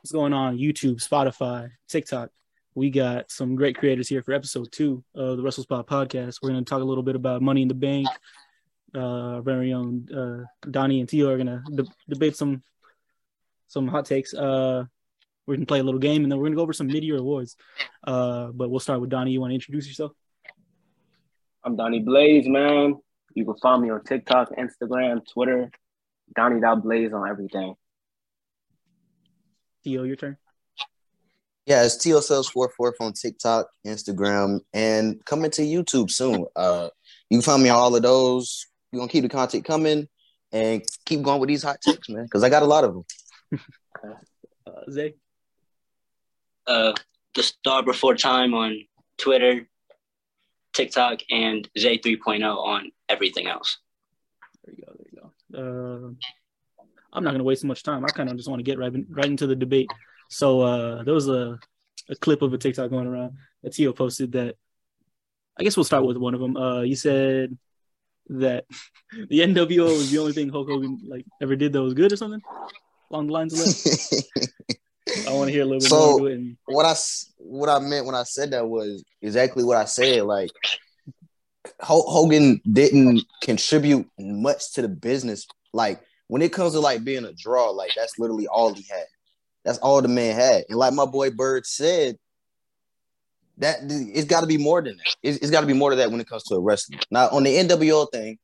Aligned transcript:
What's 0.00 0.12
going 0.12 0.32
on? 0.32 0.56
YouTube, 0.56 1.06
Spotify, 1.06 1.72
TikTok. 1.86 2.30
We 2.74 2.88
got 2.88 3.30
some 3.30 3.54
great 3.54 3.76
creators 3.76 4.08
here 4.08 4.22
for 4.22 4.32
episode 4.32 4.72
two 4.72 5.04
of 5.14 5.36
the 5.36 5.42
Wrestle 5.42 5.64
Spot 5.64 5.86
podcast. 5.86 6.38
We're 6.40 6.48
going 6.48 6.64
to 6.64 6.68
talk 6.68 6.80
a 6.80 6.86
little 6.86 7.02
bit 7.02 7.16
about 7.16 7.42
money 7.42 7.60
in 7.60 7.68
the 7.68 7.74
bank. 7.74 8.08
Uh, 8.94 9.34
our 9.34 9.42
very 9.42 9.74
own 9.74 10.08
uh, 10.10 10.68
Donnie 10.70 11.00
and 11.00 11.08
Teo 11.08 11.28
are 11.28 11.36
going 11.36 11.48
to 11.48 11.62
de- 11.70 11.92
debate 12.08 12.34
some 12.34 12.62
some 13.68 13.88
hot 13.88 14.06
takes. 14.06 14.32
Uh, 14.32 14.84
we're 15.46 15.56
going 15.56 15.66
to 15.66 15.70
play 15.70 15.80
a 15.80 15.84
little 15.84 16.00
game 16.00 16.22
and 16.22 16.32
then 16.32 16.38
we're 16.38 16.44
going 16.44 16.52
to 16.52 16.56
go 16.56 16.62
over 16.62 16.72
some 16.72 16.86
mid-year 16.86 17.18
awards. 17.18 17.56
Uh, 18.02 18.46
but 18.54 18.70
we'll 18.70 18.80
start 18.80 19.02
with 19.02 19.10
Donnie. 19.10 19.32
You 19.32 19.42
want 19.42 19.50
to 19.50 19.54
introduce 19.56 19.86
yourself? 19.86 20.12
I'm 21.62 21.76
Donnie 21.76 22.00
Blaze, 22.00 22.48
man. 22.48 22.94
You 23.34 23.44
can 23.44 23.54
find 23.58 23.82
me 23.82 23.90
on 23.90 24.02
TikTok, 24.02 24.48
Instagram, 24.56 25.20
Twitter. 25.30 25.70
Donnie 26.34 26.62
Blaze 26.80 27.12
on 27.12 27.28
everything. 27.28 27.74
Teo, 29.84 30.04
your 30.04 30.16
turn. 30.16 30.36
Yeah, 31.66 31.84
it's 31.84 31.96
Teo 31.96 32.20
Sales 32.20 32.48
Four 32.48 32.72
Four 32.76 32.94
on 33.00 33.12
TikTok, 33.12 33.68
Instagram, 33.86 34.60
and 34.72 35.24
coming 35.24 35.50
to 35.52 35.62
YouTube 35.62 36.10
soon. 36.10 36.46
Uh, 36.56 36.88
you 37.28 37.38
can 37.38 37.42
find 37.42 37.62
me 37.62 37.68
on 37.68 37.78
all 37.78 37.94
of 37.94 38.02
those. 38.02 38.66
We're 38.92 39.00
gonna 39.00 39.12
keep 39.12 39.22
the 39.22 39.28
content 39.28 39.64
coming 39.64 40.08
and 40.52 40.82
keep 41.04 41.22
going 41.22 41.40
with 41.40 41.48
these 41.48 41.62
hot 41.62 41.80
takes, 41.80 42.08
man, 42.08 42.24
because 42.24 42.42
I 42.42 42.48
got 42.48 42.62
a 42.62 42.66
lot 42.66 42.84
of 42.84 42.94
them. 42.94 43.04
uh, 44.66 44.90
Zay, 44.90 45.14
uh, 46.66 46.92
the 47.34 47.42
star 47.42 47.82
before 47.82 48.16
time 48.16 48.54
on 48.54 48.80
Twitter, 49.18 49.68
TikTok, 50.72 51.20
and 51.30 51.68
Zay 51.78 51.98
3.0 51.98 52.42
on 52.42 52.90
everything 53.08 53.46
else. 53.46 53.78
There 54.64 54.74
you 54.74 54.84
go. 54.84 54.92
There 54.98 55.06
you 55.12 55.20
go. 55.20 56.08
Uh, 56.08 56.30
I'm 57.12 57.24
not 57.24 57.30
going 57.30 57.38
to 57.38 57.44
waste 57.44 57.64
much 57.64 57.82
time. 57.82 58.04
I 58.04 58.08
kind 58.08 58.30
of 58.30 58.36
just 58.36 58.48
want 58.48 58.60
to 58.60 58.64
get 58.64 58.78
right, 58.78 58.92
right 59.08 59.26
into 59.26 59.46
the 59.46 59.56
debate. 59.56 59.90
So 60.28 60.60
uh, 60.60 61.02
there 61.02 61.14
was 61.14 61.28
a, 61.28 61.58
a 62.08 62.16
clip 62.16 62.42
of 62.42 62.52
a 62.52 62.58
TikTok 62.58 62.90
going 62.90 63.06
around 63.06 63.34
that 63.62 63.72
Teo 63.72 63.92
posted 63.92 64.32
that 64.32 64.56
I 65.58 65.62
guess 65.62 65.76
we'll 65.76 65.84
start 65.84 66.06
with 66.06 66.16
one 66.16 66.34
of 66.34 66.40
them. 66.40 66.56
Uh, 66.56 66.82
you 66.82 66.96
said 66.96 67.56
that 68.28 68.64
the 69.28 69.40
NWO 69.40 69.86
was 69.86 70.10
the 70.10 70.18
only 70.18 70.32
thing 70.32 70.48
Hulk 70.48 70.68
Hogan 70.68 71.00
like 71.06 71.26
ever 71.42 71.56
did 71.56 71.72
that 71.72 71.82
was 71.82 71.94
good 71.94 72.12
or 72.12 72.16
something 72.16 72.40
along 73.10 73.26
the 73.26 73.32
lines 73.32 73.52
of 73.52 73.58
that. 73.58 74.78
I 75.28 75.32
want 75.32 75.48
to 75.48 75.52
hear 75.52 75.62
a 75.62 75.64
little 75.64 75.80
bit 75.80 75.88
so 75.88 76.18
more. 76.18 76.30
So 76.30 76.54
what 76.66 76.86
I 76.86 76.94
what 77.38 77.68
I 77.68 77.78
meant 77.80 78.06
when 78.06 78.14
I 78.14 78.22
said 78.22 78.52
that 78.52 78.66
was 78.66 79.04
exactly 79.20 79.64
what 79.64 79.76
I 79.76 79.84
said. 79.84 80.22
Like 80.22 80.50
Hogan 81.80 82.60
didn't 82.70 83.22
contribute 83.42 84.08
much 84.18 84.72
to 84.74 84.82
the 84.82 84.88
business. 84.88 85.46
Like 85.72 86.00
when 86.30 86.42
it 86.42 86.52
comes 86.52 86.74
to 86.74 86.80
like 86.80 87.02
being 87.02 87.24
a 87.24 87.32
draw, 87.32 87.70
like 87.70 87.90
that's 87.96 88.16
literally 88.16 88.46
all 88.46 88.72
he 88.72 88.86
had. 88.88 89.04
That's 89.64 89.78
all 89.78 90.00
the 90.00 90.06
man 90.06 90.36
had. 90.36 90.62
And 90.68 90.78
like 90.78 90.94
my 90.94 91.04
boy 91.04 91.30
Bird 91.30 91.66
said, 91.66 92.18
that 93.58 93.78
it's 93.82 94.26
got 94.26 94.42
to 94.42 94.46
be 94.46 94.56
more 94.56 94.80
than 94.80 94.96
that. 94.96 95.16
it's, 95.24 95.38
it's 95.38 95.50
got 95.50 95.62
to 95.62 95.66
be 95.66 95.72
more 95.72 95.90
than 95.90 95.98
that 95.98 96.12
when 96.12 96.20
it 96.20 96.28
comes 96.28 96.44
to 96.44 96.54
a 96.54 96.60
wrestling. 96.60 97.00
Now 97.10 97.30
on 97.30 97.42
the 97.42 97.56
NWO 97.56 98.06
thing, 98.12 98.38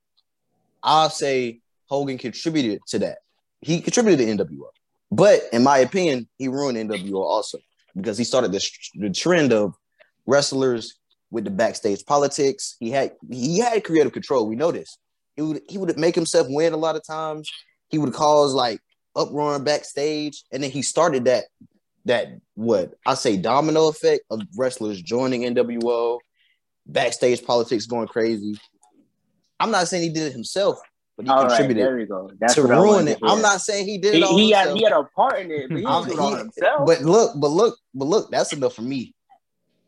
I'll 0.83 1.11
say 1.11 1.61
Hogan 1.89 2.19
contributed 2.19 2.81
to 2.89 2.99
that. 2.99 3.19
He 3.61 3.81
contributed 3.81 4.37
to 4.37 4.45
NWO, 4.45 4.67
but 5.13 5.43
in 5.53 5.63
my 5.63 5.79
opinion, 5.79 6.29
he 6.39 6.49
ruined 6.49 6.77
NWO 6.91 7.23
also 7.23 7.59
because 7.95 8.19
he 8.19 8.25
started 8.25 8.51
this 8.51 8.69
the 8.97 9.11
trend 9.11 9.53
of 9.53 9.75
wrestlers 10.27 10.99
with 11.31 11.45
the 11.45 11.51
backstage 11.51 12.05
politics. 12.05 12.75
He 12.81 12.91
had 12.91 13.13
he 13.31 13.61
had 13.61 13.85
creative 13.85 14.13
control. 14.13 14.49
We 14.49 14.57
know 14.57 14.73
this. 14.73 14.99
He 15.37 15.43
would 15.43 15.61
he 15.69 15.79
would 15.79 15.97
make 15.97 16.17
himself 16.17 16.49
win 16.51 16.73
a 16.73 16.77
lot 16.77 16.97
of 16.97 17.07
times 17.07 17.49
he 17.89 17.99
would 17.99 18.13
cause 18.13 18.55
like 18.55 18.81
uproar 19.15 19.59
backstage, 19.59 20.45
and 20.53 20.63
then 20.63 20.71
he 20.71 20.83
started 20.83 21.25
that 21.25 21.45
that 22.05 22.29
what 22.55 22.95
I 23.05 23.15
say 23.15 23.37
domino 23.37 23.89
effect 23.89 24.25
of 24.31 24.43
wrestlers 24.57 25.03
joining 25.03 25.43
NWO, 25.43 26.21
backstage 26.87 27.45
politics 27.45 27.87
going 27.87 28.09
crazy. 28.09 28.59
I'm 29.59 29.71
not 29.71 29.89
saying 29.89 30.03
he 30.05 30.11
did 30.11 30.25
it 30.29 30.33
himself, 30.33 30.79
but 31.17 31.27
he 31.27 31.33
All 31.33 31.47
contributed 31.47 31.83
right, 31.83 31.89
there 31.89 31.97
we 31.97 32.07
go. 32.07 32.31
That's 32.39 32.55
to 32.55 32.63
ruin 32.63 33.09
it. 33.09 33.19
I'm 33.23 33.43
not 33.43 33.61
saying 33.61 33.87
he 33.87 33.99
did 33.99 34.15
he, 34.15 34.23
it. 34.23 34.27
He 34.27 34.51
had, 34.51 34.77
he 34.77 34.85
had 34.85 34.93
a 34.93 35.05
part 35.05 35.41
in 35.41 35.51
it, 35.51 35.69
but 35.69 35.79
he 35.79 35.85
didn't 35.85 36.39
himself. 36.39 36.87
But 36.87 37.03
look, 37.03 37.33
but 37.37 37.51
look, 37.51 37.79
but 37.95 38.05
look, 38.05 38.31
that's 38.31 38.53
enough 38.53 38.75
for 38.75 38.83
me. 38.83 39.15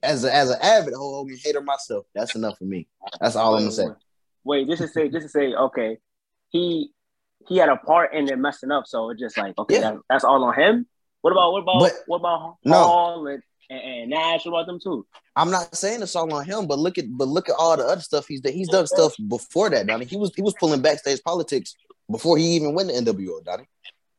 As 0.02 0.24
a, 0.24 0.34
as 0.34 0.50
an 0.50 0.58
avid 0.62 0.94
Hogan 0.94 1.36
hater 1.42 1.60
myself, 1.60 2.06
that's 2.14 2.34
enough 2.34 2.58
for 2.58 2.64
me. 2.64 2.88
That's 3.20 3.36
all 3.36 3.56
I'm 3.56 3.62
gonna 3.62 3.72
say. 3.72 3.88
Wait, 4.44 4.68
just 4.68 4.80
to 4.80 4.88
say, 4.88 5.08
just 5.08 5.24
to 5.24 5.28
say, 5.28 5.54
okay, 5.54 5.98
he 6.50 6.92
he 7.48 7.56
had 7.56 7.68
a 7.68 7.76
part 7.76 8.14
in 8.14 8.28
it 8.28 8.38
messing 8.38 8.70
up. 8.70 8.86
So 8.86 9.10
it's 9.10 9.20
just 9.20 9.36
like, 9.36 9.56
okay, 9.58 9.76
yeah. 9.76 9.92
that, 9.92 9.98
that's 10.08 10.24
all 10.24 10.44
on 10.44 10.54
him. 10.54 10.86
What 11.22 11.32
about 11.32 11.52
what 11.52 11.62
about 11.62 11.80
but, 11.80 11.92
what 12.06 12.18
about 12.18 12.38
Hall 12.64 13.24
no. 13.24 13.30
and, 13.30 13.42
and, 13.70 14.10
Nash? 14.10 14.44
What 14.44 14.52
about 14.52 14.66
them 14.66 14.80
too? 14.80 15.06
I'm 15.34 15.50
not 15.50 15.74
saying 15.74 16.02
it's 16.02 16.14
all 16.14 16.32
on 16.32 16.44
him, 16.44 16.66
but 16.66 16.78
look 16.78 16.98
at 16.98 17.04
but 17.10 17.28
look 17.28 17.48
at 17.48 17.56
all 17.58 17.76
the 17.76 17.84
other 17.84 18.00
stuff 18.00 18.26
he's 18.26 18.40
done. 18.40 18.52
He's 18.52 18.68
done 18.68 18.86
stuff 18.86 19.14
before 19.26 19.70
that, 19.70 19.86
Donnie. 19.86 20.04
He 20.04 20.16
was 20.16 20.32
he 20.34 20.42
was 20.42 20.54
pulling 20.54 20.80
backstage 20.80 21.22
politics 21.24 21.74
before 22.10 22.38
he 22.38 22.44
even 22.56 22.74
went 22.74 22.90
to 22.90 22.94
NWO, 22.94 23.44
Donnie. 23.44 23.68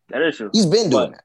That 0.10 0.22
is 0.24 0.38
true. 0.38 0.50
He's 0.52 0.66
been 0.66 0.90
doing 0.90 1.12
but, 1.12 1.12
that. 1.12 1.24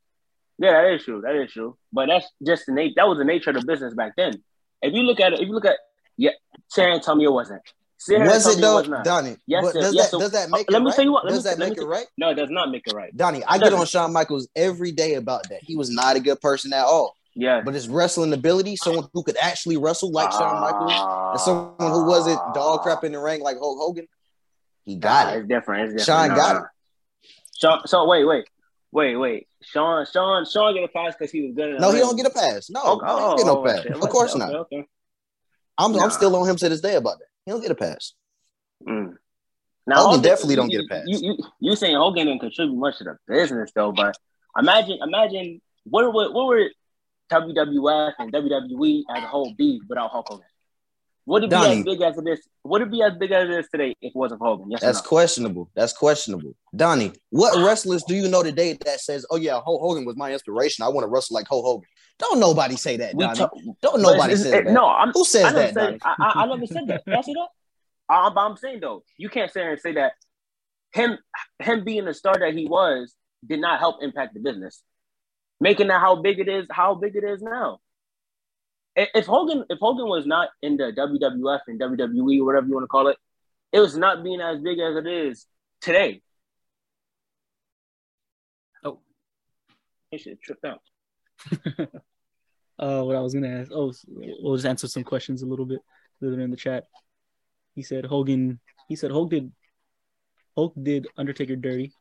Yeah, 0.58 0.72
that 0.72 0.92
is 0.92 1.04
true. 1.04 1.20
That 1.22 1.34
is 1.34 1.52
true. 1.52 1.76
But 1.92 2.06
that's 2.06 2.26
just 2.46 2.66
the 2.66 2.72
nature. 2.72 2.94
That 2.96 3.08
was 3.08 3.18
the 3.18 3.24
nature 3.24 3.50
of 3.50 3.56
the 3.56 3.66
business 3.66 3.94
back 3.94 4.12
then. 4.16 4.42
If 4.82 4.94
you 4.94 5.02
look 5.02 5.20
at 5.20 5.32
it, 5.32 5.40
if 5.40 5.48
you 5.48 5.54
look 5.54 5.64
at 5.64 5.78
yeah, 6.16 6.30
San 6.68 6.92
Antonio 6.92 7.32
wasn't. 7.32 7.62
Was 8.08 8.46
it 8.46 8.60
though, 8.60 8.82
Donnie? 9.02 9.36
Yes, 9.46 9.72
does, 9.72 9.94
yes, 9.94 10.04
that, 10.04 10.10
so, 10.10 10.18
does 10.18 10.32
that 10.32 10.50
make 10.50 10.70
let 10.70 10.78
it 10.78 10.80
me 10.80 10.86
right? 10.86 10.94
tell 10.96 11.04
you 11.04 11.12
what. 11.12 11.28
Does 11.28 11.44
that 11.44 11.58
make 11.58 11.78
it 11.78 11.84
right? 11.84 12.06
No, 12.18 12.30
it 12.30 12.34
does 12.34 12.50
not 12.50 12.70
make 12.70 12.86
it 12.86 12.92
right. 12.92 13.16
Donnie, 13.16 13.42
I 13.46 13.58
get 13.58 13.72
on 13.72 13.86
Shawn 13.86 14.12
Michaels 14.12 14.48
every 14.54 14.92
day 14.92 15.14
about 15.14 15.48
that. 15.48 15.60
He 15.62 15.76
was 15.76 15.90
not 15.90 16.16
a 16.16 16.20
good 16.20 16.40
person 16.40 16.72
at 16.72 16.84
all. 16.84 17.16
Yeah. 17.34 17.62
But 17.64 17.74
his 17.74 17.88
wrestling 17.88 18.32
ability, 18.32 18.76
someone 18.76 19.08
who 19.12 19.22
could 19.22 19.36
actually 19.40 19.76
wrestle 19.76 20.12
like 20.12 20.28
uh, 20.28 20.38
Shawn 20.38 20.60
Michaels, 20.60 21.32
and 21.32 21.40
someone 21.40 21.92
who 21.92 22.06
wasn't 22.06 22.38
dog 22.54 22.82
crap 22.82 23.04
in 23.04 23.12
the 23.12 23.18
ring 23.18 23.40
like 23.40 23.58
Hulk 23.58 23.78
Hogan, 23.78 24.06
he 24.84 24.96
got 24.96 25.26
nah, 25.26 25.32
it. 25.32 25.38
It's 25.38 25.48
different. 25.48 25.82
It's 25.84 26.04
different. 26.04 26.28
Shawn 26.28 26.36
got 26.36 26.56
it. 26.56 26.62
Shawn, 27.58 27.86
so 27.86 28.06
wait, 28.06 28.24
wait, 28.24 28.44
wait, 28.92 29.16
wait. 29.16 29.48
Shawn, 29.62 30.06
Shawn, 30.12 30.44
Shawn 30.44 30.74
get 30.74 30.84
a 30.84 30.88
pass 30.88 31.14
because 31.18 31.32
he 31.32 31.46
was 31.46 31.54
good. 31.54 31.80
No, 31.80 31.90
he 31.90 31.98
don't 31.98 32.16
get 32.16 32.26
a 32.26 32.30
pass. 32.30 32.70
No, 32.70 32.80
oh, 32.84 32.98
he 33.00 33.06
don't 33.06 33.36
get 33.38 33.46
no 33.46 33.58
oh, 33.58 33.64
pass. 33.64 33.80
okay. 33.80 33.90
Of 33.90 34.00
course 34.00 34.34
okay, 34.34 34.38
not. 34.38 34.54
Okay. 34.54 34.86
I'm. 35.78 35.96
I'm 35.96 36.10
still 36.10 36.36
on 36.36 36.48
him 36.48 36.56
to 36.56 36.68
this 36.68 36.80
day 36.80 36.94
about 36.94 37.18
that. 37.18 37.26
He 37.44 37.52
don't 37.52 37.60
get 37.60 37.70
a 37.70 37.74
pass. 37.74 38.14
Mm. 38.88 39.14
Hogan 39.90 40.22
definitely 40.22 40.56
don't 40.56 40.70
you, 40.70 40.78
get 40.78 40.84
a 40.86 40.88
pass. 40.88 41.04
You, 41.06 41.18
you, 41.20 41.44
you 41.60 41.76
saying 41.76 41.96
Hogan 41.96 42.26
didn't 42.26 42.40
contribute 42.40 42.76
much 42.76 42.98
to 42.98 43.04
the 43.04 43.16
business 43.28 43.70
though, 43.74 43.92
but 43.92 44.16
imagine, 44.58 44.98
imagine 45.02 45.60
what 45.84 46.12
what, 46.12 46.32
what 46.32 46.46
were 46.46 46.68
WWF 47.30 48.12
and 48.18 48.32
WWE 48.32 49.02
as 49.14 49.24
a 49.24 49.26
whole 49.26 49.54
be 49.54 49.80
without 49.88 50.10
Hulk 50.10 50.26
Hogan? 50.28 50.46
Would 51.26 51.44
it 51.44 51.50
be 51.50 51.56
Donnie. 51.56 51.78
as 51.78 51.84
big 51.84 52.00
as 52.02 52.18
it 52.18 52.28
is? 52.28 52.48
Would 52.64 52.82
it 52.82 52.90
be 52.90 53.02
as 53.02 53.14
big 53.14 53.30
as 53.32 53.44
it 53.44 53.50
is 53.50 53.68
today 53.70 53.90
if 54.02 54.10
it 54.10 54.16
wasn't 54.16 54.40
for 54.40 54.48
Hogan? 54.48 54.70
Yes 54.70 54.80
That's 54.80 55.02
no? 55.02 55.08
questionable. 55.08 55.70
That's 55.74 55.92
questionable. 55.92 56.54
Donnie, 56.76 57.12
what 57.30 57.56
ah. 57.56 57.64
wrestlers 57.64 58.02
do 58.04 58.14
you 58.14 58.28
know 58.28 58.42
today 58.42 58.76
that 58.84 59.00
says, 59.00 59.24
"Oh 59.30 59.36
yeah, 59.36 59.60
Hulk 59.64 59.80
Hogan 59.80 60.04
was 60.04 60.16
my 60.16 60.32
inspiration. 60.32 60.84
I 60.84 60.88
want 60.88 61.04
to 61.04 61.08
wrestle 61.08 61.34
like 61.34 61.46
Hulk 61.48 61.64
Hogan"? 61.64 61.88
Don't 62.18 62.38
nobody 62.38 62.76
say 62.76 62.96
that, 62.98 63.16
Donnie. 63.16 63.38
talk- 63.38 63.56
Don't 63.80 64.02
nobody 64.02 64.36
say 64.36 64.62
that. 64.62 64.72
No, 64.72 64.86
I'm, 64.86 65.10
Who 65.12 65.24
says 65.24 65.46
I 65.46 65.52
that, 65.52 65.74
said, 65.74 65.98
I, 66.04 66.14
I, 66.20 66.42
I 66.42 66.46
never 66.46 66.66
said 66.66 66.86
that. 66.86 67.04
Did 67.04 67.14
I 67.14 67.20
say 67.22 67.32
that? 67.32 67.48
Uh, 68.08 68.30
I, 68.30 68.44
I'm 68.44 68.56
saying 68.56 68.80
though, 68.80 69.02
you 69.16 69.28
can't 69.30 69.50
sit 69.50 69.62
here 69.62 69.72
and 69.72 69.80
say 69.80 69.92
that 69.92 70.12
him 70.92 71.18
him 71.58 71.84
being 71.84 72.04
the 72.04 72.14
star 72.14 72.38
that 72.38 72.54
he 72.54 72.66
was 72.66 73.14
did 73.46 73.60
not 73.60 73.80
help 73.80 74.02
impact 74.02 74.34
the 74.34 74.40
business, 74.40 74.82
making 75.58 75.88
that 75.88 76.00
how 76.00 76.16
big 76.16 76.38
it 76.38 76.48
is, 76.48 76.66
how 76.70 76.94
big 76.94 77.16
it 77.16 77.24
is 77.24 77.42
now. 77.42 77.80
If 78.96 79.26
Hogan 79.26 79.64
if 79.68 79.78
Hogan 79.80 80.06
was 80.06 80.24
not 80.24 80.50
in 80.62 80.76
the 80.76 80.92
WWF 80.92 81.60
and 81.66 81.80
WWE 81.80 82.40
or 82.40 82.44
whatever 82.44 82.66
you 82.66 82.74
want 82.74 82.84
to 82.84 82.88
call 82.88 83.08
it, 83.08 83.16
it 83.72 83.80
was 83.80 83.96
not 83.96 84.22
being 84.22 84.40
as 84.40 84.60
big 84.60 84.78
as 84.78 84.96
it 84.96 85.06
is 85.06 85.46
today. 85.80 86.22
Oh. 88.84 89.00
he 90.10 90.18
should 90.18 90.32
have 90.32 90.40
tripped 90.40 90.64
out. 90.64 90.80
uh, 92.78 93.02
what 93.02 93.16
I 93.16 93.20
was 93.20 93.34
gonna 93.34 93.60
ask. 93.60 93.72
Oh, 93.74 93.92
we'll 94.08 94.54
just 94.54 94.66
answer 94.66 94.86
some 94.86 95.02
questions 95.02 95.42
a 95.42 95.46
little 95.46 95.66
bit 95.66 95.80
that 96.20 96.28
are 96.28 96.40
in 96.40 96.52
the 96.52 96.56
chat. 96.56 96.84
He 97.74 97.82
said 97.82 98.04
Hogan. 98.04 98.60
He 98.88 98.94
said 98.94 99.10
Hulk 99.10 99.30
did. 99.30 99.50
Hulk 100.56 100.72
did 100.80 101.08
Undertaker 101.16 101.56
dirty. 101.56 101.92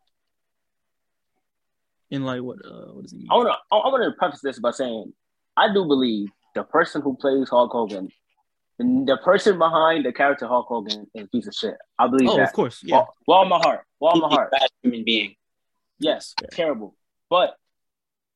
In 2.12 2.24
like 2.24 2.44
what? 2.44 2.60
Uh, 2.64 2.94
what 2.94 3.06
is 3.06 3.12
he? 3.12 3.26
I 3.32 3.34
want 3.34 3.48
to 3.48 3.76
I 3.76 3.78
want 3.90 4.04
to 4.04 4.18
preface 4.18 4.42
this 4.42 4.60
by 4.60 4.70
saying 4.70 5.12
I 5.58 5.74
do 5.74 5.86
believe 5.86 6.30
the 6.56 6.64
person 6.64 7.02
who 7.02 7.16
plays 7.16 7.50
Hulk 7.50 7.72
Hogan, 7.72 8.10
the, 8.80 9.04
the 9.08 9.18
person 9.24 9.58
behind 9.58 10.06
the 10.06 10.14
character 10.14 10.48
Hulk 10.48 10.68
Hogan, 10.68 11.08
is 11.14 11.24
a 11.26 11.28
piece 11.28 11.48
of 11.48 11.54
shit. 11.54 11.76
I 11.98 12.08
believe 12.08 12.30
Oh, 12.30 12.38
that. 12.38 12.48
of 12.50 12.54
course. 12.54 12.82
Yeah. 12.84 12.98
Well, 12.98 13.14
well, 13.28 13.46
my 13.46 13.58
heart, 13.58 13.82
well, 14.00 14.16
my 14.18 14.28
heart. 14.30 14.52
bad 14.52 14.68
human 14.82 15.04
being. 15.04 15.36
Yes, 16.00 16.34
Yeah. 16.42 16.50
terrible. 16.52 16.96
But 17.30 17.56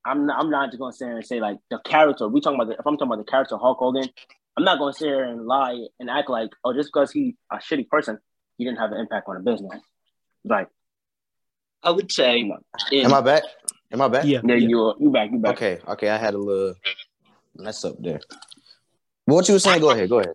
I'm 0.06 0.26
not, 0.26 0.40
I'm 0.40 0.50
not 0.50 0.70
just 0.70 0.80
gonna 0.80 0.94
sit 0.94 1.06
here 1.08 1.18
and 1.18 1.26
say 1.26 1.40
like 1.40 1.58
the 1.70 1.80
character. 1.80 2.28
We 2.28 2.40
talking 2.42 2.60
about 2.60 2.68
the, 2.70 2.80
if 2.80 2.86
I'm 2.88 2.96
talking 2.98 3.08
about 3.14 3.26
the 3.26 3.30
character 3.30 3.58
Hulk 3.58 3.78
Hogan, 3.80 4.08
I'm 4.56 4.64
not 4.64 4.80
gonna 4.80 4.94
sit 4.94 5.08
here 5.08 5.24
and 5.24 5.46
lie 5.46 5.86
and 6.00 6.10
act 6.10 6.30
like 6.30 6.50
oh 6.64 6.74
just 6.74 6.90
because 6.94 7.12
he 7.12 7.36
a 7.52 7.58
shitty 7.58 7.88
person, 7.90 8.18
he 8.58 8.64
didn't 8.64 8.80
have 8.80 8.92
an 8.92 9.00
impact 9.00 9.28
on 9.28 9.36
the 9.44 9.52
business. 9.52 9.80
Like 10.46 10.70
I 11.84 11.92
would 11.92 12.12
say 12.12 12.40
in, 12.40 13.06
Am 13.06 13.14
I 13.14 13.22
back? 13.22 13.44
Am 13.92 14.02
I 14.02 14.08
back? 14.08 14.26
Yeah. 14.26 14.40
Yeah, 14.44 14.56
yeah. 14.56 14.68
you 14.68 14.94
you 15.00 15.10
back, 15.12 15.32
you 15.32 15.40
back. 15.40 15.56
Okay, 15.56 15.80
okay. 15.88 16.10
I 16.10 16.18
had 16.18 16.34
a 16.34 16.38
little 16.38 16.74
mess 17.60 17.84
up 17.86 17.96
there. 18.00 18.20
What 19.26 19.48
you 19.48 19.56
were 19.56 19.60
saying? 19.60 19.82
Go 19.82 19.92
ahead. 19.92 20.10
Go 20.10 20.20
ahead. 20.20 20.34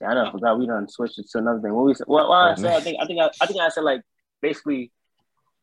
Yeah, 0.00 0.10
I 0.10 0.14
don't 0.14 0.32
forgot 0.32 0.58
we 0.58 0.66
done 0.66 0.88
switched 0.88 1.18
it 1.18 1.26
to 1.30 1.38
another 1.38 1.60
thing. 1.60 1.72
What 1.72 1.86
we 1.86 1.94
said? 1.94 2.06
Well, 2.08 2.28
well 2.28 2.50
I 2.50 2.54
said. 2.56 2.72
I 2.72 2.80
think 2.80 2.98
I 3.00 3.06
think 3.06 3.20
I, 3.20 3.30
I 3.40 3.46
think 3.46 3.60
I 3.60 3.68
said 3.68 3.84
like 3.84 4.02
basically 4.40 4.90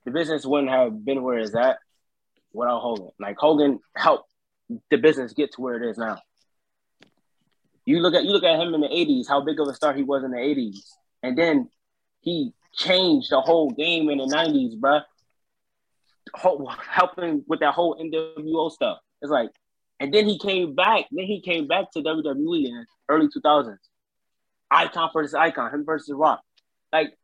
the 0.06 0.12
business 0.12 0.46
wouldn't 0.46 0.72
have 0.72 1.04
been 1.04 1.22
where 1.24 1.40
it's 1.40 1.54
at 1.56 1.80
without 2.54 2.80
Hogan. 2.80 3.10
Like 3.20 3.38
Hogan 3.38 3.80
helped 3.96 4.32
the 4.90 4.98
business 4.98 5.34
get 5.34 5.52
to 5.54 5.62
where 5.62 5.82
it 5.82 5.90
is 5.90 5.98
now. 5.98 6.20
You 7.86 8.00
look 8.00 8.14
at 8.14 8.24
you 8.24 8.32
look 8.32 8.44
at 8.44 8.60
him 8.60 8.74
in 8.74 8.82
the 8.82 8.88
'80s, 8.88 9.28
how 9.28 9.42
big 9.42 9.60
of 9.60 9.68
a 9.68 9.74
star 9.74 9.94
he 9.94 10.04
was 10.04 10.24
in 10.24 10.32
the 10.32 10.38
'80s, 10.38 10.92
and 11.24 11.38
then 11.38 11.70
he 12.22 12.54
changed 12.74 13.32
the 13.32 13.42
whole 13.42 13.72
game 13.72 14.10
in 14.10 14.20
the 14.20 14.26
'90s, 14.26 14.80
bruh. 14.80 15.04
Ho- 16.36 16.72
helping 16.88 17.44
with 17.48 17.62
that 17.62 17.74
whole 17.74 17.96
NWO 17.96 18.72
stuff. 18.72 19.00
It's 19.22 19.32
like, 19.32 19.50
and 20.00 20.14
then 20.14 20.28
he 20.28 20.38
came 20.40 20.76
back. 20.76 21.06
Then 21.12 21.26
he 21.26 21.42
came 21.42 21.68
back 21.68 21.92
to 21.92 22.02
WWE 22.02 22.66
in 22.66 22.86
early 23.10 23.28
2000s. 23.28 23.78
Icon 24.72 25.10
versus 25.14 25.34
icon, 25.34 25.74
him 25.74 25.86
versus 25.86 26.14
Rock. 26.16 26.42
Like 26.94 27.18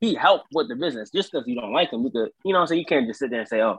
he 0.00 0.14
helped 0.14 0.46
with 0.52 0.68
the 0.68 0.76
business. 0.76 1.10
Just 1.10 1.30
because 1.30 1.46
you 1.46 1.54
don't 1.60 1.72
like 1.72 1.92
him, 1.92 2.02
you 2.02 2.10
could, 2.10 2.30
you 2.44 2.52
know, 2.52 2.58
what 2.58 2.62
I'm 2.62 2.66
saying 2.68 2.78
you 2.80 2.86
can't 2.86 3.06
just 3.06 3.18
sit 3.20 3.30
there 3.30 3.40
and 3.40 3.48
say, 3.48 3.60
"Oh, 3.62 3.78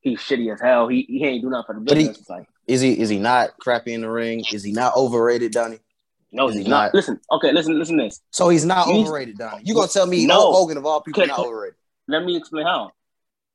he's 0.00 0.18
shitty 0.20 0.52
as 0.52 0.60
hell. 0.60 0.88
He 0.88 1.02
he 1.08 1.24
ain't 1.26 1.42
do 1.42 1.50
nothing 1.50 1.66
for 1.66 1.74
the 1.74 1.80
But 1.82 1.96
he- 1.96 2.08
business." 2.08 2.28
like, 2.28 2.46
Is 2.66 2.80
he 2.80 2.98
is 2.98 3.08
he 3.08 3.18
not 3.18 3.50
crappy 3.60 3.92
in 3.94 4.00
the 4.00 4.10
ring? 4.10 4.42
Is 4.52 4.64
he 4.64 4.72
not 4.72 4.96
overrated, 4.96 5.52
Donnie? 5.52 5.78
no, 6.32 6.48
he's 6.48 6.58
he 6.58 6.62
not. 6.70 6.86
not? 6.86 6.94
Listen, 6.94 7.20
okay, 7.32 7.52
listen, 7.52 7.78
listen. 7.78 7.98
To 7.98 8.04
this. 8.04 8.20
So 8.30 8.48
he's 8.48 8.64
not 8.64 8.88
You- 8.88 9.00
overrated, 9.02 9.38
Donnie. 9.38 9.62
You 9.64 9.74
gonna 9.74 9.88
tell 9.88 10.06
me 10.06 10.26
No. 10.26 10.34
Hulk 10.40 10.54
Hogan 10.56 10.76
of 10.76 10.86
all 10.86 11.00
people 11.02 11.22
Okay, 11.22 11.28
not 11.28 11.38
overrated? 11.40 11.76
Let 12.08 12.24
me 12.24 12.36
explain 12.36 12.66
how. 12.66 12.90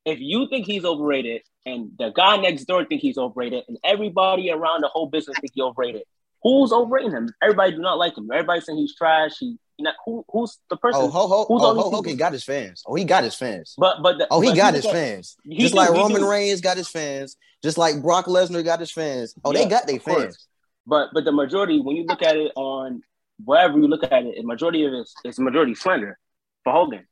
If 0.06 0.20
you 0.20 0.48
think 0.48 0.66
he's 0.66 0.84
overrated, 0.84 1.42
and 1.66 1.90
the 1.98 2.10
guy 2.10 2.36
next 2.38 2.64
door 2.64 2.84
think 2.84 3.02
he's 3.02 3.18
overrated, 3.18 3.64
and 3.68 3.76
everybody 3.84 4.50
around 4.50 4.80
the 4.80 4.88
whole 4.88 5.08
business 5.08 5.36
think 5.40 5.52
he's 5.54 5.62
overrated, 5.62 6.04
who's 6.42 6.72
overrating 6.72 7.10
him? 7.10 7.28
Everybody 7.42 7.72
do 7.72 7.78
not 7.78 7.98
like 7.98 8.16
him. 8.16 8.28
Everybody 8.32 8.60
saying 8.60 8.78
he's 8.78 8.94
trash. 8.94 9.32
He, 9.38 9.58
know, 9.80 9.90
who, 10.04 10.24
who's 10.30 10.58
the 10.70 10.76
person? 10.76 11.02
Oh, 11.02 11.08
Ho, 11.08 11.26
Ho, 11.26 11.44
who's 11.48 11.62
oh, 11.62 11.74
Ho? 11.74 11.90
Hogan 11.90 12.16
got 12.16 12.32
his 12.32 12.44
fans. 12.44 12.82
Oh, 12.86 12.94
he 12.94 13.04
got 13.04 13.24
his 13.24 13.34
fans. 13.34 13.74
But 13.76 14.02
but 14.02 14.18
the, 14.18 14.28
Oh, 14.30 14.40
he 14.40 14.50
but 14.50 14.56
got 14.56 14.74
his 14.74 14.86
fans. 14.86 15.36
He 15.44 15.58
Just 15.58 15.74
do, 15.74 15.80
like 15.80 15.90
Roman 15.90 16.22
do. 16.22 16.30
Reigns 16.30 16.60
got 16.60 16.76
his 16.76 16.88
fans. 16.88 17.36
Just 17.62 17.76
like 17.76 18.00
Brock 18.00 18.26
Lesnar 18.26 18.64
got 18.64 18.80
his 18.80 18.92
fans. 18.92 19.34
Oh, 19.44 19.52
Yeah, 19.52 19.64
they 19.64 19.68
got 19.68 19.86
their 19.86 19.96
of 19.96 20.04
course. 20.04 20.22
fans. 20.22 20.48
But 20.86 21.08
but 21.12 21.24
the 21.24 21.32
majority, 21.32 21.80
when 21.80 21.96
you 21.96 22.04
look 22.04 22.22
at 22.22 22.36
it 22.36 22.52
on 22.54 23.02
wherever 23.44 23.76
you 23.76 23.88
look 23.88 24.04
at 24.04 24.12
it, 24.12 24.36
the 24.36 24.44
majority 24.44 24.84
of 24.84 24.92
it 24.92 24.98
is, 24.98 25.14
is 25.24 25.38
majority 25.40 25.74
slander 25.74 26.16
for 26.62 26.72
Hogan. 26.72 27.06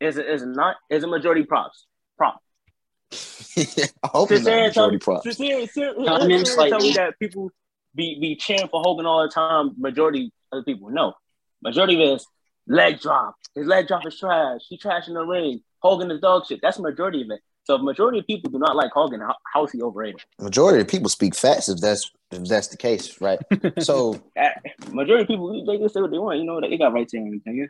Is 0.00 0.16
it 0.16 0.26
is 0.26 0.44
not? 0.44 0.76
Is 0.90 1.04
a 1.04 1.06
majority 1.06 1.44
props? 1.44 1.86
Prop. 2.20 2.42
I 3.56 4.08
hope 4.08 4.28
To 4.28 4.34
he's 4.34 4.44
not 4.44 4.50
say 4.52 4.64
and 4.66 4.74
tell, 4.74 4.86
majority 4.88 4.98
props. 4.98 5.24
to 5.24 5.32
say, 5.32 5.66
to, 5.66 5.94
to, 5.94 6.04
Comment 6.04 6.46
to 6.46 6.54
tell 6.68 6.78
me 6.80 6.92
that 6.92 7.18
people 7.18 7.50
be 7.94 8.20
be 8.20 8.36
cheering 8.36 8.68
for 8.68 8.82
Hogan 8.82 9.06
all 9.06 9.22
the 9.22 9.30
time. 9.30 9.70
Majority 9.78 10.30
of 10.52 10.62
the 10.62 10.70
people, 10.70 10.90
no. 10.90 11.14
Majority 11.62 11.94
of 11.94 12.00
it 12.00 12.12
is 12.16 12.26
leg 12.66 13.00
drop. 13.00 13.36
His 13.54 13.66
leg 13.66 13.88
drop 13.88 14.06
is 14.06 14.18
trash. 14.18 14.60
He 14.68 14.76
trash 14.76 15.08
in 15.08 15.14
the 15.14 15.24
ring. 15.24 15.62
Hogan 15.80 16.10
is 16.10 16.20
dog 16.20 16.46
shit. 16.46 16.60
That's 16.60 16.78
majority 16.78 17.22
of 17.22 17.30
it. 17.30 17.40
So 17.64 17.76
if 17.76 17.82
majority 17.82 18.18
of 18.18 18.26
people 18.26 18.50
do 18.50 18.58
not 18.58 18.76
like 18.76 18.90
Hogan, 18.92 19.20
how, 19.20 19.34
how 19.54 19.64
is 19.64 19.72
he 19.72 19.80
overrated? 19.80 20.20
Majority 20.38 20.82
of 20.82 20.88
people 20.88 21.08
speak 21.08 21.34
fast 21.34 21.70
if 21.70 21.78
that's 21.80 22.10
if 22.30 22.44
that's 22.44 22.68
the 22.68 22.76
case, 22.76 23.18
right? 23.22 23.38
So 23.80 24.20
majority 24.90 25.22
of 25.22 25.28
people 25.28 25.64
they 25.64 25.78
can 25.78 25.88
say 25.88 26.02
what 26.02 26.10
they 26.10 26.18
want. 26.18 26.38
You 26.38 26.44
know, 26.44 26.60
they 26.60 26.76
got 26.76 26.92
right 26.92 27.08
to 27.08 27.16
everything. 27.18 27.56
Yeah? 27.56 27.66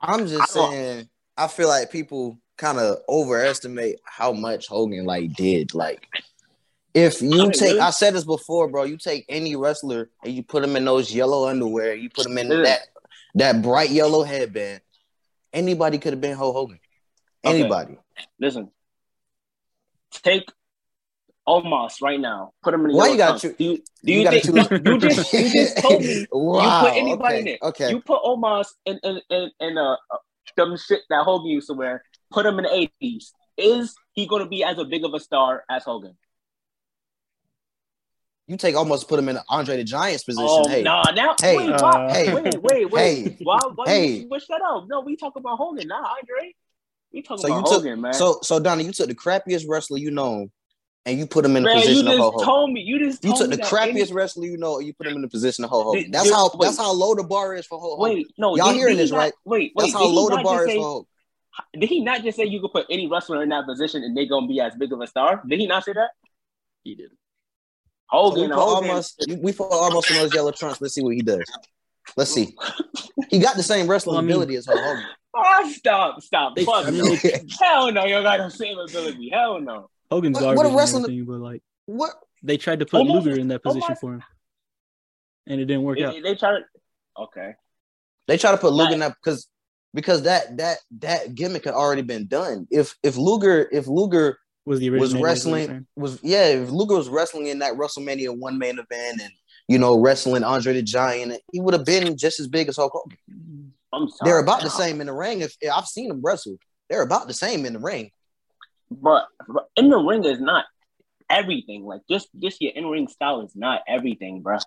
I'm 0.00 0.26
just 0.28 0.56
I 0.56 0.70
saying, 0.70 1.08
I 1.36 1.48
feel 1.48 1.68
like 1.68 1.90
people 1.90 2.38
kind 2.56 2.78
of 2.78 2.98
overestimate 3.08 4.00
how 4.04 4.32
much 4.32 4.66
Hogan 4.68 5.04
like 5.04 5.32
did. 5.34 5.74
Like, 5.74 6.06
if 6.92 7.20
you 7.20 7.50
take? 7.50 7.80
I 7.80 7.90
said 7.90 8.14
this 8.14 8.24
before, 8.24 8.68
bro. 8.68 8.84
You 8.84 8.96
take 8.96 9.24
any 9.28 9.56
wrestler 9.56 10.10
and 10.24 10.32
you 10.32 10.42
put 10.42 10.64
him 10.64 10.76
in 10.76 10.84
those 10.84 11.14
yellow 11.14 11.48
underwear, 11.48 11.94
you 11.94 12.10
put 12.10 12.26
him 12.26 12.38
in 12.38 12.48
that 12.48 12.80
that 13.34 13.62
bright 13.62 13.90
yellow 13.90 14.22
headband. 14.22 14.80
Anybody 15.52 15.98
could 15.98 16.12
have 16.12 16.20
been 16.20 16.36
Hulk 16.36 16.54
Hogan. 16.54 16.80
Okay. 17.44 17.60
Anybody. 17.60 17.96
Listen, 18.40 18.70
take 20.10 20.48
Omos 21.46 22.00
right 22.00 22.18
now. 22.18 22.52
Put 22.62 22.74
him 22.74 22.86
in 22.86 22.92
the 22.92 22.96
Why 22.96 23.08
you 23.08 23.16
gotta 23.16 23.48
Do 23.48 23.54
you, 23.58 23.76
do 24.04 24.12
you 24.12 24.20
you, 24.20 24.30
think 24.30 24.44
choose- 24.44 24.80
you 24.84 24.98
just 24.98 25.32
you 25.32 25.50
just 25.50 25.78
told 25.82 26.02
me 26.02 26.26
wow, 26.32 26.62
you 26.62 26.88
put 26.88 26.96
anybody 26.98 27.34
okay, 27.34 27.40
in 27.40 27.46
it? 27.48 27.58
Okay. 27.62 27.90
You 27.90 28.00
put 28.00 28.22
Omos 28.22 28.66
in 28.86 28.98
in 29.02 29.20
in, 29.30 29.50
in 29.60 29.78
uh, 29.78 29.92
uh, 29.92 30.16
them 30.56 30.76
shit 30.76 31.00
that 31.10 31.24
Hogan 31.24 31.50
used 31.50 31.66
to 31.68 31.74
wear. 31.74 32.02
Put 32.34 32.46
him 32.46 32.58
in 32.58 32.64
the 32.64 32.74
eighties. 32.74 33.32
Is 33.56 33.94
he 34.12 34.26
going 34.26 34.42
to 34.42 34.48
be 34.48 34.64
as 34.64 34.76
a 34.78 34.84
big 34.84 35.04
of 35.04 35.14
a 35.14 35.20
star 35.20 35.64
as 35.70 35.84
Hogan? 35.84 36.16
you 38.46 38.56
take 38.58 38.74
Omos 38.74 39.06
put 39.08 39.18
him 39.18 39.28
in 39.30 39.38
Andre 39.48 39.78
the 39.78 39.84
Giant's 39.84 40.24
position. 40.24 40.46
Oh 40.50 40.68
hey, 40.68 40.82
nah, 40.82 41.02
now 41.14 41.34
Hey, 41.40 41.56
wait, 41.56 41.70
uh, 41.70 41.78
why, 41.80 42.12
hey, 42.12 42.34
wait, 42.34 42.54
wait, 42.60 42.90
wait. 42.90 43.24
hey, 43.26 43.36
why 43.42 43.58
why 43.74 43.84
hey. 43.86 44.06
you 44.16 44.26
switch 44.26 44.46
that 44.48 44.60
up? 44.60 44.84
No, 44.88 45.00
we 45.00 45.16
talk 45.16 45.36
about 45.36 45.56
Hogan, 45.56 45.88
not 45.88 46.04
Andre. 46.20 46.52
We 47.12 47.22
talking 47.22 47.40
So 47.40 47.46
you 47.48 47.54
about 47.54 47.66
took 47.68 47.76
Hogan, 47.84 48.00
man. 48.02 48.12
so 48.12 48.38
so 48.42 48.58
Donnie, 48.60 48.84
you 48.84 48.92
took 48.92 49.08
the 49.08 49.14
crappiest 49.14 49.64
wrestler 49.66 49.96
you 49.98 50.10
know, 50.10 50.48
and 51.06 51.18
you 51.18 51.26
put 51.26 51.44
him 51.46 51.56
in 51.56 51.62
the 51.62 51.68
man, 51.70 51.76
you 51.78 51.82
position 51.84 52.06
of 52.08 52.12
just 52.12 52.18
Hulk 52.20 52.34
Hogan. 52.34 52.46
told 52.46 52.72
me. 52.72 52.80
You 52.82 52.98
just 52.98 53.24
You 53.24 53.30
told 53.30 53.40
took 53.42 53.50
me 53.50 53.56
the 53.56 53.62
that 53.62 53.70
crappiest 53.72 53.96
any- 54.10 54.12
wrestler 54.12 54.44
you 54.44 54.58
know, 54.58 54.76
and 54.78 54.86
you 54.86 54.92
put 54.92 55.06
him 55.06 55.14
in 55.14 55.22
the 55.22 55.28
position 55.28 55.64
of 55.64 55.70
Hulk 55.70 55.84
Hogan. 55.86 56.02
Did- 56.02 56.12
That's 56.12 56.24
did- 56.24 56.34
how 56.34 56.50
wait. 56.54 56.66
that's 56.66 56.76
how 56.76 56.92
low 56.92 57.14
the 57.14 57.22
bar 57.24 57.54
is 57.54 57.64
for 57.66 57.80
Hulk 57.80 57.98
Hogan. 57.98 58.16
Wait, 58.16 58.26
no, 58.36 58.56
Y'all 58.56 58.66
did- 58.72 58.74
hearing 58.76 58.96
did 58.96 58.98
he 58.98 59.02
this, 59.04 59.10
not- 59.12 59.18
right? 59.18 59.32
Wait, 59.46 59.72
wait. 59.74 59.84
That's 59.84 59.92
how 59.94 60.04
low 60.06 60.28
the 60.28 60.42
bar 60.42 60.64
is 60.66 60.70
say- 60.72 60.76
for 60.76 60.82
Hulk. 60.82 61.08
Did 61.78 61.88
he 61.88 62.00
not 62.00 62.22
just 62.22 62.36
say 62.36 62.44
you 62.44 62.60
could 62.60 62.72
put 62.72 62.86
any 62.90 63.06
wrestler 63.08 63.42
in 63.42 63.48
that 63.50 63.66
position 63.66 64.02
and 64.02 64.16
they 64.16 64.26
gonna 64.26 64.46
be 64.46 64.60
as 64.60 64.74
big 64.74 64.92
of 64.92 65.00
a 65.00 65.06
star? 65.06 65.42
Did 65.48 65.60
he 65.60 65.66
not 65.66 65.84
say 65.84 65.92
that? 65.92 66.10
He 66.82 66.94
did. 66.94 67.10
So 67.10 67.14
we 68.34 68.40
Hogan, 68.42 68.50
put 68.50 68.58
Hogan. 68.58 68.90
Omos 68.90 69.42
we 69.42 69.52
put 69.52 69.70
Omos 69.70 70.10
in 70.10 70.16
those 70.16 70.34
yellow 70.34 70.50
trunks. 70.52 70.80
Let's 70.80 70.94
see 70.94 71.02
what 71.02 71.14
he 71.14 71.22
does. 71.22 71.42
Let's 72.16 72.32
see. 72.32 72.54
He 73.30 73.38
got 73.38 73.56
the 73.56 73.62
same 73.62 73.88
wrestling 73.88 74.14
Well, 74.14 74.22
I 74.22 74.26
mean- 74.26 74.32
ability 74.32 74.56
as 74.56 74.66
Hulk 74.66 74.78
Hogan. 74.80 75.04
Oh, 75.36 75.72
stop, 75.74 76.22
stop. 76.22 76.54
They- 76.54 76.64
Fuck 76.64 76.86
I 76.86 76.90
mean, 76.90 77.04
you. 77.06 77.16
they- 77.18 77.44
Hell 77.60 77.90
no, 77.90 78.04
you 78.04 78.22
got 78.22 78.38
the 78.38 78.50
same 78.50 78.78
ability. 78.78 79.30
Hell 79.32 79.60
no. 79.60 79.90
Hogan's 80.10 80.40
What- 80.40 80.56
what 80.56 80.66
a 80.66 80.76
wrestling- 80.76 81.04
everything, 81.04 81.24
but 81.24 81.40
like 81.40 81.62
What? 81.86 82.12
they 82.42 82.56
tried 82.56 82.80
to 82.80 82.86
put 82.86 82.98
Almost- 82.98 83.26
Luger 83.26 83.40
in 83.40 83.48
that 83.48 83.62
position 83.62 83.82
almost- 83.82 84.00
for 84.00 84.14
him, 84.14 84.22
and 85.46 85.60
it 85.60 85.64
didn't 85.64 85.82
work 85.82 85.98
They, 85.98 86.04
out. 86.04 86.14
they 86.22 86.34
try 86.36 86.50
to. 86.58 86.64
Okay. 87.18 87.54
They 88.28 88.38
try 88.38 88.52
to 88.52 88.58
put 88.58 88.72
Luger 88.72 88.84
Right. 88.84 88.92
in 88.94 89.00
that 89.00 89.14
because 89.22 89.48
because 89.94 90.22
that 90.22 90.56
that 90.58 90.78
that 90.98 91.34
gimmick 91.34 91.64
had 91.64 91.74
already 91.74 92.02
been 92.02 92.26
done. 92.26 92.66
If 92.70 92.96
if 93.02 93.16
Luger 93.16 93.68
if 93.72 93.86
Luger 93.86 94.38
Was 94.66 94.80
the 94.80 94.90
was 94.90 95.16
wrestling 95.16 95.86
was 95.96 96.18
yeah 96.22 96.46
if 96.46 96.70
Luger 96.70 96.96
was 96.96 97.08
wrestling 97.08 97.46
in 97.46 97.60
that 97.60 97.74
WrestleMania 97.74 98.36
one 98.36 98.58
main 98.58 98.78
event 98.78 99.22
and 99.22 99.32
you 99.68 99.78
know 99.78 99.98
wrestling 99.98 100.44
Andre 100.44 100.74
the 100.74 100.82
Giant, 100.82 101.40
he 101.52 101.60
would 101.60 101.74
have 101.74 101.86
been 101.86 102.16
just 102.16 102.40
as 102.40 102.48
big 102.48 102.68
as 102.68 102.76
Hulk 102.76 102.92
Hogan. 102.92 103.72
I'm 103.92 104.08
sorry. 104.08 104.28
They're 104.28 104.40
about 104.40 104.62
the 104.62 104.70
same 104.70 105.00
in 105.00 105.06
the 105.06 105.12
ring. 105.12 105.40
If 105.40 105.56
I've 105.72 105.86
seen 105.86 106.08
them 106.08 106.20
wrestle, 106.20 106.56
they're 106.90 107.02
about 107.02 107.28
the 107.28 107.34
same 107.34 107.64
in 107.64 107.74
the 107.74 107.78
ring. 107.78 108.10
But, 108.90 109.26
but 109.48 109.68
in 109.76 109.88
the 109.88 109.98
ring 109.98 110.24
is 110.24 110.40
not 110.40 110.66
everything. 111.30 111.84
Like 111.84 112.02
just 112.10 112.28
just 112.38 112.60
your 112.60 112.72
in 112.72 112.86
ring 112.86 113.08
style 113.08 113.40
is 113.42 113.54
not 113.54 113.82
everything, 113.86 114.42
bro. 114.42 114.58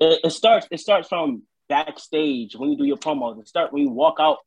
It, 0.00 0.20
it 0.24 0.30
starts 0.30 0.68
it 0.70 0.80
starts 0.80 1.08
from 1.08 1.42
backstage 1.68 2.54
when 2.54 2.70
you 2.70 2.76
do 2.76 2.84
your 2.84 2.96
promos. 2.96 3.40
It 3.40 3.48
start 3.48 3.72
when 3.72 3.82
you 3.82 3.90
walk 3.90 4.16
out. 4.20 4.38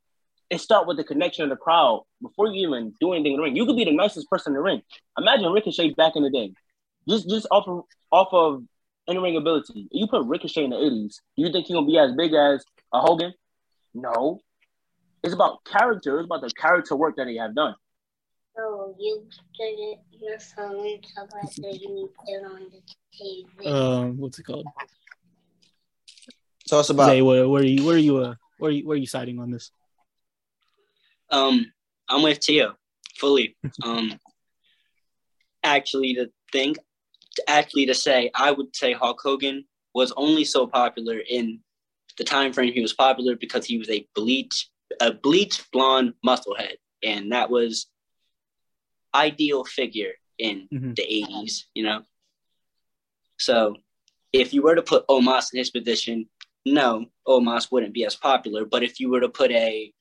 It 0.52 0.60
start 0.60 0.86
with 0.86 0.98
the 0.98 1.04
connection 1.04 1.44
of 1.44 1.48
the 1.48 1.56
crowd 1.56 2.04
before 2.20 2.48
you 2.48 2.68
even 2.68 2.92
do 3.00 3.14
anything 3.14 3.32
in 3.32 3.36
the 3.38 3.42
ring. 3.42 3.56
You 3.56 3.64
could 3.64 3.74
be 3.74 3.86
the 3.86 3.96
nicest 3.96 4.28
person 4.28 4.50
in 4.50 4.56
the 4.56 4.60
ring. 4.60 4.82
Imagine 5.16 5.50
Ricochet 5.50 5.94
back 5.94 6.12
in 6.14 6.22
the 6.22 6.28
day, 6.28 6.52
just 7.08 7.26
just 7.26 7.46
off 7.50 7.66
of 7.66 7.84
off 8.10 8.28
of 8.32 8.62
in 9.06 9.18
ring 9.22 9.38
ability. 9.38 9.88
You 9.90 10.06
put 10.08 10.26
Ricochet 10.26 10.64
in 10.64 10.70
the 10.70 10.76
eighties. 10.76 11.22
Do 11.38 11.42
you 11.42 11.50
think 11.50 11.64
he's 11.64 11.74
gonna 11.74 11.86
be 11.86 11.96
as 11.96 12.12
big 12.12 12.34
as 12.34 12.62
a 12.92 13.00
Hogan? 13.00 13.32
No. 13.94 14.40
It's 15.24 15.32
about 15.32 15.64
character. 15.64 16.18
It's 16.18 16.26
about 16.26 16.42
the 16.42 16.50
character 16.50 16.96
work 16.96 17.16
that 17.16 17.24
they 17.24 17.36
have 17.36 17.54
done. 17.54 17.74
So 18.54 18.94
you 18.98 19.24
stood 19.30 19.64
it 19.64 20.00
your 20.20 20.38
phone 20.38 20.98
so 21.14 21.26
that 21.62 21.80
you 21.80 21.94
need 21.94 22.08
it 22.26 22.44
on 22.44 22.66
the 22.70 22.82
TV. 23.18 23.72
Um, 23.72 24.18
what's 24.18 24.38
it 24.38 24.42
called? 24.42 24.66
Tell 26.68 26.80
us 26.80 26.90
about 26.90 27.06
Zay, 27.06 27.22
where, 27.22 27.48
where 27.48 27.62
are 27.62 27.64
you? 27.64 27.86
Where 27.86 27.94
are 27.94 27.98
you? 27.98 28.18
Uh, 28.18 28.34
where 28.58 28.68
are 28.68 28.74
you? 28.74 28.86
Where 28.86 28.96
are 28.96 29.00
you 29.00 29.06
siding 29.06 29.38
on 29.38 29.50
this? 29.50 29.70
Um, 31.32 31.72
I'm 32.08 32.22
with 32.22 32.40
Teo 32.40 32.74
fully. 33.18 33.56
Um, 33.82 34.18
actually, 35.64 36.12
the 36.14 36.30
thing, 36.52 36.76
actually, 37.48 37.86
to 37.86 37.94
say, 37.94 38.30
I 38.34 38.52
would 38.52 38.76
say 38.76 38.92
Hulk 38.92 39.18
Hogan 39.22 39.64
was 39.94 40.12
only 40.16 40.44
so 40.44 40.66
popular 40.66 41.18
in 41.18 41.60
the 42.18 42.24
time 42.24 42.52
frame 42.52 42.72
he 42.72 42.82
was 42.82 42.92
popular 42.92 43.34
because 43.36 43.64
he 43.64 43.78
was 43.78 43.88
a 43.88 44.06
bleach, 44.14 44.68
a 45.00 45.12
bleach 45.12 45.62
blonde 45.72 46.12
musclehead, 46.24 46.76
and 47.02 47.32
that 47.32 47.50
was 47.50 47.86
ideal 49.14 49.64
figure 49.64 50.12
in 50.38 50.68
Mhm. 50.70 50.94
the 50.96 51.02
80s. 51.02 51.66
You 51.74 51.84
know, 51.84 52.02
so 53.38 53.76
if 54.32 54.52
you 54.52 54.62
were 54.62 54.74
to 54.74 54.82
put 54.82 55.06
Omos 55.08 55.52
in 55.52 55.58
his 55.58 55.70
position, 55.70 56.28
no, 56.66 57.06
Omos 57.26 57.70
wouldn't 57.72 57.94
be 57.94 58.04
as 58.04 58.16
popular. 58.16 58.64
But 58.64 58.82
if 58.82 59.00
you 59.00 59.08
were 59.10 59.20
to 59.20 59.28
put 59.28 59.50
a 59.50 59.92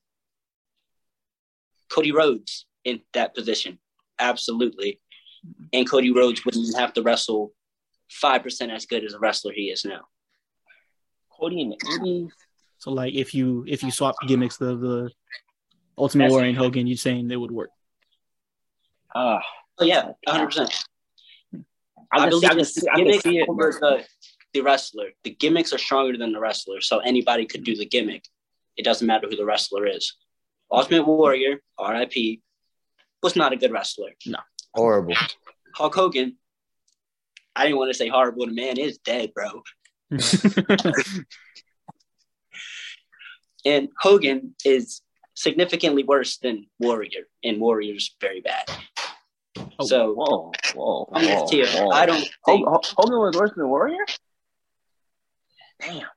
Cody 1.91 2.11
Rhodes 2.11 2.65
in 2.83 3.01
that 3.13 3.35
position, 3.35 3.77
absolutely, 4.19 4.99
and 5.73 5.89
Cody 5.89 6.11
Rhodes 6.11 6.45
wouldn't 6.45 6.77
have 6.77 6.93
to 6.93 7.01
wrestle 7.01 7.53
five 8.09 8.43
percent 8.43 8.71
as 8.71 8.85
good 8.85 9.03
as 9.03 9.13
a 9.13 9.19
wrestler 9.19 9.53
he 9.53 9.65
is 9.71 9.83
now. 9.85 10.01
Cody 11.39 11.61
in 11.61 11.69
the 11.69 11.77
eighties. 11.95 12.31
So 12.77 12.91
like 12.91 13.13
if 13.13 13.33
you 13.33 13.65
if 13.67 13.83
you 13.83 13.91
swap 13.91 14.15
gimmicks, 14.27 14.57
the 14.57 14.75
the 14.77 15.11
Ultimate 15.97 16.23
That's- 16.23 16.31
Warrior 16.31 16.49
and 16.49 16.57
Hogan, 16.57 16.87
you're 16.87 16.97
saying 16.97 17.27
they 17.27 17.37
would 17.37 17.51
work. 17.51 17.69
Uh, 19.13 19.39
Oh 19.79 19.85
yeah, 19.85 20.11
hundred 20.27 20.47
percent. 20.47 20.75
I, 22.13 22.17
I 22.25 22.29
can 22.29 22.31
see, 22.33 22.39
believe 22.39 22.43
I 22.43 22.49
can 22.49 22.59
it's 22.59 22.75
see, 22.75 22.87
I 22.91 22.95
can 23.03 23.19
see 23.21 23.37
it. 23.39 23.49
over 23.49 23.71
the, 23.71 24.05
the 24.53 24.61
wrestler. 24.61 25.07
The 25.23 25.31
gimmicks 25.31 25.73
are 25.73 25.77
stronger 25.79 26.17
than 26.17 26.33
the 26.33 26.39
wrestler, 26.39 26.81
so 26.81 26.99
anybody 26.99 27.45
could 27.47 27.63
do 27.63 27.75
the 27.75 27.85
gimmick. 27.85 28.25
It 28.77 28.83
doesn't 28.83 29.07
matter 29.07 29.27
who 29.27 29.35
the 29.35 29.45
wrestler 29.45 29.87
is. 29.87 30.13
Ultimate 30.71 31.05
Warrior, 31.05 31.61
RIP, 31.79 32.39
was 33.21 33.35
not 33.35 33.53
a 33.53 33.57
good 33.57 33.71
wrestler. 33.71 34.11
No. 34.25 34.39
Horrible. 34.73 35.15
Hulk 35.75 35.93
Hogan, 35.95 36.37
I 37.55 37.63
didn't 37.65 37.77
want 37.77 37.89
to 37.91 37.97
say 37.97 38.07
horrible. 38.07 38.45
The 38.45 38.53
man 38.53 38.77
is 38.77 38.97
dead, 38.99 39.33
bro. 39.33 39.63
And 43.65 43.89
Hogan 43.99 44.55
is 44.65 45.01
significantly 45.35 46.03
worse 46.03 46.37
than 46.37 46.65
Warrior, 46.79 47.21
and 47.43 47.59
Warrior's 47.59 48.15
very 48.19 48.41
bad. 48.41 48.65
Oh, 49.79 49.85
so 49.85 50.13
Whoa, 50.13 50.51
whoa, 50.73 51.09
I'm 51.13 51.25
whoa, 51.25 51.41
with 51.41 51.51
Teo. 51.51 51.65
whoa. 51.67 51.89
I 51.91 52.05
don't 52.05 52.21
think 52.45 52.65
Hogan, 52.65 52.79
Hogan 52.97 53.19
was 53.19 53.35
worse 53.35 53.51
than 53.55 53.69
Warrior. 53.69 54.05
Damn, 55.79 56.07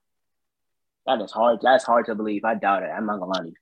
that 1.07 1.21
is 1.21 1.33
hard. 1.33 1.59
That's 1.63 1.85
hard 1.85 2.07
to 2.07 2.15
believe. 2.15 2.45
I 2.45 2.55
doubt 2.55 2.83
it. 2.83 2.87
I'm 2.87 3.07
not 3.07 3.21
gonna 3.21 3.33
lie 3.33 3.41
to 3.43 3.49
you. 3.49 3.55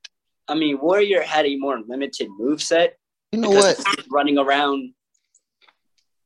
I 0.49 0.55
mean, 0.55 0.79
Warrior 0.81 1.23
had 1.23 1.47
a 1.47 1.57
more 1.57 1.81
limited 1.87 2.29
move 2.39 2.63
set 2.63 2.97
You 3.33 3.41
know 3.41 3.51
what, 3.51 3.83
running 4.11 4.39
around 4.39 4.93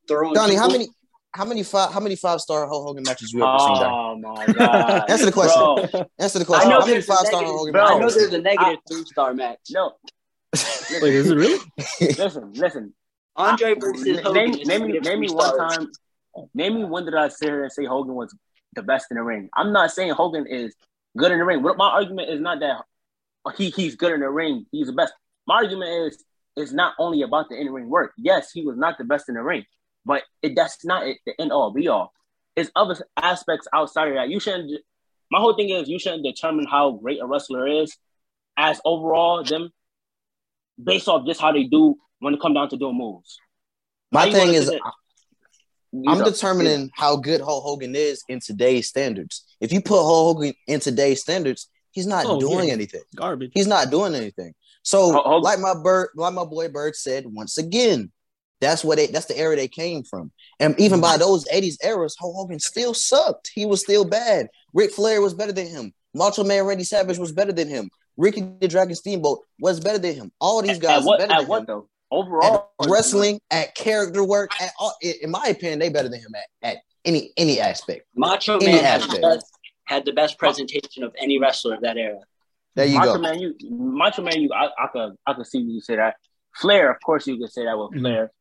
throwing. 0.09 0.35
Donnie? 0.35 0.55
How 0.57 0.69
many, 0.69 0.89
how 1.35 1.45
many 1.45 1.63
five, 1.63 1.93
how 1.93 2.01
many 2.01 2.17
five 2.17 2.41
star 2.41 2.67
Hulk 2.67 2.87
Hogan 2.87 3.05
matches 3.05 3.33
you 3.33 3.43
ever 3.47 3.59
seen? 3.59 3.69
Oh 3.69 4.17
my 4.19 4.47
god! 4.47 5.05
Answer 5.11 5.27
the 5.27 5.33
question. 5.33 5.61
Bro, 5.93 6.07
Answer 6.19 6.39
the 6.39 6.45
question. 6.45 6.71
I 6.71 6.71
question. 6.71 6.71
know 6.71 6.75
How 6.75 6.81
many 6.81 6.93
there's 6.93 7.05
a 7.05 7.13
five 7.13 7.27
star 7.27 7.41
negative- 7.43 7.59
Hogan 7.59 7.73
bro. 7.73 7.85
I 7.85 7.99
know 7.99 8.11
there's 8.11 8.33
a 8.33 8.41
negative 8.41 8.79
three 8.91 9.05
star 9.05 9.35
match. 9.35 9.59
no, 9.71 9.93
Wait, 11.03 11.15
is 11.15 11.31
it 11.31 11.37
really? 11.37 11.59
listen, 12.01 12.53
listen. 12.55 12.95
Andre 13.37 13.75
versus 13.75 14.03
Name, 14.07 14.17
Hogan. 14.25 14.51
name, 14.53 14.53
name 14.67 14.87
me, 14.93 14.99
name 15.01 15.21
me 15.21 15.29
one 15.29 15.55
stars. 15.55 15.77
time. 15.77 15.89
Name 16.55 16.75
me 16.77 16.85
when 16.85 17.05
did 17.05 17.15
I 17.15 17.29
sit 17.29 17.49
here 17.49 17.63
and 17.65 17.73
say 17.73 17.85
Hogan 17.85 18.15
was 18.15 18.35
the 18.75 18.83
best 18.83 19.07
in 19.11 19.19
the 19.19 19.23
ring? 19.23 19.51
I'm 19.55 19.73
not 19.73 19.91
saying 19.91 20.13
Hogan 20.13 20.47
is 20.47 20.75
good 21.19 21.33
in 21.33 21.39
the 21.39 21.45
ring. 21.45 21.63
What 21.63 21.77
my 21.77 21.89
argument 21.91 22.31
is 22.31 22.41
not 22.41 22.61
that 22.61 22.83
he 23.57 23.71
he's 23.71 23.95
good 23.95 24.13
in 24.13 24.21
the 24.21 24.31
ring. 24.31 24.67
He's 24.73 24.87
the 24.89 24.93
best. 24.93 25.13
My 25.47 25.57
argument 25.57 25.91
is 26.09 26.25
it's 26.57 26.73
not 26.73 26.95
only 26.99 27.23
about 27.23 27.49
the 27.49 27.61
in 27.61 27.71
ring 27.73 27.89
work. 27.89 28.13
Yes, 28.17 28.51
he 28.53 28.65
was 28.65 28.77
not 28.77 28.99
the 28.99 29.05
best 29.05 29.29
in 29.29 29.35
the 29.35 29.43
ring, 29.43 29.65
but 30.05 30.23
it, 30.43 30.57
that's 30.57 30.85
not 30.85 31.07
it, 31.07 31.19
the 31.27 31.39
end 31.41 31.53
all 31.53 31.73
be 31.73 31.89
all. 31.89 32.13
It's 32.57 32.71
other 32.75 32.97
aspects 33.17 33.69
outside 33.73 34.09
of 34.09 34.15
that. 34.15 34.29
You 34.31 34.41
shouldn't. 34.41 34.81
My 35.31 35.41
whole 35.41 35.55
thing 35.55 35.71
is 35.71 35.89
you 35.89 35.99
shouldn't 35.99 36.25
determine 36.25 36.67
how 36.67 36.93
great 36.93 37.21
a 37.21 37.27
wrestler 37.27 37.67
is 37.67 37.97
as 38.57 38.81
overall 38.85 39.45
them 39.45 39.71
based 40.83 41.09
off 41.09 41.27
just 41.27 41.41
how 41.41 41.53
they 41.53 41.65
do 41.65 41.97
when 42.21 42.35
it 42.35 42.41
comes 42.41 42.55
down 42.55 42.69
to 42.71 42.77
doing 42.77 42.97
moves. 42.97 43.39
My 44.13 44.31
thing 44.31 44.55
is, 44.55 44.73
I'm 46.07 46.25
determining 46.25 46.91
how 46.95 47.17
good 47.17 47.41
Hulk 47.41 47.65
Hogan 47.65 47.95
is 47.95 48.23
in 48.29 48.41
today's 48.41 48.89
standards. 48.89 49.45
If 49.61 49.73
you 49.73 49.81
put 49.81 50.03
Hulk 50.03 50.37
Hogan 50.37 50.55
in 50.67 50.81
today's 50.81 51.21
standards, 51.21 51.69
he's 51.97 52.07
not 52.07 52.27
Oh, 52.27 52.39
doing 52.39 52.69
yeah. 52.69 52.75
anything. 52.75 53.03
Garbage. 53.17 53.51
He's 53.55 53.67
not 53.67 53.91
doing 53.91 54.15
anything. 54.15 54.55
So, 54.83 55.13
Ho- 55.13 55.23
Hogan- 55.25 55.43
like 55.43 55.59
my 55.59 55.75
bird, 55.75 56.11
like 56.15 56.35
my 56.35 56.45
boy 56.45 56.69
Bird 56.69 56.95
said, 56.95 57.25
once 57.27 57.59
again, 57.59 58.13
that's 58.61 58.85
what 58.85 58.97
they 58.99 59.07
that's 59.09 59.27
the 59.27 59.37
era 59.37 59.57
they 59.57 59.69
came 59.69 60.05
from. 60.05 60.31
And 60.61 60.79
even 60.79 61.01
by 61.01 61.13
mm-hmm. 61.13 61.21
those 61.21 61.45
80s 61.47 61.77
eras, 61.85 62.17
Hulk 62.19 62.37
Hogan 62.37 62.61
still 62.61 62.95
sucked. 62.95 63.51
He 63.55 63.67
was 63.67 63.81
still 63.81 64.05
bad. 64.05 64.49
Ric 64.73 64.93
Flair 64.93 65.21
was 65.21 65.35
better 65.35 65.53
than 65.53 65.67
him. 65.67 65.93
Macho 66.15 66.45
Man 66.45 66.65
Randy 66.65 66.85
Savage 66.85 67.19
was 67.19 67.33
better 67.33 67.53
than 67.53 67.69
him. 67.69 67.91
Ricky 68.17 68.49
the 68.61 68.69
Dragon 68.69 68.95
Steamboat 68.95 69.41
was 69.61 69.81
better 69.81 69.99
than 69.99 70.15
him. 70.15 70.33
All 70.41 70.63
these 70.63 70.79
guys 70.79 71.01
at 71.01 71.05
what 71.05 71.19
better 71.19 71.33
at 71.33 71.39
than 71.41 71.49
what 71.49 71.61
him. 71.61 71.67
though? 71.67 71.79
At 71.81 72.17
Overall, 72.19 72.71
wrestling, 72.89 73.41
at 73.51 73.75
character 73.75 74.23
work, 74.23 74.51
at 74.63 74.71
all, 74.79 74.95
in 75.03 75.29
my 75.31 75.45
opinion, 75.49 75.81
they 75.81 75.89
better 75.89 76.09
than 76.09 76.21
him 76.21 76.35
at, 76.37 76.71
at 76.71 76.77
any 77.05 77.33
any 77.37 77.61
aspect. 77.61 78.07
Macho 78.15 78.57
Any 78.59 78.67
Man 78.67 78.85
had 78.85 79.01
the, 79.03 79.07
aspect. 79.27 79.45
Best, 79.87 79.95
had 79.95 80.05
the 80.05 80.13
best 80.13 80.39
presentation 80.39 81.03
of 81.03 81.15
any 81.21 81.39
wrestler 81.39 81.75
of 81.75 81.81
that 81.83 81.97
era. 81.97 82.21
There 82.75 82.87
you 82.87 82.95
Macho 82.95 83.15
go. 83.15 83.19
Man, 83.21 83.39
you 83.41 83.55
Macho 83.71 84.23
Man, 84.23 84.41
you 84.41 84.51
I, 84.53 84.67
I 84.79 84.87
could 84.93 85.15
I 85.27 85.33
could 85.35 85.47
see 85.47 85.59
you 85.59 85.81
say 85.81 85.97
that. 85.97 86.17
Flair, 86.55 86.91
of 86.91 87.01
course, 87.05 87.27
you 87.27 87.39
could 87.39 87.53
say 87.53 87.65
that 87.65 87.79
with 87.79 87.93
Mhm. 87.93 88.01
Flair, 88.01 88.33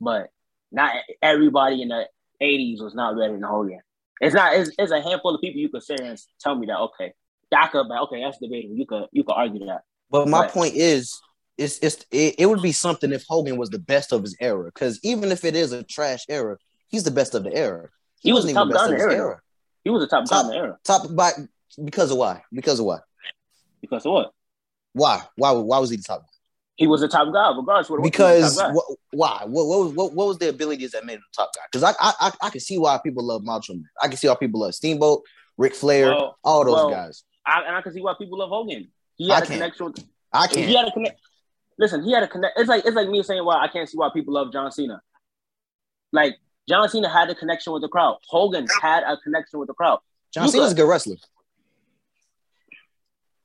but 0.00 0.30
not 0.72 0.94
everybody 1.22 1.82
in 1.82 1.88
the 1.88 2.06
'80s 2.40 2.82
was 2.82 2.94
not 2.94 3.16
better 3.16 3.32
than 3.32 3.42
Hogan. 3.42 3.80
It's 4.20 4.34
not. 4.34 4.54
It's, 4.54 4.70
it's 4.78 4.92
a 4.92 5.00
handful 5.02 5.34
of 5.34 5.40
people 5.40 5.60
you 5.60 5.68
could 5.68 5.82
say 5.82 5.96
and 6.02 6.18
tell 6.40 6.54
me 6.54 6.66
that. 6.66 6.78
Okay, 6.78 7.12
that 7.50 7.70
could, 7.72 7.86
but 7.88 8.00
okay, 8.02 8.22
that's 8.22 8.38
debatable. 8.38 8.76
You 8.76 8.86
could 8.86 9.06
you 9.12 9.24
could 9.24 9.32
argue 9.34 9.66
that. 9.66 9.82
But 10.10 10.28
my 10.28 10.40
Right. 10.42 10.50
point 10.50 10.74
is, 10.74 11.20
it's 11.58 11.78
it's 11.80 12.04
it, 12.10 12.36
it 12.38 12.46
would 12.46 12.62
be 12.62 12.72
something 12.72 13.12
if 13.12 13.24
Hogan 13.28 13.56
was 13.58 13.70
the 13.70 13.78
best 13.78 14.12
of 14.12 14.22
his 14.22 14.36
era. 14.40 14.64
Because 14.64 14.98
even 15.02 15.32
if 15.32 15.44
it 15.44 15.54
is 15.56 15.72
a 15.72 15.82
trash 15.82 16.24
era, 16.28 16.56
he's 16.88 17.04
the 17.04 17.10
best 17.10 17.34
of 17.34 17.44
the 17.44 17.54
era. 17.54 17.88
He 18.20 18.32
was 18.32 18.44
wasn't 18.44 18.54
the 18.56 18.60
even 18.62 18.72
top 18.72 18.78
guy 18.78 18.84
in 18.86 18.92
of 18.94 18.98
the 19.00 19.04
his 19.06 19.14
era. 19.18 19.40
He 19.86 19.90
was 19.90 20.02
a 20.02 20.08
top 20.08 20.28
guy 20.28 20.40
in 20.40 20.46
the 20.48 20.54
era 20.56 20.78
Top 20.82 21.14
by 21.14 21.30
because 21.84 22.10
of 22.10 22.16
why? 22.18 22.42
Because 22.52 22.80
of 22.80 22.86
why? 22.86 22.98
because 23.80 24.04
of 24.04 24.12
what? 24.14 24.32
Why? 24.94 25.22
Why? 25.36 25.52
Why 25.52 25.78
was 25.78 25.90
he 25.90 25.96
the 25.96 26.02
top? 26.02 26.22
guy? 26.22 26.26
He 26.74 26.88
was 26.88 27.02
a 27.02 27.08
top 27.08 27.32
guy, 27.32 27.56
regardless. 27.56 27.88
What 27.88 28.02
Because 28.02 28.60
he 28.60 28.66
what, 28.66 28.84
why? 29.12 29.42
What, 29.46 29.66
what 29.68 29.78
was 29.84 29.92
what, 29.94 30.12
what 30.12 30.26
was 30.26 30.38
the 30.38 30.48
abilities 30.48 30.90
that 30.90 31.06
made 31.06 31.14
him 31.14 31.22
the 31.32 31.36
top 31.36 31.52
guy? 31.54 31.60
Because 31.70 31.84
I, 31.84 31.90
I 32.00 32.12
I 32.20 32.32
I 32.48 32.50
can 32.50 32.58
see 32.58 32.78
why 32.78 32.98
people 33.00 33.24
love 33.24 33.44
Macho 33.44 33.74
Man. 33.74 33.84
I 34.02 34.08
can 34.08 34.16
see 34.16 34.26
why 34.26 34.34
people 34.34 34.58
love 34.58 34.74
Steamboat, 34.74 35.22
Ric 35.56 35.76
Flair, 35.76 36.06
Well, 36.08 36.36
all 36.42 36.64
those 36.64 36.74
well, 36.74 36.90
guys. 36.90 37.22
I, 37.46 37.62
and 37.64 37.76
I 37.76 37.80
can 37.80 37.92
see 37.92 38.00
why 38.02 38.14
people 38.18 38.38
love 38.40 38.50
Hogan. 38.50 38.88
He 39.14 39.28
had 39.28 39.44
a 39.44 39.46
can't. 39.46 39.60
connection 39.60 39.86
with 39.86 40.04
I 40.32 40.48
can't. 40.48 40.68
had 40.68 40.88
a 40.88 40.90
connect. 40.90 41.20
Listen, 41.78 42.02
he 42.02 42.10
had 42.10 42.24
a 42.24 42.28
connect. 42.28 42.58
It's 42.58 42.68
like 42.68 42.84
it's 42.84 42.96
like 42.96 43.08
me 43.08 43.22
saying 43.22 43.44
why 43.44 43.62
I 43.62 43.68
can't 43.68 43.88
see 43.88 43.96
why 43.96 44.10
people 44.12 44.34
love 44.34 44.52
John 44.52 44.72
Cena. 44.72 45.00
Like 46.12 46.34
John 46.68 46.88
Cena 46.88 47.08
had 47.08 47.30
a 47.30 47.34
connection 47.34 47.72
with 47.72 47.82
the 47.82 47.88
crowd. 47.88 48.18
Hogan 48.28 48.66
had 48.82 49.02
a 49.04 49.16
connection 49.18 49.58
with 49.60 49.68
the 49.68 49.74
crowd. 49.74 50.00
John 50.32 50.46
you 50.46 50.50
Cena's 50.52 50.72
a 50.72 50.74
good 50.74 50.88
wrestler. 50.88 51.16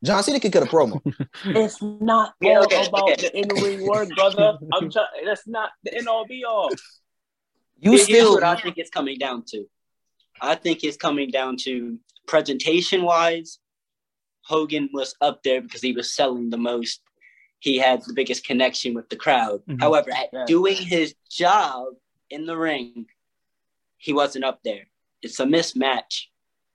John 0.04 0.24
Cena 0.24 0.40
could 0.40 0.51
cut 0.51 0.63
a 0.63 0.66
promo. 0.66 1.00
It's 1.46 1.80
not 1.82 2.34
Yeah, 2.42 2.58
all 2.58 2.63
okay, 2.66 2.88
about 2.88 3.04
okay. 3.12 3.16
the 3.22 3.38
in 3.38 3.48
ring 3.63 3.88
work, 3.88 4.10
brother. 4.16 4.58
I'm 4.74 4.90
trying. 4.90 5.06
That's 5.25 5.48
not 5.48 5.70
the 5.84 5.96
end 5.96 6.08
all 6.08 6.25
be 6.25 6.44
all. 6.44 6.72
You 7.80 7.92
Here's 7.92 8.04
still 8.06 8.34
what 8.34 8.44
I 8.44 8.56
think 8.60 8.78
it's 8.78 8.90
coming 8.90 9.18
down 9.20 9.44
to. 9.50 9.66
I 10.42 10.56
think 10.56 10.84
it's 10.84 10.98
coming 10.98 11.30
down 11.30 11.58
to 11.66 12.00
presentation 12.28 13.04
wise. 13.04 13.60
Hogan 14.44 14.90
was 14.92 15.13
up 15.22 15.44
there 15.44 15.62
because 15.62 15.82
he 15.82 15.92
was 15.94 16.12
selling 16.16 16.50
the 16.50 16.58
most. 16.58 17.01
He 17.60 17.78
had 17.78 18.01
the 18.08 18.13
biggest 18.13 18.44
connection 18.44 18.96
with 18.96 19.08
the 19.10 19.16
crowd. 19.16 19.62
Mhm. 19.68 19.80
However, 19.80 20.10
at 20.12 20.30
Yeah. 20.34 20.46
doing 20.48 20.78
his 20.78 21.13
job 21.30 21.94
in 22.32 22.46
the 22.46 22.58
ring, 22.58 23.08
he 23.98 24.14
wasn't 24.14 24.46
up 24.46 24.60
there. 24.64 24.88
It's 25.22 25.40
a 25.40 25.46
mismatch 25.46 26.24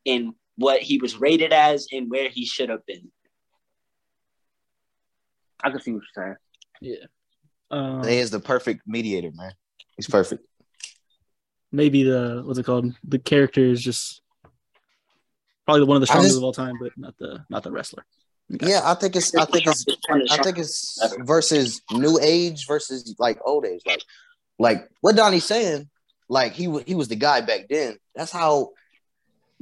in 0.04 0.34
what 0.56 0.80
he 0.80 0.98
was 0.98 1.16
rated 1.18 1.52
as 1.52 1.88
and 1.92 2.10
where 2.10 2.28
he 2.28 2.46
should 2.46 2.68
have 2.68 2.86
been. 2.86 3.10
I 5.64 5.70
can 5.70 5.80
see 5.80 5.92
what 5.92 6.02
you're 6.14 6.24
saying. 6.24 6.36
Yeah. 6.80 7.06
Um, 7.70 8.04
he 8.04 8.18
is 8.18 8.30
the 8.30 8.38
perfect 8.38 8.82
mediator, 8.86 9.32
man. 9.34 9.52
He's 9.96 10.06
perfect. 10.06 10.44
maybe 11.72 12.04
the 12.04 12.42
what's 12.44 12.58
it 12.58 12.66
called? 12.66 12.94
The 13.02 13.18
character 13.18 13.64
is 13.64 13.82
just 13.82 14.22
probably 15.64 15.84
one 15.84 15.96
of 15.96 16.02
the 16.02 16.06
strongest 16.06 16.32
just- 16.32 16.38
of 16.38 16.44
all 16.44 16.52
time, 16.52 16.76
but 16.80 16.92
not 16.96 17.16
the 17.18 17.44
not 17.50 17.62
the 17.62 17.72
wrestler. 17.72 18.04
Yeah, 18.48 18.82
I 18.84 18.94
think 18.94 19.16
it's 19.16 19.34
I 19.34 19.44
think 19.44 19.66
it's 19.66 19.84
I 20.30 20.40
think 20.42 20.58
it's 20.58 21.04
versus 21.24 21.80
new 21.90 22.20
age 22.22 22.66
versus 22.68 23.16
like 23.18 23.40
old 23.44 23.66
age. 23.66 23.82
Like 23.84 24.04
like 24.58 24.88
what 25.00 25.16
Donnie's 25.16 25.44
saying, 25.44 25.88
like 26.28 26.52
he 26.52 26.68
wa- 26.68 26.82
he 26.86 26.94
was 26.94 27.08
the 27.08 27.16
guy 27.16 27.40
back 27.40 27.66
then. 27.68 27.96
That's 28.14 28.32
how 28.32 28.70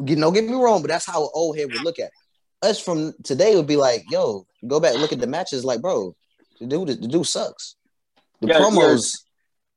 you 0.04 0.16
know, 0.16 0.30
get 0.32 0.44
me 0.44 0.54
wrong, 0.54 0.82
but 0.82 0.88
that's 0.88 1.06
how 1.06 1.22
an 1.22 1.30
old 1.34 1.56
head 1.56 1.70
would 1.72 1.82
look 1.82 1.98
at 2.00 2.06
it. 2.06 2.66
Us 2.66 2.80
from 2.80 3.12
today 3.22 3.54
would 3.54 3.66
be 3.66 3.76
like, 3.76 4.02
yo, 4.08 4.44
go 4.66 4.80
back 4.80 4.92
and 4.94 5.00
look 5.00 5.12
at 5.12 5.20
the 5.20 5.26
matches, 5.26 5.64
like, 5.64 5.80
bro, 5.80 6.16
the 6.60 6.66
dude 6.66 6.88
the 6.88 6.96
dude 7.08 7.26
sucks. 7.26 7.76
The 8.40 8.48
Yeah, 8.48 8.58
promos 8.58 9.22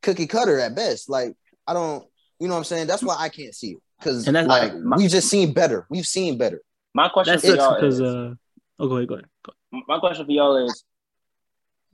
cookie 0.02 0.28
cutter 0.28 0.60
at 0.60 0.76
best. 0.76 1.10
Like, 1.10 1.34
I 1.68 1.74
don't 1.74 2.06
you 2.40 2.48
know 2.48 2.54
what 2.54 2.60
I'm 2.60 2.64
saying? 2.66 2.88
That's 2.88 3.04
why 3.04 3.16
I 3.18 3.30
can't 3.30 3.54
see 3.54 3.72
it. 3.72 3.78
Because 4.00 4.28
And 4.28 4.36
that's- 4.36 4.48
like 4.48 4.76
my- 4.76 4.96
we've 4.98 5.10
just 5.10 5.28
seen 5.28 5.54
better. 5.54 5.86
We've 5.90 6.06
seen 6.06 6.38
better. 6.38 6.62
My 6.94 7.10
question 7.10 7.34
That 7.36 7.42
for 7.42 7.48
y'all 7.56 7.76
because 7.76 7.96
is, 7.96 8.02
uh 8.02 8.34
oh 8.80 8.88
go 8.88 8.98
ahead, 8.98 9.08
go 9.08 9.16
ahead. 9.16 9.26
Go 9.44 9.54
my 9.88 10.00
question 10.00 10.26
for 10.26 10.32
y'all 10.32 10.66
is: 10.68 10.84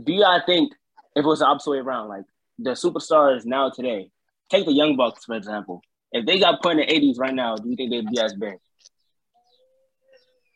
Do 0.04 0.14
y'all 0.14 0.42
think 0.46 0.72
if 1.16 1.24
it 1.24 1.28
was 1.28 1.40
the 1.40 1.46
opposite 1.46 1.72
way 1.72 1.78
around, 1.80 2.08
like 2.10 2.24
the 2.60 2.72
superstars 2.72 3.46
now 3.46 3.70
today, 3.70 4.10
take 4.50 4.66
the 4.66 4.74
Young 4.74 4.96
Bucks 4.96 5.26
for 5.26 5.36
example, 5.36 5.82
if 6.12 6.26
they 6.26 6.40
got 6.40 6.62
put 6.62 6.74
in 6.74 6.78
the 6.78 6.86
'80s 6.86 7.18
right 7.18 7.34
now, 7.34 7.56
do 7.56 7.70
you 7.70 7.76
think 7.76 7.92
they'd 7.92 8.08
be 8.08 8.22
as 8.22 8.34
big? 8.34 8.58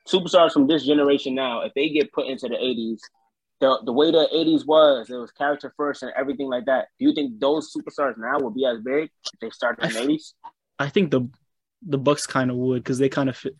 Superstars 0.07 0.53
from 0.53 0.67
this 0.67 0.85
generation 0.85 1.35
now, 1.35 1.61
if 1.61 1.73
they 1.73 1.89
get 1.89 2.13
put 2.13 2.27
into 2.27 2.47
the 2.47 2.55
'80s, 2.55 2.99
the 3.59 3.81
the 3.83 3.91
way 3.91 4.11
the 4.11 4.29
'80s 4.33 4.65
was, 4.65 5.09
it 5.09 5.15
was 5.15 5.31
character 5.31 5.73
first 5.75 6.03
and 6.03 6.13
everything 6.15 6.47
like 6.47 6.65
that. 6.65 6.89
Do 6.99 7.05
you 7.05 7.13
think 7.13 7.39
those 7.39 7.73
superstars 7.75 8.17
now 8.17 8.39
will 8.39 8.51
be 8.51 8.65
as 8.65 8.79
big 8.79 9.09
if 9.33 9.39
they 9.41 9.49
started 9.49 9.83
in 9.85 9.93
the 9.93 10.13
'80s? 10.13 10.33
I 10.79 10.89
think 10.89 11.11
the 11.11 11.27
the 11.81 11.97
Bucks 11.97 12.27
kind 12.27 12.51
of 12.51 12.57
would 12.57 12.83
because 12.83 12.99
they 12.99 13.09
kind 13.09 13.29
of 13.29 13.35
fit. 13.35 13.55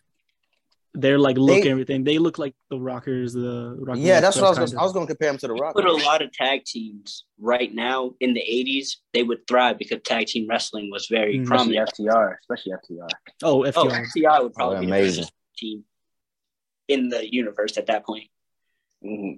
They're 0.94 1.18
like 1.18 1.36
look 1.36 1.62
They- 1.62 1.70
everything. 1.70 2.02
They 2.04 2.18
look 2.18 2.38
like 2.38 2.54
the 2.70 2.78
Rockers. 2.78 3.32
The 3.34 3.76
Rockers 3.78 4.02
Yeah, 4.02 4.20
that's 4.20 4.36
what 4.36 4.46
I 4.46 4.60
was. 4.60 4.72
Gonna, 4.72 4.80
I 4.82 4.84
was 4.84 4.92
going 4.92 5.06
to 5.06 5.12
compare 5.14 5.28
them 5.30 5.38
to 5.38 5.46
the 5.48 5.52
Rock. 5.54 5.74
But 5.74 5.84
a 5.84 5.92
lot 5.92 6.22
of 6.22 6.32
tag 6.32 6.64
teams 6.64 7.24
right 7.38 7.72
now 7.72 8.12
in 8.20 8.32
the 8.34 8.40
'80s. 8.40 8.96
They 9.12 9.22
would 9.22 9.46
thrive 9.46 9.78
because 9.78 10.00
tag 10.04 10.26
team 10.26 10.46
wrestling 10.48 10.90
was 10.90 11.06
very 11.08 11.38
Mm. 11.38 11.42
Especially 11.42 11.74
prominent. 11.76 11.90
FTR, 11.94 12.36
especially 12.40 12.72
FTR. 12.72 13.08
Oh, 13.44 13.64
Oh, 13.64 13.70
FTR. 13.70 14.42
Would 14.42 14.54
probably 14.54 14.76
Oh, 14.78 14.80
be 14.80 14.86
amazing. 14.86 15.26
team 15.56 15.84
in 16.88 17.08
the 17.10 17.32
universe 17.32 17.76
at 17.76 17.86
that 17.86 18.04
point. 18.06 18.28
Mm-hmm. 19.04 19.36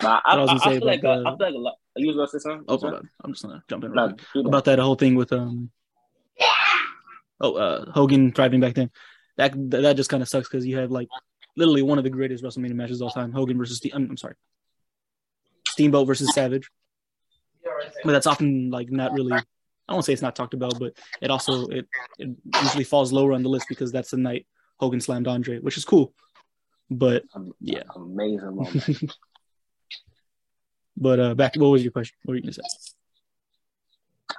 But 0.00 0.22
I, 0.24 0.36
What 0.36 0.38
I 0.38 0.40
was 0.40 0.48
I, 0.50 0.52
gonna 0.54 0.60
I 0.60 0.64
say 0.74 0.78
feel 0.78 0.86
like 0.88 1.00
about 1.00 1.18
uh, 1.18 1.20
the- 1.22 1.28
I 1.28 1.36
feel 1.36 1.46
like 1.46 1.54
a 1.54 1.58
lot. 1.58 1.74
You 1.96 2.06
was 2.08 2.16
gonna 2.16 2.28
say 2.28 2.38
something? 2.38 2.64
Oh, 2.68 2.78
Sorry? 2.78 2.90
hold 2.92 3.02
on. 3.02 3.10
I'm 3.24 3.32
just 3.32 3.42
gonna 3.44 3.62
jump 3.68 3.84
in 3.84 3.90
real 3.92 4.08
No, 4.08 4.14
quick. 4.32 4.46
about 4.46 4.64
that 4.66 4.78
whole 4.78 4.94
thing 4.94 5.14
with 5.14 5.32
um. 5.32 5.70
Oh, 7.40 7.54
uh, 7.54 7.90
Hogan 7.92 8.32
thriving 8.32 8.60
back 8.60 8.74
then. 8.74 8.90
That 9.38 9.52
that 9.70 9.96
just 9.96 10.10
kind 10.10 10.22
of 10.22 10.28
sucks 10.28 10.48
because 10.48 10.66
you 10.66 10.76
have 10.78 10.90
like 10.90 11.08
literally 11.56 11.82
one 11.82 11.96
of 11.98 12.04
the 12.04 12.10
greatest 12.10 12.44
WrestleMania 12.44 12.74
matches 12.74 13.00
all 13.00 13.10
time: 13.10 13.32
Hogan 13.32 13.56
versus 13.56 13.78
Ste- 13.78 13.94
I'm, 13.94 14.10
I'm 14.10 14.16
sorry, 14.16 14.34
Steamboat 15.68 16.06
versus 16.06 16.32
Savage. 16.34 16.68
But 18.04 18.12
that's 18.12 18.26
often 18.26 18.70
like 18.70 18.90
not 18.90 19.12
really. 19.12 19.34
I 19.88 19.92
won't 19.92 20.04
say 20.04 20.12
it's 20.12 20.20
not 20.22 20.36
talked 20.36 20.52
about, 20.54 20.78
but 20.78 20.92
it 21.22 21.30
also 21.30 21.66
it, 21.68 21.86
it 22.18 22.28
usually 22.62 22.84
falls 22.84 23.12
lower 23.12 23.32
on 23.32 23.42
the 23.42 23.48
list 23.48 23.66
because 23.70 23.90
that's 23.90 24.10
the 24.10 24.16
night 24.18 24.46
Hogan 24.78 25.00
slammed 25.00 25.26
Andre, 25.28 25.60
which 25.60 25.78
is 25.78 25.84
cool. 25.84 26.12
But 26.90 27.22
Yeah. 27.60 27.82
amazing 27.94 28.56
moment. 28.56 29.02
but 30.96 31.20
uh, 31.20 31.34
back. 31.34 31.54
What 31.56 31.68
was 31.68 31.82
your 31.82 31.92
question? 31.92 32.16
What 32.24 32.32
were 32.32 32.36
you 32.36 32.42
gonna 32.42 32.52
say? 32.52 32.62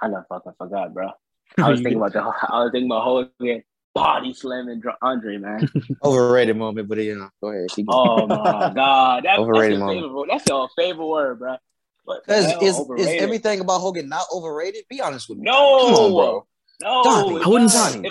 I 0.02 0.08
not 0.08 0.28
fucking 0.28 0.52
forgot, 0.58 0.92
bro. 0.94 1.10
I 1.58 1.68
was 1.70 1.80
thinking 1.80 1.96
about 1.98 2.12
the. 2.12 2.22
whole- 2.22 2.34
I 2.48 2.62
was 2.64 2.70
thinking 2.72 2.90
about 2.90 3.02
Hogan 3.04 3.62
body 3.94 4.32
slamming 4.32 4.80
Dr- 4.80 4.96
Andre, 5.02 5.36
man. 5.38 5.68
Overrated 6.04 6.56
moment, 6.56 6.88
but 6.88 6.98
you 6.98 7.16
know, 7.16 7.28
go 7.40 7.48
ahead. 7.48 7.68
Keep 7.70 7.86
going. 7.88 8.22
Oh 8.22 8.26
my 8.26 8.34
god, 8.74 9.24
that, 9.24 9.38
Overrated 9.38 9.72
that's, 9.72 9.78
your 9.78 9.86
moment. 9.88 10.06
favorite, 10.06 10.28
that's 10.30 10.48
your 10.48 10.68
favorite 10.76 11.06
word, 11.06 11.38
bro. 11.38 11.56
What 12.04 12.24
Because 12.24 12.46
is 12.62 12.78
is 12.98 13.08
everything 13.22 13.60
about 13.60 13.80
Hogan 13.80 14.08
not 14.08 14.24
overrated? 14.32 14.84
Be 14.88 15.00
honest 15.00 15.28
with 15.28 15.38
me. 15.38 15.44
No, 15.44 15.52
Come 15.52 15.94
on, 15.94 16.10
bro. 16.12 16.46
No, 16.82 17.02
Donnie, 17.04 17.36
it's 17.36 17.46
I 17.46 17.48
wouldn't 17.48 17.74
not. 17.74 17.92
say. 17.92 18.10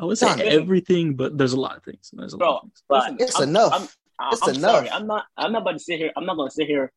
I 0.00 0.04
would 0.04 0.18
say 0.18 0.28
everything, 0.48 1.14
but 1.14 1.36
there's 1.38 1.52
a 1.54 1.60
lot 1.60 1.76
of 1.76 1.82
things. 1.84 2.10
There's 2.12 2.34
a 2.34 2.36
Bro, 2.36 2.50
lot 2.50 2.56
of 2.56 2.62
things. 2.62 2.82
Listen, 2.88 3.16
It's 3.20 3.40
I'm- 3.40 3.48
enough. 3.48 3.72
I'm, 3.74 3.88
I'm, 4.20 4.32
It's 4.32 4.42
I'm 4.48 4.54
enough. 4.56 4.70
sorry. 4.70 4.90
I'm 4.90 5.06
not. 5.06 5.24
I'm 5.36 5.52
not 5.52 5.62
about 5.62 5.72
to 5.72 5.78
sit 5.78 5.98
here. 5.98 6.12
I'm 6.16 6.24
not 6.26 6.36
going 6.36 6.48
to 6.48 6.54
sit 6.54 6.66
here. 6.66 6.92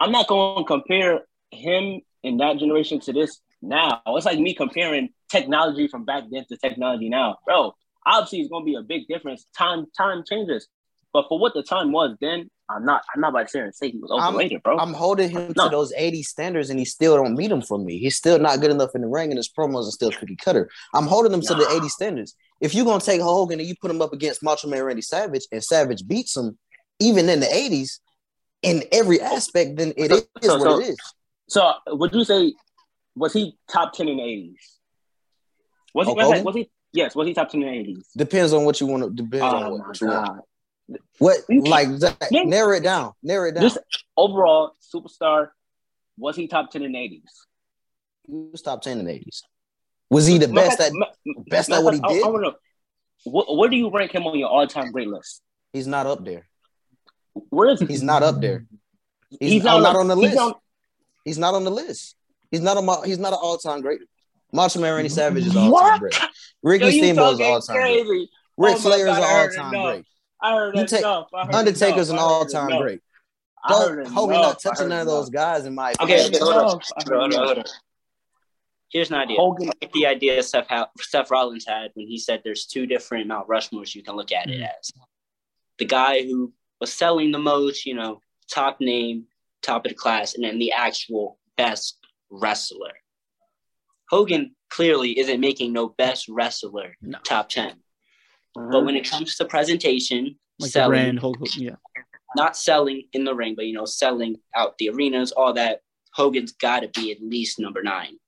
I'm 0.00 0.10
not 0.12 0.26
going 0.26 0.58
to 0.58 0.64
compare 0.66 1.20
him 1.50 2.00
in 2.22 2.38
that 2.38 2.58
generation 2.58 3.00
to 3.00 3.12
this 3.12 3.40
now. 3.62 4.00
It's 4.06 4.24
like 4.26 4.38
me 4.38 4.54
comparing 4.54 5.10
technology 5.30 5.88
from 5.88 6.04
back 6.04 6.24
then 6.30 6.44
to 6.48 6.56
technology 6.56 7.08
now, 7.08 7.38
bro. 7.46 7.74
Obviously, 8.06 8.40
it's 8.40 8.50
going 8.50 8.62
to 8.64 8.66
be 8.66 8.74
a 8.76 8.82
big 8.82 9.06
difference. 9.08 9.46
Time, 9.56 9.86
time 9.96 10.24
changes. 10.28 10.68
But 11.12 11.26
for 11.28 11.38
what 11.38 11.54
the 11.54 11.62
time 11.62 11.92
was 11.92 12.16
then, 12.20 12.48
I'm 12.68 12.84
not. 12.84 13.02
I'm 13.12 13.20
not 13.20 13.30
about 13.30 13.42
to 13.42 13.48
sit 13.48 13.62
and 13.64 13.74
say 13.74 13.90
he 13.90 13.98
was 13.98 14.10
I'm- 14.12 14.60
bro. 14.62 14.78
I'm 14.78 14.94
holding 14.94 15.28
him 15.28 15.52
No. 15.56 15.64
to 15.64 15.70
those 15.70 15.92
80 15.96 16.22
standards, 16.22 16.70
and 16.70 16.78
he 16.78 16.84
still 16.84 17.16
don't 17.16 17.34
meet 17.36 17.48
them 17.48 17.62
for 17.62 17.78
me. 17.78 17.98
He's 17.98 18.16
still 18.16 18.38
not 18.38 18.60
good 18.60 18.70
enough 18.70 18.90
in 18.94 19.00
the 19.00 19.08
ring, 19.08 19.30
and 19.30 19.36
his 19.36 19.48
promos 19.50 19.88
are 19.88 19.90
still 19.90 20.12
cookie 20.12 20.36
cutter. 20.36 20.70
I'm 20.94 21.06
holding 21.06 21.32
him 21.32 21.40
to 21.40 21.54
the 21.54 21.64
Nah. 21.64 21.76
80 21.76 21.88
standards. 21.88 22.36
If 22.60 22.74
you're 22.74 22.84
gonna 22.84 23.00
take 23.00 23.20
Hogan 23.20 23.58
and 23.58 23.68
you 23.68 23.74
put 23.80 23.90
him 23.90 24.00
up 24.00 24.12
against 24.12 24.42
Macho 24.42 24.68
Man 24.68 24.84
Randy 24.84 25.02
Savage, 25.02 25.46
and 25.50 25.62
Savage 25.64 26.06
beats 26.06 26.36
him, 26.36 26.58
even 27.00 27.28
in 27.28 27.40
the 27.40 27.46
80s, 27.52 27.98
in 28.62 28.84
every 28.92 29.20
oh. 29.20 29.24
aspect, 29.24 29.76
then 29.76 29.92
it 29.96 30.12
is 30.12 30.28
So- 30.42 30.58
what 30.58 30.62
so- 30.62 30.78
it 30.80 30.88
is. 30.90 30.96
so, 31.48 31.72
would 31.88 32.14
you 32.14 32.22
say 32.24 32.54
was 33.16 33.32
he 33.32 33.56
top 33.68 33.92
ten 33.94 34.08
in 34.08 34.18
the 34.18 34.22
80s? 34.22 34.54
Was 35.94 36.06
he? 36.06 36.14
Was, 36.14 36.54
he? 36.56 36.70
Yes. 36.92 37.14
Was 37.14 37.26
he 37.26 37.34
top 37.34 37.48
ten 37.50 37.62
in 37.62 37.84
the 37.84 37.92
80s? 37.92 38.04
Depends 38.16 38.52
on 38.52 38.64
what 38.64 38.80
you 38.80 38.86
want 38.86 39.02
to. 39.04 39.10
Depends 39.10 39.42
on 39.42 39.62
Oh 39.64 39.70
what, 39.70 39.86
what 39.86 40.00
you 40.00 40.06
want. 40.08 40.40
What 41.18 41.36
like 41.48 41.88
Yeah. 42.30 42.42
narrow 42.44 42.72
it 42.76 42.82
down. 42.82 43.12
Narrow 43.22 43.48
it 43.48 43.52
down. 43.52 43.62
This 43.64 43.78
overall 44.16 44.72
superstar, 44.94 45.48
was 46.16 46.36
he 46.36 46.48
top 46.48 46.70
ten 46.70 46.82
in 46.82 46.92
the 46.92 46.98
eighties? 46.98 47.46
He 48.26 48.34
was 48.52 48.62
top 48.62 48.82
10 48.82 49.00
in 49.00 49.04
the 49.06 49.12
80s. 49.12 49.42
Was 50.08 50.26
he 50.26 50.38
the 50.38 50.46
best 50.48 50.80
at? 50.80 50.92
best 51.48 51.70
at 51.70 51.82
what 51.82 51.94
he 51.94 52.00
I, 52.02 52.08
did? 52.08 52.22
I, 52.24 52.30
to. 52.30 52.54
What, 53.24 53.56
where 53.56 53.68
do 53.68 53.76
you 53.76 53.90
rank 53.90 54.12
him 54.14 54.24
on 54.26 54.38
your 54.38 54.48
all-time 54.48 54.92
great 54.92 55.08
list? 55.08 55.42
He's 55.72 55.86
not 55.86 56.06
up 56.06 56.24
there. 56.24 56.46
Where 57.48 57.70
is 57.70 57.80
he? 57.80 57.86
He's 57.86 58.02
not 58.02 58.22
up 58.22 58.40
there. 58.40 58.66
He's, 59.38 59.52
He's 59.52 59.62
not, 59.64 59.84
on 59.84 59.96
on 59.96 60.08
the 60.08 60.16
he's 60.16 60.24
list. 60.30 60.38
on- 60.38 60.54
He's 61.24 61.38
not 61.38 61.54
on 61.54 61.64
the 61.64 61.70
list. 61.70 62.16
He's 62.50 62.60
not 62.60 62.76
a 62.76 62.82
mo- 62.82 63.02
he's 63.02 63.18
not 63.18 63.32
an 63.32 63.38
all 63.40 63.56
time 63.58 63.80
great. 63.80 64.00
Macho 64.52 64.80
Man 64.80 64.94
Randy 64.94 65.08
Savage 65.08 65.46
is 65.46 65.56
all 65.56 65.70
time 65.78 65.98
great. 66.00 66.18
Ricky 66.62 66.84
Yo, 66.86 66.90
Steamboat 66.90 67.34
is 67.34 67.40
all 67.40 67.60
time 67.60 67.76
great. 67.76 68.06
crazy. 68.06 68.30
Ric 68.56 68.70
Oh 68.72 68.74
my 68.74 68.78
Flair 68.80 69.06
is 69.08 69.16
an 69.16 69.22
all 69.24 69.48
time 69.48 69.74
enough. 69.74 69.92
great. 69.94 70.04
I 70.42 70.54
heard 70.54 70.76
You 70.76 70.86
take- 70.86 71.00
enough. 71.00 71.28
I 71.34 71.44
heard 71.46 71.54
Undertaker's 71.54 72.10
an 72.10 72.16
enough. 72.16 72.28
I 72.28 72.32
all 72.32 72.46
time 72.46 72.80
great. 72.80 73.00
Don't 73.68 74.06
Hogan 74.08 74.36
enough. 74.36 74.46
not 74.54 74.60
touching 74.62 74.82
heard 74.84 74.88
none 74.88 75.00
of 75.00 75.06
those 75.06 75.28
guys 75.30 75.66
in 75.66 75.74
my 75.74 75.92
Okay, 76.00 76.20
opinion. 76.20 76.42
hold 76.42 76.54
on. 76.54 76.62
enough. 76.70 76.82
I 76.96 77.02
heard 77.02 77.08
Hold 77.10 77.22
on, 77.22 77.32
enough. 77.32 77.44
hold 77.46 77.58
on. 77.58 77.64
Here's 78.90 79.10
an 79.10 79.16
idea. 79.18 79.36
Hogan. 79.38 79.68
I 79.68 79.72
like 79.82 79.92
the 79.92 80.06
idea 80.06 80.42
Seth, 80.42 80.66
ha- 80.68 80.88
Seth 81.00 81.30
Rollins 81.30 81.66
had 81.66 81.90
when 81.94 82.06
he 82.08 82.18
said 82.18 82.40
there's 82.42 82.66
two 82.66 82.86
different 82.86 83.26
Mount 83.28 83.46
Rushmores 83.48 83.94
you 83.94 84.02
can 84.02 84.16
look 84.16 84.32
at 84.32 84.48
it 84.50 84.60
Mhm. 84.60 84.68
as. 84.78 84.90
The 85.78 85.84
guy 85.84 86.22
who 86.24 86.52
was 86.80 86.92
selling 86.92 87.30
the 87.30 87.38
most, 87.38 87.86
you 87.86 87.94
know, 87.94 88.20
top 88.50 88.80
name, 88.80 89.26
top 89.62 89.84
of 89.84 89.90
the 89.90 89.94
class, 89.94 90.34
and 90.34 90.42
then 90.42 90.58
the 90.58 90.72
actual 90.72 91.38
best 91.56 91.98
wrestler. 92.30 92.92
Hogan 94.10 94.54
clearly 94.70 95.18
isn't 95.18 95.40
making 95.40 95.72
no 95.72 95.88
best 95.88 96.28
wrestler 96.28 96.96
No. 97.00 97.18
top 97.24 97.48
10. 97.48 97.74
But 98.54 98.84
when 98.84 98.96
it 98.96 99.08
comes 99.08 99.36
to 99.36 99.44
presentation, 99.44 100.36
Like 100.58 100.70
selling, 100.72 100.90
brand 100.90 101.18
Hulk, 101.20 101.36
yeah. 101.56 101.76
not 102.36 102.56
selling 102.56 103.04
in 103.12 103.24
the 103.24 103.34
ring, 103.34 103.54
but 103.54 103.66
you 103.66 103.72
know, 103.72 103.84
selling 103.84 104.36
out 104.54 104.76
the 104.78 104.88
arenas, 104.90 105.30
all 105.32 105.52
that, 105.54 105.80
Hogan's 106.12 106.52
got 106.52 106.80
to 106.80 106.88
be 106.88 107.12
at 107.12 107.22
least 107.22 107.58
number 107.60 107.82
nine. 107.82 108.18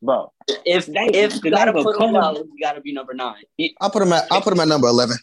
bro, 0.00 0.32
If 0.64 0.86
They- 0.86 0.92
if 1.12 1.40
they 1.40 1.48
you 1.48 1.50
gotta 1.54 1.72
put 1.72 1.94
him 1.94 2.14
come- 2.14 2.16
out, 2.16 2.36
you 2.36 2.58
gotta 2.60 2.80
be 2.80 2.92
number 2.92 3.14
nine. 3.14 3.42
I'll 3.80 3.90
put 3.90 4.02
him 4.02 4.12
at 4.12 4.26
I'll 4.32 4.40
put 4.42 4.52
him 4.52 4.58
at 4.60 4.66
number 4.68 4.88
eleven. 4.88 5.16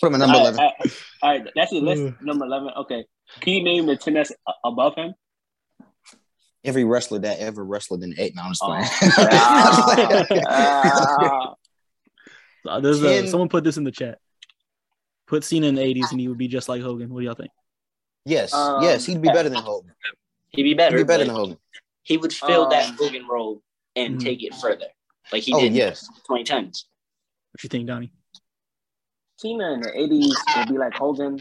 Put 0.00 0.08
him 0.08 0.14
at 0.14 0.18
number 0.18 0.36
all 0.36 0.40
eleven. 0.42 0.58
right, 0.60 0.72
all 0.78 0.84
right, 0.84 0.92
all 1.22 1.30
right, 1.44 1.52
that's 1.56 1.70
the 1.72 1.80
list. 1.80 2.20
Number 2.22 2.44
eleven. 2.44 2.70
Okay, 2.76 3.04
can 3.40 3.52
you 3.52 3.62
name 3.64 3.86
the 3.86 3.96
ten 3.96 4.14
that's 4.14 4.30
above 4.64 4.94
him? 4.94 5.14
Every 6.68 6.84
wrestler 6.84 7.18
that 7.20 7.38
ever 7.38 7.64
wrestled 7.64 8.02
in 8.02 8.10
the 8.10 8.22
eight. 8.22 8.34
No, 8.36 8.42
I'm 8.42 8.50
just 8.50 8.62
Oh. 8.62 8.68
playing. 10.28 10.44
Ah, 10.46 11.54
Uh, 12.66 12.80
There's 12.80 13.02
a, 13.02 13.26
someone 13.28 13.48
put 13.48 13.64
this 13.64 13.78
in 13.78 13.84
the 13.84 13.90
chat. 13.90 14.18
Put 15.26 15.42
Cena 15.44 15.68
in 15.68 15.74
the 15.76 15.80
80s 15.80 16.10
and 16.10 16.20
he 16.20 16.28
would 16.28 16.36
be 16.36 16.48
just 16.48 16.68
like 16.68 16.82
Hogan. 16.82 17.08
What 17.08 17.20
do 17.20 17.24
y'all 17.26 17.34
think? 17.34 17.50
yes, 18.26 18.52
Um, 18.52 18.82
yes, 18.82 19.06
he'd 19.06 19.22
be 19.22 19.28
better 19.30 19.48
than 19.48 19.62
Hogan. 19.62 19.92
He'd 20.50 20.64
be 20.64 20.74
better. 20.74 20.96
He'd 20.98 21.04
be 21.04 21.06
better 21.06 21.24
than 21.24 21.34
Hogan. 21.34 21.56
He 22.02 22.18
would 22.18 22.32
fill 22.32 22.68
that 22.68 22.90
Um, 22.90 22.96
Hogan 22.98 23.26
role 23.26 23.62
and 23.96 24.16
Mhm. 24.16 24.22
take 24.22 24.42
it 24.42 24.54
further, 24.56 24.86
like 25.32 25.44
he 25.44 25.54
Oh 25.54 25.60
did 25.60 25.72
yes. 25.72 26.06
in 26.08 26.14
2010s. 26.36 26.84
What 27.52 27.62
you 27.62 27.68
think, 27.70 27.86
Donnie? 27.86 28.12
Cena 29.36 29.72
in 29.72 29.80
the 29.80 29.96
eighties 29.98 30.36
would 30.58 30.68
be 30.68 30.76
like 30.76 30.92
Hogan. 30.94 31.40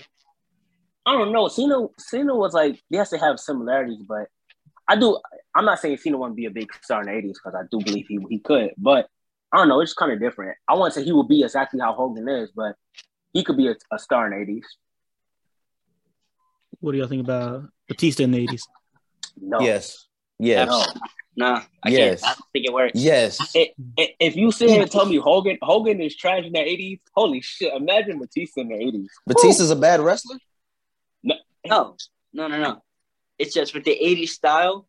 I 1.05 1.11
don't 1.13 1.33
know. 1.33 1.47
Cena 1.49 1.87
Cena 1.97 2.35
was 2.35 2.53
like 2.53 2.81
yes, 2.89 3.09
they 3.09 3.17
have 3.17 3.37
similarities, 3.39 4.03
but 4.07 4.27
I 4.87 4.95
do. 4.95 5.19
I'm 5.55 5.65
not 5.65 5.79
saying 5.79 5.97
Cena 5.97 6.17
wouldn't 6.17 6.35
be 6.37 6.45
a 6.45 6.51
big 6.51 6.69
star 6.81 7.01
in 7.01 7.07
the 7.07 7.13
eighties 7.13 7.39
because 7.43 7.55
I 7.59 7.63
do 7.71 7.79
believe 7.83 8.05
he 8.07 8.19
he 8.29 8.39
could, 8.39 8.71
but 8.77 9.07
I 9.51 9.57
don't 9.57 9.67
know. 9.69 9.81
It's 9.81 9.93
kind 9.93 10.11
of 10.11 10.19
different. 10.19 10.57
I 10.67 10.73
wouldn't 10.75 10.93
say 10.93 11.03
he 11.03 11.11
will 11.11 11.27
be 11.27 11.43
exactly 11.43 11.79
how 11.79 11.93
Hogan 11.93 12.27
is, 12.29 12.51
but 12.55 12.75
he 13.33 13.43
could 13.43 13.57
be 13.57 13.67
a, 13.67 13.75
a 13.91 13.99
star 13.99 14.25
in 14.25 14.31
the 14.31 14.37
eighties. 14.41 14.65
What 16.79 16.91
do 16.91 16.97
y'all 16.99 17.07
think 17.07 17.23
about 17.23 17.63
Batista 17.87 18.23
in 18.23 18.31
the 18.31 18.47
80s? 18.47 18.61
No. 19.41 19.59
Yes. 19.61 20.05
Yes. 20.37 20.67
No. 20.67 20.85
Nah, 21.35 21.61
I 21.83 21.89
Yes. 21.89 22.21
can't. 22.21 22.31
I 22.31 22.33
don't 22.35 22.45
think 22.53 22.65
it 22.67 22.73
works. 22.73 22.91
Yes. 22.95 23.39
I- 23.55 23.73
I- 23.99 24.15
If 24.19 24.35
you 24.35 24.51
sit 24.51 24.69
here 24.69 24.81
and 24.81 24.91
tell 24.91 25.05
me 25.05 25.17
Hogan 25.17 25.57
Hogan 25.61 26.01
is 26.01 26.15
trash 26.15 26.43
in 26.45 26.53
the 26.53 26.59
eighties, 26.59 26.99
holy 27.15 27.41
shit! 27.41 27.73
Imagine 27.73 28.19
Batista 28.19 28.61
in 28.61 28.69
the 28.69 28.75
eighties. 28.75 29.09
Batista's 29.25 29.71
a 29.71 29.75
bad 29.75 29.99
wrestler. 30.01 30.37
No, 31.23 31.35
no, 32.33 32.47
no, 32.47 32.57
no. 32.59 32.83
It's 33.39 33.53
just 33.53 33.73
with 33.73 33.83
the 33.83 33.97
80s 34.01 34.29
style. 34.29 34.87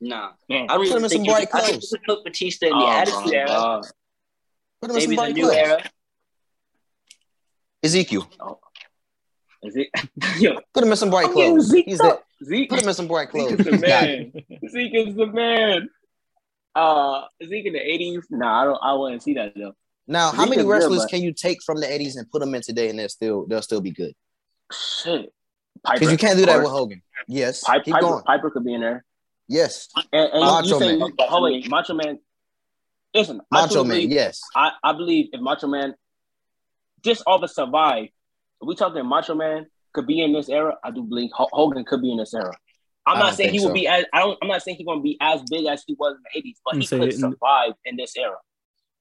Nah, 0.00 0.32
Man. 0.48 0.66
I 0.68 0.74
don't 0.74 0.78
Put 0.78 0.80
him 0.82 0.86
even 0.88 1.04
in 1.04 1.08
think 1.08 1.26
some 1.26 1.40
you 1.40 1.46
could, 1.46 1.48
I 1.54 1.60
think 1.62 1.82
you 1.82 1.88
could 1.88 2.02
put 2.04 2.24
Batista 2.24 2.66
in 2.66 2.72
the 2.72 2.84
Oh, 2.84 2.86
my 2.88 2.94
Attitude 2.96 3.34
Era, 3.34 3.46
God. 3.46 3.84
Put 4.80 4.90
him 4.90 4.96
in 4.96 5.02
some 5.02 5.10
maybe 5.10 5.16
the 5.16 5.22
bright 5.22 5.34
new 5.34 5.42
clothes. 5.42 5.56
era. 5.56 5.90
Ezekiel. 7.84 8.30
Is 9.62 9.76
it? 9.76 9.88
Yo, 10.40 10.60
Put 10.74 10.82
him 10.84 10.90
in 10.90 10.96
some 10.96 11.10
bright 11.10 11.30
clothes. 11.30 11.68
Zeke 11.68 11.84
He's 11.86 12.00
up. 12.00 12.24
it. 12.40 12.46
Zeke, 12.46 12.68
Put 12.68 12.82
him 12.82 12.88
in 12.88 12.94
some 12.94 13.06
bright 13.06 13.28
Zeke 13.28 13.30
clothes. 13.32 13.52
is 13.60 13.64
the 13.64 13.70
He's 13.72 13.80
got 13.82 14.04
it. 14.08 14.34
man. 14.34 14.70
Zeke 14.70 14.94
is 14.94 15.14
the 15.14 15.26
man. 15.26 15.88
Uh, 16.74 17.22
Zeke 17.46 17.66
in 17.66 17.72
the 17.74 17.80
eighties? 17.80 18.24
Nah, 18.30 18.62
I 18.62 18.64
don't. 18.64 18.78
I 18.82 18.92
wouldn't 18.94 19.22
see 19.22 19.34
that 19.34 19.52
though. 19.54 19.74
Now, 20.08 20.32
how 20.32 20.44
many 20.46 20.56
is 20.56 20.62
good, 20.64 20.68
wrestlers 20.68 21.06
can 21.06 21.22
you 21.22 21.32
take 21.32 21.62
from 21.62 21.78
the 21.80 21.86
'80s 21.86 22.16
and 22.16 22.28
put 22.30 22.40
them 22.40 22.54
in 22.56 22.62
today, 22.62 22.88
and 22.90 22.98
they'll 22.98 23.08
still 23.08 23.46
they'll 23.46 23.62
still 23.62 23.80
be 23.80 23.92
good? 23.92 24.14
Shit. 24.72 25.32
Because 25.92 26.10
you 26.10 26.18
can't 26.18 26.36
do 26.38 26.46
that 26.46 26.58
with. 26.60 26.70
Hogan. 26.70 27.02
Yes, 27.28 27.62
Piper, 27.64 27.84
keep 27.84 27.94
Piper, 27.94 28.06
going. 28.06 28.24
Piper 28.24 28.50
could 28.50 28.64
be 28.64 28.74
in 28.74 28.80
there. 28.80 29.04
Yes, 29.48 29.88
And, 30.12 30.30
and 30.32 30.40
Macho 30.40 30.66
you 30.66 30.78
say, 30.78 30.96
Man. 30.98 31.10
oh 31.20 31.42
wait, 31.42 31.68
Macho 31.68 31.94
Man. 31.94 32.18
Listen, 33.14 33.40
I 33.50 33.60
Macho 33.62 33.74
truly 33.74 33.88
Man. 33.88 33.96
believe- 33.98 34.10
Yes, 34.12 34.40
I, 34.56 34.72
I 34.82 34.92
believe 34.92 35.28
if 35.32 35.40
Macho 35.40 35.66
Man 35.66 35.94
just 37.04 37.22
off 37.26 37.42
of 37.42 37.50
survive, 37.50 38.04
if 38.04 38.10
we 38.66 38.74
talking 38.74 39.04
Macho 39.06 39.34
Man 39.34 39.66
could 39.92 40.06
be 40.06 40.22
in 40.22 40.32
this 40.32 40.48
era, 40.48 40.76
I 40.82 40.90
do 40.90 41.02
believe 41.02 41.30
Ho- 41.34 41.48
Hogan 41.52 41.84
could 41.84 42.00
be 42.00 42.10
in 42.12 42.18
this 42.18 42.32
era. 42.34 42.56
I'm 43.04 43.18
not 43.18 43.34
saying 43.34 43.50
he 43.50 43.58
think 43.58 43.68
would 43.68 43.74
be 43.74 43.88
as 43.88 44.04
I 44.12 44.20
don't 44.20 44.38
I'm 44.40 44.48
not 44.48 44.62
saying 44.62 44.76
he's 44.76 44.86
gonna 44.86 45.00
be 45.02 45.16
as 45.20 45.42
big 45.50 45.66
as 45.66 45.82
he 45.86 45.94
was 45.98 46.14
in 46.16 46.22
the 46.22 46.38
eighties, 46.38 46.60
but 46.64 46.74
I'm 46.74 46.80
he 46.80 46.86
could 46.86 47.02
in- 47.12 47.18
survive 47.18 47.72
in 47.84 47.96
this 47.96 48.16
era. 48.16 48.36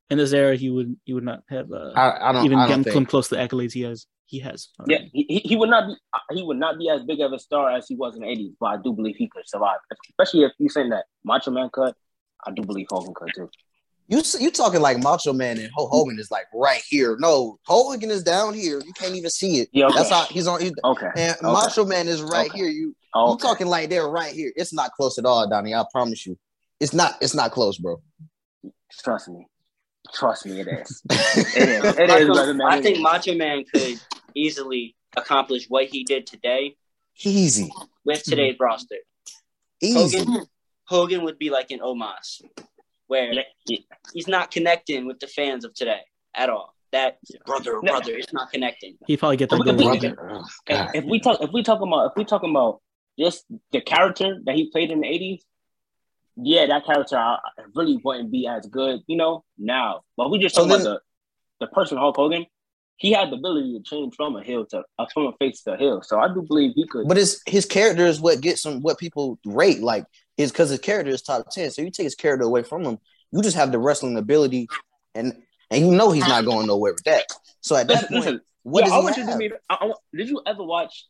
In 0.10 0.18
this 0.18 0.34
era, 0.34 0.56
he 0.58 0.70
would 0.72 0.98
he 1.06 1.14
would 1.14 1.24
not 1.24 1.44
have 1.50 1.72
uh, 1.72 1.92
I, 1.96 2.30
I 2.30 2.32
don't. 2.34 2.44
even 2.46 2.58
I 2.60 2.68
get 2.68 2.74
don't 2.74 2.84
come 2.84 2.94
think. 2.94 3.10
close 3.10 3.30
to 3.30 3.36
the 3.36 3.42
accolades 3.42 3.72
he 3.74 3.82
has. 3.84 4.08
He 4.32 4.40
has. 4.40 4.70
Yeah, 4.88 4.96
already. 4.96 5.12
he, 5.14 5.24
he- 5.28 5.48
he 5.50 5.56
would 5.58 5.70
not 5.70 5.88
be 5.88 5.96
uh, 6.14 6.20
he 6.34 6.42
would 6.42 6.56
not 6.58 6.78
be 6.80 6.88
as 6.90 7.04
big 7.04 7.20
of 7.20 7.34
a 7.34 7.40
star 7.40 7.70
as 7.70 7.86
he 7.90 7.96
was 7.96 8.16
in 8.16 8.22
the 8.22 8.28
eighties, 8.30 8.54
but 8.62 8.68
I 8.68 8.78
do 8.82 8.94
believe 8.94 9.18
he 9.18 9.28
could 9.28 9.44
survive. 9.46 9.80
Especially 10.10 10.44
if 10.46 10.54
you're 10.58 10.70
saying 10.70 10.90
that 10.92 11.04
Macho 11.26 11.52
Man 11.52 11.70
could, 11.74 11.94
I 12.48 12.52
do 12.52 12.62
believe 12.64 12.88
Hogan 12.90 13.14
could 13.14 13.34
too. 13.36 13.50
You 14.08 14.20
s- 14.20 14.40
you 14.40 14.50
talking 14.50 14.80
like 14.80 15.00
Macho 15.04 15.34
Man 15.34 15.58
and 15.60 15.70
Hulk 15.76 15.92
Hogan 15.92 16.18
is 16.18 16.32
like 16.32 16.46
right 16.54 16.82
here. 16.88 17.18
No, 17.20 17.60
Hogan 17.68 18.10
is 18.10 18.24
down 18.24 18.54
here. 18.54 18.82
You 18.86 18.94
can't 18.94 19.16
even 19.16 19.30
see 19.30 19.60
it. 19.60 19.68
Yeah, 19.74 19.88
okay. 19.88 19.96
That's 19.98 20.10
how 20.12 20.26
he's 20.32 20.48
on. 20.48 20.62
He's, 20.62 20.72
Okay. 20.82 21.08
and 21.18 21.36
Okay. 21.44 21.52
Macho 21.52 21.84
Man 21.84 22.08
is 22.08 22.22
right 22.22 22.50
Okay. 22.50 22.58
here. 22.60 22.68
You 22.70 22.96
Oh, 23.14 23.34
you 23.34 23.38
talking 23.38 23.68
like 23.68 23.90
they're 23.90 24.08
right 24.08 24.32
here. 24.34 24.54
It's 24.56 24.74
not 24.74 24.92
close 24.94 25.18
at 25.18 25.26
all, 25.26 25.46
Donnie. 25.50 25.76
I 25.76 25.84
promise 25.92 26.26
you. 26.26 26.38
It's 26.80 26.94
not. 26.94 27.16
It's 27.22 27.36
not 27.36 27.52
close, 27.52 27.78
bro. 27.78 28.02
trust 29.04 29.28
me. 29.28 29.46
Trust 30.14 30.46
me, 30.46 30.62
it 30.62 30.68
is. 30.70 31.04
It 31.54 31.70
is. 31.70 31.84
It 31.98 32.10
is, 32.10 32.28
brother. 32.28 32.58
I 32.66 32.82
think 32.82 33.00
Macho 33.02 33.36
Man 33.36 33.64
could 33.72 34.00
easily 34.36 34.96
accomplish 35.18 35.66
what 35.70 35.86
he 35.86 36.04
did 36.04 36.26
today 36.28 36.76
Easy, 37.24 37.72
with 38.06 38.24
today's 38.24 38.56
roster. 38.60 38.96
easy. 39.82 40.18
Hogan, 40.20 40.46
Hogan 40.86 41.24
would 41.24 41.38
be 41.38 41.50
like 41.50 41.72
an 41.72 41.80
Omos, 41.80 42.42
where 43.08 43.32
he's 44.14 44.28
not 44.28 44.52
connecting 44.52 45.06
with 45.06 45.20
the 45.20 45.28
fans 45.28 45.66
of 45.66 45.74
today 45.74 46.02
at 46.36 46.50
all. 46.50 46.74
That 46.92 47.20
brother, 47.46 47.74
No. 47.84 47.94
brother, 47.94 48.14
it's 48.16 48.34
not 48.34 48.52
connecting. 48.52 48.98
He 49.08 49.16
probably 49.18 49.38
get 49.38 49.50
the 49.50 49.56
Look 49.58 49.68
at 49.68 49.78
goal. 49.78 49.92
me. 49.92 50.00
line. 50.00 50.14
Brother, 50.16 50.30
oh, 50.34 50.46
if, 50.68 50.78
God. 50.78 50.90
if 50.96 51.04
we 51.06 51.20
talk 51.20 51.42
if 51.42 51.52
we 51.54 51.64
talking 51.64 51.88
about 51.88 52.08
if 52.08 52.14
we 52.18 52.26
talking 52.26 52.50
about 52.50 52.82
just 53.20 53.46
the 53.72 53.80
character 53.82 54.40
that 54.46 54.56
he 54.56 54.70
played 54.72 54.92
in 54.92 55.00
the 55.02 55.08
eighties, 55.08 55.42
yeah, 56.36 56.66
that 56.66 56.86
character 56.86 57.18
I, 57.18 57.36
I 57.36 57.64
really 57.76 57.98
wouldn't 58.04 58.30
be 58.32 58.46
as 58.48 58.66
good, 58.68 59.02
you 59.08 59.16
know, 59.16 59.46
now. 59.58 60.02
But 60.18 60.32
we 60.32 60.40
just 60.40 60.56
So 60.56 60.64
talking 60.68 60.78
then- 60.84 60.88
about 60.88 61.02
the 61.60 61.66
the 61.68 61.72
person 61.72 61.98
Hulk 61.98 62.16
Hogan. 62.18 62.46
He 63.02 63.14
had 63.14 63.32
the 63.32 63.36
ability 63.36 63.76
to 63.76 63.84
change 63.84 64.14
from 64.16 64.36
a 64.36 64.44
heel 64.44 64.64
to 64.68 64.84
uh, 65.00 65.08
from 65.12 65.26
a 65.26 65.32
face 65.38 65.64
to 65.64 65.74
a 65.74 65.78
heel, 65.78 66.04
so 66.04 66.20
I 66.20 66.32
do 66.32 66.44
believe 66.44 66.74
he 66.76 66.86
could. 66.86 67.08
But 67.08 67.18
his 67.18 67.42
his 67.48 67.66
character 67.66 68.06
is 68.06 68.22
what 68.22 68.42
gets 68.42 68.64
him 68.64 68.84
what 68.84 69.00
people 69.00 69.40
rate. 69.44 69.80
Like 69.80 70.06
is 70.38 70.52
because 70.52 70.70
his 70.70 70.78
character 70.78 71.10
is 71.12 71.24
top 71.24 71.50
ten. 71.50 71.72
So 71.72 71.82
you 71.82 71.90
take 71.90 72.04
his 72.04 72.14
character 72.14 72.46
away 72.46 72.62
from 72.62 72.84
him, 72.84 73.00
you 73.32 73.42
just 73.42 73.58
have 73.58 73.72
the 73.72 73.80
wrestling 73.80 74.18
ability, 74.18 74.70
and 75.16 75.34
and 75.72 75.84
you 75.84 75.92
know 75.92 76.12
he's 76.12 76.28
not 76.28 76.46
going 76.46 76.68
nowhere 76.68 76.94
with 76.94 77.04
that. 77.06 77.26
So 77.62 77.76
at 77.76 77.88
that 77.88 78.04
listen, 78.04 78.08
point, 78.10 78.26
listen, 78.26 78.42
what 78.62 78.86
yeah, 78.86 78.92
does 78.92 79.02
he 79.02 79.08
you 79.08 79.14
to 79.16 79.32
have? 79.32 79.40
do 79.40 79.50
me. 79.50 79.52
I, 79.68 79.74
I 79.82 79.92
did 80.16 80.30
you 80.30 80.42
ever 80.46 80.64
watch 80.64 81.08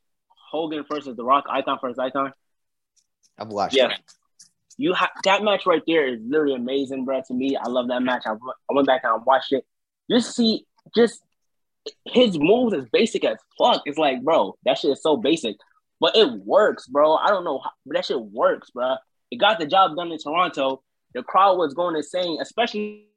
Hogan 0.49 0.85
versus 0.89 1.17
The 1.17 1.25
Rock, 1.25 1.43
icon 1.49 1.77
versus 1.81 1.99
icon? 1.99 2.31
I've 3.37 3.49
watched. 3.49 3.75
Yeah. 3.75 3.89
it. 3.89 3.99
You 4.77 4.93
ha- 4.93 5.11
that 5.25 5.43
match 5.43 5.65
right 5.65 5.83
there 5.85 6.07
is 6.07 6.21
literally 6.23 6.55
amazing, 6.55 7.03
bro. 7.03 7.21
To 7.27 7.33
me, 7.33 7.57
I 7.57 7.67
love 7.67 7.89
that 7.89 8.01
match. 8.01 8.23
I, 8.25 8.31
I 8.31 8.73
went 8.73 8.87
back 8.87 9.01
and 9.03 9.11
I 9.11 9.17
watched 9.17 9.51
it. 9.51 9.65
Just 10.09 10.37
see, 10.37 10.65
just 10.95 11.21
his 12.05 12.37
moves 12.37 12.73
is 12.73 12.85
basic 12.91 13.23
as 13.25 13.37
fuck. 13.57 13.81
It's 13.85 13.97
like, 13.97 14.23
bro, 14.23 14.57
that 14.65 14.77
shit 14.77 14.91
is 14.91 15.01
so 15.01 15.17
basic, 15.17 15.55
but 15.99 16.15
it 16.15 16.31
works, 16.31 16.87
bro. 16.87 17.15
I 17.15 17.29
don't 17.29 17.43
know, 17.43 17.59
how, 17.59 17.71
but 17.85 17.95
that 17.95 18.05
shit 18.05 18.21
works, 18.21 18.69
bro. 18.71 18.95
It 19.31 19.37
got 19.37 19.59
the 19.59 19.65
job 19.65 19.95
done 19.95 20.11
in 20.11 20.17
Toronto. 20.17 20.83
The 21.13 21.23
crowd 21.23 21.57
was 21.57 21.73
going 21.73 21.95
insane, 21.95 22.39
especially. 22.41 23.07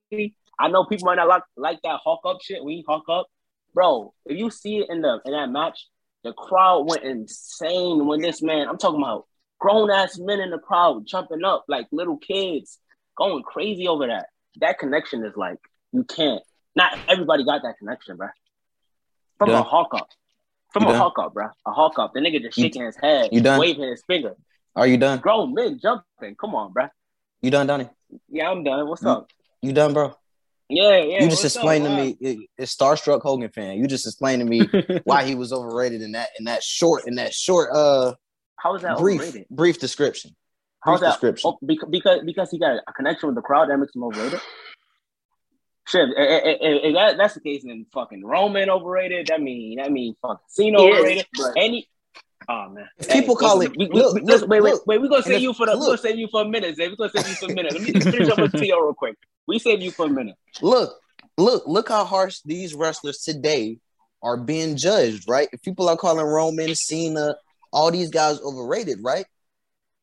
I 0.59 0.69
know 0.69 0.85
people 0.85 1.07
might 1.07 1.17
not 1.17 1.29
like 1.29 1.43
like 1.57 1.81
that 1.83 2.01
Hulk 2.05 2.21
up 2.25 2.39
shit. 2.43 2.65
when 2.65 2.83
Hulk 2.87 3.09
up, 3.09 3.27
bro. 3.73 4.15
If 4.27 4.39
you 4.39 4.51
see 4.51 4.79
it 4.79 4.91
in 4.91 5.03
the 5.03 5.21
in 5.25 5.33
that 5.33 5.51
match, 5.51 5.87
the 6.23 6.33
crowd 6.33 6.89
went 6.89 7.03
insane 7.03 8.07
when 8.07 8.21
this 8.21 8.43
man. 8.43 8.69
I'm 8.69 8.79
talking 8.79 9.01
about 9.01 9.27
grown 9.59 9.91
ass 9.91 10.19
men 10.19 10.41
in 10.41 10.51
the 10.51 10.59
crowd 10.59 11.07
jumping 11.07 11.45
up 11.45 11.65
like 11.69 11.87
little 11.91 12.19
kids, 12.19 12.79
going 13.17 13.43
crazy 13.43 13.89
over 13.89 14.07
that. 14.07 14.27
That 14.61 14.79
connection 14.79 15.25
is 15.25 15.37
like 15.37 15.59
you 15.93 16.05
can't. 16.05 16.43
Not 16.77 16.99
everybody 17.09 17.45
got 17.45 17.63
that 17.63 17.79
connection, 17.79 18.17
bro. 18.17 18.29
From 19.39 19.51
You 19.51 19.57
a 19.57 19.63
Hulk 19.63 19.95
up, 19.95 20.09
from 20.73 20.85
You 20.85 20.89
a 20.91 20.93
done? 20.93 21.01
Hulk 21.01 21.19
up, 21.19 21.35
bro. 21.35 21.47
A 21.67 21.73
Hulk 21.73 21.99
up. 21.99 22.13
The 22.15 22.21
nigga 22.21 22.41
just 22.43 22.57
You- 22.57 22.65
shaking 22.65 22.85
his 22.85 22.97
head, 22.97 23.31
you 23.33 23.41
done? 23.41 23.59
waving 23.61 23.89
his 23.89 24.03
finger. 24.07 24.35
Are 24.77 24.87
you 24.87 24.97
done? 24.97 25.19
Grown 25.21 25.55
men 25.55 25.79
jumping. 25.81 26.35
Come 26.41 26.55
on, 26.55 26.73
bro. 26.73 26.89
You 27.43 27.51
done, 27.51 27.67
Donnie? 27.67 27.89
Yeah, 28.29 28.51
I'm 28.51 28.65
done. 28.65 28.89
What's 28.89 29.03
You- 29.03 29.09
up? 29.09 29.29
You 29.63 29.73
done, 29.73 29.93
bro? 29.93 30.15
Yeah, 30.69 30.97
yeah. 30.99 31.23
you 31.23 31.29
just 31.29 31.43
what's 31.45 31.57
up? 31.57 31.61
explained 31.61 31.85
to 31.85 31.91
me. 31.97 32.17
It, 32.21 32.39
it's 32.57 32.75
starstruck 32.75 33.21
Hogan 33.23 33.51
fan. 33.51 33.77
You 33.77 33.87
just 33.87 34.07
explained 34.07 34.41
to 34.41 34.47
me 34.47 35.01
why 35.05 35.25
he 35.25 35.35
was 35.35 35.53
overrated 35.53 36.01
in 36.01 36.13
that 36.13 36.31
in 36.39 36.47
that 36.47 36.63
short 36.63 37.07
in 37.07 37.17
that 37.17 37.35
short 37.35 37.71
uh 37.75 38.15
How 38.57 38.75
is 38.75 38.83
that 38.83 38.97
brief 38.99 39.21
overrated? 39.21 39.47
brief 39.51 39.79
description. 39.79 40.35
How's 40.81 41.01
Brief 41.01 41.09
that? 41.09 41.13
description. 41.13 41.51
Oh, 41.51 41.59
because, 41.67 41.89
because 41.91 42.21
because 42.25 42.51
he 42.51 42.59
got 42.59 42.77
a 42.87 42.93
connection 42.95 43.27
with 43.27 43.37
the 43.37 43.43
crowd 43.43 43.69
that 43.69 43.77
makes 43.79 43.95
him 43.95 44.05
overrated. 44.05 44.41
Shit, 45.87 46.09
i- 46.17 46.23
i- 46.23 46.39
i- 46.39 46.59
if 46.89 46.95
that, 46.95 47.17
that's 47.19 47.35
the 47.35 47.41
case, 47.41 47.63
then 47.65 47.85
fucking 47.93 48.25
Roman 48.25 48.71
overrated. 48.71 49.27
That 49.29 49.43
mean 49.43 49.77
that 49.79 49.93
mean 49.93 50.17
fucking 50.23 50.39
Cena 50.49 50.79
He 50.81 50.89
is, 50.89 50.99
overrated. 50.99 51.27
but- 51.37 51.53
Any, 51.57 51.89
oh 52.49 52.71
man, 52.71 52.89
If 52.99 53.09
people 53.11 53.37
call 53.37 53.59
listen, 53.59 53.73
it- 53.73 53.79
we, 53.79 53.87
we, 53.89 53.95
look, 54.01 54.15
we, 54.15 54.21
look, 54.21 54.31
listen, 54.31 54.49
wait, 54.49 54.63
wait, 54.63 54.71
look. 54.73 54.87
wait. 54.87 55.01
We 55.03 55.09
gonna 55.09 55.23
save 55.23 55.43
you 55.43 55.53
for 55.53 55.67
the. 55.67 55.73
We 55.73 55.79
gonna 55.81 55.91
look. 55.91 56.01
save 56.01 56.19
you 56.19 56.29
for 56.29 56.41
a 56.43 56.45
minute, 56.49 56.77
Zay. 56.77 56.89
We 56.89 56.97
gonna 56.97 57.11
save 57.11 57.27
you 57.29 57.35
for 57.35 57.47
a 57.47 57.55
minute. 57.55 57.73
Let 57.75 57.83
me 57.83 57.93
just 57.93 58.11
finish 58.11 58.29
up 58.31 58.39
with 58.39 58.53
T.O. 58.53 58.81
real 58.81 58.95
quick. 58.95 59.17
We 59.47 59.59
save 59.59 59.83
you 59.83 59.91
for 59.91 60.07
a 60.07 60.09
minute. 60.09 60.37
Look, 60.63 60.95
look, 61.37 61.65
look 61.67 61.89
how 61.91 62.05
harsh 62.07 62.41
these 62.47 62.75
wrestlers 62.75 63.19
today 63.19 63.79
are 64.23 64.39
being 64.39 64.77
judged, 64.77 65.29
right? 65.29 65.49
If 65.53 65.61
people 65.61 65.87
are 65.91 65.97
calling 65.99 66.25
Roman, 66.25 66.75
Cena, 66.75 67.37
all 67.75 67.91
these 67.91 68.09
guys 68.09 68.41
overrated, 68.41 69.01
right? 69.03 69.27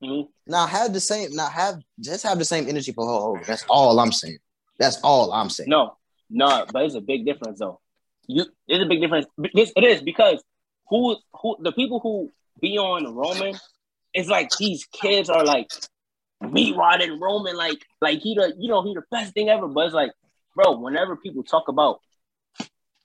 Mhm. 0.04 0.28
Now 0.46 0.68
have 0.68 0.94
the 0.94 1.00
same, 1.00 1.34
now 1.36 1.48
have 1.48 1.82
just 2.00 2.22
have 2.24 2.38
the 2.38 2.46
same 2.46 2.68
energy 2.70 2.92
for 2.92 3.04
Hulk 3.08 3.24
Hogan. 3.24 3.44
That's 3.48 3.66
all 3.68 4.00
I'm 4.00 4.12
saying. 4.12 4.38
That's 4.82 5.00
all 5.04 5.32
I'm 5.32 5.52
saying. 5.52 5.70
No, 5.70 5.96
no, 6.30 6.66
but 6.74 6.84
it's 6.86 6.96
a 6.96 7.02
big 7.02 7.24
difference 7.24 7.60
though. 7.60 7.80
You, 8.28 8.46
it's 8.68 8.84
a 8.84 8.88
big 8.88 9.00
difference. 9.00 9.28
It 9.38 9.84
is 9.84 10.02
because 10.02 10.44
who 10.90 11.18
who 11.40 11.58
the 11.62 11.72
people 11.72 12.00
who 12.00 12.32
be 12.60 12.80
on 12.80 13.14
Roman, 13.16 13.60
it's 14.14 14.28
like 14.28 14.50
these 14.58 14.86
kids 14.86 15.30
are 15.30 15.46
like 15.46 15.68
me 16.42 16.74
riding 16.74 17.20
Roman 17.20 17.56
like 17.56 17.78
like 18.02 18.22
he 18.22 18.34
the 18.34 18.56
you 18.58 18.70
know 18.70 18.82
he 18.82 18.96
the 18.96 19.04
best 19.12 19.36
thing 19.36 19.50
ever. 19.50 19.68
But 19.68 19.86
it's 19.86 19.94
like, 19.94 20.12
bro, 20.56 20.80
whenever 20.80 21.16
people 21.16 21.44
talk 21.44 21.68
about 21.68 22.00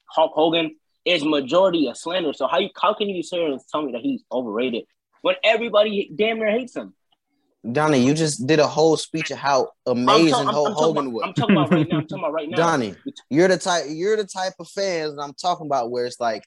Hulk 0.07 0.33
Hogan, 0.35 0.77
it's 1.05 1.25
majority 1.25 1.89
a 1.89 1.95
slander. 1.95 2.33
So 2.33 2.47
how 2.47 2.59
you 2.59 2.71
how 2.81 2.95
can 2.95 3.11
you 3.11 3.23
sit 3.23 3.39
and 3.39 3.61
tell 3.71 3.83
me 3.83 3.93
that 3.93 4.01
he's 4.01 4.23
overrated 4.33 4.85
when 5.21 5.35
everybody 5.45 6.11
damn 6.17 6.39
near 6.39 6.51
hates 6.51 6.75
him? 6.75 6.95
Donnie, 7.73 8.05
you 8.05 8.15
just 8.15 8.47
did 8.47 8.59
a 8.59 8.67
whole 8.67 8.97
speech 8.97 9.31
of 9.31 9.39
how 9.39 9.71
amazing 9.87 10.35
I'm, 10.35 10.47
ta- 10.47 10.63
I'm- 10.63 10.67
I'm 10.67 10.73
Hogan 10.75 11.13
was. 11.13 11.23
I'm 11.25 11.35
talking 11.35 11.57
about 11.57 11.71
right 11.71 11.89
now. 11.89 11.99
I'm 11.99 12.07
talking 12.07 12.25
about 12.25 12.33
right 12.33 12.49
now. 12.51 12.57
Donnie, 12.57 12.95
you're 13.31 13.49
the 13.49 13.59
type 13.59 13.85
you're 13.89 14.17
the 14.17 14.25
type 14.25 14.55
of 14.61 14.69
fans 14.69 15.17
that 15.17 15.23
I'm 15.23 15.35
talking 15.35 15.67
about 15.67 15.91
where 15.91 16.07
it's 16.07 16.21
like 16.21 16.45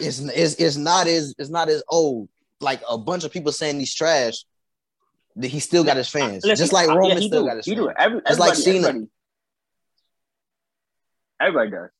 it's 0.00 0.20
it's, 0.20 0.54
it's 0.56 0.76
not 0.76 1.06
as 1.06 1.34
it's 1.38 1.50
not 1.50 1.68
as 1.68 1.82
old. 1.88 2.28
Like 2.60 2.80
a 2.88 2.96
bunch 2.96 3.24
of 3.24 3.32
people 3.32 3.52
saying 3.52 3.78
he's 3.80 3.94
trash. 3.94 4.44
That 5.36 5.48
he 5.48 5.60
still 5.60 5.82
got 5.82 5.96
his 5.96 6.08
fans. 6.08 6.44
Listen, 6.44 6.56
just 6.56 6.72
like 6.74 6.88
yeah, 6.88 6.94
Roman 6.94 7.18
he 7.18 7.26
still 7.28 7.42
do. 7.42 7.48
got 7.48 7.56
his 7.56 7.64
He 7.66 7.74
fans. 7.74 7.86
do. 7.86 7.92
Every, 7.98 8.20
Just 8.26 8.38
like 8.38 8.50
everybody, 8.50 8.62
Cena. 8.62 8.86
Everybody, 8.88 9.08
everybody 11.40 11.70
does. 11.70 11.90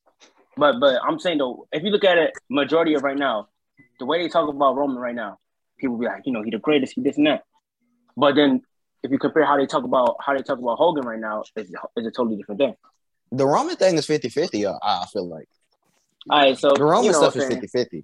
But 0.55 0.79
but 0.79 0.99
I'm 1.03 1.19
saying 1.19 1.39
though, 1.39 1.67
if 1.71 1.83
you 1.83 1.89
look 1.89 2.03
at 2.03 2.17
it, 2.17 2.31
majority 2.49 2.93
of 2.93 3.03
right 3.03 3.17
now, 3.17 3.47
the 3.99 4.05
way 4.05 4.21
they 4.21 4.29
talk 4.29 4.47
about 4.47 4.75
Roman 4.75 4.97
right 4.97 5.15
now, 5.15 5.39
people 5.79 5.97
be 5.97 6.05
like, 6.05 6.21
you 6.25 6.31
know, 6.31 6.43
he 6.43 6.51
the 6.51 6.59
greatest, 6.59 6.93
he 6.93 7.01
this 7.01 7.17
and 7.17 7.25
that. 7.27 7.43
But 8.15 8.35
then 8.35 8.61
if 9.03 9.11
you 9.11 9.19
compare 9.19 9.45
how 9.45 9.57
they 9.57 9.65
talk 9.65 9.83
about 9.83 10.17
how 10.25 10.35
they 10.35 10.41
talk 10.41 10.59
about 10.59 10.77
Hogan 10.77 11.05
right 11.05 11.19
now, 11.19 11.41
it's, 11.41 11.71
it's 11.95 12.07
a 12.07 12.11
totally 12.11 12.37
different 12.37 12.59
thing. 12.59 12.75
The 13.31 13.45
Roman 13.45 13.75
thing 13.75 13.95
is 13.95 14.07
50-50, 14.07 14.65
uh, 14.65 14.77
I 14.81 15.05
feel 15.11 15.27
like. 15.27 15.49
All 16.29 16.39
right, 16.39 16.57
so 16.57 16.73
The 16.73 16.83
Roman 16.83 17.05
you 17.05 17.11
know 17.11 17.29
stuff 17.29 17.35
is 17.35 17.47
saying? 17.47 17.61
50-50. 17.61 18.03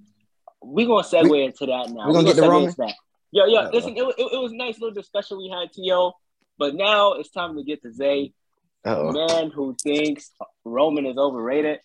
we 0.61 0.85
gonna 0.85 1.03
segue 1.03 1.45
into 1.45 1.65
that 1.67 1.89
now. 1.89 2.07
we 2.07 2.13
gonna 2.13 2.25
get 2.25 2.35
the 2.35 2.49
Roman? 2.49 2.73
that. 2.77 2.95
Yo, 3.31 3.45
yo, 3.45 3.69
listen, 3.71 3.95
it, 3.95 4.01
it, 4.01 4.15
it 4.17 4.41
was 4.41 4.51
a 4.51 4.55
nice 4.55 4.79
little 4.79 4.93
discussion 4.93 5.37
we 5.37 5.49
had, 5.49 5.71
To, 5.71 6.11
but 6.57 6.73
now 6.73 7.13
it's 7.13 7.29
time 7.29 7.55
to 7.55 7.63
get 7.63 7.81
to 7.83 7.93
Zay. 7.93 8.33
Uh-oh. 8.85 9.11
man 9.11 9.51
who 9.51 9.75
thinks 9.83 10.31
Roman 10.63 11.05
is 11.05 11.17
overrated. 11.17 11.79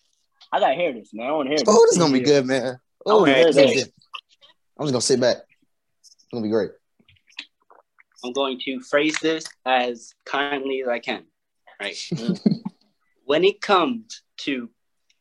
I 0.53 0.61
gotta 0.61 0.75
hear 0.75 0.93
this, 0.93 1.13
man. 1.13 1.27
I 1.27 1.33
want 1.33 1.47
to 1.47 1.51
hear 1.51 1.59
this. 1.59 1.65
Oh, 1.69 1.85
this 1.87 1.93
is 1.93 1.99
gonna 1.99 2.13
be 2.13 2.21
good, 2.21 2.47
man. 2.47 2.79
Oh, 3.05 3.21
wanna 3.21 3.35
hear 3.35 3.45
this 3.47 3.57
is 3.57 3.75
this. 3.75 3.85
good. 3.85 3.93
I'm 4.79 4.87
just 4.87 4.93
gonna 4.93 5.03
sit 5.03 5.21
back. 5.21 5.39
It's 6.01 6.27
gonna 6.33 6.43
be 6.43 6.51
great. 6.51 6.71
I'm 8.25 8.33
going 8.33 8.59
to 8.65 8.81
phrase 8.81 9.17
this 9.21 9.45
as 9.67 10.15
kindly 10.25 10.81
as 10.83 10.89
I 10.89 10.99
can. 10.99 11.25
Right. 11.81 11.97
when 13.25 13.45
it 13.45 13.61
comes 13.61 14.23
to 14.39 14.71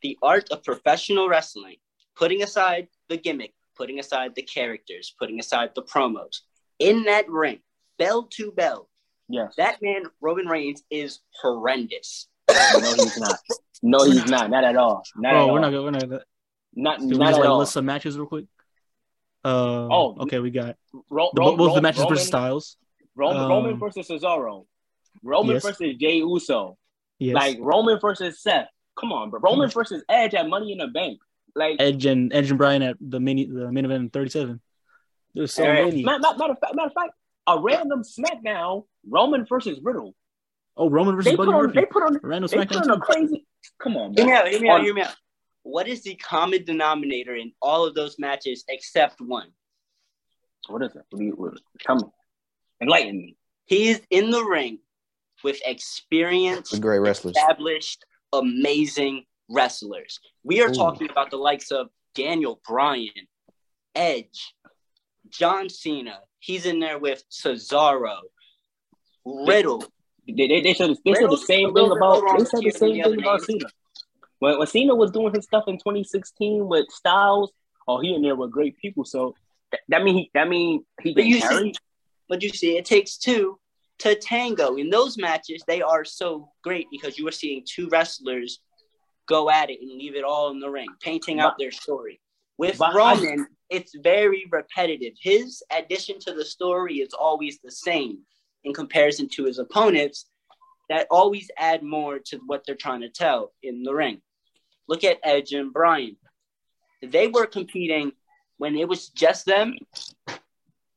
the 0.02 0.18
art 0.22 0.50
of 0.52 0.64
professional 0.64 1.28
wrestling, 1.28 1.76
putting 2.16 2.44
aside 2.44 2.88
the 3.10 3.18
gimmick, 3.18 3.54
putting 3.76 4.00
aside 4.00 4.36
the 4.36 4.42
characters, 4.44 5.14
putting 5.20 5.40
aside 5.40 5.72
the 5.76 5.82
promos, 5.84 6.40
in 6.80 7.04
that 7.04 7.30
ring, 7.30 7.60
bell 7.98 8.24
to 8.34 8.52
bell, 8.52 8.90
Yes. 9.30 9.54
that 9.58 9.82
man, 9.82 10.04
Roman 10.22 10.48
Reigns, 10.48 10.84
is 10.92 11.20
horrendous. 11.42 12.28
No, 12.50 12.94
he's 12.94 13.18
not. 13.18 13.40
No, 13.82 14.06
he's 14.06 14.26
not. 14.26 14.50
Not 14.50 14.64
at 14.64 14.76
all. 14.76 15.04
Not 15.16 15.34
Oh, 15.34 15.38
all. 15.40 15.54
we're 15.54 15.60
not 15.60 15.72
gonna. 15.72 15.84
We're 15.84 15.92
not 15.92 16.02
gonna. 16.02 16.22
Not, 16.76 16.98
Can 17.00 17.08
we 17.10 17.18
not 17.18 17.28
just 17.30 17.38
at 17.38 17.42
like 17.42 17.50
all. 17.50 17.60
list 17.60 17.74
some 17.74 17.86
matches 17.86 18.18
real 18.18 18.28
quick? 18.28 18.46
Uh, 19.46 19.88
Oh, 19.90 20.16
okay. 20.22 20.40
We 20.40 20.52
got 20.52 20.76
Ro- 21.10 21.30
the, 21.34 21.42
Ro- 21.42 21.56
both 21.56 21.70
Ro- 21.70 21.76
the 21.76 21.82
matches 21.82 22.00
Roman, 22.02 22.14
versus 22.16 22.28
Styles. 22.28 22.78
Roman, 23.16 23.44
Um, 23.44 23.50
Roman 23.50 23.80
versus 23.80 24.08
Cesaro. 24.08 24.66
Roman 25.24 25.56
yes. 25.56 25.64
versus 25.64 25.96
Jey 25.98 26.18
Uso. 26.18 26.78
Yes. 27.20 27.36
Like 27.36 27.58
Roman 27.62 28.00
versus 28.00 28.42
Seth. 28.42 28.68
Come 29.00 29.12
on, 29.12 29.30
bro. 29.30 29.40
Roman 29.40 29.70
versus 29.70 30.04
Edge 30.10 30.34
at 30.34 30.48
Money 30.50 30.72
in 30.72 30.80
the 30.80 30.88
Bank. 30.88 31.20
Like 31.56 31.78
Edge 31.80 32.06
and 32.06 32.34
Edge 32.34 32.50
and 32.50 32.58
Bryan 32.58 32.82
at 32.82 32.98
the 33.00 33.20
mini 33.20 33.46
the 33.46 33.72
main 33.72 33.86
event 33.86 34.04
in 34.04 34.10
37. 34.10 34.60
There's 35.36 35.54
so 35.54 35.64
eh, 35.64 35.86
many. 35.86 36.04
ma- 36.04 36.18
ma- 36.18 36.36
matter, 36.36 36.54
of 36.54 36.60
fact, 36.60 36.76
matter 36.76 36.88
of 36.88 36.94
fact, 36.94 37.14
a 37.48 37.60
random 37.60 38.02
SmackDown 38.04 38.86
Roman 39.08 39.46
versus 39.46 39.80
Riddle. 39.84 40.16
Oh, 40.76 40.90
Roman 40.90 41.16
versus 41.16 41.32
They 41.32 41.36
Buddy 41.36 41.52
put 41.52 41.56
on. 41.56 41.62
Murphy. 41.68 41.80
They 41.80 41.86
put 41.86 42.04
on. 42.04 42.20
Random 42.24 42.50
They 42.52 42.66
put 42.66 42.78
on 42.78 42.90
a 42.90 43.00
crazy. 43.00 43.46
Come 43.80 43.98
on, 43.98 44.14
Hear 44.14 44.26
bro. 44.26 44.34
me 44.34 44.34
out, 44.40 44.48
hear 44.48 44.62
me 44.62 44.70
out, 44.70 44.82
hear 44.82 44.94
me 44.94 45.02
out. 45.04 45.16
What 45.62 45.88
is 45.88 46.02
the 46.04 46.16
common 46.16 46.66
denominator 46.66 47.36
in 47.36 47.52
all 47.62 47.86
of 47.86 47.94
those 47.94 48.18
matches 48.20 48.66
except 48.68 49.22
one? 49.22 49.50
What 50.68 50.82
is 50.84 50.96
it? 50.96 51.04
What 51.12 51.20
do 51.20 51.26
you, 51.26 51.32
what, 51.34 51.54
tell 51.80 51.96
me. 51.98 52.04
Enlighten 52.84 53.18
me. 53.18 53.38
He's 53.66 54.02
in 54.10 54.30
the 54.30 54.44
ring 54.44 54.80
with 55.44 55.62
experienced, 55.66 56.80
great 56.82 57.00
wrestlers. 57.00 57.36
established, 57.38 58.06
amazing 58.34 59.24
wrestlers. 59.50 60.20
We 60.44 60.62
are 60.62 60.70
Ooh. 60.70 60.74
talking 60.74 61.10
about 61.10 61.32
the 61.32 61.38
likes 61.38 61.72
of 61.72 61.88
Daniel 62.14 62.62
Bryan, 62.68 63.28
Edge, 63.96 64.54
John 65.30 65.70
Cena. 65.70 66.20
He's 66.40 66.66
in 66.66 66.80
there 66.82 67.00
with 67.00 67.24
Cesaro, 67.32 68.18
Riddle. 69.26 69.86
They, 70.28 70.48
they, 70.48 70.62
they 70.62 70.74
said, 70.74 70.96
they 71.06 71.14
said 71.14 71.30
the 71.30 71.38
same 71.38 71.74
thing 71.74 71.90
about. 71.90 72.22
lower 72.24 72.38
They 72.38 72.46
said 72.46 72.64
the 72.64 72.72
same 72.72 73.02
thing 73.02 73.20
about. 73.20 73.42
Cena. 73.44 73.66
When, 74.40 74.58
when 74.60 74.68
Cena 74.68 74.94
was 74.94 75.12
doing 75.12 75.34
his 75.34 75.46
stuff 75.46 75.64
in 75.68 75.76
2016 75.76 76.68
with 76.68 76.88
Styles, 76.90 77.54
oh, 77.88 78.02
he 78.02 78.14
in 78.14 78.22
there 78.22 78.36
with 78.36 78.52
great 78.52 78.78
people. 78.78 79.06
So 79.06 79.36
that, 79.72 79.80
that 79.88 80.04
mean 80.04 80.16
he 80.16 80.32
that 80.34 80.50
mean 80.50 80.84
he 81.02 81.14
But 81.14 81.24
can 81.24 81.40
carry. 81.40 81.72
see, 81.72 81.76
but 82.34 82.42
you 82.42 82.50
see, 82.50 82.78
it 82.78 82.86
takes 82.86 83.18
two 83.18 83.60
to 84.00 84.16
tango. 84.16 84.74
In 84.78 84.90
those 84.90 85.20
matches, 85.20 85.64
they 85.68 85.84
are 85.84 86.04
so 86.04 86.50
great 86.64 86.88
because 86.90 87.20
you 87.20 87.28
are 87.28 87.32
seeing 87.32 87.64
two 87.64 87.88
wrestlers 87.90 88.60
go 89.28 89.52
at 89.52 89.70
it 89.70 89.78
and 89.82 89.92
leave 89.92 90.16
it 90.16 90.24
all 90.24 90.50
in 90.50 90.60
the 90.60 90.68
ring, 90.68 90.88
painting 91.00 91.40
out 91.40 91.60
their 91.60 91.70
story. 91.70 92.20
With 92.58 92.80
But 92.80 92.96
I- 92.96 93.14
Roman, 93.14 93.46
it's 93.70 93.94
very 94.02 94.48
repetitive. 94.52 95.14
His 95.22 95.62
addition 95.70 96.18
to 96.22 96.34
the 96.34 96.44
story 96.44 97.02
is 97.02 97.14
always 97.14 97.60
the 97.64 97.70
same 97.70 98.22
in 98.64 98.74
comparison 98.74 99.30
to 99.36 99.46
his 99.46 99.60
opponents 99.60 100.26
that 100.90 101.06
always 101.12 101.52
add 101.60 101.84
more 101.84 102.18
to 102.18 102.38
what 102.48 102.66
they're 102.66 102.74
trying 102.74 103.02
to 103.02 103.10
tell 103.10 103.54
in 103.62 103.84
the 103.84 103.94
ring. 103.94 104.24
Look 104.88 105.04
at 105.04 105.20
Edge 105.22 105.54
and 105.54 105.72
Bryan. 105.72 106.18
They 107.04 107.28
were 107.28 107.46
competing 107.46 108.14
when 108.58 108.76
it 108.76 108.88
was 108.88 109.10
just 109.10 109.46
them. 109.46 109.76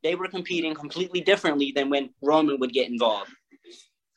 They 0.07 0.15
were 0.15 0.29
competing 0.29 0.73
completely 0.73 1.21
differently 1.21 1.73
than 1.75 1.91
when 1.91 2.11
Roman 2.23 2.61
would 2.61 2.73
get 2.73 2.89
involved. 2.89 3.33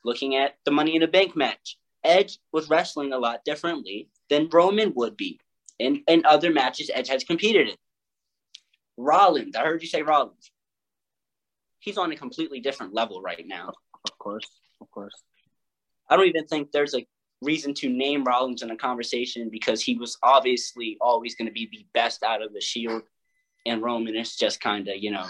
Looking 0.06 0.36
at 0.36 0.54
the 0.64 0.70
Money 0.70 0.94
in 0.94 1.02
the 1.02 1.08
Bank 1.08 1.36
match, 1.36 1.80
Edge 2.04 2.38
was 2.52 2.70
wrestling 2.70 3.12
a 3.12 3.18
lot 3.18 3.44
differently 3.44 4.08
than 4.30 4.50
Roman 4.54 4.94
would 4.94 5.18
be 5.18 5.40
in, 5.80 6.04
in 6.08 6.28
other 6.28 6.54
matches 6.54 6.92
Edge 6.94 7.08
has 7.08 7.24
competed 7.24 7.70
in. 7.70 7.76
Rollins, 8.98 9.56
I 9.56 9.64
heard 9.64 9.82
you 9.82 9.88
say 9.88 10.04
Rollins. 10.04 10.52
He's 11.80 11.98
on 11.98 12.12
a 12.12 12.16
completely 12.16 12.60
different 12.60 12.94
level 12.94 13.20
right 13.20 13.44
now. 13.48 13.74
Of 14.06 14.20
course, 14.20 14.48
of 14.82 14.92
course. 14.92 15.16
I 16.08 16.18
don't 16.18 16.28
even 16.28 16.46
think 16.46 16.72
there's 16.72 16.94
a 16.94 17.04
reason 17.42 17.74
to 17.74 17.90
name 17.90 18.24
Rollins 18.24 18.62
in 18.62 18.70
a 18.70 18.78
conversation 18.78 19.50
because 19.50 19.82
he 19.82 19.96
was 19.96 20.20
obviously 20.22 20.98
always 21.02 21.34
going 21.34 21.48
to 21.48 21.52
be 21.52 21.68
the 21.72 21.84
best 21.96 22.22
out 22.22 22.44
of 22.44 22.54
the 22.54 22.62
Shield, 22.62 23.02
and 23.66 23.82
Roman 23.82 24.16
is 24.16 24.36
just 24.36 24.60
kind 24.62 24.88
of 24.88 24.96
you 24.98 25.12
know. 25.12 25.26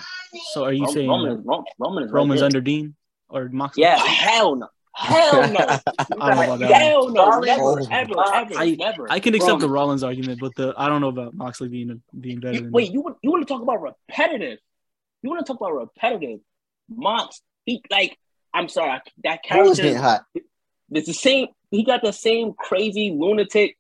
So 0.54 0.64
are 0.66 0.74
you 0.74 0.86
Ro- 0.86 0.92
saying 0.92 1.10
Roman, 1.10 1.40
is- 1.40 1.46
Roman 1.80 2.04
is 2.04 2.12
right 2.12 2.18
Roman's 2.18 2.40
there. 2.42 2.46
under 2.46 2.62
Dean 2.62 2.96
or 3.30 3.50
Moxley? 3.50 3.84
Yeah, 3.84 3.98
Hell 3.98 4.56
no. 4.56 4.68
Hell 4.96 5.52
no. 5.52 5.60
I 6.00 6.06
don't 6.10 6.20
know 6.20 6.44
about 6.44 6.60
that. 6.60 6.72
Hell 6.74 7.10
no. 7.10 7.40
Never, 7.40 7.80
ever, 7.92 7.92
ever, 7.92 8.58
I- 8.58 8.76
never. 8.78 9.08
I 9.12 9.20
can 9.20 9.34
accept 9.36 9.50
Roman. 9.52 9.62
the 9.62 9.70
Rollins 9.70 10.04
argument, 10.04 10.40
but 10.42 10.54
the 10.56 10.74
I 10.78 10.90
don't 10.90 11.00
know 11.02 11.08
about 11.10 11.34
Moxley 11.34 11.70
being 11.70 12.02
being 12.20 12.40
better 12.40 12.56
You- 12.56 12.62
than 12.64 12.72
wait, 12.72 12.92
you 12.92 13.02
want 13.02 13.18
you 13.22 13.32
want 13.32 13.48
to 13.48 13.54
talk 13.54 13.62
about 13.62 13.82
repetitive? 13.82 14.60
You 15.22 15.30
want 15.30 15.46
to 15.46 15.52
talk 15.52 15.60
about 15.62 15.74
repetitive? 15.76 16.40
Mox, 16.90 17.42
he 17.66 17.82
like. 17.92 18.18
I'm 18.54 18.68
sorry, 18.68 18.90
I- 18.92 19.02
that 19.26 19.44
character. 19.44 19.76
getting 19.84 19.98
hot? 19.98 20.24
It's 20.92 21.06
the 21.08 21.14
same. 21.14 21.48
He 21.70 21.84
got 21.86 22.02
the 22.02 22.12
same 22.12 22.54
crazy 22.58 23.16
lunatic 23.16 23.78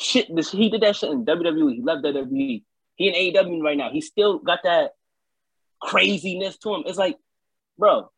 shit. 0.00 0.26
This 0.34 0.50
he 0.50 0.68
did 0.68 0.80
that 0.80 0.96
shit 0.96 1.10
in 1.10 1.24
WWE. 1.24 1.74
He 1.76 1.80
left 1.80 2.02
WWE. 2.04 2.64
He 3.00 3.08
in 3.08 3.34
AEW 3.34 3.62
right 3.62 3.78
now. 3.78 3.88
He 3.90 4.02
still 4.02 4.38
got 4.38 4.60
that 4.64 4.90
craziness 5.80 6.58
to 6.58 6.74
him. 6.74 6.82
It's 6.84 6.98
like, 6.98 7.16
bro, 7.78 8.10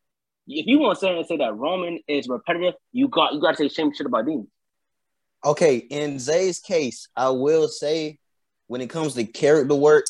if 0.48 0.66
you 0.66 0.80
want 0.80 0.98
to 0.98 1.00
say 1.00 1.22
say 1.22 1.36
that 1.36 1.54
Roman 1.54 2.00
is 2.08 2.28
repetitive, 2.28 2.74
you 2.90 3.06
got 3.06 3.32
you 3.32 3.40
got 3.40 3.52
to 3.52 3.56
say 3.58 3.68
same 3.68 3.94
shit 3.94 4.06
about 4.06 4.26
Dean. 4.26 4.48
Okay, 5.44 5.76
in 5.76 6.18
Zay's 6.18 6.58
case, 6.58 7.08
I 7.16 7.30
will 7.30 7.68
say 7.68 8.18
when 8.66 8.80
it 8.80 8.90
comes 8.90 9.14
to 9.14 9.24
character 9.24 9.76
work, 9.76 10.06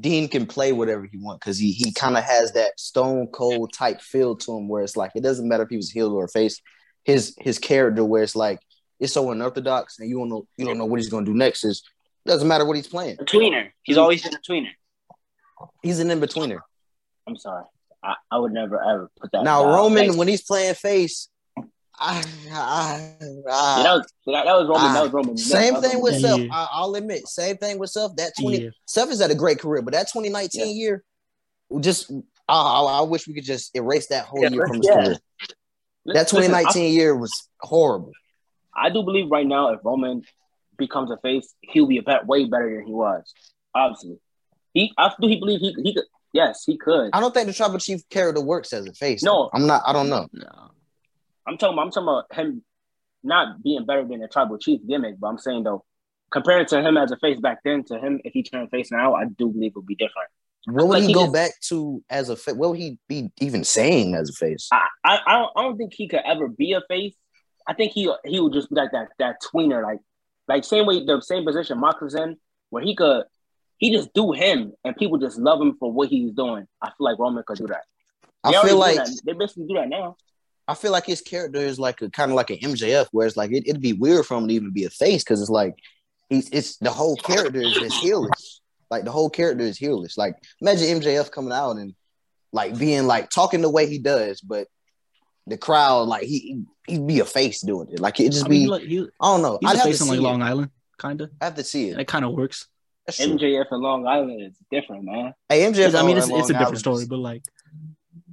Dean 0.00 0.28
can 0.28 0.46
play 0.46 0.72
whatever 0.72 1.06
he 1.10 1.18
wants 1.18 1.44
because 1.44 1.58
he 1.58 1.70
he 1.70 1.92
kind 1.92 2.16
of 2.16 2.24
has 2.24 2.52
that 2.52 2.80
stone 2.80 3.28
cold 3.28 3.72
type 3.72 4.00
feel 4.00 4.34
to 4.34 4.56
him 4.56 4.66
where 4.66 4.82
it's 4.82 4.96
like 4.96 5.12
it 5.14 5.22
doesn't 5.22 5.48
matter 5.48 5.62
if 5.62 5.70
he 5.70 5.76
was 5.76 5.92
heel 5.92 6.12
or 6.12 6.26
face. 6.26 6.60
His 7.04 7.36
his 7.38 7.60
character 7.60 8.04
where 8.04 8.24
it's 8.24 8.34
like 8.34 8.58
it's 8.98 9.12
so 9.12 9.30
unorthodox 9.30 10.00
and 10.00 10.10
you 10.10 10.18
don't 10.18 10.28
know 10.28 10.48
you 10.56 10.64
don't 10.64 10.76
know 10.76 10.86
what 10.86 10.98
he's 10.98 11.08
gonna 11.08 11.24
do 11.24 11.34
next. 11.34 11.64
Is 11.64 11.84
doesn't 12.26 12.46
matter 12.48 12.64
what 12.64 12.76
he's 12.76 12.88
playing. 12.88 13.16
a 13.20 13.24
tweener. 13.24 13.70
He's 13.82 13.96
always 13.96 14.22
been 14.22 14.34
a 14.34 14.38
tweener. 14.38 14.70
He's 15.82 16.00
an 16.00 16.10
in 16.10 16.20
betweener. 16.20 16.58
I'm 17.26 17.36
sorry, 17.36 17.64
I, 18.02 18.14
I 18.30 18.38
would 18.38 18.52
never 18.52 18.82
ever 18.82 19.10
put 19.20 19.32
that. 19.32 19.42
Now. 19.44 19.64
Roman 19.64 20.08
Like, 20.08 20.18
when 20.18 20.28
he's 20.28 20.42
playing 20.42 20.74
face, 20.74 21.28
I, 21.98 22.22
I, 22.52 23.10
yeah, 23.24 23.82
that 23.82 23.92
was 23.94 24.12
that, 24.26 24.44
that 24.44 24.54
was 24.56 24.68
Roman. 24.68 24.92
That 24.92 25.02
was 25.04 25.12
Roman. 25.12 25.36
Same 25.36 25.72
That 25.74 25.80
was 25.82 25.90
thing 25.90 26.02
with 26.02 26.14
Roman. 26.22 26.38
Seth. 26.38 26.46
Yeah. 26.46 26.54
I, 26.54 26.68
I'll 26.72 26.94
admit, 26.94 27.26
same 27.26 27.56
thing 27.56 27.78
with 27.78 27.90
Seth. 27.90 28.14
That 28.16 28.32
twenty 28.38 28.64
Yeah. 28.64 28.70
Seth 28.86 29.08
has 29.08 29.20
had 29.20 29.30
a 29.30 29.34
great 29.34 29.58
career, 29.58 29.82
but 29.82 29.94
that 29.94 30.08
2019 30.12 30.60
Yeah. 30.60 30.72
year, 30.72 31.04
just 31.80 32.10
I, 32.48 32.54
I, 32.54 32.98
I 32.98 33.02
wish 33.02 33.26
we 33.26 33.34
could 33.34 33.44
just 33.44 33.74
erase 33.74 34.08
that 34.08 34.26
whole 34.26 34.42
Yeah, 34.42 34.50
year 34.50 34.66
from 34.66 34.76
his 34.76 34.86
yeah. 34.86 34.94
career. 35.02 35.18
That 36.06 36.32
Listen, 36.32 36.36
2019 36.42 36.92
year 36.92 37.16
was 37.16 37.48
horrible. 37.60 38.12
I, 38.74 38.86
I 38.86 38.90
do 38.90 39.02
believe 39.02 39.30
right 39.30 39.46
now, 39.46 39.72
if 39.72 39.80
Roman 39.82 40.22
becomes 40.78 41.10
a 41.10 41.16
face, 41.18 41.54
he'll 41.60 41.86
be 41.86 41.98
a 41.98 42.02
bet 42.02 42.26
way 42.26 42.44
better 42.44 42.74
than 42.76 42.86
he 42.86 42.92
was. 42.92 43.32
Obviously, 43.74 44.18
he. 44.74 44.92
I 44.98 45.12
do. 45.20 45.28
He 45.28 45.38
believe 45.38 45.60
he 45.60 45.74
he 45.82 45.94
could. 45.94 46.04
Yes, 46.32 46.64
he 46.66 46.76
could. 46.76 47.10
I 47.12 47.20
don't 47.20 47.32
think 47.32 47.46
the 47.46 47.52
tribal 47.54 47.78
chief 47.78 48.06
character 48.10 48.40
works 48.42 48.72
as 48.72 48.86
a 48.86 48.92
face. 48.92 49.22
No. 49.22 49.48
I'm 49.54 49.66
not. 49.66 49.82
I 49.86 49.92
don't 49.92 50.08
know. 50.10 50.26
No. 50.32 50.70
I'm 51.46 51.56
talking. 51.56 51.78
I'm 51.78 51.90
talking 51.90 52.02
about 52.08 52.32
him 52.34 52.62
not 53.22 53.62
being 53.62 53.86
better 53.86 54.04
than 54.06 54.22
a 54.22 54.28
tribal 54.28 54.58
chief 54.58 54.80
gimmick. 54.86 55.18
But 55.18 55.28
I'm 55.28 55.38
saying 55.38 55.64
though, 55.64 55.84
compared 56.30 56.68
to 56.68 56.80
him 56.82 56.96
as 56.96 57.10
a 57.12 57.16
face 57.16 57.40
back 57.40 57.58
then 57.64 57.84
to 57.84 57.98
him 57.98 58.20
if 58.24 58.32
he 58.32 58.42
turned 58.42 58.70
face 58.70 58.90
now, 58.90 59.14
I 59.14 59.24
do 59.24 59.48
believe 59.48 59.70
it 59.70 59.76
would 59.76 59.86
be 59.86 59.94
different. 59.94 60.28
What 60.66 60.88
would 60.88 60.94
Like 60.94 61.02
he 61.02 61.08
he 61.08 61.14
go 61.14 61.22
just- 61.22 61.32
back 61.32 61.50
to 61.68 62.02
as 62.10 62.28
a 62.28 62.36
face? 62.36 62.54
What 62.54 62.70
would 62.70 62.78
he 62.78 62.98
be 63.08 63.30
even 63.40 63.62
saying 63.64 64.14
as 64.14 64.28
a 64.30 64.32
face? 64.32 64.68
I, 64.72 64.86
I 65.04 65.18
I 65.26 65.32
don't 65.38 65.50
I 65.56 65.62
don't 65.62 65.76
think 65.78 65.94
he 65.94 66.08
could 66.08 66.22
ever 66.26 66.48
be 66.48 66.72
a 66.72 66.82
face. 66.88 67.14
I 67.68 67.74
think 67.74 67.92
he 67.92 68.12
he 68.24 68.40
would 68.40 68.52
just 68.52 68.68
be 68.68 68.76
like 68.76 68.90
that 68.92 69.08
that 69.18 69.36
tweener, 69.42 69.82
like 69.82 70.00
like 70.48 70.64
same 70.64 70.86
way 70.86 71.04
the 71.04 71.20
same 71.20 71.44
position 71.44 71.78
Mark 71.78 72.00
was 72.00 72.14
in, 72.14 72.36
where 72.70 72.82
he 72.82 72.94
could 72.94 73.24
he 73.78 73.90
just 73.90 74.12
do 74.14 74.32
him 74.32 74.72
and 74.84 74.96
people 74.96 75.18
just 75.18 75.38
love 75.38 75.60
him 75.60 75.76
for 75.78 75.92
what 75.92 76.08
he's 76.08 76.32
doing. 76.32 76.66
I 76.80 76.86
feel 76.86 76.94
like 77.04 77.18
Roman 77.18 77.44
could 77.46 77.58
do 77.58 77.66
that. 77.66 77.82
I 78.42 78.50
They 78.50 78.56
already 78.56 78.70
feel 78.70 78.78
like 78.78 79.08
they 79.24 79.32
basically 79.32 79.66
do 79.66 79.74
that 79.74 79.88
now. 79.88 80.16
I 80.68 80.74
feel 80.74 80.92
like 80.92 81.06
his 81.06 81.20
character 81.20 81.60
is 81.60 81.78
like 81.78 82.02
a 82.02 82.10
kind 82.10 82.30
of 82.30 82.36
like 82.36 82.50
an 82.50 82.58
MJF, 82.58 83.08
where 83.12 83.26
it's 83.26 83.36
like 83.36 83.52
it, 83.52 83.68
it'd 83.68 83.82
be 83.82 83.92
weird 83.92 84.26
for 84.26 84.36
him 84.36 84.48
to 84.48 84.54
even 84.54 84.72
be 84.72 84.84
a 84.84 84.90
face 84.90 85.22
because 85.22 85.40
it's 85.40 85.50
like 85.50 85.74
he's 86.28 86.48
it's 86.50 86.76
the 86.78 86.90
whole 86.90 87.16
character 87.16 87.60
is 87.60 87.74
just 87.74 88.02
heelish. 88.02 88.60
Like 88.90 89.04
the 89.04 89.12
whole 89.12 89.30
character 89.30 89.64
is 89.64 89.78
heelish. 89.78 90.16
Like 90.16 90.36
imagine 90.60 91.00
MJF 91.00 91.30
coming 91.30 91.52
out 91.52 91.76
and 91.76 91.94
like 92.52 92.78
being 92.78 93.06
like 93.06 93.30
talking 93.30 93.62
the 93.62 93.70
way 93.70 93.88
he 93.88 93.98
does, 93.98 94.40
but 94.40 94.66
the 95.46 95.56
crowd 95.58 96.08
like 96.08 96.22
he 96.24 96.62
he'd 96.86 97.06
be 97.06 97.20
a 97.20 97.24
face 97.24 97.60
doing 97.60 97.88
it. 97.92 98.00
Like 98.00 98.18
it 98.20 98.32
just 98.32 98.46
I 98.46 98.48
mean, 98.48 98.64
be 98.64 98.68
like, 98.68 98.82
he, 98.82 98.98
I 99.20 99.26
don't 99.32 99.42
know. 99.42 99.58
he's 99.60 99.70
I'd 99.70 99.74
a 99.74 99.78
have 99.78 99.84
to 99.86 99.92
face 99.92 100.02
on 100.02 100.08
like 100.08 100.20
Long. 100.20 100.42
Island, 100.42 100.70
kind 100.98 101.20
of, 101.20 101.30
I 101.40 101.44
have 101.46 101.54
to 101.56 101.64
see 101.64 101.90
and 101.90 101.98
it. 102.00 102.02
it 102.02 102.08
kind 102.08 102.24
of 102.24 102.32
works. 102.32 102.66
That's 103.06 103.18
true. 103.18 103.38
MJF 103.38 103.66
and 103.70 103.82
Long 103.82 104.06
Island 104.06 104.42
is 104.42 104.56
different, 104.70 105.04
man. 105.04 105.32
Hey 105.48 105.62
MJF. 105.62 105.94
I 105.94 106.04
mean, 106.06 106.16
it's, 106.16 106.26
it's 106.28 106.34
a 106.50 106.52
different 106.52 106.56
Island 106.62 106.78
story, 106.78 107.02
is- 107.02 107.08
but 107.08 107.18
like, 107.18 107.42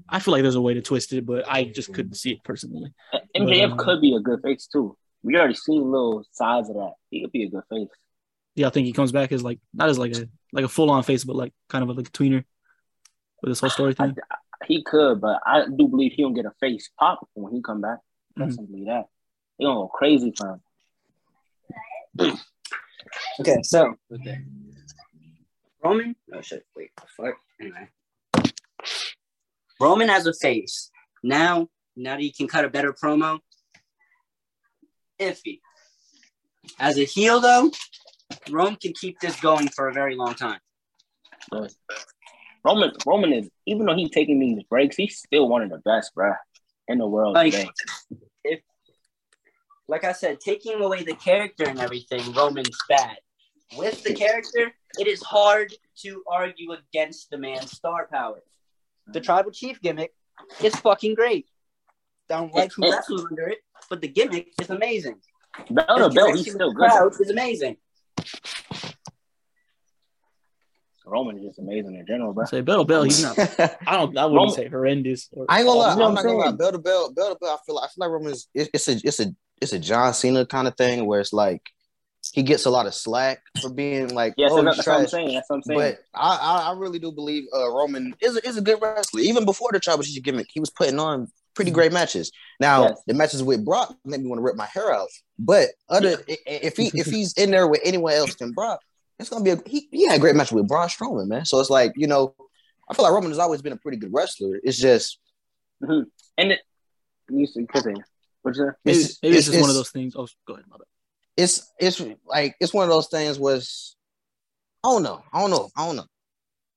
I 0.10 0.20
feel 0.20 0.32
like 0.32 0.42
there's 0.42 0.56
a 0.56 0.62
way 0.62 0.74
to 0.74 0.82
twist 0.82 1.14
it, 1.14 1.26
but 1.26 1.48
I 1.48 1.66
just 1.66 1.94
couldn't 1.94 2.16
see 2.16 2.32
it 2.32 2.44
personally. 2.44 2.94
MJF 3.38 3.72
um, 3.72 3.78
could 3.78 4.02
be 4.02 4.16
a 4.16 4.20
good 4.20 4.42
face 4.42 4.68
too. 4.68 4.98
We 5.24 5.36
already 5.38 5.54
seen 5.56 5.82
little 5.92 6.26
sides 6.32 6.70
of 6.70 6.76
that. 6.76 6.94
He 7.10 7.22
could 7.22 7.32
be 7.32 7.44
a 7.44 7.50
good 7.50 7.64
face. 7.70 7.88
Yeah, 8.56 8.68
I 8.68 8.70
think 8.72 8.86
he 8.88 8.94
comes 8.94 9.12
back 9.12 9.32
as 9.32 9.44
like 9.44 9.60
not 9.74 9.90
as 9.90 9.98
like 9.98 10.16
a 10.16 10.28
like 10.52 10.66
a 10.66 10.68
full 10.70 10.92
on 10.92 11.04
face, 11.04 11.24
but 11.24 11.36
like 11.36 11.54
kind 11.70 11.84
of 11.84 11.90
a, 11.90 11.94
like 11.94 12.08
a 12.08 12.12
tweener 12.12 12.44
with 13.42 13.52
this 13.52 13.60
whole 13.60 13.70
story 13.70 13.94
thing. 13.94 14.16
I- 14.32 14.36
he 14.66 14.84
could, 14.84 15.22
but 15.22 15.40
I 15.46 15.66
do 15.66 15.88
believe 15.88 16.14
he 16.14 16.22
don't 16.24 16.34
get 16.34 16.46
a 16.46 16.52
face 16.60 16.90
pop 17.00 17.28
when 17.34 17.54
he 17.54 17.62
come 17.62 17.82
back. 17.82 18.00
That's 18.36 18.54
Mhm. 18.54 18.56
simply 18.58 18.86
that. 18.86 19.06
He 19.58 19.66
gonna 19.66 19.76
go 19.82 19.88
crazy 19.88 20.34
for 20.36 20.60
him. 22.20 22.38
Okay, 23.40 23.58
so 23.64 23.96
okay. 24.12 24.38
Roman. 25.84 26.16
Oh 26.34 26.42
shit! 26.42 26.66
Wait, 26.76 26.92
fuck. 27.18 27.36
Anyway, 27.60 27.90
Roman 29.80 30.10
as 30.10 30.28
a 30.28 30.34
face 30.34 30.90
now. 31.24 31.68
Now 31.96 32.16
that 32.16 32.22
he 32.22 32.32
can 32.32 32.48
cut 32.48 32.66
a 32.66 32.70
better 32.70 32.94
promo, 32.94 33.40
iffy. 35.20 35.62
As 36.80 36.98
a 36.98 37.04
heel, 37.06 37.40
though, 37.40 37.70
Rome 38.50 38.78
can 38.78 38.94
keep 38.94 39.20
this 39.20 39.40
going 39.40 39.68
for 39.70 39.90
a 39.90 39.94
very 39.94 40.16
long 40.16 40.34
time. 40.36 40.60
But 41.52 41.74
Roman 42.66 42.92
Roman 43.06 43.34
is 43.34 43.50
even 43.66 43.86
though 43.86 43.96
he's 43.96 44.12
taking 44.12 44.40
these 44.40 44.64
breaks, 44.64 44.96
he's 44.96 45.18
still 45.18 45.50
one 45.50 45.62
of 45.62 45.70
the 45.70 45.80
best, 45.80 46.12
bruh, 46.16 46.36
in 46.88 46.98
the 46.98 47.08
world 47.08 47.36
Like, 47.36 47.54
today. 47.54 47.70
if, 48.44 48.62
like 49.88 50.04
I 50.04 50.14
said, 50.14 50.40
taking 50.40 50.82
away 50.82 51.04
the 51.04 51.16
character 51.16 51.66
and 51.66 51.80
everything, 51.80 52.34
Roman's 52.34 52.78
bad. 52.88 53.18
With 53.78 54.04
the 54.04 54.14
character, 54.14 54.72
it 55.00 55.08
is 55.08 55.22
hard 55.22 55.74
to 56.02 56.24
argue 56.30 56.74
against 56.74 57.30
the 57.30 57.38
man's 57.38 57.72
star 57.72 58.08
power. 58.12 58.42
The 59.08 59.20
mm-hmm. 59.20 59.26
tribal 59.26 59.52
chief 59.52 59.82
gimmick 59.82 60.14
is 60.64 60.76
fucking 60.78 61.16
great. 61.16 61.48
Don't 62.30 62.54
like 62.54 62.72
who 62.74 62.90
wrestles 62.90 63.26
under 63.30 63.48
it, 63.48 63.60
but 63.90 64.02
the 64.02 64.08
gimmick 64.08 64.54
is 64.62 64.70
amazing. 64.70 65.20
Bell 65.70 65.98
to 65.98 66.06
His 66.06 66.14
bell, 66.16 66.36
he's 66.36 66.52
still 66.52 66.72
good. 66.72 66.90
crowd 66.90 67.14
is 67.20 67.30
amazing. 67.30 67.78
Roman 71.06 71.38
is 71.38 71.44
just 71.46 71.60
amazing 71.60 71.96
in 71.96 72.06
general, 72.06 72.34
bro. 72.34 72.46
Say 72.46 72.62
Bell 72.62 72.84
Bell, 72.86 73.04
he's 73.04 73.22
not. 73.22 73.38
I 73.38 73.76
I 73.88 73.98
don't. 73.98 74.18
I 74.18 74.26
wouldn't 74.26 74.36
Roman- 74.40 74.56
say 74.56 74.68
horrendous. 74.70 75.30
Or, 75.34 75.46
ain't 75.52 75.66
gonna 75.66 75.72
lie. 75.80 75.94
You 75.94 76.00
know 76.00 76.06
I'm 76.08 76.14
not 76.14 76.20
I'm 76.22 76.26
gonna 76.26 76.38
lie. 76.38 76.46
saying? 76.46 76.58
Bell 76.58 76.72
to 76.72 76.78
bell, 76.80 77.12
bell 77.14 77.30
to 77.34 77.40
bell. 77.40 77.50
I 77.52 77.58
feel 77.66 77.76
like 77.76 77.84
I 77.86 77.88
feel 77.88 77.94
like 77.98 78.10
Roman 78.10 78.32
is 78.34 78.48
it- 78.54 78.70
it's 78.74 78.88
a 78.88 78.92
it's 79.04 79.20
a 79.20 79.36
it's 79.62 79.74
a 79.74 79.80
John 79.80 80.14
Cena 80.14 80.46
kind 80.46 80.68
of 80.68 80.76
thing 80.78 81.06
where 81.06 81.20
it's 81.20 81.34
like 81.34 81.62
he 82.34 82.42
gets 82.42 82.66
a 82.66 82.70
lot 82.70 82.86
of 82.88 82.94
slack 82.94 83.40
for 83.62 83.70
being 83.70 84.14
like 84.16 84.34
Yes, 84.38 84.52
oh 84.54 84.60
and 84.60 84.68
he's 84.70 84.78
that's 84.78 84.88
what 84.88 85.00
I'm 85.02 85.08
saying. 85.08 85.34
That's 85.36 85.50
what 85.50 85.58
I'm 85.58 85.64
saying. 85.64 85.80
But 85.80 85.98
I, 86.14 86.38
I 86.38 86.70
I 86.72 86.78
really 86.78 87.00
do 87.00 87.12
believe 87.12 87.44
uh, 87.56 87.70
Roman 87.70 88.16
is 88.22 88.38
a, 88.38 88.48
is 88.48 88.58
a 88.58 88.62
good 88.62 88.80
wrestler. 88.82 89.20
Even 89.22 89.44
before 89.46 89.70
the 89.74 89.80
tribal 89.80 90.04
chief 90.04 90.24
gimmick, 90.24 90.48
he 90.54 90.60
was 90.62 90.70
putting 90.70 91.00
on 91.00 91.28
pretty 91.54 91.70
great 91.72 91.92
matches. 91.92 92.32
Now 92.62 92.84
Yes. 92.88 93.02
the 93.08 93.14
matches 93.14 93.44
with 93.44 93.64
Brock 93.66 93.96
made 94.06 94.22
me 94.22 94.28
want 94.30 94.40
to 94.40 94.44
rip 94.44 94.56
my 94.56 94.66
hair 94.66 94.94
out. 94.94 95.10
But 95.38 95.68
other 95.90 96.18
i- 96.30 96.32
i- 96.48 96.60
if 96.64 96.78
he 96.78 96.90
if 96.96 97.08
he's 97.08 97.34
in 97.34 97.52
there 97.52 97.68
with 97.68 97.82
anyone 97.84 98.14
else 98.14 98.36
than 98.36 98.54
Brock, 98.54 98.80
it's 99.20 99.30
gonna 99.30 99.44
be 99.44 99.52
a 99.52 99.62
he, 99.66 99.88
he 99.92 100.08
had 100.08 100.18
a 100.18 100.20
great 100.20 100.36
match 100.36 100.52
with 100.52 100.68
Braun 100.68 100.88
Strowman, 100.88 101.28
man. 101.28 101.46
So 101.46 101.60
it's 101.60 101.70
like 101.70 101.94
you 101.96 102.08
know, 102.08 102.36
I 102.90 102.94
feel 102.94 103.04
like 103.04 103.14
Roman 103.14 103.30
has 103.32 103.40
always 103.40 103.62
been 103.62 103.74
a 103.74 103.78
pretty 103.78 103.98
good 103.98 104.14
wrestler. 104.14 104.60
It's 104.64 104.78
just 104.78 105.20
and 105.82 106.08
it, 106.52 106.60
you 107.30 107.46
see, 107.48 107.66
continue. 107.66 108.02
What's 108.42 108.58
that? 108.58 108.76
maybe, 108.84 109.00
it's- 109.00 109.20
maybe 109.22 109.38
it's, 109.38 109.48
it's- 109.48 109.56
just 109.58 109.62
one 109.62 109.70
of 109.70 109.76
those 109.76 109.92
things. 109.92 110.16
Oh, 110.16 110.28
go 110.48 110.54
ahead, 110.56 110.66
mother. 110.68 110.86
it's 111.38 111.72
it's 111.80 112.02
like 112.26 112.56
it's 112.60 112.74
one 112.74 112.84
of 112.84 112.90
those 112.90 113.08
things 113.08 113.40
was 113.40 113.96
I 114.84 114.90
don't 114.90 115.04
know. 115.04 115.24
I 115.32 115.40
don't 115.42 115.50
know. 115.52 115.70
I 115.78 115.86
don't 115.86 115.96
know. 115.96 116.06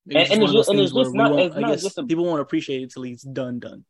Maybe 0.06 0.20
And- 0.20 0.22
it's 0.26 0.32
and 0.34 0.42
it's 0.44 0.52
those 0.52 0.68
and 0.68 0.80
it's 0.80 0.92
just 0.92 1.12
not- 1.14 1.38
it's 1.38 1.56
I 1.56 1.60
not 1.60 1.70
guess 1.72 1.82
just 1.82 1.98
a- 1.98 2.04
people 2.04 2.24
won't 2.24 2.40
appreciate 2.40 2.82
it 2.82 2.92
till 2.92 3.02
he's 3.02 3.22
done. 3.22 3.58
Done. 3.58 3.84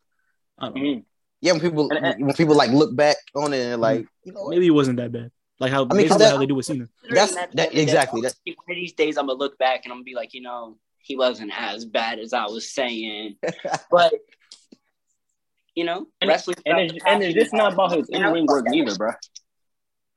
I 0.58 0.66
don't 0.66 0.74
know. 0.76 0.80
Mhm. 0.82 1.04
Yeah, 1.42 1.52
when 1.52 1.60
people 1.60 1.90
And- 1.92 2.06
and- 2.06 2.26
when 2.26 2.34
people 2.34 2.54
like 2.56 2.70
look 2.70 2.96
back 2.96 3.16
on 3.34 3.52
it 3.52 3.60
and 3.72 3.80
like 3.82 4.06
you 4.24 4.32
know? 4.32 4.48
Maybe 4.48 4.66
it 4.66 4.70
wasn't 4.70 4.96
that 4.96 5.12
bad. 5.12 5.30
Like 5.58 5.72
how 5.72 5.86
I 5.90 5.94
mean, 5.94 6.08
'cause 6.08 6.18
basically 6.18 6.18
that- 6.18 6.30
how 6.32 6.38
they 6.38 6.46
do 6.46 6.54
with 6.54 6.66
Cena. 6.66 6.88
That's- 7.08 7.34
that- 7.34 7.52
the 7.72 7.80
exactly, 7.80 8.20
One 8.20 8.26
of 8.30 8.34
these 8.68 8.92
days, 8.92 9.16
I'm 9.16 9.26
gonna 9.26 9.38
look 9.38 9.56
back 9.58 9.84
and 9.84 9.92
I'm 9.92 9.98
gonna 9.98 10.04
be 10.04 10.14
like, 10.14 10.34
you 10.34 10.42
know, 10.42 10.76
he 10.98 11.16
wasn't 11.16 11.52
as 11.56 11.84
bad 11.84 12.18
as 12.18 12.32
I 12.32 12.44
was 12.46 12.68
saying, 12.72 13.36
but 13.90 14.12
you 15.74 15.84
know, 15.84 16.06
And, 16.20 16.28
wrestling. 16.28 16.56
and, 16.64 16.78
it's, 16.90 17.04
and 17.06 17.22
it's 17.22 17.34
just 17.34 17.52
not 17.52 17.74
about 17.74 17.92
his 17.92 18.08
in 18.08 18.22
ring 18.22 18.46
work 18.46 18.64
either, 18.72 18.94
bro. 18.96 19.10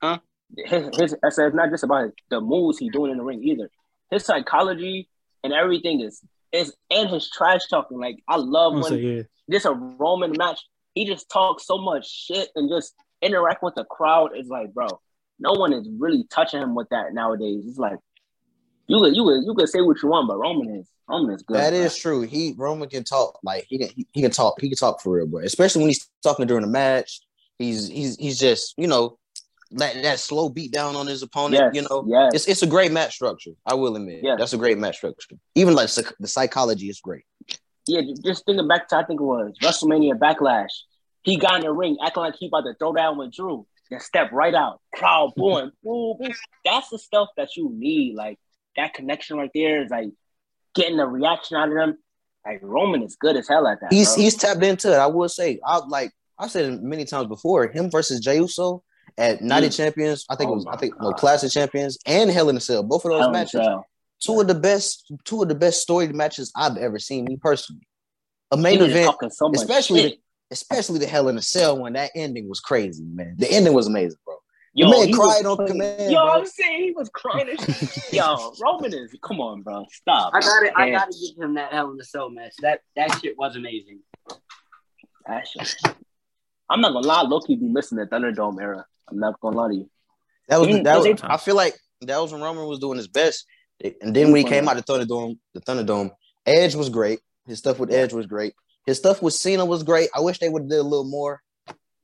Huh? 0.02 0.18
His, 0.56 0.96
his, 0.98 1.16
I 1.22 1.28
said 1.28 1.48
it's 1.48 1.54
not 1.56 1.70
just 1.70 1.84
about 1.84 2.04
his, 2.04 2.12
the 2.30 2.40
moves 2.40 2.78
he's 2.78 2.90
doing 2.92 3.10
in 3.12 3.18
the 3.18 3.24
ring 3.24 3.42
either. 3.44 3.70
His 4.10 4.24
psychology 4.24 5.08
and 5.44 5.52
everything 5.52 6.00
is 6.00 6.22
is 6.50 6.74
and 6.90 7.08
his 7.08 7.30
trash 7.30 7.60
talking. 7.70 7.98
Like 8.00 8.16
I 8.28 8.36
love 8.36 8.72
I'm 8.72 8.80
when 8.80 8.90
gonna 8.90 8.96
say 8.96 9.16
yeah. 9.16 9.22
just 9.50 9.66
a 9.66 9.72
Roman 9.72 10.32
match, 10.36 10.58
he 10.94 11.04
just 11.06 11.28
talks 11.30 11.66
so 11.66 11.78
much 11.78 12.10
shit 12.10 12.48
and 12.56 12.68
just 12.68 12.94
interact 13.22 13.62
with 13.62 13.74
the 13.74 13.84
crowd. 13.84 14.30
It's 14.34 14.48
like, 14.48 14.72
bro, 14.74 14.88
no 15.40 15.52
one 15.52 15.72
is 15.72 15.88
really 15.98 16.24
touching 16.30 16.60
him 16.62 16.74
with 16.74 16.88
that 16.90 17.12
nowadays. 17.14 17.64
It's 17.66 17.78
like 17.78 17.98
you 18.86 18.98
could 19.00 19.16
you 19.16 19.24
could 19.24 19.44
you 19.44 19.54
could 19.54 19.68
say 19.68 19.80
what 19.80 20.02
you 20.02 20.08
want, 20.08 20.28
but 20.28 20.38
Roman 20.38 20.76
is 20.76 20.88
Roman 21.08 21.34
is 21.34 21.42
good. 21.42 21.56
That 21.56 21.70
bro. 21.70 21.78
is 21.80 21.96
true. 21.96 22.22
He 22.22 22.54
Roman 22.56 22.88
can 22.88 23.04
talk 23.04 23.38
like 23.42 23.66
he 23.68 23.78
can 23.78 23.88
he, 24.12 24.22
can 24.22 24.30
talk 24.30 24.60
he 24.60 24.68
can 24.68 24.76
talk 24.76 25.00
for 25.00 25.16
real, 25.16 25.26
bro. 25.26 25.42
Especially 25.42 25.80
when 25.80 25.88
he's 25.88 26.08
talking 26.22 26.46
during 26.46 26.62
the 26.62 26.70
match. 26.70 27.20
He's 27.58 27.88
he's 27.88 28.16
he's 28.16 28.38
just 28.38 28.74
you 28.78 28.86
know 28.86 29.18
that 29.72 30.02
that 30.02 30.18
slow 30.18 30.48
beat 30.48 30.72
down 30.72 30.96
on 30.96 31.06
his 31.06 31.22
opponent. 31.22 31.62
Yes, 31.62 31.74
You 31.74 31.88
know, 31.88 32.04
yes. 32.08 32.32
it's 32.34 32.48
it's 32.48 32.62
a 32.62 32.66
great 32.66 32.90
match 32.90 33.14
structure. 33.14 33.52
I 33.66 33.74
will 33.74 33.94
admit, 33.96 34.20
Yeah. 34.24 34.36
that's 34.38 34.52
a 34.52 34.58
great 34.58 34.78
match 34.78 34.96
structure. 34.96 35.36
Even 35.54 35.74
like 35.74 35.88
psych- 35.88 36.14
the 36.18 36.26
psychology 36.28 36.88
is 36.88 37.00
great. 37.00 37.24
Yeah, 37.86 38.00
just 38.24 38.44
thinking 38.46 38.66
back 38.68 38.88
to 38.88 38.96
I 38.96 39.04
think 39.04 39.20
it 39.20 39.24
was 39.24 39.52
WrestleMania 39.62 40.14
Backlash. 40.18 40.72
He 41.22 41.36
got 41.36 41.56
in 41.56 41.60
the 41.62 41.72
ring 41.72 41.98
acting 42.04 42.22
like 42.22 42.34
he 42.38 42.46
about 42.46 42.62
to 42.62 42.74
throw 42.74 42.92
down 42.94 43.18
with 43.18 43.32
Drew, 43.32 43.66
then 43.90 44.00
step 44.00 44.30
right 44.32 44.54
out, 44.54 44.80
crowd 44.94 45.32
booing, 45.36 45.70
boo, 45.82 46.14
boo. 46.18 46.28
That's 46.64 46.88
the 46.90 46.98
stuff 46.98 47.28
that 47.36 47.56
you 47.56 47.70
need. 47.72 48.14
Like 48.14 48.38
that 48.76 48.94
connection 48.94 49.36
right 49.36 49.50
there 49.54 49.82
is 49.84 49.90
like 49.90 50.10
getting 50.74 50.96
the 50.96 51.06
reaction 51.06 51.56
out 51.56 51.68
of 51.68 51.74
them. 51.74 51.98
Like 52.46 52.60
Roman 52.62 53.02
is 53.02 53.16
good 53.16 53.36
as 53.36 53.48
hell 53.48 53.66
at 53.66 53.80
that. 53.80 53.92
He's 53.92 54.14
bro. 54.14 54.22
he's 54.22 54.34
tapped 54.36 54.62
into 54.62 54.92
it. 54.92 54.96
I 54.96 55.06
will 55.06 55.28
say, 55.28 55.60
I 55.64 55.78
like 55.86 56.12
I 56.38 56.48
said 56.48 56.64
it 56.72 56.82
many 56.82 57.04
times 57.04 57.28
before. 57.28 57.68
Him 57.68 57.90
versus 57.90 58.20
Jey 58.20 58.36
Uso 58.36 58.82
at 59.18 59.42
Night 59.42 59.64
of 59.64 59.70
Mm. 59.70 59.76
Champions. 59.76 60.24
I 60.30 60.36
think 60.36 60.48
Oh 60.48 60.52
it 60.52 60.56
was. 60.56 60.66
I 60.66 60.76
think 60.76 60.94
no. 61.00 61.12
Classic 61.12 61.50
Champions 61.50 61.98
and 62.06 62.30
Hell 62.30 62.48
in 62.48 62.56
a 62.56 62.60
Cell. 62.60 62.82
Both 62.82 63.04
of 63.04 63.10
those 63.10 63.20
Hell 63.22 63.30
matches. 63.32 63.60
Two 64.20 64.40
of 64.40 64.46
the 64.46 64.54
best. 64.54 65.12
Two 65.24 65.42
of 65.42 65.48
the 65.48 65.54
best 65.54 65.82
storied 65.82 66.14
matches 66.14 66.50
I've 66.56 66.76
ever 66.78 66.98
seen. 66.98 67.24
Me 67.26 67.36
personally. 67.36 67.82
A 68.52 68.56
main 68.56 68.80
event, 68.80 69.14
so 69.32 69.50
especially 69.54 70.02
the, 70.02 70.18
especially 70.50 70.98
the 70.98 71.06
Hell 71.06 71.28
in 71.28 71.36
a 71.38 71.42
Cell 71.42 71.78
when 71.78 71.92
that 71.94 72.10
ending 72.14 72.48
was 72.48 72.60
crazy, 72.60 73.04
man. 73.04 73.36
The 73.38 73.50
ending 73.50 73.72
was 73.72 73.86
amazing, 73.86 74.18
bro. 74.24 74.36
Yo, 74.72 74.88
man 74.88 75.08
he 75.08 75.14
cried 75.14 75.44
on 75.46 75.56
command, 75.66 76.12
Yo, 76.12 76.18
bro. 76.20 76.28
I'm 76.30 76.46
saying 76.46 76.82
he 76.84 76.90
was 76.92 77.08
crying. 77.08 77.48
and 77.48 77.58
shit. 77.60 77.90
Yo, 78.12 78.54
Roman 78.60 78.92
is. 78.94 79.14
Come 79.22 79.40
on, 79.40 79.62
bro. 79.62 79.84
Stop. 79.90 80.32
I 80.34 80.40
got 80.40 80.62
it. 80.62 80.72
I 80.76 80.90
got 80.90 81.10
to 81.10 81.18
give 81.18 81.42
him 81.44 81.54
that 81.54 81.72
Hell 81.72 81.90
in 81.90 81.96
the 81.96 82.04
Cell 82.04 82.30
match. 82.30 82.52
That 82.60 82.80
that 82.96 83.18
shit 83.20 83.36
was 83.36 83.56
amazing. 83.56 84.00
that 85.26 85.46
shit. 85.48 85.80
I'm 86.68 86.80
not 86.80 86.92
gonna 86.92 87.06
lie. 87.06 87.22
Loki 87.22 87.56
be 87.56 87.66
missing 87.66 87.98
the 87.98 88.06
Thunderdome 88.06 88.60
era. 88.60 88.84
I'm 89.10 89.18
not 89.18 89.40
gonna 89.40 89.56
lie 89.56 89.68
to 89.68 89.74
you. 89.74 89.90
That 90.48 90.58
was 90.58 90.68
Mm, 90.68 90.84
that 90.84 90.96
was. 90.98 91.04
they- 91.20 91.28
I 91.28 91.36
feel 91.36 91.56
like 91.56 91.74
that 92.02 92.18
was 92.18 92.32
when 92.32 92.40
Roman 92.42 92.66
was 92.66 92.78
doing 92.78 92.96
his 92.96 93.08
best, 93.08 93.44
and 93.82 94.14
then 94.14 94.26
when 94.32 94.36
he 94.36 94.44
came 94.44 94.68
out 94.68 94.76
the 94.76 94.82
Thunderdome, 94.82 95.38
the 95.54 95.60
Thunderdome, 95.60 96.12
Edge 96.46 96.74
was 96.76 96.88
great. 96.88 97.20
His 97.46 97.58
stuff 97.58 97.78
with 97.80 97.92
Edge 97.92 98.12
was 98.12 98.26
great. 98.26 98.54
His 98.90 98.98
stuff 98.98 99.22
with 99.22 99.34
Cena 99.34 99.64
was 99.64 99.84
great. 99.84 100.08
I 100.16 100.20
wish 100.20 100.40
they 100.40 100.48
would 100.48 100.62
have 100.62 100.68
did 100.68 100.78
a 100.80 100.82
little 100.82 101.04
more. 101.04 101.40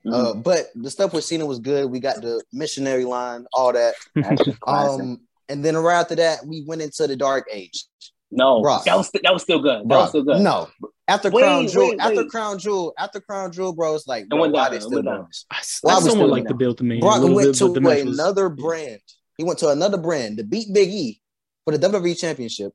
Mhm. 0.07 0.13
Uh, 0.15 0.35
but 0.35 0.67
the 0.77 0.89
stuff 0.89 1.13
with 1.13 1.25
Cena 1.25 1.45
was 1.45 1.59
good. 1.59 1.91
We 1.91 1.99
got 1.99 2.21
the 2.23 2.41
missionary 2.53 3.05
line, 3.05 3.45
all 3.53 3.73
that. 3.73 3.95
That's 4.15 4.45
just 4.45 4.61
classic. 4.61 5.01
Um, 5.01 5.21
and 5.49 5.65
then 5.65 5.77
right 5.77 5.99
after 5.99 6.15
that, 6.15 6.47
we 6.47 6.63
went 6.65 6.81
into 6.81 7.09
the 7.09 7.17
Dark 7.17 7.47
Age. 7.53 7.87
no, 8.31 8.63
Brock. 8.63 8.85
that 8.85 8.97
was 8.97 9.11
that 9.25 9.33
was 9.33 9.43
still 9.43 9.59
good. 9.59 9.81
That 9.81 9.89
Bro, 9.89 9.99
was 10.03 10.09
still 10.11 10.23
good. 10.23 10.43
no, 10.43 10.69
after 11.09 11.29
Wait, 11.31 11.43
Crown 11.43 11.67
Jewel, 11.67 11.89
wait, 11.91 11.99
after 11.99 12.17
wait. 12.23 12.29
Crown 12.31 12.59
Jewel, 12.61 12.95
after 12.97 13.21
Crown 13.21 13.51
Jewel, 13.51 13.73
bro, 13.73 13.97
it's 13.97 14.07
like, 14.07 14.25
It 14.25 14.29
bro, 14.31 14.49
why 14.49 14.69
they 14.69 14.79
still 14.79 14.91
went 15.03 15.07
doing 15.07 15.27
this? 15.29 15.45
Why 15.83 15.95
was 15.95 16.05
somewhat 16.05 16.11
still 16.19 16.29
like 16.29 16.45
now? 16.45 16.49
the 16.51 16.55
build 16.55 16.79
to 16.79 16.85
me. 16.85 17.01
Brock 17.01 17.23
a 17.23 17.27
went 17.27 17.49
bit, 17.49 17.55
to 17.57 17.73
the 17.73 17.81
was- 17.81 18.01
another 18.03 18.49
brand. 18.49 19.01
He 19.39 19.43
went 19.45 19.59
to 19.59 19.71
another 19.71 19.99
brand 19.99 20.39
to 20.39 20.45
beat 20.45 20.73
Big 20.73 20.89
E 20.91 21.21
for 21.65 21.77
the 21.77 21.89
WWE 21.89 22.17
Championship, 22.17 22.73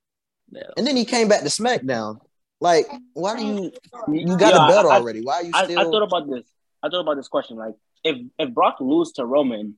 Yeah. 0.51 0.63
and 0.75 0.85
then 0.85 0.97
he 0.97 1.05
came 1.05 1.29
back 1.29 1.41
to 1.43 1.47
SmackDown. 1.49 2.19
Like, 2.61 2.87
why 3.13 3.35
do 3.37 3.43
you? 3.43 3.71
You 4.13 4.37
got 4.37 4.53
Yeah, 4.53 4.65
a 4.65 4.69
belt 4.69 4.85
I- 4.85 4.89
I- 4.95 4.99
already. 4.99 5.21
Why 5.21 5.33
are 5.35 5.43
you 5.43 5.51
I, 5.53 5.63
still? 5.65 5.79
I 5.79 5.83
thought 5.83 6.03
about 6.03 6.29
this. 6.29 6.45
I 6.83 6.89
thought 6.89 7.01
about 7.01 7.15
this 7.15 7.27
question. 7.27 7.57
Like, 7.57 7.73
if 8.03 8.17
if 8.37 8.53
Brock 8.53 8.77
lose 8.79 9.11
to 9.13 9.25
Roman, 9.25 9.77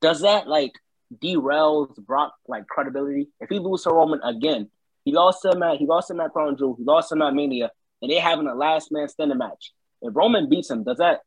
does 0.00 0.22
that 0.22 0.48
like 0.48 0.72
derails 1.14 1.94
Brock 1.98 2.34
like 2.48 2.66
credibility? 2.66 3.28
If 3.40 3.50
he 3.50 3.58
lose 3.58 3.82
to 3.84 3.90
Roman 3.90 4.20
again, 4.22 4.70
he 5.04 5.12
lost 5.12 5.44
him 5.44 5.62
at 5.62 5.76
he 5.76 5.86
lost 5.86 6.10
him 6.10 6.20
at 6.20 6.32
Crown 6.32 6.56
Jewel, 6.56 6.74
he 6.78 6.84
lost 6.84 7.12
him 7.12 7.20
at 7.22 7.34
Mania, 7.34 7.70
and 8.00 8.10
they 8.10 8.16
having 8.18 8.46
a 8.46 8.54
last 8.54 8.90
man 8.90 9.06
standing 9.08 9.36
match. 9.38 9.72
If 10.00 10.16
Roman 10.16 10.48
beats 10.48 10.70
him, 10.70 10.84
does 10.84 10.98
that 10.98 11.20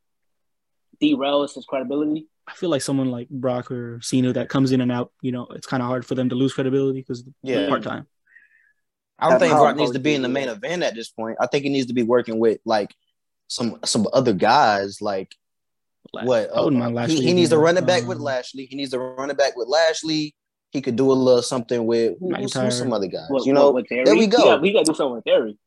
derails 1.01 1.53
his 1.55 1.65
credibility? 1.65 2.27
I 2.47 2.53
feel 2.53 2.69
like 2.69 2.81
someone 2.81 3.11
like 3.11 3.29
Brock 3.29 3.69
or 3.71 3.99
Cena 4.01 4.33
that 4.33 4.49
comes 4.49 4.71
in 4.71 4.81
and 4.81 4.91
out, 4.91 5.11
you 5.21 5.31
know, 5.31 5.47
it's 5.51 5.67
kind 5.67 5.83
of 5.83 5.87
hard 5.87 6.05
for 6.05 6.15
them 6.15 6.29
to 6.29 6.35
lose 6.35 6.53
credibility 6.53 6.99
because 7.01 7.23
Yeah. 7.43 7.67
part 7.67 7.83
time. 7.83 8.07
I 9.19 9.29
don't 9.29 9.39
think 9.39 9.53
how 9.53 9.63
Brock 9.63 9.77
needs 9.77 9.91
to 9.93 9.99
be 9.99 10.13
in 10.13 10.21
the 10.21 10.29
main 10.29 10.47
event 10.49 10.83
at 10.83 10.93
this 10.95 11.09
point. 11.09 11.37
I 11.39 11.47
think 11.47 11.63
he 11.63 11.69
needs 11.69 11.87
to 11.87 11.93
be 11.93 12.03
working 12.03 12.39
with 12.39 12.59
like 12.65 12.93
some 13.47 13.79
some 13.85 14.07
other 14.13 14.33
guys, 14.33 15.01
like 15.01 15.33
what 16.11 16.49
I 16.55 16.61
wouldn't 16.61 16.97
uh, 16.97 17.05
he, 17.07 17.21
he 17.21 17.33
needs 17.33 17.49
to 17.49 17.55
again. 17.55 17.63
run 17.65 17.77
it 17.77 17.85
back 17.87 18.05
with 18.07 18.17
Um, 18.17 18.23
Lashley. 18.23 18.65
He 18.65 18.75
needs 18.75 18.91
to 18.91 18.99
run 18.99 19.29
it 19.29 19.37
back 19.37 19.55
with 19.55 19.67
Lashley. 19.67 20.35
He 20.71 20.81
could 20.81 20.95
do 20.95 21.11
a 21.11 21.13
little 21.13 21.41
something 21.41 21.85
with 21.85 22.17
who, 22.19 22.35
who's, 22.35 22.53
who's 22.53 22.77
some 22.77 22.93
other 22.93 23.07
guys. 23.07 23.25
What- 23.29 23.45
you 23.45 23.53
know, 23.53 23.71
what- 23.71 23.85
there 23.89 24.15
we 24.15 24.27
go. 24.27 24.37
got, 24.37 24.63
he 24.63 24.73
got 24.73 24.85
to 24.85 24.91
do 24.91 24.95
something 24.95 25.15
with 25.15 25.23
Theory. 25.23 25.57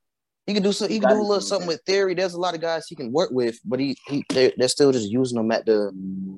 he 0.46 0.54
could 0.54 0.62
do 0.62 0.72
so. 0.72 0.86
He 0.86 0.94
He 0.94 1.00
could 1.00 1.08
do 1.08 1.16
a 1.16 1.22
little 1.22 1.40
something 1.40 1.66
with 1.68 1.82
Theory. 1.86 2.14
There's 2.14 2.34
a 2.34 2.40
lot 2.40 2.54
of 2.54 2.60
guys 2.60 2.86
he 2.86 2.94
can 2.94 3.10
work 3.12 3.30
with, 3.32 3.58
but 3.64 3.80
he, 3.80 3.96
he 4.06 4.24
they're, 4.28 4.52
they're 4.56 4.68
still 4.68 4.92
just 4.92 5.10
using 5.10 5.36
them 5.36 5.50
at 5.50 5.66
the 5.66 5.90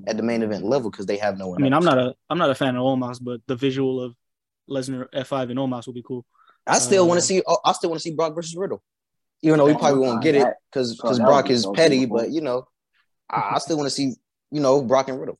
at 0.07 0.17
the 0.17 0.23
main 0.23 0.43
event 0.43 0.65
level 0.65 0.91
because 0.91 1.07
they 1.07 1.17
have 1.19 1.39
no 1.39 1.49
one. 1.49 1.61
I 1.61 1.65
mean, 1.65 1.75
I'm 1.75 1.85
not 1.85 1.99
a 1.99 2.15
I'm 2.31 2.39
not 2.39 2.51
a 2.51 2.55
fan 2.55 2.77
of 2.77 2.83
Omos, 2.83 3.19
but 3.23 3.41
the 3.47 3.57
visual 3.57 4.01
of 4.03 4.15
Lesnar 4.71 5.07
F5 5.15 5.51
and 5.51 5.59
Omos 5.59 5.87
will 5.87 5.95
be 5.95 6.03
cool. 6.07 6.25
I 6.67 6.79
still 6.79 7.07
want 7.07 7.19
uh, 7.19 7.21
to 7.21 7.27
see. 7.27 7.43
oh, 7.47 7.59
I 7.65 7.73
still 7.73 7.91
want 7.91 8.01
to 8.01 8.09
see 8.09 8.15
Brock 8.15 8.35
versus 8.35 8.55
Riddle, 8.57 8.83
even 9.43 9.59
though 9.59 9.67
he 9.67 9.75
Oh 9.75 9.79
probably 9.79 10.01
won't 10.01 10.23
get 10.23 10.35
it 10.35 10.47
because 10.71 10.99
bro, 10.99 11.17
Brock 11.19 11.51
is 11.51 11.67
petty. 11.75 12.07
But 12.07 12.31
you 12.31 12.41
know, 12.41 12.67
I, 13.29 13.53
I 13.55 13.59
still 13.59 13.77
want 13.77 13.87
to 13.87 13.95
see 13.95 14.15
you 14.51 14.61
know 14.61 14.83
Brock 14.83 15.09
and 15.09 15.19
Riddle. 15.19 15.39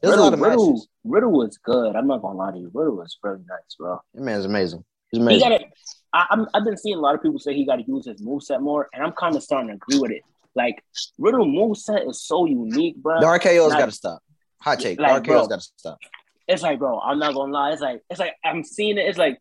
There's 0.00 0.12
Riddle, 0.12 0.24
a 0.24 0.26
lot 0.26 0.34
of 0.34 0.40
Riddle, 0.40 0.70
matches. 0.70 0.88
Riddle 1.04 1.32
was 1.32 1.58
good. 1.58 1.96
I'm 1.96 2.06
not 2.06 2.22
gonna 2.22 2.38
lie 2.38 2.52
to 2.52 2.58
you. 2.58 2.70
Riddle 2.72 2.96
was 2.96 3.16
really 3.22 3.40
nice, 3.46 3.74
bro. 3.78 4.00
That 4.14 4.22
man's 4.22 4.44
amazing. 4.44 4.84
He's 5.10 5.18
He 5.18 5.22
amazing. 5.22 5.48
got 5.48 5.58
to. 5.58 5.66
I'm. 6.12 6.46
I've 6.54 6.64
been 6.64 6.76
seeing 6.76 6.96
a 6.96 7.00
lot 7.00 7.14
of 7.14 7.22
people 7.22 7.38
say 7.38 7.54
he 7.54 7.66
got 7.66 7.76
to 7.76 7.84
use 7.86 8.06
his 8.06 8.22
moveset 8.22 8.60
more, 8.60 8.88
and 8.94 9.02
I'm 9.02 9.12
kind 9.12 9.36
of 9.36 9.42
starting 9.42 9.68
to 9.68 9.74
agree 9.74 9.98
with 9.98 10.12
it. 10.12 10.22
Like 10.54 10.82
Riddle 11.18 11.46
moveset 11.46 12.08
is 12.08 12.22
so 12.22 12.46
unique, 12.46 12.96
bro. 12.96 13.20
The 13.20 13.26
RKO's 13.26 13.72
got 13.72 13.86
to 13.86 13.92
stop. 13.92 14.22
Hot 14.60 14.78
take. 14.78 15.00
like, 15.00 15.24
the. 15.24 15.30
RKO's 15.30 15.48
got 15.48 15.60
to 15.60 15.68
stop. 15.76 15.98
It's 16.46 16.62
like, 16.62 16.78
bro, 16.78 17.00
I'm 17.00 17.18
not 17.18 17.34
gonna 17.34 17.52
lie. 17.52 17.72
It's 17.72 17.80
like, 17.80 18.02
it's 18.08 18.20
like 18.20 18.34
I'm 18.44 18.62
seeing 18.62 18.98
it. 18.98 19.06
It's 19.06 19.18
like 19.18 19.40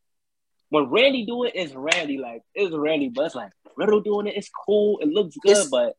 when 0.74 0.86
Randy 0.90 1.26
do 1.26 1.44
it, 1.44 1.54
it's 1.56 1.74
Randy. 1.74 2.18
Like 2.18 2.42
it's 2.56 2.74
Randy, 2.74 3.10
but 3.10 3.26
it's 3.28 3.36
like 3.36 3.52
Riddle 3.78 4.02
doing 4.02 4.28
it. 4.28 4.36
It's 4.36 4.50
cool. 4.66 4.98
It 5.00 5.08
looks 5.10 5.36
good, 5.38 5.52
It's- 5.52 5.68
but 5.70 5.96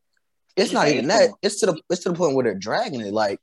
It's 0.57 0.65
It's 0.67 0.73
not 0.73 0.87
even 0.89 1.07
that. 1.07 1.29
cool. 1.29 1.39
It's 1.41 1.59
to 1.61 1.65
the 1.67 1.81
it's 1.89 2.03
to 2.03 2.09
the 2.09 2.15
point 2.15 2.35
where 2.35 2.43
they're 2.43 2.55
dragging 2.55 3.01
it. 3.01 3.13
Like 3.13 3.39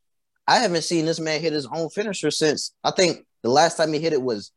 I 0.47 0.59
haven't 0.59 0.83
seen 0.83 1.05
this 1.07 1.21
man 1.21 1.41
hit 1.41 1.53
his 1.53 1.67
own 1.67 1.89
finisher 1.91 2.31
since 2.31 2.73
I 2.85 2.91
think 2.91 3.27
the 3.43 3.49
last 3.51 3.77
time 3.77 3.93
he 3.93 3.99
hit 4.01 4.13
it 4.13 4.23
was 4.23 4.51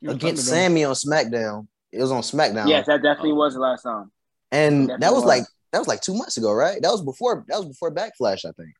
You 0.00 0.08
know, 0.08 0.14
against 0.14 0.46
Sami 0.46 0.84
on 0.84 0.94
SmackDown. 0.94 1.66
It 1.92 2.00
was 2.00 2.10
on 2.12 2.22
SmackDown. 2.22 2.68
yes, 2.68 2.86
that 2.86 3.02
definitely 3.02 3.32
Oh. 3.32 3.36
was 3.36 3.54
the 3.54 3.60
last 3.60 3.82
time. 3.82 4.10
and 4.50 4.88
definitely 4.88 5.00
that 5.00 5.12
was 5.12 5.22
was. 5.24 5.28
like 5.28 5.44
that 5.72 5.78
was 5.78 5.88
like 5.88 6.00
two 6.02 6.14
months 6.14 6.36
ago, 6.36 6.52
right? 6.52 6.80
That 6.82 6.90
was 6.90 7.02
before 7.02 7.44
that 7.48 7.58
was 7.58 7.66
before 7.68 7.90
Backlash, 7.94 8.44
I 8.44 8.52
think. 8.52 8.74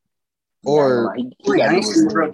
Yeah, 0.64 0.70
Or 0.72 1.04
like, 1.06 1.16
he, 1.18 1.32
he 1.38 1.50
Wait, 1.50 1.60
I 1.60 1.64
gotta 1.66 1.76
ain't 1.76 1.84
do 1.86 1.92
seen 1.92 2.04
his 2.04 2.12
Bro 2.12 2.24
move. 2.26 2.32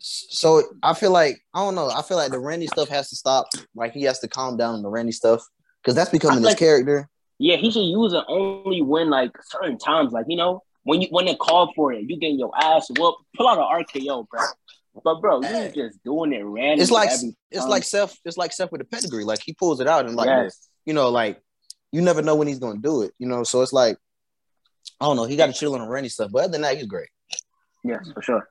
Derek 0.00 0.22
in 0.22 0.36
forever. 0.60 0.70
so 0.70 0.78
I 0.82 0.94
feel 0.94 1.10
like 1.10 1.38
I 1.54 1.60
don't 1.60 1.74
know. 1.74 1.90
I 1.90 2.02
feel 2.02 2.16
like 2.16 2.30
the 2.30 2.40
Randy 2.40 2.66
stuff 2.66 2.88
has 2.88 3.08
to 3.10 3.16
stop. 3.16 3.46
Like 3.74 3.92
he 3.92 4.02
has 4.04 4.18
to 4.20 4.28
calm 4.28 4.56
down 4.56 4.74
on 4.74 4.82
the 4.82 4.88
Randy 4.88 5.12
stuff 5.12 5.42
because 5.82 5.94
that's 5.94 6.10
becoming 6.10 6.38
his 6.38 6.46
like- 6.46 6.58
character. 6.58 7.08
Yeah, 7.38 7.56
he 7.56 7.70
should 7.70 7.84
use 7.84 8.14
it 8.14 8.24
only 8.28 8.80
when 8.80 9.10
like 9.10 9.30
certain 9.50 9.76
times, 9.76 10.12
like 10.12 10.24
you 10.26 10.38
know, 10.38 10.62
when 10.84 11.02
you 11.02 11.08
when 11.10 11.26
they 11.26 11.34
call 11.34 11.72
for 11.76 11.92
it, 11.92 12.08
you 12.08 12.18
getting 12.18 12.38
your 12.38 12.50
ass 12.56 12.88
whooped. 12.88 13.22
Pull 13.36 13.46
out 13.46 13.58
an 13.58 13.84
RKO, 13.84 14.26
bro. 14.28 14.40
But 15.04 15.20
bro, 15.20 15.42
you 15.42 15.72
just 15.74 16.02
doing 16.02 16.32
it 16.32 16.42
random. 16.42 16.80
It's 16.80 16.90
like 16.90 17.10
it's 17.50 17.66
like 17.66 17.82
Seth. 17.84 18.16
It's 18.24 18.38
like 18.38 18.52
Seth 18.52 18.72
with 18.72 18.80
the 18.80 18.86
pedigree. 18.86 19.24
Like 19.24 19.40
he 19.44 19.52
pulls 19.52 19.80
it 19.80 19.86
out 19.86 20.06
and 20.06 20.16
like 20.16 20.28
yes, 20.28 20.68
you 20.86 20.94
know 20.94 21.10
like 21.10 21.38
you 21.92 22.00
never 22.00 22.22
know 22.22 22.34
when 22.34 22.48
he's 22.48 22.58
gonna 22.58 22.78
do 22.78 23.02
it. 23.02 23.12
You 23.18 23.28
know, 23.28 23.44
so 23.44 23.60
it's 23.60 23.74
like 23.74 23.98
I 25.00 25.04
don't 25.04 25.16
know. 25.16 25.24
He 25.24 25.36
got 25.36 25.46
to 25.46 25.52
chill 25.52 25.74
on 25.74 25.80
the 25.80 25.88
Randy 25.88 26.08
stuff, 26.08 26.30
but 26.32 26.44
other 26.44 26.52
than 26.52 26.62
that, 26.62 26.76
he's 26.76 26.86
great. 26.86 27.08
yes, 27.84 28.10
for 28.14 28.22
sure. 28.22 28.48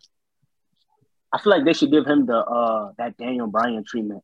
I 1.36 1.42
feel 1.42 1.52
like 1.52 1.66
they 1.66 1.74
should 1.74 1.92
give 1.92 2.06
him 2.06 2.26
the 2.26 2.38
uh 2.38 2.92
that 2.98 3.18
Daniel 3.18 3.48
Bryan 3.48 3.84
treatment, 3.86 4.24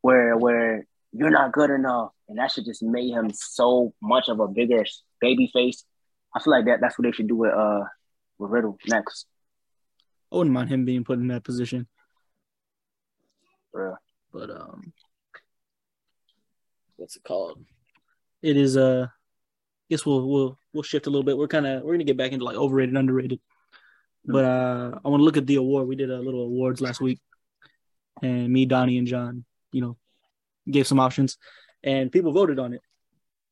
where 0.00 0.36
where 0.36 0.84
you're 1.12 1.30
not 1.30 1.52
good 1.52 1.70
enough, 1.70 2.10
and 2.28 2.38
that 2.38 2.50
should 2.50 2.64
just 2.64 2.82
make 2.82 3.12
him 3.12 3.30
so 3.32 3.94
much 4.02 4.28
of 4.28 4.40
a 4.40 4.48
bigger 4.48 4.84
baby 5.20 5.48
face. 5.52 5.84
I 6.34 6.40
feel 6.42 6.50
like 6.50 6.64
that 6.64 6.80
that's 6.80 6.98
what 6.98 7.04
they 7.04 7.12
should 7.12 7.28
do 7.28 7.36
with 7.36 7.54
uh 7.54 7.84
with 8.38 8.50
Riddle 8.50 8.76
next. 8.88 9.26
I 10.32 10.36
wouldn't 10.36 10.52
mind 10.52 10.68
him 10.68 10.84
being 10.84 11.04
put 11.04 11.20
in 11.20 11.28
that 11.28 11.44
position, 11.44 11.86
For 13.70 13.90
real. 13.90 13.98
but 14.32 14.50
um, 14.50 14.92
what's 16.96 17.16
it 17.16 17.22
called? 17.24 17.64
It 18.42 18.56
is 18.56 18.76
uh, 18.76 19.06
I 19.08 19.86
guess 19.88 20.04
we'll 20.04 20.28
we'll 20.28 20.58
we'll 20.72 20.82
shift 20.82 21.06
a 21.06 21.10
little 21.10 21.22
bit. 21.24 21.38
We're 21.38 21.48
kind 21.48 21.66
of 21.66 21.82
we're 21.84 21.94
gonna 21.94 22.04
get 22.04 22.16
back 22.18 22.32
into 22.32 22.44
like 22.44 22.56
overrated, 22.56 22.96
underrated. 22.96 23.40
But 24.28 24.44
uh, 24.44 24.98
I 25.02 25.08
want 25.08 25.20
to 25.20 25.24
look 25.24 25.38
at 25.38 25.46
the 25.46 25.56
award. 25.56 25.88
We 25.88 25.96
did 25.96 26.10
a 26.10 26.18
little 26.18 26.42
awards 26.42 26.82
last 26.82 27.00
week, 27.00 27.18
and 28.22 28.52
me, 28.52 28.66
Donney, 28.66 28.98
and 28.98 29.06
John, 29.06 29.44
you 29.72 29.80
know, 29.80 29.96
gave 30.70 30.86
some 30.86 31.00
options, 31.00 31.38
and 31.82 32.12
people 32.12 32.32
voted 32.32 32.58
on 32.58 32.74
it. 32.74 32.82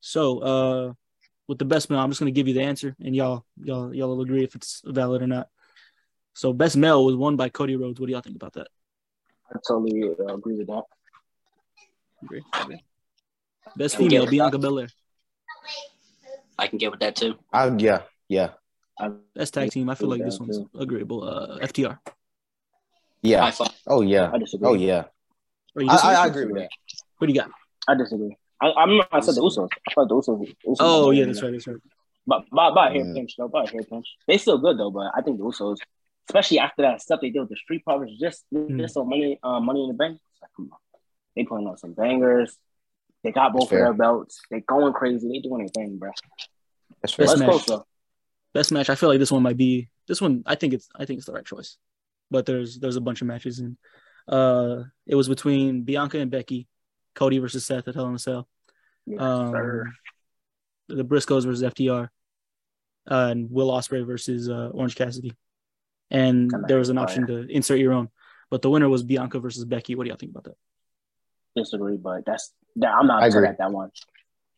So, 0.01 0.39
uh, 0.39 0.93
with 1.47 1.57
the 1.57 1.65
best 1.65 1.89
male, 1.89 1.99
I'm 1.99 2.11
just 2.11 2.19
gonna 2.19 2.29
give 2.29 2.47
you 2.47 2.53
the 2.53 2.61
answer, 2.61 2.95
and 3.03 3.15
y'all, 3.15 3.43
y'all, 3.59 3.91
y'all 3.91 4.09
will 4.09 4.21
agree 4.21 4.43
if 4.43 4.53
it's 4.53 4.83
valid 4.85 5.23
or 5.23 5.27
not. 5.27 5.49
So, 6.35 6.53
best 6.53 6.77
male 6.77 7.03
was 7.03 7.15
won 7.15 7.35
by 7.37 7.49
Cody 7.49 7.75
Rhodes. 7.75 7.99
What 7.99 8.05
do 8.05 8.11
y'all 8.11 8.21
think 8.21 8.35
about 8.35 8.53
that? 8.53 8.67
I 9.51 9.57
totally 9.67 10.03
uh, 10.03 10.35
agree 10.35 10.57
with 10.57 10.67
that. 10.67 10.83
Agree. 12.21 12.43
Okay. 12.61 12.83
Best 13.75 13.97
female, 13.97 14.27
Bianca 14.27 14.59
Belair. 14.59 14.89
I 16.59 16.67
can 16.67 16.77
get 16.77 16.91
with 16.91 16.99
that 16.99 17.15
too. 17.15 17.35
I, 17.51 17.67
yeah, 17.77 18.01
yeah, 18.27 18.51
I, 18.99 19.09
Best 19.35 19.53
tag 19.53 19.71
team. 19.71 19.89
I 19.89 19.95
feel 19.95 20.09
like 20.09 20.23
this 20.23 20.37
Yeah, 20.39 20.45
one's 20.47 20.59
agreeable. 20.77 21.23
Uh, 21.23 21.59
FTR. 21.59 21.99
yeah. 23.21 23.41
High 23.41 23.51
five. 23.51 23.69
Oh 23.87 24.01
yeah. 24.01 24.31
I 24.33 24.37
disagree. 24.37 24.67
Oh 24.69 24.73
yeah. 24.73 25.03
Or 25.75 25.81
you 25.83 25.89
I. 25.89 25.95
I, 25.95 26.13
I 26.23 26.27
agree 26.27 26.45
with 26.45 26.55
that. 26.55 26.69
What 27.17 27.27
do 27.27 27.33
you 27.33 27.39
got? 27.39 27.51
I 27.87 27.95
disagree. 27.95 28.35
I, 28.61 28.71
I'm 28.71 28.97
not. 28.97 29.07
I 29.11 29.19
said 29.19 29.35
the 29.35 29.41
Usos. 29.41 29.69
I 29.87 29.93
thought 29.93 30.09
the 30.09 30.15
Usos. 30.15 30.55
Usos 30.67 30.75
Oh 30.79 31.11
yeah, 31.11 31.25
that's 31.25 31.41
right. 31.43 31.51
That's 31.51 31.67
right. 31.67 31.77
But 32.25 32.43
by, 32.51 32.71
by 32.71 32.89
a 32.89 32.91
hair 32.91 33.05
Mm. 33.05 33.13
pinch 33.15 33.35
though. 33.37 33.47
By 33.47 33.63
a 33.63 33.67
hair 33.67 33.83
pinch. 33.83 34.07
They 34.27 34.37
still 34.37 34.57
good 34.57 34.77
though, 34.77 34.91
but 34.91 35.11
I 35.15 35.21
think 35.21 35.37
the 35.37 35.43
Usos, 35.45 35.77
especially 36.29 36.59
after 36.59 36.81
that 36.81 37.01
stuff 37.01 37.21
they 37.21 37.29
did 37.29 37.39
with 37.41 37.49
the 37.49 37.55
Street 37.55 37.83
Profits, 37.85 38.13
just 38.19 38.43
Mm. 38.53 38.79
just 38.79 38.97
on 38.97 39.07
money, 39.09 39.39
uh, 39.43 39.59
money 39.59 39.83
in 39.83 39.89
the 39.89 39.93
bank. 39.93 40.19
Like, 40.41 40.51
come 40.55 40.69
on. 40.71 40.79
They 41.35 41.43
putting 41.43 41.67
on 41.67 41.77
some 41.77 41.93
bangers. 41.93 42.57
They 43.23 43.31
got 43.31 43.53
both 43.53 43.63
of 43.63 43.69
their 43.69 43.93
belts. 43.93 44.41
They 44.51 44.61
going 44.61 44.93
crazy. 44.93 45.27
They 45.29 45.39
doing 45.39 45.59
their 45.59 45.67
thing, 45.69 45.97
bro. 45.97 46.11
That's 47.01 47.13
fair. 47.13 47.27
Best 47.27 47.37
Let's 47.39 47.41
go, 47.41 47.57
match. 47.57 47.65
so. 47.67 47.85
Best 48.57 48.71
match. 48.71 48.89
I 48.89 48.95
feel 48.95 49.07
like 49.09 49.19
this 49.19 49.31
one 49.31 49.43
might 49.43 49.55
be 49.55 49.87
this 50.07 50.19
one. 50.19 50.41
I 50.47 50.55
think 50.55 50.73
it's 50.73 50.89
I 50.95 51.05
think 51.05 51.19
it's 51.19 51.27
the 51.27 51.31
right 51.31 51.45
choice, 51.45 51.77
but 52.31 52.47
there's 52.47 52.79
there's 52.79 52.95
a 52.95 53.01
bunch 53.01 53.21
of 53.21 53.27
matches 53.27 53.59
and 53.59 53.77
uh 54.27 54.81
it 55.05 55.13
was 55.13 55.29
between 55.29 55.83
Bianca 55.83 56.17
and 56.17 56.31
Becky, 56.31 56.67
Cody 57.13 57.37
versus 57.37 57.67
Seth 57.67 57.87
at 57.87 57.93
Hell 57.93 58.07
in 58.07 58.15
a 58.15 58.19
Cell, 58.19 58.47
Yes, 59.05 59.21
um, 59.21 59.51
sir. 59.51 59.85
the 60.87 61.05
Briscoes 61.05 61.45
versus 61.45 61.61
FTR, 61.61 62.09
uh, 63.11 63.27
and 63.31 63.51
Will 63.51 63.69
Ospreay 63.69 64.03
versus 64.03 64.49
uh, 64.49 64.69
Orange 64.73 64.95
Cassidy, 64.95 65.33
and 66.09 66.49
That 66.49 66.67
there 66.67 66.79
was 66.79 66.89
an 66.89 66.95
was 66.95 67.03
option 67.03 67.27
to 67.27 67.45
insert 67.47 67.77
your 67.77 67.93
own, 67.93 68.09
but 68.49 68.63
the 68.63 68.71
winner 68.71 68.89
was 68.89 69.03
Bianca 69.03 69.39
versus 69.39 69.65
Becky. 69.65 69.93
What 69.93 70.05
do 70.05 70.09
y'all 70.09 70.17
think 70.17 70.31
about 70.31 70.45
that? 70.45 70.57
Disagree, 71.55 71.97
but 71.97 72.25
that's 72.25 72.53
that. 72.77 72.91
I'm 72.91 73.05
not 73.05 73.21
I 73.21 73.27
upset 73.27 73.37
agree. 73.37 73.49
at 73.49 73.57
that 73.59 73.71
one. 73.71 73.91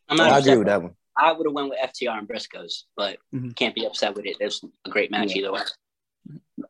I'm 0.08 0.16
not 0.16 0.32
I 0.32 0.38
agree 0.40 0.56
with 0.56 0.68
that 0.68 0.82
one. 0.84 0.94
I 1.22 1.32
would 1.34 1.46
have 1.46 1.54
went 1.54 1.70
with 1.70 1.80
FTR 1.80 2.18
and 2.20 2.28
Briscoes, 2.28 2.84
but 2.96 3.18
Mhm. 3.34 3.56
can't 3.56 3.76
be 3.76 3.86
upset 3.86 4.16
with 4.16 4.26
it. 4.26 4.38
It's 4.40 4.64
a 4.86 4.90
great 4.90 5.12
match 5.12 5.32
Yeah. 5.36 5.40
either 5.40 5.52
way. 5.54 5.62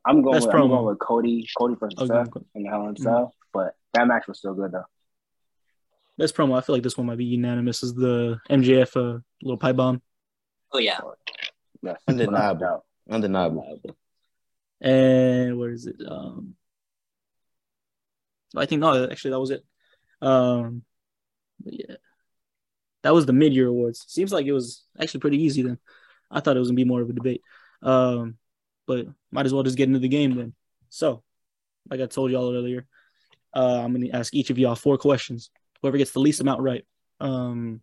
I'm 0.06 0.22
going. 0.22 0.34
Best 0.34 0.47
With, 0.47 0.56
I'm 0.56 0.70
going 0.70 0.86
with 0.86 1.00
Cody. 1.00 1.47
Cody 1.58 1.76
versus 1.76 2.00
Oh, 2.00 2.06
Seth 2.08 2.32
go- 2.32 2.45
in 2.56 2.64
the 2.64 2.70
Hell 2.70 2.84
in 2.84 2.89
a 2.89 2.93
Mhm. 2.93 3.32
But 3.54 3.76
that 3.93 4.08
match 4.08 4.28
was 4.28 4.39
still 4.39 4.54
good 4.54 4.72
though. 4.72 4.86
Best 6.18 6.36
promo. 6.36 6.58
I 6.58 6.62
feel 6.62 6.76
like 6.76 6.84
this 6.84 6.97
one 6.97 7.08
might 7.08 7.18
be 7.18 7.26
unanimous. 7.26 7.82
Is 7.84 7.93
the 7.93 8.39
MJF 8.50 8.95
uh, 8.97 9.20
little 9.41 9.58
pipe 9.58 9.76
bomb. 9.76 10.02
Oh 10.72 10.78
yeah, 10.80 11.00
Yes, 11.82 11.97
Undeniable. 12.08 12.34
without 12.34 12.56
a 12.56 12.60
doubt. 12.60 12.86
Undeniable. 13.10 13.82
And 14.82 15.58
where 15.60 15.72
is 15.72 15.86
it? 15.88 15.95
Um, 16.06 16.56
I 18.56 18.66
think 18.66 18.82
no, 18.82 19.08
actually 19.10 19.32
that 19.32 19.39
was 19.39 19.52
it. 19.52 19.66
Um, 20.22 20.84
but 21.64 21.74
yeah, 21.74 21.95
that 23.04 23.14
was 23.14 23.26
the 23.26 23.34
mid-year 23.34 23.68
awards. 23.68 24.06
Seems 24.08 24.32
like 24.32 24.45
it 24.45 24.54
was 24.54 24.84
actually 25.00 25.22
pretty 25.22 25.41
easy 25.41 25.62
then. 25.62 25.78
I 26.30 26.39
thought 26.39 26.56
it 26.56 26.60
was 26.60 26.70
gonna 26.70 26.76
be 26.76 26.86
more 26.86 27.02
of 27.02 27.10
a 27.10 27.14
debate. 27.14 27.41
Um, 27.82 28.38
but 28.88 29.08
might 29.32 29.45
as 29.45 29.54
well 29.54 29.64
just 29.64 29.78
get 29.78 29.88
into 29.88 30.00
the 30.00 30.08
game 30.08 30.36
then. 30.36 30.54
So, 30.89 31.24
like 31.89 32.02
I 32.02 32.06
told 32.08 32.32
y'all 32.32 32.56
earlier, 32.56 32.86
uh, 33.54 33.82
I'm 33.84 33.93
gonna 33.93 34.10
ask 34.14 34.34
each 34.34 34.50
of 34.50 34.58
y'all 34.58 34.76
four 34.76 34.97
questions. 34.97 35.50
Whoever 35.82 35.97
gets 35.97 36.12
the 36.12 36.20
least 36.20 36.41
amount 36.41 36.62
right, 36.62 36.86
um, 37.20 37.82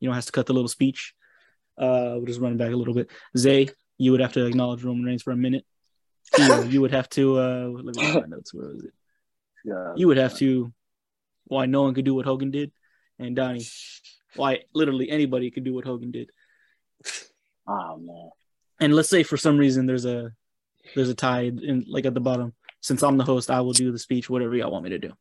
you 0.00 0.08
know, 0.08 0.14
has 0.14 0.26
to 0.26 0.32
cut 0.32 0.46
the 0.46 0.54
little 0.54 0.68
speech. 0.68 1.14
Uh, 1.78 2.14
we'll 2.16 2.26
just 2.26 2.40
run 2.40 2.56
back 2.56 2.72
a 2.72 2.76
little 2.76 2.94
bit. 2.94 3.08
Zay, 3.36 3.68
you 3.96 4.10
would 4.12 4.20
have 4.20 4.32
to 4.32 4.46
acknowledge 4.46 4.82
Roman 4.82 5.04
Reigns 5.04 5.22
for 5.22 5.30
a 5.30 5.36
minute. 5.36 5.64
Teo, 6.34 6.62
you 6.62 6.80
would 6.80 6.92
have 6.92 7.08
to 7.10 7.38
uh 7.38 7.68
let 7.68 7.84
me 7.84 8.14
my 8.14 8.26
notes. 8.26 8.54
Where 8.54 8.68
was 8.68 8.84
it? 8.84 8.92
Yeah. 9.64 9.92
You 9.96 10.06
would 10.08 10.16
have 10.16 10.36
to 10.38 10.72
why 11.44 11.66
no 11.66 11.82
one 11.82 11.94
could 11.94 12.04
do 12.04 12.14
what 12.14 12.24
Hogan 12.24 12.50
did, 12.50 12.72
and 13.20 13.36
Donney, 13.36 13.64
why 14.34 14.60
literally 14.74 15.10
anybody 15.10 15.50
could 15.50 15.64
do 15.64 15.74
what 15.74 15.84
Hogan 15.84 16.10
did. 16.10 16.30
Oh 17.68 17.98
man. 17.98 18.30
And 18.80 18.94
let's 18.96 19.10
say 19.10 19.22
for 19.22 19.36
some 19.36 19.56
reason 19.56 19.86
there's 19.86 20.04
a 20.04 20.32
there's 20.96 21.10
a 21.10 21.14
tie 21.14 21.42
in 21.42 21.84
like 21.86 22.04
at 22.04 22.14
the 22.14 22.20
bottom. 22.20 22.52
Since 22.80 23.02
I'm 23.04 23.16
the 23.16 23.22
host, 23.24 23.48
I 23.48 23.60
will 23.60 23.74
do 23.74 23.92
the 23.92 23.98
speech, 23.98 24.28
whatever 24.28 24.56
y'all 24.56 24.72
want 24.72 24.82
me 24.82 24.90
to 24.90 24.98
do. 24.98 25.12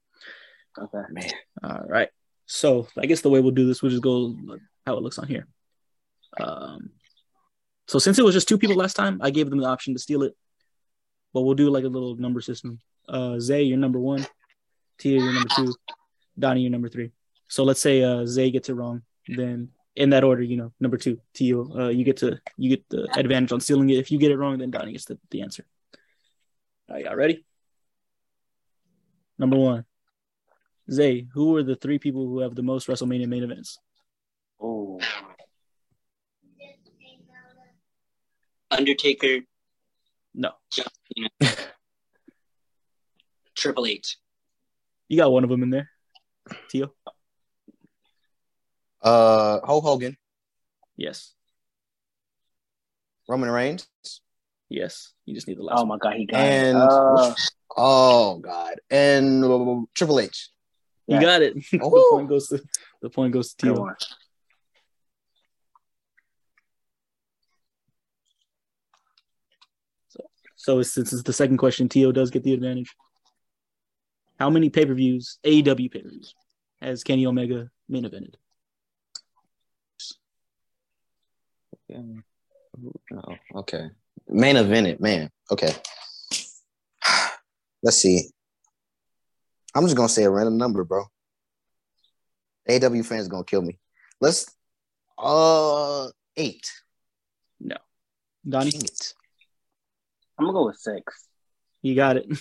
Okay. 0.75 0.97
Man. 1.11 1.29
All 1.61 1.85
right. 1.87 2.09
So 2.47 2.87
I 2.97 3.05
guess 3.05 3.21
the 3.21 3.29
way 3.29 3.39
we'll 3.39 3.51
do 3.51 3.67
this, 3.67 3.83
we'll 3.83 3.91
just 3.91 4.01
go 4.01 4.35
how 4.87 4.97
it 4.97 5.03
looks 5.03 5.19
on 5.19 5.27
here. 5.27 5.45
Um, 6.39 6.89
So 7.87 7.99
since 7.99 8.17
it 8.17 8.25
was 8.25 8.33
just 8.33 8.47
two 8.47 8.57
people 8.57 8.77
last 8.77 8.95
time, 8.95 9.19
I 9.21 9.29
gave 9.29 9.49
them 9.49 9.59
the 9.59 9.67
option 9.67 9.93
to 9.93 9.99
steal 9.99 10.23
it. 10.23 10.33
But 11.33 11.41
we'll 11.41 11.53
do 11.53 11.69
like 11.69 11.83
a 11.83 11.89
little 11.95 12.15
number 12.15 12.41
system. 12.41 12.79
Uh, 13.07 13.39
Zay, 13.39 13.61
you're 13.63 13.77
number 13.77 13.99
one. 13.99 14.25
Teo, 14.97 15.21
you're 15.21 15.33
number 15.33 15.49
two. 15.55 15.75
Donney, 16.39 16.61
you're 16.61 16.71
number 16.71 16.89
three. 16.89 17.11
So 17.49 17.63
let's 17.63 17.81
say 17.81 18.03
uh, 18.03 18.25
Zay 18.25 18.51
gets 18.51 18.69
it 18.69 18.73
wrong, 18.75 19.01
then 19.27 19.69
in 19.95 20.11
that 20.11 20.23
order, 20.23 20.41
you 20.43 20.55
know, 20.55 20.71
number 20.79 20.97
two, 20.97 21.19
Teo, 21.33 21.67
uh, 21.77 21.89
you 21.89 22.03
get 22.05 22.17
to 22.17 22.39
you 22.57 22.69
get 22.69 22.87
the 22.89 23.09
advantage 23.17 23.51
on 23.51 23.59
stealing 23.59 23.89
it. 23.89 23.97
If 23.97 24.11
you 24.11 24.19
get 24.19 24.31
it 24.31 24.37
wrong, 24.37 24.59
then 24.59 24.71
Donney 24.71 24.93
gets 24.93 25.05
the, 25.05 25.17
the 25.31 25.41
answer. 25.41 25.65
All 26.87 26.95
right, 26.95 27.05
y'all 27.05 27.15
ready? 27.15 27.43
Number 29.37 29.57
one, 29.57 29.85
Zay. 30.91 31.27
Who 31.33 31.55
are 31.57 31.63
the 31.63 31.75
three 31.75 31.97
people 31.99 32.27
who 32.27 32.39
have 32.39 32.55
the 32.55 32.63
most 32.63 32.87
WrestleMania 32.87 33.27
main 33.27 33.43
events? 33.43 33.79
Oh, 34.61 34.99
Undertaker, 38.71 39.39
No, 40.35 40.51
Triple 43.55 43.87
H. 43.87 44.17
you 45.07 45.17
got 45.17 45.31
one 45.31 45.43
of 45.43 45.49
them 45.49 45.63
in 45.63 45.71
there. 45.71 45.89
Teo, 46.69 46.93
Uh, 49.01 49.59
Hulk 49.65 49.83
Hogan, 49.83 50.17
yes, 50.97 51.33
Roman 53.27 53.49
Reigns, 53.49 53.87
yes. 54.69 55.13
You 55.25 55.33
just 55.35 55.47
need 55.47 55.57
the 55.57 55.63
last 55.63 55.79
Oh 55.81 55.85
my 55.85 55.97
god, 55.97 56.15
he 56.15 56.25
got 56.25 56.39
and 56.39 56.77
it. 56.83 56.91
Uh, 56.91 57.33
oh 57.77 58.37
god, 58.39 58.75
and 58.89 59.45
uh, 59.45 59.81
Triple 59.93 60.19
H. 60.19 60.49
You 61.07 61.15
Yeah. 61.15 61.21
got 61.21 61.41
it. 61.41 61.53
the 61.71 62.07
point 62.11 62.27
goes 62.29 62.47
to 62.49 62.61
the 63.01 63.09
point 63.09 63.33
goes 63.33 63.53
to 63.53 63.65
good 63.65 63.73
Teo. 63.75 63.95
So 70.55 70.81
since 70.81 71.13
it's 71.13 71.23
the 71.23 71.31
second 71.31 71.57
question, 71.57 71.87
Teo 71.87 72.11
does 72.11 72.31
get 72.31 72.43
the 72.43 72.53
advantage. 72.53 72.93
How 74.37 74.49
many 74.49 74.69
pay 74.69 74.85
per 74.85 74.93
views, 74.93 75.39
AEW 75.45 75.89
pay 75.89 76.01
per 76.01 76.09
views, 76.09 76.35
has 76.81 77.03
Kenny 77.03 77.25
Omega 77.25 77.69
main 77.87 78.03
evented? 78.03 78.35
Oh, 81.95 83.35
okay. 83.55 83.89
Main 84.27 84.57
event, 84.57 84.87
it, 84.87 85.01
man. 85.01 85.29
Okay. 85.51 85.73
Let's 87.81 87.97
see. 87.97 88.29
I'm 89.73 89.83
just 89.85 89.95
gonna 89.95 90.09
say 90.09 90.23
a 90.23 90.29
random 90.29 90.57
number, 90.57 90.83
bro. 90.83 91.05
AW 92.69 93.01
fans 93.03 93.27
gonna 93.27 93.43
kill 93.43 93.61
me. 93.61 93.79
Let's 94.21 94.45
uh 95.17 96.07
eight. 96.37 96.71
No. 97.59 97.77
Donney, 98.47 98.71
Dang 98.71 98.83
it. 98.85 99.13
I'm 100.37 100.45
gonna 100.45 100.57
go 100.57 100.65
with 100.67 100.77
six. 100.77 101.27
you 101.81 101.95
got 101.95 102.17
it. 102.17 102.27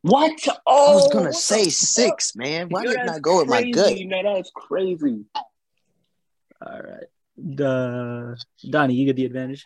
What? 0.00 0.32
Oh, 0.48 0.52
I 0.56 0.58
Oh, 0.66 0.94
was 0.94 1.08
gonna 1.08 1.32
say 1.34 1.64
the 1.64 1.70
six, 1.70 2.34
man. 2.34 2.68
Why 2.70 2.84
Yo, 2.84 2.90
did 2.90 3.00
I 3.00 3.04
that's 3.04 3.16
not 3.16 3.22
go 3.22 3.38
with 3.40 3.48
my 3.48 3.62
gut? 3.70 3.88
crazy. 3.88 4.04
No, 4.06 4.22
that's 4.22 4.50
crazy. 4.54 5.24
All 5.34 6.80
right. 6.80 7.04
The 7.36 8.36
Donney, 8.68 8.94
you 8.94 9.06
get 9.06 9.16
the 9.16 9.26
advantage. 9.26 9.64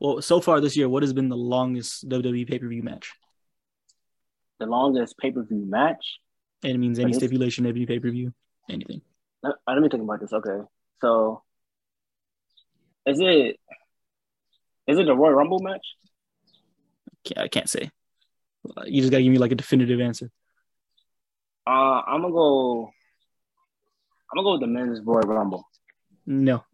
Well, 0.00 0.22
so 0.22 0.40
far 0.40 0.60
this 0.60 0.76
year, 0.76 0.88
what 0.88 1.02
has 1.02 1.12
been 1.12 1.28
the 1.28 1.36
longest 1.36 2.08
WWE 2.08 2.48
pay 2.48 2.58
per 2.58 2.68
view 2.68 2.82
match? 2.82 3.12
The 4.58 4.66
longest 4.66 5.16
pay 5.18 5.30
per 5.30 5.42
view 5.42 5.64
match. 5.66 6.18
And 6.62 6.72
it 6.72 6.78
means 6.78 6.98
any 6.98 7.12
But 7.12 7.18
stipulation, 7.18 7.66
every 7.66 7.86
pay 7.86 7.98
per 7.98 8.10
view, 8.10 8.32
anything. 8.70 9.02
Let, 9.42 9.78
me 9.78 9.88
think 9.88 10.02
about 10.02 10.20
this. 10.20 10.32
Okay, 10.32 10.64
so 11.00 11.42
is 13.06 13.20
it 13.20 13.60
is 14.86 14.98
it 14.98 15.06
the 15.06 15.14
Royal 15.14 15.34
Rumble 15.34 15.60
match? 15.60 15.86
I 17.36 17.48
can't 17.48 17.68
say. 17.68 17.90
Uh, 18.76 18.82
You 18.86 19.02
just 19.02 19.10
gotta 19.10 19.22
give 19.22 19.32
me 19.32 19.38
like 19.38 19.52
a 19.52 19.56
definitive 19.56 20.00
answer. 20.00 20.30
Uh, 21.66 22.02
I'm 22.06 22.22
gonna 22.22 22.32
go. 22.32 22.90
I'm 24.30 24.36
gonna 24.36 24.44
go 24.46 24.52
with 24.52 24.60
the 24.60 24.66
men's 24.66 25.00
Royal 25.04 25.22
Rumble. 25.22 25.66
No. 26.26 26.64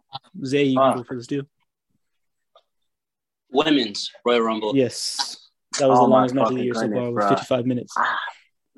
Zay, 0.45 0.65
you 0.65 0.79
can 0.79 0.97
go 0.97 1.05
for 1.05 1.17
this 1.17 1.27
too. 1.27 1.47
Women's 3.51 4.11
Royal 4.25 4.41
Rumble. 4.41 4.77
Yes. 4.77 5.49
That 5.79 5.89
was 5.89 5.99
Oh 5.99 6.03
the 6.03 6.09
longest 6.09 6.35
match 6.35 6.51
of 6.51 6.57
the 6.57 6.65
year 6.65 6.75
so 6.75 6.91
far 6.91 7.11
with 7.13 7.29
55 7.29 7.67
minutes. 7.67 7.95
Ah, 7.97 8.19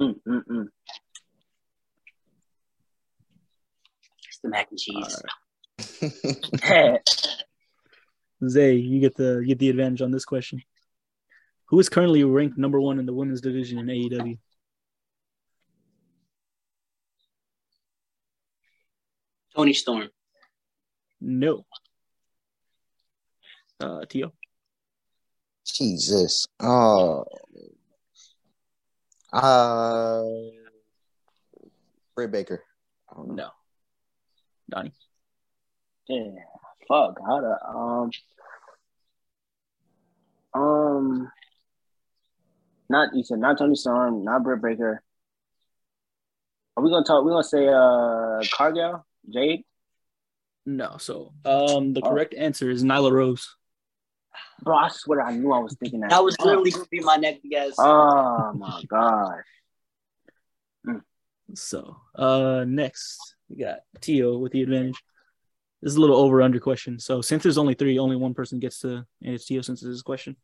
mm, 0.01 0.15
mm, 0.27 0.43
mm. 0.51 0.67
It's 4.29 4.39
the 4.43 4.49
mac 4.49 4.69
and 4.71 4.79
cheese. 4.79 5.23
Zay, 8.49 8.75
you 8.75 9.01
get 9.01 9.15
the 9.17 9.39
you 9.41 9.49
get 9.49 9.59
the 9.59 9.71
advantage 9.71 10.03
on 10.03 10.11
this 10.11 10.25
question. 10.25 10.63
Who 11.67 11.79
is 11.79 11.89
currently 11.89 12.25
ranked 12.25 12.59
number 12.59 12.81
one 12.81 12.99
in 12.99 13.07
the 13.07 13.15
women's 13.15 13.41
division 13.41 13.79
in 13.79 13.87
AEW? 13.87 14.39
Toni 19.55 19.73
Storm. 19.73 20.09
No. 21.25 21.65
Uh, 23.81 24.05
Teo. 24.09 24.33
Jesus. 25.65 26.47
Oh. 26.61 27.25
Uh 29.33 30.25
Britt 32.17 32.33
Baker. 32.33 32.65
I 33.11 33.17
don't 33.17 33.29
know. 33.29 33.35
No. 33.35 33.49
Donney. 34.69 34.93
yeah, 36.09 36.25
fuck. 36.89 37.19
How 37.25 37.41
to 37.41 37.67
um 37.67 38.11
um. 40.55 41.33
Not 42.91 43.15
you 43.15 43.23
said 43.23 43.39
not 43.39 43.59
Toni 43.59 43.77
Storm, 43.77 44.25
not 44.25 44.43
Britt 44.43 44.61
Baker. 44.61 45.03
Are 46.77 46.83
we 46.83 46.91
gonna 46.91 47.05
talk? 47.05 47.25
We 47.25 47.31
gonna 47.31 47.45
say 47.45 47.69
uh 47.69 48.43
Cargill, 48.55 49.07
Jade, 49.33 49.65
No. 50.67 50.97
So, 50.99 51.33
um, 51.45 51.93
the 51.93 52.01
Oh. 52.05 52.11
correct 52.11 52.35
answer 52.35 52.71
is 52.71 52.83
Nyla 52.85 53.11
Rose. 53.13 53.57
bro. 54.63 54.77
I 54.77 54.89
swear 54.89 55.21
I 55.23 55.35
knew 55.37 55.53
I 55.53 55.59
was 55.59 55.75
thinking 55.75 56.01
that. 56.01 56.11
That 56.11 56.23
was 56.25 56.37
literally 56.41 56.71
going 56.71 56.85
to 56.85 56.91
be 56.91 57.01
my 57.01 57.17
next 57.17 57.43
guess. 57.49 57.75
Oh 57.79 58.53
my 58.55 58.83
gosh. 58.89 59.45
So, 61.55 61.97
uh, 62.15 62.65
next 62.67 63.35
we 63.51 63.57
got 63.57 63.81
Teo 64.01 64.39
with 64.39 64.53
the 64.53 64.63
advantage. 64.63 64.97
This 65.83 65.91
is 65.93 65.97
a 65.97 66.01
little 66.01 66.17
over 66.17 66.41
under 66.41 66.61
question. 66.61 66.99
So, 66.99 67.21
since 67.21 67.43
there's 67.43 67.59
only 67.59 67.75
three, 67.75 67.99
only 67.99 68.17
one 68.17 68.33
person 68.35 68.59
gets 68.61 68.79
to, 68.81 68.89
and 69.23 69.35
it's 69.35 69.45
Teo 69.47 69.61
since 69.63 69.83
it's 69.83 69.89
his 69.89 70.03
question. 70.03 70.37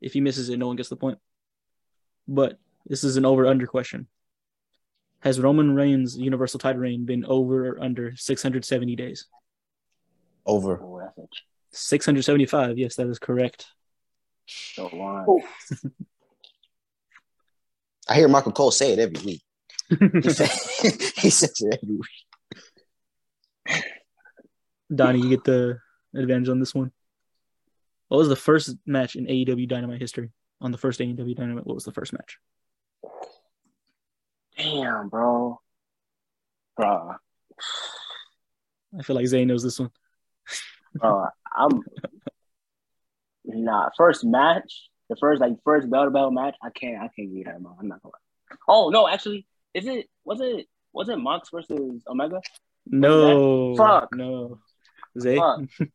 If 0.00 0.12
he 0.12 0.20
misses 0.20 0.48
it, 0.48 0.56
no 0.58 0.68
one 0.68 0.76
gets 0.76 0.88
the 0.88 0.96
point. 0.96 1.18
But 2.26 2.58
this 2.86 3.02
is 3.04 3.16
an 3.16 3.24
over 3.26 3.46
under 3.46 3.66
question. 3.66 4.06
Has 5.20 5.40
Roman 5.40 5.74
Reigns' 5.74 6.16
Universal 6.16 6.60
title 6.60 6.80
reign 6.80 7.04
been 7.04 7.24
over 7.24 7.70
or 7.70 7.82
under 7.82 8.14
670 8.16 8.94
days? 8.94 9.26
Over. 10.48 10.80
Oh, 10.82 11.28
675. 11.70 12.78
Yes, 12.78 12.96
that 12.96 13.06
is 13.06 13.18
correct. 13.18 13.66
so 14.46 14.88
long. 14.92 15.26
Oh. 15.28 15.42
I 18.08 18.14
hear 18.14 18.28
Michael 18.28 18.52
Cole 18.52 18.70
say 18.70 18.94
it 18.94 18.98
every 18.98 19.20
week. 19.24 19.42
He, 20.22 20.30
say, 20.30 20.46
he 21.16 21.30
says 21.30 21.60
it 21.60 21.78
every 21.82 21.96
week. 21.96 23.84
Donney, 24.94 25.20
you 25.20 25.28
get 25.28 25.44
the 25.44 25.78
advantage 26.14 26.48
on 26.48 26.60
this 26.60 26.74
one. 26.74 26.92
What 28.08 28.18
was 28.18 28.28
the 28.28 28.36
first 28.36 28.74
match 28.86 29.16
in 29.16 29.26
AEW 29.26 29.68
Dynamite 29.68 30.00
history? 30.00 30.30
On 30.60 30.72
the 30.72 30.78
first 30.78 31.00
AEW 31.00 31.36
Dynamite, 31.36 31.66
what 31.66 31.74
was 31.74 31.84
the 31.84 31.92
first 31.92 32.14
match? 32.14 32.38
Damn, 34.56 35.08
bro. 35.08 35.60
Bro, 36.76 37.14
I 38.98 39.02
feel 39.02 39.16
like 39.16 39.26
Zay 39.26 39.44
knows 39.44 39.62
this 39.62 39.78
one. 39.78 39.90
Bro, 40.94 41.26
I'm 41.56 41.82
nah. 43.44 43.90
First 43.96 44.24
match, 44.24 44.88
the 45.08 45.16
first 45.16 45.40
like 45.40 45.54
first 45.64 45.90
bell 45.90 46.04
to 46.04 46.10
bell 46.10 46.30
match. 46.30 46.56
I 46.62 46.70
can't, 46.70 46.96
I 46.96 47.08
can't 47.14 47.32
read 47.32 47.46
that, 47.46 47.60
man. 47.60 47.74
I'm 47.78 47.88
not 47.88 48.02
gonna. 48.02 48.14
Oh 48.68 48.90
no, 48.90 49.08
actually, 49.08 49.46
is 49.74 49.86
it? 49.86 50.08
Was 50.24 50.40
it? 50.40 50.66
Was 50.92 51.08
it 51.08 51.16
Mox 51.16 51.50
versus 51.50 52.02
Omega? 52.08 52.40
No. 52.86 53.76
Fuck. 53.76 54.14
No. 54.14 54.58
Zay? 55.18 55.36
Fuck. 55.36 55.60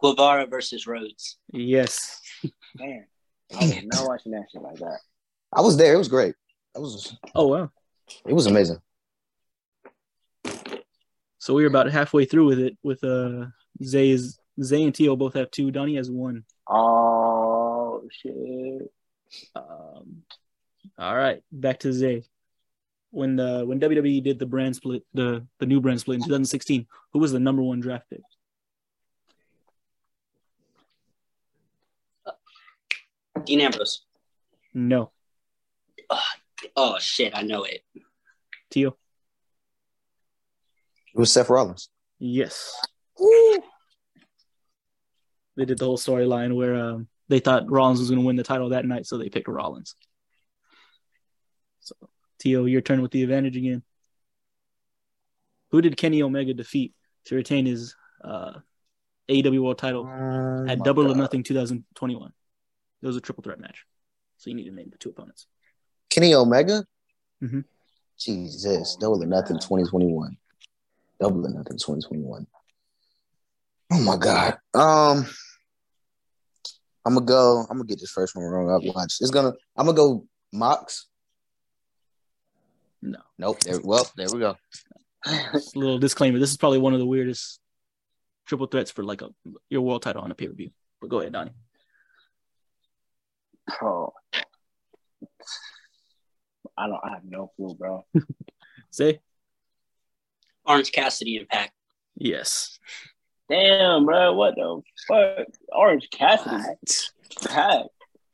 Guevara 0.00 0.46
versus 0.46 0.86
Rhodes. 0.86 1.38
Yes. 1.52 2.20
Man, 2.76 3.04
I 3.52 3.64
was 3.64 3.84
not 3.84 4.08
watching 4.08 4.32
that 4.32 4.46
shit 4.52 4.62
like 4.62 4.76
that. 4.76 5.00
I 5.52 5.60
was 5.60 5.76
there. 5.76 5.94
It 5.94 5.98
was 5.98 6.08
great. 6.08 6.34
That 6.74 6.80
was 6.80 7.16
Oh 7.34 7.48
wow. 7.48 7.70
it 8.26 8.32
was 8.32 8.46
amazing. 8.46 8.78
So 11.38 11.54
we're 11.54 11.66
about 11.66 11.90
halfway 11.90 12.26
through 12.26 12.46
with 12.46 12.58
it 12.60 12.78
with 12.82 13.02
uh 13.02 13.46
Zay 13.82 14.10
is 14.10 14.38
Zay 14.62 14.82
and 14.82 14.94
Teo 14.94 15.16
both 15.16 15.34
have 15.34 15.50
two. 15.50 15.70
Donney 15.70 15.96
has 15.96 16.10
one. 16.10 16.44
Oh 16.68 18.02
shit. 18.10 18.92
Um, 19.54 20.22
all 20.98 21.16
right, 21.16 21.42
back 21.52 21.80
to 21.80 21.92
Zay. 21.92 22.24
When 23.10 23.36
the 23.36 23.64
when 23.64 23.80
WWE 23.80 24.22
did 24.22 24.38
the 24.38 24.46
brand 24.46 24.76
split, 24.76 25.02
the 25.14 25.46
the 25.60 25.66
new 25.66 25.80
brand 25.80 26.00
split 26.00 26.16
in 26.16 26.22
2016, 26.22 26.86
who 27.12 27.18
was 27.18 27.32
the 27.32 27.40
number 27.40 27.62
one 27.62 27.80
draft 27.80 28.04
pick? 28.10 28.20
Uh, 32.26 32.32
Dean 33.44 33.60
Ambrose. 33.60 34.04
No. 34.74 35.12
Oh, 36.10 36.22
oh 36.76 36.98
shit! 36.98 37.34
I 37.34 37.42
know 37.42 37.64
it. 37.64 37.82
Teo. 38.70 38.96
It 41.14 41.18
was 41.18 41.32
Seth 41.32 41.48
Rollins. 41.48 41.88
Yes. 42.18 42.74
They 45.56 45.64
did 45.64 45.78
the 45.78 45.84
whole 45.84 45.98
storyline 45.98 46.54
where 46.54 46.76
um, 46.76 47.08
they 47.28 47.40
thought 47.40 47.70
Rollins 47.70 47.98
was 47.98 48.10
going 48.10 48.20
to 48.20 48.26
win 48.26 48.36
the 48.36 48.44
title 48.44 48.68
that 48.70 48.84
night, 48.84 49.06
so 49.06 49.18
they 49.18 49.28
picked 49.28 49.48
Rollins. 49.48 49.96
So, 51.80 51.94
Teo, 52.38 52.64
your 52.64 52.80
turn 52.80 53.02
with 53.02 53.10
the 53.10 53.22
advantage 53.22 53.56
again. 53.56 53.82
Who 55.70 55.82
did 55.82 55.96
Kenny 55.96 56.22
Omega 56.22 56.54
defeat 56.54 56.94
to 57.26 57.34
retain 57.34 57.66
his 57.66 57.94
uh, 58.24 58.52
AEW 59.28 59.62
World 59.62 59.78
Title 59.78 60.06
at 60.06 60.78
my 60.78 60.84
Double 60.84 61.10
or 61.10 61.14
Nothing 61.14 61.42
2021? 61.42 62.32
It 63.02 63.06
was 63.06 63.16
a 63.16 63.20
triple 63.20 63.42
threat 63.42 63.60
match, 63.60 63.84
so 64.38 64.50
you 64.50 64.56
need 64.56 64.64
to 64.64 64.74
name 64.74 64.88
the 64.90 64.98
two 64.98 65.10
opponents. 65.10 65.46
Kenny 66.08 66.34
Omega. 66.34 66.84
Mhm. 67.42 67.64
Jesus, 68.18 68.96
double 68.96 69.22
or 69.22 69.26
nothing, 69.26 69.58
2021. 69.58 70.36
Double 71.20 71.46
or 71.46 71.50
nothing, 71.50 71.78
2021. 71.78 72.46
Oh 73.90 74.00
my 74.02 74.16
God. 74.16 74.54
Um, 74.74 75.26
I'm 77.06 77.14
gonna 77.14 77.26
go. 77.26 77.60
I'm 77.70 77.78
gonna 77.78 77.84
get 77.84 78.00
this 78.00 78.10
first 78.10 78.36
one 78.36 78.44
wrong. 78.44 78.70
I'll 78.70 78.92
watch. 78.92 79.16
It's 79.20 79.30
gonna. 79.30 79.52
I'm 79.76 79.86
gonna 79.86 79.96
go 79.96 80.26
Mox. 80.52 81.06
No. 83.00 83.20
Nope. 83.38 83.60
There. 83.60 83.80
Well, 83.82 84.06
there 84.16 84.26
we 84.32 84.40
go. 84.40 84.56
Just 85.52 85.74
a 85.74 85.78
little 85.78 85.98
disclaimer: 85.98 86.38
this 86.38 86.50
is 86.50 86.56
probably 86.58 86.78
one 86.78 86.92
of 86.92 86.98
the 86.98 87.06
weirdest 87.06 87.60
triple 88.46 88.66
threats 88.66 88.90
for 88.90 89.02
like 89.02 89.22
a 89.22 89.30
your 89.70 89.80
world 89.80 90.02
title 90.02 90.22
on 90.22 90.30
a 90.30 90.34
pay 90.34 90.48
per 90.48 90.54
view. 90.54 90.70
But 91.00 91.08
go 91.08 91.20
ahead, 91.20 91.32
Donney. 91.32 91.52
Bro. 93.78 94.12
I 96.76 96.86
don't. 96.86 97.00
I 97.02 97.10
have 97.10 97.24
no 97.24 97.52
clue, 97.56 97.74
bro. 97.74 98.04
Say 98.90 99.20
Orange 100.64 100.92
Cassidy 100.92 101.36
Impact. 101.36 101.72
yes. 102.16 102.78
Damn, 103.48 104.04
bro. 104.04 104.34
What 104.34 104.54
the 104.56 104.82
fuck? 105.06 105.46
Orange 105.72 106.08
Cassidy. 106.10 106.56
What? 106.56 107.08
Pac. 107.48 107.84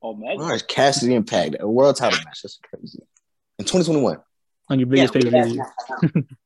Omega. 0.03 0.43
Orange 0.43 0.67
Cassidy 0.67 1.15
Impact, 1.15 1.57
a 1.61 1.69
world 1.69 1.97
title 1.97 2.19
match. 2.25 2.43
That's 2.43 2.59
crazy. 2.63 3.01
In 3.59 3.65
2021. 3.65 4.19
On 4.71 4.79
your 4.79 4.87
biggest 4.87 5.15
Yeah, 5.15 5.21
pay 5.21 5.31
per 5.31 5.37
yeah. 5.37 5.45
view. 5.45 6.27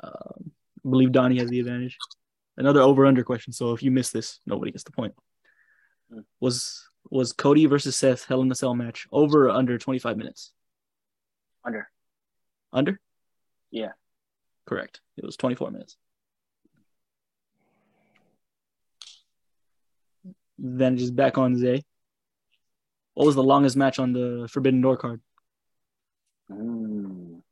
Um, 0.00 0.52
I 0.84 0.88
believe 0.88 1.10
Donney 1.12 1.38
has 1.38 1.48
the 1.50 1.58
advantage. 1.60 1.98
Another 2.56 2.80
over 2.80 3.04
under 3.04 3.24
question. 3.24 3.52
So 3.52 3.72
if 3.72 3.82
you 3.82 3.90
miss 3.90 4.10
this, 4.10 4.38
nobody 4.46 4.70
gets 4.70 4.84
the 4.84 4.92
point. 4.92 5.14
Was 6.40 6.86
was 7.10 7.32
Cody 7.32 7.66
versus 7.66 7.96
Seth 7.96 8.24
Hell 8.26 8.42
in 8.42 8.50
a 8.52 8.54
Cell 8.54 8.74
match 8.74 9.06
over 9.10 9.48
or 9.48 9.50
under 9.50 9.76
25 9.78 10.16
minutes? 10.16 10.52
Under. 11.64 11.88
Under? 12.72 13.00
Yeah. 13.70 13.92
Correct. 14.66 15.00
It 15.16 15.24
was 15.24 15.36
24 15.36 15.70
minutes. 15.70 15.96
Then 20.58 20.96
just 20.96 21.14
back 21.14 21.38
on 21.38 21.56
Zay. 21.56 21.84
What 23.14 23.26
was 23.26 23.34
the 23.34 23.42
longest 23.42 23.76
match 23.76 23.98
on 23.98 24.12
the 24.12 24.48
Forbidden 24.50 24.80
Door 24.80 24.96
card? 24.98 25.20
Mm. 26.50 27.42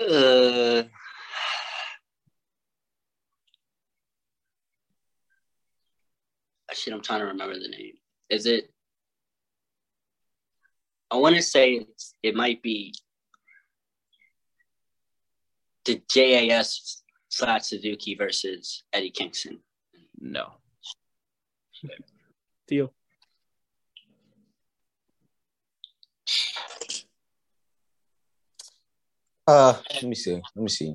Uh, 0.00 0.82
shit, 6.72 6.94
I'm 6.94 7.02
trying 7.02 7.20
to 7.20 7.26
remember 7.26 7.54
the 7.54 7.68
name. 7.68 7.94
Is 8.30 8.46
it? 8.46 8.72
I 11.10 11.16
want 11.16 11.36
to 11.36 11.42
say 11.42 11.86
it 12.22 12.34
might 12.34 12.62
be 12.62 12.94
the 15.84 16.02
JAS 16.08 17.02
slash 17.28 17.64
Suzuki 17.64 18.14
versus 18.14 18.84
Eddie 18.92 19.10
Kingston. 19.10 19.60
No. 20.18 20.52
Teo. 22.68 22.92
Uh, 29.46 29.74
let 29.94 30.02
me 30.04 30.14
see. 30.14 30.34
Let 30.54 30.62
me 30.62 30.68
see. 30.68 30.94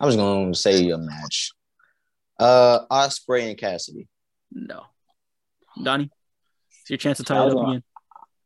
I'm 0.00 0.08
just 0.08 0.18
gonna 0.18 0.54
say 0.54 0.88
a 0.90 0.98
match. 0.98 1.52
Uh, 2.38 2.80
Ospreay 2.90 3.50
and 3.50 3.58
Cassidy. 3.58 4.08
No. 4.50 4.84
Donney, 5.80 6.10
it's 6.80 6.90
your 6.90 6.96
chance 6.96 7.18
to 7.18 7.24
tie 7.24 7.36
it 7.44 7.48
up 7.48 7.52
gonna- 7.54 7.68
again. 7.70 7.82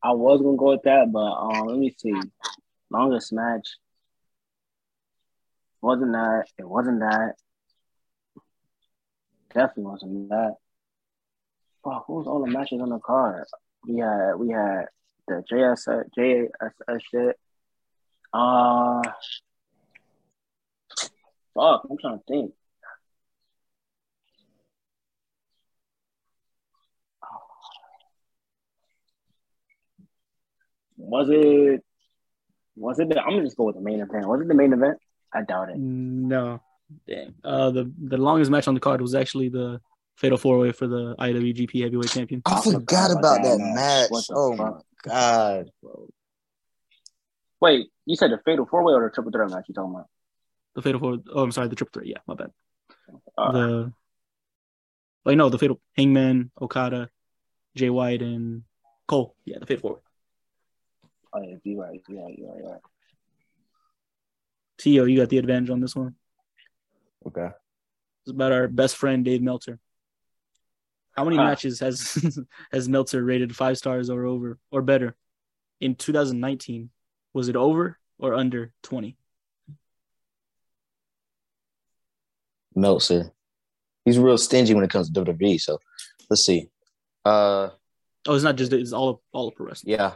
I 0.02 0.12
was 0.12 0.42
gonna 0.42 0.56
go 0.58 0.72
with 0.72 0.82
that, 0.82 1.10
but 1.10 1.18
um, 1.20 1.66
let 1.66 1.78
me 1.78 1.94
see. 1.96 2.12
Longest 2.90 3.32
match. 3.32 3.66
Wasn't 5.84 6.12
that? 6.12 6.44
It 6.58 6.66
wasn't 6.66 7.00
that. 7.00 7.34
Definitely 9.52 9.84
wasn't 9.84 10.30
that. 10.30 10.54
Fuck, 11.84 12.08
what 12.08 12.16
was 12.20 12.26
all 12.26 12.42
the 12.42 12.50
matches 12.50 12.80
on 12.80 12.88
the 12.88 12.98
card? 13.00 13.44
We 13.86 13.98
had 13.98 14.36
we 14.36 14.48
had 14.48 14.86
the 15.28 15.44
JS 15.52 15.86
JSS 16.16 17.00
shit. 17.10 17.36
Uh 18.32 19.02
fuck, 21.54 21.82
I'm 21.90 21.98
trying 21.98 22.18
to 22.18 22.24
think. 22.26 22.54
Was 30.96 31.28
it? 31.30 31.84
Was 32.74 32.98
it? 33.00 33.10
The, 33.10 33.20
I'm 33.20 33.32
gonna 33.32 33.44
just 33.44 33.58
go 33.58 33.64
with 33.64 33.74
the 33.74 33.82
main 33.82 34.00
event. 34.00 34.26
Was 34.26 34.40
it 34.40 34.48
the 34.48 34.54
main 34.54 34.72
event? 34.72 34.96
I 35.34 35.42
doubt 35.42 35.70
it. 35.70 35.76
No. 35.78 36.60
Dang. 37.08 37.34
Uh, 37.42 37.70
the 37.70 37.90
the 38.04 38.16
longest 38.16 38.50
match 38.50 38.68
on 38.68 38.74
the 38.74 38.80
card 38.80 39.00
was 39.00 39.14
actually 39.14 39.48
the 39.48 39.80
Fatal 40.16 40.38
Four 40.38 40.58
Way 40.58 40.70
for 40.72 40.86
the 40.86 41.16
IWGP 41.18 41.82
Heavyweight 41.82 42.10
Champion. 42.10 42.42
I 42.46 42.52
I 42.58 42.60
forgot 42.60 42.72
forgot 42.80 43.10
about 43.10 43.18
about 43.18 43.42
that 43.42 43.58
that 43.58 43.74
match. 43.74 44.10
match. 44.12 44.24
Oh 44.30 44.56
fuck? 44.56 44.74
my 45.06 45.10
god. 45.10 45.70
Wait, 47.60 47.88
you 48.04 48.14
said 48.16 48.30
the 48.30 48.38
fatal 48.44 48.66
four 48.66 48.84
way 48.84 48.92
or 48.92 49.02
the 49.08 49.14
triple 49.14 49.32
threat 49.32 49.50
match? 49.50 49.64
You 49.68 49.74
talking 49.74 49.94
about? 49.94 50.06
The 50.74 50.82
Fatal 50.82 51.00
Four. 51.00 51.18
Oh, 51.32 51.42
I'm 51.44 51.52
sorry. 51.52 51.68
The 51.68 51.76
Triple 51.76 51.92
Threat. 52.00 52.06
Yeah, 52.08 52.18
my 52.26 52.34
bad. 52.34 52.50
Uh, 53.38 53.52
the. 53.52 53.92
Wait, 55.24 55.36
no, 55.36 55.48
the 55.48 55.58
Fatal 55.58 55.80
Hangman, 55.96 56.50
Okada, 56.60 57.08
Jay 57.76 57.88
White, 57.90 58.22
and 58.22 58.64
Cole. 59.06 59.36
Yeah, 59.44 59.58
the 59.60 59.66
Fatal 59.66 59.80
Four 59.80 59.92
Way. 59.94 60.00
oh 61.32 61.42
yeah, 61.42 61.56
you 61.62 61.80
right. 61.80 62.02
You 62.08 62.22
right. 62.22 62.38
You 62.38 62.68
right. 62.70 62.80
You. 64.78 64.82
Teo, 64.82 65.04
you 65.04 65.18
got 65.20 65.28
the 65.28 65.38
advantage 65.38 65.70
on 65.70 65.80
this 65.80 65.94
one. 65.96 66.14
Okay. 67.26 67.48
It's 68.24 68.30
about 68.32 68.52
our 68.52 68.68
best 68.68 68.96
friend 68.96 69.24
Dave 69.24 69.42
Meltzer. 69.42 69.78
How 71.12 71.24
many 71.24 71.36
Huh. 71.36 71.44
matches 71.44 71.80
has 71.80 72.18
has 72.72 72.88
Meltzer 72.88 73.22
rated 73.22 73.54
five 73.54 73.78
stars 73.78 74.10
or 74.10 74.24
over 74.24 74.58
or 74.70 74.82
better 74.82 75.14
in 75.80 75.94
2019? 75.94 76.90
Was 77.32 77.48
it 77.48 77.56
over 77.56 77.98
or 78.18 78.34
under 78.34 78.72
20? 78.82 79.16
Meltzer. 82.74 83.32
He's 84.04 84.18
real 84.18 84.36
stingy 84.38 84.74
when 84.74 84.84
it 84.84 84.90
comes 84.90 85.10
to 85.10 85.24
WWE. 85.24 85.60
So 85.60 85.78
let's 86.30 86.44
see. 86.44 86.68
Uh, 87.24 87.70
Oh, 88.26 88.34
it's 88.34 88.42
not 88.44 88.56
just 88.56 88.72
it's 88.72 88.94
all 88.94 89.22
all 89.32 89.48
of 89.48 89.54
pro 89.54 89.66
wrestling. 89.66 89.92
yeah. 89.92 90.14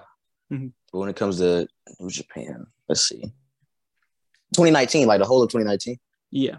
Mhm. 0.50 0.72
But 0.90 0.98
when 0.98 1.08
it 1.10 1.16
comes 1.16 1.38
to 1.38 1.68
New 2.00 2.08
Japan, 2.08 2.66
let's 2.88 3.02
see. 3.06 3.22
2019, 4.54 5.06
like 5.06 5.20
the 5.20 5.26
whole 5.26 5.42
of 5.42 5.50
2019. 5.50 5.96
Yeah, 6.30 6.56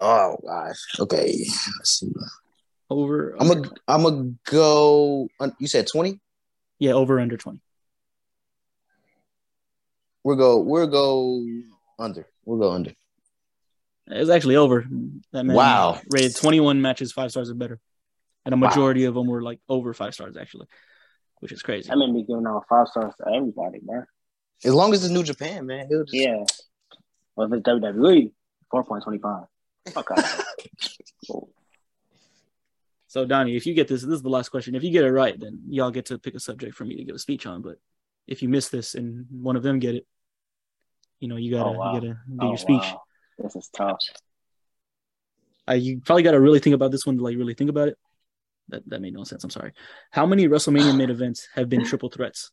Oh 0.00 0.36
gosh. 0.46 0.76
Okay. 1.00 1.44
Let's 1.78 2.00
see. 2.00 2.12
over. 2.90 3.34
I'm 3.40 3.50
under. 3.50 3.68
gonna 3.68 3.74
I'm 3.88 4.02
gonna 4.02 4.32
go. 4.44 5.28
You 5.58 5.66
said 5.66 5.86
20. 5.86 6.20
yeah, 6.78 6.92
over 6.92 7.18
under 7.20 7.36
20. 7.36 7.58
We'll 10.24 10.36
go. 10.36 10.58
We'll 10.60 10.86
go 10.88 11.44
under. 11.98 12.26
We'll 12.44 12.58
go 12.58 12.72
under. 12.72 12.90
It 12.90 14.18
was 14.18 14.30
actually 14.30 14.56
over. 14.56 14.86
That 15.32 15.44
man 15.44 15.56
Wow. 15.56 16.00
rated 16.10 16.36
21 16.36 16.80
matches 16.80 17.12
five 17.12 17.30
stars 17.30 17.50
or 17.50 17.54
better, 17.54 17.80
and 18.44 18.54
a 18.54 18.56
Wow. 18.56 18.68
majority 18.68 19.04
of 19.04 19.14
them 19.14 19.26
were 19.26 19.42
like 19.42 19.60
over 19.68 19.92
five 19.94 20.14
stars 20.14 20.36
actually, 20.36 20.66
which 21.40 21.52
is 21.52 21.62
crazy. 21.62 21.88
That 21.88 21.96
made 21.96 22.12
me 22.12 22.22
giving 22.24 22.46
out 22.46 22.64
five 22.68 22.88
stars 22.88 23.14
to 23.18 23.28
everybody, 23.34 23.80
bro. 23.82 24.02
As 24.64 24.74
long 24.74 24.92
as 24.94 25.04
it's 25.04 25.12
New 25.12 25.22
Japan, 25.22 25.66
man. 25.66 25.86
He'll 25.88 26.04
just, 26.04 26.14
Yeah. 26.14 26.44
Well, 27.36 27.46
if 27.52 27.58
it's 27.58 27.68
WWE, 27.68 28.32
four 28.70 28.84
point 28.84 29.04
twenty 29.04 29.18
five. 29.18 29.44
Okay. 29.96 30.14
Cool. 31.26 31.48
So 33.08 33.24
Donney, 33.24 33.56
if 33.56 33.66
you 33.66 33.74
get 33.74 33.88
this, 33.88 34.02
this 34.02 34.10
is 34.16 34.22
the 34.22 34.28
last 34.28 34.50
question. 34.50 34.74
If 34.74 34.84
you 34.84 34.90
get 34.90 35.04
it 35.04 35.10
right, 35.10 35.38
then 35.38 35.62
y'all 35.68 35.90
get 35.90 36.06
to 36.06 36.18
pick 36.18 36.34
a 36.34 36.40
subject 36.40 36.74
for 36.76 36.84
me 36.84 36.96
to 36.96 37.04
give 37.04 37.14
a 37.16 37.18
speech 37.18 37.46
on. 37.46 37.62
But 37.62 37.78
if 38.26 38.42
you 38.42 38.48
miss 38.48 38.68
this 38.68 38.94
and 38.94 39.26
one 39.30 39.56
of 39.56 39.62
them 39.62 39.78
get 39.78 39.94
it, 39.96 40.06
you 41.18 41.26
know 41.28 41.36
you 41.36 41.50
gotta 41.52 41.70
Oh, 41.70 41.72
wow. 41.72 41.94
you 41.94 42.00
gotta 42.00 42.12
do 42.28 42.36
Oh, 42.42 42.48
your 42.48 42.56
speech. 42.58 42.82
wow. 42.82 43.02
This 43.38 43.56
is 43.56 43.68
tough. 43.74 43.98
I 45.66 45.74
you 45.74 46.00
probably 46.04 46.22
got 46.22 46.32
to 46.32 46.40
really 46.40 46.60
think 46.60 46.74
about 46.74 46.90
this 46.92 47.06
one 47.06 47.16
to 47.16 47.24
like 47.24 47.36
really 47.36 47.54
think 47.54 47.70
about 47.70 47.88
it. 47.88 47.98
That 48.68 48.88
that 48.88 49.00
made 49.00 49.14
no 49.14 49.24
sense. 49.24 49.42
I'm 49.42 49.50
sorry. 49.50 49.72
How 50.12 50.26
many 50.26 50.46
WrestleMania 50.48 50.96
main 50.98 51.10
events 51.10 51.48
have 51.54 51.68
been 51.68 51.84
triple 51.84 52.10
threats? 52.10 52.50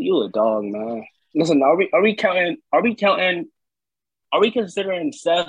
You, 0.00 0.22
a 0.22 0.28
dog, 0.30 0.64
man. 0.64 1.04
Listen, 1.34 1.62
are 1.62 1.76
we 1.76 1.90
are 1.92 2.02
we 2.02 2.14
counting? 2.14 2.58
Are 2.72 2.82
we 2.82 2.94
counting? 2.94 3.48
Are 4.32 4.40
we 4.40 4.50
considering 4.50 5.12
Seth? 5.12 5.48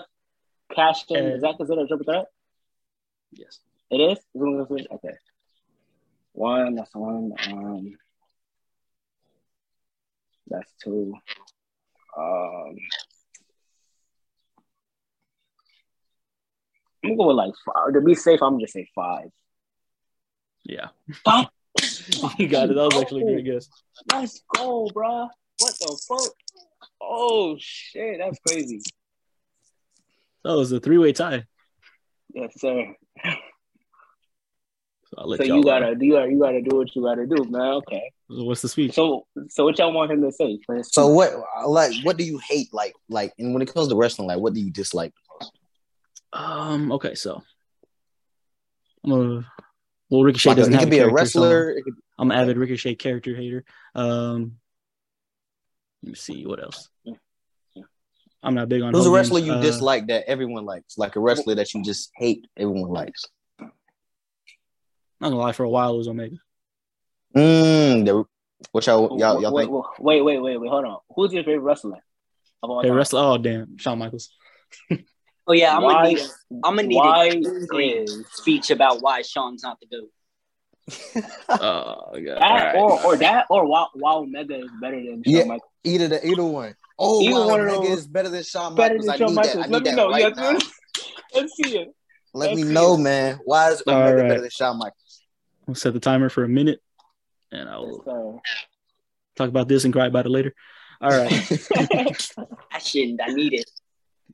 Uh, 0.76 0.92
is 1.36 1.42
that 1.42 1.56
considered 1.58 1.84
a 1.84 1.88
triple 1.88 2.06
threat? 2.06 2.26
Yes. 3.32 3.60
It 3.92 3.98
is. 3.98 4.18
Is 4.18 4.24
it 4.34 4.38
one 4.40 4.60
of 4.60 4.68
those? 4.68 4.88
Okay. 4.92 5.14
One. 6.34 6.76
That's 6.76 6.96
one. 6.96 7.34
Um. 7.48 7.96
That's 10.48 10.72
two. 10.84 11.14
Um. 12.18 12.76
I'm 17.04 17.10
gonna 17.10 17.18
go 17.18 17.28
with 17.28 17.38
like 17.38 17.54
five. 17.66 17.94
To 17.94 18.02
be 18.02 18.16
safe, 18.16 18.42
I'm 18.42 18.54
gonna 18.54 18.64
just 18.64 18.74
say 18.74 18.90
five. 18.96 19.30
Yeah. 20.64 20.88
Five. 21.24 21.48
you 22.38 22.48
got 22.48 22.70
it. 22.70 22.76
That 22.76 22.86
was 22.86 23.02
actually 23.02 23.24
a 23.24 23.26
great 23.26 23.46
guess. 23.46 23.70
Let's 24.12 24.44
go, 24.56 24.88
bruh. 24.94 25.30
What 25.60 25.74
the 25.80 26.00
fuck? 26.08 26.34
Oh 27.02 27.56
shit, 27.60 28.20
that's 28.20 28.40
crazy. 28.48 28.82
That 30.44 30.56
was 30.56 30.72
a 30.72 30.80
three 30.80 30.98
way 30.98 31.14
tie. 31.14 31.46
Yes, 32.34 32.60
sir. 32.60 32.96
So 35.14 35.22
I'll 35.22 35.28
let 35.30 35.38
So 35.38 35.44
y'all. 35.44 35.58
you 35.58 35.64
gotta, 35.64 35.96
you 36.00 36.14
gotta, 36.14 36.32
you 36.32 36.40
gotta 36.40 36.62
do 36.62 36.78
what 36.78 36.96
you 36.96 37.04
gotta 37.04 37.28
do, 37.28 37.46
man. 37.50 37.62
Okay. 37.62 38.12
what's 38.30 38.62
the 38.62 38.70
speech? 38.70 38.94
So, 38.94 39.28
so 39.50 39.64
what 39.66 39.78
y'all 39.78 39.94
want 39.94 40.12
him 40.12 40.22
to 40.24 40.32
say? 40.32 40.60
for 40.66 40.82
So 40.84 41.08
what 41.08 41.34
like 41.68 41.94
what 42.04 42.18
do 42.18 42.24
you 42.24 42.40
hate 42.40 42.74
like 42.74 42.94
like 43.10 43.32
and 43.38 43.54
when 43.54 43.62
it 43.62 43.72
comes 43.72 43.90
to 43.90 43.96
wrestling 43.96 44.28
like 44.28 44.40
what 44.40 44.54
do 44.54 44.60
you 44.60 44.72
dislike? 44.72 45.14
Um. 46.34 46.92
Okay. 46.92 47.14
So. 47.16 47.44
I'm 49.06 49.12
a. 49.12 49.52
Well, 50.14 50.22
Ricochet 50.22 50.50
Like, 50.50 50.58
doesn't 50.58 50.74
it 50.74 50.76
have 50.76 50.84
could 50.84 50.90
be 50.92 51.00
a 51.00 51.06
character, 51.08 51.26
so 51.26 51.42
wrestler. 51.42 51.72
it 51.72 51.84
could- 51.86 51.96
I'm 52.20 52.30
an 52.30 52.38
avid 52.38 52.58
Ricochet 52.58 52.94
character 52.96 53.36
hater. 53.36 53.66
Um. 53.96 54.60
Let 56.04 56.10
me 56.10 56.16
see 56.16 56.46
what 56.46 56.62
else. 56.62 56.88
I'm 58.44 58.54
not 58.54 58.70
big 58.70 58.84
on. 58.84 58.94
Who's 58.94 59.06
a 59.06 59.10
Hogan. 59.10 59.16
wrestler 59.16 59.40
you 59.40 59.54
Uh, 59.54 59.62
dislike 59.62 60.06
that 60.08 60.30
everyone 60.30 60.66
likes? 60.66 61.00
Like 61.00 61.16
a 61.16 61.20
wrestler 61.20 61.56
that 61.56 61.74
you 61.74 61.82
just 61.82 62.12
hate, 62.16 62.46
everyone 62.56 62.92
likes. 62.92 63.26
Not 63.60 63.72
gonna 65.22 65.38
lie, 65.38 65.54
for 65.54 65.64
a 65.64 65.70
while 65.70 65.96
it 65.96 65.98
was 65.98 66.08
Omega. 66.08 66.36
Mm, 67.36 68.06
the, 68.06 68.24
what 68.72 68.86
y'all 68.86 69.18
y'all 69.18 69.42
y'all 69.42 69.52
wait, 69.52 69.64
think? 69.64 70.00
wait, 70.00 70.22
wait, 70.22 70.40
wait, 70.42 70.58
wait, 70.60 70.70
hold 70.70 70.86
on. 70.86 71.00
Who's 71.16 71.34
your 71.34 71.44
favorite 71.44 71.62
wrestler? 71.64 72.04
Of 72.62 72.70
all 72.70 72.82
Hey, 72.84 72.90
time? 72.90 72.98
wrestler. 72.98 73.22
Oh 73.22 73.38
damn, 73.40 73.80
Shawn 73.80 73.98
Michaels. 73.98 74.30
Oh 75.46 75.54
yeah, 75.54 75.76
I'm 75.76 75.84
Why- 75.84 75.94
gonna 75.94 76.08
need 76.10 76.20
a, 76.20 76.28
I'm 76.64 76.76
gonna 76.76 76.84
need 76.88 76.96
why 76.96 77.26
a 77.26 78.04
is- 78.04 78.26
speech 78.32 78.70
about 78.72 79.02
why 79.02 79.22
Shawn's 79.22 79.64
not 79.64 79.78
the 79.80 79.88
goat. 79.88 80.10
Oh 81.50 82.12
god. 82.14 82.24
That 82.26 82.42
Alright. 82.42 82.76
or 82.76 83.06
or 83.06 83.18
that 83.18 83.46
or 83.50 83.66
wow, 83.66 83.90
wow 83.96 84.20
Omega 84.20 84.56
is 84.60 84.70
better 84.82 84.98
than 84.98 85.22
Shawn 85.24 85.34
Yeah. 85.34 85.44
Michaels. 85.46 85.72
Either 85.84 86.08
the 86.08 86.26
either 86.28 86.44
one. 86.44 86.76
Oh, 87.00 87.22
Either 87.22 87.40
wow, 87.40 87.48
one 87.48 87.60
of 87.62 87.68
Omega 87.68 87.90
those- 87.90 88.00
is 88.00 88.08
better 88.08 88.30
than 88.30 88.44
Shawn 88.44 88.76
Better 88.76 88.96
Michaels. 88.96 89.06
than 89.06 89.14
I 89.14 89.18
Shawn 89.18 89.28
need 89.30 89.36
Michaels. 89.36 89.54
that. 89.54 89.60
I 89.60 89.68
Let 89.68 89.70
need 89.72 89.84
me 89.84 89.90
that 89.90 89.96
know. 89.98 90.10
right 90.12 90.22
Yes, 90.22 90.36
now. 90.38 91.40
Let's 91.42 91.56
see 91.56 91.78
it. 91.78 91.88
Let 92.36 92.50
Let's 92.50 92.62
me 92.62 92.74
know, 92.74 92.94
it. 92.96 92.98
man. 93.00 93.40
Why 93.46 93.72
is 93.72 93.82
All 93.82 93.94
Omega 93.96 94.16
right. 94.16 94.28
better 94.30 94.42
than 94.42 94.50
Shawn 94.50 94.78
Michaels? 94.78 95.22
We'll 95.68 95.76
set 95.76 95.94
the 95.94 96.00
timer 96.00 96.30
for 96.30 96.44
a 96.44 96.50
minute, 96.50 96.80
and 97.52 97.70
I 97.70 97.78
will 97.78 98.04
sir. 98.04 98.40
talk 99.36 99.50
about 99.50 99.68
this 99.68 99.84
and 99.86 99.94
cry 99.94 100.08
about 100.08 100.26
it 100.26 100.30
later. 100.30 100.54
All 101.02 101.10
right. 101.10 101.32
I 102.72 102.80
shouldn't. 102.80 103.22
I 103.24 103.28
need 103.34 103.54
it. 103.54 103.70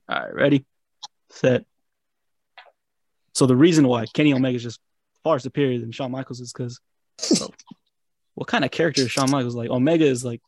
All 0.08 0.18
right. 0.20 0.34
Ready, 0.34 0.64
set. 1.30 1.64
So 3.34 3.46
the 3.46 3.56
reason 3.56 3.86
why 3.86 4.06
Kenny 4.06 4.34
Omega 4.34 4.56
is 4.56 4.62
just 4.62 4.80
far 5.24 5.38
superior 5.38 5.78
than 5.80 5.92
Shawn 5.92 6.10
Michaels 6.10 6.40
is 6.40 6.52
because 6.52 6.80
what 8.34 8.48
kind 8.48 8.64
of 8.64 8.70
character 8.70 9.02
is 9.02 9.10
Shawn 9.10 9.30
Michaels 9.30 9.54
like? 9.54 9.70
Omega 9.70 10.04
is 10.04 10.24
like 10.24 10.40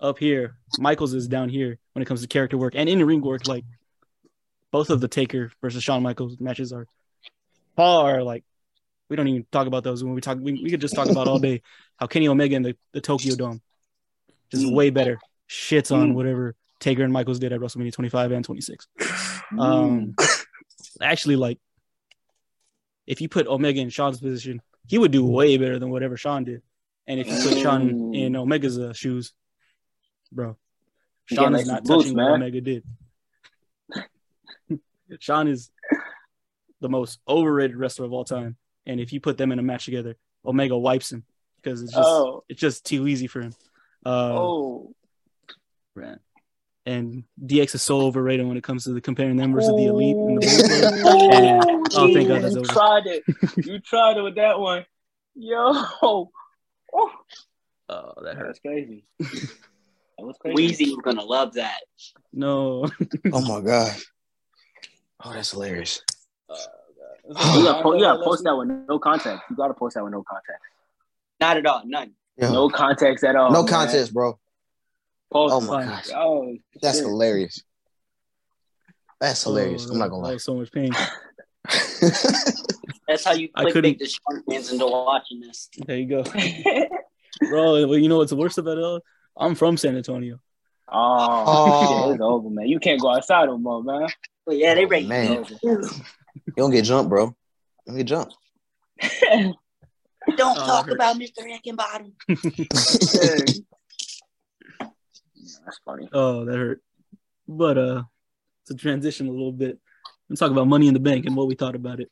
up 0.00 0.18
here. 0.18 0.56
Michaels 0.78 1.14
is 1.14 1.26
down 1.26 1.48
here 1.48 1.78
when 1.92 2.02
it 2.02 2.06
comes 2.06 2.20
to 2.22 2.28
character 2.28 2.58
work 2.58 2.74
and 2.76 2.88
in 2.88 3.04
ring 3.04 3.22
work. 3.22 3.46
Like 3.46 3.64
both 4.70 4.90
of 4.90 5.00
the 5.00 5.08
Taker 5.08 5.50
versus 5.62 5.82
Shawn 5.82 6.02
Michaels 6.02 6.38
matches 6.38 6.72
are 6.72 6.86
far 7.76 8.22
like 8.22 8.44
we 9.08 9.16
don't 9.16 9.28
even 9.28 9.46
talk 9.52 9.66
about 9.66 9.84
those 9.84 10.02
when 10.02 10.14
we 10.14 10.20
talk. 10.20 10.38
We, 10.40 10.52
we 10.52 10.70
could 10.70 10.80
just 10.80 10.94
talk 10.94 11.08
about 11.08 11.28
all 11.28 11.38
day 11.38 11.62
how 11.96 12.06
Kenny 12.06 12.28
Omega 12.28 12.56
in 12.56 12.62
the, 12.62 12.76
the 12.92 13.00
Tokyo 13.00 13.36
Dome 13.36 13.62
just 14.50 14.64
Mm. 14.64 14.72
way 14.72 14.90
better. 14.90 15.20
Shits 15.48 15.94
on 15.94 16.14
whatever 16.14 16.56
Taker 16.80 17.02
and 17.04 17.12
Michaels 17.12 17.38
did 17.38 17.52
at 17.52 17.60
WrestleMania 17.60 17.92
25 17.92 18.32
and 18.32 18.44
26. 18.44 18.86
Um, 19.58 20.14
actually, 21.00 21.36
like 21.36 21.58
if 23.06 23.20
you 23.20 23.28
put 23.28 23.46
Omega 23.46 23.80
in 23.80 23.88
Shawn's 23.88 24.20
position, 24.20 24.60
he 24.86 24.98
would 24.98 25.10
do 25.12 25.24
way 25.24 25.56
better 25.56 25.78
than 25.78 25.90
whatever 25.90 26.16
Shawn 26.16 26.44
did. 26.44 26.62
And 27.06 27.20
if 27.20 27.26
you 27.28 27.34
put 27.50 27.58
Shawn 27.58 27.90
Mm. 27.92 28.16
in 28.16 28.36
Omega's 28.36 28.78
uh, 28.78 28.92
shoes, 28.92 29.32
bro, 30.32 30.56
Shawn 31.26 31.54
is 31.54 31.66
not 31.66 31.86
some 31.86 31.96
boots, 31.96 32.04
touching 32.08 32.16
what. 32.16 32.32
Omega 32.32 32.60
did. 32.60 32.84
Shawn 35.20 35.48
is 35.48 35.70
the 36.80 36.88
most 36.88 37.20
overrated 37.28 37.76
wrestler 37.76 38.04
of 38.06 38.12
all 38.12 38.24
time, 38.24 38.56
and 38.86 39.00
if 39.00 39.12
you 39.12 39.20
put 39.20 39.38
them 39.38 39.52
in 39.52 39.58
a 39.58 39.62
match 39.62 39.84
together, 39.84 40.16
Omega 40.44 40.76
wipes 40.76 41.12
him 41.12 41.24
because 41.62 41.80
it's 41.82 41.92
just 41.92 42.02
Oh, 42.08 42.44
it's 42.48 42.60
just 42.60 42.84
too 42.84 43.06
easy 43.06 43.28
for 43.28 43.40
him. 43.40 43.54
Uh, 44.04 44.32
oh. 44.34 44.94
Right. 45.94 46.18
And 46.86 47.24
DX 47.44 47.74
is 47.74 47.82
so 47.82 48.00
overrated 48.02 48.46
when 48.46 48.56
it 48.56 48.62
comes 48.62 48.84
to 48.84 48.90
the 48.92 49.00
comparing 49.00 49.36
them 49.36 49.52
versus 49.52 49.74
the 49.76 49.86
elite 49.86 50.14
and 50.16 50.40
the 50.40 51.00
Bullet 51.02 51.34
And- 51.34 51.86
oh, 51.94 52.14
thank 52.14 52.28
God 52.28 52.42
that's 52.42 52.54
you 52.54 52.60
over. 52.60 52.72
tried 52.72 53.06
it. 53.06 53.24
You 53.66 53.80
tried 53.80 54.16
it 54.18 54.22
with 54.22 54.36
that 54.36 54.58
one. 54.60 54.84
Yo. 55.34 55.72
Oh, 56.02 56.30
Oh, 57.88 58.12
that 58.22 58.36
hurts. 58.36 58.48
that's 58.48 58.58
crazy. 58.60 59.04
That 59.20 60.24
was 60.24 60.36
crazy. 60.40 60.54
Wheezy's 60.54 60.96
gonna 61.02 61.22
love 61.24 61.54
that. 61.54 61.80
No. 62.32 62.88
oh 63.32 63.40
my 63.42 63.60
god. 63.60 63.92
Oh, 65.24 65.32
that's 65.32 65.50
hilarious. 65.52 66.02
Uh, 66.48 66.54
you 67.28 67.64
gotta, 67.64 67.82
po- 67.82 67.94
you 67.94 68.00
gotta 68.00 68.22
post 68.24 68.44
that 68.44 68.56
with 68.56 68.68
no 68.88 68.98
context. 68.98 69.42
You 69.50 69.56
gotta 69.56 69.74
post 69.74 69.94
that 69.94 70.04
with 70.04 70.12
no 70.12 70.22
context. 70.28 70.62
Not 71.40 71.56
at 71.58 71.66
all. 71.66 71.82
None. 71.84 72.12
Yeah. 72.36 72.50
No 72.50 72.68
context 72.68 73.24
at 73.24 73.36
all. 73.36 73.50
no 73.52 73.62
man. 73.62 73.68
contest, 73.72 74.12
bro. 74.14 74.38
Post. 75.32 75.54
Oh 75.54 75.60
my 75.60 75.66
Fine. 75.84 75.88
gosh. 75.88 76.08
Oh, 76.14 76.56
That's 76.80 76.98
shit. 76.98 77.06
hilarious. 77.06 77.62
That's 79.20 79.46
oh, 79.46 79.50
hilarious. 79.50 79.86
Oh, 79.88 79.92
I'm 79.92 79.98
not 79.98 80.10
gonna 80.10 80.22
lie. 80.22 80.36
so 80.36 80.54
much 80.54 80.70
pain. 80.72 80.92
That's 83.08 83.24
how 83.24 83.32
you 83.32 83.48
I 83.54 83.64
clickbait 83.64 83.72
couldn't- 83.72 83.98
the 83.98 84.06
Shawn 84.08 84.42
fans 84.48 84.72
into 84.72 84.86
watching 84.86 85.40
this. 85.40 85.68
There 85.86 85.96
you 85.96 86.06
go. 86.06 86.22
Bro, 87.50 87.86
well, 87.88 87.98
you 87.98 88.08
know 88.08 88.18
what's 88.18 88.30
the 88.30 88.36
worst 88.36 88.58
about 88.58 88.78
it 88.78 88.84
all? 88.84 89.00
I'm 89.36 89.54
from 89.54 89.76
San 89.76 89.96
Antonio. 89.96 90.38
oh, 90.88 91.44
Oh. 91.46 92.04
shit, 92.06 92.14
it's 92.14 92.22
over, 92.22 92.48
man. 92.50 92.66
You 92.68 92.78
can't 92.80 93.00
go 93.00 93.10
outside 93.14 93.46
no 93.46 93.58
more, 93.58 93.82
man. 93.82 94.08
But 94.46 94.56
yeah, 94.56 94.74
they 94.74 94.84
Oh, 94.84 94.88
rate 94.88 95.06
man. 95.08 95.44
you. 95.62 95.80
you 96.44 96.52
don't 96.56 96.70
get 96.70 96.84
jumped, 96.84 97.10
bro. 97.10 97.26
You 97.26 97.34
don't 97.86 97.96
get 97.96 98.06
jumped. 98.06 98.36
Don't 100.36 100.56
Oh, 100.58 100.66
talk 100.66 100.90
about 100.90 101.16
Mr. 101.16 101.40
Hickenbottom. 101.46 102.12
That's 105.66 105.80
funny. 105.84 106.08
Oh, 106.12 106.44
that 106.46 106.56
hurt. 106.56 106.80
But 107.46 107.76
uh 107.76 108.02
to 108.66 108.74
transition 108.74 109.26
a 109.28 109.30
little 109.30 109.52
bit 109.52 109.78
and 110.28 110.38
talk 110.38 110.50
about 110.50 110.66
money 110.66 110.88
in 110.88 110.94
the 110.94 111.00
bank 111.00 111.26
and 111.26 111.36
what 111.36 111.46
we 111.48 111.54
thought 111.54 111.74
about 111.74 112.00
it. 112.00 112.10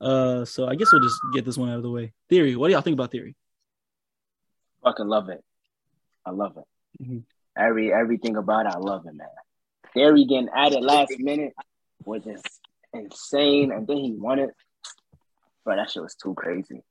Uh 0.00 0.44
so 0.44 0.68
I 0.68 0.76
guess 0.76 0.92
we'll 0.92 1.02
just 1.02 1.20
get 1.32 1.44
this 1.44 1.56
one 1.58 1.70
out 1.70 1.76
of 1.78 1.82
the 1.82 1.90
way. 1.90 2.12
Theory, 2.28 2.54
what 2.54 2.68
do 2.68 2.74
y'all 2.74 2.82
think 2.82 2.94
about 2.94 3.10
theory? 3.10 3.34
Fucking 4.84 5.08
love 5.08 5.28
it. 5.30 5.42
I 6.24 6.30
love 6.30 6.56
it. 6.56 7.04
Mhm. 7.04 7.24
Every 7.56 7.92
everything 7.92 8.36
about 8.36 8.66
it, 8.66 8.72
I 8.74 8.78
love 8.78 9.06
it, 9.06 9.14
man. 9.14 9.26
Theory 9.92 10.24
getting 10.24 10.48
added 10.54 10.82
last 10.82 11.18
minute 11.18 11.52
was 12.04 12.22
just 12.24 12.46
insane, 12.92 13.72
and 13.72 13.86
then 13.86 13.96
he 13.96 14.12
won 14.12 14.38
it. 14.38 14.50
Bro, 15.64 15.76
that 15.76 15.90
shit 15.90 16.02
was 16.02 16.14
too 16.14 16.34
crazy. 16.34 16.82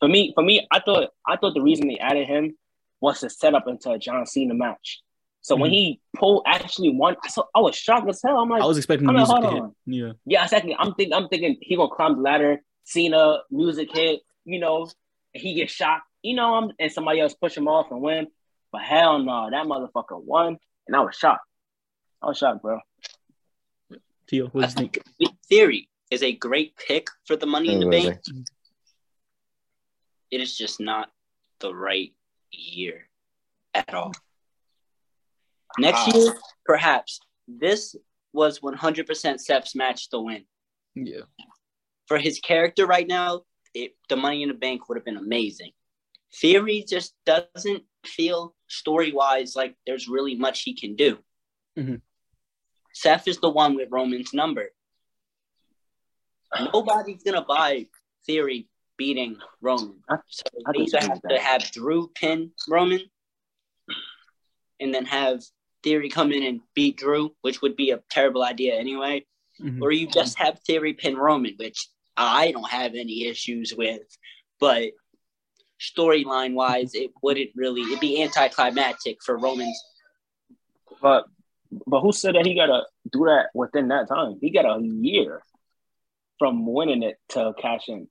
For 0.00 0.08
me, 0.08 0.32
for 0.34 0.42
me, 0.42 0.66
I 0.70 0.80
thought 0.80 1.10
I 1.26 1.36
thought 1.36 1.54
the 1.54 1.62
reason 1.62 1.86
they 1.88 1.98
added 1.98 2.26
him 2.26 2.56
was 3.00 3.20
to 3.20 3.30
set 3.30 3.54
up 3.54 3.68
into 3.68 3.90
a 3.90 3.98
John 3.98 4.26
Cena 4.26 4.54
match. 4.54 5.00
So 5.44 5.56
when 5.56 5.70
Mhm. 5.70 5.74
he 5.74 6.00
pulled 6.16 6.44
actually 6.46 6.90
won, 6.90 7.16
I 7.24 7.28
saw 7.28 7.44
I 7.54 7.60
was 7.60 7.74
shocked 7.76 8.08
as 8.08 8.22
hell. 8.22 8.38
I'm 8.38 8.48
like, 8.48 8.62
I 8.62 8.66
was 8.66 8.76
expecting 8.78 9.06
the 9.08 9.12
I 9.12 9.16
mean, 9.16 9.20
music 9.26 9.36
to 9.36 9.42
hold 9.42 9.54
hit. 9.54 9.62
on. 9.62 9.74
Yeah. 9.86 10.12
yeah, 10.24 10.42
exactly. 10.44 10.74
I'm 10.78 10.94
thinking 10.94 11.12
I'm 11.12 11.28
thinking 11.28 11.56
he 11.60 11.76
gonna 11.76 11.94
climb 11.94 12.14
the 12.16 12.22
ladder, 12.22 12.62
Cena, 12.84 13.38
music 13.50 13.90
hit, 13.92 14.20
you 14.44 14.60
know, 14.60 14.88
and 15.34 15.42
he 15.42 15.54
gets 15.54 15.72
shot, 15.72 16.02
you 16.22 16.34
know, 16.34 16.54
I'm, 16.54 16.72
and 16.78 16.92
somebody 16.92 17.18
else 17.20 17.34
push 17.34 17.56
him 17.56 17.66
off 17.68 17.90
and 17.90 18.00
win. 18.00 18.28
But 18.70 18.82
hell 18.82 19.18
no, 19.18 19.50
that 19.50 19.66
motherfucker 19.66 20.22
won, 20.22 20.58
and 20.86 20.96
I 20.96 21.00
was 21.00 21.16
shocked. 21.16 21.44
I 22.22 22.26
was 22.28 22.38
shocked, 22.38 22.62
bro. 22.62 22.78
Teo, 24.28 24.46
what 24.48 24.64
I 24.64 24.66
do 24.68 24.70
you 24.70 24.76
think? 24.90 25.04
think 25.18 25.36
Theory 25.48 25.88
is 26.10 26.22
a 26.22 26.32
great 26.32 26.76
pick 26.76 27.08
for 27.26 27.34
the 27.36 27.46
Money 27.46 27.72
in 27.74 27.80
the 27.80 27.88
Bank. 27.90 28.20
It 30.30 30.40
is 30.40 30.56
just 30.56 30.78
not 30.80 31.10
the 31.58 31.74
right 31.74 32.12
year. 32.52 33.08
at 33.74 33.92
all. 33.94 34.12
Next 35.78 36.14
year, 36.14 36.34
perhaps 36.64 37.20
this 37.48 37.96
was 38.32 38.60
100% 38.60 39.40
Seth's 39.40 39.74
match 39.74 40.08
to 40.10 40.20
win. 40.20 40.44
Yeah. 40.94 41.22
For 42.06 42.18
his 42.18 42.40
character 42.40 42.86
right 42.86 43.06
now, 43.06 43.42
it, 43.74 43.96
the 44.08 44.16
Money 44.16 44.42
in 44.42 44.48
the 44.48 44.54
Bank 44.54 44.88
would 44.88 44.96
have 44.98 45.04
been 45.04 45.16
amazing. 45.16 45.72
Theory 46.34 46.84
just 46.88 47.14
doesn't 47.24 47.84
feel 48.04 48.54
story 48.68 49.12
wise 49.12 49.54
like 49.54 49.76
there's 49.86 50.08
really 50.08 50.34
much 50.34 50.62
he 50.62 50.74
can 50.74 50.96
do. 50.96 51.18
Mhm. 51.78 52.00
Seth 52.94 53.28
is 53.28 53.38
the 53.38 53.50
one 53.50 53.74
with 53.76 53.88
Roman's 53.90 54.32
number. 54.34 54.70
Nobody's 56.72 57.22
gonna 57.22 57.44
buy 57.44 57.86
Theory 58.26 58.68
beating 58.98 59.38
Roman. 59.60 60.02
I- 60.08 60.16
So 60.28 60.44
I 60.66 60.72
they 60.72 60.78
either 60.84 61.00
have 61.00 61.22
to 61.22 61.38
have 61.38 61.70
Drew 61.72 62.08
pin 62.08 62.52
Roman 62.68 63.00
and 64.80 64.94
then 64.94 65.06
have 65.06 65.42
Theory 65.82 66.08
come 66.08 66.32
in 66.32 66.42
and 66.42 66.60
beat 66.74 66.98
Drew, 66.98 67.34
which 67.42 67.62
would 67.62 67.76
be 67.76 67.90
a 67.90 68.02
terrible 68.10 68.44
idea 68.44 68.74
anyway. 68.74 69.26
Mhm. 69.60 69.82
Or 69.82 69.92
you 69.92 70.06
just 70.06 70.38
have 70.38 70.60
Theory 70.60 70.94
pin 70.94 71.16
Roman, 71.16 71.54
which 71.56 71.88
I 72.16 72.52
don't 72.52 72.68
have 72.68 72.94
any 72.94 73.24
issues 73.24 73.74
with. 73.74 74.02
But 74.60 74.92
storyline 75.80 76.54
wise, 76.54 76.94
it 76.94 77.10
wouldn't 77.22 77.50
really 77.54 77.82
it'd 77.82 78.00
be 78.00 78.22
anticlimactic 78.22 79.22
for 79.22 79.36
Roman's 79.36 79.80
But 81.00 81.26
but 81.86 82.00
who 82.00 82.12
said 82.12 82.34
that 82.34 82.46
he 82.46 82.54
gotta 82.54 82.86
do 83.10 83.24
that 83.24 83.48
within 83.54 83.88
that 83.88 84.08
time? 84.08 84.38
He 84.40 84.50
got 84.50 84.66
a 84.66 84.82
year 84.82 85.42
from 86.38 86.66
winning 86.66 87.02
it 87.02 87.18
to 87.30 87.54
cash 87.58 87.88
in. 87.88 88.08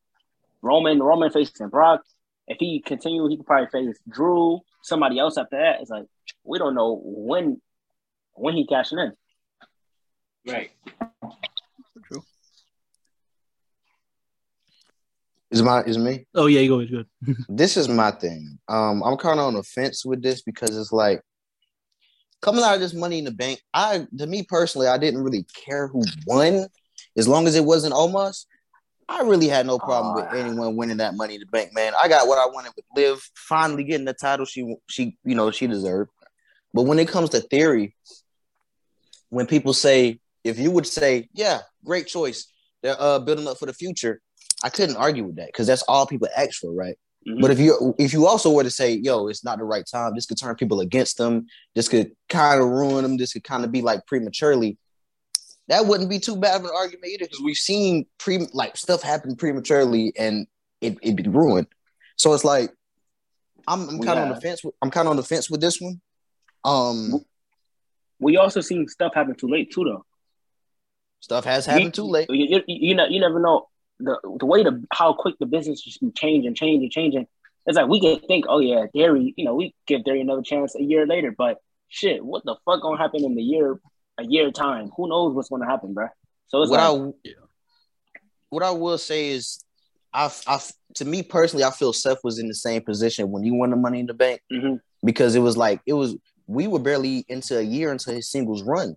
Roman 0.61 1.01
Roman 1.01 1.31
facing 1.31 1.69
Brock. 1.69 2.03
If 2.47 2.57
he 2.59 2.81
continue, 2.81 3.27
he 3.27 3.37
could 3.37 3.45
probably 3.45 3.67
face 3.67 3.99
Drew, 4.09 4.61
somebody 4.83 5.19
else 5.19 5.37
after 5.37 5.57
that. 5.57 5.81
It's 5.81 5.89
like 5.89 6.05
we 6.43 6.57
don't 6.57 6.75
know 6.75 7.01
when 7.03 7.61
when 8.33 8.55
he 8.55 8.65
cashing 8.65 8.99
in. 8.99 9.13
right. 10.47 10.71
True. 12.05 12.23
Is 15.51 15.61
my 15.61 15.81
is 15.83 15.97
me? 15.97 16.25
Oh 16.33 16.47
yeah, 16.47 16.61
you 16.61 16.69
go 16.69 16.79
ahead. 16.79 17.07
Good. 17.25 17.35
this 17.49 17.77
is 17.77 17.89
my 17.89 18.11
thing. 18.11 18.57
Um, 18.67 19.03
I'm 19.03 19.17
kind 19.17 19.39
of 19.39 19.47
on 19.47 19.53
the 19.55 19.63
fence 19.63 20.05
with 20.05 20.21
this 20.23 20.41
because 20.41 20.75
it's 20.77 20.91
like 20.91 21.21
coming 22.41 22.63
out 22.63 22.75
of 22.75 22.79
this 22.79 22.93
money 22.93 23.19
in 23.19 23.25
the 23.25 23.31
bank. 23.31 23.61
I, 23.73 24.07
to 24.17 24.27
me 24.27 24.43
personally, 24.43 24.87
I 24.87 24.97
didn't 24.97 25.21
really 25.21 25.45
care 25.65 25.87
who 25.87 26.03
won, 26.25 26.67
as 27.17 27.27
long 27.27 27.47
as 27.47 27.55
it 27.55 27.65
wasn't 27.65 27.93
Omos. 27.93 28.45
I 29.11 29.23
really 29.23 29.47
had 29.47 29.65
no 29.67 29.77
problem 29.77 30.15
with 30.15 30.25
Ah. 30.31 30.35
anyone 30.35 30.75
winning 30.77 30.97
that 30.97 31.15
money 31.15 31.35
in 31.35 31.41
the 31.41 31.45
bank, 31.47 31.73
man. 31.73 31.93
I 32.01 32.07
got 32.07 32.27
what 32.27 32.37
I 32.37 32.45
wanted 32.47 32.71
with 32.75 32.85
Liv, 32.95 33.21
finally 33.35 33.83
getting 33.83 34.05
the 34.05 34.13
title 34.13 34.45
she 34.45 34.75
she 34.87 35.17
you 35.25 35.35
know 35.35 35.51
she 35.51 35.67
deserved. 35.67 36.09
But 36.73 36.83
when 36.83 36.97
it 36.99 37.07
comes 37.09 37.29
to 37.31 37.41
theory, 37.41 37.95
when 39.29 39.45
people 39.47 39.73
say, 39.73 40.19
if 40.43 40.57
you 40.57 40.71
would 40.71 40.87
say, 40.87 41.29
yeah, 41.33 41.59
great 41.83 42.07
choice, 42.07 42.47
they're 42.81 42.95
uh, 42.99 43.19
building 43.19 43.47
up 43.47 43.57
for 43.59 43.65
the 43.65 43.73
future, 43.73 44.21
I 44.63 44.69
couldn't 44.69 44.95
argue 44.95 45.25
with 45.25 45.35
that 45.35 45.47
because 45.47 45.67
that's 45.67 45.83
all 45.83 46.05
people 46.07 46.29
ask 46.35 46.59
for, 46.61 46.71
right? 46.71 46.97
Mhm. 47.27 47.41
But 47.41 47.51
if 47.51 47.59
you 47.59 47.93
if 47.99 48.13
you 48.13 48.25
also 48.27 48.51
were 48.51 48.63
to 48.63 48.71
say, 48.71 48.93
yo, 48.93 49.27
it's 49.27 49.43
not 49.43 49.57
the 49.59 49.65
right 49.65 49.85
time, 49.85 50.15
this 50.15 50.25
could 50.25 50.37
turn 50.39 50.55
people 50.55 50.79
against 50.79 51.17
them, 51.17 51.47
this 51.75 51.87
could 51.89 52.11
kind 52.29 52.61
of 52.61 52.67
ruin 52.69 53.03
them, 53.03 53.17
this 53.17 53.33
could 53.33 53.43
kind 53.43 53.63
of 53.65 53.71
be 53.71 53.81
like 53.81 54.05
prematurely, 54.07 54.77
that 55.71 55.85
wouldn't 55.85 56.09
be 56.09 56.19
too 56.19 56.35
bad 56.35 56.59
of 56.59 56.65
an 56.65 56.71
argument 56.75 57.05
either, 57.07 57.23
because 57.25 57.39
we've 57.39 57.55
seen 57.55 58.05
pre 58.17 58.45
like 58.51 58.75
stuff 58.75 59.01
happen 59.01 59.37
prematurely 59.37 60.11
and 60.17 60.45
it 60.81 60.97
it 61.01 61.15
be 61.15 61.23
ruined. 61.23 61.67
So 62.17 62.33
it's 62.33 62.43
like 62.43 62.71
I'm, 63.67 63.87
I'm 63.87 63.99
kind 64.01 64.19
of 64.19 64.25
on 64.25 64.35
the 64.35 64.41
fence. 64.41 64.65
With, 64.65 64.75
I'm 64.81 64.91
kind 64.91 65.07
of 65.07 65.11
on 65.11 65.15
the 65.15 65.23
fence 65.23 65.49
with 65.49 65.61
this 65.61 65.79
one. 65.79 66.01
Um, 66.65 67.23
we 68.19 68.35
also 68.35 68.59
seen 68.59 68.85
stuff 68.89 69.13
happen 69.15 69.35
too 69.35 69.47
late 69.47 69.71
too, 69.71 69.85
though. 69.85 70.05
stuff 71.21 71.45
has 71.45 71.65
happened 71.65 71.93
too 71.93 72.03
late. 72.03 72.29
You, 72.29 72.61
you, 72.67 72.89
you 72.89 72.95
know, 72.95 73.05
you 73.07 73.21
never 73.21 73.39
know 73.39 73.67
the 73.99 74.19
the 74.39 74.45
way 74.45 74.63
the 74.63 74.83
how 74.91 75.13
quick 75.13 75.35
the 75.39 75.45
business 75.45 75.81
just 75.81 76.01
be 76.01 76.11
changing, 76.11 76.53
changing, 76.53 76.89
changing. 76.89 77.27
It's 77.65 77.77
like 77.77 77.87
we 77.87 78.01
can 78.01 78.19
think, 78.27 78.45
oh 78.49 78.59
yeah, 78.59 78.87
Theory, 78.91 79.33
you 79.37 79.45
know, 79.45 79.55
we 79.55 79.73
give 79.87 80.01
Theory 80.03 80.21
another 80.21 80.41
chance 80.41 80.75
a 80.75 80.81
year 80.81 81.05
later, 81.05 81.33
but 81.35 81.57
shit, 81.87 82.25
what 82.25 82.43
the 82.43 82.55
fuck 82.65 82.81
gonna 82.81 82.97
happen 82.97 83.23
in 83.23 83.35
the 83.35 83.43
year, 83.43 83.79
a 84.19 84.23
year 84.23 84.51
time? 84.51 84.89
Who 84.97 85.07
knows 85.09 85.33
what's 85.33 85.49
gonna 85.49 85.65
happen, 85.65 85.93
bro? 85.93 86.07
So 86.47 86.61
it's 86.61 86.69
what 86.71 86.79
like, 86.79 87.13
I 87.25 87.33
what 88.49 88.63
I 88.63 88.71
will 88.71 88.97
say 88.97 89.29
is, 89.29 89.63
I, 90.13 90.29
I 90.47 90.59
to 90.95 91.05
me 91.05 91.23
personally, 91.23 91.63
I 91.63 91.71
feel 91.71 91.93
Seth 91.93 92.19
was 92.23 92.39
in 92.39 92.47
the 92.47 92.55
same 92.55 92.81
position 92.83 93.31
when 93.31 93.43
he 93.43 93.51
won 93.51 93.69
the 93.69 93.77
Money 93.77 93.99
in 94.01 94.05
the 94.07 94.13
Bank 94.13 94.41
Mhm. 94.51 94.79
because 95.03 95.35
it 95.35 95.39
was 95.39 95.55
like 95.57 95.79
it 95.85 95.93
was 95.93 96.15
we 96.47 96.67
were 96.67 96.79
barely 96.79 97.25
into 97.29 97.57
a 97.57 97.61
year 97.61 97.91
into 97.91 98.11
his 98.11 98.29
singles 98.29 98.61
run, 98.63 98.95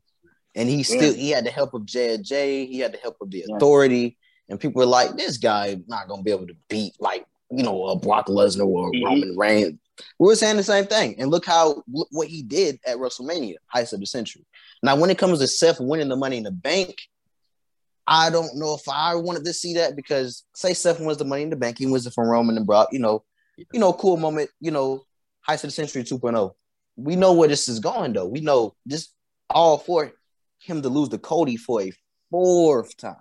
and 0.55 0.69
he 0.69 0.83
still 0.83 1.15
he 1.15 1.31
had 1.31 1.45
the 1.47 1.51
help 1.51 1.73
of 1.75 1.83
JJ, 1.83 2.67
he 2.69 2.81
had 2.81 2.93
the 2.93 2.99
help 2.99 3.17
of 3.21 3.31
the 3.31 3.45
Yeah. 3.47 3.57
Authority, 3.57 4.17
and 4.49 4.59
people 4.59 4.81
were 4.81 4.87
like, 4.87 5.17
this 5.17 5.39
guy 5.39 5.81
not 5.87 6.09
gonna 6.09 6.23
be 6.23 6.33
able 6.33 6.49
to 6.49 6.57
beat 6.69 6.95
like 6.99 7.25
you 7.51 7.63
know 7.63 7.87
a 7.87 7.97
Brock 7.99 8.27
Lesnar 8.27 8.67
or 8.67 8.91
Mhm. 8.93 9.05
Roman 9.05 9.37
Reigns. 9.37 9.79
We 10.19 10.27
were 10.27 10.37
saying 10.37 10.57
the 10.57 10.63
same 10.65 10.87
thing, 10.87 11.17
and 11.19 11.31
look 11.31 11.47
how 11.47 11.83
look 11.93 12.09
what 12.11 12.29
he 12.29 12.43
did 12.43 12.79
at 12.87 12.97
WrestleMania, 12.97 13.57
heist 13.75 13.93
of 13.93 14.01
the 14.01 14.07
century. 14.07 14.45
Now, 14.83 14.97
when 14.97 15.11
it 15.11 15.19
comes 15.19 15.39
to 15.39 15.47
Seth 15.47 15.81
winning 15.81 16.09
the 16.09 16.17
Money 16.17 16.37
in 16.39 16.43
the 16.45 16.51
Bank, 16.51 16.97
I 18.07 18.29
don't 18.31 18.57
know 18.57 18.75
if 18.75 18.89
I 18.89 19.15
wanted 19.15 19.45
to 19.45 19.53
see 19.53 19.75
that 19.75 19.97
because 19.97 20.45
say 20.55 20.75
Seth 20.75 21.01
wins 21.01 21.19
the 21.19 21.25
Money 21.25 21.43
in 21.45 21.51
the 21.51 21.57
Bank, 21.57 21.79
he 21.79 21.87
wins 21.87 22.07
it 22.07 22.13
from 22.13 22.29
Roman 22.29 22.57
and 22.57 22.67
Brock. 22.67 22.89
You 22.93 22.99
know, 22.99 23.25
you 23.73 23.81
know, 23.81 23.93
cool 23.93 24.17
moment. 24.17 24.51
You 24.61 24.71
know, 24.73 25.05
heist 25.49 25.57
of 25.65 25.69
the 25.69 25.71
century 25.71 26.03
2.0. 26.03 26.53
We 26.97 27.17
know 27.17 27.33
where 27.33 27.49
this 27.49 27.69
is 27.69 27.81
going 27.81 28.13
though. 28.13 28.27
We 28.27 28.41
know 28.41 28.75
this 28.85 29.09
all 29.51 29.79
for 29.79 30.13
him 30.59 30.83
to 30.83 30.89
lose 30.89 31.09
to 31.11 31.19
Cody 31.19 31.57
for 31.57 31.83
a 31.83 31.93
fourth 32.31 32.97
time, 32.97 33.17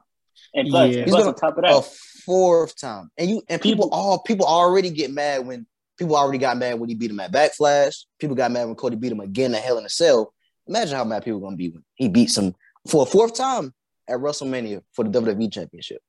and 0.53 0.69
plus, 0.69 0.89
Yeah. 0.95 1.03
plus 1.03 1.05
He's 1.05 1.13
gonna- 1.13 1.27
on 1.29 1.35
top 1.35 1.57
of 1.57 1.63
a 1.65 1.81
fourth 2.25 2.75
time, 2.75 3.11
and 3.17 3.29
you 3.29 3.43
and 3.47 3.61
people 3.61 3.85
People- 3.85 3.97
all 3.97 4.19
people 4.19 4.45
already 4.45 4.89
get 4.89 5.11
mad 5.11 5.45
when 5.45 5.65
people 5.97 6.15
already 6.15 6.37
got 6.37 6.57
mad 6.57 6.79
when 6.79 6.89
he 6.89 6.95
beat 6.95 7.11
him 7.11 7.19
at 7.19 7.31
Backlash. 7.31 8.05
People 8.19 8.35
got 8.35 8.51
mad 8.51 8.65
when 8.65 8.75
Cody 8.75 8.95
beat 8.95 9.11
him 9.11 9.19
again 9.19 9.53
at 9.55 9.61
Hell 9.63 9.77
in 9.77 9.85
a 9.85 9.89
Cell. 9.89 10.33
Imagine 10.67 10.95
how 10.95 11.03
mad 11.03 11.23
people 11.23 11.39
are 11.39 11.43
gonna 11.43 11.55
be 11.55 11.69
when 11.69 11.83
he 11.95 12.07
beats 12.07 12.37
him 12.37 12.55
for 12.87 13.03
a 13.03 13.05
fourth 13.05 13.35
time 13.35 13.73
at 14.07 14.17
WrestleMania 14.19 14.81
for 14.93 15.03
the 15.03 15.09
WWE 15.09 15.51
Championship. 15.51 16.01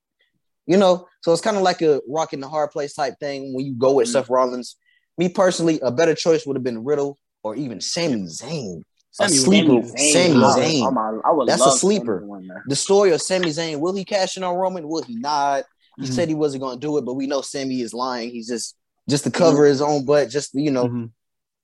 You 0.66 0.76
know, 0.78 1.06
so 1.22 1.32
it's 1.32 1.42
kind 1.42 1.56
of 1.56 1.62
like 1.62 1.82
a 1.82 2.00
rock 2.08 2.32
in 2.32 2.40
the 2.40 2.48
hard 2.48 2.70
place 2.70 2.94
type 2.94 3.14
thing 3.20 3.52
when 3.54 3.66
you 3.66 3.74
go 3.74 3.92
with 3.94 4.08
Mhm. 4.08 4.12
Seth 4.12 4.30
Rollins. 4.30 4.76
Me 5.18 5.28
personally, 5.28 5.78
a 5.80 5.92
better 5.92 6.14
choice 6.14 6.46
would 6.46 6.56
have 6.56 6.64
been 6.64 6.82
Riddle 6.84 7.18
or 7.42 7.54
even 7.54 7.80
Sami 7.80 8.22
Zayn. 8.22 8.80
A 8.80 9.28
Sami 9.28 9.36
sleeper, 9.36 9.72
Zayn, 9.72 10.12
Sami 10.12 10.34
Zayn. 10.34 10.86
oh 10.86 10.90
my- 10.90 11.20
I 11.24 11.30
would 11.32 11.46
That's 11.48 11.64
a 11.64 11.70
sleeper. 11.72 12.16
Sami 12.18 12.20
to 12.20 12.26
win 12.26 12.46
that. 12.48 12.62
The 12.66 12.74
story 12.76 13.12
of 13.12 13.20
Sami 13.22 13.50
Zayn. 13.50 13.78
Will 13.78 13.94
he 13.94 14.04
cash 14.04 14.36
in 14.36 14.42
on 14.42 14.56
Roman? 14.56 14.88
Will 14.88 15.02
he 15.02 15.14
not? 15.16 15.64
He 16.00 16.06
Mhm. 16.06 16.12
said 16.12 16.28
he 16.28 16.34
wasn't 16.34 16.62
going 16.62 16.80
to 16.80 16.84
do 16.84 16.96
it, 16.98 17.02
but 17.04 17.14
we 17.14 17.26
know 17.28 17.40
Sami 17.42 17.80
is 17.80 17.94
lying. 17.94 18.30
He's 18.30 18.48
just 18.48 18.74
just 19.08 19.24
to 19.24 19.30
cover 19.30 19.66
his 19.66 19.80
own 19.80 20.04
butt. 20.04 20.30
Just 20.30 20.54
you 20.54 20.70
know, 20.70 20.88
Mhm. 20.88 21.10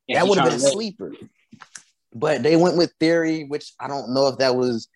That 0.08 0.26
would 0.26 0.38
have 0.38 0.44
been 0.44 0.54
a 0.54 0.58
trying 0.58 0.72
sleeper. 0.72 1.12
But 2.12 2.42
they 2.42 2.56
went 2.56 2.76
with 2.76 2.92
Theory, 2.98 3.44
which 3.44 3.72
I 3.78 3.86
don't 3.88 4.12
know 4.12 4.26
if 4.28 4.38
that 4.38 4.56
was. 4.56 4.88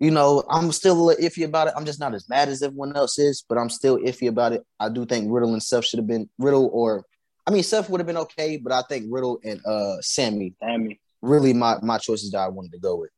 You 0.00 0.10
know, 0.10 0.42
I'm 0.50 0.72
still 0.72 0.98
a 0.98 1.00
little 1.00 1.24
iffy 1.24 1.44
about 1.44 1.68
it. 1.68 1.74
I'm 1.76 1.84
just 1.84 2.00
not 2.00 2.12
as 2.12 2.28
mad 2.28 2.48
as 2.48 2.60
everyone 2.60 2.96
else 2.96 3.20
is, 3.20 3.44
but 3.48 3.56
I'm 3.56 3.70
still 3.70 3.98
iffy 3.98 4.28
about 4.28 4.52
it. 4.52 4.64
I 4.80 4.88
do 4.88 5.06
think 5.06 5.28
Riddle 5.30 5.52
and 5.52 5.62
Seth 5.62 5.84
should 5.84 5.98
have 5.98 6.08
been 6.08 6.28
Riddle, 6.38 6.68
or 6.72 7.04
I 7.46 7.52
mean, 7.52 7.62
Seth 7.62 7.88
would 7.88 8.00
have 8.00 8.06
been 8.06 8.16
okay, 8.16 8.56
but 8.56 8.72
I 8.72 8.82
think 8.88 9.06
Riddle 9.10 9.38
and 9.44 9.60
uh 9.64 10.00
Sami 10.00 10.54
Sami, 10.60 10.98
really 11.20 11.52
my 11.52 11.78
my 11.82 11.98
choices 11.98 12.32
that 12.32 12.38
I 12.40 12.48
wanted 12.48 12.72
to 12.72 12.78
go 12.78 12.96
with. 12.96 13.10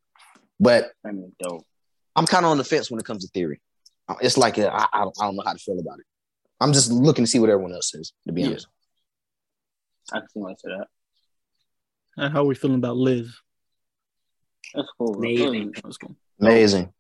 But 0.61 0.93
Sami, 1.07 1.33
dope. 1.43 1.65
I'm 2.17 2.27
kind 2.27 2.45
of 2.45 2.51
on 2.51 2.59
the 2.59 2.65
fence 2.65 2.91
when 2.91 3.01
it 3.01 3.07
comes 3.07 3.25
to 3.25 3.31
Theory. 3.31 3.61
It's 4.21 4.37
like 4.37 4.59
uh, 4.59 4.69
I, 4.71 4.87
I, 4.93 5.01
don't, 5.05 5.17
I 5.21 5.25
don't 5.25 5.37
know 5.37 5.43
how 5.47 5.53
to 5.55 5.59
feel 5.59 5.79
about 5.79 5.99
it. 6.01 6.05
I'm 6.61 6.73
just 6.75 6.93
looking 6.93 7.25
to 7.25 7.31
see 7.31 7.39
what 7.39 7.49
everyone 7.49 7.73
else 7.73 7.91
says. 7.91 8.13
To 8.27 8.33
be 8.35 8.43
Yeah. 8.43 8.49
honest, 8.49 8.67
I 10.13 10.21
can 10.21 10.29
see 10.29 10.41
why 10.41 10.51
I 10.51 10.55
say 10.55 10.69
that. 10.79 10.87
And 12.17 12.33
how 12.33 12.41
are 12.43 12.47
we 12.47 12.55
feeling 12.55 12.77
about 12.77 12.97
Liv? 12.97 13.35
That's 14.75 14.89
cool. 14.99 15.15
Amazing. 15.17 15.73
That 15.73 15.85
was 15.85 15.97
cool. 15.99 16.17
amazing. 16.41 16.93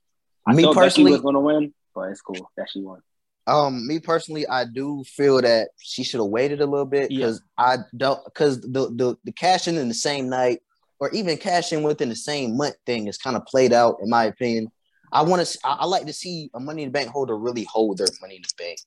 I 0.46 0.54
me 0.54 0.62
thought 0.62 0.74
Becky 0.74 0.84
personally, 0.86 1.12
was 1.12 1.20
gonna 1.22 1.40
win, 1.40 1.72
but 1.94 2.10
it's 2.10 2.20
cool 2.20 2.50
that 2.56 2.68
she 2.70 2.80
won. 2.80 3.00
um, 3.46 3.86
me 3.86 3.98
personally, 3.98 4.46
I 4.46 4.64
do 4.64 5.04
feel 5.04 5.40
that 5.42 5.68
she 5.78 6.02
should 6.04 6.20
have 6.20 6.28
waited 6.30 6.60
a 6.60 6.66
little 6.66 6.86
bit 6.86 7.10
Yeah. 7.10 7.18
because 7.18 7.42
I 7.58 7.78
don't 7.96 8.22
because 8.24 8.60
the 8.60 8.90
the 8.94 9.16
the 9.24 9.32
cash 9.32 9.68
in 9.68 9.76
in 9.78 9.88
the 9.88 9.94
same 9.94 10.28
night 10.28 10.60
or 11.00 11.10
even 11.10 11.36
cash 11.36 11.72
in 11.72 11.82
within 11.82 12.08
the 12.08 12.16
same 12.16 12.56
month 12.56 12.76
thing 12.86 13.06
is 13.08 13.18
kind 13.18 13.36
of 13.36 13.44
played 13.46 13.72
out 13.72 13.96
in 14.02 14.08
my 14.10 14.24
opinion. 14.24 14.70
I 15.12 15.22
want 15.22 15.46
to. 15.46 15.58
I, 15.64 15.74
I 15.80 15.84
like 15.86 16.06
to 16.06 16.12
see 16.12 16.50
a 16.54 16.60
Money 16.60 16.82
in 16.82 16.88
the 16.88 16.92
Bank 16.92 17.08
holder 17.10 17.36
really 17.38 17.64
hold 17.64 17.98
their 17.98 18.08
Money 18.20 18.36
in 18.36 18.42
the 18.42 18.48
Bank, 18.58 18.78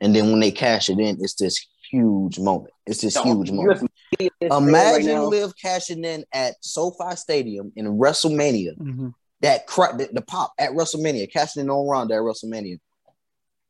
and 0.00 0.14
then 0.14 0.30
when 0.30 0.40
they 0.40 0.50
cash 0.50 0.88
it 0.88 0.98
in, 0.98 1.18
it's 1.20 1.34
this 1.34 1.66
huge 1.98 2.38
moment. 2.38 2.72
It's 2.86 3.00
this 3.00 3.16
huge 3.16 3.50
moment. 3.50 3.88
Imagine 4.40 5.28
Liv 5.30 5.52
cashing 5.60 6.04
in 6.04 6.24
at 6.32 6.54
SoFi 6.62 7.16
Stadium 7.16 7.72
in 7.76 7.86
WrestleMania. 7.98 8.76
Mhm. 8.78 9.14
That 9.40 9.66
cra- 9.66 9.96
the, 9.96 10.08
the 10.12 10.22
pop 10.22 10.52
at 10.58 10.70
WrestleMania, 10.70 11.30
cashing 11.30 11.62
in 11.62 11.70
on 11.70 11.86
Ronda 11.86 12.14
at 12.14 12.20
WrestleMania. 12.20 12.78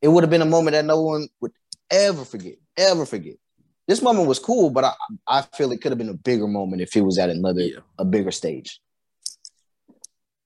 It 0.03 0.09
would 0.09 0.22
have 0.22 0.31
been 0.31 0.43
a 0.43 0.47
moment 0.47 0.72
that 0.75 0.85
no 0.85 1.01
one 1.03 1.27
would 1.41 1.53
ever 1.91 2.25
forget, 2.25 2.57
ever 2.77 3.07
forget. 3.07 3.35
this 3.87 4.01
moment 4.03 4.27
was 4.29 4.39
cool, 4.39 4.70
but 4.70 4.85
I 4.85 4.93
I 5.27 5.43
feel 5.57 5.70
it 5.72 5.81
could 5.83 5.93
have 5.93 5.99
been 5.99 6.09
a 6.09 6.14
bigger 6.14 6.47
moment 6.47 6.81
if 6.83 6.97
it 6.97 7.03
was 7.03 7.18
at 7.18 7.29
another 7.31 7.62
Yeah. 7.62 7.81
a 7.99 8.05
bigger 8.05 8.31
stage. 8.31 8.81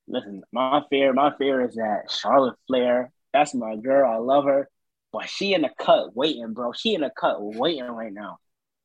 Listen, 0.06 0.42
my 0.52 0.82
fear, 0.90 1.12
my 1.12 1.30
fear 1.36 1.60
is 1.68 1.74
that 1.74 2.10
Charlotte 2.10 2.56
Flair, 2.66 3.12
that's 3.32 3.54
my 3.54 3.76
girl. 3.76 4.10
I 4.10 4.16
love 4.16 4.44
her. 4.44 4.68
But 5.12 5.28
she 5.28 5.54
in 5.54 5.62
the 5.62 5.70
cut 5.78 6.14
waiting, 6.14 6.52
bro. 6.52 6.72
She 6.72 6.94
in 6.94 7.00
the 7.00 7.10
cut 7.10 7.36
waiting 7.40 7.84
right 7.84 8.12
now. 8.12 8.38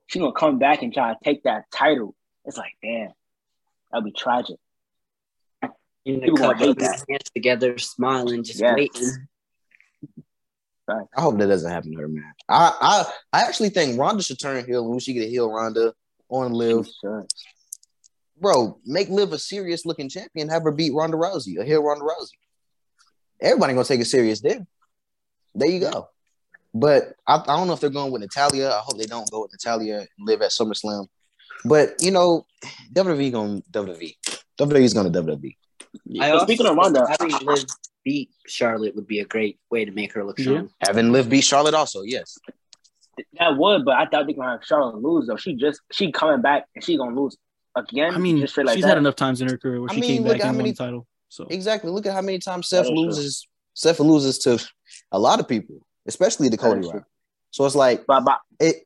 She 0.08 0.20
gonna 0.20 0.32
come 0.34 0.58
back 0.60 0.82
and 0.82 0.94
try 0.94 1.12
to 1.14 1.20
take 1.24 1.44
that 1.44 1.66
title. 1.72 2.16
It's 2.46 2.58
like, 2.58 2.74
damn, 2.82 3.10
that'd 3.92 4.06
be 4.06 4.12
tragic. 4.12 4.58
In 6.06 6.16
the 6.16 6.22
People 6.22 6.38
gonna 6.40 6.58
hate 6.58 6.78
that. 6.80 7.04
hands 7.10 7.30
together, 7.34 7.78
smiling, 7.78 8.44
just 8.44 8.60
Yes. 8.60 8.76
waiting. 8.76 9.28
I 10.90 11.22
hope 11.22 11.38
that 11.38 11.48
doesn't 11.48 11.72
happen 11.72 11.94
to 11.94 12.02
her, 12.02 12.08
man. 12.10 12.34
I 12.50 13.06
I, 13.32 13.40
I 13.40 13.44
actually 13.44 13.70
think 13.70 13.98
Ronda 13.98 14.22
should 14.22 14.40
turn 14.40 14.66
heel 14.66 14.84
and 14.86 14.94
we 14.94 15.00
should 15.00 15.14
get 15.14 15.28
a 15.28 15.30
heel 15.30 15.50
Ronda 15.50 15.94
on 16.30 16.52
Liv. 16.52 16.88
Sure. 17.00 17.26
Bro, 18.38 18.80
make 18.86 19.08
Liv 19.10 19.32
a 19.32 19.38
serious 19.40 19.86
looking 19.86 20.10
champion, 20.10 20.50
have 20.50 20.64
her 20.64 20.72
beat 20.72 20.94
Ronda 20.94 21.16
Rousey, 21.16 21.58
a 21.58 21.64
heel 21.64 21.82
Ronda 21.82 22.04
Rousey. 22.04 22.32
Everybody 23.42 23.74
gonna 23.74 23.86
take 23.86 24.02
it 24.02 24.06
serious 24.06 24.42
then. 24.42 24.68
There 25.56 25.70
you 25.70 25.80
go. 25.80 26.10
But 26.74 27.14
I, 27.28 27.36
I 27.36 27.58
don't 27.58 27.68
know 27.68 27.74
if 27.74 27.80
they're 27.80 27.90
going 27.90 28.12
with 28.12 28.22
Natalya. 28.22 28.70
I 28.70 28.80
hope 28.80 28.98
they 28.98 29.06
don't 29.06 29.30
go 29.30 29.42
with 29.44 29.52
Natalya 29.52 30.00
and 30.00 30.08
Liv 30.20 30.42
at 30.42 30.52
SummerSlam. 30.52 31.08
But 31.66 31.96
you 32.02 32.12
know, 32.12 32.46
WWE 32.94 33.32
going 33.32 33.64
WWE. 33.72 34.16
WWE's 34.60 34.94
going 34.94 35.12
to 35.12 35.22
WWE. 35.22 35.56
I 36.20 36.30
But 36.30 36.32
also 36.32 36.46
speaking 36.46 36.66
of 36.66 36.72
think 36.74 36.84
Ronda- 36.84 37.08
having 37.20 37.46
Liv 37.48 37.66
beat 38.04 38.30
Charlotte 38.48 38.96
would 38.96 39.08
be 39.08 39.20
a 39.20 39.26
great 39.26 39.60
way 39.70 39.86
to 39.86 39.92
make 39.92 40.12
her 40.14 40.24
look 40.26 40.40
Yeah. 40.40 40.44
strong. 40.46 40.70
Having 40.82 41.12
Liv 41.12 41.30
beat 41.30 41.44
Charlotte 41.44 41.74
also, 41.76 42.02
yes. 42.02 42.38
That 43.40 43.56
would, 43.58 43.86
but 43.86 43.96
I 43.96 44.08
thought 44.08 44.26
they 44.26 44.34
gonna 44.34 44.52
have 44.54 44.66
Charlotte 44.66 44.96
lose 45.02 45.28
though. 45.28 45.36
She 45.38 45.54
just 45.54 45.80
she 45.92 46.12
coming 46.12 46.42
back 46.42 46.66
and 46.74 46.84
she 46.84 46.98
gonna 46.98 47.16
lose 47.20 47.38
again. 47.76 48.16
I 48.16 48.18
mean, 48.18 48.40
just 48.40 48.58
like 48.58 48.70
she's 48.74 48.82
that. 48.82 48.90
had 48.90 48.98
enough 48.98 49.16
times 49.16 49.40
in 49.40 49.48
her 49.50 49.58
career 49.58 49.80
where 49.82 49.92
I 49.92 49.94
she 49.94 50.02
mean, 50.02 50.10
came 50.16 50.24
look 50.24 50.34
back 50.34 50.42
how 50.42 50.48
and 50.50 50.58
won 50.58 50.64
many- 50.64 50.72
the 50.72 50.78
title. 50.78 51.08
So 51.30 51.46
Exactly. 51.50 51.92
Look 51.92 52.06
at 52.08 52.14
how 52.14 52.22
many 52.22 52.40
times 52.40 52.70
Seth 52.70 52.86
That 52.86 52.92
is 52.94 52.98
true. 52.98 53.06
loses. 53.06 53.48
Seth 53.76 54.00
loses 54.00 54.38
to 54.40 54.64
a 55.14 55.20
lot 55.20 55.40
of 55.40 55.48
people, 55.48 55.78
especially 56.08 56.50
the 56.50 56.58
That 56.58 56.64
Cody 56.64 56.80
is 56.82 56.88
true. 56.88 56.94
round. 57.00 57.06
So 57.52 57.66
it's 57.66 57.76
like 57.76 58.04
But, 58.06 58.26
but 58.26 58.40
it. 58.60 58.84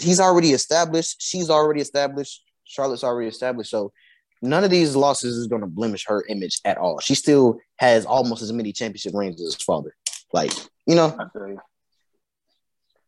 He's 0.00 0.18
already 0.18 0.52
established. 0.52 1.20
She's 1.20 1.50
already 1.50 1.80
established. 1.82 2.42
Charlotte's 2.64 3.04
already 3.04 3.28
established. 3.28 3.70
So 3.70 3.92
none 4.40 4.64
of 4.64 4.70
these 4.70 4.96
losses 4.96 5.36
is 5.36 5.46
going 5.46 5.60
to 5.60 5.66
blemish 5.68 6.06
her 6.06 6.24
image 6.28 6.58
at 6.64 6.78
all. 6.78 6.98
She 7.00 7.14
still 7.14 7.58
has 7.76 8.06
almost 8.06 8.40
as 8.42 8.50
many 8.52 8.72
championship 8.72 9.12
rings 9.14 9.34
as 9.40 9.54
his 9.54 9.62
father. 9.62 9.94
Like 10.32 10.52
you 10.86 10.94
know, 10.94 11.16
you. 11.34 11.60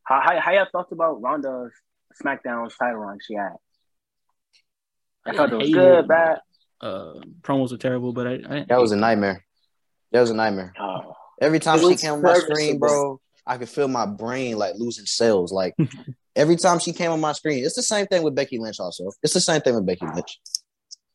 How 0.04 0.20
how 0.20 0.38
how 0.40 0.52
y'all 0.52 0.66
thought 0.70 0.92
about 0.92 1.22
Ronda's 1.22 1.72
SmackDown 2.22 2.70
title 2.78 2.98
run 3.00 3.18
she 3.26 3.34
had? 3.34 3.52
I 5.26 5.34
thought 5.34 5.52
it 5.52 5.56
was 5.56 5.70
good, 5.70 6.00
it. 6.00 6.08
bad. 6.08 6.40
uh, 6.80 7.14
promos 7.42 7.70
were 7.72 7.78
terrible, 7.78 8.12
but 8.12 8.26
I, 8.26 8.32
I 8.32 8.66
that 8.68 8.80
was 8.80 8.92
a 8.92 8.96
nightmare. 8.96 9.44
That 10.12 10.20
was 10.20 10.30
a 10.30 10.34
nightmare. 10.34 10.72
Oh, 10.80 11.14
Every 11.41 11.59
time 11.59 11.78
she 11.78 11.97
came 11.97 12.12
on 12.14 12.22
my 12.22 12.34
screen, 12.34 12.78
bro, 12.78 13.20
I 13.47 13.57
could 13.59 13.68
feel 13.68 13.88
my 13.88 14.07
brain 14.07 14.59
like 14.59 14.74
losing 14.76 15.07
cells. 15.07 15.53
Like 15.53 15.74
every 16.36 16.57
time 16.57 16.78
she 16.78 16.93
came 16.93 17.11
on 17.11 17.20
my 17.20 17.32
screen, 17.32 17.64
it's 17.64 17.74
the 17.76 17.82
same 17.82 18.07
thing 18.07 18.22
with 18.22 18.34
Becky 18.34 18.59
Lynch. 18.59 18.78
Also, 18.80 19.11
it's 19.22 19.34
the 19.34 19.41
same 19.41 19.61
thing 19.61 19.74
with 19.74 19.86
Becky 19.86 20.07
Lynch. 20.14 20.38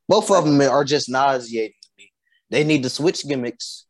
Both 0.08 0.30
of 0.32 0.46
them 0.46 0.60
are 0.62 0.84
just 0.84 1.10
nauseating 1.10 1.74
me. 1.98 2.12
They 2.50 2.64
need 2.64 2.84
to 2.84 2.90
switch 2.90 3.28
gimmicks. 3.28 3.86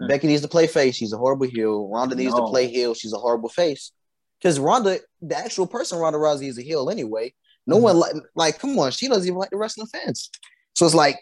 Mm. 0.00 0.08
Becky 0.08 0.26
needs 0.26 0.42
to 0.42 0.48
play 0.48 0.66
face. 0.66 0.96
She's 0.96 1.12
a 1.12 1.18
horrible 1.18 1.46
heel. 1.46 1.88
Ronda 1.88 2.14
needs 2.14 2.34
to 2.34 2.42
play 2.42 2.66
heel. 2.66 2.94
She's 2.94 3.12
a 3.12 3.18
horrible 3.18 3.48
face. 3.48 3.92
Because 4.38 4.58
Ronda, 4.58 4.98
the 5.22 5.36
actual 5.36 5.66
person, 5.66 5.98
Ronda 5.98 6.18
Rousey 6.18 6.48
is 6.48 6.58
a 6.58 6.62
heel 6.62 6.90
anyway. 6.90 7.32
No 7.66 7.76
Mhm. 7.76 7.82
one 7.82 7.96
like 7.98 8.14
like. 8.34 8.58
Come 8.58 8.78
on, 8.78 8.90
she 8.90 9.08
doesn't 9.08 9.24
even 9.26 9.38
like 9.38 9.50
the 9.50 9.56
wrestling 9.56 9.86
fans. 9.86 10.30
So 10.76 10.84
it's 10.84 10.94
like, 10.94 11.18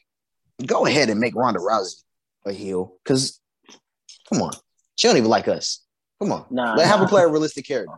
go 0.67 0.87
ahead 0.87 1.11
and 1.11 1.21
make 1.21 1.35
Ronda 1.37 1.61
Rousey 1.61 2.03
a 2.47 2.53
heel. 2.53 2.97
Because 3.05 3.39
come 4.33 4.43
on, 4.43 4.53
she 4.97 5.09
don't 5.09 5.17
even 5.17 5.31
like 5.31 5.49
us. 5.49 5.81
Come 6.21 6.33
on, 6.33 6.47
Nah, 6.51 6.77
let 6.77 6.87
have 6.87 6.99
her 7.01 7.05
nah. 7.05 7.09
play 7.11 7.23
a 7.23 7.29
realistic 7.29 7.67
character. 7.67 7.95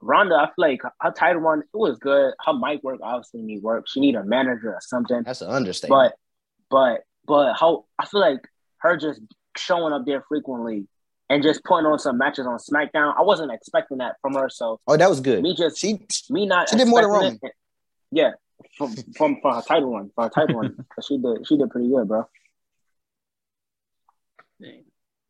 Ronda, 0.00 0.34
I 0.34 0.46
feel 0.46 0.52
like 0.68 0.80
her 1.00 1.12
title 1.12 1.42
one, 1.42 1.60
it 1.60 1.76
was 1.76 1.96
good. 1.98 2.34
Her 2.44 2.52
mic 2.52 2.82
work 2.82 2.98
obviously 3.02 3.40
need 3.42 3.62
work. 3.62 3.86
She 3.88 4.00
need 4.00 4.16
a 4.16 4.24
manager 4.24 4.74
or 4.74 4.80
something. 4.80 5.22
That's 5.24 5.42
an 5.42 5.50
understatement. 5.50 6.12
But 6.70 6.76
but 6.76 7.00
but 7.26 7.54
how 7.54 7.84
I 7.98 8.06
feel 8.06 8.20
like 8.20 8.40
her 8.78 8.96
just 8.96 9.20
showing 9.56 9.92
up 9.92 10.04
there 10.04 10.24
frequently 10.28 10.88
and 11.30 11.42
just 11.42 11.62
putting 11.64 11.86
on 11.86 11.98
some 12.00 12.18
matches 12.18 12.46
on 12.46 12.58
SmackDown. 12.58 13.14
I 13.16 13.22
wasn't 13.22 13.52
expecting 13.52 13.98
that 13.98 14.16
from 14.20 14.34
her. 14.34 14.48
So 14.48 14.80
oh, 14.88 14.96
that 14.96 15.08
was 15.08 15.20
good. 15.20 15.42
me 15.42 15.54
just 15.54 15.78
She 15.78 16.04
me 16.30 16.46
not 16.46 16.68
She 16.68 16.76
did 16.76 16.88
more 16.88 17.00
than 17.02 17.12
expecting 17.12 17.38
it- 17.48 17.54
Yeah, 18.10 18.30
from 18.76 18.96
from 19.16 19.38
for 19.40 19.54
her 19.54 19.62
title 19.62 19.92
one, 19.92 20.10
for 20.16 20.24
her 20.24 20.30
title 20.30 20.56
one, 20.56 20.76
she 21.06 21.16
did 21.18 21.46
she 21.46 21.56
did 21.56 21.70
pretty 21.70 21.88
good, 21.88 22.08
bro. 22.08 22.26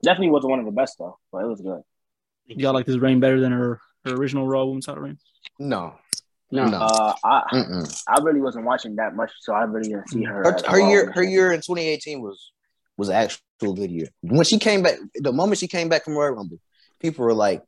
Definitely 0.02 0.30
wasn't 0.30 0.50
one 0.50 0.58
of 0.58 0.66
the 0.66 0.72
best 0.72 0.96
though, 0.98 1.18
but 1.30 1.44
it 1.44 1.46
was 1.48 1.60
good. 1.60 1.82
y'all 2.46 2.72
like 2.74 2.86
this 2.86 2.96
rain 2.98 3.20
better 3.20 3.40
than 3.40 3.52
her 3.52 3.80
her 4.04 4.14
original 4.14 4.46
Raw 4.48 4.64
Women's 4.64 4.86
Title 4.86 5.02
reign. 5.02 5.18
no, 5.58 5.94
No, 6.50 6.66
no. 6.66 6.78
Uh, 6.78 7.14
I 7.24 7.42
Mm-mm. 7.52 8.04
I 8.08 8.20
really 8.22 8.40
wasn't 8.40 8.64
watching 8.64 8.96
that 8.96 9.14
much, 9.14 9.30
so 9.40 9.52
I 9.54 9.62
really 9.62 9.88
didn't 9.90 10.08
see 10.08 10.24
her. 10.24 10.42
Her, 10.42 10.56
her 10.68 10.80
year, 10.90 11.12
her 11.12 11.22
year 11.22 11.52
in 11.52 11.60
2018 11.60 12.20
was 12.20 12.50
was 12.96 13.08
an 13.08 13.14
actual 13.14 13.74
good 13.74 13.90
year. 13.90 14.08
When 14.22 14.44
she 14.44 14.58
came 14.58 14.82
back, 14.82 14.96
the 15.14 15.32
moment 15.32 15.58
she 15.58 15.68
came 15.68 15.88
back 15.88 16.04
from 16.04 16.14
Royal 16.14 16.32
Rumble, 16.32 16.58
people 16.98 17.24
were 17.24 17.32
like, 17.34 17.62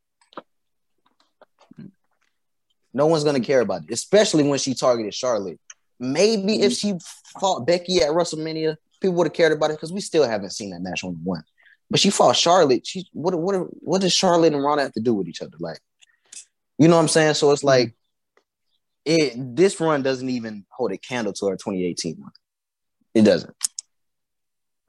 "No 2.92 3.06
one's 3.06 3.24
gonna 3.24 3.40
care 3.40 3.60
about 3.60 3.84
it," 3.84 3.92
especially 3.92 4.42
when 4.48 4.58
she 4.58 4.74
targeted 4.74 5.14
Charlotte. 5.14 5.60
Maybe 6.00 6.60
if 6.62 6.72
she 6.72 6.94
fought 7.40 7.66
Becky 7.66 8.02
at 8.02 8.10
WrestleMania, 8.10 8.76
people 9.00 9.14
would 9.16 9.28
have 9.28 9.32
cared 9.32 9.52
about 9.52 9.70
it 9.70 9.74
because 9.74 9.92
we 9.92 10.00
still 10.00 10.26
haven't 10.28 10.50
seen 10.50 10.70
that 10.70 10.80
match 10.80 11.04
on 11.04 11.14
one. 11.22 11.44
But 11.94 12.00
she 12.00 12.10
fought 12.10 12.34
Charlotte. 12.34 12.84
She 12.84 13.06
what 13.12 13.36
what 13.36 13.54
what 13.84 14.00
does 14.00 14.12
Charlotte 14.12 14.52
and 14.52 14.64
Ronda 14.64 14.82
have 14.82 14.94
to 14.94 15.00
do 15.00 15.14
with 15.14 15.28
each 15.28 15.40
other? 15.40 15.56
Like, 15.60 15.78
you 16.76 16.88
know 16.88 16.96
what 16.96 17.02
I'm 17.02 17.06
saying? 17.06 17.34
So 17.34 17.52
it's 17.52 17.62
like 17.62 17.94
it. 19.04 19.34
This 19.54 19.78
run 19.78 20.02
doesn't 20.02 20.28
even 20.28 20.66
hold 20.70 20.90
a 20.90 20.98
candle 20.98 21.32
to 21.34 21.46
her 21.46 21.54
2018 21.54 22.16
one. 22.16 22.32
It 23.14 23.22
doesn't. 23.22 23.54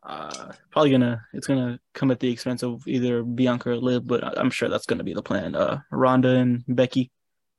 Uh, 0.01 0.53
probably 0.71 0.89
gonna 0.89 1.23
it's 1.31 1.45
gonna 1.45 1.79
come 1.93 2.09
at 2.09 2.19
the 2.19 2.31
expense 2.31 2.63
of 2.63 2.87
either 2.87 3.21
Bianca 3.21 3.69
or 3.69 3.77
Liv, 3.77 4.07
but 4.07 4.35
I'm 4.35 4.49
sure 4.49 4.67
that's 4.67 4.87
gonna 4.87 5.03
be 5.03 5.13
the 5.13 5.21
plan. 5.21 5.53
Uh, 5.53 5.81
Ronda 5.91 6.29
and 6.29 6.63
Becky 6.67 7.11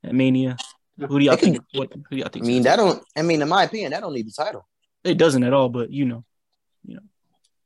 at 0.03 0.13
Mania. 0.13 0.57
Who 0.99 1.19
do 1.19 1.23
y'all 1.23 1.37
could- 1.37 1.53
think? 1.53 1.63
What 1.73 1.93
who 1.93 2.03
do 2.11 2.17
y'all 2.17 2.27
think? 2.27 2.43
I 2.43 2.47
mean, 2.49 2.63
that 2.63 2.75
don't. 2.75 3.01
I 3.15 3.21
mean, 3.21 3.41
in 3.41 3.47
my 3.47 3.63
opinion, 3.63 3.91
that 3.91 4.01
don't 4.01 4.13
need 4.13 4.27
the 4.27 4.33
title. 4.33 4.67
it 5.05 5.17
doesn't 5.17 5.45
at 5.45 5.53
all, 5.53 5.69
but 5.69 5.89
you 5.89 6.03
know, 6.03 6.25
you 6.85 6.95
know, 6.95 7.01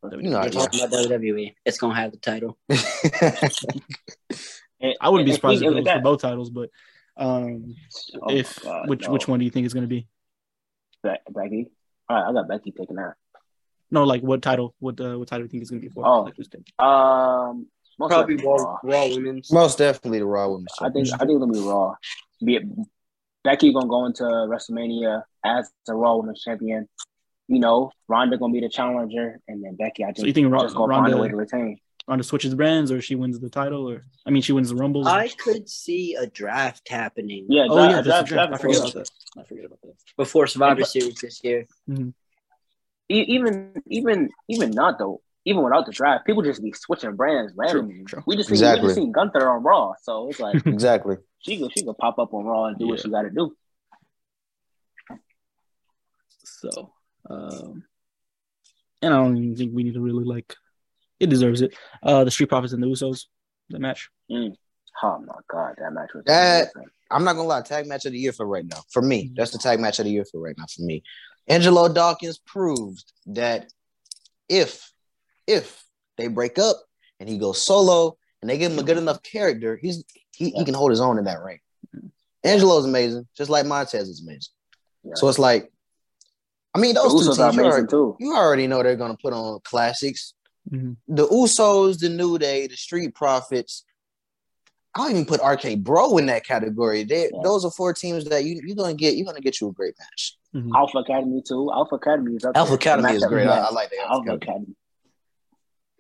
You 0.04 0.30
know, 0.30 0.40
we're 0.40 0.50
talking 0.50 0.82
about 0.82 0.94
WWE. 1.06 1.54
It's 1.66 1.78
gonna 1.78 1.96
have 1.96 2.12
the 2.12 2.18
title. 2.18 2.58
I 5.00 5.10
wouldn't 5.10 5.28
be 5.28 5.34
surprised 5.34 5.62
if 5.62 5.68
speaking 5.68 5.78
it 5.78 5.84
was 5.84 5.92
for 5.94 6.02
both 6.02 6.22
titles, 6.22 6.50
but 6.50 6.70
um, 7.18 7.76
Oh 8.22 8.32
if 8.32 8.62
God, 8.64 8.90
which 8.90 9.06
no. 9.06 9.12
which 9.12 9.28
one 9.28 9.40
do 9.40 9.46
you 9.46 9.52
think 9.52 9.68
is 9.68 9.74
gonna 9.74 9.88
be? 9.88 10.08
Be- 11.04 11.16
Becky. 11.30 11.72
All 12.10 12.18
right, 12.18 12.30
I 12.30 12.34
got 12.34 12.48
Becky 12.48 12.72
taking 12.72 12.96
that. 12.96 13.14
No, 13.92 14.06
like 14.06 14.22
what 14.22 14.42
title? 14.42 14.74
What 14.80 15.00
uh, 15.00 15.20
what 15.20 15.28
title 15.28 15.46
do 15.46 15.46
you 15.46 15.50
think 15.50 15.64
is 15.64 15.70
gonna 15.70 15.82
be 15.82 15.90
for? 15.90 16.06
Oh. 16.06 16.22
Like, 16.24 16.34
Um, 16.80 17.68
most 18.00 18.10
Probably 18.10 18.38
likely 18.38 18.48
Raw, 18.50 18.78
Raw 18.84 19.08
Women's. 19.10 19.52
Most 19.52 19.78
definitely 19.78 20.20
the 20.20 20.26
Raw 20.26 20.50
Women's 20.50 20.74
I 20.82 20.90
think 20.90 21.08
I 21.14 21.18
think 21.18 21.32
it's 21.32 21.40
gonna 21.40 21.54
be 21.54 21.60
Raw. 21.60 21.94
Be 22.44 22.56
it, 22.56 22.64
Becky 23.44 23.72
gonna 23.74 23.88
go 23.88 24.06
into 24.06 24.24
WrestleMania 24.24 25.24
as 25.46 25.70
the 25.86 25.94
Raw 25.94 26.16
Women's 26.16 26.42
Champion. 26.42 26.88
You 27.54 27.60
know, 27.60 27.92
Ronda 28.08 28.38
gonna 28.38 28.54
be 28.54 28.62
the 28.62 28.70
challenger, 28.70 29.40
and 29.50 29.62
then 29.64 29.76
Becky, 29.76 30.04
I 30.04 30.08
think, 30.08 30.20
So 30.20 30.26
you 30.26 30.32
think 30.34 30.50
Ro- 30.52 30.62
just 30.62 30.74
gonna 30.76 30.94
find 30.94 31.08
a 31.08 31.10
Ronda- 31.12 31.22
way 31.22 31.28
to 31.30 31.36
retain. 31.36 31.80
Ronda 32.08 32.24
switches 32.24 32.56
brands, 32.56 32.92
or 32.92 33.02
she 33.02 33.16
wins 33.16 33.40
the 33.40 33.50
title, 33.50 33.90
or 33.90 34.06
I 34.26 34.30
mean, 34.32 34.42
she 34.42 34.54
wins 34.54 34.70
the 34.70 34.76
Rumble. 34.76 35.06
I 35.08 35.28
could 35.28 35.68
see 35.70 36.16
a 36.16 36.26
draft 36.28 36.88
happening 36.88 37.46
Yeah, 37.50 37.68
oh 37.70 37.76
draft- 37.76 37.92
yeah, 37.92 38.02
that's 38.02 38.30
draft- 38.30 38.50
draft. 38.52 38.54
I 38.54 38.58
forget 38.58 38.78
about 38.80 38.94
that. 38.94 39.10
I 39.38 39.44
forget 39.44 39.66
about 39.66 39.82
that. 39.82 39.94
before 40.18 40.48
Survivor 40.48 40.80
Yeah, 40.80 40.84
but- 40.84 40.88
Series 40.88 41.16
this 41.22 41.44
year. 41.44 41.68
Mm-hmm. 41.90 42.10
E- 43.10 43.26
even 43.36 43.74
even 43.88 44.30
even 44.48 44.72
not 44.72 44.98
though. 44.98 45.22
Even 45.44 45.64
without 45.64 45.88
the 45.88 45.92
draft, 45.92 46.26
people 46.28 46.44
just 46.44 46.62
be 46.64 46.72
switching 46.72 47.16
brands 47.16 47.52
randomly. 47.58 48.04
true. 48.06 48.22
We 48.28 48.36
just 48.38 48.48
seen, 48.50 48.60
we 48.60 48.80
just 48.82 48.94
seen 48.96 49.12
Gunther 49.12 49.50
on 49.50 49.64
Raw, 49.64 49.94
so 50.04 50.30
it's 50.30 50.40
like 50.40 50.56
Exactly. 50.68 51.18
she 51.40 51.58
could 51.60 51.72
she 51.74 51.84
could 51.84 51.98
pop 51.98 52.18
up 52.20 52.32
on 52.34 52.46
Raw 52.46 52.66
and 52.66 52.78
do 52.78 52.88
what 52.88 53.00
she 53.02 53.10
got 53.10 53.24
to 53.24 53.32
do. 53.32 53.52
So, 56.44 56.94
um, 57.32 57.84
and 59.02 59.14
I 59.14 59.18
don't 59.18 59.38
even 59.38 59.56
think 59.56 59.72
we 59.74 59.84
need 59.84 59.94
to 59.96 60.02
really 60.02 60.24
like. 60.26 60.56
It 61.20 61.30
deserves 61.30 61.62
it. 61.62 61.76
Uh, 62.04 62.24
the 62.24 62.32
Street 62.32 62.50
Profits 62.50 62.74
and 62.74 62.82
the 62.82 62.88
Usos, 62.88 63.26
the 63.70 63.80
match. 63.80 64.10
Oh 64.32 65.20
my 65.20 65.34
god, 65.48 65.76
that 65.78 65.92
match 65.94 66.10
was 66.14 66.24
That- 66.26 66.70
amazing. 66.76 66.90
I'm 67.10 67.24
not 67.26 67.34
gonna 67.34 67.48
lie, 67.48 67.62
tag 67.62 67.88
match 67.88 68.06
of 68.06 68.14
the 68.14 68.18
year 68.20 68.32
for 68.32 68.46
right 68.46 68.66
now. 68.66 68.82
For 68.90 69.02
me, 69.02 69.32
that's 69.36 69.52
the 69.52 69.58
tag 69.58 69.80
match 69.82 70.00
of 70.00 70.06
the 70.06 70.12
year 70.12 70.24
for 70.24 70.40
right 70.40 70.56
now. 70.58 70.66
For 70.74 70.82
me, 70.84 71.04
Angelo 71.48 71.92
Dawkins 71.94 72.38
proved 72.38 73.12
that 73.28 73.70
if 74.48 74.92
if 75.46 75.84
they 76.18 76.28
break 76.28 76.58
up 76.58 76.78
and 77.20 77.28
he 77.28 77.38
goes 77.38 77.62
solo 77.62 78.18
and 78.42 78.50
they 78.50 78.58
give 78.58 78.72
him 78.72 78.80
a 78.80 78.84
good 78.84 78.98
enough 78.98 79.22
character, 79.24 79.76
he's 79.82 80.04
he, 80.34 80.52
he 80.52 80.64
can 80.64 80.74
hold 80.74 80.90
his 80.92 81.02
own 81.02 81.18
in 81.18 81.26
that 81.26 81.42
ring. 81.42 81.60
Angelo's 82.44 82.86
amazing, 82.86 83.28
just 83.36 83.50
like 83.50 83.66
Montez 83.66 84.08
is 84.08 84.22
amazing. 84.22 84.54
Yeah. 85.04 85.14
So 85.16 85.28
it's 85.28 85.38
like, 85.40 85.72
I 86.74 86.80
mean, 86.80 86.94
The 86.96 87.02
those 87.02 87.26
two 87.26 87.32
Usos 87.32 87.36
teams, 87.38 87.40
are 87.40 87.54
you 87.54 87.64
already, 87.70 87.88
too. 87.88 88.16
you 88.20 88.36
already 88.36 88.68
know 88.68 88.82
they're 88.84 88.96
gonna 88.96 89.18
put 89.22 89.34
on 89.34 89.60
classics. 89.64 90.34
Mhm. 90.72 90.96
The 91.08 91.28
Usos, 91.28 92.00
the 92.00 92.10
New 92.10 92.38
Day, 92.38 92.68
the 92.68 92.78
Street 92.78 93.14
Profits. 93.14 93.84
I 94.96 95.00
don't 95.04 95.12
even 95.12 95.26
put 95.26 95.42
RK 95.42 95.76
Bro 95.76 96.18
in 96.18 96.26
that 96.28 96.46
category. 96.46 97.04
They, 97.04 97.24
Yeah. 97.24 97.40
Those 97.44 97.66
are 97.66 97.72
four 97.72 97.94
teams 97.94 98.26
that 98.26 98.44
you 98.46 98.62
you're 98.66 98.76
gonna 98.76 98.94
get. 98.94 99.16
You're 99.16 99.26
gonna 99.26 99.42
get 99.42 99.60
you 99.60 99.70
a 99.70 99.74
great 99.74 99.96
match. 100.00 100.38
Mhm. 100.56 100.72
Alpha 100.76 100.98
Academy 101.00 101.42
too. 101.42 101.70
Alpha 101.74 101.96
Academy 101.96 102.36
is 102.36 102.46
up 102.46 102.56
Alpha 102.56 102.70
there. 102.72 102.76
Academy 102.76 103.16
is 103.16 103.26
great. 103.26 103.48
I. 103.48 103.60
I 103.60 103.72
like 103.72 103.90
that. 103.90 104.00
Alpha 104.00 104.14
Alpha 104.32 104.34
Academy. 104.34 104.76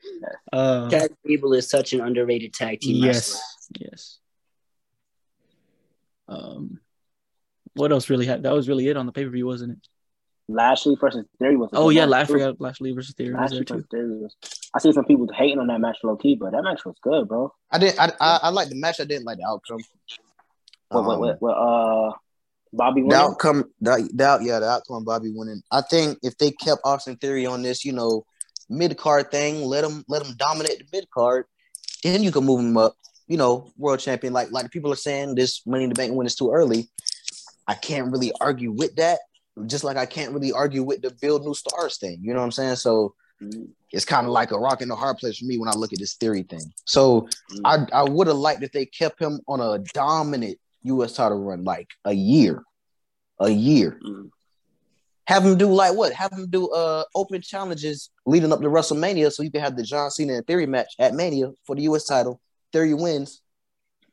Academy. 0.03 0.35
Uh, 0.51 0.89
Chad 0.89 1.11
Gable 1.25 1.53
is 1.53 1.69
such 1.69 1.93
an 1.93 2.01
underrated 2.01 2.53
tag 2.53 2.79
team 2.81 3.03
yes, 3.03 3.15
wrestler. 3.71 3.87
yes. 3.91 4.19
Um, 6.27 6.79
what 7.75 7.91
else 7.91 8.09
really 8.09 8.25
had? 8.25 8.43
That 8.43 8.53
was 8.53 8.67
really 8.67 8.87
it 8.87 8.97
on 8.97 9.05
the 9.05 9.11
pay 9.11 9.23
per 9.25 9.29
view, 9.31 9.45
wasn't 9.45 9.73
it? 9.73 9.87
Lashley 10.53 10.95
versus 10.99 11.25
Theory 11.39 11.57
was. 11.57 11.69
Oh 11.73 11.89
yeah, 11.89 12.01
match, 12.01 12.09
last 12.11 12.31
forgot 12.31 12.61
Lashley 12.61 12.91
versus 12.91 13.13
Theory 13.15 13.33
was 13.33 13.39
Lashley 13.41 13.57
there 13.57 13.63
too. 13.65 13.73
versus 13.75 13.87
Theory 13.91 14.17
was. 14.21 14.35
I 14.73 14.79
see 14.79 14.91
some 14.93 15.05
people 15.05 15.27
hating 15.33 15.59
on 15.59 15.67
that 15.67 15.79
match 15.81 15.97
low 16.03 16.15
key, 16.15 16.35
but 16.35 16.51
that 16.51 16.63
match 16.63 16.85
was 16.85 16.95
good, 17.01 17.27
bro. 17.27 17.53
I 17.71 17.77
didn't. 17.77 17.99
I, 17.99 18.11
I 18.19 18.39
I 18.43 18.49
like 18.49 18.69
the 18.69 18.75
match. 18.75 18.99
I 18.99 19.05
didn't 19.05 19.25
like 19.25 19.37
the 19.37 19.45
outcome. 19.47 19.79
What, 20.89 21.03
what, 21.05 21.13
Um, 21.13 21.19
what, 21.21 21.41
what, 21.41 21.51
uh, 21.53 22.11
Bobby 22.73 23.01
The 23.01 23.07
winning? 23.07 23.21
outcome, 23.21 23.65
the, 23.81 24.09
the 24.13 24.25
out- 24.25 24.43
yeah, 24.43 24.59
the 24.59 24.67
outcome, 24.69 25.03
Bobby 25.03 25.31
winning. 25.33 25.61
I 25.71 25.81
think 25.81 26.19
if 26.23 26.37
they 26.37 26.51
kept 26.51 26.81
Austin 26.85 27.15
Theory 27.17 27.45
on 27.45 27.61
this, 27.63 27.83
you 27.83 27.91
know, 27.93 28.25
mid 28.69 28.97
card 28.97 29.31
thing, 29.31 29.63
let 29.63 29.83
him 29.83 30.03
let 30.07 30.25
him 30.25 30.35
dominate 30.37 30.79
the 30.79 30.85
mid 30.93 31.09
card, 31.11 31.45
then 32.03 32.23
you 32.23 32.31
can 32.31 32.45
move 32.45 32.59
him 32.61 32.77
up. 32.77 32.95
You 33.27 33.37
know, 33.37 33.71
world 33.77 33.99
champion. 33.99 34.33
Like 34.33 34.51
like 34.51 34.71
people 34.71 34.91
are 34.91 34.97
saying, 34.97 35.35
this 35.35 35.65
Money 35.65 35.83
in 35.85 35.89
the 35.89 35.95
Bank 35.95 36.13
win 36.13 36.27
is 36.27 36.35
too 36.35 36.51
early. 36.51 36.89
I 37.67 37.75
can't 37.75 38.11
really 38.11 38.33
argue 38.41 38.71
with 38.71 38.95
that. 38.95 39.19
Just 39.65 39.83
like 39.83 39.97
I 39.97 40.05
can't 40.05 40.31
really 40.31 40.51
argue 40.51 40.83
with 40.83 41.01
the 41.01 41.11
build 41.21 41.45
new 41.45 41.53
stars 41.53 41.97
thing. 41.97 42.19
You 42.21 42.33
know 42.33 42.39
what 42.39 42.45
I'm 42.45 42.51
saying? 42.51 42.77
So 42.77 43.15
it's 43.91 44.05
kind 44.05 44.25
of 44.25 44.31
like 44.31 44.51
a 44.51 44.57
rock 44.57 44.81
and 44.81 44.91
a 44.91 44.95
hard 44.95 45.17
place 45.17 45.37
for 45.37 45.45
me 45.45 45.57
when 45.57 45.67
I 45.67 45.73
look 45.73 45.93
at 45.93 45.99
this 45.99 46.15
theory 46.15 46.43
thing. 46.43 46.73
So 46.85 47.27
mm. 47.51 47.61
I 47.65 47.85
I 47.93 48.03
would 48.03 48.27
have 48.27 48.37
liked 48.37 48.63
if 48.63 48.71
they 48.71 48.85
kept 48.85 49.21
him 49.21 49.41
on 49.47 49.59
a 49.59 49.79
dominant 49.93 50.57
U.S. 50.83 51.13
title 51.13 51.43
run, 51.43 51.63
like 51.63 51.89
a 52.05 52.13
year, 52.13 52.63
a 53.39 53.49
year. 53.49 53.99
Mm. 54.05 54.29
Have 55.27 55.45
him 55.45 55.57
do 55.57 55.71
like 55.71 55.95
what? 55.95 56.13
Have 56.13 56.31
him 56.31 56.47
do 56.49 56.69
uh 56.69 57.03
open 57.15 57.41
challenges 57.41 58.09
leading 58.25 58.51
up 58.51 58.61
to 58.61 58.67
WrestleMania, 58.67 59.31
so 59.31 59.43
you 59.43 59.51
can 59.51 59.61
have 59.61 59.75
the 59.75 59.83
John 59.83 60.11
Cena 60.11 60.35
and 60.35 60.47
Theory 60.47 60.65
match 60.65 60.93
at 60.99 61.13
Mania 61.13 61.51
for 61.65 61.75
the 61.75 61.83
U.S. 61.83 62.05
title. 62.05 62.39
Theory 62.71 62.93
wins. 62.93 63.41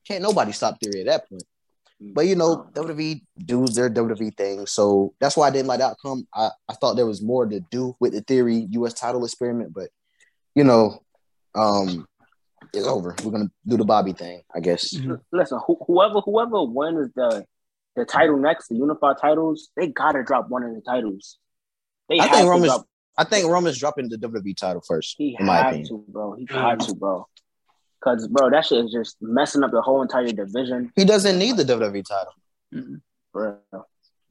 Can't 0.07 0.23
nobody 0.23 0.53
stop 0.53 0.79
Theory 0.81 1.01
at 1.01 1.07
that 1.07 1.29
point. 1.29 1.45
But 2.01 2.27
you 2.27 2.37
know, 2.37 2.69
WWE 2.75 3.23
does 3.45 3.75
their 3.75 3.91
WWE 3.91 4.37
thing, 4.37 4.67
so 4.67 5.15
that's 5.21 5.37
why 5.37 5.49
I 5.49 5.51
didn't 5.51 5.67
like 5.67 5.81
the 5.81 5.87
outcome. 5.87 6.29
I, 6.33 6.51
I 6.69 6.75
thought 6.75 6.95
there 6.95 7.07
was 7.07 7.21
more 7.23 7.45
to 7.47 7.59
do 7.71 7.97
with 7.99 8.13
the 8.13 8.21
Theory 8.21 8.67
U.S. 8.71 8.95
title 8.95 9.25
experiment, 9.25 9.73
but 9.75 9.89
you 10.55 10.63
know, 10.63 11.03
um, 11.57 12.07
it's 12.73 12.87
over. 12.87 13.17
We're 13.25 13.33
gonna 13.33 13.51
do 13.67 13.77
the 13.77 13.85
Bobby 13.85 14.13
thing, 14.13 14.43
I 14.55 14.61
guess. 14.61 14.95
Listen, 15.33 15.59
who, 15.67 15.77
whoever 15.87 16.21
whoever 16.21 16.63
wins 16.65 17.11
the 17.17 17.45
the 17.97 18.05
title 18.05 18.37
next, 18.39 18.69
the 18.69 18.77
unified 18.77 19.17
titles, 19.21 19.71
they 19.77 19.89
gotta 19.89 20.23
drop 20.23 20.49
one 20.49 20.63
of 20.63 20.73
the 20.75 20.81
titles. 20.81 21.39
They 22.09 22.21
I 22.21 22.27
have 22.27 22.31
think 22.31 22.45
to 22.45 22.51
Roman's. 22.51 22.73
drop. 22.73 22.87
I 23.17 23.25
think 23.25 23.49
Roman's 23.49 23.79
dropping 23.79 24.09
the 24.09 24.17
WWE 24.19 24.57
title 24.57 24.83
first, 24.87 25.17
He 25.19 25.37
in 25.37 25.47
my 25.47 25.57
had 25.57 25.67
opinion. 25.75 25.89
to, 25.89 26.05
bro. 26.13 26.35
He 26.35 26.47
had 26.49 26.79
to, 26.81 26.95
bro. 26.95 27.27
Cause, 28.03 28.29
bro, 28.29 28.49
that 28.51 28.65
shit 28.67 28.85
is 28.85 28.93
just 28.93 29.17
messing 29.21 29.65
up 29.65 29.71
the 29.73 29.83
whole 29.83 30.03
entire 30.03 30.31
division, 30.31 30.93
He 30.95 31.05
doesn't 31.05 31.39
need 31.39 31.57
the 31.57 31.65
WWE 31.65 32.03
title. 32.05 32.33
Mhm. 32.73 33.01
bro. 33.33 33.59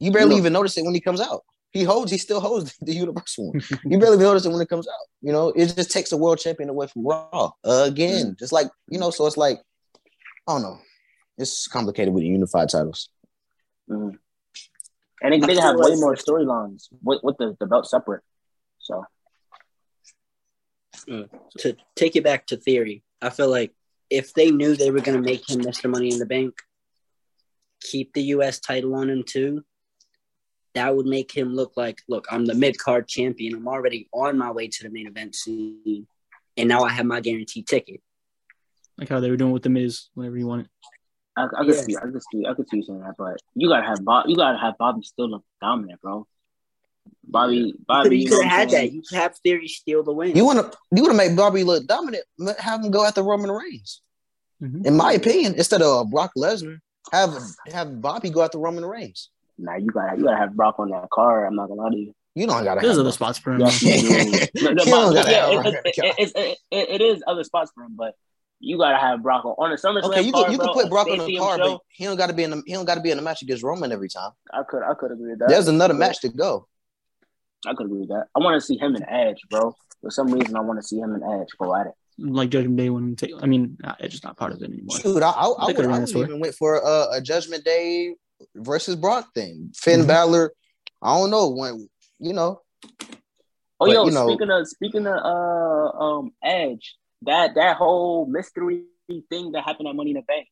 You 0.00 0.10
barely 0.12 0.32
Yeah. 0.34 0.38
even 0.38 0.52
notice 0.52 0.76
it 0.78 0.84
when 0.84 0.94
he 0.94 1.00
comes 1.00 1.20
out. 1.20 1.44
He 1.72 1.82
holds. 1.84 2.10
He 2.10 2.18
still 2.18 2.40
holds 2.40 2.74
the 2.80 2.94
Universal 2.94 3.52
one. 3.52 3.60
you 3.84 3.98
barely 3.98 4.16
notice 4.18 4.46
it 4.46 4.50
when 4.50 4.60
it 4.62 4.68
comes 4.68 4.86
out. 4.88 5.06
You 5.20 5.32
know, 5.32 5.48
it 5.48 5.66
just 5.76 5.90
takes 5.90 6.12
a 6.12 6.16
world 6.16 6.38
champion 6.38 6.68
away 6.70 6.86
from 6.86 7.06
Raw 7.06 7.50
again. 7.64 8.36
Just 8.38 8.52
like 8.52 8.68
you 8.88 8.98
know, 8.98 9.10
so 9.10 9.26
it's 9.26 9.36
like 9.36 9.60
I 10.46 10.52
don't 10.52 10.62
know. 10.62 10.78
It's 11.36 11.66
complicated 11.68 12.14
with 12.14 12.22
the 12.22 12.28
unified 12.28 12.70
titles. 12.70 13.10
Mhm. 13.90 14.18
And 15.20 15.32
they, 15.34 15.40
they 15.54 15.60
have 15.60 15.76
way 15.76 15.94
more 15.96 16.14
storylines 16.14 16.88
with, 17.02 17.20
with 17.22 17.36
the, 17.38 17.56
the 17.60 17.66
belt 17.66 17.86
separate. 17.86 18.22
So 18.78 19.04
Mm. 21.06 21.28
To 21.58 21.76
take 21.96 22.16
it 22.16 22.24
back 22.24 22.46
to 22.48 22.56
theory, 22.56 23.02
I 23.20 23.30
feel 23.30 23.50
like 23.50 23.72
if 24.10 24.32
they 24.34 24.50
knew 24.50 24.74
they 24.76 24.90
were 24.90 25.00
going 25.00 25.16
to 25.16 25.22
make 25.22 25.48
him 25.48 25.60
Mr. 25.60 25.90
Money 25.90 26.12
in 26.12 26.18
the 26.18 26.26
Bank, 26.26 26.54
keep 27.80 28.12
the 28.12 28.22
U.S. 28.34 28.58
title 28.60 28.94
on 28.94 29.10
him 29.10 29.22
too. 29.22 29.64
That 30.74 30.94
would 30.94 31.06
make 31.06 31.32
him 31.32 31.54
look 31.54 31.72
like, 31.76 31.98
look, 32.08 32.26
I'm 32.30 32.46
the 32.46 32.54
mid 32.54 32.78
card 32.78 33.08
champion. 33.08 33.54
I'm 33.54 33.68
already 33.68 34.08
on 34.12 34.38
my 34.38 34.50
way 34.50 34.68
to 34.68 34.82
the 34.82 34.90
main 34.90 35.06
event 35.06 35.34
scene, 35.34 36.06
and 36.56 36.68
now 36.68 36.82
I 36.84 36.90
have 36.90 37.06
my 37.06 37.20
guaranteed 37.20 37.66
ticket. 37.66 38.00
Like 38.96 39.08
how 39.08 39.20
they 39.20 39.30
were 39.30 39.36
doing 39.36 39.52
with 39.52 39.62
the 39.62 39.70
Miz 39.70 40.08
whenever 40.14 40.36
he 40.36 40.44
wanted. 40.44 40.68
I, 41.36 41.44
I 41.44 41.64
could 41.64 41.74
Yeah. 41.74 41.82
see, 41.82 41.96
I 41.96 42.00
could 42.00 42.22
see, 42.32 42.46
I 42.46 42.54
could 42.54 42.68
see 42.68 42.76
you 42.78 42.82
saying 42.82 43.00
that, 43.00 43.14
but 43.16 43.40
you 43.54 43.68
gotta 43.68 43.86
have 43.86 44.04
Bob, 44.04 44.28
you 44.28 44.36
gotta 44.36 44.58
have 44.58 44.76
Bobby 44.78 45.02
still 45.02 45.30
look 45.30 45.44
dominant, 45.60 46.00
bro. 46.00 46.26
Bobby, 47.24 47.74
Bobby, 47.86 48.16
you 48.16 48.22
you 48.24 48.28
could 48.30 48.42
have 48.44 48.52
had 48.52 48.70
that. 48.70 48.92
You 48.92 49.02
could 49.02 49.16
have 49.18 49.36
Theory 49.38 49.68
steal 49.68 50.02
the 50.02 50.12
win. 50.12 50.34
You 50.36 50.44
want 50.44 50.60
to 50.60 50.78
you 50.92 51.02
want 51.02 51.12
to 51.12 51.16
make 51.16 51.36
Bobby 51.36 51.62
look 51.64 51.86
dominant? 51.86 52.24
Have 52.58 52.82
him 52.84 52.90
go 52.90 53.04
after 53.04 53.22
Roman 53.22 53.50
Reigns. 53.50 54.00
Mhm. 54.62 54.86
In 54.86 54.96
my 54.96 55.12
opinion, 55.12 55.54
instead 55.54 55.82
of 55.82 56.10
Brock 56.10 56.32
Lesnar, 56.36 56.78
have 57.12 57.34
have 57.66 58.00
Bobby 58.00 58.30
go 58.30 58.42
after 58.42 58.58
Roman 58.58 58.84
Reigns. 58.84 59.30
Nah, 59.58 59.76
you 59.76 59.86
gotta, 59.90 60.16
you 60.16 60.24
gotta 60.24 60.36
have 60.36 60.54
Brock 60.54 60.76
on 60.78 60.90
that 60.90 61.08
card. 61.10 61.46
I'm 61.46 61.56
not 61.56 61.68
gonna 61.68 61.82
lie 61.82 61.90
to 61.90 61.96
you. 61.96 62.14
You 62.34 62.46
don't 62.46 62.64
gotta. 62.64 62.80
There's 62.80 62.92
have 62.96 63.00
other 63.00 63.10
Brock. 63.10 63.14
spots 63.14 63.38
for 63.38 63.52
him. 63.52 63.60
Yes, 63.60 63.82
you. 63.82 64.10
No, 64.54 64.70
no, 64.72 65.08
You 65.08 65.14
gotta 65.14 65.30
yeah, 65.30 65.62
have 65.62 65.74
it, 66.70 67.00
is 67.00 67.22
other 67.26 67.44
spots 67.44 67.72
for 67.74 67.82
him, 67.84 67.94
but 67.96 68.14
you 68.60 68.78
gotta 68.78 68.96
have 68.96 69.22
Brock 69.22 69.44
on, 69.44 69.52
on 69.58 69.70
the 69.70 69.76
SummerSlam 69.76 70.10
Okay, 70.10 70.22
you 70.22 70.32
card, 70.32 70.46
could 70.46 70.52
you 70.52 70.58
bro, 70.58 70.66
could 70.72 70.82
put 70.82 70.90
Brock 70.90 71.08
on 71.10 71.18
the 71.18 71.24
Stadium 71.24 71.42
card, 71.44 71.60
show. 71.60 71.72
but 71.74 71.80
he 71.90 72.04
don't 72.04 72.16
got 72.16 72.28
to 72.28 72.32
be 72.32 72.44
in 72.44 72.50
the 72.50 72.62
he 72.66 72.72
don't 72.74 72.84
got 72.84 72.94
to 72.94 73.00
be 73.00 73.10
in 73.10 73.16
the 73.16 73.22
match 73.22 73.42
against 73.42 73.62
Roman 73.62 73.92
every 73.92 74.08
time. 74.08 74.30
I 74.52 74.62
could, 74.68 74.82
I 74.82 74.94
could 74.94 75.12
agree 75.12 75.30
with 75.30 75.38
that. 75.40 75.48
There's 75.48 75.68
another 75.68 75.94
match 75.94 76.20
to 76.20 76.28
go. 76.28 76.66
I 77.66 77.74
could 77.74 77.86
agree 77.86 78.00
with 78.00 78.08
that. 78.10 78.26
I 78.34 78.38
want 78.40 78.54
to 78.60 78.60
see 78.64 78.76
him 78.78 78.94
and 78.94 79.04
Edge, 79.08 79.40
bro. 79.50 79.74
For 80.00 80.10
some 80.10 80.28
reason, 80.28 80.56
I 80.56 80.60
want 80.60 80.78
to 80.80 80.86
see 80.86 80.98
him 80.98 81.12
and 81.14 81.22
Edge 81.42 81.48
go 81.58 81.74
at 81.74 81.86
it. 81.88 81.92
Like 82.18 82.50
Judgment 82.50 82.76
Day 82.76 82.90
when 82.90 83.16
take. 83.16 83.32
I 83.42 83.46
mean, 83.46 83.76
nah, 83.80 83.94
Edge 84.00 84.14
is 84.14 84.24
not 84.24 84.36
part 84.36 84.52
of 84.52 84.60
it 84.62 84.70
anymore. 84.70 84.98
Shoot, 84.98 85.22
I, 85.22 85.30
I, 85.30 85.30
I, 85.30 85.46
They 85.48 85.66
would, 85.66 85.76
could've 85.76 85.90
I 85.90 85.98
would 86.00 86.08
even 86.10 86.40
went 86.40 86.54
for 86.54 86.76
a, 86.76 87.06
a 87.14 87.20
Judgment 87.20 87.64
Day 87.64 88.14
versus 88.54 88.96
Brock 88.96 89.32
thing. 89.34 89.70
Finn 89.76 90.02
Mhm. 90.02 90.06
Balor, 90.08 90.52
I 91.02 91.16
don't 91.18 91.30
know 91.30 91.48
when 91.50 91.88
you 92.18 92.32
know. 92.32 92.62
Oh, 93.80 93.86
But, 93.86 93.90
yo, 93.90 94.04
you 94.06 94.10
know- 94.12 94.28
speaking 94.28 94.50
of 94.50 94.68
speaking 94.68 95.06
of 95.06 95.14
uh 95.14 95.98
um 95.98 96.32
Edge, 96.42 96.96
that 97.22 97.54
that 97.54 97.76
whole 97.76 98.26
mystery 98.26 98.84
thing 99.30 99.52
that 99.52 99.64
happened 99.64 99.88
at 99.88 99.94
Money 99.96 100.10
in 100.10 100.16
the 100.16 100.22
Bank. 100.22 100.46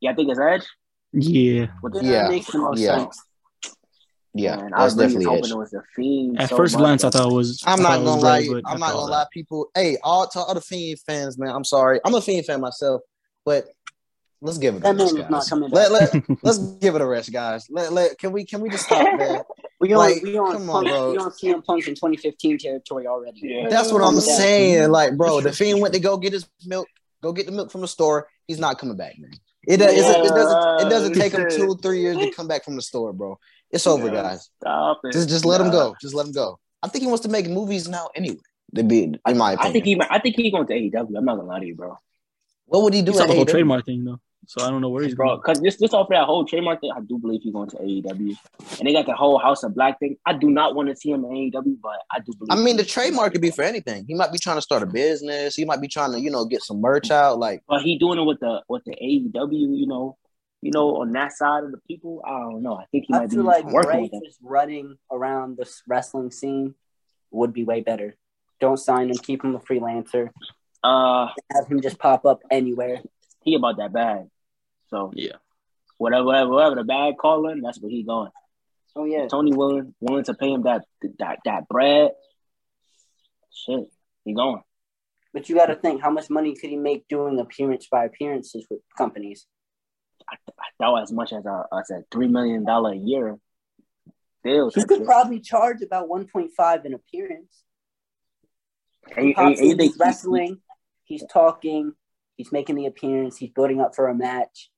Yeah, 0.00 0.10
I 0.10 0.14
think 0.14 0.30
it's 0.30 0.38
Edge. 0.40 0.66
Yeah. 1.12 1.68
With 1.82 1.94
the, 1.94 2.04
Yeah, 2.04 2.28
makes 2.28 2.46
the 2.52 2.58
most 2.58 2.80
yeah. 2.80 2.98
sense. 2.98 3.18
Yeah, 4.34 4.56
Man, 4.56 4.72
I 4.74 4.82
that's 4.82 4.94
really 4.94 5.06
was 5.06 5.12
definitely 5.14 5.24
hoping 5.24 5.44
Edge. 5.44 5.50
it 5.50 5.56
was 5.56 5.70
the 5.70 5.82
Fiend. 5.96 6.40
At 6.40 6.48
so 6.50 6.56
first 6.56 6.74
much, 6.74 6.80
glance, 6.80 7.04
I 7.04 7.10
thought 7.10 7.30
it 7.32 7.34
was. 7.34 7.62
I'm 7.66 7.82
not 7.82 7.88
thought 7.88 7.98
it 7.98 8.02
was 8.02 8.10
gonna 8.10 8.22
lie. 8.22 8.46
Bray, 8.48 8.62
I'm 8.66 8.78
not 8.80 8.92
gonna 8.92 9.06
that- 9.06 9.12
lie, 9.12 9.26
people. 9.32 9.70
Hey, 9.74 9.96
all 10.04 10.26
to 10.28 10.38
all 10.40 10.54
the 10.54 10.60
Fiend 10.60 11.00
fans, 11.00 11.38
man. 11.38 11.48
I'm 11.54 11.64
sorry. 11.64 12.00
I'm 12.04 12.14
a 12.14 12.20
Fiend 12.20 12.44
fan 12.46 12.60
myself, 12.60 13.00
but 13.44 13.68
let's 14.40 14.58
give 14.58 14.74
it 14.74 14.78
a 14.78 14.80
That 14.80 14.96
man 14.96 15.06
rest, 15.06 15.12
is 15.14 15.18
not 15.20 15.30
guys. 15.30 15.48
coming 15.48 15.70
Let, 15.70 15.90
back. 16.12 16.28
let, 16.28 16.38
let's 16.44 16.58
give 16.58 16.94
it 16.94 17.00
a 17.00 17.06
rest, 17.06 17.32
guys. 17.32 17.66
Let, 17.70 17.92
let, 17.92 18.18
can 18.18 18.30
we 18.32 18.44
can 18.44 18.60
we 18.60 18.68
just 18.68 18.84
stop, 18.84 19.02
man? 19.18 19.42
We 19.80 19.92
on 19.92 19.98
Like, 19.98 20.22
we 20.24 20.36
on 20.36 20.52
come 20.54 20.70
on, 20.70 20.84
bro. 20.84 21.12
we 21.12 21.18
on 21.18 21.30
CM 21.30 21.64
Punk 21.64 21.86
in 21.86 21.94
2015 21.94 22.58
territory 22.58 23.06
already. 23.06 23.38
Yeah. 23.44 23.68
That's 23.68 23.92
what 23.92 24.02
I'm 24.02 24.14
down. 24.14 24.20
saying. 24.22 24.90
Like, 24.90 25.16
bro, 25.16 25.40
the 25.42 25.52
Fiend 25.52 25.80
went 25.80 25.94
to 25.94 26.00
go 26.00 26.16
get 26.16 26.32
his 26.32 26.48
milk, 26.66 26.88
go 27.22 27.32
get 27.32 27.46
the 27.46 27.52
milk 27.52 27.70
from 27.70 27.82
the 27.82 27.86
store. 27.88 28.26
He's 28.48 28.58
not 28.58 28.80
coming 28.80 28.96
back, 28.96 29.20
man. 29.20 29.30
It, 29.68 29.76
does, 29.76 29.92
it 29.92 30.34
doesn't 30.34 30.86
it 30.86 30.90
doesn't 30.90 31.14
take 31.14 31.32
him 31.34 31.42
Yeah. 31.42 31.56
two 31.56 31.76
three 31.82 32.00
years 32.00 32.16
to 32.16 32.30
come 32.32 32.48
back 32.48 32.64
from 32.64 32.76
the 32.76 32.82
store, 32.82 33.12
bro. 33.12 33.38
It's 33.70 33.86
over, 33.86 34.06
Yeah. 34.06 34.22
guys. 34.22 34.48
Stop 34.62 35.00
it. 35.04 35.12
Just 35.12 35.28
just 35.28 35.44
let 35.44 35.60
him 35.60 35.70
go. 35.70 35.94
Just 36.00 36.14
let 36.14 36.24
him 36.26 36.32
go. 36.32 36.58
I 36.82 36.88
think 36.88 37.02
he 37.02 37.08
wants 37.08 37.22
to 37.26 37.28
make 37.28 37.46
movies 37.48 37.86
now 37.86 38.08
anyway. 38.14 38.40
To 38.76 38.82
be, 38.82 39.04
in 39.04 39.18
my 39.36 39.52
opinion, 39.52 39.58
I 39.68 39.72
think 39.72 39.84
he. 39.84 40.00
I 40.10 40.18
think 40.18 40.36
he 40.36 40.50
going 40.50 40.66
to 40.66 40.72
AEW. 40.74 41.16
I'm 41.16 41.24
not 41.24 41.36
gonna 41.36 41.48
lie 41.48 41.60
to 41.60 41.66
you, 41.66 41.74
bro. 41.74 41.98
what 42.66 42.82
would 42.82 42.94
he 42.94 43.02
do? 43.02 43.12
He 43.12 43.18
at 43.18 43.28
the 43.28 43.34
whole 43.34 43.44
AEW? 43.44 43.50
trademark 43.50 43.84
thing 43.86 44.04
though, 44.04 44.20
so 44.50 44.64
I 44.64 44.70
don't 44.70 44.80
know 44.80 44.88
where 44.88 45.04
he's 45.04 45.14
Bro, 45.14 45.26
going. 45.28 45.40
because 45.44 45.60
just 45.60 45.78
just 45.78 45.92
off 45.92 46.06
of 46.06 46.10
that 46.10 46.24
whole 46.24 46.44
trademark 46.46 46.80
thing, 46.80 46.90
I 46.96 47.00
do 47.00 47.18
believe 47.18 47.42
he's 47.42 47.52
going 47.52 47.68
to 47.68 47.76
AEW. 47.76 48.34
And 48.78 48.88
they 48.88 48.94
got 48.94 49.04
the 49.04 49.14
whole 49.14 49.38
House 49.38 49.62
of 49.62 49.74
Black 49.74 49.98
thing. 50.00 50.16
I 50.24 50.32
do 50.32 50.48
not 50.48 50.74
want 50.74 50.88
to 50.88 50.96
see 50.96 51.10
him 51.10 51.22
in 51.26 51.30
AEW, 51.30 51.76
but 51.82 51.98
I 52.10 52.20
do 52.20 52.32
believe. 52.38 52.50
I 52.50 52.56
mean, 52.56 52.78
the 52.78 52.84
trademark 52.84 53.32
could 53.32 53.42
be 53.42 53.50
for 53.50 53.62
anything. 53.62 54.06
He 54.08 54.14
might 54.14 54.32
be 54.32 54.38
trying 54.38 54.56
to 54.56 54.62
start 54.62 54.82
a 54.82 54.86
business. 54.86 55.54
He 55.54 55.66
might 55.66 55.82
be 55.82 55.88
trying 55.88 56.12
to, 56.12 56.20
you 56.20 56.30
know, 56.30 56.46
get 56.46 56.62
some 56.62 56.80
merch 56.80 57.10
out. 57.10 57.38
Like, 57.38 57.62
But 57.68 57.82
he 57.82 57.98
doing 57.98 58.18
it 58.18 58.24
with 58.24 58.40
the 58.40 58.62
with 58.70 58.84
the 58.86 58.92
AEW, 58.92 59.52
you 59.78 59.86
know, 59.86 60.16
you 60.62 60.72
know, 60.72 60.96
on 61.02 61.12
that 61.12 61.32
side 61.32 61.64
of 61.64 61.70
the 61.70 61.78
people. 61.86 62.22
I 62.26 62.30
don't 62.40 62.62
know. 62.62 62.74
I 62.74 62.86
think 62.90 63.04
he 63.06 63.14
I 63.14 63.18
might 63.18 63.30
be 63.30 63.36
feel 63.36 63.44
like 63.44 63.66
working 63.66 64.08
with 64.10 64.24
just 64.24 64.38
running 64.42 64.96
around 65.12 65.58
this 65.58 65.82
wrestling 65.86 66.30
scene 66.30 66.74
would 67.30 67.52
be 67.52 67.64
way 67.64 67.82
better. 67.82 68.16
Don't 68.60 68.78
sign 68.78 69.10
him, 69.10 69.18
keep 69.18 69.44
him 69.44 69.54
a 69.54 69.60
freelancer, 69.60 70.30
Uh, 70.82 71.28
have 71.52 71.66
him 71.68 71.80
just 71.82 71.98
pop 71.98 72.24
up 72.24 72.40
anywhere. 72.50 73.02
he 73.44 73.54
about 73.54 73.76
that 73.76 73.92
bad. 73.92 74.28
So 74.88 75.12
Yeah. 75.14 75.36
whatever, 75.96 76.24
whatever, 76.24 76.50
whatever 76.50 76.74
the 76.76 76.84
bad 76.84 77.16
calling, 77.18 77.60
that's 77.62 77.80
where 77.80 77.90
he 77.90 78.02
going. 78.02 78.30
Oh 78.96 79.04
yeah. 79.04 79.28
Tony 79.28 79.52
willing 79.52 79.94
willing 80.00 80.24
to 80.24 80.34
pay 80.34 80.52
him 80.52 80.62
that 80.62 80.84
that 81.18 81.38
that 81.44 81.68
bread. 81.68 82.12
Shit, 83.52 83.90
he 84.24 84.34
going. 84.34 84.62
But 85.32 85.48
you 85.48 85.56
got 85.56 85.66
to 85.66 85.74
think, 85.76 86.00
how 86.00 86.10
much 86.10 86.30
money 86.30 86.54
could 86.54 86.70
he 86.70 86.76
make 86.76 87.06
doing 87.08 87.38
appearance 87.38 87.86
by 87.90 88.04
appearances 88.04 88.66
with 88.70 88.80
companies? 88.96 89.46
I, 90.28 90.36
I 90.58 90.66
thought 90.78 91.02
as 91.02 91.12
much 91.12 91.32
as 91.32 91.44
a 91.44 91.64
as 91.72 91.90
a 91.90 92.02
three 92.10 92.28
million 92.28 92.64
dollar 92.64 92.92
a 92.92 92.96
year 92.96 93.38
deal. 94.42 94.70
He 94.74 94.84
could 94.84 95.04
probably 95.04 95.40
charge 95.40 95.82
about 95.82 96.08
1.5 96.08 96.84
in 96.84 96.94
appearance. 96.94 97.64
And, 99.16 99.26
He 99.26 99.34
and, 99.34 99.34
pops 99.34 99.58
and 99.58 99.66
you 99.66 99.72
in, 99.72 99.78
think 99.78 99.92
he's 99.92 100.00
wrestling, 100.00 100.58
he's 101.04 101.24
talking, 101.30 101.92
he's 102.36 102.52
making 102.52 102.76
the 102.76 102.86
appearance, 102.86 103.36
he's 103.36 103.50
building 103.50 103.80
up 103.80 103.94
for 103.94 104.08
a 104.08 104.14
match. 104.14 104.70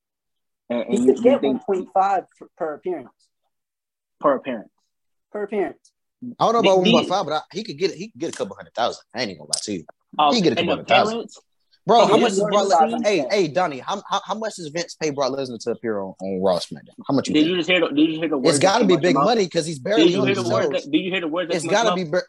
And, 0.70 0.84
He 0.88 0.96
and 0.96 1.06
you, 1.06 1.14
could 1.14 1.22
get 1.22 1.40
1.5 1.42 2.24
per 2.56 2.74
appearance. 2.74 3.08
per 4.20 4.36
appearance? 4.36 4.70
Per 5.32 5.42
appearance. 5.42 5.78
I 6.38 6.44
don't 6.44 6.52
know 6.52 6.58
about 6.60 6.76
one 6.76 6.84
The- 6.84 6.92
point 6.92 7.08
five, 7.08 7.24
but 7.26 7.32
I, 7.34 7.40
he 7.52 7.64
could 7.64 7.78
get 7.78 7.92
he 7.92 8.08
could 8.10 8.20
get 8.20 8.34
a 8.34 8.36
couple 8.36 8.54
hundred 8.54 8.74
thousand. 8.74 9.02
I 9.14 9.22
ain't 9.22 9.30
even 9.30 9.38
gonna 9.40 9.50
lie 9.54 9.60
to 9.62 9.72
you, 9.72 9.84
Oh, 10.18 10.32
He 10.34 10.40
get 10.42 10.52
a 10.52 10.56
couple 10.56 10.70
hundred 10.72 10.86
thousand. 10.88 11.28
bro. 11.86 12.00
Oh, 12.02 12.06
How 12.06 12.16
much 12.18 12.28
does 12.30 12.38
you're 12.38 12.48
Brock? 12.50 12.66
Lesnar- 12.68 13.04
Hey, 13.06 13.24
hey, 13.30 13.48
Donney, 13.48 13.78
how, 13.78 14.02
how 14.08 14.20
how 14.24 14.34
much 14.34 14.56
does 14.56 14.68
Vince 14.68 14.94
pay 14.96 15.10
Brock 15.10 15.32
Lesnar 15.32 15.58
to 15.64 15.70
appear 15.70 15.98
on, 16.00 16.14
on 16.20 16.42
Raw 16.42 16.58
SmackDown? 16.58 16.94
How 17.08 17.14
much? 17.14 17.28
You 17.28 17.34
Did 17.34 17.40
think? 17.40 17.50
you 17.50 17.56
just 17.56 17.70
hear 17.70 17.80
the? 17.80 17.88
Did 17.88 18.10
you 18.10 18.18
hear 18.20 18.28
the 18.28 18.36
words? 18.38 18.50
It's 18.50 18.58
got 18.62 18.78
to 18.80 18.84
be 18.84 18.96
big 18.98 19.14
money 19.16 19.44
because 19.44 19.64
he's 19.66 19.78
barely. 19.78 20.04
Did 20.04 20.12
you 20.12 20.20
on 20.20 20.26
hear 20.26 20.34
the 20.36 20.42
the 20.42 20.48
words? 20.50 20.70
That, 20.84 20.90
did 20.92 20.98
you 20.98 21.10
hear 21.10 21.20
the 21.22 21.28
words? 21.28 21.48
that 21.48 21.54
It's 21.56 21.64
came 21.64 21.72
got 21.72 21.88
to 21.96 22.04
be. 22.04 22.04
Ber- 22.10 22.28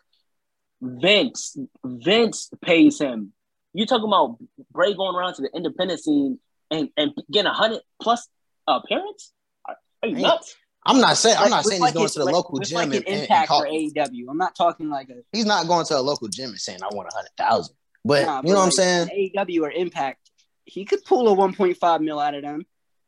Vince. 0.81 1.57
Vince 1.85 2.49
pays 2.61 2.99
him. 2.99 3.33
You 3.73 3.85
talking 3.85 4.07
about 4.07 4.37
Bray 4.71 4.93
going 4.93 5.15
around 5.15 5.35
to 5.35 5.41
the 5.41 5.49
independent 5.55 5.99
scene 6.01 6.39
and, 6.71 6.89
and 6.97 7.11
getting 7.31 7.47
a 7.49 7.53
hundred 7.53 7.81
plus 8.01 8.27
uh, 8.67 8.79
appearance? 8.83 9.31
Are, 9.65 9.75
are 10.03 10.09
you 10.09 10.15
Man. 10.15 10.23
nuts? 10.23 10.55
I'm 10.83 10.99
not 10.99 11.15
saying 11.17 11.35
I'm 11.37 11.49
not 11.51 11.57
with 11.59 11.65
saying 11.67 11.81
he's 11.81 11.81
like 11.81 11.93
going 11.93 12.05
it- 12.07 12.13
to 12.13 12.19
the 12.19 12.25
local 12.25 12.53
with 12.59 12.67
gym 12.67 12.75
like 12.77 12.85
and, 12.85 12.93
an 12.95 13.03
and, 13.05 13.07
and 13.13 13.21
impact 13.23 13.47
call, 13.49 13.61
for 13.61 13.67
AEW. 13.67 14.25
I'm 14.29 14.37
not 14.37 14.55
talking 14.55 14.89
like 14.89 15.09
a 15.09 15.17
he's 15.31 15.45
not 15.45 15.67
going 15.67 15.85
to 15.85 15.97
a 15.97 16.01
local 16.01 16.27
gym 16.27 16.49
and 16.49 16.59
saying 16.59 16.79
I 16.81 16.87
want 16.95 17.07
a 17.11 17.15
hundred 17.15 17.31
thousand. 17.37 17.75
But 18.03 18.25
nah, 18.25 18.41
you 18.43 18.49
know 18.53 18.59
what 18.59 18.65
I'm 18.65 18.71
saying? 18.71 19.09
an 19.11 19.45
AEW 19.45 19.61
or 19.61 19.71
Impact. 19.71 20.17
He 20.65 20.85
could 20.85 21.03
pull 21.05 21.31
a 21.31 21.35
1.5 21.35 22.01
mil 22.01 22.19
out 22.19 22.33
of 22.33 22.41
them. 22.43 22.65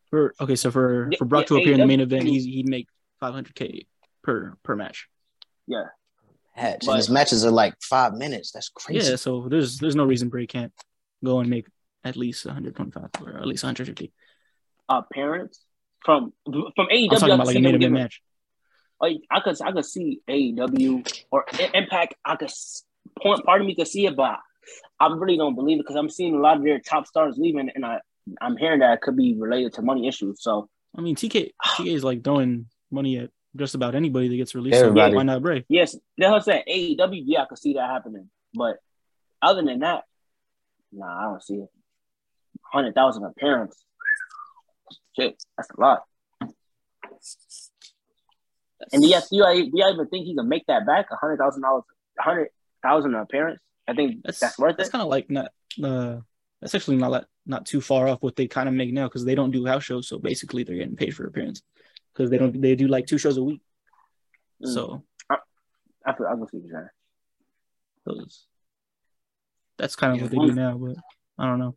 For 0.10 0.36
okay, 0.40 0.56
so 0.56 0.70
for 0.70 1.08
Yeah, 1.12 1.18
for 1.18 1.26
Brock 1.26 1.44
yeah, 1.44 1.48
to 1.48 1.56
appear 1.58 1.74
in 1.74 1.80
the 1.80 1.88
main 1.88 2.02
event, 2.02 2.24
he's, 2.28 2.44
he'd 2.46 2.68
make 2.68 2.88
500k 3.22 3.88
per 4.24 4.56
per 4.62 4.76
match. 4.76 5.08
Yeah. 5.66 5.86
Hatch, 6.54 6.82
But- 6.86 6.92
and 6.92 6.98
his 6.98 7.10
matches 7.10 7.44
are 7.44 7.52
like 7.52 7.74
five 7.82 8.14
minutes. 8.14 8.52
That's 8.52 8.70
crazy. 8.70 9.10
Yeah, 9.10 9.16
so 9.16 9.48
there's 9.50 9.80
there's 9.80 9.96
no 9.96 10.04
reason 10.04 10.30
Bray 10.30 10.46
can't 10.46 10.72
go 11.24 11.40
and 11.40 11.50
make 11.50 11.66
at 12.04 12.16
least 12.16 12.46
125 12.46 13.10
or 13.22 13.38
at 13.38 13.46
least 13.46 13.64
150. 13.64 14.12
Uh, 14.90 15.02
parents 15.14 15.64
from 16.04 16.34
from 16.44 16.88
AEW. 16.92 17.12
I'm 17.12 17.20
talking 17.20 17.34
about 17.34 17.40
could 17.40 17.48
like 17.48 17.54
see 17.54 17.60
a 17.60 17.62
main 17.62 17.76
event 17.76 17.94
match. 17.94 18.22
Like 19.02 19.18
I 19.32 19.40
could 19.40 19.62
I 19.62 19.72
could 19.72 19.86
see 19.86 20.22
AEW 20.30 21.24
or 21.32 21.46
Impact. 21.74 22.16
I 22.26 22.36
could 22.36 22.52
point 23.22 23.44
part 23.46 23.62
of 23.62 23.68
me 23.68 23.76
could 23.76 23.88
see 23.88 24.06
it, 24.06 24.16
but 24.16 24.38
I 25.00 25.08
really 25.08 25.38
don't 25.38 25.56
believe 25.56 25.80
it 25.80 25.84
because 25.84 25.96
I'm 25.96 26.10
seeing 26.10 26.36
a 26.36 26.40
lot 26.40 26.58
of 26.58 26.64
their 26.64 26.80
top 26.80 27.08
stars 27.08 27.36
leaving, 27.38 27.70
and 27.74 27.86
I 27.86 28.00
I'm 28.42 28.58
hearing 28.58 28.80
that 28.80 28.94
it 28.94 29.02
could 29.02 29.18
be 29.18 29.36
related 29.38 29.74
to 29.74 29.82
money 29.82 30.08
issues. 30.08 30.42
So 30.42 30.70
I 30.98 31.02
mean, 31.02 31.16
TK 31.16 31.52
TK 31.66 31.94
is 31.94 32.04
like 32.04 32.24
throwing 32.24 32.68
money 32.92 33.18
at 33.18 33.30
just 33.56 33.76
about 33.76 33.96
anybody 33.96 34.30
that 34.30 34.38
gets 34.38 34.56
released. 34.56 34.78
Everybody. 34.78 35.12
So 35.12 35.18
why 35.18 35.24
not 35.24 35.42
Bray? 35.42 35.66
yes, 35.70 35.96
that's 36.18 36.30
what 36.30 36.36
I'm 36.36 36.42
saying. 36.42 36.64
AEW, 36.98 37.24
yeah, 37.26 37.44
I 37.44 37.46
could 37.46 37.60
see 37.60 37.74
that 37.74 37.90
happening, 37.90 38.30
but 38.54 38.78
other 39.42 39.62
than 39.62 39.80
that, 39.80 40.04
nah, 40.92 41.20
I 41.20 41.24
don't 41.24 41.44
see 41.44 41.56
it. 41.56 41.70
Hundred 42.74 42.96
thousand 42.96 43.24
appearance, 43.24 43.84
shit, 45.16 45.36
that's 45.56 45.70
a 45.70 45.80
lot. 45.80 46.02
And 48.92 49.06
yes, 49.06 49.28
you 49.32 49.44
do 49.46 49.72
you 49.74 49.88
even 49.88 50.08
think 50.08 50.26
he 50.26 50.36
can 50.36 50.50
make 50.50 50.66
that 50.66 50.86
back? 50.86 51.06
A 51.12 51.16
hundred 51.16 51.38
thousand 51.38 51.62
dollars, 51.62 51.84
a 52.20 52.24
hundred 52.24 52.50
thousand 52.82 53.14
appearance. 53.14 53.60
I 53.88 53.94
think 53.94 54.24
That's 54.24 54.40
that's, 54.40 54.58
worth 54.58 54.78
That's 54.78 54.90
it. 54.90 54.92
kind 54.92 55.04
of 55.04 55.10
like 55.10 55.30
not 55.30 55.52
uh 55.84 56.18
that's 56.62 56.74
actually 56.74 56.96
not 56.98 57.12
like, 57.12 57.26
not 57.46 57.66
too 57.66 57.82
far 57.82 58.08
off 58.08 58.24
what 58.24 58.36
they 58.36 58.48
kind 58.48 58.68
of 58.68 58.74
make 58.74 58.92
now 58.92 59.08
because 59.08 59.26
they 59.26 59.36
don't 59.36 59.52
do 59.52 59.66
house 59.66 59.84
shows, 59.84 60.08
so 60.08 60.18
basically 60.18 60.64
they're 60.64 60.78
getting 60.78 60.96
paid 60.96 61.16
for 61.16 61.26
appearance 61.28 61.62
because 62.14 62.30
they 62.30 62.38
don't 62.38 62.60
they 62.60 62.76
do 62.76 62.88
like 62.88 63.06
two 63.06 63.18
shows 63.18 63.38
a 63.38 63.44
week. 63.44 63.62
Mm. 64.64 64.74
So 64.74 65.04
I 65.30 66.14
feel 66.14 66.26
I 66.26 66.34
see 66.34 66.40
what 66.40 66.50
you're 66.54 66.90
saying. 68.06 68.26
that's 69.78 69.96
kind 69.96 70.16
of 70.16 70.22
what 70.22 70.32
they 70.32 70.38
do 70.38 70.54
now, 70.54 70.78
but 70.78 70.96
I 71.38 71.46
don't 71.46 71.60
know. 71.60 71.76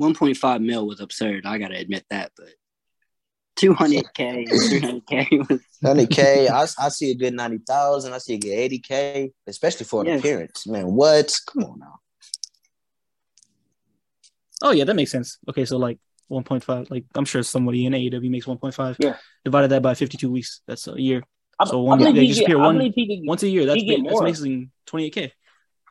1.5 0.00 0.62
mil 0.62 0.86
was 0.86 1.00
absurd. 1.00 1.44
I 1.46 1.58
gotta 1.58 1.76
admit 1.76 2.04
that, 2.10 2.32
but 2.36 2.48
200k, 3.56 4.48
300k 4.48 5.38
was 5.50 5.60
Hundred 5.84 6.10
K, 6.10 6.48
I, 6.48 6.62
I 6.62 6.88
see 6.88 7.10
a 7.10 7.14
good 7.14 7.34
ninety 7.34 7.58
thousand. 7.58 8.12
I 8.14 8.18
see 8.18 8.34
a 8.34 8.38
good 8.38 8.50
eighty 8.52 8.78
K, 8.78 9.32
especially 9.46 9.84
for 9.86 10.00
an 10.02 10.06
Yes. 10.08 10.20
appearance. 10.20 10.66
Man, 10.66 10.86
what? 10.92 11.32
Come 11.52 11.64
on 11.64 11.78
now. 11.78 12.00
Oh 14.62 14.72
yeah, 14.72 14.84
that 14.84 14.94
makes 14.94 15.10
sense. 15.10 15.38
Okay, 15.48 15.64
so 15.64 15.76
like 15.78 15.98
1.5, 16.30 16.90
like 16.90 17.04
I'm 17.14 17.24
sure 17.24 17.42
somebody 17.42 17.86
in 17.86 17.92
AEW 17.92 18.30
makes 18.30 18.46
1.5. 18.46 18.96
Yeah. 18.98 19.16
Divided 19.44 19.68
that 19.68 19.82
by 19.82 19.94
52 19.94 20.30
weeks, 20.30 20.60
that's 20.66 20.86
a 20.86 21.00
year. 21.00 21.22
I, 21.58 21.64
So 21.64 21.80
one- 21.80 21.98
they 21.98 22.12
he 22.12 22.26
just 22.28 22.40
get, 22.40 22.44
appear 22.46 22.58
one- 22.58 22.76
believe 22.78 23.20
Once 23.26 23.42
a 23.42 23.48
year, 23.48 23.66
that's 23.66 23.80
He 23.80 23.86
get 23.86 24.00
that's 24.04 24.12
more. 24.12 24.22
making 24.22 24.70
28k. 24.86 25.32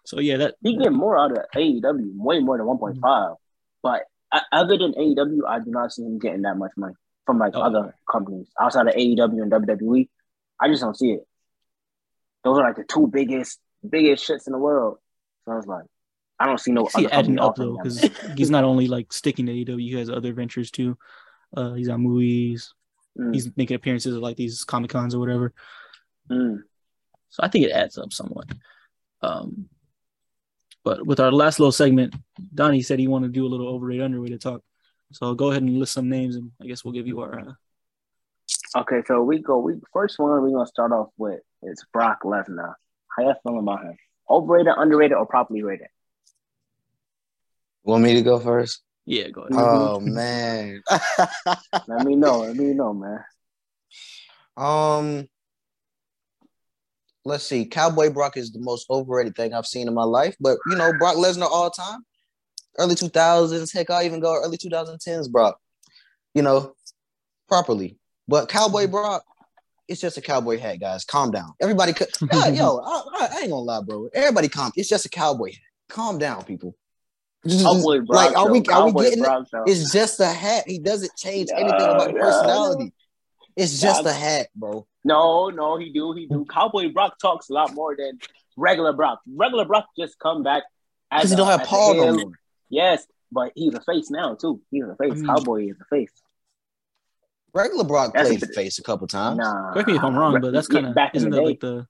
So 0.06 0.19
yeah, 0.19 0.38
that 0.38 0.56
he 0.64 0.77
get 0.77 0.94
more 0.94 1.18
out 1.19 1.31
of 1.31 1.38
AEW, 1.56 2.15
way 2.15 2.40
more 2.40 2.57
than 2.57 2.65
one 2.68 2.77
point 2.77 2.98
five. 3.02 3.34
But 3.84 4.03
uh, 4.31 4.41
other 4.51 4.77
than 4.77 4.93
AEW, 4.93 5.39
I 5.47 5.60
do 5.60 5.72
not 5.72 5.91
see 5.91 6.03
him 6.03 6.19
getting 6.19 6.41
that 6.43 6.57
much 6.57 6.72
money 6.77 6.95
from 7.26 7.39
like 7.39 7.53
Oh. 7.56 7.61
other 7.61 7.95
companies 8.11 8.47
outside 8.60 8.88
of 8.88 8.93
AEW 8.95 9.41
and 9.41 9.51
WWE. 9.51 10.07
I 10.61 10.68
just 10.68 10.81
don't 10.81 10.97
see 10.97 11.11
it. 11.11 11.27
Those 12.43 12.57
are 12.60 12.64
like 12.68 12.76
the 12.76 12.84
two 12.84 13.07
biggest, 13.07 13.60
biggest 13.88 14.27
shits 14.27 14.47
in 14.47 14.53
the 14.53 14.60
world. 14.60 14.97
So 15.45 15.51
I 15.51 15.56
was 15.56 15.68
like, 15.68 15.85
I 16.39 16.45
don't 16.45 16.60
see 16.60 16.72
no 16.72 16.85
I 16.85 16.89
see 16.89 17.06
other 17.06 17.15
it 17.15 17.18
adding 17.18 17.39
up 17.39 17.56
though, 17.56 17.76
because 17.77 18.01
he's 18.38 18.49
not 18.49 18.64
only 18.64 18.88
like 18.88 19.11
sticking 19.11 19.45
to 19.47 19.51
AEW, 19.53 19.80
he 19.80 19.93
has 19.93 20.10
other 20.10 20.34
ventures 20.34 20.72
too. 20.72 20.97
Uh, 21.56 21.73
he's 21.73 21.89
on 21.89 22.01
movies. 22.01 22.73
Mm, 23.19 23.34
He's 23.34 23.49
making 23.57 23.76
appearances 23.76 24.15
at 24.15 24.22
like 24.22 24.38
these 24.38 24.64
comic 24.64 24.91
cons 24.91 25.15
or 25.15 25.19
whatever. 25.19 25.53
mm. 26.31 26.60
So 27.30 27.43
I 27.43 27.47
think 27.47 27.65
it 27.65 27.72
adds 27.72 27.97
up 27.97 28.14
somewhat. 28.14 28.45
Um, 29.22 29.68
but 30.84 31.06
with 31.06 31.19
our 31.19 31.31
last 31.31 31.60
little 31.60 31.72
segment, 31.72 32.15
Donney 32.53 32.81
said 32.81 32.99
he 32.99 33.07
wanted 33.07 33.27
to 33.27 33.34
do 33.34 33.45
a 33.45 33.49
little 33.49 33.68
overrated 33.68 34.06
underrated 34.06 34.41
talk. 34.41 34.61
So 35.11 35.34
go 35.34 35.51
ahead 35.51 35.64
and 35.64 35.77
list 35.77 35.93
some 35.93 36.10
names, 36.10 36.35
and 36.35 36.51
I 36.61 36.68
guess 36.68 36.84
we'll 36.84 36.93
give 36.93 37.07
you 37.07 37.22
our. 37.22 37.39
Uh, 37.39 37.53
Okay, 38.76 39.01
so 39.07 39.23
we 39.23 39.39
go. 39.39 39.60
We 39.60 39.76
first 39.93 40.19
one 40.19 40.30
we're 40.41 40.51
gonna 40.51 40.68
start 40.68 40.91
off 40.91 41.10
with 41.18 41.39
is 41.64 41.84
Brock 41.91 42.19
Lesnar. 42.23 42.73
How 43.15 43.23
you 43.23 43.34
feeling 43.43 43.60
about 43.60 43.84
him? 43.84 43.97
Overrated, 44.30 44.73
underrated, 44.77 45.18
or 45.18 45.26
properly 45.26 45.64
rated? 45.64 45.88
Want 47.84 48.03
me 48.03 48.14
to 48.14 48.22
go 48.22 48.39
first? 48.39 48.81
yeah, 49.06 49.30
go 49.30 49.41
ahead. 49.41 49.53
Oh 49.53 49.99
man. 50.03 50.81
Let 51.88 52.06
me 52.06 52.15
know. 52.15 52.39
Let 52.39 52.56
me 52.56 52.73
know, 52.73 52.93
man. 52.93 53.23
um 54.56 55.27
let's 57.25 57.45
see. 57.45 57.65
Cowboy 57.65 58.09
Brock 58.09 58.37
is 58.37 58.51
the 58.51 58.59
most 58.59 58.85
overrated 58.89 59.35
thing 59.35 59.53
I've 59.53 59.65
seen 59.65 59.87
in 59.87 59.93
my 59.93 60.03
life. 60.03 60.35
But 60.39 60.57
you 60.67 60.75
know, 60.75 60.91
Brock 60.97 61.15
Lesnar 61.15 61.49
all 61.49 61.69
time. 61.69 62.05
Early 62.77 62.95
2000s, 62.95 63.73
heck, 63.73 63.89
I'll 63.89 64.03
even 64.03 64.21
go 64.21 64.35
early 64.35 64.57
2010s, 64.57 65.29
Brock. 65.29 65.59
You 66.33 66.43
know, 66.43 66.75
properly. 67.47 67.97
But 68.27 68.47
Cowboy 68.47 68.83
mm-hmm. 68.83 68.91
Brock, 68.91 69.23
it's 69.89 69.99
just 69.99 70.17
a 70.17 70.21
cowboy 70.21 70.59
hat, 70.59 70.79
guys. 70.79 71.03
Calm 71.03 71.31
down. 71.31 71.53
Everybody, 71.59 71.93
could, 71.93 72.09
yo, 72.31 72.47
yo 72.49 72.77
I, 72.77 73.01
I- 73.15 73.29
I 73.33 73.39
ain't 73.41 73.49
gonna 73.49 73.55
lie, 73.55 73.81
bro. 73.81 74.07
Everybody, 74.13 74.47
calm. 74.47 74.71
It's 74.75 74.87
just 74.87 75.05
a 75.05 75.09
cowboy 75.09 75.51
hat. 75.51 75.59
Calm 75.89 76.19
down, 76.19 76.43
people. 76.43 76.75
Just- 77.45 77.65
Cowboy 77.65 78.01
Brock. 78.01 78.09
like, 78.09 78.37
are 78.37 78.45
though. 78.45 78.51
we 78.51 78.59
are 78.59 78.61
we 78.61 78.61
Cowboy 78.61 79.03
getting 79.03 79.23
it? 79.23 79.47
Though. 79.51 79.63
It's 79.65 79.91
just 79.91 80.19
a 80.19 80.27
hat. 80.27 80.65
He 80.67 80.77
doesn't 80.77 81.11
change 81.17 81.49
anything 81.51 81.73
about 81.73 82.09
the 82.09 82.13
yeah, 82.13 82.21
personality. 82.21 82.93
It's 83.55 83.81
just 83.81 84.03
Yeah. 84.03 84.11
a 84.11 84.13
hat, 84.13 84.47
bro. 84.55 84.85
No, 85.10 85.49
no, 85.49 85.77
he 85.77 85.91
do, 85.91 86.14
he 86.14 86.27
do. 86.27 86.45
Cowboy 86.45 86.91
Brock 86.91 87.18
talks 87.19 87.49
a 87.49 87.53
lot 87.53 87.73
more 87.73 87.95
than 87.98 88.19
regular 88.56 88.94
Brock. 88.94 89.22
Regular 89.27 89.65
Brock 89.65 89.88
just 89.98 90.19
come 90.19 90.44
back 90.44 90.64
as 91.10 91.22
Because 91.22 91.31
he 91.31 91.36
don't 91.36 91.48
have 91.48 91.64
Paul 91.64 91.95
no 91.95 92.14
more. 92.14 92.31
Yes, 92.69 93.07
but 93.31 93.52
he's 93.56 93.73
a 93.73 93.81
face 93.81 94.11
now 94.11 94.36
too. 94.36 94.61
He's 94.69 94.84
a 94.84 94.95
face. 94.95 95.14
I 95.14 95.15
mean- 95.15 95.26
Cowboy 95.26 95.69
is 95.69 95.77
a 95.81 95.86
face. 95.86 96.11
Regular 97.56 97.84
Brock 97.84 98.14
That's 98.14 98.30
played 98.30 98.44
a- 98.44 98.45
the 98.45 98.53
face 98.53 98.77
a 98.77 98.84
couple 98.84 99.07
times. 99.07 99.40
Nah. 99.40 99.73
Correct 99.73 99.88
me 99.88 99.95
if 99.95 100.03
I'm 100.03 100.15
wrong, 100.15 100.40
but 100.40 100.53
that's 100.53 100.68
yeah, 100.69 100.76
kind 100.76 100.86
of 100.86 100.94
back 100.94 101.15
isn't 101.15 101.31
that 101.31 101.38
day. 101.38 101.45
like 101.45 101.60
the 101.60 101.88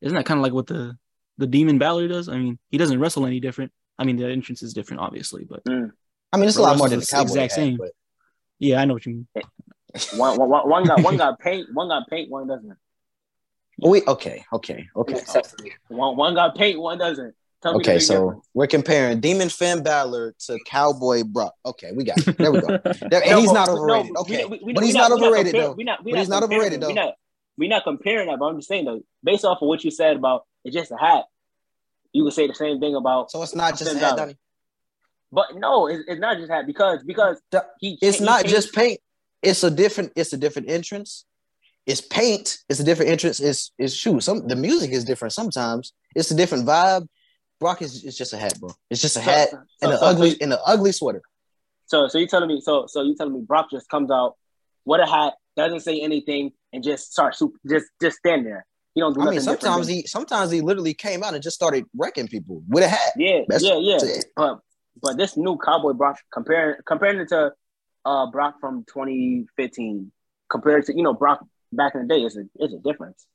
isn't 0.00 0.16
that 0.16 0.26
kind 0.26 0.40
of 0.40 0.42
like 0.42 0.52
what 0.52 0.66
the 0.66 0.98
the 1.38 1.46
Demon 1.46 1.78
Balor 1.78 2.08
does? 2.08 2.28
I 2.28 2.36
mean, 2.36 2.58
he 2.70 2.78
doesn't 2.78 2.98
wrestle 2.98 3.26
any 3.26 3.38
different. 3.38 3.70
I 3.96 4.04
mean, 4.04 4.16
the 4.16 4.26
entrance 4.26 4.64
is 4.64 4.74
different, 4.74 5.02
obviously, 5.02 5.44
but 5.44 5.64
mm. 5.64 5.92
I 6.32 6.36
mean, 6.36 6.48
it's 6.48 6.56
a 6.56 6.62
lot 6.62 6.76
more 6.76 6.88
than 6.88 6.98
the 6.98 7.06
the 7.06 7.10
cowboy 7.12 7.28
exact 7.28 7.52
hat, 7.52 7.56
same. 7.56 7.76
but 7.76 7.92
yeah, 8.58 8.80
I 8.80 8.84
know 8.86 8.94
what 8.94 9.06
you 9.06 9.12
mean. 9.12 9.28
One, 10.16 10.36
one, 10.38 10.68
one, 10.68 10.84
got 10.84 11.02
one 11.02 11.16
got 11.24 11.38
paint, 11.38 11.68
one 11.72 11.88
got 11.88 12.08
paint, 12.08 12.30
one 12.30 12.46
doesn't. 12.46 12.76
we 13.78 14.02
okay, 14.06 14.44
okay, 14.52 14.88
okay. 14.96 15.20
One, 15.88 16.16
one 16.16 16.34
got 16.34 16.54
paint, 16.56 16.80
one 16.80 16.98
doesn't. 16.98 17.34
Tell 17.62 17.76
Okay, 17.76 17.98
so 17.98 18.14
difference. 18.14 18.48
we're 18.54 18.66
comparing 18.66 19.20
Demon 19.20 19.48
Finn 19.48 19.82
Balor 19.82 20.34
to 20.46 20.58
Cowboy 20.66 21.24
Brock. 21.24 21.54
Okay, 21.64 21.92
we 21.92 22.04
got 22.04 22.18
it. 22.18 22.36
There 22.36 22.52
we 22.52 22.60
go. 22.60 22.66
There- 22.82 23.08
No, 23.10 23.18
and 23.24 23.38
he's 23.40 23.52
not 23.52 23.68
overrated. 23.70 24.12
no, 24.12 24.20
okay, 24.20 24.44
we- 24.44 24.60
we- 24.62 24.72
but 24.74 24.84
he's 24.84 24.94
not- 24.94 25.10
not 25.10 25.20
overrated 25.22 25.52
compare- 25.52 25.68
though. 25.68 25.72
We 25.72 25.84
not, 25.84 26.04
we 26.04 26.12
But 26.12 26.18
he's 26.20 26.28
not 26.28 26.42
overrated, 26.42 26.80
though. 26.82 26.88
We 26.88 26.92
not, 26.94 27.14
we 27.58 27.68
not 27.68 27.84
comparing 27.84 28.28
that, 28.28 28.38
but 28.38 28.44
I'm 28.46 28.56
just 28.56 28.68
saying 28.68 28.84
though, 28.84 29.00
based 29.24 29.44
off 29.46 29.62
of 29.62 29.68
what 29.68 29.82
you 29.84 29.90
said 29.90 30.16
about 30.18 30.44
it's 30.64 30.74
just 30.76 30.90
a 30.92 30.96
hat, 30.96 31.24
you 32.12 32.24
would 32.24 32.34
say 32.34 32.46
the 32.46 32.54
same 32.54 32.78
thing 32.80 32.94
about. 32.94 33.30
So 33.30 33.42
it's 33.42 33.54
not 33.54 33.78
just 33.78 33.94
a 33.94 33.98
hat, 33.98 34.16
Donney. 34.18 34.36
But 35.32 35.54
no, 35.56 35.86
it's, 35.86 36.04
it's 36.06 36.20
not 36.20 36.36
just 36.36 36.50
hat 36.50 36.66
because 36.66 37.02
because 37.04 37.40
he. 37.80 37.98
It's 38.02 38.18
he 38.18 38.24
not 38.24 38.44
just 38.44 38.74
paint. 38.74 39.00
It's 39.42 39.62
a 39.62 39.70
different. 39.70 40.12
It's 40.16 40.32
a 40.32 40.36
different 40.36 40.70
entrance. 40.70 41.24
It's 41.86 42.00
paint. 42.00 42.58
It's 42.68 42.80
a 42.80 42.84
different 42.84 43.10
entrance. 43.12 43.38
It's 43.40 43.72
it's 43.78 43.94
shoot. 43.94 44.22
Some 44.22 44.46
the 44.48 44.56
music 44.56 44.90
is 44.90 45.04
different 45.04 45.32
sometimes. 45.32 45.92
It's 46.14 46.30
a 46.30 46.34
different 46.34 46.66
vibe. 46.66 47.06
Brock 47.60 47.80
is 47.82 48.04
it's 48.04 48.16
just 48.18 48.32
a 48.32 48.36
hat, 48.36 48.58
bro. 48.60 48.70
It's 48.90 49.00
just 49.00 49.16
a 49.16 49.20
So- 49.20 49.24
hat 49.30 49.50
so- 49.50 49.58
and 49.82 49.92
an 49.92 49.98
so- 49.98 50.04
ugly 50.06 50.36
and 50.40 50.52
an 50.52 50.58
ugly 50.66 50.92
sweater. 50.92 51.22
So 51.86 52.08
so 52.08 52.18
you 52.18 52.26
telling 52.26 52.48
me 52.48 52.60
so 52.60 52.86
so 52.86 53.02
you 53.02 53.14
telling 53.14 53.34
me 53.34 53.40
Brock 53.42 53.70
just 53.70 53.88
comes 53.88 54.10
out 54.10 54.36
with 54.84 55.00
a 55.00 55.06
hat, 55.06 55.34
doesn't 55.56 55.80
say 55.80 56.00
anything, 56.00 56.52
and 56.72 56.82
just 56.82 57.12
starts 57.12 57.40
just 57.68 57.86
just 58.02 58.18
stand 58.18 58.44
there. 58.46 58.66
He 58.94 59.00
don't 59.00 59.14
do 59.14 59.20
I 59.20 59.30
mean, 59.30 59.40
sometimes 59.40 59.86
he 59.86 60.06
sometimes 60.06 60.50
he 60.50 60.60
literally 60.62 60.94
came 60.94 61.22
out 61.22 61.34
and 61.34 61.42
just 61.42 61.54
started 61.54 61.84
wrecking 61.96 62.26
people 62.28 62.62
with 62.68 62.82
a 62.82 62.88
hat. 62.88 63.12
yeah 63.16 63.42
That's- 63.48 63.62
yeah 63.62 63.78
yeah. 63.78 64.20
But 64.34 64.58
but 65.02 65.16
this 65.18 65.36
new 65.36 65.56
Cowboy 65.58 65.92
Brock 65.92 66.18
comparing 66.32 66.76
comparing 66.86 67.20
it 67.20 67.28
to 67.28 67.52
uh 68.06 68.30
Brock 68.30 68.54
from 68.60 68.84
2015 68.88 70.12
compared 70.48 70.86
to 70.86 70.96
you 70.96 71.02
know 71.02 71.12
Brock 71.12 71.44
back 71.72 71.94
in 71.94 72.06
the 72.06 72.14
day 72.14 72.22
is 72.22 72.36
a 72.36 72.44
is 72.64 72.72
a 72.72 72.78
difference. 72.78 73.26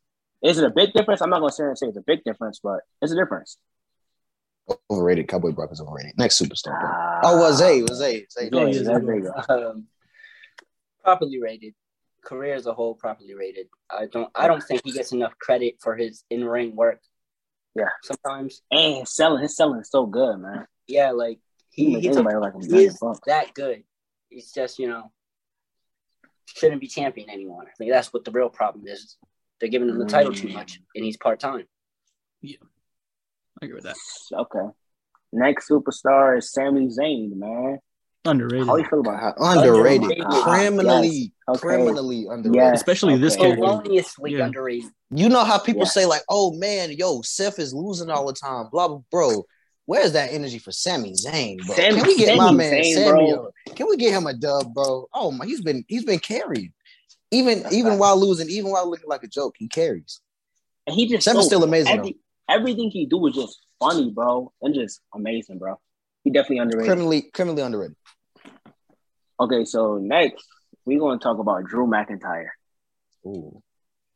Is 0.41 0.57
it 0.57 0.63
a 0.63 0.71
big 0.71 0.93
difference? 0.93 1.21
I'm 1.21 1.29
not 1.29 1.39
gonna 1.41 1.51
sit 1.51 1.63
here 1.63 1.69
and 1.69 1.77
say 1.77 1.87
it's 1.87 1.97
a 1.97 2.01
big 2.01 2.23
difference, 2.23 2.59
but 2.63 2.79
it's 3.01 3.11
a 3.11 3.15
difference. 3.15 3.57
Overrated. 4.89 5.27
Cowboy 5.27 5.51
Brock 5.51 5.69
is 5.71 5.81
overrated. 5.81 6.13
Next 6.17 6.41
superstar. 6.41 6.79
bro. 6.79 6.89
Ah. 6.91 7.19
Oh, 7.23 7.37
was 7.37 7.57
Zay? 7.57 7.81
Was 7.81 7.97
Zay? 7.99 8.25
Um, 9.49 9.87
properly 11.03 11.39
rated. 11.41 11.73
Career 12.23 12.53
as 12.55 12.67
a 12.67 12.73
whole, 12.73 12.95
properly 12.95 13.33
rated. 13.33 13.67
I 13.89 14.05
don't. 14.05 14.29
I 14.33 14.47
don't 14.47 14.63
think 14.63 14.81
he 14.85 14.91
gets 14.91 15.11
enough 15.11 15.33
credit 15.39 15.75
for 15.81 15.95
his 15.95 16.23
in 16.29 16.45
ring 16.45 16.75
work. 16.75 17.01
Yeah. 17.75 17.89
Sometimes, 18.03 18.61
And 18.71 18.97
his 18.97 19.15
selling, 19.15 19.41
his 19.41 19.55
selling 19.55 19.79
is 19.81 19.89
so 19.89 20.05
good, 20.05 20.37
man. 20.37 20.67
yeah, 20.87 21.11
like 21.11 21.39
He, 21.69 21.85
he, 21.85 21.93
make 21.93 22.03
he's 22.03 22.17
a, 22.17 22.21
like 22.21 22.53
he 22.61 22.85
is 22.85 22.99
that 23.27 23.53
good. 23.53 23.83
He's 24.31 24.51
just 24.51 24.79
you 24.79 24.87
know 24.87 25.11
shouldn't 26.45 26.81
be 26.81 26.87
champion 26.87 27.29
anymore. 27.29 27.63
I 27.67 27.71
think 27.77 27.91
that's 27.91 28.11
what 28.11 28.25
the 28.25 28.31
real 28.31 28.49
problem 28.49 28.87
is. 28.87 29.17
They're 29.59 29.69
giving 29.69 29.89
him 29.89 29.99
the 29.99 30.05
title 30.05 30.33
too 30.33 30.47
mm. 30.47 30.53
much, 30.53 30.79
and 30.95 31.05
he's 31.05 31.17
part 31.17 31.39
time. 31.39 31.67
Yeah, 32.41 32.57
I 33.61 33.65
agree 33.65 33.75
with 33.75 33.83
that. 33.83 33.95
Okay. 34.33 34.67
Next 35.33 35.69
superstar 35.69 36.37
is 36.37 36.51
Sami 36.51 36.87
Zayn, 36.87 37.35
man. 37.35 37.79
Underrated, 38.23 38.67
How 38.67 38.75
you 38.75 38.85
feel 38.85 38.99
about 38.99 39.33
Underrated. 39.39 40.19
Underrated. 40.19 40.43
Criminally, 40.43 41.33
Okay. 41.49 41.59
criminally 41.59 42.27
underrated. 42.29 42.55
Yes. 42.55 42.79
especially 42.79 43.17
this 43.17 43.33
Okay. 43.33 43.55
character. 43.55 43.63
Erroneously 43.63 44.33
Yeah. 44.33 44.45
underrated. 44.45 44.91
You 45.09 45.27
know 45.27 45.43
how 45.43 45.57
people 45.57 45.83
Yeah. 45.83 45.89
say 45.89 46.05
like, 46.05 46.21
"Oh 46.29 46.53
man, 46.53 46.91
yo, 46.91 47.21
Seth 47.23 47.57
is 47.57 47.73
losing 47.73 48.11
all 48.11 48.27
the 48.27 48.33
time." 48.33 48.67
Blah 48.71 48.89
blah, 48.89 49.01
bro. 49.09 49.45
Where's 49.85 50.13
that 50.13 50.31
energy 50.31 50.59
for 50.59 50.71
Sami 50.71 51.13
Zayn, 51.13 51.57
bro? 51.65 51.75
Sami- 51.75 51.95
Can 51.95 52.07
we 52.07 52.17
get 52.17 52.37
my 52.37 52.51
man 52.51 52.73
Zayn, 52.73 52.93
Sami? 52.93 53.31
bro. 53.33 53.51
Can 53.75 53.87
we 53.89 53.97
get 53.97 54.13
him 54.13 54.27
a 54.27 54.33
dub, 54.33 54.73
bro? 54.73 55.07
Oh 55.13 55.31
my, 55.31 55.45
he's 55.45 55.61
been 55.61 55.83
he's 55.87 56.05
been 56.05 56.19
carrying. 56.19 56.71
Even 57.31 57.63
even 57.71 57.97
while 57.97 58.19
losing, 58.19 58.49
even 58.49 58.71
while 58.71 58.89
looking 58.89 59.09
like 59.09 59.23
a 59.23 59.27
joke, 59.27 59.55
he 59.57 59.67
carries. 59.67 60.21
And 60.87 60.95
he 60.95 61.07
just 61.07 61.23
Sami's 61.25 61.43
so- 61.43 61.47
still 61.47 61.63
amazing, 61.63 61.97
Every, 61.97 62.17
everything 62.49 62.89
he 62.91 63.05
do 63.05 63.25
is 63.27 63.35
just 63.35 63.59
funny, 63.79 64.11
bro, 64.11 64.51
and 64.61 64.73
just 64.75 65.01
amazing, 65.13 65.57
bro. 65.57 65.79
He 66.23 66.29
definitely 66.29 66.59
underrated. 66.59 66.87
Criminally 66.87 67.21
criminally 67.33 67.61
underrated. 67.63 67.95
Okay, 69.39 69.65
so 69.65 69.97
next 69.97 70.45
we're 70.85 70.99
gonna 70.99 71.19
talk 71.19 71.39
about 71.39 71.63
Drew 71.65 71.87
McIntyre. 71.87 72.49
Ooh. 73.25 73.61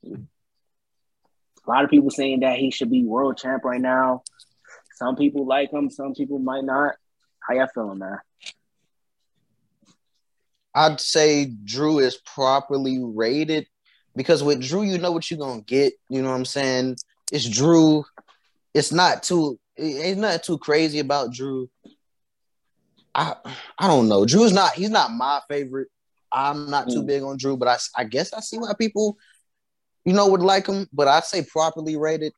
A 0.05 1.69
lot 1.71 1.83
of 1.83 1.89
people 1.89 2.11
saying 2.11 2.41
that 2.41 2.59
he 2.59 2.69
should 2.69 2.91
be 2.91 3.03
world 3.03 3.37
champ 3.37 3.63
right 3.63 3.81
now. 3.81 4.21
Some 4.95 5.15
people 5.15 5.45
like 5.45 5.71
him, 5.71 5.89
some 5.89 6.13
people 6.13 6.39
might 6.39 6.63
not. 6.63 6.95
How 7.39 7.53
y'all 7.53 7.67
feeling, 7.73 7.99
man? 7.99 8.17
I'd 10.73 10.99
say 10.99 11.45
Drew 11.45 11.99
is 11.99 12.17
properly 12.17 12.99
rated 13.01 13.67
because 14.15 14.43
with 14.43 14.61
Drew, 14.61 14.83
you 14.83 14.97
know 14.97 15.11
what 15.11 15.29
you're 15.29 15.39
gonna 15.39 15.61
get. 15.61 15.93
You 16.09 16.21
know 16.21 16.29
what 16.29 16.35
I'm 16.35 16.45
saying? 16.45 16.97
It's 17.31 17.47
Drew. 17.47 18.03
It's 18.73 18.91
not 18.91 19.23
too. 19.23 19.59
It's 19.77 20.19
not 20.19 20.43
too 20.43 20.57
crazy 20.57 20.99
about 20.99 21.33
Drew. 21.33 21.69
I 23.13 23.35
I 23.77 23.87
don't 23.87 24.09
know. 24.09 24.25
Drew's 24.25 24.53
not. 24.53 24.73
He's 24.73 24.89
not 24.89 25.11
my 25.11 25.41
favorite. 25.49 25.87
I'm 26.31 26.69
not 26.69 26.89
too 26.89 27.03
Mm. 27.03 27.07
big 27.07 27.23
on 27.23 27.37
Drew, 27.37 27.55
but 27.55 27.67
I 27.69 27.77
I 27.95 28.03
guess 28.03 28.33
I 28.33 28.41
see 28.41 28.57
why 28.57 28.73
people, 28.77 29.17
you 30.03 30.13
know, 30.13 30.27
would 30.29 30.41
like 30.41 30.67
him. 30.67 30.87
But 30.91 31.07
I'd 31.07 31.23
say 31.23 31.45
properly 31.49 31.95
rated. 31.95 32.33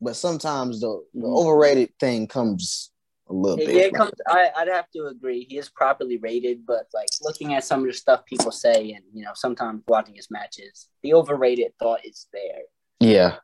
But 0.00 0.16
sometimes 0.16 0.80
the, 0.80 1.02
the 1.14 1.26
Mm. 1.26 1.36
overrated 1.36 1.92
thing 1.98 2.26
comes 2.28 2.92
a 3.28 3.32
little 3.32 3.58
Yeah, 3.58 3.66
bit. 3.66 3.76
it 3.76 3.94
comes, 3.94 4.12
I, 4.28 4.50
I'd 4.56 4.68
have 4.68 4.90
to 4.92 5.06
agree. 5.06 5.44
He 5.48 5.58
is 5.58 5.68
properly 5.68 6.18
rated, 6.18 6.64
but 6.64 6.86
like 6.94 7.08
looking 7.20 7.54
at 7.54 7.64
some 7.64 7.80
of 7.80 7.86
the 7.86 7.92
stuff 7.92 8.24
people 8.24 8.52
say, 8.52 8.92
and 8.92 9.04
you 9.12 9.24
know, 9.24 9.32
sometimes 9.34 9.82
watching 9.88 10.14
his 10.14 10.30
matches, 10.30 10.88
the 11.02 11.14
overrated 11.14 11.72
thought 11.78 12.04
is 12.04 12.26
there. 12.32 12.62
yeah. 13.00 13.36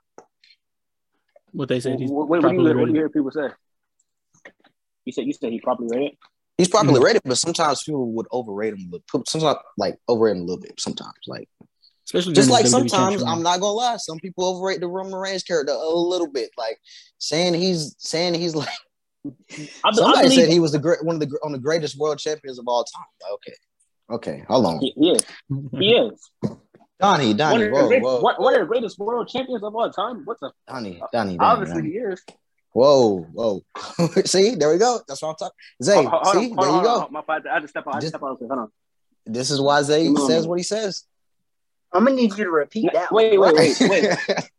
What 1.53 1.69
they 1.69 1.79
say? 1.79 1.97
he's 1.97 2.11
What, 2.11 2.29
what, 2.29 2.43
what, 2.43 2.51
do 2.51 2.57
you, 2.57 2.63
properly 2.63 2.75
what 2.81 2.87
do 2.87 2.93
you 2.93 2.99
hear 2.99 3.09
people 3.09 3.31
say? 3.31 3.49
You 5.05 5.13
said 5.13 5.25
you 5.27 5.33
said 5.33 5.53
he 5.53 5.61
properly 5.61 5.89
rated. 5.97 6.19
He's 6.59 6.69
properly 6.69 6.99
Mhm. 7.01 7.05
rated, 7.05 7.23
but 7.25 7.39
sometimes 7.39 7.83
people 7.83 8.11
would 8.13 8.27
overrate 8.33 8.75
him. 8.75 8.93
Sometimes, 9.27 9.59
like 9.77 9.99
overrate 10.09 10.37
him 10.37 10.43
a 10.43 10.45
little 10.47 10.61
bit. 10.61 10.81
Sometimes, 10.81 11.15
like 11.29 11.49
especially 12.07 12.35
just 12.35 12.51
like 12.51 12.67
sometimes, 12.67 13.23
I'm 13.23 13.43
not 13.43 13.61
gonna 13.61 13.73
lie. 13.73 13.97
Some 13.99 14.19
people 14.19 14.45
overrate 14.45 14.81
the 14.81 14.89
Roman 14.89 15.15
Reigns 15.15 15.43
character 15.43 15.73
a 15.73 15.89
little 15.95 16.29
bit, 16.31 16.51
like 16.57 16.79
saying 17.19 17.55
he's 17.55 17.95
saying 17.99 18.35
he's 18.35 18.55
like 18.55 18.69
I, 19.27 19.31
I 19.85 19.93
somebody 19.93 20.23
believe 20.29 20.41
said 20.41 20.49
he 20.51 20.61
was 20.61 20.73
the 20.73 20.79
great 20.79 21.05
one 21.05 21.17
of 21.17 21.21
the 21.21 21.39
on 21.45 21.53
the 21.53 21.59
greatest 21.59 21.97
world 21.99 22.19
champions 22.19 22.59
of 22.59 22.67
all 22.69 22.85
time. 22.85 23.05
Like, 23.23 23.33
okay, 23.33 23.55
okay, 24.11 24.45
how 24.49 24.59
long? 24.59 24.81
he, 24.81 24.93
he 24.97 25.11
is. 25.11 25.25
run. 25.49 25.71
He 25.83 25.95
is. 25.95 26.31
Donney, 27.01 27.29
One 27.29 27.37
Donney, 27.37 27.65
the 27.65 27.71
whoa, 27.71 27.89
great, 27.89 28.03
whoa, 28.03 28.21
one, 28.21 28.35
one 28.37 28.55
of 28.55 28.61
the 28.61 28.67
greatest 28.67 28.99
world 28.99 29.29
champions 29.29 29.63
of 29.65 29.75
all 29.75 29.91
time. 29.91 30.23
What 30.25 30.39
the? 30.41 30.53
Donney, 30.69 31.03
Donney, 31.13 31.37
Donney, 31.37 31.39
Obviously, 31.41 31.83
Donney. 31.83 31.91
he 31.91 31.97
is. 31.99 32.23
Whoa, 32.73 33.21
whoa. 33.33 33.63
See, 34.25 34.55
there 34.57 34.71
we 34.73 34.79
go. 34.79 35.01
That's 35.09 35.23
what 35.23 35.31
I'm 35.31 35.35
talking. 35.37 35.55
Zay, 35.83 36.05
on, 36.07 36.25
see, 36.33 36.49
hold 36.49 36.59
there 36.59 36.67
on, 36.67 36.67
you 36.67 36.73
hold 36.73 36.85
go. 36.85 37.01
on. 37.07 37.13
My 37.13 37.23
fault. 37.23 37.43
I 37.51 37.61
just 37.61 37.71
step 37.73 37.85
out. 37.87 37.95
I 37.97 38.01
just 38.01 38.03
Just- 38.03 38.11
step 38.13 38.23
out. 38.23 38.39
Hold 38.39 38.51
on. 38.53 38.69
This 39.27 39.51
is 39.51 39.61
why 39.61 39.81
Zay 39.83 40.13
says 40.27 40.47
what 40.47 40.59
he 40.59 40.63
says. 40.65 41.05
I'm 41.95 42.05
gonna 42.05 42.17
need 42.17 42.37
you 42.37 42.45
to 42.45 42.51
repeat 42.51 42.91
that. 42.93 43.13
Wait, 43.13 43.39
one. 43.39 43.55
wait, 43.55 43.77
wait, 43.81 43.91
wait. 43.91 44.51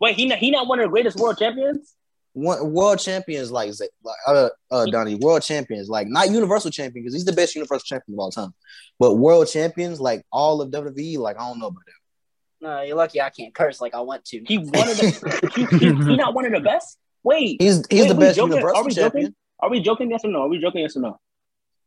Wait, 0.00 0.16
he 0.16 0.26
not, 0.26 0.38
he 0.38 0.50
not 0.50 0.68
one 0.68 0.78
of 0.78 0.84
the 0.84 0.90
greatest 0.90 1.18
world 1.18 1.36
champions? 1.38 1.96
One, 2.32 2.72
world 2.72 3.00
champions 3.00 3.50
like 3.50 3.72
like 4.04 4.16
uh, 4.28 4.50
uh 4.70 4.86
Donney, 4.86 5.16
world 5.16 5.42
champions 5.42 5.88
like 5.88 6.06
not 6.06 6.30
universal 6.30 6.70
champion 6.70 7.04
because 7.04 7.14
he's 7.14 7.24
the 7.24 7.32
best 7.32 7.56
universal 7.56 7.84
champion 7.84 8.14
of 8.14 8.20
all 8.20 8.30
time, 8.30 8.54
but 9.00 9.16
world 9.16 9.48
champions 9.48 10.00
like 10.00 10.24
all 10.32 10.62
of 10.62 10.70
WWE, 10.70 11.18
like 11.18 11.36
I 11.36 11.48
don't 11.48 11.58
know 11.58 11.66
about 11.66 11.82
that. 11.86 12.66
No, 12.66 12.82
you're 12.82 12.96
lucky 12.96 13.20
I 13.20 13.30
can't 13.30 13.52
curse 13.52 13.80
like 13.80 13.94
I 13.94 14.00
want 14.00 14.24
to. 14.26 14.42
He 14.46 14.58
one 14.58 14.88
of 14.88 14.96
the. 14.96 15.50
he, 15.54 15.78
he, 15.78 15.86
he 15.86 16.16
not 16.16 16.34
one 16.34 16.46
of 16.46 16.52
the 16.52 16.60
best. 16.60 16.98
Wait, 17.24 17.60
He's 17.60 17.82
he's 17.90 18.02
Wait, 18.02 18.08
the 18.08 18.14
we 18.14 18.20
best 18.20 18.36
joking? 18.36 18.52
Are 18.52 18.56
universal 18.56 18.84
we 18.84 18.94
champion. 18.94 19.24
joking? 19.24 19.34
are 19.60 19.70
we 19.70 19.80
joking? 19.80 20.10
Yes 20.10 20.24
or 20.24 20.30
no? 20.30 20.42
Are 20.42 20.48
we 20.48 20.58
joking? 20.58 20.82
Yes 20.82 20.96
or 20.96 21.00
no? 21.00 21.20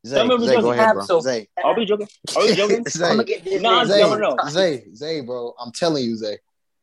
Zay, 0.05 0.15
Tell 0.17 0.27
me 0.27 0.34
if 0.35 0.41
we 0.41 0.47
Zay, 0.47 0.55
go 0.55 0.61
joking. 0.61 0.80
ahead, 0.80 0.93
bro. 0.95 1.03
Absol- 1.03 1.21
Zay, 1.21 1.47
Are 1.63 1.75
we 1.77 1.85
joking? 1.85 2.07
Are 2.35 2.43
we 2.43 2.55
joking? 2.55 2.77
I'm 2.77 2.84
Zay, 2.89 2.99
gonna 3.09 3.23
get 3.23 3.43
this. 3.45 3.61
Nah, 3.61 3.75
man 3.77 3.88
Zay, 3.88 4.01
no, 4.01 4.15
no. 4.17 4.38
Zay, 4.49 4.84
Zay, 4.93 5.21
bro. 5.21 5.53
I'm 5.59 5.71
telling 5.71 6.03
you, 6.03 6.15
Zay. 6.17 6.38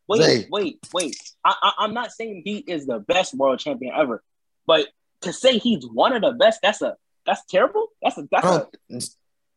Wait, 0.08 0.22
Zay. 0.22 0.46
wait, 0.50 0.78
wait. 0.94 1.16
I, 1.44 1.54
I, 1.62 1.72
I'm 1.84 1.94
not 1.94 2.10
saying 2.12 2.42
he 2.44 2.58
is 2.58 2.86
the 2.86 2.98
best 2.98 3.34
world 3.34 3.58
champion 3.58 3.92
ever, 3.94 4.22
but 4.66 4.88
to 5.22 5.32
say 5.32 5.58
he's 5.58 5.86
one 5.86 6.12
of 6.14 6.22
the 6.22 6.32
best, 6.32 6.60
that's 6.62 6.80
a 6.82 6.96
that's 7.26 7.44
terrible. 7.44 7.88
That's 8.02 8.16
a 8.18 8.26
that's 8.30 8.44
I 8.46 8.56
a 8.56 8.58
don't. 8.90 9.08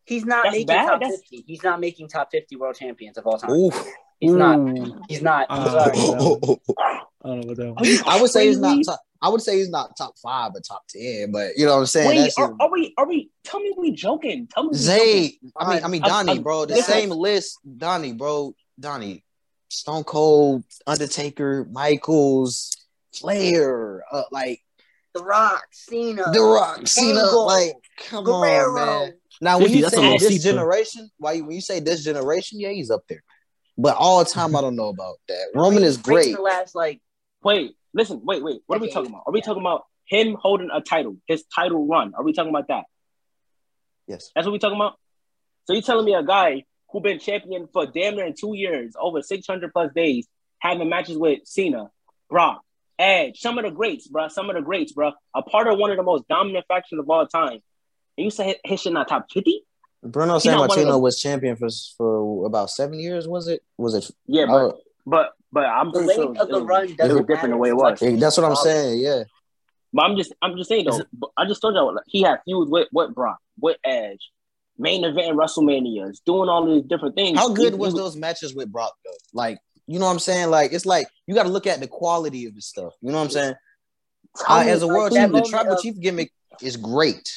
He's 0.05 0.25
not 0.25 0.43
making 0.51 0.67
bad. 0.67 0.87
top 0.89 0.99
That's- 0.99 1.21
50. 1.21 1.45
He's 1.47 1.63
not 1.63 1.79
making 1.79 2.09
top 2.09 2.29
50 2.31 2.57
world 2.57 2.75
champions 2.75 3.17
of 3.17 3.25
all 3.25 3.37
time. 3.37 3.51
Ooh. 3.51 3.71
He's 4.19 4.33
not. 4.33 4.59
He's 5.09 5.21
not. 5.21 5.47
I'm 5.49 5.61
Uh, 5.61 5.71
sorry. 5.71 5.97
I 5.97 7.27
don't 7.27 7.41
know 7.41 7.47
what 7.47 7.57
that 7.57 7.67
Are 7.67 7.73
was. 7.79 8.03
I 8.05 8.21
would 8.21 8.29
say 8.29 8.47
he's 8.47 8.59
not 8.59 8.77
top. 8.85 8.99
I 9.23 9.29
would 9.29 9.41
say 9.41 9.57
he's 9.57 9.69
not 9.69 9.95
top 9.97 10.15
five 10.21 10.51
or 10.53 10.59
top 10.59 10.83
ten, 10.89 11.31
but 11.31 11.51
you 11.55 11.65
know 11.65 11.75
what 11.75 11.79
I'm 11.79 11.85
saying. 11.85 12.09
Wait, 12.09 12.17
That's 12.17 12.37
are, 12.37 12.53
are 12.59 12.69
we 12.69 12.93
are 12.97 13.07
we? 13.07 13.31
Tell 13.45 13.61
me 13.61 13.73
we 13.77 13.91
joking. 13.91 14.47
Tell 14.53 14.65
me. 14.65 14.75
Zay. 14.77 15.39
I 15.57 15.73
mean, 15.73 15.83
I 15.83 15.87
mean 15.87 16.01
Donney, 16.01 16.39
I- 16.39 16.41
bro. 16.41 16.65
The 16.65 16.73
listen. 16.75 16.93
same 16.93 17.09
list, 17.09 17.57
Donney, 17.77 18.11
bro. 18.11 18.53
Donney, 18.77 19.23
Stone 19.69 20.03
Cold, 20.03 20.65
Undertaker, 20.85 21.65
Michaels, 21.71 22.75
Flair, 23.15 24.03
uh, 24.11 24.23
like 24.31 24.59
The 25.13 25.23
Rock, 25.23 25.63
Cena, 25.71 26.31
The 26.33 26.41
Rock, 26.41 26.85
Cena. 26.87 27.21
Angle, 27.21 27.45
Like, 27.45 27.73
come 27.97 28.25
Guerrero. 28.25 28.67
on, 28.71 28.75
man. 28.75 29.13
Now, 29.41 29.57
when 29.57 29.67
50, 29.71 29.77
you 29.77 29.89
say 29.89 30.17
this 30.17 30.27
seat, 30.27 30.37
though. 30.39 30.51
generation, 30.57 31.09
why 31.17 31.33
you, 31.33 31.45
when 31.45 31.55
you 31.55 31.61
say 31.61 31.79
this 31.79 32.03
generation, 32.03 32.59
yeah, 32.59 32.69
he's 32.71 32.91
up 32.91 33.03
there. 33.07 33.23
But 33.77 33.95
all 33.95 34.23
the 34.23 34.29
time, 34.29 34.55
I 34.55 34.61
don't 34.61 34.75
know 34.75 34.89
about 34.89 35.15
that. 35.27 35.47
Roman 35.55 35.83
is 35.83 35.97
Great 35.97 36.15
great. 36.25 36.35
The 36.35 36.41
last 36.41 36.75
like 36.75 36.99
Wait, 37.43 37.75
listen, 37.93 38.21
wait, 38.23 38.43
wait. 38.43 38.61
What 38.67 38.77
are 38.77 38.81
we 38.81 38.91
talking 38.91 39.09
about? 39.11 39.23
Are 39.27 39.33
we 39.33 39.41
talking 39.41 39.61
about 39.61 39.85
him 40.05 40.35
holding 40.39 40.69
a 40.73 40.81
title, 40.81 41.17
his 41.27 41.43
title 41.53 41.87
run. 41.87 42.13
Are 42.15 42.23
we 42.23 42.33
talking 42.33 42.49
about 42.49 42.67
that? 42.67 42.85
Yes. 44.07 44.31
That's 44.35 44.45
what 44.45 44.53
we 44.53 44.59
talking 44.59 44.77
about. 44.77 44.95
So 45.65 45.73
you 45.73 45.81
telling 45.81 46.05
me 46.05 46.13
a 46.13 46.23
guy 46.23 46.65
who 46.89 47.01
been 47.01 47.19
champion 47.19 47.67
for 47.71 47.85
damn 47.85 48.15
near 48.15 48.33
two 48.33 48.53
years, 48.53 48.95
over 48.99 49.21
six 49.21 49.47
hundred 49.47 49.71
plus 49.71 49.91
days, 49.95 50.27
having 50.59 50.89
matches 50.89 51.17
with 51.17 51.39
Cena, 51.45 51.89
Brock, 52.29 52.61
Edge, 52.99 53.39
some 53.39 53.57
of 53.57 53.63
the 53.63 53.71
greats, 53.71 54.07
bro, 54.07 54.27
some 54.27 54.49
of 54.49 54.55
the 54.55 54.61
greats, 54.61 54.91
bro, 54.91 55.13
a 55.33 55.41
part 55.41 55.67
of 55.67 55.79
one 55.79 55.91
of 55.91 55.97
the 55.97 56.03
most 56.03 56.27
dominant 56.27 56.65
factions 56.67 56.99
of 56.99 57.09
all 57.09 57.25
time. 57.25 57.59
And 58.17 58.25
you 58.25 58.29
say 58.29 58.57
his 58.63 58.81
shit 58.81 58.93
not 58.93 59.07
top 59.07 59.31
fifty? 59.31 59.63
Bruno 60.03 60.37
He 60.37 60.49
not 60.49 60.67
one 60.67 60.79
of 60.79 60.85
Sammartino 60.85 61.01
was 61.01 61.19
champion 61.19 61.55
for 61.55 61.69
for 61.97 62.45
about 62.45 62.69
seven 62.69 62.99
years. 62.99 63.27
Was 63.27 63.47
it? 63.47 63.61
Was 63.77 63.95
it? 63.95 64.11
Yeah, 64.27 64.45
but 64.47 64.53
Oh, 64.53 64.79
but 65.05 65.31
but 65.53 65.65
I'm 65.65 65.91
The 65.91 65.99
pretty 65.99 66.13
sure 66.15 66.29
of 66.29 66.35
the 66.35 66.41
it 66.43 66.51
was- 66.51 66.63
run 66.63 66.83
it 66.83 66.87
was 66.89 66.97
doesn't 66.97 67.27
different 67.27 67.53
the 67.53 67.57
way 67.57 67.69
it 67.69 67.75
was. 67.75 67.83
much. 67.83 67.99
hey, 68.01 68.15
that's 68.15 68.35
what 68.37 68.45
I'm 68.45 68.55
saying. 68.57 68.99
Yeah. 68.99 69.23
But 69.93 70.05
I'm 70.05 70.17
just 70.17 70.33
I'm 70.41 70.57
just 70.57 70.69
saying 70.69 70.85
though. 70.89 70.97
it- 70.97 71.07
I 71.37 71.45
just 71.45 71.61
told 71.61 71.75
y'all 71.75 71.93
like, 71.93 72.03
he 72.07 72.23
had 72.23 72.39
feuds 72.45 72.69
with 72.69 72.87
with 72.91 73.13
Brock, 73.13 73.37
with 73.59 73.77
Edge, 73.85 74.31
main 74.77 75.03
event 75.03 75.27
in 75.29 75.37
WrestleManias, 75.37 76.17
doing 76.25 76.49
all 76.49 76.65
these 76.65 76.83
different 76.83 77.15
things. 77.15 77.37
How 77.37 77.49
good 77.49 77.73
He- 77.73 77.79
was 77.79 77.93
he- 77.93 77.99
those 77.99 78.15
matches 78.15 78.53
with 78.55 78.71
Brock 78.71 78.93
though? 79.05 79.11
Like, 79.33 79.59
you 79.87 79.99
know 79.99 80.05
what 80.05 80.11
I'm 80.13 80.19
saying? 80.19 80.49
Like, 80.49 80.73
it's 80.73 80.85
like 80.87 81.07
you 81.27 81.35
got 81.35 81.43
to 81.43 81.49
look 81.49 81.67
at 81.67 81.79
the 81.79 81.87
quality 81.87 82.45
of 82.47 82.55
the 82.55 82.61
stuff. 82.61 82.93
You 83.01 83.11
know 83.11 83.17
what 83.19 83.25
I'm 83.25 83.29
saying? 83.29 83.53
Tell 84.37 84.55
Uh, 84.57 84.63
as 84.63 84.81
a 84.81 84.87
world 84.87 85.11
that 85.11 85.17
champion, 85.17 85.43
the 85.43 85.49
tribal 85.49 85.73
of- 85.73 85.81
chief 85.81 85.99
gimmick 85.99 86.31
is 86.61 86.75
great. 86.75 87.31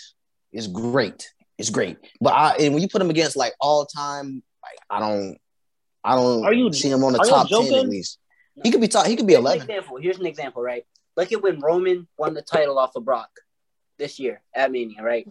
It's 0.53 0.67
great. 0.67 1.31
It's 1.59 1.69
great. 1.71 1.99
But 2.23 2.33
I 2.33 2.57
and 2.61 2.73
when 2.73 2.83
you 2.83 2.89
put 2.89 3.03
him 3.03 3.11
against 3.11 3.37
like 3.37 3.53
all 3.61 3.85
time, 3.85 4.43
like 4.63 4.79
I 4.89 5.01
don't, 5.01 5.37
I 6.07 6.15
don't 6.15 6.45
Are 6.45 6.53
you- 6.53 6.73
see 6.73 6.89
him 6.91 7.03
on 7.05 7.13
the 7.13 7.19
top 7.19 7.49
ten 7.49 7.63
at 7.65 7.71
joking? 7.71 7.89
least. 7.91 8.19
He 8.63 8.71
could 8.71 8.81
be 8.81 8.89
top. 8.89 9.07
He 9.07 9.17
could 9.17 9.27
be 9.27 9.33
Here's 9.35 9.41
an 9.41 9.47
eleven. 9.47 9.63
example. 9.71 9.97
Here's 10.01 10.19
an 10.19 10.27
example, 10.27 10.63
right? 10.63 10.87
Look 11.17 11.33
at 11.33 11.43
when 11.43 11.61
Roman 11.61 12.07
won 12.17 12.35
the 12.35 12.43
title 12.43 12.79
off 12.79 12.95
of 12.97 13.05
Brock 13.05 13.29
this 13.99 14.19
year 14.19 14.43
at 14.55 14.71
Mania, 14.71 15.03
right? 15.03 15.29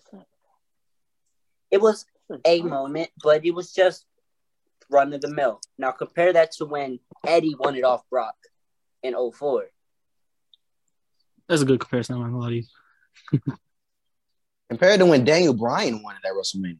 It 1.71 1.81
was 1.81 2.05
a 2.45 2.61
moment, 2.61 3.09
but 3.23 3.45
it 3.45 3.51
was 3.51 3.71
just 3.73 4.05
run 4.89 5.13
of 5.13 5.21
the 5.21 5.29
mill. 5.29 5.61
Now 5.77 5.91
compare 5.91 6.33
that 6.33 6.51
to 6.53 6.65
when 6.65 6.99
Eddie 7.25 7.55
won 7.57 7.75
it 7.75 7.83
off 7.83 8.07
Brock 8.09 8.35
in 9.01 9.13
04. 9.13 9.65
That's 11.47 11.61
a 11.61 11.65
good 11.65 11.79
comparison. 11.79 12.15
I'm 12.15 12.21
not 12.21 12.27
gonna 12.27 12.39
lie 12.39 12.49
to 12.49 12.55
you. 12.55 13.39
Compared 14.69 14.99
to 14.99 15.05
when 15.05 15.23
Daniel 15.23 15.53
Bryan 15.53 16.01
won 16.01 16.15
it 16.15 16.27
at 16.27 16.33
WrestleMania. 16.33 16.79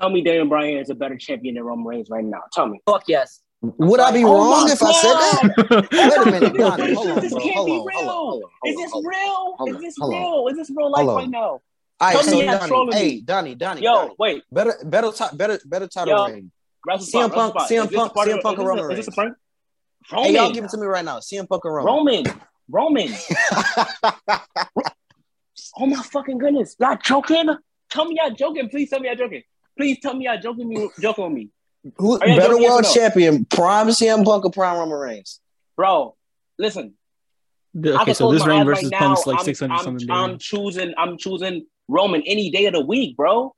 Tell 0.00 0.10
me 0.10 0.22
Daniel 0.22 0.46
Bryan 0.46 0.78
is 0.78 0.90
a 0.90 0.94
better 0.94 1.16
champion 1.16 1.54
than 1.54 1.64
Roman 1.64 1.86
Reigns 1.86 2.10
right 2.10 2.24
now. 2.24 2.42
Tell 2.52 2.66
me. 2.68 2.80
Fuck 2.86 3.04
yes. 3.08 3.40
Would 3.62 4.00
I 4.00 4.12
be 4.12 4.22
Oh 4.24 4.34
wrong 4.34 4.66
my 4.66 4.72
if 4.72 4.82
I 4.82 4.92
said 4.92 5.12
that? 5.14 5.88
Wait 5.92 6.26
a 6.26 6.30
minute, 6.30 6.52
This- 6.52 6.96
Hold 6.96 7.08
on, 7.10 7.20
this 7.22 7.32
bro. 7.32 7.40
can't 7.42 7.54
Hold 7.56 7.66
be 7.66 7.72
on, 7.72 7.78
hold 7.78 7.86
real. 7.86 7.98
on, 7.98 8.06
hold 8.06 8.42
on, 8.42 8.50
Is 8.70 8.74
hold 8.76 8.84
this 8.84 8.92
on. 8.92 9.04
real? 9.06 9.54
hold 9.56 9.68
Is 9.70 9.80
this 9.80 9.94
real? 10.00 10.48
Is 10.50 10.56
this 10.56 10.70
real 10.76 10.90
life 10.90 11.06
right 11.06 11.30
now? 11.30 11.40
All 11.40 11.60
right, 12.02 12.12
Tell 12.12 12.22
so 12.24 12.38
me 12.38 12.46
Donney, 12.46 12.92
hey. 12.94 13.20
Donney, 13.22 13.54
Donney, 13.54 13.80
Yo, 13.82 13.92
Donney. 13.94 14.14
wait. 14.18 14.42
better, 14.52 14.74
better, 14.84 15.10
ti- 15.12 15.34
better, 15.36 15.58
better 15.64 15.86
title 15.88 16.14
Yo. 16.14 16.26
reign. 16.34 16.52
Wrestle 16.86 17.06
CM 17.22 17.32
Punk- 17.32 17.54
Wrestle 17.54 17.66
Spot. 17.66 17.70
CM 17.90 17.94
Punk- 17.94 18.12
part 18.14 18.28
of- 18.28 18.34
CM 18.34 18.42
Punk 18.42 18.58
is 18.58 18.64
or 18.64 18.68
this- 18.74 18.80
Roman 18.82 18.90
Is 18.92 18.98
this 18.98 19.08
a 19.08 19.12
prank? 19.12 19.34
Roman. 20.12 20.24
Hey, 20.28 20.34
y'all 20.34 20.52
give 20.52 20.64
it 20.64 20.70
to 20.70 20.76
me 20.76 20.86
right 20.86 21.04
now. 21.04 21.18
CM 21.20 21.48
Punk 21.48 21.64
or 21.64 21.72
Roman? 21.72 22.24
Roman. 22.24 22.40
Roman. 22.68 23.08
Oh 25.78 25.86
my 25.86 26.02
fucking 26.02 26.38
goodness. 26.38 26.74
Y'all 26.78 26.96
joking? 27.02 27.48
Tell 27.90 28.04
me 28.06 28.18
y'all 28.22 28.34
joking. 28.34 28.68
Please 28.68 28.88
tell 28.90 29.00
me 29.00 29.08
y'all 29.08 29.16
joking. 29.16 29.42
Please 29.76 29.98
tell 30.00 30.14
me 30.14 30.24
y'all 30.24 30.38
joking 30.38 30.68
me 30.68 30.88
joke 31.00 31.18
on 31.18 31.34
me. 31.34 31.50
Who 31.96 32.18
Are 32.18 32.26
y'all 32.26 32.36
better 32.36 32.48
joking, 32.52 32.62
yes 32.62 32.70
world 32.70 32.82
no? 32.84 32.94
champion? 32.94 33.44
Prime 33.44 33.88
CM 33.88 34.24
Punk 34.24 34.44
or 34.44 34.50
Prime 34.50 34.78
Roman 34.78 34.98
Reigns? 34.98 35.40
Bro, 35.76 36.16
listen. 36.58 36.94
I 37.84 38.02
okay, 38.02 38.14
so 38.14 38.32
this 38.32 38.40
my 38.40 38.48
reign 38.48 38.64
versus 38.64 38.84
right 38.84 38.90
now. 38.92 38.98
Punk's 38.98 39.26
like 39.26 39.40
600 39.40 39.78
something 39.80 40.10
I'm 40.10 40.32
days. 40.32 40.42
choosing 40.42 40.94
I'm 40.96 41.18
choosing 41.18 41.66
Roman 41.88 42.22
any 42.26 42.50
day 42.50 42.66
of 42.66 42.72
the 42.72 42.80
week, 42.80 43.16
bro. 43.16 43.54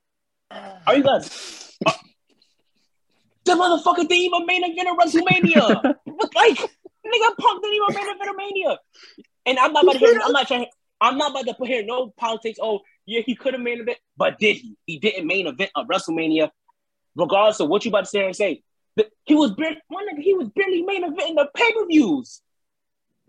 Are 0.50 0.96
you 0.96 1.04
guys 1.04 1.76
uh, 1.86 1.92
the 3.44 3.52
motherfucker 3.52 4.08
didn't 4.08 4.12
even 4.12 4.46
main 4.46 4.64
event 4.64 4.88
of 4.88 4.96
WrestleMania. 4.96 5.94
Like 6.34 6.58
nigga 6.58 7.36
Punk 7.38 7.62
didn't 7.62 7.76
even 7.76 7.94
main 7.94 8.14
event 8.14 8.30
of 8.30 8.36
Mania. 8.36 8.78
And 9.46 9.58
I'm 9.58 9.72
not 9.72 9.84
about 9.84 9.92
to 9.92 9.98
hear 9.98 10.20
I'm 10.22 10.32
not 10.32 10.48
trying 10.48 10.66
I'm 11.00 11.16
not 11.16 11.30
about 11.30 11.46
to 11.46 11.54
put 11.54 11.68
here 11.68 11.84
no 11.84 12.12
politics. 12.16 12.58
Oh, 12.60 12.80
yeah, 13.09 13.22
he 13.24 13.35
could 13.35 13.55
have 13.55 13.62
main 13.62 13.80
event, 13.80 13.98
but 14.18 14.39
did 14.39 14.59
he? 14.59 14.76
He 14.85 14.98
didn't 14.98 15.26
main 15.26 15.47
event 15.47 15.70
of 15.74 15.86
WrestleMania. 15.86 16.51
Regardless 17.16 17.59
of 17.59 17.68
what 17.68 17.85
you 17.85 17.89
about 17.89 18.05
to 18.05 18.10
say 18.10 18.24
and 18.24 18.36
say. 18.36 18.62
He 19.24 19.35
was 19.35 19.52
barely, 19.52 19.78
one 19.89 20.06
nigga, 20.09 20.20
he 20.20 20.35
was 20.35 20.48
barely 20.55 20.82
main 20.82 21.05
event 21.05 21.30
in 21.30 21.35
the 21.36 21.48
pay-per-views. 21.55 22.43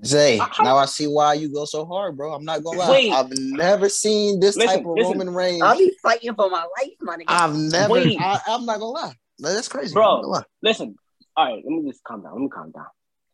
Zay, 0.06 0.40
I- 0.40 0.64
now 0.64 0.78
I 0.78 0.86
see 0.86 1.08
why 1.08 1.34
you 1.36 1.52
go 1.52 1.66
so 1.66 1.86
hard, 1.86 2.18
bro. 2.18 2.34
I'm 2.34 2.44
not 2.44 2.64
gonna 2.64 2.78
lie. 2.80 2.90
Wait. 2.90 3.12
I've 3.14 3.32
never 3.32 3.88
seen 3.88 4.40
this 4.40 4.58
Listen, 4.58 4.80
type 4.80 4.86
of 4.86 4.98
listen. 4.98 5.18
Roman 5.18 5.34
Reigns. 5.34 5.62
I'll 5.64 5.78
be 5.78 5.92
fighting 6.02 6.34
for 6.36 6.50
my 6.50 6.62
life, 6.78 6.94
my 7.02 7.16
nigga. 7.16 7.26
I've 7.28 7.56
never. 7.56 7.94
Wait. 7.94 8.18
I, 8.20 8.40
I'm 8.48 8.66
not 8.66 8.80
gonna 8.80 8.92
lie. 8.92 9.14
That's 9.40 9.68
crazy, 9.68 9.94
Bro. 9.94 10.04
I'm 10.04 10.10
not 10.10 10.22
gonna 10.22 10.34
lie. 10.34 10.44
Listen, 10.62 10.96
all 11.38 11.46
right, 11.46 11.64
let 11.64 11.72
me 11.72 11.90
just 11.90 12.04
calm 12.04 12.22
down. 12.24 12.34
Let 12.34 12.42
me 12.42 12.50
calm 12.50 12.72
down. 12.72 12.88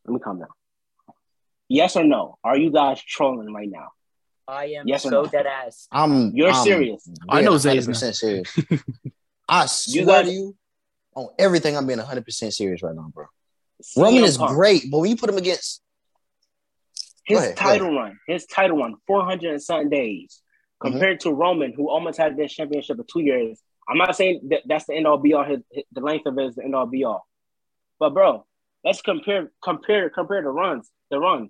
Let 0.06 0.14
me 0.14 0.20
calm 0.20 0.40
down. 0.40 0.50
Yes 1.70 1.96
or 1.96 2.04
no? 2.04 2.38
Are 2.44 2.58
you 2.58 2.72
guys 2.72 3.02
trolling 3.02 3.52
right 3.54 3.70
now? 3.70 3.90
I 4.48 4.66
am 4.66 4.88
Yes 4.88 5.06
or 5.06 5.10
so 5.10 5.22
no? 5.24 5.28
dead 5.28 5.46
ass. 5.46 5.88
I'm. 5.92 6.32
You're 6.36 6.50
I'm 6.52 6.64
serious. 6.64 7.10
I 7.30 7.42
know 7.42 7.52
being 7.52 7.60
Zay 7.60 7.78
is 7.78 7.88
100% 7.88 8.16
serious. 8.16 8.60
I 9.50 9.66
swear 9.68 10.06
guys- 10.06 10.26
to 10.28 10.32
you, 10.32 10.56
on 11.16 11.30
everything, 11.40 11.76
I'm 11.78 11.88
being 11.88 12.00
100 12.00 12.26
percent 12.26 12.54
serious 12.54 12.84
right 12.84 12.96
now, 12.96 13.10
bro. 13.14 13.26
CM 13.84 14.04
Roman 14.04 14.24
is 14.24 14.38
Punk, 14.38 14.52
great, 14.56 14.84
but 14.92 15.00
when 15.00 15.10
you 15.10 15.18
put 15.18 15.30
him 15.30 15.38
against, 15.38 15.82
His 17.26 17.40
ahead, 17.40 17.58
title 17.58 17.94
run, 17.94 18.18
his 18.28 18.46
title 18.46 18.78
run, 18.78 18.96
400 19.08 19.52
and 19.54 19.62
something 19.64 19.90
days, 19.90 20.42
Mm-hmm. 20.84 20.92
compared 20.92 21.20
to 21.22 21.32
Roman, 21.32 21.72
who 21.74 21.90
almost 21.90 22.18
had 22.18 22.36
this 22.36 22.54
championship 22.54 22.98
for 22.98 23.06
two 23.12 23.22
years. 23.22 23.62
I'm 23.88 23.98
not 23.98 24.14
saying 24.16 24.42
that 24.50 24.62
that's 24.66 24.86
the 24.86 24.94
end 24.96 25.08
all 25.08 25.18
be 25.18 25.34
all. 25.34 25.46
His, 25.46 25.60
his- 25.72 25.86
the 25.94 26.02
length 26.02 26.26
of 26.26 26.38
it 26.38 26.46
is 26.48 26.56
the 26.56 26.64
end 26.66 26.76
all 26.76 26.86
be 26.86 27.06
all. 27.06 27.26
But 27.98 28.14
bro, 28.14 28.46
let's 28.84 29.02
compare 29.02 29.52
compare 29.64 30.10
compare 30.10 30.42
the 30.42 30.50
runs. 30.50 30.90
The 31.12 31.18
run. 31.20 31.50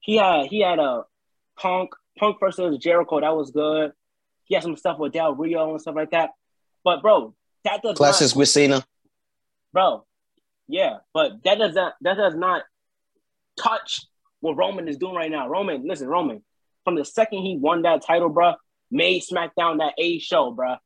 He 0.00 0.16
had 0.16 0.46
he 0.46 0.60
had 0.62 0.78
a 0.80 1.04
Punk 1.58 1.90
Punk 2.18 2.38
versus 2.40 2.78
Jericho 2.78 3.20
that 3.20 3.34
was 3.36 3.50
good. 3.50 3.92
He 4.44 4.54
had 4.54 4.62
some 4.64 4.76
stuff 4.76 4.98
with 4.98 5.12
Del 5.12 5.34
Rio 5.34 5.70
and 5.70 5.80
stuff 5.80 5.94
like 5.94 6.10
that. 6.12 6.30
But 6.84 7.02
bro, 7.02 7.34
that 7.64 7.82
does 7.82 7.98
not 8.00 8.36
with 8.36 8.48
Cena. 8.48 8.84
bro. 9.72 10.04
Yeah, 10.68 10.98
but 11.14 11.42
that 11.44 11.58
does 11.58 11.74
not 11.74 11.94
that 12.02 12.16
does 12.16 12.34
not 12.34 12.62
touch 13.58 14.02
what 14.40 14.56
Roman 14.56 14.88
is 14.88 14.96
doing 14.98 15.14
right 15.14 15.30
now. 15.30 15.48
Roman, 15.48 15.86
listen, 15.86 16.08
Roman, 16.08 16.42
from 16.84 16.94
the 16.94 17.04
second 17.04 17.40
he 17.42 17.56
won 17.56 17.82
that 17.82 18.02
title, 18.02 18.28
bro, 18.28 18.54
made 18.90 19.22
SmackDown 19.22 19.78
that 19.78 19.94
A 19.98 20.18
show, 20.18 20.50
bro. 20.52 20.76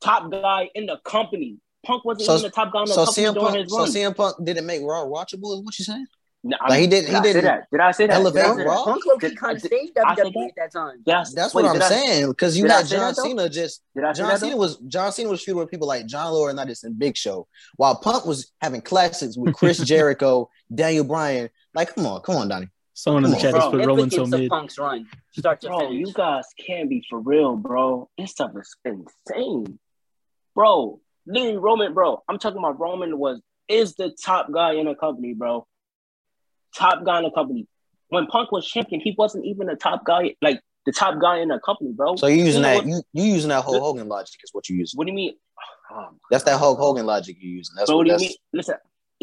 Top 0.00 0.30
guy 0.30 0.70
in 0.74 0.86
the 0.86 0.98
company. 1.04 1.58
Punk 1.84 2.04
wasn't 2.04 2.26
So- 2.26 2.32
even 2.34 2.42
the 2.44 2.50
top 2.50 2.72
guy 2.72 2.80
in 2.80 2.86
the 2.86 2.92
So 2.92 3.04
company 3.06 3.26
CM 3.26 3.34
during 3.34 3.46
Punk, 3.46 3.58
his 3.58 3.72
so. 3.72 3.86
CM 3.86 4.14
Punk 4.16 4.36
didn't 4.44 4.66
make 4.66 4.82
Raw 4.82 5.04
watchable. 5.06 5.54
Is 5.58 5.64
what 5.64 5.78
you 5.78 5.84
saying? 5.84 6.06
No, 6.42 6.56
I 6.60 6.68
Like, 6.70 6.80
he 6.80 6.86
did- 6.86 7.04
he 7.04 7.10
Did 7.10 7.14
I 7.16 7.22
say 7.22 7.32
didn't 7.34 7.44
that? 7.44 7.66
Did 7.70 7.80
I 7.80 7.90
say 7.90 8.06
that? 8.06 8.14
elevate 8.14 8.42
Did 8.44 8.50
I 8.52 8.56
say 8.56 8.62
Raw? 8.64 8.74
that? 8.76 8.84
Punk 8.84 9.06
Loki 9.06 9.28
Did- 9.28 9.38
kind 9.38 9.56
of 9.56 9.62
did- 9.62 9.68
stayed 9.68 9.94
WWE 9.94 10.46
at 10.48 10.52
that 10.56 10.72
time. 10.72 11.02
Did 11.04 11.14
I, 11.14 11.24
That's 11.34 11.54
wait, 11.54 11.62
what 11.64 11.76
I'm 11.76 11.82
I- 11.82 11.88
saying. 11.88 12.28
Because 12.30 12.56
you 12.56 12.62
did 12.64 12.70
had 12.72 12.86
say 12.86 12.96
that, 12.96 13.14
John? 13.16 13.24
Cena 13.26 13.48
just 13.50 13.82
Did 13.94 14.04
I 14.04 14.12
John? 14.14 14.38
Cena 14.38 14.56
was 14.56 14.76
John 14.78 15.12
Cena 15.12 15.28
was 15.28 15.42
feuding 15.44 15.60
with 15.60 15.70
people 15.70 15.86
like 15.86 16.06
John 16.06 16.32
Laurinaitis 16.32 16.84
and 16.84 16.98
Big 16.98 17.16
Show, 17.18 17.46
while 17.76 17.94
Punk 17.96 18.24
was 18.24 18.50
having 18.62 18.80
classics 18.80 19.36
with 19.36 19.54
Chris 19.58 19.78
Jericho, 19.78 20.48
Daniel 20.74 21.04
Bryan. 21.04 21.50
Like, 21.74 21.94
come 21.94 22.06
on, 22.06 22.22
come 22.22 22.36
on, 22.36 22.48
Donney. 22.48 22.68
Someone 22.94 23.24
in 23.26 23.30
the 23.32 23.36
Come 23.36 23.42
chat 23.42 23.54
on, 23.54 23.60
just 23.60 23.70
put 23.72 23.86
Roman 23.86 24.10
so 24.10 24.26
mid. 24.26 24.48
Punk's 24.50 24.78
run, 24.78 25.06
start 25.32 25.60
to 25.60 25.68
Bro, 25.68 25.78
finish. 25.80 26.06
you 26.08 26.12
guys 26.14 26.44
can't 26.66 26.88
be 26.88 27.04
for 27.08 27.18
real, 27.20 27.56
bro. 27.56 28.08
This 28.16 28.30
stuff 28.32 28.52
is 28.58 28.74
insane. 28.84 29.78
Bro, 30.54 31.00
literally 31.26 31.56
Roman, 31.58 31.94
bro. 31.94 32.22
I'm 32.28 32.38
talking 32.38 32.58
about 32.58 32.80
Roman 32.80 33.18
was 33.18 33.40
is 33.68 33.94
the 33.94 34.10
top 34.24 34.50
guy 34.52 34.72
in 34.74 34.86
the 34.86 34.94
company, 34.94 35.32
bro. 35.34 35.66
Top 36.76 37.04
guy 37.04 37.18
in 37.18 37.24
the 37.24 37.30
company. 37.30 37.66
When 38.08 38.26
Punk 38.26 38.50
was 38.52 38.66
champion, 38.66 39.00
he 39.00 39.14
wasn't 39.16 39.44
even 39.46 39.66
the 39.66 39.76
top 39.76 40.04
guy, 40.04 40.34
like 40.42 40.60
the 40.86 40.92
top 40.92 41.20
guy 41.20 41.38
in 41.38 41.48
the 41.48 41.60
company, 41.60 41.92
bro. 41.92 42.16
So 42.16 42.26
you 42.26 42.44
using 42.44 42.62
You 42.62 42.68
know 42.68 42.80
that 42.82 42.86
you 42.86 43.02
you 43.12 43.22
using 43.34 43.50
that 43.50 43.62
Hulk 43.64 43.82
Hogan 43.82 44.08
logic 44.08 44.40
is 44.42 44.50
what 44.52 44.68
you 44.68 44.76
using. 44.76 44.98
what 44.98 45.04
do 45.06 45.10
you 45.12 45.16
mean? 45.16 45.34
Oh, 45.92 46.08
That's 46.30 46.44
that 46.44 46.58
Hulk 46.58 46.78
Hogan 46.78 47.06
logic 47.06 47.36
you 47.40 47.50
using. 47.50 47.74
That's 47.76 47.88
so 47.88 47.96
what 47.96 48.06
what 48.06 48.18
do 48.18 48.24
you 48.24 48.28
mean? 48.30 48.36
Listen, 48.52 48.76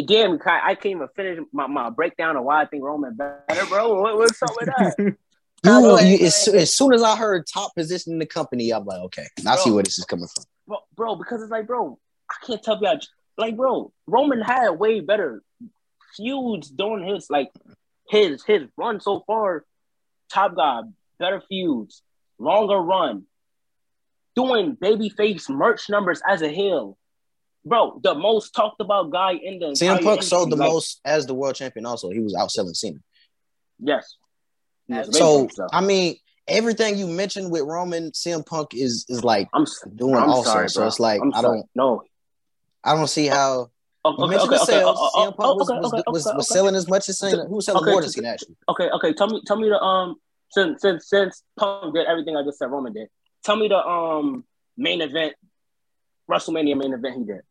damn, 0.06 0.40
I 0.46 0.76
can't 0.76 0.96
even 0.98 1.08
finish 1.16 1.40
my, 1.52 1.68
my 1.68 1.90
breakdown 1.90 2.38
of 2.38 2.44
why 2.44 2.62
I 2.62 2.66
think 2.66 2.84
Roman 2.84 3.16
better, 3.16 3.66
bro. 3.68 4.02
What, 4.02 4.18
what's 4.18 4.42
up 4.44 4.54
with 4.58 4.70
that? 4.78 5.16
You, 5.64 5.72
Go 5.72 5.98
you- 5.98 6.24
as, 6.28 6.48
as 6.48 6.76
soon 6.76 6.94
as 6.94 7.02
I 7.02 7.16
heard 7.16 7.46
top 7.52 7.74
position 7.76 8.14
in 8.14 8.20
the 8.20 8.28
company, 8.28 8.70
I'm 8.70 8.86
like, 8.86 9.00
okay, 9.06 9.26
I 9.46 9.56
see 9.56 9.72
where 9.72 9.84
this 9.84 9.98
is 9.98 10.06
coming 10.06 10.28
from. 10.28 10.44
bro, 10.68 10.78
bro, 10.96 11.16
because 11.16 11.42
it's 11.42 11.50
like, 11.50 11.66
bro, 11.66 11.98
I 12.30 12.46
can't 12.46 12.62
tell 12.62 12.80
y'all, 12.80 13.00
like, 13.40 13.58
bro, 13.58 13.92
Roman 14.06 14.40
had 14.40 14.70
way 14.70 15.00
better 15.00 15.42
feuds 16.16 16.70
during 16.70 17.08
his 17.08 17.30
like 17.30 17.52
his 18.10 18.44
his 18.44 18.64
run 18.78 19.00
so 19.00 19.24
far. 19.28 19.66
Top 20.32 20.56
guy, 20.56 20.82
better 21.20 21.42
feuds, 21.48 22.04
longer 22.38 22.78
run, 22.78 23.24
doing 24.36 24.76
babyface 24.76 25.50
merch 25.50 25.90
numbers 25.90 26.22
as 26.28 26.42
a 26.42 26.50
heel. 26.50 26.98
Bro, 27.66 28.00
the 28.04 28.14
most 28.16 28.52
talked 28.52 28.80
about 28.80 29.12
guy 29.12 29.34
in 29.34 29.60
the 29.60 29.68
CM 29.68 29.98
entire 29.98 30.04
Punk 30.04 30.24
sold 30.24 30.52
the 30.52 30.56
like, 30.56 30.70
most 30.70 31.02
as 31.04 31.26
the 31.26 31.34
world 31.34 31.56
champion. 31.56 31.86
Also, 31.86 32.10
he 32.12 32.20
was 32.20 32.34
outselling 32.34 32.76
Cena. 32.76 33.00
Yes, 33.80 34.16
He 34.88 34.94
was 34.94 35.10
a 35.10 35.14
So 35.14 35.48
so. 35.52 35.68
I 35.74 35.82
mean, 35.82 36.16
everything 36.48 36.98
you 36.98 37.08
mentioned 37.08 37.52
with 37.52 37.64
Roman, 37.64 38.12
CM 38.12 38.46
Punk 38.46 38.74
is 38.74 39.06
is 39.10 39.24
like 39.24 39.50
I'm 39.54 39.66
doing 39.96 40.16
I'm 40.16 40.30
also. 40.30 40.50
sorry, 40.50 40.70
so 40.70 40.86
it's 40.88 41.00
like 41.00 41.22
I'm 41.22 41.34
I 41.34 41.42
don't 41.42 41.66
No. 41.76 42.04
I 42.84 42.96
don't 42.96 43.08
see 43.08 43.28
how 43.28 43.64
you 43.64 43.72
okay, 44.16 44.30
mentioned 44.30 44.54
okay, 44.54 44.62
okay, 44.62 44.72
sales. 44.72 44.98
oh, 45.00 45.12
oh, 45.14 45.26
CM 45.26 45.36
Punk 45.36 45.60
was, 45.60 45.70
okay, 45.70 46.04
was, 46.08 46.26
was, 46.26 46.34
was 46.36 46.48
selling 46.50 46.76
as 46.76 46.88
much 46.88 47.10
as 47.10 47.20
saying 47.20 47.40
who 47.48 47.56
was 47.56 47.66
selling 47.66 47.84
Okay, 47.84 47.92
more 47.92 48.02
than 48.02 48.10
Cena 48.10 48.30
actually. 48.30 48.56
Okay, 48.70 48.90
okay. 48.90 49.14
Tell 49.14 49.28
me, 49.28 49.42
tell 49.46 49.58
me 49.58 49.70
the 49.70 49.80
um 49.82 50.16
since 50.52 50.82
since 50.82 51.10
since 51.10 51.44
Punk 51.58 51.94
did 51.94 52.08
everything 52.08 52.36
I 52.36 52.44
just 52.44 52.60
said 52.60 52.72
Roman 52.72 52.94
did. 52.94 53.08
Tell 53.44 53.56
me 53.56 53.68
the 53.68 53.78
um 53.78 54.46
main 54.78 55.02
event, 55.02 55.34
WrestleMania 56.30 56.78
main 56.78 56.94
event 56.94 57.18
he 57.18 57.24
did. 57.24 57.42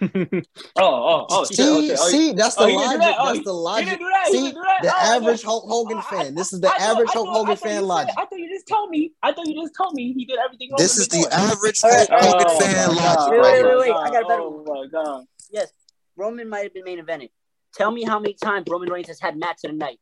Oh, 0.00 0.42
oh, 0.76 1.26
oh. 1.30 1.44
see, 1.44 1.62
okay. 1.62 1.96
Oh, 1.98 2.08
see, 2.08 2.32
that's 2.32 2.54
the 2.56 2.62
oh, 2.62 2.66
he 2.66 2.76
didn't 2.76 2.90
do 2.92 2.98
logic. 2.98 3.00
that? 3.00 3.16
Oh, 3.18 3.32
That's 3.32 3.44
the 3.44 3.52
logic. 3.52 3.86
that? 3.98 4.26
See, 4.26 4.32
didn't 4.32 4.54
do 4.54 4.60
that? 4.62 4.82
the 4.82 4.88
Oh, 4.88 5.16
average. 5.16 5.42
Hulk 5.42 5.64
Hogan 5.68 5.98
I- 5.98 6.02
fan. 6.02 6.34
This 6.34 6.52
is 6.52 6.58
I 6.58 6.62
the 6.62 6.66
thought- 6.68 6.80
average 6.80 7.08
I 7.08 7.12
Hulk 7.12 7.26
thought- 7.26 7.36
Hogan 7.36 7.52
I 7.52 7.56
fan 7.56 7.70
you 7.70 7.76
said- 7.78 7.84
logic. 7.84 8.14
I 8.18 8.24
thought 8.26 8.38
you 8.38 8.48
just 8.54 8.66
told 8.68 8.90
me. 8.90 9.12
I 9.22 9.32
thought 9.32 9.46
you 9.46 9.62
just 9.62 9.74
told 9.76 9.94
me 9.94 10.12
he 10.12 10.24
did 10.24 10.38
everything. 10.38 10.70
This 10.78 10.98
is 10.98 11.08
the 11.08 11.18
before. 11.18 11.32
average 11.32 11.80
All 11.84 11.90
right, 11.90 12.08
Hulk 12.10 12.22
Hogan 12.22 12.46
oh 12.48 12.60
fan 12.60 12.88
my 12.88 12.94
logic 12.94 13.18
God. 13.18 13.30
Wait, 13.32 13.64
wait, 13.64 13.78
wait, 13.78 13.90
I 13.92 14.10
got 14.10 14.22
a 14.24 14.28
better 14.28 14.42
Oh 14.42 14.64
my 14.66 14.86
god. 14.90 15.24
Yes, 15.50 15.70
Roman 16.16 16.48
might 16.48 16.64
have 16.64 16.74
been 16.74 16.84
main 16.84 16.98
evented. 17.04 17.30
Tell 17.74 17.90
me 17.90 18.04
how 18.04 18.18
many 18.18 18.34
times 18.34 18.66
Roman 18.68 18.90
Reigns 18.90 19.08
has 19.08 19.20
had 19.20 19.36
match 19.36 19.58
of 19.64 19.70
the 19.70 19.76
night. 19.76 19.98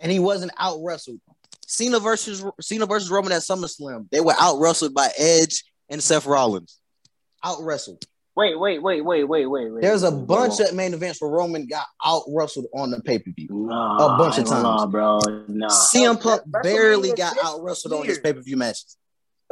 and 0.00 0.10
he 0.12 0.18
wasn't 0.18 0.52
out 0.58 0.78
wrestled. 0.82 1.20
Cena 1.66 1.98
versus 1.98 2.44
Cena 2.60 2.86
versus 2.86 3.10
Roman 3.10 3.32
at 3.32 3.42
SummerSlam. 3.42 4.08
They 4.10 4.20
were 4.20 4.34
out 4.38 4.58
wrestled 4.60 4.94
by 4.94 5.10
Edge 5.18 5.64
and 5.88 6.02
Seth 6.02 6.26
Rollins. 6.26 6.78
Out 7.42 7.58
wrestled. 7.62 8.04
Wait, 8.36 8.58
wait, 8.58 8.82
wait, 8.82 9.00
wait, 9.04 9.22
wait, 9.22 9.44
wait, 9.46 9.70
wait. 9.72 9.80
There's 9.82 10.02
a 10.02 10.10
bunch 10.10 10.58
of 10.58 10.74
main 10.74 10.92
events 10.92 11.22
where 11.22 11.30
Roman 11.30 11.66
got 11.68 11.86
out 12.04 12.22
wrestled 12.28 12.66
on 12.74 12.90
the 12.90 13.00
pay 13.00 13.20
per 13.20 13.30
view. 13.30 13.46
Nah, 13.50 14.14
a 14.14 14.18
bunch 14.18 14.38
of 14.38 14.50
I 14.50 14.56
ain't 14.56 14.64
times. 14.64 14.90
bro. 14.90 15.18
Nah. 15.46 15.68
CM 15.68 16.20
Punk 16.20 16.42
barely 16.64 17.12
got 17.12 17.36
out 17.44 17.62
wrestled 17.62 17.92
on 17.92 18.04
his 18.06 18.18
pay 18.18 18.32
per 18.32 18.40
view 18.40 18.56
matches. 18.56 18.96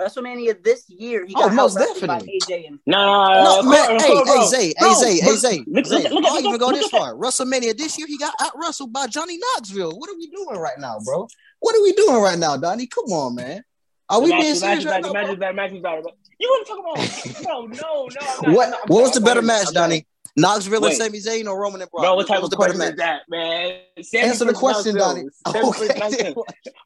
WrestleMania 0.01 0.65
this 0.65 0.89
year, 0.89 1.25
he 1.27 1.35
Oh, 1.37 1.49
most 1.51 1.77
out-wrestled 1.77 2.09
by 2.09 2.19
definitely. 2.19 2.41
AJ 2.49 2.67
and 2.67 2.79
Nah, 2.87 3.45
No, 3.45 3.61
come 3.61 3.71
man, 3.71 3.91
on, 3.93 4.01
hey, 4.01 4.33
hey. 4.41 4.47
Zay, 4.47 4.75
hey, 4.79 4.95
Zay, 4.95 5.21
hey, 5.21 5.37
Zay, 5.37 5.65
look- 5.67 5.87
Zay. 5.87 6.03
look- 6.05 6.13
look- 6.13 6.25
I'll 6.25 6.41
even 6.41 6.57
go 6.59 6.73
this 6.73 6.87
at 6.87 6.91
that. 6.93 6.99
far. 6.99 7.15
WrestleMania 7.15 7.77
this 7.77 7.99
year, 7.99 8.07
he 8.09 8.17
got 8.17 8.35
out 8.41 8.53
wrestled 8.59 8.93
by 8.93 9.07
Johnny 9.07 9.39
Knoxville. 9.39 9.93
What 9.93 10.09
are 10.11 10.17
we 10.17 10.29
doing 10.31 10.57
right 10.59 10.79
now, 10.79 10.99
bro? 11.05 11.29
What 11.61 11.77
are 11.77 11.83
we 11.83 11.93
doing 11.93 12.17
right 12.23 12.39
now, 12.39 12.57
Donney? 12.57 12.87
Come 12.87 13.05
on, 13.13 13.35
man. 13.37 13.63
Are 14.09 14.21
we 14.21 14.29
The 14.29 14.33
being 14.33 14.43
match- 14.45 14.53
the 14.55 14.59
serious 14.61 14.85
match 14.87 14.93
right 14.93 15.05
is 15.05 15.13
now? 15.13 16.22
Better, 16.43 16.65
the 16.67 16.83
bro? 16.83 16.95
match 16.95 17.27
is 17.27 17.33
better, 17.33 17.33
match 17.33 17.33
is 17.33 17.43
better. 17.43 17.43
But 17.43 17.43
you 17.43 17.43
want 17.43 17.43
to 17.43 17.43
talk 17.43 17.43
about? 17.43 17.43
no, 17.45 17.67
no, 17.67 18.09
no. 18.09 18.49
Not, 18.49 18.55
What 18.57 18.65
I'm 18.67 18.71
not, 18.71 18.81
I'm 18.83 18.89
what 18.89 19.03
was 19.03 19.13
the 19.13 19.21
better 19.21 19.43
match, 19.43 19.67
I'm. 19.69 19.75
Donney? 19.75 20.07
Knoxville 20.35 20.77
and 20.77 20.85
Wait. 20.85 20.97
Sami 20.97 21.19
Zayn 21.19 21.47
or 21.47 21.61
Roman 21.61 21.83
and 21.83 21.91
Brock? 21.91 22.05
Bro, 22.05 22.15
what 22.17 22.27
type 22.27 22.41
was 22.41 22.47
of 22.47 22.51
the 22.53 22.57
better 22.57 22.73
is 22.73 22.79
match? 22.79 22.97
that, 22.97 23.23
man? 23.29 23.81
Sami 24.03 24.25
Answer 24.25 24.45
the 24.47 24.53
question, 24.55 24.97
Donney. 24.97 25.25
Knoxville. 25.47 25.73
Sami 25.75 25.89
versus 25.89 26.15
Okay. 26.15 26.35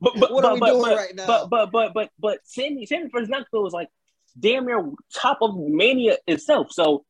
But, 0.01 0.13
but, 0.19 0.33
What 0.33 0.45
are 0.45 0.55
we 0.55 0.61
but, 0.61 0.67
doing 0.71 0.83
but, 0.83 0.97
right 0.97 1.15
now? 1.15 1.27
But 1.27 1.49
but 1.51 1.71
but 1.71 1.95
but 1.95 2.11
but 2.19 2.39
Sami 2.45 2.87
Sami 2.87 3.09
versus 3.13 3.29
Knoxville 3.29 3.63
was 3.63 3.73
like 3.73 3.89
damn 4.39 4.67
near 4.67 4.91
top 5.15 5.39
of 5.43 5.57
Mania 5.57 6.17
itself. 6.27 6.73
So 6.73 7.05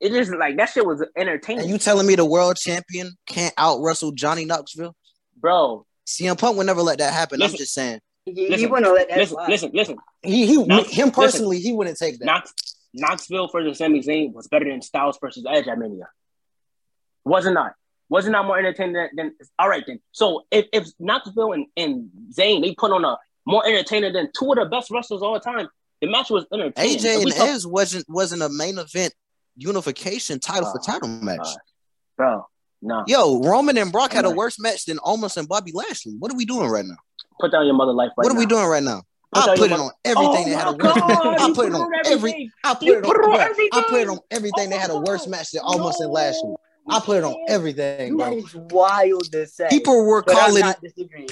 it 0.00 0.12
is 0.14 0.30
like 0.30 0.56
that 0.58 0.68
shit 0.68 0.84
was 0.84 1.02
entertaining, 1.16 1.62
And 1.62 1.70
you 1.70 1.78
telling 1.78 2.06
me 2.06 2.14
the 2.14 2.26
world 2.26 2.56
champion 2.56 3.12
can't 3.26 3.54
out 3.56 3.80
wrestle 3.80 4.12
Johnny 4.12 4.44
Knoxville? 4.44 4.94
bro. 5.36 5.86
CM 6.06 6.38
Punk 6.38 6.56
would 6.58 6.66
never 6.66 6.82
let 6.82 6.98
that 6.98 7.14
happen. 7.14 7.38
Listen. 7.40 7.54
I'm 7.54 7.58
just 7.58 7.72
saying. 7.72 8.00
He, 8.26 8.32
he 8.32 8.48
Listen, 8.48 8.70
wouldn't 8.70 8.94
let 8.94 9.08
that 9.10 9.18
Listen, 9.18 9.34
slide. 9.34 9.48
listen, 9.50 9.70
listen. 9.74 9.96
He 10.22 10.46
he 10.46 10.56
Knox- 10.64 10.88
him 10.90 11.08
listen. 11.08 11.10
personally, 11.10 11.60
he 11.60 11.72
wouldn't 11.72 11.98
take 11.98 12.18
that. 12.20 12.24
Knox 12.24 12.54
Knoxville 12.94 13.48
versus 13.48 13.78
Sami 13.78 14.00
Zayn 14.00 14.32
was 14.32 14.48
better 14.48 14.64
than 14.70 14.80
Styles 14.80 15.18
versus 15.20 15.44
Edge 15.48 15.66
at 15.68 15.78
Mania. 15.78 16.08
Was 17.24 17.44
it 17.46 17.52
not? 17.52 17.74
Was 18.08 18.26
it 18.26 18.30
not 18.30 18.46
more 18.46 18.58
entertaining 18.58 18.94
than, 18.94 19.08
than 19.16 19.34
all 19.58 19.68
right 19.68 19.82
then? 19.86 20.00
So 20.12 20.44
if, 20.50 20.66
if 20.72 20.86
Knoxville 20.98 21.52
and, 21.52 21.66
and 21.76 22.10
Zayn 22.32 22.62
they 22.62 22.74
put 22.74 22.92
on 22.92 23.04
a 23.04 23.18
more 23.46 23.66
entertaining 23.66 24.12
than 24.14 24.30
two 24.38 24.50
of 24.52 24.56
the 24.56 24.64
best 24.66 24.90
wrestlers 24.90 25.20
of 25.20 25.24
all 25.28 25.40
time, 25.40 25.68
the 26.00 26.06
match 26.08 26.30
was 26.30 26.46
entertaining. 26.52 26.98
AJ 26.98 27.04
If 27.16 27.22
and 27.24 27.32
talk- 27.34 27.48
Edge 27.48 27.66
wasn't 27.66 28.06
wasn't 28.08 28.42
a 28.42 28.48
main 28.48 28.78
event 28.78 29.12
unification 29.56 30.40
title 30.40 30.70
for 30.70 30.78
Uh, 30.78 30.82
title 30.82 31.08
match. 31.08 31.40
uh, 31.40 31.54
bro, 32.16 32.46
no. 32.80 33.04
Yo, 33.06 33.40
Roman 33.40 33.76
and 33.78 33.92
Brock 33.92 34.12
had 34.12 34.24
a 34.24 34.30
worse 34.30 34.58
match 34.58 34.86
than 34.86 34.96
Omos 34.98 35.36
and 35.36 35.46
Bobby 35.48 35.72
Lashley. 35.74 36.14
What 36.18 36.32
are 36.32 36.36
we 36.36 36.44
doing 36.46 36.68
right 36.70 36.84
now? 36.86 36.96
Put 37.40 37.52
down 37.52 37.66
your 37.66 37.74
mother 37.74 37.92
life 37.92 38.10
right 38.16 38.24
what 38.24 38.32
are 38.32 38.38
we 38.38 38.44
now. 38.44 38.48
doing 38.50 38.66
right 38.66 38.82
now? 38.82 39.02
Put 39.32 39.42
I 39.42 39.46
down 39.46 39.56
put 39.56 39.70
it 39.70 39.72
on 39.72 39.90
everything 40.04 40.46
oh 40.46 40.50
that 40.50 40.56
had 40.56 40.68
a 40.68 40.76
my 40.76 40.84
worse. 40.84 41.40
I 41.40 41.52
put 41.54 41.66
it 41.66 41.74
on 41.74 41.90
every. 42.06 42.52
I 42.62 42.74
put 42.74 42.88
it 42.88 43.02
put 43.04 43.16
it 43.16 43.24
on. 43.24 43.30
bruh, 43.30 43.40
I 43.40 43.50
everything. 43.50 43.82
put 43.88 44.00
it 44.00 44.08
on 44.08 44.18
everything 44.30 44.66
Oh 44.66 44.70
that 44.70 44.80
had 44.80 44.90
a 44.90 45.00
God. 45.00 45.28
match 45.28 45.50
than 45.50 45.62
Omos 45.62 46.00
in 46.00 46.10
last 46.10 46.44
Lashley. 46.44 46.54
I 46.88 47.00
put 47.00 47.16
it 47.18 47.24
on 47.24 47.34
everything, 47.48 48.16
That 48.18 48.28
bro. 48.28 48.32
is 48.36 48.54
wild 48.54 49.32
to 49.32 49.46
say. 49.46 49.68
People 49.70 50.04
were 50.06 50.22
but 50.22 50.32
calling 50.32 50.62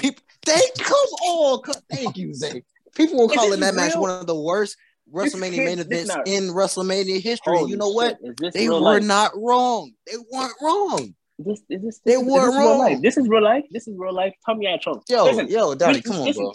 people. 0.00 0.22
They 0.44 0.60
come 0.78 0.96
on. 0.96 1.62
co- 1.62 1.72
Thank 1.90 2.16
you, 2.16 2.34
Zay. 2.34 2.64
People 2.94 3.20
were 3.20 3.32
calling 3.32 3.60
that 3.60 3.74
match 3.74 3.94
one 3.94 4.10
of 4.10 4.26
the 4.26 4.34
worst 4.34 4.76
WrestleMania 5.12 5.64
main 5.64 5.78
events 5.78 6.14
in 6.26 6.48
WrestleMania 6.48 7.20
history. 7.20 7.56
Holy 7.58 7.70
you 7.70 7.76
know 7.76 7.90
what? 7.90 8.18
They 8.54 8.68
were 8.68 8.80
life? 8.80 9.02
not 9.02 9.32
wrong. 9.36 9.92
They 10.06 10.16
weren't 10.32 10.54
wrong. 10.60 11.14
Is 11.42 11.60
this, 11.68 11.78
is 11.78 11.82
this, 11.84 12.00
They 12.04 12.12
is 12.14 12.20
this 12.20 12.28
weren't 12.32 12.56
real 12.58 12.78
life? 12.78 13.02
This 13.02 13.16
is 13.16 13.28
real 13.28 13.42
life. 13.42 13.64
This 13.70 13.88
is 13.88 13.96
real 13.98 14.14
life. 14.14 14.34
Tell 14.46 14.54
me 14.54 14.66
I 14.72 14.76
trust. 14.78 15.08
Yo, 15.10 15.24
Listen, 15.24 15.48
yo, 15.48 15.74
Donnie, 15.74 15.94
we- 15.94 16.02
come 16.02 16.16
on, 16.16 16.24
listen, 16.26 16.44
bro. 16.44 16.54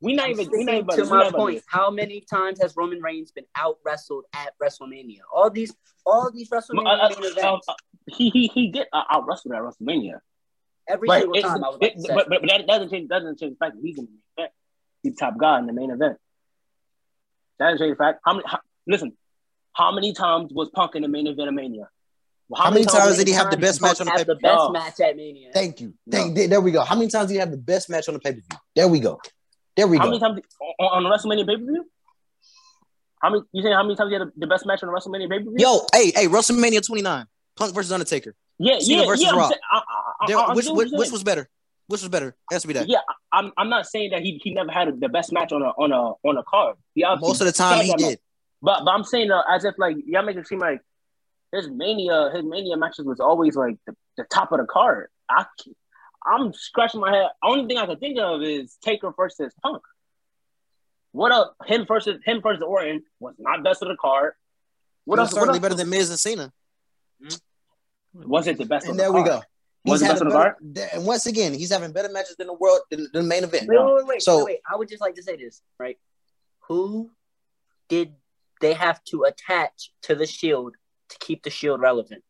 We 0.00 0.14
not 0.14 0.30
even. 0.30 0.48
We 0.52 0.62
not 0.62 0.74
even. 0.76 0.88
to 0.96 1.04
my 1.06 1.28
point. 1.32 1.56
this. 1.56 1.64
How 1.66 1.90
many 1.90 2.20
times 2.20 2.60
has 2.62 2.76
Roman 2.76 3.00
Reigns 3.02 3.32
been 3.32 3.46
out 3.56 3.78
wrestled 3.84 4.24
at 4.32 4.52
WrestleMania? 4.62 5.20
All 5.34 5.50
these, 5.50 5.74
all 6.06 6.30
these 6.32 6.48
WrestleMania 6.50 6.86
Uh, 6.86 6.90
uh, 6.90 7.08
events. 7.18 7.66
uh, 7.68 7.72
uh, 7.72 7.74
he 8.06 8.30
he 8.30 8.46
he 8.46 8.68
did 8.70 8.86
uh, 8.92 9.02
out 9.10 9.26
wrestle 9.26 9.52
at 9.54 9.60
WrestleMania. 9.60 10.20
every 10.88 11.08
But, 11.08 11.18
single 11.22 11.36
it, 11.36 11.42
time 11.42 11.64
I 11.64 11.68
was 11.68 11.78
it- 11.80 11.92
about 11.94 11.94
to 11.96 12.00
say. 12.02 12.14
but, 12.14 12.28
but, 12.28 12.40
but 12.42 12.48
that 12.50 12.66
doesn't 12.68 12.90
change. 12.90 13.08
Doesn't 13.08 13.40
change 13.40 13.54
the 13.54 13.64
fact 13.64 13.74
that 13.74 13.82
he's 13.82 13.98
in 13.98 14.04
the 14.04 14.10
main 14.12 14.20
event. 14.38 14.52
He's 15.02 15.16
top 15.16 15.36
guy 15.36 15.58
in 15.58 15.66
the 15.66 15.72
main 15.72 15.90
event. 15.90 16.16
That 17.58 17.70
doesn't 17.72 17.78
change 17.84 17.98
the 17.98 18.04
fact. 18.04 18.20
How 18.24 18.34
many? 18.34 18.44
How, 18.46 18.60
listen, 18.86 19.16
how 19.72 19.90
many 19.92 20.12
times 20.12 20.52
was 20.52 20.70
Punk 20.70 20.94
in 20.94 21.02
the 21.02 21.08
main 21.08 21.26
event 21.26 21.48
of 21.48 21.54
Mania? 21.54 21.88
How 22.56 22.70
many 22.70 22.84
times 22.86 23.16
did 23.18 23.26
he 23.28 23.34
have 23.34 23.50
the 23.50 23.56
best 23.58 23.80
match 23.82 24.00
on 24.00 24.06
the 24.06 24.12
have 24.12 24.18
pay 24.20 24.24
the 24.24 24.34
best 24.36 24.56
No. 24.56 24.70
match 24.70 25.00
at 25.00 25.16
Mania? 25.16 25.50
Thank 25.52 25.80
you. 25.80 25.92
No. 26.06 26.16
Thank, 26.18 26.34
there 26.50 26.60
we 26.60 26.70
go. 26.72 26.82
How 26.82 26.94
many 26.96 27.08
times 27.10 27.28
did 27.28 27.34
he 27.34 27.40
have 27.40 27.50
the 27.50 27.56
best 27.58 27.90
match 27.90 28.08
on 28.08 28.14
the 28.14 28.20
pay 28.20 28.30
per 28.32 28.36
view? 28.40 28.58
There 28.74 28.88
we 28.88 29.00
go. 29.00 29.20
There 29.76 29.86
we 29.86 29.98
go. 29.98 30.04
How 30.04 30.06
go. 30.06 30.10
many 30.18 30.20
times 30.20 30.40
on, 30.80 30.86
on 30.86 31.02
the 31.04 31.10
WrestleMania 31.10 31.46
pay 31.46 31.56
per 31.56 31.62
view? 31.70 31.84
How 33.20 33.30
many? 33.30 33.42
You 33.52 33.62
saying 33.62 33.74
how 33.74 33.82
many 33.82 33.96
times 33.96 34.10
he 34.10 34.18
had 34.18 34.28
the 34.36 34.46
best 34.46 34.64
match 34.66 34.82
on 34.82 34.88
the 34.92 34.94
WrestleMania 34.98 35.28
pay 35.28 35.38
per 35.38 35.44
view? 35.50 35.56
Yo, 35.58 35.86
hey, 35.94 36.12
hey, 36.14 36.26
WrestleMania 36.26 36.84
29, 36.86 37.26
Punk 37.56 37.74
versus 37.74 37.92
Undertaker. 37.92 38.34
yeah, 38.58 38.78
Cena 38.78 39.02
yeah, 39.02 39.06
versus 39.06 39.24
yeah. 39.24 39.30
I'm 39.30 39.38
Rock. 39.38 39.50
saying- 39.50 39.60
I, 39.72 39.76
I, 39.78 40.26
There- 40.26 40.38
I, 40.38 40.42
I'm 40.44 40.56
which 40.56 40.66
which, 40.68 40.88
which 40.92 41.10
was 41.10 41.22
better? 41.24 41.48
Which 41.88 42.00
was 42.02 42.08
better? 42.10 42.28
It 42.28 42.54
has 42.54 42.62
to 42.62 42.68
be 42.68 42.74
that. 42.74 42.88
Yeah, 42.88 42.98
I- 43.32 43.38
I'm. 43.38 43.52
I'm 43.58 43.68
not 43.68 43.86
saying 43.86 44.10
that 44.12 44.20
he 44.22 44.40
he 44.42 44.52
never 44.54 44.70
had 44.70 45.00
the 45.00 45.08
best 45.08 45.32
match 45.32 45.52
on 45.52 45.62
a 45.62 45.66
on 45.70 45.90
a 45.92 46.12
on 46.26 46.36
a 46.38 46.42
card. 46.44 46.76
He 46.94 47.04
Most 47.20 47.40
of 47.40 47.46
the 47.46 47.52
time 47.52 47.82
he 47.84 47.90
that 47.90 48.00
match. 48.00 48.10
did. 48.10 48.18
But 48.62 48.84
but 48.84 48.90
I'm 48.92 49.04
saying 49.04 49.30
uh, 49.30 49.42
as 49.50 49.64
if 49.64 49.74
like 49.78 49.96
y'all 50.06 50.22
make 50.24 50.36
it 50.36 50.46
seem 50.46 50.58
like 50.60 50.80
his 51.52 51.68
mania 51.70 52.30
his 52.34 52.44
mania 52.44 52.76
matches 52.76 53.04
was 53.06 53.20
always 53.20 53.56
like 53.56 53.76
the, 53.86 53.94
the 54.16 54.24
top 54.24 54.52
of 54.52 54.58
the 54.58 54.66
card. 54.66 55.08
I 55.30 55.46
I'm 56.26 56.52
scratching 56.52 57.00
my 57.00 57.14
head. 57.14 57.28
Only 57.42 57.66
thing 57.66 57.78
I 57.78 57.86
can 57.86 57.98
think 57.98 58.18
of 58.18 58.42
is 58.42 58.76
Taker 58.82 59.12
versus 59.16 59.52
Punk. 59.62 59.82
What 61.12 61.32
up? 61.32 61.54
Him 61.66 61.86
versus 61.86 62.20
him 62.24 62.42
versus 62.42 62.62
Orton 62.62 63.02
was 63.20 63.34
not 63.38 63.62
best 63.64 63.82
of 63.82 63.88
the 63.88 63.96
card. 63.96 64.34
What 65.04 65.16
What 65.16 65.20
else? 65.20 65.32
What 65.32 65.40
certainly 65.40 65.58
else? 65.58 65.62
better 65.62 65.74
than 65.74 65.88
Miz 65.90 66.10
and 66.10 66.18
Cena. 66.18 66.52
Hmm? 67.22 67.28
Was 68.30 68.46
it 68.46 68.58
the 68.58 68.66
best? 68.66 68.84
of 68.84 68.90
And 68.90 68.98
the 68.98 69.04
there 69.04 69.12
we 69.12 69.22
card? 69.22 69.42
go. 69.42 69.42
Was 69.92 70.02
it 70.02 70.08
best 70.08 70.20
a 70.20 70.26
of 70.26 70.32
the 70.32 70.38
better, 70.38 70.56
card? 70.60 70.90
and 70.92 71.06
once 71.06 71.24
again, 71.26 71.54
he's 71.54 71.70
having 71.72 71.92
better 71.92 72.10
matches 72.10 72.36
than 72.36 72.48
the 72.48 72.52
world 72.52 72.80
than, 72.90 73.08
than 73.12 73.22
the 73.22 73.28
main 73.28 73.44
event. 73.44 73.68
Wait, 73.68 73.78
wait, 73.78 73.94
wait, 73.94 74.06
wait, 74.06 74.22
So- 74.22 74.38
wait, 74.38 74.44
wait. 74.44 74.58
I 74.70 74.76
would 74.76 74.88
just 74.88 75.00
like 75.00 75.14
to 75.14 75.22
say 75.22 75.36
this, 75.36 75.62
right? 75.78 75.96
Who 76.66 77.10
did 77.88 78.12
they 78.60 78.74
have 78.74 79.02
to 79.04 79.22
attach 79.22 79.92
to 80.02 80.14
the 80.14 80.26
shield 80.26 80.74
to 81.10 81.18
keep 81.18 81.42
the 81.42 81.50
shield 81.50 81.80
relevant? 81.80 82.22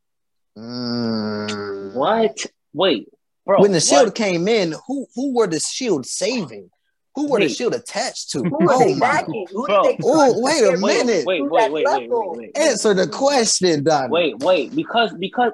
Mm. 0.56 1.94
What? 1.94 2.36
Wait, 2.72 3.08
bro. 3.46 3.60
When 3.60 3.72
the 3.72 3.80
shield 3.80 4.06
what? 4.06 4.14
came 4.14 4.48
in, 4.48 4.74
who 4.86 5.06
who 5.14 5.34
were 5.34 5.46
the 5.46 5.60
shield 5.60 6.06
saving? 6.06 6.70
Who 7.14 7.28
were 7.30 7.40
the 7.40 7.48
shield 7.48 7.74
attached 7.74 8.30
to? 8.30 8.44
Who 8.44 8.58
Oh 8.60 8.94
my! 8.94 9.00
backing? 9.00 9.46
Who 9.50 9.66
Bro. 9.66 9.96
Oh, 10.04 10.40
wait 10.40 10.62
a 10.62 10.78
Wait, 10.80 11.04
minute. 11.04 11.26
Wait, 11.26 11.42
wait, 11.42 11.72
wait, 11.72 11.84
wait, 11.84 12.08
wait, 12.10 12.10
wait. 12.10 12.56
Answer 12.56 12.94
the 12.94 13.08
question, 13.08 13.82
Don. 13.82 14.10
Wait, 14.10 14.38
wait, 14.38 14.74
because 14.74 15.12
because 15.18 15.52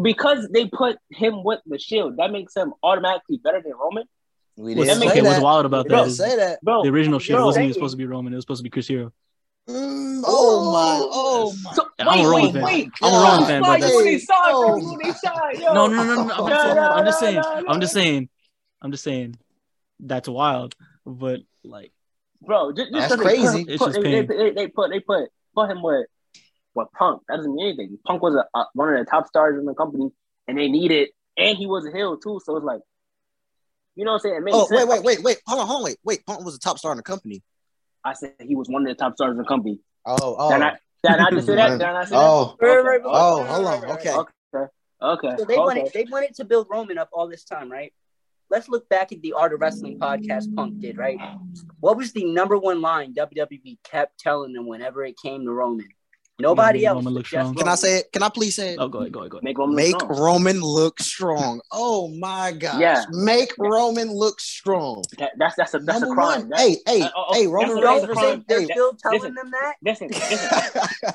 because 0.00 0.48
they 0.52 0.66
put 0.68 0.96
him 1.10 1.42
with 1.42 1.58
the 1.66 1.78
shield, 1.78 2.16
that 2.18 2.30
makes 2.30 2.54
him 2.54 2.72
automatically 2.82 3.38
better 3.42 3.60
than 3.60 3.72
Roman, 3.72 4.04
we 4.56 4.74
didn't 4.74 5.00
That 5.00 5.08
say 5.08 5.20
that. 5.20 5.24
what's 5.24 5.40
wild 5.40 5.66
about 5.66 5.86
We 5.86 5.90
that 5.90 5.96
didn't 6.04 6.12
say 6.12 6.36
that. 6.36 6.62
bro. 6.62 6.84
the 6.84 6.90
original 6.90 7.18
shield 7.18 7.38
bro, 7.38 7.46
wasn't 7.46 7.64
even 7.64 7.74
supposed 7.74 7.92
to 7.94 7.98
be 7.98 8.06
Roman. 8.06 8.32
It 8.32 8.36
was 8.36 8.44
supposed 8.44 8.60
to 8.60 8.62
be 8.64 8.70
Chris 8.70 8.86
Hero. 8.86 9.12
Mm, 9.68 10.22
oh 10.26 10.70
my! 10.70 11.00
Oh 11.10 11.54
my! 11.62 11.72
So, 11.72 11.88
I'm 11.98 12.18
wait, 12.18 12.26
Roman 12.26 12.42
wait, 12.42 12.52
fan. 12.52 12.62
wait. 12.62 12.90
I'm 13.02 13.14
a 13.14 13.18
Roman 13.18 13.46
fan, 13.46 13.62
Why 13.62 13.78
but 13.78 13.86
that's 13.86 14.04
his 14.04 14.26
side, 14.26 14.50
bro? 14.52 14.52
Oh 14.52 14.76
You 14.76 14.84
on 14.84 15.00
his 15.00 15.20
side, 15.20 15.58
yo. 15.58 15.72
no, 15.72 15.86
no, 15.86 16.04
no, 16.04 16.14
no. 16.16 16.34
I'm, 16.34 16.44
No, 16.44 16.48
just 16.48 16.60
saying, 16.62 16.76
no, 16.76 16.82
I'm 16.92 17.04
just 17.06 17.20
saying. 17.20 17.34
no, 17.36 17.60
no. 17.60 17.64
I'm 17.68 17.80
just 17.80 17.92
saying. 17.94 18.28
I'm 18.82 18.90
just 18.90 19.04
saying. 19.04 19.36
That's 20.00 20.28
wild, 20.28 20.74
but 21.06 21.40
like 21.62 21.92
bro. 22.42 22.72
Just, 22.72 22.92
just 22.92 23.08
That's 23.08 23.14
'cause 23.14 23.18
they 23.18 23.36
crazy. 23.38 23.64
Put, 23.64 23.72
It's 23.72 23.78
put, 23.84 23.92
just 23.92 24.02
they, 24.02 24.10
they, 24.10 24.26
pain. 24.26 24.38
they, 24.38 24.50
they 24.50 24.68
put 24.68 24.90
they 24.90 25.00
put 25.00 25.30
put 25.54 25.70
him 25.70 25.82
with 25.82 26.06
with 26.74 26.88
Punk. 26.98 27.22
That 27.28 27.36
doesn't 27.36 27.54
mean 27.54 27.68
anything. 27.68 27.98
Punk 28.04 28.20
was 28.22 28.34
a, 28.34 28.58
a, 28.58 28.66
one 28.74 28.92
of 28.92 28.98
the 28.98 29.10
top 29.10 29.26
stars 29.28 29.58
in 29.58 29.64
the 29.64 29.74
company, 29.74 30.10
and 30.46 30.58
they 30.58 30.68
needed, 30.68 31.08
and 31.38 31.56
he 31.56 31.66
was 31.66 31.86
a 31.86 31.90
heel 31.90 32.18
too. 32.18 32.38
So 32.44 32.56
it's 32.56 32.66
like 32.66 32.80
You 33.94 34.04
know 34.04 34.10
what 34.12 34.16
I'm 34.16 34.20
saying? 34.20 34.34
It 34.36 34.42
made 34.42 34.54
Oh, 34.54 34.66
sense. 34.66 34.80
wait, 34.80 34.88
wait, 34.88 35.04
wait, 35.04 35.22
wait. 35.22 35.38
Hold 35.46 35.60
on, 35.60 35.66
hold 35.66 35.78
on, 35.78 35.84
wait, 35.84 35.96
wait. 36.04 36.26
Punk 36.26 36.44
was 36.44 36.54
a 36.54 36.58
top 36.58 36.78
star 36.78 36.90
in 36.92 36.98
the 36.98 37.02
company. 37.02 37.42
I 38.04 38.12
said 38.12 38.34
he 38.40 38.54
was 38.54 38.68
one 38.68 38.82
of 38.82 38.88
the 38.88 38.94
top 38.94 39.14
stars 39.14 39.32
in 39.32 39.38
the 39.38 39.44
company. 39.44 39.80
Oh, 40.04 40.16
oh, 40.20 40.50
Did 40.50 40.62
I, 40.62 40.70
did 41.02 41.12
I 41.12 41.16
not 41.16 41.32
just 41.32 41.46
say 41.46 41.54
that? 41.56 41.70
Did 41.78 41.82
I 41.82 41.92
not 41.92 42.08
say 42.08 42.14
that? 42.14 42.20
oh, 42.20 42.56
Right, 42.60 42.76
right, 42.76 42.84
right, 42.84 43.00
oh, 43.04 43.42
hold 43.42 43.66
on. 43.66 43.80
right, 43.80 43.82
right. 43.82 43.92
Okay. 43.98 44.12
Okay. 44.12 44.70
Okay. 45.02 45.34
So 45.38 45.44
they 45.44 45.54
okay. 45.54 45.60
wanted 45.60 45.90
they 45.92 46.06
wanted 46.10 46.34
to 46.36 46.44
build 46.44 46.66
Roman 46.70 46.98
up 46.98 47.10
all 47.12 47.28
this 47.28 47.44
time, 47.44 47.70
right? 47.70 47.92
Let's 48.50 48.68
look 48.68 48.88
back 48.88 49.12
at 49.12 49.20
the 49.22 49.32
Art 49.32 49.52
of 49.52 49.60
Wrestling 49.60 49.98
podcast 49.98 50.54
Punk 50.54 50.80
did, 50.80 50.96
right? 50.96 51.18
What 51.80 51.96
was 51.96 52.12
the 52.12 52.24
number 52.24 52.58
one 52.58 52.80
line 52.80 53.14
WWE 53.14 53.78
kept 53.84 54.18
telling 54.20 54.52
them 54.52 54.66
whenever 54.66 55.04
it 55.04 55.16
came 55.22 55.44
to 55.44 55.50
Roman? 55.50 55.88
Nobody 56.40 56.80
Make 56.80 56.86
else. 56.88 56.94
Roman 56.96 57.04
but 57.04 57.18
look 57.18 57.26
strong. 57.26 57.54
Can 57.54 57.68
I 57.68 57.74
say 57.76 57.98
it? 57.98 58.12
Can 58.12 58.22
I 58.24 58.28
please 58.28 58.56
say 58.56 58.70
it? 58.74 58.78
Oh, 58.80 58.88
go 58.88 58.98
ahead, 59.00 59.12
go 59.12 59.20
ahead, 59.20 59.30
go 59.30 59.36
ahead. 59.38 59.44
Make 59.44 59.56
Roman 59.58 59.76
Make 59.76 59.94
strong. 60.00 60.18
Roman 60.20 60.60
look 60.60 61.00
strong. 61.00 61.60
Oh 61.70 62.08
my 62.08 62.50
gosh. 62.52 62.80
Yeah. 62.80 63.04
Make 63.10 63.52
Roman 63.56 64.12
look 64.12 64.40
strong. 64.40 65.04
That, 65.18 65.30
that's 65.38 65.54
that's 65.54 65.74
a 65.74 65.78
that's 65.78 66.00
Number 66.00 66.12
a 66.12 66.16
crime. 66.16 66.40
one. 66.40 66.48
That- 66.50 66.58
Hey, 66.58 66.76
hey, 66.86 67.02
Uh, 67.02 67.10
oh, 67.16 67.24
oh, 67.28 67.34
hey, 67.34 67.46
Roman 67.46 67.76
Reigns 67.76 67.84
that's 67.84 68.04
a 68.04 68.06
versus 68.08 68.22
crime. 68.22 68.44
They're 68.48 68.60
hey, 68.60 68.66
still 68.66 68.92
telling 68.94 69.20
listen. 69.20 69.34
them 69.34 69.50
that. 69.52 69.74
listen, 69.84 70.08
listen. 70.30 71.12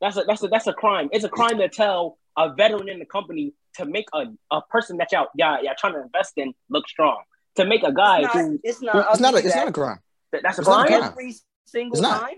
That's 0.00 0.16
a 0.16 0.24
that's 0.26 0.42
a 0.42 0.48
that's 0.48 0.66
a 0.66 0.72
crime. 0.72 1.10
It's 1.12 1.24
a 1.24 1.28
crime 1.28 1.58
to 1.58 1.68
tell 1.68 2.16
a 2.36 2.54
veteran 2.54 2.88
in 2.88 2.98
the 3.00 3.04
company 3.04 3.52
to 3.74 3.84
make 3.84 4.06
a, 4.14 4.24
a 4.50 4.62
person 4.62 4.96
that 4.96 5.12
y'all 5.12 5.26
yeah 5.36 5.58
yeah 5.62 5.74
trying 5.78 5.92
to 5.92 6.00
invest 6.02 6.32
in 6.38 6.54
look 6.70 6.88
strong. 6.88 7.22
To 7.56 7.66
make 7.66 7.82
a 7.82 7.92
guy 7.92 8.22
It's 8.22 8.34
not. 8.34 8.42
who 8.44 8.60
It's 8.64 8.82
not. 8.82 8.96
I'll 8.96 9.10
it's 9.12 9.20
not 9.20 9.34
a 9.34 9.36
it's 9.38 9.54
not 9.56 9.68
a 9.68 9.72
crime. 9.72 9.98
that- 10.32 10.42
that's 10.42 10.56
a 10.56 10.62
It's 10.62 10.68
not 10.70 10.86
a 10.86 10.88
crime. 10.88 11.00
crime. 11.00 11.10
Every 11.12 11.34
single 11.66 11.98
It's 11.98 12.02
not. 12.02 12.18
time. 12.20 12.36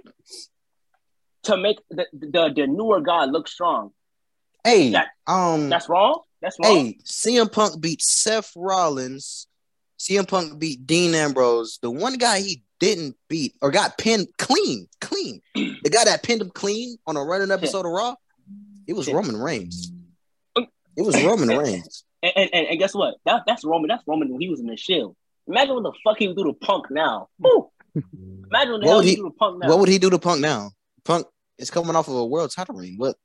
To 1.45 1.57
make 1.57 1.79
the, 1.91 2.07
the 2.13 2.53
the 2.55 2.67
newer 2.67 3.01
guy 3.01 3.25
look 3.25 3.49
strong. 3.49 3.91
Hey, 4.65 4.91
That- 4.91 5.09
um 5.27 5.69
That's 5.71 5.89
wrong. 5.89 6.21
That's 6.41 6.57
wrong. 6.63 6.73
hey, 6.73 6.99
CM 7.05 7.51
Punk 7.51 7.81
beat 7.81 8.01
Seth 8.03 8.53
Rollins. 8.57 9.47
CM 9.99 10.27
Punk 10.27 10.59
beat 10.59 10.87
Dean 10.87 11.15
Ambrose. 11.15 11.79
The 11.83 11.91
one 11.91 12.15
guy 12.15 12.41
he 12.41 12.63
didn't 12.81 13.17
beat 13.29 13.55
or 13.63 13.71
got 13.71 13.97
pinned 13.99 14.27
clean, 14.39 14.89
clean. 15.01 15.41
the 15.55 15.91
guy 15.91 16.05
that 16.05 16.23
pinned 16.25 16.43
him 16.43 16.51
clean 16.51 16.97
on 17.07 17.17
a 17.17 17.23
running 17.25 17.51
episode 17.53 17.87
of 17.87 17.93
Raw, 17.93 18.15
it 18.89 18.95
was 18.95 19.09
Roman 19.13 19.37
Reigns. 19.37 19.93
It 20.57 20.67
was 21.03 21.23
Roman 21.25 21.57
Reigns. 21.57 22.05
And, 22.23 22.33
and, 22.37 22.51
and, 22.53 22.67
and 22.69 22.79
guess 22.79 22.95
what? 22.95 23.15
That, 23.25 23.43
that's 23.47 23.65
Roman. 23.65 23.89
That's 23.89 24.03
Roman 24.07 24.31
when 24.31 24.41
he 24.41 24.49
was 24.49 24.61
in 24.61 24.67
the 24.67 24.77
Shield. 24.77 25.17
Imagine 25.49 25.75
what 25.75 25.83
the 25.85 25.93
fuck 26.05 26.19
he 26.19 26.29
would 26.29 26.37
do 26.37 26.45
to 26.45 26.53
Punk 26.53 26.91
now. 26.91 27.29
Woo! 27.39 27.71
Imagine 27.95 28.73
what 28.75 28.81
the 28.81 28.87
What 28.87 28.97
would 28.97 29.05
he 29.05 29.11
he- 29.11 29.17
do 29.17 29.23
to 29.25 29.31
Punk 29.31 29.59
now. 29.63 29.69
What 29.69 29.79
would 29.79 29.89
he 29.89 29.99
do 29.99 30.11
to 30.11 30.19
Punk 30.19 30.41
now? 30.41 30.71
Punk 31.05 31.27
is 31.59 31.71
coming 31.71 31.95
off 31.97 32.09
of 32.09 32.15
a 32.15 32.27
world 32.27 32.51
title 32.51 32.75
reign. 32.75 32.95
What? 32.97 33.17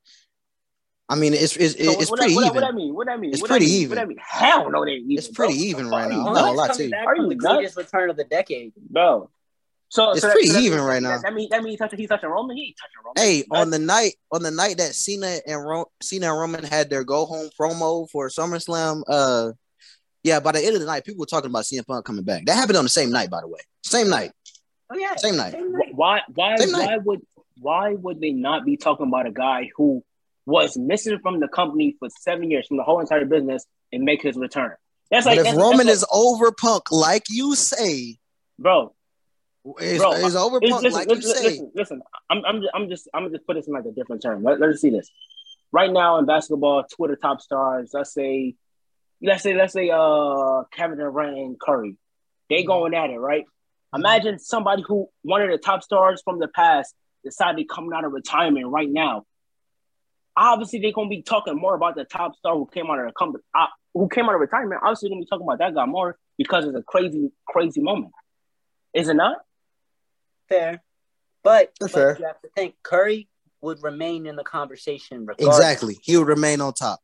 I 1.10 1.16
mean, 1.16 1.34
it's 1.34 1.56
it's, 1.56 1.74
So 1.84 1.92
it's 2.00 2.10
what, 2.12 2.20
pretty 2.20 2.36
what, 2.36 2.46
even. 2.46 2.56
What 2.56 2.62
that 2.62 2.76
mean? 2.76 2.94
What 2.94 3.10
I 3.10 3.16
mean? 3.18 3.32
It's 3.32 3.42
what 3.42 3.50
pretty 3.50 3.66
that 3.66 3.72
mean? 3.72 3.82
even. 3.82 3.90
What 3.98 4.02
that 4.04 4.08
mean? 4.10 4.18
Hell 4.22 4.70
no, 4.70 4.84
they 4.86 4.92
even. 4.92 5.12
It's 5.18 5.28
pretty 5.30 5.54
bro. 5.54 5.64
even 5.64 5.88
right 5.90 6.10
now. 6.10 6.16
No, 6.18 6.22
you 6.24 6.28
I'm 6.28 6.34
nuts? 6.34 6.36
not 6.36 6.46
gonna 6.48 6.58
lie 6.58 6.68
Punk's 6.68 6.78
to 6.78 6.84
you. 6.84 6.90
coming 6.92 7.06
back 7.06 7.08
Are 7.08 7.16
you 7.16 7.30
the 7.30 7.36
nuts? 7.36 7.56
greatest 7.56 7.78
return 7.78 8.10
of 8.10 8.18
the 8.18 8.24
decade. 8.26 8.74
bro. 8.76 9.30
So 9.90 10.12
It's 10.12 10.20
so 10.22 10.32
pretty 10.32 10.50
that- 10.50 10.62
even 10.62 10.80
so 10.80 10.84
right 10.86 11.02
that- 11.02 11.10
now. 11.10 11.18
That 11.22 11.34
means 11.34 11.50
that 11.52 11.64
means 11.64 11.72
he's 11.74 11.80
touching, 11.80 12.00
he's 12.00 12.10
touching 12.10 12.28
Roman. 12.30 12.58
He 12.58 12.64
ain't 12.66 12.76
touching 12.78 13.06
Roman. 13.06 13.16
Hey, 13.26 13.46
on 13.52 13.70
the 13.70 13.80
night 13.80 14.16
on 14.34 14.44
the 14.44 14.52
night 14.52 14.80
that 14.80 14.94
Cena 14.96 15.38
and 15.48 15.66
Ro- 15.66 15.90
Cena 16.04 16.30
and 16.32 16.38
Roman 16.42 16.66
had 16.66 16.90
their 16.90 17.06
go 17.06 17.26
home 17.26 17.50
promo 17.58 18.10
for 18.10 18.28
SummerSlam, 18.28 19.04
uh, 19.08 19.54
yeah, 20.24 20.42
by 20.42 20.52
the 20.52 20.60
end 20.62 20.76
of 20.76 20.82
the 20.82 20.88
night, 20.88 21.06
people 21.06 21.22
were 21.22 21.26
talking 21.26 21.50
about 21.50 21.64
CM 21.64 21.88
Punk 21.88 22.04
coming 22.04 22.26
back. 22.26 22.44
That 22.48 22.56
happened 22.56 22.78
on 22.78 22.84
the 22.84 22.90
same 22.90 23.12
night, 23.12 23.30
by 23.30 23.40
the 23.40 23.48
way. 23.48 23.62
Same 23.82 24.10
night, 24.10 24.34
Oh 24.92 24.98
yeah. 24.98 25.16
same 25.16 25.38
night. 25.38 25.54
Same 25.54 25.72
night. 25.72 25.96
why 25.96 26.22
why 26.36 26.58
Same 26.58 26.72
night. 26.74 26.88
why 26.88 26.98
would 26.98 27.22
why 27.60 27.94
would 27.94 28.20
they 28.20 28.32
not 28.32 28.66
be 28.66 28.78
talking 28.78 29.08
about 29.08 29.26
a 29.26 29.32
guy 29.32 29.70
who 29.76 30.04
was 30.46 30.78
missing 30.78 31.20
from 31.20 31.40
the 31.40 31.48
company 31.48 31.96
for 32.00 32.10
seven 32.20 32.50
years 32.50 32.68
from 32.68 32.78
the 32.78 32.84
whole 32.84 33.00
entire 33.00 33.26
business 33.26 33.66
and 33.92 34.04
make 34.04 34.22
his 34.22 34.38
return? 34.38 34.74
That's 35.12 35.26
like 35.26 35.38
but 35.38 35.40
if 35.40 35.44
that's- 35.46 35.58
Roman 35.62 35.88
that's 35.88 36.00
is 36.00 36.06
over 36.12 36.52
Punk, 36.52 36.92
like 36.92 37.24
you 37.30 37.56
say, 37.56 38.18
bro. 38.60 38.94
is, 39.80 40.00
Bro, 40.00 40.12
is 40.14 40.36
over 40.36 40.60
Listen, 40.60 40.72
Punk, 40.72 40.84
listen, 40.84 41.00
like 41.00 41.10
you 41.10 41.16
listen, 41.16 41.36
say, 41.36 41.44
listen, 41.44 41.72
listen. 41.76 42.02
I'm, 42.30 42.46
I'm, 42.46 42.62
just, 42.62 42.72
I'm 42.74 42.90
just, 42.90 43.10
I'm 43.14 43.24
gonna 43.24 43.36
just 43.36 43.48
put 43.48 43.56
this 43.56 43.68
in 43.68 43.74
like 43.74 43.86
a 43.86 43.92
different 43.92 44.22
term. 44.22 44.44
Let, 44.44 44.60
let's 44.60 44.82
see 44.82 44.90
this. 44.90 45.10
Right 45.72 45.92
now 45.92 46.18
in 46.18 46.26
basketball, 46.26 46.84
Twitter 46.84 47.16
top 47.16 47.42
stars. 47.42 47.92
Let's 47.94 48.14
say, 48.14 48.56
let's 49.22 49.44
say, 49.44 49.54
let's 49.54 49.74
say, 49.74 49.90
uh, 49.90 50.64
Kevin 50.72 50.98
Durant 50.98 51.38
and 51.38 51.60
Curry. 51.60 51.98
They 52.50 52.64
going 52.64 52.94
at 52.94 53.10
it, 53.10 53.18
right? 53.18 53.44
Imagine 53.94 54.40
somebody 54.40 54.84
who 54.86 55.10
one 55.22 55.42
of 55.42 55.50
the 55.50 55.58
top 55.58 55.84
stars 55.84 56.22
from 56.24 56.40
the 56.40 56.48
past 56.48 56.94
decided 57.24 57.68
coming 57.70 57.92
out 57.94 58.06
of 58.06 58.12
retirement 58.12 58.68
right 58.68 58.90
now. 58.90 59.24
Obviously, 60.36 60.80
they're 60.80 60.92
gonna 60.92 61.10
be 61.10 61.22
talking 61.22 61.56
more 61.56 61.76
about 61.76 61.96
the 61.96 62.06
top 62.06 62.36
star 62.36 62.56
who 62.56 62.68
came 62.72 62.90
out 62.90 63.00
of 63.00 63.08
the 63.08 63.14
company, 63.14 63.44
uh, 63.56 63.66
who 63.94 64.08
came 64.08 64.26
out 64.26 64.36
of 64.36 64.42
retirement. 64.42 64.82
Obviously, 64.84 65.10
they're 65.10 65.16
gonna 65.16 65.26
be 65.26 65.30
talking 65.30 65.48
about 65.48 65.60
that 65.60 65.74
guy 65.74 65.86
more 65.86 66.18
because 66.38 66.66
it's 66.66 66.78
a 66.78 66.84
crazy, 66.84 67.32
crazy 67.48 67.82
moment. 67.82 68.14
Is 68.94 69.10
it 69.10 69.16
not? 69.16 69.38
Fair. 70.48 70.84
But, 71.44 71.72
but 71.80 71.92
fair. 71.92 72.18
you 72.20 72.26
have 72.26 72.42
to 72.42 72.50
think 72.56 72.76
Curry 72.84 73.28
would 73.62 73.82
remain 73.82 74.28
in 74.28 74.36
the 74.36 74.44
conversation 74.44 75.26
regardless. 75.26 75.58
exactly, 75.58 75.98
he 76.04 76.18
would 76.18 76.28
remain 76.28 76.62
on 76.62 76.74
top. 76.74 77.00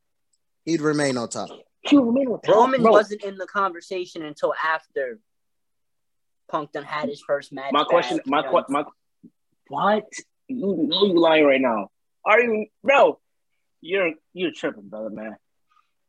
He'd 0.66 0.82
remain 0.82 1.18
on 1.18 1.30
top. 1.30 1.50
He 1.82 1.98
remained 1.98 2.30
with 2.30 2.42
Roman 2.48 2.82
bro, 2.82 2.92
wasn't 2.92 3.24
in 3.24 3.38
the 3.38 3.48
conversation 3.48 4.24
until 4.24 4.54
after 4.64 5.20
Punk 6.50 6.72
done 6.72 6.84
had 6.84 7.10
his 7.10 7.22
first 7.26 7.52
match. 7.52 7.72
My 7.72 7.84
question, 7.84 8.18
back, 8.18 8.28
my 8.28 8.38
you 8.38 8.44
know. 8.44 8.50
question, 8.50 8.74
my 8.74 8.84
what? 9.74 10.06
You 10.48 10.76
know 10.88 11.06
you 11.06 11.20
lying 11.20 11.46
right 11.46 11.62
now. 11.62 11.90
Are 12.26 12.40
you, 12.40 12.68
bro? 12.84 13.20
You're 13.82 14.12
you're 14.34 14.52
tripping, 14.52 14.88
brother, 14.90 15.10
man. 15.10 15.36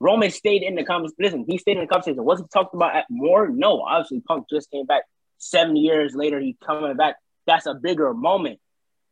Roman 0.00 0.30
stayed 0.30 0.62
in 0.62 0.74
the 0.74 0.84
conversation. 0.84 1.16
Listen, 1.18 1.44
he 1.48 1.56
stayed 1.58 1.76
in 1.78 1.82
the 1.82 1.86
conversation. 1.86 2.22
Was 2.24 2.40
he 2.40 2.46
talked 2.52 2.74
about 2.74 2.94
at 2.94 3.06
more? 3.08 3.48
No, 3.48 3.80
obviously, 3.80 4.20
Punk 4.20 4.46
just 4.50 4.70
came 4.70 4.86
back 4.86 5.04
seven 5.38 5.76
years 5.76 6.14
later. 6.14 6.38
He 6.40 6.56
coming 6.64 6.96
back. 6.96 7.16
That's 7.46 7.66
a 7.66 7.74
bigger 7.74 8.12
moment. 8.12 8.60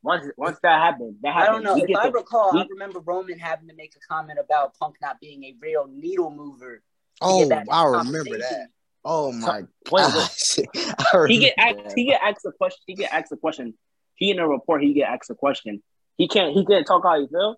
Once 0.03 0.27
once 0.37 0.59
that 0.63 0.81
happened, 0.83 1.17
that 1.23 1.35
I 1.37 1.47
don't 1.47 1.63
know. 1.63 1.77
If 1.77 1.97
I 1.97 2.09
the- 2.09 2.13
recall, 2.13 2.57
I 2.59 2.67
remember 2.71 2.99
Roman 3.01 3.39
having 3.39 3.69
to 3.69 3.75
make 3.75 3.95
a 3.97 4.01
comment 4.13 4.39
about 4.39 4.77
Punk 4.79 4.97
not 5.01 5.19
being 5.21 5.45
a 5.45 5.55
real 5.61 5.87
needle 5.91 6.31
mover. 6.31 6.83
Oh, 7.21 7.41
get 7.41 7.49
back 7.49 7.67
in 7.69 7.73
I 7.73 7.85
remember 7.85 8.39
that. 8.39 8.67
Oh 9.05 9.33
my 9.33 9.63
Wait, 9.63 9.67
wait. 9.91 10.13
gosh, 10.13 10.57
he 10.75 10.93
remember 11.15 11.29
get 11.41 11.55
asked, 11.59 11.93
he 11.97 12.05
get 12.05 12.21
asked 12.23 12.45
a 12.47 12.53
question. 12.53 12.83
He 12.87 12.95
get 12.95 13.13
asked 13.13 13.33
a 13.33 13.37
question. 13.37 13.75
He 14.23 14.31
in 14.31 14.39
a 14.39 14.47
report. 14.47 14.83
He 14.85 14.95
get 14.95 15.09
asked 15.09 15.31
a 15.31 15.35
question. 15.35 15.83
He 16.17 16.29
can't. 16.29 16.53
He 16.55 16.65
can't 16.65 16.87
talk 16.87 17.03
how 17.03 17.21
he 17.21 17.27
feel. 17.27 17.57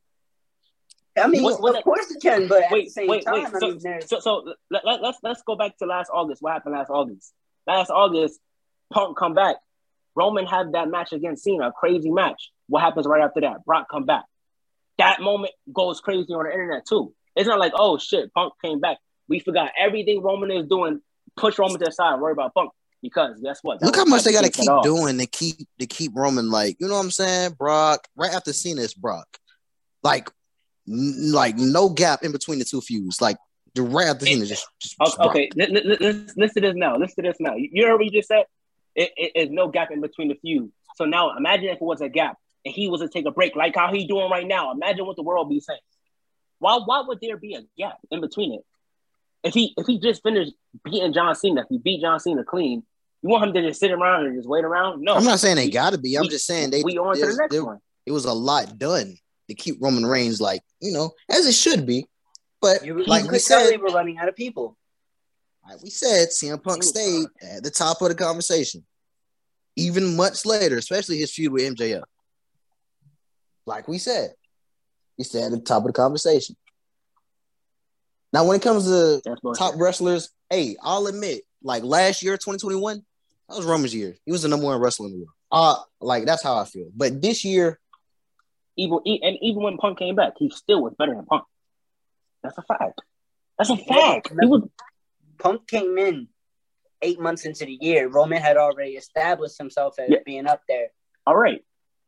I 1.16 1.26
mean, 1.28 1.42
What- 1.42 1.60
what- 1.60 1.76
of 1.76 1.84
course 1.84 2.08
he 2.08 2.18
can, 2.18 2.48
but 2.48 2.62
at 2.64 2.72
wait, 2.72 2.86
the 2.86 2.90
same 2.90 3.06
wait, 3.08 3.24
time, 3.26 3.34
wait. 3.34 3.46
I 3.46 3.58
So, 3.58 3.68
mean, 3.68 3.78
there's 3.82 4.08
so, 4.08 4.18
so 4.20 4.54
let, 4.70 4.84
let, 4.86 5.02
let's 5.02 5.18
let's 5.22 5.42
go 5.42 5.56
back 5.56 5.76
to 5.78 5.86
last 5.86 6.10
August. 6.12 6.40
What 6.42 6.54
happened 6.54 6.74
last 6.74 6.88
August? 6.88 7.34
Last 7.66 7.90
August, 7.90 8.40
Punk 8.92 9.16
come 9.18 9.34
back. 9.34 9.56
Roman 10.16 10.46
had 10.46 10.72
that 10.72 10.88
match 10.88 11.12
against 11.12 11.44
Cena, 11.44 11.68
a 11.68 11.72
crazy 11.72 12.10
match. 12.10 12.50
What 12.68 12.80
happens 12.80 13.06
right 13.06 13.22
after 13.22 13.42
that? 13.42 13.64
Brock 13.66 13.88
come 13.90 14.06
back. 14.06 14.24
That 14.96 15.20
moment 15.20 15.52
goes 15.70 16.00
crazy 16.00 16.32
on 16.32 16.44
the 16.44 16.50
internet 16.50 16.86
too. 16.86 17.12
It's 17.36 17.46
not 17.46 17.58
like, 17.60 17.72
oh 17.76 17.98
shit, 17.98 18.32
Punk 18.32 18.54
came 18.64 18.80
back. 18.80 18.96
We 19.28 19.38
forgot 19.40 19.70
everything 19.78 20.22
Roman 20.22 20.50
is 20.50 20.66
doing. 20.66 21.00
Push 21.36 21.58
Roman 21.58 21.78
to 21.78 21.84
the 21.84 21.92
side. 21.92 22.18
Worry 22.20 22.32
about 22.32 22.54
Punk 22.54 22.70
because 23.04 23.38
guess 23.42 23.58
what? 23.60 23.78
That 23.78 23.86
Look 23.86 23.96
how 23.96 24.06
much 24.06 24.24
they 24.24 24.32
got 24.32 24.44
to 24.44 24.50
keep 24.50 24.70
doing 24.82 25.18
to 25.18 25.26
keep 25.26 25.68
to 25.78 25.86
keep 25.86 26.12
Roman 26.14 26.50
like 26.50 26.76
you 26.80 26.88
know 26.88 26.94
what 26.94 27.04
I'm 27.04 27.10
saying. 27.10 27.52
Brock 27.52 28.08
right 28.16 28.32
after 28.32 28.52
Cena 28.52 28.80
is 28.80 28.94
Brock, 28.94 29.28
like 30.02 30.30
n- 30.88 31.30
like 31.30 31.56
no 31.56 31.90
gap 31.90 32.24
in 32.24 32.32
between 32.32 32.58
the 32.58 32.64
two 32.64 32.80
feuds. 32.80 33.20
Like 33.20 33.36
the 33.74 33.82
right 33.82 34.08
after 34.08 34.24
Cena 34.24 34.46
just, 34.46 34.66
just, 34.80 34.96
just 34.98 35.20
Okay, 35.20 35.50
Listen, 35.54 35.74
to 35.74 36.60
this 36.62 36.74
now. 36.74 36.96
Listen 36.96 37.22
to 37.22 37.30
this 37.30 37.36
now. 37.40 37.54
You 37.56 37.86
heard 37.86 37.96
what 37.96 38.06
you 38.06 38.10
just 38.10 38.28
said? 38.28 38.44
It, 38.94 39.10
it, 39.16 39.32
it's 39.34 39.52
no 39.52 39.68
gap 39.68 39.90
in 39.90 40.00
between 40.00 40.28
the 40.28 40.36
few. 40.36 40.72
So 40.96 41.04
now 41.04 41.36
imagine 41.36 41.66
if 41.66 41.76
it 41.76 41.82
was 41.82 42.00
a 42.00 42.08
gap 42.08 42.38
and 42.64 42.74
he 42.74 42.88
was 42.88 43.02
to 43.02 43.08
take 43.08 43.26
a 43.26 43.32
break 43.32 43.54
like 43.54 43.74
how 43.76 43.92
he 43.92 44.06
doing 44.06 44.30
right 44.30 44.46
now. 44.46 44.72
Imagine 44.72 45.04
what 45.04 45.16
the 45.16 45.22
world 45.22 45.50
be 45.50 45.60
saying. 45.60 45.78
Why 46.58 46.80
why 46.82 47.02
would 47.06 47.18
there 47.20 47.36
be 47.36 47.54
a 47.54 47.64
gap 47.76 47.98
in 48.10 48.22
between 48.22 48.54
it? 48.54 48.60
If 49.42 49.52
he 49.52 49.74
if 49.76 49.86
he 49.86 50.00
just 50.00 50.22
finished 50.22 50.52
beating 50.84 51.12
John 51.12 51.34
Cena, 51.34 51.62
if 51.62 51.66
he 51.68 51.76
beat 51.76 52.00
John 52.00 52.18
Cena 52.18 52.44
clean, 52.44 52.84
you 53.24 53.30
want 53.30 53.44
him 53.44 53.54
to 53.54 53.62
just 53.68 53.80
sit 53.80 53.90
around 53.90 54.26
and 54.26 54.36
just 54.36 54.46
wait 54.46 54.64
around? 54.64 55.00
No. 55.00 55.14
I'm 55.14 55.24
not 55.24 55.40
saying 55.40 55.56
they 55.56 55.70
got 55.70 55.94
to 55.94 55.98
be. 55.98 56.14
I'm 56.16 56.22
we- 56.22 56.28
just 56.28 56.44
saying 56.46 56.70
they. 56.70 56.82
we 56.82 56.98
on 56.98 57.14
to 57.16 57.20
the 57.20 57.34
next 57.34 57.52
there- 57.52 57.64
one. 57.64 57.78
It 58.04 58.12
was 58.12 58.26
a 58.26 58.34
lot 58.34 58.78
done 58.78 59.16
to 59.48 59.54
keep 59.54 59.78
Roman 59.80 60.04
Reigns 60.04 60.42
like 60.42 60.60
you 60.80 60.92
know 60.92 61.12
as 61.30 61.46
it 61.46 61.54
should 61.54 61.86
be. 61.86 62.06
But 62.60 62.84
you, 62.84 63.02
like 63.04 63.30
we 63.30 63.38
said, 63.38 63.70
they 63.70 63.78
were 63.78 63.88
running 63.88 64.18
out 64.18 64.28
of 64.28 64.36
people. 64.36 64.76
like 65.66 65.82
we 65.82 65.88
said, 65.88 66.28
CM 66.28 66.62
Punk 66.62 66.82
stayed 66.82 67.24
uh, 67.42 67.56
at 67.56 67.62
the 67.62 67.70
top 67.70 68.02
of 68.02 68.08
the 68.08 68.14
conversation, 68.14 68.84
even 69.76 70.16
much 70.16 70.44
later, 70.44 70.76
especially 70.76 71.16
his 71.16 71.32
feud 71.32 71.50
with 71.52 71.74
MJF. 71.74 72.02
Like 73.64 73.88
we 73.88 73.96
said, 73.96 74.34
he 75.16 75.24
stayed 75.24 75.44
at 75.44 75.50
the 75.50 75.60
top 75.60 75.82
of 75.82 75.86
the 75.86 75.92
conversation. 75.94 76.56
Now, 78.34 78.44
when 78.44 78.56
it 78.56 78.62
comes 78.62 78.84
to 78.84 79.22
top 79.56 79.74
wrestlers, 79.78 80.28
hey, 80.50 80.76
I'll 80.82 81.06
admit, 81.06 81.42
like 81.62 81.84
last 81.84 82.22
year, 82.22 82.36
2021, 82.36 83.02
that 83.48 83.56
was 83.56 83.66
Roman's 83.66 83.94
year. 83.94 84.16
He 84.24 84.32
was 84.32 84.42
the 84.42 84.48
number 84.48 84.66
one 84.66 84.80
wrestler 84.80 85.06
in 85.06 85.12
the 85.12 85.18
world. 85.18 85.28
Uh, 85.52 85.76
like 86.00 86.24
that's 86.24 86.42
how 86.42 86.56
I 86.56 86.64
feel. 86.64 86.90
But 86.94 87.20
this 87.22 87.44
year, 87.44 87.78
even 88.76 88.98
e- 89.06 89.20
and 89.22 89.36
even 89.42 89.62
when 89.62 89.76
Punk 89.76 89.98
came 89.98 90.14
back, 90.16 90.32
he 90.38 90.50
still 90.50 90.82
was 90.82 90.94
better 90.98 91.14
than 91.14 91.24
Punk. 91.26 91.44
That's 92.42 92.58
a 92.58 92.62
fact. 92.62 93.00
That's 93.58 93.70
a 93.70 93.76
fact. 93.76 94.30
He 94.40 94.46
was 94.46 94.62
Punk 95.38 95.66
came 95.68 95.96
in 95.98 96.28
eight 97.02 97.20
months 97.20 97.44
into 97.44 97.64
the 97.66 97.78
year. 97.80 98.08
Roman 98.08 98.40
had 98.40 98.56
already 98.56 98.92
established 98.92 99.58
himself 99.58 99.94
as 99.98 100.08
Yeah. 100.10 100.18
being 100.24 100.46
up 100.46 100.62
there. 100.68 100.88
All 101.26 101.36
right. 101.36 101.62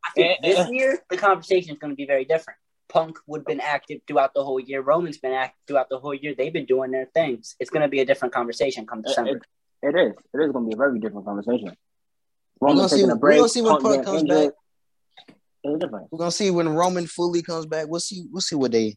I 0.04 0.10
think 0.12 0.40
this 0.42 0.68
year 0.70 0.98
the 1.10 1.16
conversation 1.16 1.72
is 1.74 1.78
going 1.78 1.90
to 1.92 1.96
be 1.96 2.06
very 2.06 2.24
different. 2.24 2.58
Punk 2.88 3.18
would 3.26 3.40
have 3.40 3.46
been 3.46 3.60
active 3.60 4.00
throughout 4.06 4.32
the 4.34 4.44
whole 4.44 4.60
year. 4.60 4.80
Roman's 4.80 5.18
been 5.18 5.32
active 5.32 5.58
throughout 5.66 5.88
the 5.90 5.98
whole 5.98 6.14
year. 6.14 6.34
They've 6.36 6.52
been 6.52 6.66
doing 6.66 6.92
their 6.92 7.06
things. 7.12 7.56
It's 7.58 7.70
going 7.70 7.82
to 7.82 7.88
be 7.88 8.00
a 8.00 8.04
different 8.06 8.32
conversation 8.32 8.86
come 8.86 9.00
It, 9.00 9.06
December. 9.08 9.40
It- 9.82 9.94
is. 9.94 10.12
It 10.34 10.38
is 10.38 10.52
going 10.52 10.64
to 10.64 10.68
be 10.68 10.74
a 10.74 10.76
very 10.76 10.98
different 10.98 11.26
conversation. 11.26 11.76
We're 12.60 12.68
Roman 12.68 12.88
we're 13.20 13.36
gonna 13.36 13.48
see 13.48 13.60
when 13.62 13.72
Punk 13.72 13.82
Punk 13.84 14.04
comes 14.04 14.22
injured. 14.22 14.48
back. 14.48 14.54
It's 15.62 15.78
different. 15.78 16.08
We're 16.10 16.18
gonna 16.18 16.30
see 16.30 16.50
when 16.50 16.68
Roman 16.70 17.06
fully 17.06 17.42
comes 17.42 17.66
back. 17.66 17.86
We'll 17.88 18.00
see. 18.00 18.26
We'll 18.32 18.40
see 18.40 18.56
what 18.56 18.72
they. 18.72 18.96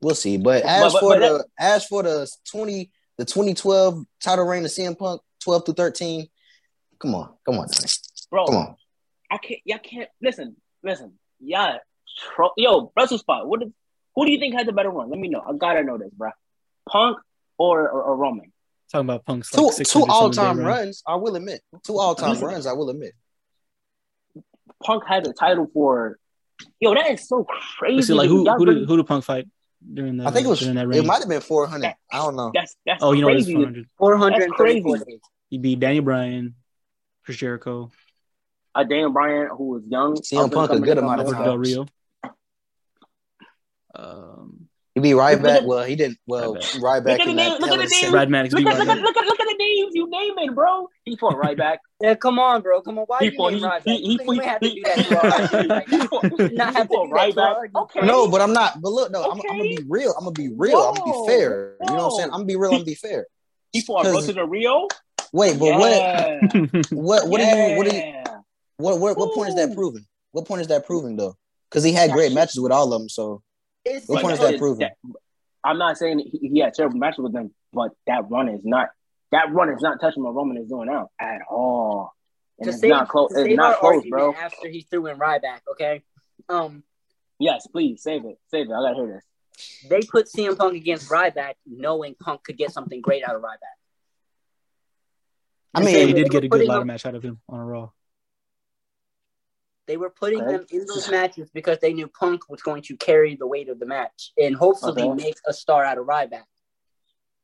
We'll 0.00 0.14
see. 0.14 0.36
But 0.36 0.62
But- 0.62 0.68
as 0.68 0.92
but- 0.92 1.00
for 1.00 1.08
but 1.14 1.18
the 1.20 1.44
as 1.58 1.84
for 1.86 2.02
the 2.04 2.30
twenty 2.48 2.90
the 3.18 3.24
twenty 3.24 3.54
twelve 3.54 4.04
title 4.22 4.44
reign 4.44 4.64
of 4.64 4.70
CM 4.70 4.96
Punk 4.96 5.20
twelve 5.42 5.64
through 5.64 5.74
thirteen, 5.74 6.28
come 7.00 7.14
on, 7.16 7.34
come 7.44 7.58
on. 7.58 7.66
Bro, 8.30 8.46
come 8.46 8.56
on. 8.56 8.76
I 9.32 9.38
can't. 9.38 9.60
Y'all 9.64 9.78
can't 9.80 10.08
listen. 10.22 10.54
Listen. 10.84 11.14
Yeah. 11.40 11.78
Tro- 12.36 12.52
Yo, 12.56 12.92
Wrestle 12.96 13.18
Spot. 13.18 13.48
What? 13.48 13.62
Is, 13.64 13.70
who 14.14 14.26
do 14.26 14.32
you 14.32 14.38
think 14.38 14.54
had 14.54 14.68
the 14.68 14.72
better 14.72 14.90
run? 14.90 15.10
Let 15.10 15.18
me 15.18 15.28
know. 15.28 15.40
I 15.44 15.52
gotta 15.56 15.82
know 15.82 15.98
this, 15.98 16.10
bro. 16.10 16.30
Punk 16.88 17.18
or 17.58 17.88
or, 17.90 18.02
or 18.04 18.16
Roman? 18.16 18.52
Talking 18.92 19.06
about 19.08 19.24
Punk's 19.24 19.50
Two 19.50 19.62
like 19.62 19.70
two 19.72 19.76
600 19.84 20.10
all 20.12 20.32
something 20.32 20.44
time 20.44 20.56
day 20.58 20.62
run. 20.64 20.78
runs. 20.78 21.02
I 21.06 21.14
will 21.16 21.34
admit. 21.36 21.60
Two 21.84 21.98
all 21.98 22.14
time 22.14 22.38
runs. 22.40 22.66
I 22.66 22.72
will 22.72 22.88
admit. 22.90 23.12
Punk 24.84 25.04
had 25.06 25.24
the 25.24 25.32
title 25.32 25.68
for. 25.72 26.18
Yo, 26.80 26.94
that 26.94 27.10
is 27.10 27.26
so 27.28 27.44
crazy. 27.78 27.96
Let's 27.96 28.06
see, 28.08 28.12
like 28.14 28.28
who 28.28 28.44
Y'all 28.44 28.56
who 28.58 28.64
really- 28.64 28.80
did, 28.80 28.88
who 28.88 28.96
did 28.96 29.06
Punk 29.06 29.24
fight 29.24 29.46
during 29.92 30.18
that? 30.18 30.28
I 30.28 30.30
think 30.30 30.46
it 30.46 30.50
was. 30.50 30.60
during 30.60 30.76
that 30.76 30.88
It 30.94 31.04
might 31.04 31.18
have 31.20 31.28
been 31.28 31.40
four 31.40 31.66
hundred. 31.66 31.94
I 32.12 32.18
don't 32.18 32.36
know. 32.36 32.50
That's 32.54 32.76
that's 32.86 33.02
Oh, 33.02 33.12
you 33.12 33.22
know 33.22 33.28
what? 33.28 33.36
It's 33.36 33.46
crazy. 33.46 33.54
400. 33.56 33.86
434 33.98 34.92
That's 34.98 35.04
days. 35.06 35.20
He 35.50 35.58
beat 35.58 35.80
Daniel 35.80 36.04
Bryan, 36.04 36.54
Chris 37.24 37.36
Jericho, 37.36 37.90
A 38.74 38.84
Daniel 38.84 39.10
Bryan 39.10 39.48
who 39.56 39.68
was 39.70 39.82
young. 39.88 40.14
CM 40.16 40.52
Punk 40.52 40.70
a 40.70 40.74
coming 40.74 40.82
good 40.84 40.98
amount 40.98 41.20
of 41.20 41.26
and 41.26 41.36
Alberto 41.36 41.56
times. 41.56 41.68
Del 41.74 41.84
Rio. 41.84 42.34
Um, 43.94 44.65
He 44.96 45.00
beat 45.00 45.12
right 45.12 45.34
Look 45.36 45.42
back. 45.44 45.62
Well, 45.66 45.84
he 45.84 45.94
didn't. 45.94 46.16
Well, 46.26 46.54
Right 46.54 46.78
right 46.80 47.02
Look 47.04 47.20
at 47.20 47.24
the 47.26 47.30
in 47.30 47.36
name- 47.36 47.50
that 47.50 47.60
look 47.60 47.70
at 47.70 47.76
the 47.76 47.84
a 47.84 47.86
name. 47.86 47.88
Cell. 47.88 48.10
Brad 48.12 48.30
Maddox 48.30 48.54
Look 48.54 48.64
at, 48.66 48.78
look, 48.78 48.88
at, 48.88 48.98
look, 48.98 49.16
at, 49.18 49.26
look 49.26 49.40
at 49.40 49.46
the 49.46 49.56
names 49.58 49.90
you 49.94 50.08
naming, 50.08 50.54
bro. 50.54 50.88
He 51.04 51.16
fought 51.16 51.36
right 51.36 51.54
back. 51.64 51.80
Yeah, 52.00 52.14
come 52.14 52.38
on, 52.38 52.62
bro. 52.62 52.80
Come 52.80 52.98
on. 53.00 53.04
Why 53.04 53.18
He 53.20 53.26
you 53.26 53.32
fought. 53.36 53.52
name 53.52 53.60
He, 53.60 53.66
Ryback? 53.66 53.82
he, 53.84 53.92
You 53.96 54.10
he, 54.12 54.16
think 54.16 54.30
we 54.30 54.38
have 54.38 54.60
to 54.62 54.68
he, 54.70 54.74
do 54.76 54.82
that 54.84 54.96
to 55.06 55.18
our 55.18 55.26
argument 55.42 55.70
right 55.70 55.88
he. 55.88 55.96
Not 55.98 56.70
He 56.70 56.74
have 56.78 56.88
to 56.88 56.94
fought 56.94 57.04
do 57.04 57.08
that 57.10 57.14
right 57.14 57.34
to 57.34 57.40
our 57.42 57.62
back. 57.68 57.76
Okay. 57.82 58.06
No, 58.06 58.26
but 58.30 58.40
I'm 58.40 58.54
not. 58.54 58.80
But 58.80 58.88
look, 58.92 59.10
no, 59.12 59.22
I'm, 59.24 59.32
I'm 59.32 59.58
gonna 59.58 59.62
be 59.64 59.78
real. 59.86 60.14
I'm 60.16 60.24
gonna 60.24 60.30
be 60.32 60.48
real. 60.56 60.78
I'm 60.78 60.94
gonna 60.94 61.12
be 61.12 61.26
fair. 61.26 61.74
You 61.82 61.86
know 61.88 61.94
what 61.96 62.04
I'm 62.04 62.10
saying? 62.12 62.24
I'm 62.30 62.30
gonna 62.38 62.44
be 62.46 62.56
real. 62.56 62.70
I'm 62.70 62.76
gonna 62.78 62.84
be 62.84 62.94
fair. 62.94 63.26
He 63.74 63.82
fought 63.82 64.04
Cause- 64.04 64.14
Rosa 64.14 64.32
Del 64.32 64.46
Rio. 64.46 64.88
Wait, 65.34 65.58
but 65.58 65.78
what? 65.78 66.86
What? 66.90 67.28
What 67.28 67.40
yeah. 67.42 67.54
do 67.66 67.70
you? 67.72 67.76
What 67.76 67.90
do 67.90 67.96
you? 67.96 68.12
What? 68.78 68.98
What, 68.98 69.18
what 69.18 69.34
point 69.34 69.50
is 69.50 69.56
that 69.56 69.74
proving? 69.74 70.06
What 70.32 70.46
point 70.46 70.62
is 70.62 70.68
that 70.68 70.86
proving 70.86 71.16
though? 71.16 71.36
Because 71.70 71.84
he 71.84 71.92
had 71.92 72.12
great 72.12 72.32
matches 72.32 72.58
with 72.60 72.72
all 72.72 72.90
of 72.92 72.98
them. 72.98 73.08
So 73.10 73.42
It's 73.88 74.08
What 74.08 74.22
point 74.22 74.34
is 74.34 74.38
that 74.40 74.46
that 74.46 74.54
is- 74.54 74.60
proving? 74.60 74.78
that- 74.80 74.96
I'm 75.64 75.78
not 75.78 75.96
saying 75.98 76.18
he, 76.20 76.48
he 76.52 76.60
had 76.60 76.74
terrible 76.74 76.98
matches 76.98 77.18
with 77.18 77.32
them, 77.32 77.52
but 77.72 77.90
that 78.06 78.28
run 78.30 78.48
is 78.48 78.60
not 78.64 78.88
that 79.32 79.52
run 79.52 79.68
is 79.70 79.82
not 79.82 80.00
touching 80.00 80.22
what 80.22 80.34
Roman 80.34 80.56
is 80.58 80.68
doing 80.68 80.86
now 80.86 81.10
at 81.20 81.40
all. 81.50 82.12
And 82.58 82.66
to 82.66 82.70
it's 82.70 82.80
save, 82.80 82.90
not 82.90 83.08
close. 83.08 83.32
It's 83.34 83.56
not 83.56 83.78
close, 83.80 84.04
bro. 84.08 84.32
after 84.34 84.68
he 84.68 84.82
threw 84.82 85.06
in 85.08 85.18
Ryback, 85.18 85.60
okay? 85.72 86.02
Um, 86.48 86.84
Yes, 87.38 87.66
please 87.66 88.02
save 88.02 88.24
it. 88.24 88.38
Save 88.50 88.70
it. 88.70 88.72
I 88.72 88.80
gotta 88.80 88.94
hear 88.94 89.06
this. 89.06 89.88
they 89.90 90.00
put 90.00 90.26
CM 90.26 90.56
Punk 90.56 90.74
against 90.74 91.10
Ryback, 91.10 91.54
knowing 91.66 92.14
Punk 92.14 92.44
could 92.44 92.56
get 92.56 92.70
something 92.72 93.00
great 93.00 93.28
out 93.28 93.34
of 93.34 93.42
Ryback. 93.42 93.76
I 95.74 95.80
mean, 95.80 95.88
same 95.94 96.08
he 96.08 96.14
did 96.14 96.30
get 96.30 96.38
a 96.44 96.48
good 96.48 96.50
putting 96.52 96.68
ladder 96.68 96.84
match 96.84 97.04
out 97.04 97.14
of 97.14 97.22
him 97.22 97.40
on 97.48 97.60
a 97.60 97.64
Raw. 97.64 97.90
They 99.86 99.96
were 99.96 100.10
putting 100.10 100.42
Okay. 100.42 100.52
them 100.52 100.66
in 100.70 100.84
those 100.86 101.08
matches 101.10 101.48
because 101.50 101.78
they 101.78 101.92
knew 101.92 102.08
Punk 102.08 102.48
was 102.50 102.60
going 102.62 102.82
to 102.82 102.96
carry 102.96 103.36
the 103.36 103.46
weight 103.46 103.68
of 103.68 103.78
the 103.78 103.86
match 103.86 104.32
and 104.36 104.54
hopefully 104.56 105.02
Okay. 105.04 105.24
make 105.24 105.36
a 105.46 105.52
star 105.52 105.84
out 105.84 105.98
of 105.98 106.06
Ryback. 106.06 106.44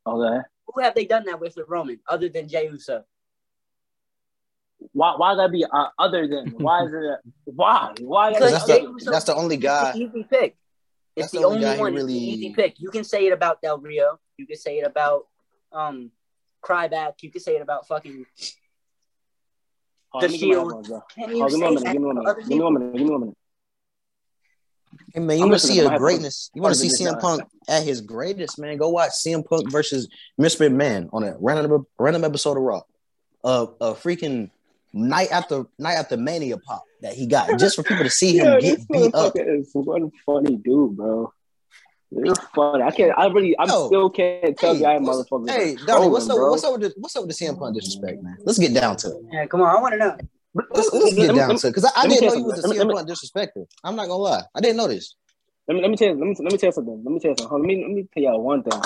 Okay. 0.06 0.40
Who 0.66 0.80
have 0.82 0.94
they 0.94 1.04
done 1.04 1.24
that 1.26 1.38
with 1.40 1.54
with 1.56 1.68
Roman 1.68 2.00
other 2.08 2.28
than 2.28 2.48
Jey 2.48 2.66
Uso? 2.68 3.04
Why? 4.92 5.14
Why 5.16 5.34
gotta 5.36 5.48
be 5.52 5.64
uh, 5.64 5.86
other 5.98 6.26
than? 6.26 6.50
Why 6.58 6.84
is 6.84 6.92
it? 6.92 7.18
Why? 7.44 7.94
Why? 8.00 8.32
Because 8.32 8.52
that's 8.52 8.66
Jey 8.66 8.80
the 8.84 8.90
Uso- 8.90 9.10
that's 9.12 9.24
the 9.26 9.34
only 9.36 9.56
guy. 9.56 9.92
the 9.92 9.98
easy 9.98 10.24
pick. 10.28 10.56
It's 11.14 11.24
That's 11.26 11.32
the, 11.32 11.38
the 11.40 11.44
only 11.44 11.56
only 11.58 11.66
guy 11.68 11.74
he 11.74 11.80
one. 11.80 11.92
It's 11.94 12.02
really- 12.02 12.14
the 12.14 12.20
easy 12.20 12.54
pick. 12.54 12.80
You 12.80 12.90
can 12.90 13.04
say 13.04 13.26
it 13.26 13.32
about 13.32 13.60
Del 13.62 13.78
Rio. 13.78 14.18
You 14.38 14.46
can 14.46 14.56
say 14.56 14.78
it 14.78 14.86
about 14.86 15.28
um 15.70 16.10
Ryback. 16.64 17.22
You 17.22 17.30
can 17.30 17.40
say 17.40 17.54
it 17.56 17.62
about 17.62 17.86
fucking. 17.86 18.26
The 20.20 20.20
let 20.20 20.30
me 20.30 20.38
get 20.38 20.44
Shield. 20.46 20.64
headphones, 20.72 20.88
bro. 20.88 21.02
Oh, 21.18 21.48
give 21.48 21.58
me 21.58 21.58
say 21.58 21.66
a 21.66 21.70
minute. 21.70 21.84
that 21.84 21.92
Give 21.92 22.02
me 22.02 22.10
a 22.10 22.14
minute. 22.14 22.26
other 22.28 22.40
Give 22.40 22.48
me 22.48 22.60
one 22.60 22.74
minute. 22.74 22.92
Give 22.96 23.06
me 23.06 23.10
one 23.10 23.20
minute. 23.20 23.36
Hey 25.14 25.20
man, 25.20 25.38
you 25.38 25.42
want 25.48 25.60
to 25.60 25.66
see 25.66 25.78
a 25.80 25.84
my 25.88 25.98
greatness? 25.98 26.50
You 26.54 26.62
want 26.62 26.74
to 26.74 26.80
see 26.88 27.04
Part 27.04 27.18
CM 27.18 27.20
Punk 27.20 27.42
at 27.68 27.82
his 27.82 28.00
greatest, 28.02 28.58
man? 28.58 28.76
Go 28.76 28.90
watch 28.90 29.10
CM 29.12 29.44
Punk 29.46 29.70
versus 29.70 30.08
Mr. 30.40 30.68
McMahon 30.70 31.08
on 31.12 31.24
a 31.24 31.36
random 31.38 31.86
random 31.98 32.24
episode 32.24 32.56
of 32.56 32.62
Raw. 32.62 32.82
Uh, 33.44 33.66
a 33.80 33.94
freaking 33.94 34.50
night 34.92 35.28
after 35.32 35.64
night 35.78 35.94
after 35.94 36.16
Mania 36.16 36.58
pop 36.58 36.84
that 37.00 37.14
he 37.14 37.26
got 37.26 37.58
just 37.58 37.76
for 37.76 37.82
people 37.82 38.04
to 38.04 38.10
see 38.10 38.36
him 38.38 38.44
Yeah, 38.46 38.60
get 38.60 38.76
this 38.76 38.86
beat 38.86 39.14
up. 39.14 39.34
motherfucker 39.34 39.60
is 39.60 39.70
one 39.72 40.10
funny 40.26 40.56
dude, 40.56 40.96
bro. 40.96 41.32
It's 42.14 42.38
funny. 42.54 42.82
I 42.82 42.90
can't. 42.90 43.12
I 43.16 43.26
really. 43.26 43.56
I 43.56 43.64
Yo, 43.64 43.86
still 43.86 44.10
can't 44.10 44.56
tell 44.58 44.74
Hey, 44.74 44.80
you, 44.80 44.86
I 44.86 44.98
what's- 44.98 45.28
motherfucker. 45.30 45.48
hey, 45.50 45.76
Donney, 45.86 46.08
what's 46.08 46.28
up? 46.28 46.36
bro. 46.36 46.50
What's 46.50 46.64
up 46.64 46.72
with 46.72 46.80
the, 46.82 46.94
what's 46.98 47.16
up 47.16 47.26
with 47.26 47.36
the 47.38 47.44
CM 47.44 47.58
Punk 47.58 47.74
disrespect, 47.74 48.22
man? 48.22 48.36
Let's 48.44 48.58
get 48.58 48.74
down 48.74 48.96
to 48.98 49.08
it. 49.08 49.22
Yeah, 49.32 49.46
come 49.46 49.62
on. 49.62 49.74
I 49.76 49.80
want 49.80 49.92
to 49.94 49.98
know. 49.98 50.16
Let's, 50.54 50.92
let's 50.92 51.14
get 51.14 51.34
down 51.34 51.56
to 51.56 51.66
it 51.66 51.70
because 51.70 51.84
I, 51.86 51.90
I 52.02 52.06
didn't 52.06 52.26
know 52.26 52.34
you 52.34 52.40
you 52.40 52.44
was 52.46 52.58
a 52.58 52.62
something. 52.62 52.80
CM 52.80 52.92
Punk 52.92 53.08
disrespecter. 53.08 53.66
I'm 53.82 53.96
not 53.96 54.02
gonna 54.08 54.16
lie, 54.16 54.42
I 54.54 54.60
didn't 54.60 54.76
know 54.76 54.88
this. 54.88 55.14
Let 55.68 55.76
me 55.76 55.80
let 55.80 55.90
me 55.90 55.96
tell 55.96 56.08
you, 56.08 56.14
let 56.14 56.26
me 56.26 56.34
let 56.38 56.52
me 56.52 56.58
tell 56.58 56.68
you 56.68 56.72
something. 56.72 57.02
Let 57.04 57.12
me 57.12 57.20
tell 57.20 57.30
you 57.30 57.36
something. 57.38 57.58
Let 57.58 57.66
me 57.66 57.82
let 57.82 57.90
me 57.90 58.08
tell 58.12 58.22
y'all 58.22 58.42
one 58.42 58.62
thing. 58.62 58.80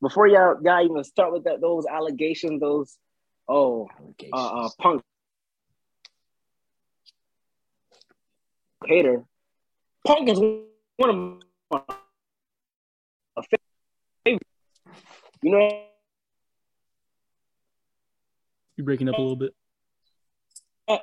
Before 0.00 0.26
y'all 0.26 0.56
y'all 0.64 0.84
even 0.84 1.04
start 1.04 1.32
with 1.32 1.44
that 1.44 1.60
those 1.60 1.86
allegations, 1.86 2.60
those 2.60 2.96
oh 3.48 3.88
uh, 4.32 4.64
uh 4.64 4.68
punk 4.80 5.02
hater. 8.86 9.22
Punk 10.06 10.28
is 10.28 10.38
one 10.96 11.10
of 11.10 11.16
my 11.70 11.96
a 13.38 13.58
favorite. 14.24 14.42
You 15.42 15.50
know, 15.52 15.82
You're 18.76 18.84
breaking 18.84 19.08
up 19.08 19.16
a 19.16 19.20
little 19.20 19.36
bit. 19.36 19.54
you 20.88 20.96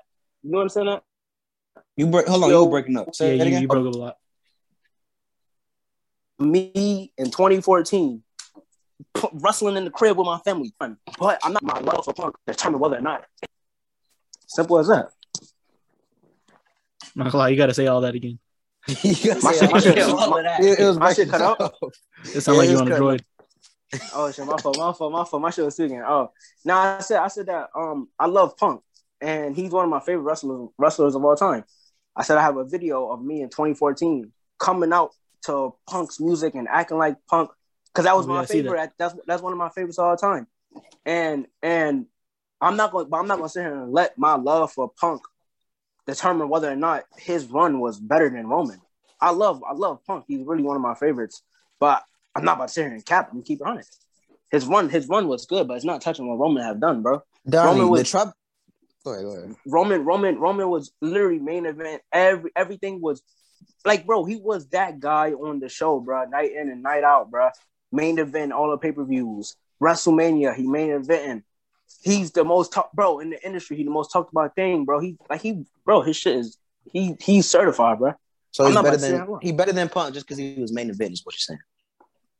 know 0.51 0.57
what 0.57 0.61
I'm 0.63 0.69
saying? 0.69 0.87
That 0.87 1.03
You 1.97 2.07
break. 2.07 2.27
Hold 2.27 2.43
on, 2.43 2.49
Yo. 2.49 2.59
you 2.59 2.65
were 2.65 2.71
breaking 2.71 2.97
up. 2.97 3.13
Say 3.15 3.31
Yeah, 3.31 3.37
that 3.37 3.43
you, 3.43 3.47
again. 3.47 3.61
you 3.63 3.67
broke 3.67 3.87
up 3.87 3.93
a 3.93 3.97
lot. 3.97 4.17
me 6.39 7.11
in 7.17 7.25
2014 7.31 8.21
p- 9.13 9.27
wrestling 9.33 9.77
in 9.77 9.85
the 9.85 9.89
crib 9.91 10.17
with 10.17 10.25
my 10.25 10.37
family, 10.39 10.73
but 10.79 11.39
I'm 11.43 11.53
not 11.53 11.63
my 11.63 11.79
love 11.79 12.03
for 12.05 12.13
punk 12.13 12.35
determine 12.45 12.79
whether 12.79 12.97
or 12.97 13.01
not. 13.01 13.25
Simple 14.47 14.77
as 14.79 14.87
that. 14.87 15.09
I'm 15.41 17.23
not 17.23 17.31
gonna 17.31 17.37
lie, 17.37 17.49
you 17.49 17.57
got 17.57 17.67
to 17.67 17.73
say 17.73 17.87
all 17.87 18.01
that 18.01 18.15
again. 18.15 18.39
You 19.03 19.33
My 19.41 19.51
shit- 19.53 19.71
my 19.71 19.77
it. 19.77 19.83
shit- 19.83 19.99
all. 19.99 20.37
It, 20.37 20.79
it 20.79 20.85
was 20.85 20.97
My 20.99 21.13
shit 21.13 21.29
cut 21.29 21.41
out? 21.41 21.59
up. 21.59 21.73
It 22.23 22.41
sounds 22.41 22.57
like 22.57 22.69
you're 22.69 22.73
was 22.73 22.81
on 22.81 22.91
a 22.91 22.95
droid. 22.95 23.21
Oh 24.13 24.31
shit, 24.31 24.45
my 24.45 24.57
fault, 24.57 24.77
my 24.77 24.91
fault, 24.93 25.11
my 25.11 25.23
fault. 25.25 25.41
My 25.41 25.49
shit 25.49 25.63
was 25.65 25.75
speaking. 25.75 26.01
Oh, 26.05 26.31
no, 26.65 26.75
I 26.75 26.99
said, 26.99 27.19
I 27.19 27.27
said 27.29 27.45
that. 27.47 27.69
Um, 27.75 28.09
I 28.19 28.25
love 28.27 28.57
Punk, 28.57 28.81
and 29.21 29.55
he's 29.55 29.71
one 29.71 29.85
of 29.85 29.89
my 29.91 29.99
favorite 30.01 30.23
wrestlers 30.23 30.69
wrestlers 30.77 31.15
of 31.15 31.23
all 31.23 31.35
time. 31.35 31.63
I 32.15 32.23
said 32.23 32.37
I 32.37 32.41
have 32.41 32.57
a 32.57 32.63
video 32.65 33.09
of 33.09 33.23
me 33.23 33.41
in 33.41 33.49
2014 33.49 34.31
coming 34.59 34.91
out 34.93 35.11
to 35.45 35.73
Punk's 35.87 36.19
music 36.19 36.55
and 36.55 36.67
acting 36.67 36.97
like 36.97 37.15
Punk 37.29 37.51
because 37.87 38.05
that 38.05 38.15
was 38.15 38.25
Oh, 38.25 38.29
my 38.29 38.41
I 38.41 38.45
see 38.45 38.61
that. 38.61 38.69
favorite. 38.69 38.91
That's 38.97 39.15
that's 39.27 39.41
one 39.41 39.53
of 39.53 39.59
my 39.59 39.69
favorites 39.69 39.97
of 39.99 40.05
all 40.05 40.17
time. 40.17 40.47
And 41.05 41.47
and 41.61 42.05
I'm 42.61 42.75
not 42.77 42.91
going, 42.91 43.09
but 43.09 43.17
I'm 43.17 43.27
not 43.27 43.37
going 43.37 43.47
to 43.47 43.51
sit 43.53 43.61
here 43.63 43.81
and 43.83 43.91
let 43.93 44.17
my 44.17 44.35
love 44.35 44.71
for 44.73 44.91
Punk 44.99 45.21
determine 46.07 46.49
whether 46.49 46.71
or 46.71 46.75
not 46.75 47.03
his 47.17 47.47
run 47.47 47.79
was 47.79 47.99
better 47.99 48.29
than 48.29 48.47
Roman. 48.47 48.79
I 49.19 49.31
love 49.31 49.63
I 49.67 49.73
love 49.73 50.03
Punk. 50.05 50.25
He's 50.27 50.45
really 50.45 50.63
one 50.63 50.75
of 50.75 50.81
my 50.81 50.95
favorites, 50.95 51.41
but 51.79 52.03
I'm 52.35 52.43
not 52.43 52.57
about 52.57 52.67
to 52.67 52.73
sit 52.73 52.83
here 52.83 52.93
and 52.93 53.05
cap 53.05 53.31
him. 53.31 53.41
Keep 53.43 53.61
it 53.61 53.67
honest. 53.67 54.01
His 54.51 54.65
run, 54.65 54.89
his 54.89 55.07
run 55.07 55.27
was 55.27 55.45
good, 55.45 55.67
but 55.67 55.75
it's 55.75 55.85
not 55.85 56.01
touching 56.01 56.27
what 56.27 56.37
Roman 56.37 56.63
have 56.63 56.79
done, 56.79 57.01
bro. 57.01 57.21
Donney, 57.49 57.79
Roman 57.79 57.89
was- 57.89 58.11
the. 58.11 58.33
Go 59.03 59.11
ahead, 59.11 59.23
go 59.25 59.31
ahead. 59.31 59.55
Roman, 59.67 60.03
Roman, 60.03 60.39
Roman 60.39 60.69
was 60.69 60.91
literally 60.99 61.39
main 61.39 61.65
event. 61.65 62.01
Every 62.11 62.51
everything 62.55 63.01
was 63.01 63.21
like, 63.85 64.05
bro, 64.05 64.25
he 64.25 64.35
was 64.35 64.67
that 64.69 64.99
guy 64.99 65.31
on 65.33 65.59
the 65.59 65.69
show, 65.69 65.99
bro. 65.99 66.25
Night 66.25 66.51
in 66.53 66.69
and 66.69 66.81
night 66.81 67.03
out, 67.03 67.29
bro. 67.29 67.49
Main 67.91 68.17
event, 68.17 68.51
all 68.51 68.71
the 68.71 68.77
pay 68.77 68.91
per 68.91 69.03
views, 69.03 69.55
WrestleMania, 69.81 70.55
he 70.55 70.67
main 70.67 70.89
eventing. 70.89 71.43
He's 72.01 72.31
the 72.31 72.43
most 72.43 72.71
talk, 72.71 72.91
bro, 72.93 73.19
in 73.19 73.31
the 73.31 73.43
industry. 73.45 73.77
He 73.77 73.83
the 73.83 73.89
most 73.89 74.11
talked 74.11 74.31
about 74.31 74.55
thing, 74.55 74.85
bro. 74.85 74.99
He 74.99 75.17
like 75.29 75.41
he, 75.41 75.65
bro, 75.83 76.01
his 76.01 76.15
shit 76.15 76.35
is 76.37 76.57
he 76.91 77.15
he's 77.19 77.49
certified, 77.49 77.99
bro. 77.99 78.13
So 78.51 78.65
he's 78.65 78.75
better 78.75 78.87
about 78.87 78.93
to 78.93 78.99
say 78.99 79.11
than 79.11 79.27
he 79.41 79.51
better 79.51 79.73
than 79.73 79.89
Punk 79.89 80.13
just 80.13 80.25
because 80.25 80.37
he 80.37 80.55
was 80.59 80.71
main 80.71 80.89
event 80.89 81.13
is 81.13 81.25
what 81.25 81.33
you're 81.33 81.39
saying. 81.39 81.59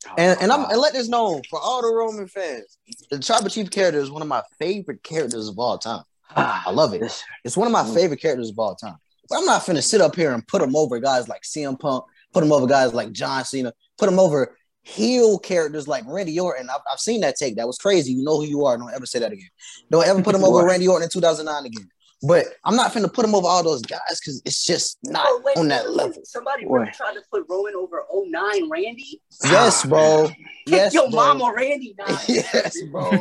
Oh 0.08 0.14
and 0.18 0.42
and 0.42 0.52
I'm 0.52 0.70
and 0.70 0.80
let 0.80 0.94
this 0.94 1.10
known 1.10 1.42
for 1.50 1.60
all 1.60 1.82
the 1.82 1.94
Roman 1.94 2.28
fans. 2.28 2.78
The 3.10 3.20
Tribal 3.20 3.50
Chief 3.50 3.70
character 3.70 4.00
is 4.00 4.12
one 4.12 4.22
of 4.22 4.28
my 4.28 4.44
favorite 4.60 5.04
characters 5.04 5.48
of 5.48 5.58
all 5.58 5.78
time. 5.78 6.04
I 6.36 6.72
love 6.72 6.94
it. 6.94 7.24
It's 7.44 7.58
one 7.58 7.68
of 7.68 7.72
my 7.72 7.84
mm. 7.84 7.94
favorite 7.94 8.22
characters 8.22 8.50
of 8.50 8.60
all 8.60 8.76
time. 8.76 8.98
But 9.30 9.40
I'm 9.40 9.46
not 9.46 9.62
finna 9.62 9.84
sit 9.84 10.02
up 10.02 10.16
here 10.16 10.34
and 10.34 10.46
put 10.48 10.62
him 10.62 10.76
over 10.76 11.00
guys 11.00 11.28
like 11.28 11.42
CM 11.42 11.80
Punk, 11.80 12.06
put 12.34 12.44
him 12.44 12.52
over 12.52 12.68
guys 12.68 12.94
like 12.94 13.12
John 13.12 13.44
Cena, 13.44 13.74
put 13.98 14.10
him 14.10 14.20
over 14.20 14.56
heel 14.86 15.40
characters 15.40 15.88
like 15.88 16.04
Randy 16.08 16.40
Orton. 16.40 16.70
I've, 16.70 16.82
I've 16.92 17.00
seen 17.00 17.22
that 17.22 17.36
take. 17.36 17.56
That 17.58 17.68
was 17.68 17.78
crazy. 17.78 18.14
You 18.14 18.24
know 18.24 18.38
who 18.38 18.46
you 18.46 18.66
are. 18.66 18.78
Don't 18.78 18.94
ever 18.94 19.06
say 19.06 19.20
that 19.20 19.32
again. 19.32 19.50
Don't 19.92 20.08
ever 20.08 20.22
put 20.22 20.36
him 20.36 20.44
over 20.44 20.64
Randy 20.64 20.88
Orton 20.88 21.04
in 21.04 21.10
2009 21.10 21.66
again. 21.66 21.90
But 22.28 22.46
I'm 22.64 22.76
not 22.76 22.92
finna 22.94 23.12
put 23.14 23.26
him 23.26 23.36
over 23.36 23.46
all 23.48 23.62
those 23.62 23.82
guys 23.82 24.20
because 24.20 24.42
it's 24.46 24.64
just 24.64 24.98
not 25.04 25.26
Oh, 25.28 25.42
wait, 25.44 25.58
on 25.58 25.68
that 25.68 25.84
wait, 25.86 25.94
level. 25.94 26.22
Somebody 26.24 26.66
Boy. 26.66 26.78
really 26.80 26.92
tried 26.92 27.14
to 27.16 27.22
put 27.32 27.46
Roman 27.50 27.74
over 27.76 28.04
09 28.14 28.70
Randy. 28.70 29.22
Yes, 29.44 29.86
bro. 29.86 30.30
Yes, 30.68 30.96
Yo, 30.96 31.10
bro. 31.12 31.36
mama, 31.36 31.54
Randy. 31.56 31.94
Nah. 32.00 32.18
yes, 32.28 32.82
bro. 32.92 33.12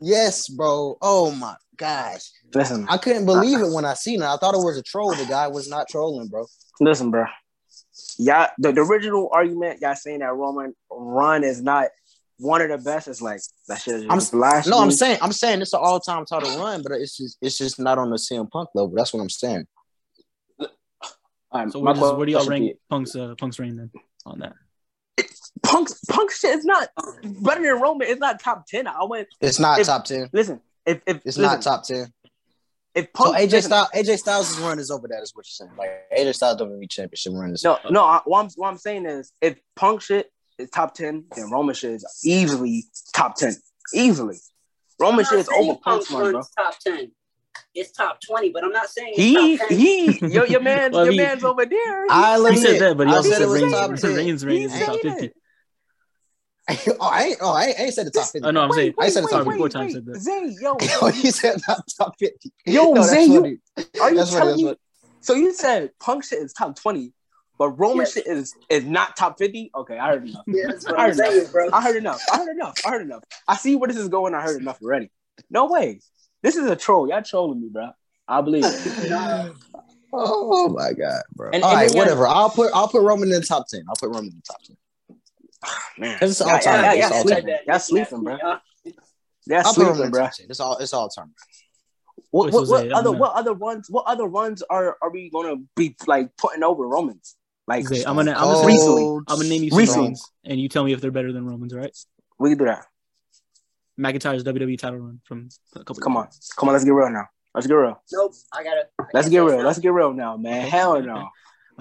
yes, 0.00 0.48
bro. 0.48 0.96
Oh 1.02 1.32
my 1.32 1.56
gosh. 1.76 2.30
Listen, 2.54 2.86
I 2.88 2.96
couldn't 2.98 3.26
believe 3.26 3.58
it 3.60 3.72
when 3.72 3.84
I 3.84 3.94
seen 3.94 4.22
it. 4.22 4.26
I 4.26 4.36
thought 4.36 4.54
it 4.54 4.58
was 4.58 4.78
a 4.78 4.82
troll. 4.82 5.12
The 5.14 5.24
guy 5.24 5.48
was 5.48 5.68
not 5.68 5.88
trolling, 5.88 6.28
bro. 6.28 6.46
listen, 6.80 7.10
bro. 7.10 7.24
Yeah, 8.18 8.48
the, 8.58 8.72
the 8.72 8.80
original 8.80 9.28
argument, 9.32 9.80
y'all 9.80 9.94
saying 9.94 10.20
that 10.20 10.32
Roman 10.34 10.74
run 10.90 11.44
is 11.44 11.60
not 11.62 11.88
one 12.38 12.60
of 12.62 12.68
the 12.70 12.78
best. 12.78 13.08
Is 13.08 13.20
like 13.22 13.40
that 13.68 13.80
shit 13.80 13.94
is 13.96 14.02
I'm- 14.04 14.18
just 14.18 14.32
blasphemy. 14.32 14.74
No, 14.76 14.82
I'm 14.82 14.90
saying 14.90 15.18
I'm 15.20 15.32
saying 15.32 15.62
it's 15.62 15.72
an 15.72 15.80
all 15.82 16.00
time 16.00 16.24
title 16.24 16.58
run, 16.58 16.82
but 16.82 16.92
it's 16.92 17.16
just 17.16 17.38
it's 17.40 17.58
just 17.58 17.78
not 17.78 17.98
on 17.98 18.10
the 18.10 18.16
CM 18.16 18.50
Punk 18.50 18.70
level. 18.74 18.92
That's 18.94 19.12
what 19.12 19.20
I'm 19.20 19.30
saying. 19.30 19.66
All 20.58 20.68
right, 21.52 21.70
So 21.70 21.80
my 21.80 21.92
where, 21.92 22.26
do 22.26 22.32
y'all 22.32 22.44
question 22.44 22.64
rank 22.64 22.76
Punk's 22.90 23.14
uh, 23.16 23.34
Punk's 23.38 23.58
reign 23.58 23.76
then 23.76 23.90
on 24.24 24.40
that? 24.40 24.54
Punk 25.62 25.88
Punk 26.08 26.30
shit 26.30 26.58
is 26.58 26.64
not 26.64 26.88
better 27.42 27.62
than 27.62 27.80
Roman. 27.80 28.08
It's 28.08 28.20
not 28.20 28.40
top 28.40 28.66
ten. 28.66 28.86
I 28.86 29.04
went. 29.04 29.28
It's 29.40 29.58
not 29.60 29.78
If- 29.78 29.86
top 29.86 30.04
ten. 30.04 30.28
Listen, 30.32 30.60
if 30.84 31.00
if 31.06 31.16
It's 31.18 31.24
listen, 31.38 31.42
not 31.42 31.62
top 31.62 31.84
ten. 31.84 32.12
If 32.96 33.08
So 33.16 33.32
AJ 33.34 33.62
Styles 33.64 33.88
AJ 33.94 34.18
Styles' 34.18 34.58
run 34.58 34.78
is 34.78 34.90
over 34.90 35.06
that, 35.08 35.22
is 35.22 35.32
what 35.34 35.44
you're 35.46 35.66
saying. 35.68 35.70
Like 35.76 35.90
AJ 36.18 36.34
Styles 36.34 36.60
WWE 36.62 36.88
championship 36.90 37.34
run 37.34 37.52
is 37.52 37.62
No, 37.62 37.78
no. 37.90 38.02
I, 38.04 38.22
what, 38.24 38.40
I'm, 38.40 38.50
what 38.56 38.68
I'm 38.68 38.78
saying 38.78 39.04
is, 39.06 39.32
if 39.42 39.58
Punk 39.76 40.00
shit 40.00 40.32
is 40.58 40.70
top 40.70 40.94
ten, 40.94 41.26
then 41.36 41.50
Roman 41.50 41.74
shit 41.74 41.90
is 41.92 42.22
easily 42.24 42.84
top 43.14 43.36
ten. 43.36 43.54
Easily, 43.92 44.38
Roman 44.98 45.24
shit 45.26 45.40
is 45.40 45.48
over 45.50 45.74
Punk's 45.74 46.08
Punk's 46.08 46.10
run, 46.10 46.32
bro. 46.32 46.42
top 46.58 46.78
10. 46.80 47.12
It's 47.74 47.92
top 47.92 48.18
20, 48.26 48.50
but 48.50 48.64
I'm 48.64 48.72
not 48.72 48.88
saying 48.88 49.12
it's 49.14 49.22
He 49.22 49.58
top 49.58 49.68
10. 49.68 49.78
he 49.78 50.18
your 50.26 50.46
your 50.46 50.60
man 50.60 50.90
Well, 50.92 51.04
your 51.04 51.12
he- 51.12 51.18
man's 51.18 51.44
over 51.44 51.66
there. 51.66 52.04
He- 52.04 52.10
I'll 52.10 52.46
He 52.46 52.56
admit, 52.56 52.66
said 52.66 52.80
that, 52.80 52.96
but 52.96 53.06
he 53.06 53.14
also 53.14 53.28
said 53.28 53.36
said 53.38 53.42
it 53.44 53.48
was 53.48 53.60
Reigns, 53.62 53.72
top 53.72 53.90
Reigns, 53.90 54.00
10. 54.00 54.14
Reigns 54.16 54.44
reign 54.46 54.62
is 54.62 54.72
He 54.74 54.84
top 54.84 55.00
50. 55.00 55.26
it. 55.26 55.36
oh, 57.00 57.08
I 57.08 57.22
ain't. 57.24 57.38
Oh, 57.40 57.52
I 57.52 57.64
ain't, 57.66 57.78
I 57.80 57.82
ain't 57.84 57.94
said 57.94 58.06
the 58.06 58.10
top 58.10 58.24
fifty. 58.24 58.46
Oh 58.46 58.50
no, 58.50 58.62
I'm 58.62 58.72
saying 58.72 58.94
I 58.98 59.08
said 59.08 59.22
the 59.22 59.28
top 59.28 59.44
sorry, 59.44 59.44
before 59.58 59.68
wait, 59.84 59.92
said 59.92 60.04
that. 60.06 60.20
Zay, 60.20 60.56
yo, 60.60 60.76
Oh, 61.00 61.12
you 61.14 61.30
said 61.30 61.60
not 61.68 61.84
top 61.96 62.14
fifty. 62.18 62.52
yo, 62.66 62.92
No, 62.92 63.02
Zay, 63.02 63.24
you, 63.24 63.58
are 64.00 64.10
you 64.10 64.16
That's 64.16 64.30
funny, 64.30 64.46
telling 64.46 64.64
me? 64.64 64.74
So 65.20 65.34
you 65.34 65.52
said 65.52 65.90
Punk 66.00 66.24
shit 66.24 66.40
is 66.40 66.52
top 66.52 66.74
twenty, 66.74 67.12
but 67.58 67.70
Roman 67.70 67.98
Yes. 67.98 68.14
shit 68.14 68.26
is 68.26 68.54
is 68.68 68.84
not 68.84 69.16
top 69.16 69.38
fifty. 69.38 69.70
Okay, 69.76 69.96
I 69.96 70.08
heard 70.08 70.28
enough. 70.28 70.42
Yeah, 70.48 70.66
I 70.88 70.92
I'm 70.94 71.06
heard 71.06 71.16
saying, 71.16 71.48
bro. 71.52 71.70
I 71.72 71.82
heard 71.82 71.96
enough. 71.96 72.22
I 72.30 72.38
heard 72.38 72.56
enough. 72.56 72.78
I 72.84 72.90
heard 72.90 73.02
enough. 73.02 73.22
I 73.46 73.56
see 73.56 73.76
where 73.76 73.86
this 73.88 73.96
is 73.96 74.08
going. 74.08 74.34
I 74.34 74.42
heard 74.42 74.60
enough 74.60 74.78
already. 74.82 75.10
No 75.50 75.66
way. 75.66 76.00
This 76.42 76.56
is 76.56 76.68
a 76.68 76.74
troll. 76.74 77.08
Y'all 77.08 77.22
trolling 77.22 77.60
me, 77.60 77.68
bro. 77.70 77.90
I 78.26 78.40
believe 78.40 78.64
it. 78.64 79.08
Nah, 79.08 79.50
Oh 80.12 80.68
my 80.70 80.92
god, 80.92 81.22
bro! 81.34 81.50
And- 81.52 81.62
All 81.62 81.70
and 81.76 81.80
right, 81.80 81.96
whatever. 81.96 82.26
I'll 82.26 82.50
put 82.50 82.72
I'll 82.74 82.88
put 82.88 83.02
Roman 83.02 83.28
in 83.32 83.40
the 83.40 83.46
top 83.46 83.68
ten. 83.68 83.84
I'll 83.88 83.94
put 83.96 84.08
Roman 84.08 84.30
in 84.30 84.36
the 84.36 84.42
top 84.42 84.62
ten. 84.62 84.76
Man, 85.98 86.18
It's 86.20 86.40
all 86.40 86.58
time. 86.58 86.84
y'all- 86.84 86.92
It's 86.94 87.10
y'all 87.10 87.22
sleeping. 87.22 87.56
Y'all 87.66 87.78
sleeping, 87.78 88.22
bro. 88.22 88.36
Yeah. 88.42 88.58
Y'all 89.48 89.58
I'll 89.66 89.74
put 89.74 89.82
Roman 89.82 89.94
sleeping, 89.94 90.04
in 90.06 90.10
the 90.10 90.10
bro. 90.10 90.24
top 90.24 90.32
ten. 90.34 90.46
It's 90.50 90.60
all 90.60 90.76
it's 90.78 90.92
all 90.92 91.08
time. 91.08 91.34
What, 92.30 92.46
Wait, 92.46 92.54
what, 92.54 92.66
so 92.66 92.70
what 92.72 92.80
Zay, 92.82 92.90
other 92.90 93.10
I'm 93.10 93.18
what 93.18 93.32
other 93.34 93.54
runs? 93.54 93.88
What 93.90 94.04
other 94.06 94.24
runs 94.26 94.62
are 94.62 94.96
are 95.00 95.10
we 95.10 95.30
gonna 95.30 95.56
be 95.76 95.96
like 96.06 96.36
putting 96.36 96.62
over 96.64 96.86
Romans? 96.86 97.36
Like 97.68 97.86
Zay, 97.86 98.04
I'm 98.04 98.16
gonna 98.16 98.32
I'm 98.32 98.42
gonna, 98.44 98.58
say, 98.58 98.66
Recently. 98.66 99.04
I'm 99.28 99.36
gonna 99.36 99.48
name 99.48 99.62
you 99.62 99.70
some 99.70 99.78
Recently. 99.78 100.14
and 100.44 100.60
you 100.60 100.68
tell 100.68 100.84
me 100.84 100.92
if 100.92 101.00
they're 101.00 101.10
better 101.10 101.32
than 101.32 101.46
Roman's. 101.46 101.74
right? 101.74 101.96
we 102.38 102.50
can 102.50 102.58
do 102.58 102.64
that. 102.66 102.84
McIntyre's 103.98 104.44
WWE 104.44 104.78
title 104.78 104.98
run 104.98 105.20
from 105.24 105.48
a 105.74 105.78
couple. 105.78 106.02
Come 106.02 106.16
on, 106.16 106.28
come 106.56 106.68
on. 106.68 106.74
Let's 106.74 106.84
get 106.84 106.92
real 106.92 107.08
now. 107.10 107.26
Let's 107.54 107.66
get 107.66 107.74
real. 107.74 108.02
Nope, 108.12 108.34
I 108.52 108.62
gotta. 108.62 108.88
Let's 109.14 109.28
get 109.30 109.38
real. 109.38 109.54
it's 109.54 109.64
Let's 109.64 109.78
get 109.78 109.92
real 109.92 110.12
now, 110.12 110.36
man. 110.36 110.68
Hell 110.68 111.00
no. 111.00 111.28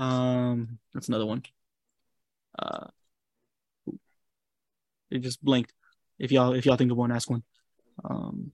Um, 0.02 0.80
that's 0.94 1.08
another 1.10 1.26
one. 1.26 1.44
Uh, 2.58 2.88
it 5.16 5.20
just 5.20 5.44
blinked. 5.44 5.74
If 6.20 6.32
y'all 6.32 6.54
if 6.54 6.66
y'all 6.66 6.78
think 6.78 6.92
of 6.92 6.98
one, 6.98 7.12
ask 7.12 7.30
one. 7.30 7.44
Um, 8.04 8.52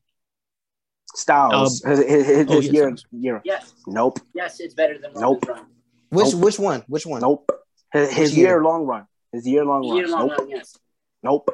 Styles. 1.15 1.81
his 1.83 1.99
his, 1.99 2.27
his, 2.27 2.47
oh, 2.49 2.59
yes, 2.59 2.65
year, 2.71 2.83
Styles. 2.83 3.05
year. 3.11 3.41
Yes. 3.43 3.61
Yes, 3.63 3.73
Nope. 3.87 4.19
yes, 4.33 4.59
it's 4.59 4.73
better 4.73 4.97
than 4.97 5.11
Nope. 5.15 5.45
Run. 5.47 5.65
Which 6.09 6.33
Nope. 6.33 6.41
which 6.43 6.59
one? 6.59 6.83
Which 6.87 7.05
one? 7.05 7.21
Nope. 7.21 7.49
His, 7.91 8.11
his 8.11 8.37
year? 8.37 8.47
year 8.47 8.63
long 8.63 8.85
run. 8.85 9.05
His 9.33 9.45
year 9.47 9.65
long 9.65 9.87
run. 9.87 9.97
Year 9.97 10.07
long 10.07 10.27
Nope. 10.27 10.37
run, 10.39 10.49
yes. 10.49 10.77
Nope. 11.23 11.49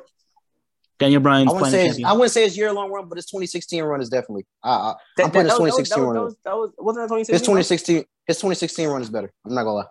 Daniel 1.00 1.22
I 1.22 1.24
Bryan's 1.24 1.54
wouldn't 1.54 1.72
say 1.72 1.86
his, 1.88 2.04
I 2.04 2.14
wouldn't 2.14 2.32
say 2.32 2.44
his 2.44 2.58
year 2.58 2.74
long 2.74 2.92
run, 2.92 3.08
but 3.08 3.18
his 3.18 3.26
2016 3.28 3.84
run 3.84 4.02
is 4.02 4.10
definitely. 4.10 4.46
Uh, 4.64 4.68
uh, 4.68 4.94
That, 5.18 5.26
I'm 5.26 5.32
putting 5.32 5.48
that, 5.48 5.50
his 5.50 5.58
that, 5.58 5.64
was- 5.64 5.76
2016 5.76 6.04
that, 6.04 6.12
run. 6.12 6.24
was, 6.26 6.36
that 6.44 6.56
was 6.56 6.72
wasn't 6.78 7.04
that 7.10 7.16
2016? 7.16 7.34
his 7.34 7.42
2016 7.42 7.96
his 8.28 8.38
2016 8.38 8.88
run 8.90 9.02
is 9.02 9.10
better. 9.10 9.32
I'm 9.46 9.54
not 9.54 9.64
gonna 9.64 9.76
lie. 9.76 9.86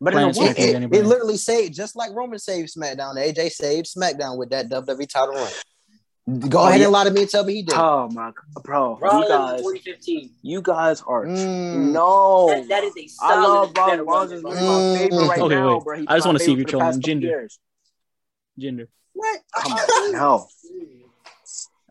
But 0.00 0.12
in 0.14 0.18
a 0.20 0.26
what? 0.28 0.58
It, 0.58 0.82
it, 0.92 1.06
literally 1.06 1.36
saved 1.38 1.74
just 1.74 1.96
like 1.96 2.10
Roman 2.12 2.38
saved 2.38 2.74
SmackDown. 2.76 3.16
AJ 3.16 3.50
saved 3.52 3.86
SmackDown 3.86 4.36
with 4.36 4.50
that 4.50 4.68
WWE 4.68 5.08
title 5.08 5.34
run. 5.34 5.50
Go 6.50 6.58
Oh, 6.58 6.66
ahead 6.66 6.80
yeah. 6.80 6.86
and 6.86 6.92
lie 6.92 7.04
to 7.04 7.10
me 7.12 7.20
and 7.22 7.30
tell 7.30 7.44
me 7.44 7.54
he 7.54 7.62
did. 7.62 7.76
Oh 7.76 8.08
my 8.12 8.32
bro, 8.64 8.98
Rollins 9.00 9.28
you 9.28 9.28
guys, 9.28 9.60
2015. 9.60 10.30
you 10.42 10.60
guys 10.60 11.00
are 11.06 11.24
Mm. 11.24 11.92
no. 11.92 12.48
That, 12.48 12.68
that 12.68 12.84
is 12.84 12.92
a 12.98 13.06
solid 13.06 13.32
I 13.32 13.40
love 13.42 13.74
better 13.74 14.04
Rollins. 14.04 14.32
run 14.32 14.38
is 14.38 14.42
my 14.42 14.50
Mm. 14.50 14.96
favorite 14.98 15.28
right 15.28 15.40
Okay, 15.40 15.54
now, 15.54 15.74
wait. 15.76 15.84
bro. 15.84 15.96
He's 15.98 16.06
I 16.08 16.16
just 16.16 16.26
wanna 16.26 16.38
see 16.40 16.44
if 16.44 16.48
favorite 16.58 16.72
you're 16.72 16.80
for 16.80 16.84
the 16.84 16.92
past 16.92 17.02
trolling. 17.04 17.20
couple 17.22 17.28
Jinder. 17.28 17.30
years. 17.30 17.58
Jinder. 18.60 18.88
What? 19.12 19.40
Come 19.56 19.72
on, 19.72 20.12
no. 20.12 20.18
All 20.18 20.48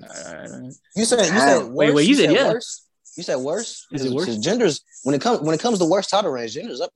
right, 0.02 0.10
all 0.26 0.34
right, 0.34 0.52
all 0.52 0.60
right. 0.62 0.74
You 0.96 1.06
said 1.06 1.20
you 1.20 1.26
said 1.40 1.58
worse. 1.64 1.68
Wait, 1.70 1.94
wait, 1.96 2.08
you 2.08 2.16
said 2.16 2.32
yeah. 2.32 2.48
worse. 2.50 2.82
You 3.16 3.24
said 3.24 3.36
worse. 3.38 3.88
Is 3.94 4.04
it 4.06 4.12
worse? 4.12 4.26
Because 4.26 4.46
Jinder's 4.46 4.82
when 5.04 5.16
it 5.16 5.22
comes 5.22 5.40
when 5.40 5.56
it 5.56 5.62
comes 5.62 5.80
to 5.80 5.86
worst 5.86 6.10
title 6.10 6.32
range, 6.32 6.54
Jinder's 6.54 6.82
up 6.82 6.92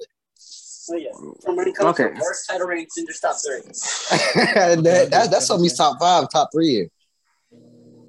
Oh, 0.92 0.96
yeah. 0.96 1.10
From 1.44 1.56
when 1.56 1.68
it 1.68 1.76
comes 1.76 2.00
Okay. 2.00 2.14
to 2.16 2.22
worst 2.22 2.48
title 2.50 2.68
reigns, 2.68 2.94
Jinder's 2.96 3.20
top 3.20 3.36
three. 3.46 3.62
there. 3.64 4.76
that, 4.76 5.10
that, 5.12 5.32
that's 5.32 5.46
something's 5.48 5.76
top 5.78 6.00
five, 6.00 6.28
top 6.32 6.50
three 6.54 6.70
here. 6.70 6.90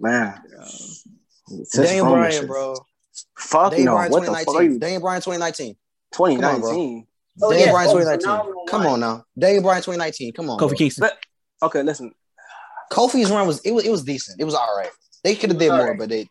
Man. 0.01 0.41
Daniel 1.75 2.07
Bryan, 2.07 2.47
bro. 2.47 2.77
Fuck 3.37 3.73
Daniel 3.73 3.87
no. 3.87 3.93
Bryan 3.97 4.13
What 4.13 4.25
the 4.25 4.33
fuck 4.33 4.55
are 4.55 4.63
you? 4.63 4.79
Daniel 4.79 5.01
Bryan 5.01 5.21
2019. 5.21 5.77
2019. 6.13 7.07
Oh, 7.43 7.51
Daniel 7.51 7.67
yeah. 7.67 7.73
Bryan 7.73 7.89
Oh, 7.89 7.93
2019. 7.93 8.21
phenomenal 8.21 8.65
Come 8.67 8.87
on 8.87 9.01
now. 9.01 9.25
Daniel 9.39 9.63
Bryan 9.63 9.83
2019. 9.83 10.33
Come 10.33 10.51
on. 10.51 10.59
Kofi 10.59 10.69
bro. 10.69 10.77
Kingston. 10.77 11.11
Okay, 11.63 11.83
listen. 11.83 12.13
Kofi's 12.91 13.31
run 13.31 13.47
was 13.47 13.61
it 13.61 13.73
was 13.73 13.85
it 13.85 13.91
was 13.91 14.03
decent. 14.03 14.41
It 14.41 14.45
was 14.45 14.55
all 14.55 14.77
right. 14.77 14.91
They 15.23 15.35
could 15.35 15.51
have 15.51 15.59
did 15.59 15.69
more, 15.71 15.81
alright. 15.81 15.99
but 15.99 16.09
they. 16.09 16.27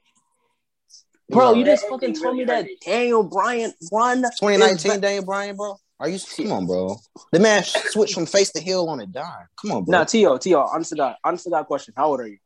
Bro, 1.29 1.53
you 1.53 1.57
right. 1.57 1.65
just 1.67 1.87
fucking 1.87 2.15
told 2.15 2.37
me 2.37 2.43
that. 2.45 2.67
Daniel 2.83 3.23
Bryan 3.23 3.71
run. 3.91 4.23
is 4.25 4.31
2019 4.39 4.99
Daniel 4.99 5.25
Bryan, 5.25 5.55
bro. 5.55 5.77
Are 5.99 6.07
you 6.07 6.19
come 6.37 6.51
on, 6.51 6.65
bro? 6.65 6.95
The 7.31 7.39
man 7.39 7.63
switched 7.63 8.13
from 8.13 8.25
face 8.25 8.51
to 8.53 8.61
heel 8.61 8.87
on 8.87 9.01
a 9.01 9.05
dime. 9.05 9.47
Come 9.61 9.71
on, 9.71 9.83
bro. 9.83 9.97
Nah, 9.97 10.03
Teo, 10.05 10.37
Teo, 10.37 10.65
answer 10.73 10.95
that. 10.95 11.17
Answer 11.25 11.49
that 11.49 11.65
question. 11.65 11.93
How 11.97 12.07
old 12.07 12.21
are 12.21 12.27
you? 12.27 12.37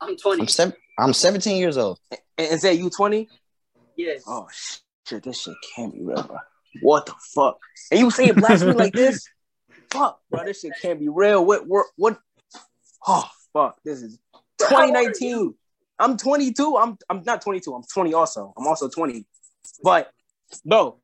I'm 0.00 0.16
20. 0.16 0.42
I'm 0.42 0.48
seven. 0.48 0.74
I'm 0.98 1.12
17 1.12 1.56
years 1.56 1.76
old. 1.76 1.98
And, 2.10 2.52
and 2.52 2.60
say 2.60 2.74
you 2.74 2.90
20? 2.90 3.28
Yeah. 3.96 4.14
Oh, 4.26 4.48
shit. 5.06 5.22
This 5.22 5.42
shit 5.42 5.54
can't 5.74 5.92
be 5.92 6.02
real, 6.02 6.22
bro. 6.22 6.38
What 6.82 7.06
the 7.06 7.14
fuck? 7.34 7.58
And 7.90 8.00
you 8.00 8.10
saying 8.10 8.34
blasphemy 8.34 8.72
like 8.72 8.92
this? 8.92 9.26
Fuck, 9.90 10.20
bro. 10.30 10.44
This 10.44 10.60
shit 10.60 10.72
can't 10.82 11.00
be 11.00 11.08
real. 11.08 11.44
What, 11.46 11.66
what, 11.66 11.86
what? 11.96 12.18
Oh, 13.06 13.24
fuck. 13.54 13.78
This 13.84 14.02
is 14.02 14.18
How 14.60 14.82
old 14.82 14.94
are 14.94 15.12
2019. 15.12 15.54
I'm 15.98 16.16
22. 16.18 16.76
I'm 16.76 16.98
I'm 17.08 17.22
not 17.24 17.40
22. 17.40 17.74
I'm 17.74 17.82
20 17.82 18.12
also. 18.12 18.52
I'm 18.56 18.66
also 18.66 18.88
20. 18.88 19.24
But 19.82 20.12
bro, 20.64 20.98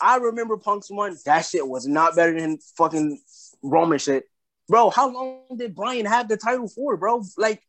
I 0.00 0.16
remember 0.16 0.56
Punk's 0.56 0.90
one. 0.90 1.16
That 1.24 1.44
shit 1.46 1.66
was 1.66 1.86
not 1.86 2.16
better 2.16 2.38
than 2.38 2.58
fucking 2.76 3.20
Roman 3.62 3.98
shit. 3.98 4.24
Bro, 4.68 4.90
how 4.90 5.08
long 5.10 5.40
did 5.56 5.74
Bryan 5.74 6.06
have 6.06 6.28
the 6.28 6.36
title 6.36 6.68
for, 6.68 6.96
bro? 6.96 7.22
Like, 7.38 7.62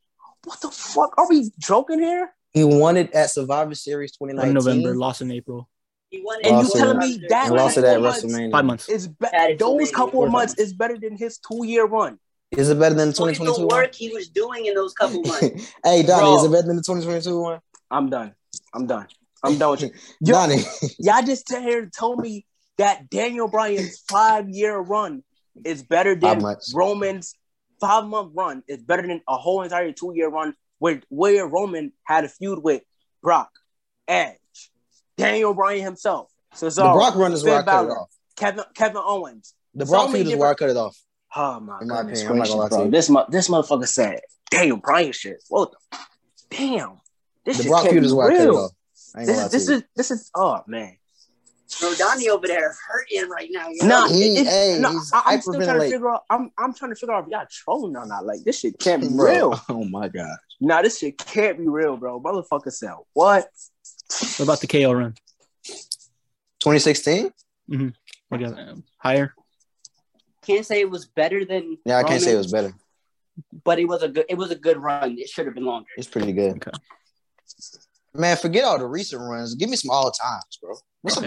what 0.44 0.60
the 0.62 0.70
fuck? 0.70 1.14
Are 1.18 1.28
we 1.30 1.52
joking 1.60 2.00
here? 2.00 2.34
He 2.52 2.64
won 2.64 2.98
it 2.98 3.14
at 3.14 3.30
Survivor 3.30 3.76
Series 3.76 4.12
in 4.20 4.28
2019. 4.30 4.54
November, 4.54 4.96
lost 4.98 5.22
in 5.22 5.32
April. 5.32 5.70
He 6.10 6.22
won 6.24 6.38
And 6.44 6.46
you 6.46 6.58
Lost 6.58 6.76
it- 6.76 6.80
telling 6.80 6.98
me 7.00 7.22
that 7.30 7.48
and 7.48 7.56
lost 7.56 7.78
it 7.78 7.84
at 7.84 8.02
Months. 8.02 8.24
WrestleMania. 8.24 8.52
Five 8.52 8.66
months. 8.66 8.90
Is 8.90 9.08
be- 9.10 9.56
those 9.60 9.92
couple 9.92 10.24
of 10.24 10.32
months 10.32 10.52
months. 10.54 10.62
is 10.62 10.74
better 10.74 10.98
than 10.98 11.18
his 11.18 11.38
two 11.38 11.66
year 11.66 11.86
run. 11.86 12.18
Is 12.52 12.70
it 12.70 12.80
better 12.80 12.96
than 12.96 13.10
the 13.12 13.22
Look 13.22 13.30
at 13.32 13.36
2022 13.36 13.54
the 13.62 13.68
one? 13.68 13.76
work 13.76 13.94
he 13.94 14.10
was 14.14 14.30
doing 14.30 14.66
in 14.68 14.74
those 14.74 14.94
couple 14.94 15.22
months. 15.26 15.74
hey, 15.84 16.04
Donney, 16.04 16.22
Bro. 16.22 16.38
is 16.40 16.44
it 16.46 16.52
better 16.52 16.68
than 16.68 16.78
the 16.78 16.82
2022 16.84 17.40
one? 17.42 17.60
I'm 17.92 18.10
done. 18.10 18.34
I'm 18.74 18.88
done. 18.88 19.08
I'm 19.44 19.58
done 19.58 19.72
with 19.72 19.82
you. 19.82 19.92
Yo, 20.22 20.34
Donney, 20.34 20.62
Y'all 21.00 21.24
just 21.24 21.48
sit 21.48 21.62
here 21.62 21.84
and 21.84 21.94
told 21.94 22.20
me 22.20 22.46
that 22.78 23.10
Daniel 23.10 23.48
Bryan's 23.48 24.04
five 24.10 24.50
year 24.50 24.78
run 24.78 25.24
is 25.64 25.84
better 25.84 26.16
than? 26.16 26.44
Roman's 26.74 27.34
five 27.80 28.06
month 28.06 28.34
run 28.36 28.64
is 28.68 28.82
better 28.82 29.04
than 29.04 29.22
a 29.28 29.38
whole 29.38 29.62
entire 29.62 29.92
two 29.92 30.12
year 30.16 30.30
run 30.30 30.54
where 30.80 31.02
where 31.10 31.48
Roman 31.48 31.92
had 32.04 32.26
a 32.26 32.30
feud 32.30 32.60
with 32.64 32.82
Brock, 33.22 33.50
Edge, 34.08 34.38
Daniel 35.18 35.54
Bryan 35.54 35.84
himself, 35.84 36.32
So 36.54 36.70
The 36.70 36.94
Brock 36.94 37.16
run 37.16 37.34
is 37.34 37.44
where 37.44 37.60
I 37.60 37.64
cut 37.64 37.86
it 37.86 37.92
off. 37.92 38.10
Kevin 38.36 38.64
Kevin 38.76 39.02
Owens. 39.04 39.54
The 39.74 39.86
Brock 39.86 40.12
many 40.12 40.24
feud 40.24 40.34
is 40.34 40.40
where 40.40 40.50
I 40.50 40.54
cut 40.54 40.70
it 40.70 40.78
off. 40.78 40.98
Oh 41.36 41.60
my 41.60 41.84
my 41.84 42.02
goodness 42.02 42.22
opinion, 42.22 42.32
I'm 42.32 42.38
not 42.38 42.48
gracious, 42.48 42.50
gonna 42.50 42.62
lie 42.62 42.70
to 42.70 42.76
bro. 42.76 42.86
you. 42.86 42.92
This 42.92 43.10
mo- 43.10 43.26
this 43.30 43.48
motherfucker 43.48 43.88
said, 43.88 44.22
"Damn 44.50 44.80
Bryan 44.80 45.12
shit." 45.12 45.44
What 45.50 45.72
the 45.72 45.98
damn? 46.52 47.02
This 47.46 47.58
The 47.58 47.64
Brock 47.66 47.88
feud 47.88 48.04
is 48.04 48.14
where 48.14 48.28
I 48.32 48.36
cut 48.36 48.48
it 48.48 48.50
off. 48.50 48.72
I 49.18 49.22
ain't 49.22 49.28
This 49.28 49.40
is 49.40 49.52
this 49.52 49.68
you. 49.68 49.76
is 49.76 49.84
this 49.96 50.12
is 50.12 50.32
oh 50.36 50.62
man. 50.68 50.96
Bro, 51.82 51.96
Donney 51.96 52.30
over 52.30 52.48
there 52.48 52.74
hurting 52.88 53.30
right 53.30 53.50
now. 53.52 53.68
yo. 53.70 53.86
Nah, 53.88 54.08
He- 54.08 54.38
it- 54.38 54.38
it- 54.42 54.48
hey, 54.48 54.78
no, 54.80 54.90
he's 54.92 55.12
I, 55.14 55.34
am 55.34 55.42
still 55.42 55.54
trying 55.56 55.80
to 55.80 55.90
figure 55.90 56.10
out. 56.10 56.24
I'm 56.30 56.52
I'm 56.58 56.74
trying 56.74 56.92
to 56.92 56.96
figure 56.96 57.14
out 57.14 57.26
if 57.26 57.30
y'all 57.32 57.46
trolling 57.50 57.98
or 57.98 58.06
not. 58.06 58.26
Like 58.26 58.44
this 58.44 58.60
shit 58.60 58.80
can't 58.80 59.02
be 59.02 59.10
Bro, 59.10 59.26
real. 59.26 59.62
Oh 59.70 59.84
my 59.84 60.08
god. 60.08 60.38
Nah, 60.62 60.82
this 60.84 61.00
shit 61.00 61.18
can't 61.18 61.58
be 61.58 61.68
real, 61.68 61.98
bro. 61.98 62.22
Motherfucker 62.22 62.72
said 62.72 62.92
what? 63.14 63.48
What 64.38 64.40
about 64.40 64.62
the 64.62 64.68
KO 64.68 64.94
run? 64.94 65.16
2016? 66.60 67.32
What 68.30 68.40
got 68.40 68.58
um, 68.58 68.84
higher? 68.98 69.34
Can't 70.44 70.66
say 70.66 70.80
it 70.80 70.90
was 70.90 71.06
better 71.06 71.44
than. 71.44 71.78
Yeah, 71.86 71.98
I 71.98 72.04
can't 72.04 72.22
say 72.22 72.34
it 72.34 72.38
was 72.38 72.52
better. 72.52 72.74
but 73.64 73.80
it 73.80 73.86
was 73.86 74.04
a 74.04 74.10
good. 74.10 74.26
It 74.30 74.38
was 74.38 74.52
a 74.52 74.56
good 74.56 74.78
run. 74.78 75.18
It 75.18 75.28
should 75.28 75.46
have 75.48 75.56
been 75.56 75.66
longer. 75.66 75.90
It's 75.98 76.08
pretty 76.08 76.32
good. 76.34 76.56
Okay. 76.58 76.72
Man, 78.18 78.36
forget 78.38 78.64
all 78.64 78.80
the 78.80 78.86
recent 78.88 79.22
runs. 79.22 79.54
Give 79.56 79.70
me 79.70 79.76
some 79.76 79.92
all 79.92 80.12
times, 80.12 80.58
bro. 80.62 80.74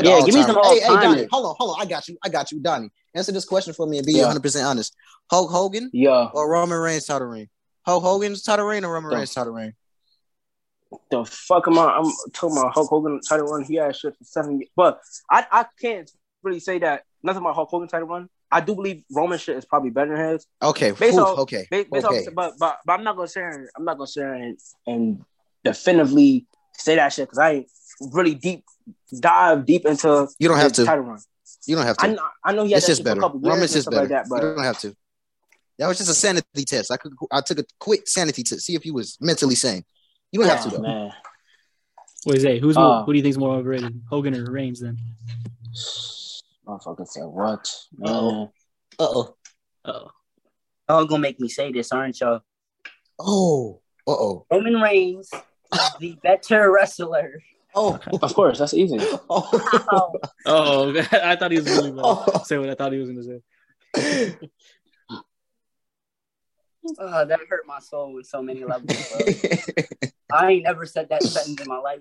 Yeah, 0.03 0.15
all 0.15 0.27
give 0.27 0.35
me 0.35 0.43
some 0.43 0.57
Hey, 0.57 0.81
hey, 0.81 0.87
all-timers. 0.87 1.03
Donney, 1.05 1.29
hold 1.31 1.47
on, 1.47 1.55
hold 1.59 1.77
on. 1.77 1.83
I 1.83 1.85
got 1.89 2.09
you. 2.09 2.19
I 2.25 2.29
got 2.29 2.51
you, 2.51 2.61
Donney. 2.61 2.91
Answer 3.15 3.33
this 3.33 3.45
question 3.45 3.73
for 3.73 3.87
me 3.87 3.99
and 3.99 4.07
be 4.07 4.15
Yeah. 4.15 4.23
100 4.23 4.43
percent 4.43 4.67
honest. 4.67 4.95
Hulk 5.31 5.51
Hogan 5.51 5.91
Yeah, 5.93 6.29
or 6.35 6.51
Roman 6.51 6.79
Reigns 6.79 7.07
title 7.07 7.29
reign? 7.29 7.49
Hulk 7.87 8.03
Hogan's 8.03 8.43
title 8.43 8.67
reign 8.67 8.85
or 8.85 8.93
Roman 8.93 9.13
Yeah. 9.13 9.19
Reigns 9.19 9.33
title 9.35 9.53
reign? 9.53 9.75
the 11.13 11.25
fuck 11.25 11.69
am 11.69 11.79
I? 11.79 11.85
I'm 11.99 12.13
talking 12.33 12.59
about 12.59 12.75
Hulk 12.75 12.89
Hogan 12.91 13.21
title 13.29 13.47
run. 13.47 13.63
He 13.63 13.77
had 13.77 13.95
shit 13.95 14.17
for 14.17 14.25
seven 14.25 14.59
years, 14.59 14.71
but 14.75 15.01
I 15.31 15.47
I 15.51 15.67
can't 15.81 16.11
really 16.43 16.59
say 16.61 16.81
that 16.81 17.05
nothing 17.23 17.41
about 17.43 17.55
Hulk 17.55 17.69
Hogan 17.71 17.89
title 17.89 18.09
run. 18.09 18.29
I 18.51 18.61
do 18.61 18.75
believe 18.75 19.05
Roman 19.13 19.39
shit 19.39 19.57
is 19.57 19.65
probably 19.65 19.91
better 19.91 20.17
than 20.17 20.33
his. 20.33 20.47
Okay, 20.61 20.91
Based 20.91 21.17
on- 21.17 21.39
okay, 21.39 21.69
Based, 21.71 21.89
based 21.91 22.05
okay. 22.07 22.27
off, 22.27 22.35
but, 22.35 22.55
but 22.59 22.79
but 22.85 22.93
I'm 22.95 23.05
not 23.05 23.17
gonna 23.17 23.29
here. 23.33 23.71
I'm 23.77 23.85
not 23.85 23.97
gonna 23.99 24.33
and, 24.35 24.59
and 24.89 25.25
definitively 25.63 26.47
say 26.81 26.97
that 26.97 27.13
shit 27.13 27.29
because 27.29 27.39
I 27.39 27.51
ain't 27.53 27.67
really 28.13 28.35
deep 28.35 28.65
dive 29.21 29.67
deep 29.67 29.85
into 29.87 30.29
You 30.39 30.49
don't 30.49 30.59
have 30.59 30.73
to. 30.75 30.85
title 30.85 31.05
run. 31.05 31.19
You 31.67 31.77
don't 31.77 31.85
have 31.87 31.97
I 31.99 32.09
to. 32.09 32.15
know, 32.15 32.29
I 32.45 32.53
know 32.53 32.65
he 32.65 32.73
had 32.73 32.79
It's 32.79 32.87
that 32.87 32.91
just 32.93 32.99
shit 33.01 33.07
a 33.07 33.11
better. 33.11 33.21
couple 33.21 33.41
years 33.43 33.73
just 33.73 33.83
stuff 33.83 33.93
better. 33.93 34.03
like 34.03 34.09
that, 34.11 34.29
but 34.29 34.43
you 34.43 34.55
don't 34.55 34.65
have 34.65 34.79
to. 34.81 34.97
That 35.79 35.89
was 35.89 35.99
just 35.99 36.11
a 36.11 36.15
sanity 36.15 36.65
test. 36.65 36.91
I 36.93 36.97
could. 36.97 37.13
I 37.31 37.41
took 37.41 37.59
a 37.59 37.65
quick 37.79 38.07
sanity 38.09 38.43
test. 38.43 38.63
See 38.63 38.75
if 38.75 38.85
you 38.85 38.93
was 38.95 39.17
mentally 39.21 39.55
sane. 39.55 39.83
You 40.33 40.41
don't 40.41 40.49
have 40.49 40.63
to 40.65 40.69
Oh, 40.69 40.73
though. 40.77 40.83
man. 40.83 41.13
What 42.25 42.37
is 42.37 42.43
that? 42.43 42.59
Who's 42.59 42.77
Uh, 42.77 42.81
more, 42.81 43.05
who 43.05 43.13
do 43.13 43.17
you 43.19 43.23
think 43.23 43.31
is 43.33 43.39
more 43.39 43.57
overrated, 43.57 44.01
Hogan 44.11 44.35
or 44.37 44.51
Reigns? 44.51 44.81
Then. 44.81 44.99
Motherfucker 46.67 47.07
said 47.07 47.25
what? 47.25 47.67
Uh-oh. 48.05 48.45
Uh 48.99 49.09
oh. 49.09 49.35
Oh, 49.87 50.11
Y'all 50.89 51.07
gonna 51.07 51.21
make 51.23 51.41
me 51.41 51.49
say 51.49 51.73
this, 51.73 51.93
aren't 51.93 52.21
y'all? 52.21 52.41
Oh. 53.19 53.81
Uh 54.07 54.11
oh. 54.13 54.47
Roman 54.51 54.81
Reigns 54.81 55.31
is 55.33 55.41
the 56.01 56.17
better 56.23 56.71
wrestler. 56.73 57.43
Oh. 57.75 57.99
Of 58.23 58.35
course, 58.35 58.59
that's 58.59 58.75
easy. 58.75 58.99
Oh. 59.31 59.49
Wow. 59.91 60.13
oh, 60.47 60.99
I 61.13 61.37
thought 61.37 61.53
he 61.53 61.59
was 61.59 61.67
really 61.69 61.91
about 61.91 62.27
to 62.27 62.33
Oh. 62.35 62.43
say 62.45 62.59
what 62.59 62.69
I 62.71 62.75
thought 62.75 62.93
he 62.93 62.99
was 62.99 63.11
going 63.11 63.23
to 63.23 64.33
say. 64.37 64.49
Oh, 66.99 67.25
that 67.27 67.41
hurt 67.49 67.67
my 67.67 67.79
soul 67.79 68.17
in 68.19 68.25
so 68.25 68.43
many 68.43 68.65
levels. 68.65 68.91
I 70.33 70.51
ain't 70.51 70.65
never 70.65 70.87
said 70.87 71.09
that 71.11 71.23
sentence 71.23 71.61
in 71.61 71.69
my 71.69 71.79
life. 71.79 72.01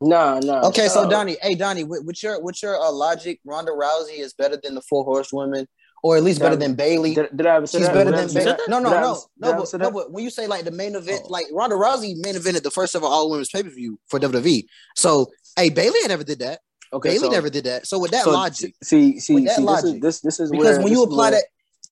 No, 0.00 0.38
no. 0.38 0.60
okay, 0.62 0.86
so 0.88 1.02
Uh, 1.02 1.08
Donney, 1.08 1.36
hey 1.42 1.54
Donney, 1.56 1.82
with, 1.84 2.04
with 2.04 2.22
your 2.22 2.40
with 2.40 2.62
your 2.62 2.76
uh, 2.80 2.92
logic, 2.92 3.40
Ronda 3.44 3.72
Rousey 3.72 4.18
is 4.20 4.32
better 4.32 4.56
than 4.62 4.74
the 4.76 4.82
four 4.82 5.02
horsewomen, 5.04 5.66
or 6.02 6.16
at 6.16 6.22
least 6.22 6.40
better 6.40 6.56
than 6.56 6.74
Bayley. 6.74 7.14
Did, 7.14 7.36
did 7.36 7.46
I 7.46 7.56
ever 7.56 7.66
say 7.66 7.78
She's 7.78 7.86
that? 7.88 7.94
better 7.94 8.10
than 8.12 8.32
Bayley. 8.32 8.56
No, 8.68 8.78
no, 8.78 8.90
no, 8.90 9.00
no, 9.38 9.64
but, 9.70 9.74
no. 9.80 9.90
But 9.90 10.12
when 10.12 10.22
you 10.24 10.30
say 10.30 10.46
like 10.46 10.64
the 10.64 10.70
main 10.70 10.94
event, 10.94 11.22
Oh. 11.24 11.28
like 11.28 11.46
Ronda 11.52 11.76
Rousey 11.76 12.14
main 12.16 12.34
evented 12.34 12.62
the 12.62 12.70
first 12.70 12.94
ever 12.94 13.06
all 13.06 13.30
women's 13.30 13.48
pay 13.50 13.62
per 13.62 13.70
view 13.70 13.98
for 14.06 14.18
WWE. 14.20 14.64
So, 14.96 15.26
hey, 15.56 15.70
Bayley 15.70 15.98
never 16.06 16.24
did 16.24 16.38
that. 16.40 16.60
Okay, 16.92 17.10
Bailey 17.10 17.18
so, 17.26 17.28
never 17.30 17.50
did 17.50 17.64
that. 17.64 17.86
So 17.86 17.98
with 17.98 18.12
that 18.12 18.24
so 18.24 18.30
logic, 18.30 18.74
See, 18.82 19.18
see, 19.20 19.34
that 19.34 19.40
see. 19.40 19.44
This 19.44 19.58
is 19.58 19.64
logic. 19.64 20.02
this 20.02 20.20
this 20.20 20.40
is 20.40 20.50
because 20.50 20.64
where, 20.76 20.82
when 20.82 20.92
you 20.92 21.02
apply 21.02 21.30
where- 21.30 21.30
that, 21.32 21.44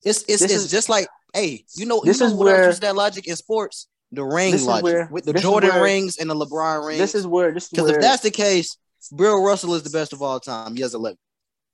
it's 0.05 0.23
it's, 0.29 0.43
it's 0.43 0.53
is- 0.53 0.71
just 0.71 0.89
like, 0.89 1.09
hey, 1.35 1.65
you 1.75 1.85
know, 1.87 2.01
this 2.05 2.21
you 2.21 2.27
know 2.27 2.33
is 2.33 2.39
where- 2.39 2.73
that 2.73 2.97
logic 2.97 3.27
in 3.27 3.37
sports? 3.37 3.89
The 4.13 4.23
ring 4.25 4.65
logic 4.65 4.85
where- 4.85 5.09
with 5.11 5.25
the 5.25 5.35
Jordan 5.35 5.71
where- 5.71 5.83
rings 5.83 6.17
and 6.17 6.31
the 6.31 6.35
LeBron 6.35 6.87
rings. 6.87 6.99
this 7.01 7.15
is 7.15 7.27
where 7.27 7.53
this 7.53 7.65
is 7.65 7.71
Because 7.71 7.91
if 7.91 8.01
that's 8.01 8.23
the 8.23 8.31
case, 8.31 8.79
Bill 9.15 9.43
Russell 9.43 9.75
is 9.75 9.83
the 9.83 9.91
best 9.91 10.13
of 10.13 10.23
all 10.23 10.41
time. 10.41 10.77
He 10.77 10.83
has 10.83 10.95
11. 10.95 11.19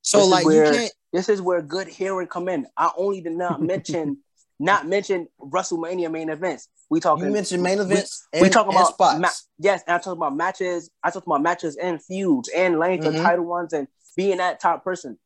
So, 0.01 0.27
like, 0.27 0.45
you 0.45 0.51
can't. 0.65 0.93
This 1.13 1.29
is 1.29 1.41
where 1.43 1.61
good 1.63 1.89
hearing 1.89 2.27
come 2.27 2.49
in. 2.49 2.67
I 2.77 2.91
only 2.97 3.21
did 3.21 3.33
not 3.33 3.61
mention 3.63 4.19
not 4.59 4.87
mention 4.87 5.27
WrestleMania 5.41 6.11
main 6.11 6.29
events. 6.29 6.69
We 6.89 7.01
talking 7.01 7.25
You 7.27 7.31
mentioned 7.33 7.63
main 7.63 7.81
events. 7.81 8.27
we 8.35 8.41
and, 8.43 8.53
talk 8.53 8.67
and 8.67 8.77
about 8.77 8.95
spots. 8.95 9.19
ma- 9.19 9.29
yes, 9.59 9.83
and 9.87 9.95
I 9.97 9.99
talk 9.99 10.13
about 10.17 10.37
matches. 10.37 10.91
I 11.03 11.11
talk 11.11 11.27
about 11.27 11.43
matches 11.43 11.77
and 11.77 12.03
feuds 12.03 12.49
and 12.55 12.79
length 12.79 13.05
Mhm. 13.05 13.17
of 13.17 13.23
title 13.23 13.45
ones 13.47 13.73
and 13.73 13.89
being 14.17 14.37
that 14.39 14.61
top 14.61 14.85
person, 14.85 15.19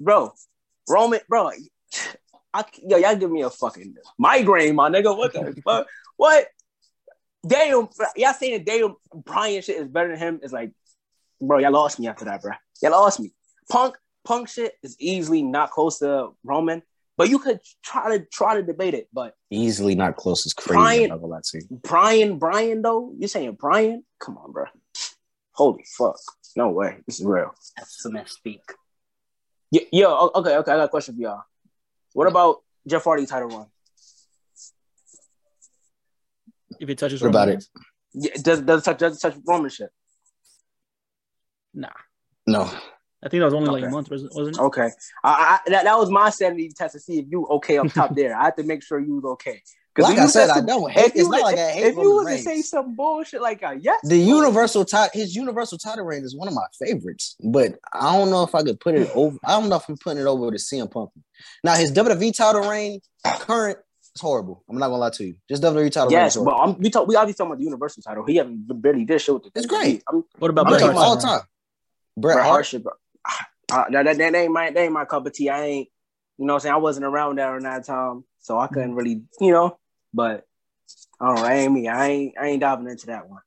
bro. 0.00 0.32
Roman, 0.88 1.20
bro. 1.28 1.50
I, 2.54 2.64
yo, 2.82 2.96
y'all 2.96 3.14
give 3.16 3.30
me 3.30 3.42
a 3.42 3.50
fucking 3.50 3.94
migraine, 4.18 4.74
my 4.74 4.88
nigga. 4.88 5.16
What 5.16 5.32
the 5.34 5.54
fuck? 5.64 5.86
What? 6.16 6.46
Daniel, 7.46 7.92
y'all 8.16 8.32
saying 8.32 8.54
that 8.54 8.64
Daniel 8.66 9.00
Bryan 9.14 9.62
shit 9.62 9.76
is 9.76 9.88
better 9.88 10.08
than 10.08 10.18
him 10.18 10.40
is 10.42 10.52
like, 10.52 10.72
bro, 11.40 11.58
y'all 11.58 11.70
lost 11.72 12.00
me 12.00 12.08
after 12.08 12.24
that, 12.24 12.42
bro. 12.42 12.52
Y'all 12.82 12.90
lost 12.92 13.20
me. 13.20 13.32
Punk, 13.70 13.96
punk 14.26 14.48
shit 14.48 14.74
is 14.82 14.96
easily 14.98 15.42
not 15.42 15.70
close 15.70 15.98
to 16.00 16.30
Roman, 16.44 16.82
but 17.16 17.28
you 17.28 17.38
could 17.38 17.60
try 17.82 18.16
to 18.18 18.24
try 18.26 18.56
to 18.56 18.62
debate 18.62 18.94
it. 18.94 19.08
But 19.12 19.34
Easily 19.50 19.94
not 19.94 20.16
close. 20.16 20.44
It's 20.44 20.52
crazy. 20.52 20.78
Bryan- 20.78 21.02
I'm 21.04 21.08
not 21.10 21.20
gonna 21.20 21.32
lie 21.32 21.40
to 21.44 21.58
you. 21.58 21.66
Bryan, 21.82 22.38
Bryan 22.38 22.82
though, 22.82 23.14
you're 23.18 23.28
saying 23.28 23.52
Bryan? 23.52 24.04
Come 24.20 24.36
on, 24.38 24.52
bro. 24.52 24.64
Holy 25.52 25.84
fuck. 25.96 26.18
No 26.56 26.70
way. 26.70 26.98
This 27.06 27.20
is 27.20 27.26
real. 27.26 27.54
That's 27.76 28.02
some 28.02 28.18
speak. 28.26 28.60
Yo, 29.70 29.80
yo, 29.92 30.30
okay, 30.34 30.56
okay. 30.56 30.72
I 30.72 30.76
got 30.76 30.84
a 30.84 30.88
question 30.88 31.16
for 31.16 31.22
y'all. 31.22 31.42
What 32.12 32.28
about 32.28 32.62
Jeff 32.86 33.04
Hardy 33.04 33.26
title 33.26 33.48
run? 33.48 33.66
if 36.80 36.88
it 36.88 36.98
touches 36.98 37.22
What 37.22 37.28
about 37.28 37.48
Roman 37.48 37.58
it? 37.58 37.66
Yeah, 38.12 38.30
does 38.42 38.60
does 38.62 38.80
it 38.80 38.84
touch 38.84 38.98
does 38.98 39.16
it 39.16 39.20
touch 39.20 39.36
Roman 39.46 39.70
shit? 39.70 39.90
Nah, 41.74 41.88
No. 42.46 42.70
I 43.26 43.28
think 43.28 43.40
that 43.40 43.44
was 43.46 43.54
only 43.54 43.70
like 43.70 43.84
a 43.84 43.90
month, 43.90 44.10
wasn't 44.10 44.32
wasn't 44.34 44.56
it? 44.56 44.62
Okay, 44.62 44.90
I, 45.24 45.58
I 45.66 45.70
that, 45.70 45.84
that 45.84 45.98
was 45.98 46.10
my 46.10 46.30
sanity 46.30 46.70
test 46.74 46.94
to 46.94 47.00
see 47.00 47.18
if 47.18 47.26
you 47.28 47.46
okay 47.48 47.76
up 47.78 47.88
top 47.92 48.14
there. 48.16 48.36
I 48.36 48.44
had 48.44 48.56
to 48.56 48.62
make 48.62 48.82
sure 48.82 48.98
you 49.00 49.16
was 49.16 49.24
okay. 49.34 49.60
'Cause 49.94 50.04
Like 50.10 50.18
I 50.18 50.26
said, 50.26 50.50
I 50.50 50.60
don't 50.60 50.90
if 50.90 50.94
hate. 50.94 51.06
It's 51.06 51.16
you 51.16 51.22
not 51.30 51.30
was- 51.30 51.42
like 51.42 51.58
I 51.58 51.70
hate 51.70 51.86
If 51.86 51.94
you 51.96 52.10
was 52.16 52.26
to 52.26 52.38
say 52.42 52.60
some 52.60 52.94
bullshit 52.96 53.40
like 53.40 53.62
a 53.62 53.78
yes, 53.80 53.98
The 54.04 54.18
universal 54.18 54.84
title, 54.84 55.08
his 55.14 55.34
universal 55.34 55.78
title 55.78 56.04
reign 56.04 56.22
is 56.22 56.36
one 56.36 56.48
of 56.48 56.54
my 56.54 56.66
favorites, 56.78 57.34
but 57.42 57.78
I 57.94 58.14
don't 58.14 58.28
know 58.28 58.42
if 58.42 58.54
I 58.54 58.62
could 58.62 58.78
put 58.78 58.94
it 58.94 59.10
over. 59.14 59.38
I 59.42 59.58
don't 59.58 59.70
know 59.70 59.76
if 59.76 59.88
I'm 59.88 59.96
putting 59.96 60.20
it 60.20 60.26
over 60.26 60.50
to 60.50 60.58
CM 60.58 60.90
Punk. 60.90 61.10
Now 61.64 61.76
his 61.76 61.90
WWE 61.92 62.34
title 62.36 62.68
reign, 62.68 63.00
current, 63.24 63.78
is 64.14 64.20
horrible. 64.20 64.62
I'm 64.68 64.76
not 64.76 64.88
gonna 64.88 64.98
lie 64.98 65.10
to 65.10 65.24
you. 65.24 65.34
Just 65.48 65.62
WWE 65.62 65.90
title 65.90 66.08
reign. 66.10 66.12
yes, 66.18 66.36
is 66.36 66.42
but. 66.44 66.54
I'm, 66.54 66.78
we 66.78 66.90
talk 66.90 67.08
we 67.08 67.16
obviously 67.16 67.38
talking 67.38 67.52
about 67.52 67.58
the 67.58 67.64
universal 67.64 68.02
title. 68.02 68.24
He 68.26 68.36
haven't 68.36 68.66
barely 68.82 69.06
did 69.06 69.18
shit 69.22 69.32
with 69.34 69.44
the. 69.44 69.50
It's 69.54 69.64
great. 69.66 70.02
I'm, 70.12 70.24
What 70.38 70.50
about 70.50 70.66
I'm 70.66 70.72
Bret 70.72 70.80
talking 70.82 70.96
Hart's 70.98 71.24
all 71.24 71.32
the 71.32 71.38
time. 71.38 71.46
Bret 72.18 72.34
Bret 72.34 72.36
Hart. 72.36 72.46
Hart 72.48 72.66
shit, 72.66 72.82
bro. 72.82 72.92
Uh, 73.72 73.84
that, 73.90 74.04
that, 74.04 74.18
that 74.18 74.34
ain't 74.34 74.52
my 74.52 74.70
that 74.70 74.78
ain't 74.78 74.92
my 74.92 75.04
cup 75.04 75.26
of 75.26 75.32
tea. 75.32 75.48
I 75.48 75.64
ain't, 75.64 75.88
you 76.38 76.46
know, 76.46 76.54
what 76.54 76.58
I'm 76.58 76.60
saying 76.60 76.74
I 76.74 76.78
wasn't 76.78 77.06
around 77.06 77.38
there 77.38 77.56
in 77.56 77.64
that 77.64 77.84
time, 77.84 78.24
so 78.38 78.58
I 78.58 78.68
couldn't 78.68 78.94
really, 78.94 79.22
you 79.40 79.52
know. 79.52 79.78
But 80.14 80.44
I 81.20 81.26
don't 81.26 81.34
know, 81.36 81.42
that 81.42 81.52
ain't 81.52 81.72
me. 81.72 81.88
I 81.88 82.06
ain't 82.08 82.34
I 82.40 82.46
ain't 82.48 82.60
diving 82.60 82.88
into 82.88 83.06
that 83.06 83.28
one. 83.28 83.40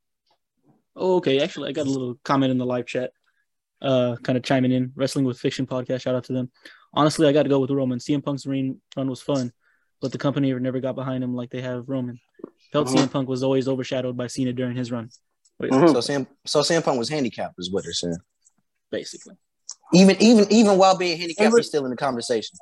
Oh, 0.95 1.15
okay. 1.17 1.41
Actually, 1.41 1.69
I 1.69 1.71
got 1.71 1.87
a 1.87 1.89
little 1.89 2.19
comment 2.23 2.51
in 2.51 2.57
the 2.57 2.65
live 2.65 2.85
chat, 2.85 3.11
uh, 3.81 4.17
kind 4.23 4.37
of 4.37 4.43
chiming 4.43 4.71
in. 4.71 4.91
Wrestling 4.95 5.23
with 5.23 5.39
Fiction 5.39 5.65
podcast. 5.65 6.01
Shout 6.01 6.15
out 6.15 6.25
to 6.25 6.33
them. 6.33 6.51
Honestly, 6.93 7.27
I 7.27 7.31
got 7.31 7.43
to 7.43 7.49
go 7.49 7.59
with 7.59 7.71
Roman. 7.71 7.99
CM 7.99 8.23
Punk's 8.23 8.45
ring 8.45 8.81
run 8.97 9.09
was 9.09 9.21
fun, 9.21 9.53
but 10.01 10.11
the 10.11 10.17
company 10.17 10.53
never 10.53 10.79
got 10.79 10.95
behind 10.95 11.23
him 11.23 11.33
like 11.33 11.49
they 11.51 11.61
have 11.61 11.87
Roman. 11.87 12.19
Felt 12.73 12.87
Mhm. 12.87 12.97
CM 12.97 13.11
Punk 13.11 13.29
was 13.29 13.43
always 13.43 13.67
overshadowed 13.67 14.17
by 14.17 14.27
Cena 14.27 14.51
during 14.51 14.75
his 14.75 14.91
run. 14.91 15.09
Wait, 15.59 15.71
Mhm. 15.71 15.93
So 15.93 16.01
Sam, 16.01 16.27
so 16.45 16.61
CM 16.61 16.83
Punk 16.83 16.99
was 16.99 17.09
handicapped, 17.09 17.55
is 17.57 17.71
what 17.71 17.83
they're 17.83 17.93
saying. 17.93 18.17
Basically, 18.91 19.35
Even, 19.93 20.15
even, 20.21 20.51
even 20.51 20.77
while 20.77 20.97
being 20.97 21.17
handicapped, 21.17 21.51
was- 21.51 21.59
he's 21.59 21.67
still 21.67 21.85
in 21.85 21.91
the 21.91 21.97
conversation. 21.97 22.57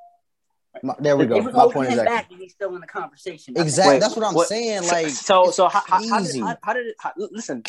My- 0.83 0.95
there 0.99 1.17
we 1.17 1.25
go. 1.25 1.41
My 1.41 1.51
point 1.71 1.89
him 1.89 1.99
exactly. 1.99 2.05
back, 2.05 2.31
and 2.31 2.39
he's 2.39 2.53
still 2.53 2.75
in 2.75 2.81
the 2.81 2.87
conversation. 2.87 3.53
That's- 3.55 3.71
Exactly. 3.73 3.95
Wait, 3.95 3.99
That's 3.99 4.15
what 4.15 4.25
I'm 4.27 4.33
what- 4.35 4.47
saying. 4.47 4.83
Like, 4.87 5.09
so 5.09 5.49
so 5.51 5.67
how, 5.67 5.81
how, 5.87 6.07
how 6.07 6.21
did 6.21 6.39
how, 6.39 6.57
how 6.61 6.73
did 6.73 6.87
it 6.87 6.95
how, 6.99 7.11
listen, 7.17 7.63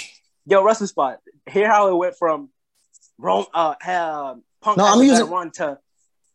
yo, 0.44 0.62
wrestling 0.62 0.88
spot. 0.88 1.20
Hear 1.48 1.68
how 1.70 1.88
it 1.88 1.94
went 1.96 2.16
from 2.18 2.50
Rome 3.16 3.46
uh, 3.54 3.74
uh 3.84 4.34
Punk 4.60 4.76
No, 4.76 4.84
I'm 4.84 4.98
a 4.98 5.00
better 5.00 5.04
using- 5.04 5.30
run 5.30 5.50
to 5.52 5.78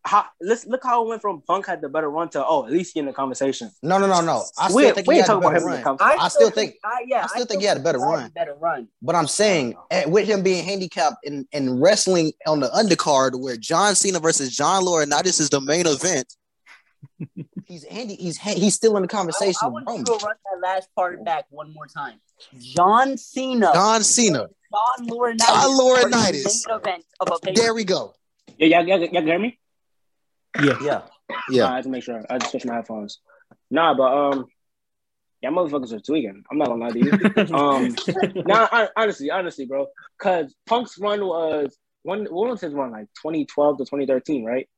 how 0.06 0.26
let's 0.42 0.66
look 0.66 0.84
how 0.84 1.04
it 1.06 1.08
went 1.10 1.22
from 1.22 1.42
Punk 1.42 1.66
had 1.66 1.82
the 1.82 1.88
better 1.88 2.10
run 2.10 2.28
to 2.30 2.46
oh 2.46 2.66
at 2.66 2.72
least 2.72 2.94
he 2.94 3.00
in 3.00 3.06
the 3.06 3.14
conversation. 3.14 3.72
No, 3.82 3.98
no, 3.98 4.08
no, 4.08 4.22
no. 4.22 4.44
I 4.58 4.68
still 4.68 4.76
We- 4.76 4.92
think 4.92 5.08
we 5.08 5.16
he 5.16 5.20
had 5.22 5.26
a 5.26 5.28
talking 5.34 5.44
about 5.44 5.54
better 5.54 5.66
him 5.68 5.74
in 5.76 5.84
the 5.84 5.90
run. 5.90 5.98
I 6.20 6.28
still 6.28 6.50
think- 6.50 6.76
I, 6.84 7.06
yeah, 7.08 7.24
I 7.24 7.28
still 7.28 7.46
think 7.46 7.62
he 7.62 7.68
had 7.68 7.78
a 7.78 7.80
better 7.80 8.00
run. 8.00 8.30
Better 8.36 8.56
run. 8.60 8.90
But 9.02 9.16
I'm 9.16 9.28
saying 9.28 9.76
with 10.08 10.28
him 10.28 10.44
being 10.44 10.66
handicapped 10.66 11.18
in, 11.26 11.48
in 11.52 11.80
wrestling 11.80 12.34
on 12.48 12.60
the 12.60 12.68
undercard 12.70 13.40
where 13.40 13.56
John 13.56 13.96
Cena 13.96 14.20
versus 14.20 14.56
John 14.56 14.84
Laurinaitis 14.84 15.40
is 15.40 15.50
the 15.50 15.62
main 15.62 15.88
event, 15.88 16.28
he's 17.66 17.84
handy. 17.86 18.16
He's 18.16 18.38
he's 18.38 18.76
still 18.76 18.96
in 18.98 19.04
the 19.04 19.08
conversation. 19.08 19.56
I, 19.62 19.66
I 19.66 19.70
with 19.70 19.86
want 19.86 20.00
you 20.00 20.06
to 20.18 20.26
run 20.26 20.36
that 20.52 20.68
last 20.68 20.90
part 20.96 21.24
back 21.24 21.46
one 21.50 21.74
more 21.74 21.88
time. 21.88 22.20
John 22.60 23.18
Cena. 23.18 23.72
John 23.74 24.04
Cena. 24.04 24.48
John 24.74 25.08
Laurinaitis. 25.08 25.38
John 25.48 25.80
Laurinaitis. 25.80 26.68
are 26.70 26.80
the 26.80 26.86
main 26.86 26.94
event 26.94 27.06
of 27.20 27.40
a 27.48 27.54
There 27.54 27.74
we 27.74 27.84
go. 27.84 28.14
Yeah, 28.58 28.80
y'all, 28.80 28.88
y'all, 28.88 29.00
y'all 29.00 29.22
hear 29.24 29.40
me? 29.40 29.60
Yeah. 30.62 30.78
Yeah. 30.82 31.02
Yeah. 31.50 31.68
I 31.68 31.76
had 31.76 31.84
to 31.86 31.90
make 31.90 32.04
sure. 32.04 32.24
I 32.30 32.38
just 32.38 32.52
switched 32.52 32.66
my 32.66 32.76
headphones. 32.76 33.20
Nah, 33.72 33.94
but 33.96 34.14
um, 34.14 34.46
yeah, 35.42 35.50
motherfuckers 35.50 35.94
are 35.94 36.00
tweaking. 36.00 36.44
I'm 36.50 36.58
not 36.58 36.68
gonna 36.68 36.86
lie 36.86 36.92
to 36.92 37.00
you. 37.00 37.56
um, 37.56 37.96
nah, 38.46 38.68
hon- 38.68 38.90
honestly, 38.96 39.30
honestly, 39.32 39.66
bro, 39.66 39.88
because 40.18 40.54
Punk's 40.66 40.98
run 40.98 41.26
was 41.26 41.78
one. 42.04 42.26
what 42.26 42.50
was 42.50 42.62
his 42.62 42.74
run 42.74 42.92
like 42.92 43.08
2012 43.22 43.78
to 43.78 43.84
2013, 43.86 44.46
right? 44.46 44.70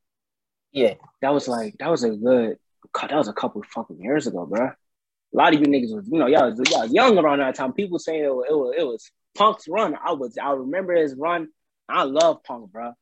Yeah. 0.72 0.94
That 1.22 1.32
was 1.32 1.48
like 1.48 1.76
that 1.78 1.90
was 1.90 2.04
a 2.04 2.10
good. 2.10 2.58
God, 2.92 3.10
that 3.10 3.16
was 3.16 3.28
a 3.28 3.32
couple 3.32 3.62
fucking 3.74 4.00
years 4.00 4.26
ago, 4.26 4.46
bro. 4.46 4.66
A 4.66 5.36
lot 5.36 5.54
of 5.54 5.60
you 5.60 5.66
niggas 5.66 5.94
was, 5.94 6.08
you 6.10 6.18
know, 6.18 6.26
y'all 6.26 6.50
was, 6.50 6.70
y'all 6.70 6.82
was 6.82 6.92
young 6.92 7.18
around 7.18 7.40
that 7.40 7.54
time. 7.54 7.72
People 7.72 7.98
saying 7.98 8.24
it 8.24 8.28
was, 8.28 8.46
it 8.48 8.54
was, 8.54 8.74
it 8.78 8.84
was 8.84 9.10
Punk's 9.36 9.68
run. 9.68 9.94
I 9.94 10.12
was, 10.12 10.38
I 10.38 10.52
remember 10.52 10.94
his 10.94 11.14
run. 11.14 11.48
I 11.88 12.04
love 12.04 12.42
Punk, 12.44 12.72
bro. 12.72 12.92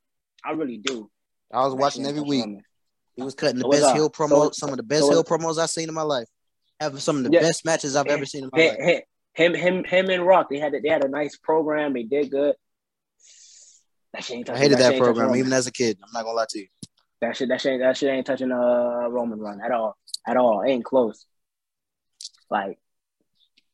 I 0.45 0.53
really 0.53 0.79
do. 0.79 1.11
I 1.53 1.65
was 1.65 1.75
watching 1.75 2.07
every 2.07 2.21
week. 2.23 2.45
He 3.17 3.23
was 3.23 3.35
cutting 3.35 3.57
the 3.59 3.63
So 3.63 3.71
best 3.71 3.95
heel 3.95 4.11
promo, 4.11 4.29
So- 4.47 4.51
some 4.53 4.71
of 4.71 4.77
the 4.77 4.83
best 4.83 5.03
so 5.03 5.11
heel 5.11 5.25
promos 5.25 5.59
I've 5.59 5.71
seen 5.71 5.89
in 5.89 5.95
my 5.95 6.03
life. 6.03 6.29
Having 6.81 7.01
some 7.01 7.19
of 7.19 7.25
the 7.25 7.31
Yeah. 7.33 7.41
best 7.41 7.65
matches 7.65 7.95
I've 7.95 8.07
ever 8.09 8.27
seen 8.27 8.45
in 8.45 8.51
my 8.53 8.59
Hey, 8.61 8.69
life. 8.71 8.79
hey, 8.81 9.05
him, 9.35 9.55
him, 9.55 9.85
him, 9.85 10.11
and 10.11 10.27
Rock. 10.27 10.49
They 10.51 10.59
had, 10.59 10.75
a, 10.75 10.81
they 10.81 10.89
had 10.89 11.05
a 11.05 11.09
nice 11.09 11.37
program. 11.37 11.93
They 11.93 12.03
did 12.03 12.31
good. 12.31 12.57
That 14.13 14.25
shit 14.25 14.37
ain't 14.39 14.51
I 14.51 14.57
hated 14.59 14.79
that 14.79 14.83
shit 14.83 14.93
ain't 14.95 14.99
touching 15.05 15.15
program 15.15 15.37
even 15.37 15.53
as 15.53 15.67
a 15.67 15.73
kid. 15.73 15.99
I'm 16.03 16.09
not 16.13 16.25
gonna 16.25 16.37
lie 16.37 16.47
to 16.51 16.59
you. 16.61 16.67
That 17.21 17.37
shit, 17.37 17.49
that 17.49 17.61
shit, 17.61 17.81
that 17.81 17.97
shit 17.97 18.11
ain't 18.11 18.27
touching 18.27 18.51
uh 18.53 19.09
Roman 19.09 19.39
run 19.41 19.61
at 19.61 19.71
all, 19.71 19.97
at 20.27 20.37
all. 20.37 20.63
Ain't 20.65 20.85
close. 20.85 21.27
Like, 22.51 22.79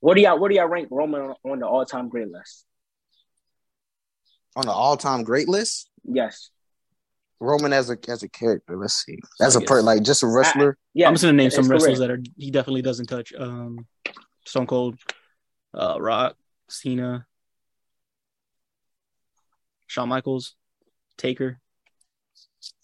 what 0.01 0.15
do 0.15 0.21
y'all, 0.23 0.39
what 0.39 0.49
do 0.51 0.55
y'all 0.55 0.67
rank 0.69 0.89
Roman 0.91 1.21
on, 1.23 1.35
on 1.45 1.59
the 1.59 1.67
all 1.67 1.85
time 1.85 2.09
great 2.09 2.29
list? 2.31 2.65
On 4.57 4.65
the 4.67 4.73
all-time 4.73 5.23
great 5.23 5.49
list, 5.49 5.89
Yes. 6.05 6.51
Roman 7.41 7.73
as 7.73 7.89
a 7.91 7.97
as 8.09 8.23
a 8.23 8.29
character. 8.29 8.77
Let's 8.77 8.95
see. 9.05 9.19
As 9.41 9.57
a 9.57 9.61
Yes. 9.61 9.69
per 9.69 9.81
like 9.83 10.03
just 10.03 10.23
a 10.23 10.27
wrestler. 10.27 10.77
Yeah. 10.95 11.09
I'm 11.09 11.15
just 11.15 11.23
gonna 11.25 11.33
name 11.37 11.51
some 11.51 11.69
wrestlers 11.69 11.99
correct. 11.99 12.01
that 12.01 12.11
are 12.11 12.23
he 12.37 12.51
definitely 12.51 12.83
doesn't 12.83 13.07
touch. 13.07 13.33
Um, 13.39 13.87
Stone 14.47 14.67
Cold, 14.67 14.99
uh, 15.75 15.97
Rock, 16.01 16.37
Cena, 16.69 17.27
Shawn 19.87 20.09
Michaels, 20.09 20.55
Taker. 21.17 21.59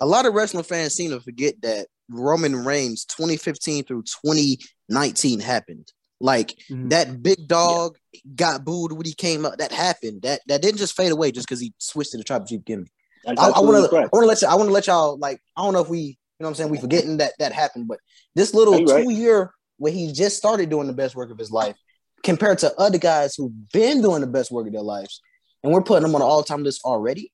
a 0.01 0.07
lot 0.07 0.24
of 0.27 0.33
wrestling 0.35 0.65
fans 0.65 0.95
seem 0.95 1.11
to 1.11 1.20
forget 1.20 1.55
that 1.62 1.89
Roman 2.09 2.65
Reigns 2.65 3.05
2015 3.05 3.85
through 3.85 4.03
2019 4.05 5.41
happened. 5.41 5.93
Like 6.19 6.55
Mhm. 6.70 6.89
that 6.91 7.23
big 7.23 7.47
dog 7.47 7.99
got 8.35 8.65
booed 8.65 8.93
when 8.93 9.05
he 9.05 9.12
came 9.12 9.45
up. 9.45 9.59
That 9.59 9.70
happened. 9.73 10.23
That 10.23 10.41
that 10.47 10.62
didn't 10.62 10.78
just 10.78 10.97
fade 10.97 11.12
away 11.12 11.31
just 11.31 11.47
because 11.47 11.61
he 11.61 11.74
switched 11.78 12.12
to 12.12 12.16
the 12.19 12.24
tribal 12.24 12.47
chief 12.47 12.65
gimmick. 12.65 12.91
I, 13.27 13.32
want 13.61 13.90
to. 13.90 13.97
I 13.97 14.01
want 14.12 14.12
to 14.12 14.27
let 14.27 14.43
you. 14.43 14.48
I 14.48 14.55
want 14.55 14.69
to 14.69 14.73
let 14.73 14.86
y'all 14.86 15.19
like. 15.19 15.40
I 15.57 15.62
don't 15.62 15.73
know 15.73 15.81
if 15.81 15.89
we. 15.89 15.98
You 15.98 16.07
know 16.40 16.47
what 16.47 16.48
I'm 16.51 16.55
saying? 16.57 16.70
We 16.70 16.78
forgetting 16.78 17.16
that 17.16 17.32
that 17.39 17.53
happened, 17.53 17.89
but 17.89 17.98
this 18.35 18.53
little 18.53 18.78
you 18.78 18.86
right? 18.86 19.05
two 19.05 19.11
year 19.11 19.53
where 19.78 19.93
he 19.93 20.12
just 20.12 20.36
started 20.36 20.69
doing 20.69 20.86
the 20.86 20.93
best 20.93 21.16
work 21.16 21.31
of 21.31 21.39
his 21.39 21.51
life, 21.51 21.77
compared 22.23 22.59
to 22.59 22.74
other 22.78 22.98
guys 22.98 23.35
who've 23.35 23.53
been 23.73 24.03
doing 24.03 24.20
the 24.20 24.27
best 24.27 24.51
work 24.51 24.66
of 24.66 24.73
their 24.73 24.82
lives, 24.82 25.20
and 25.62 25.73
we're 25.73 25.82
putting 25.82 26.07
him 26.07 26.15
on 26.15 26.20
an 26.20 26.27
all 26.27 26.43
time 26.43 26.62
list 26.62 26.82
already. 26.85 27.32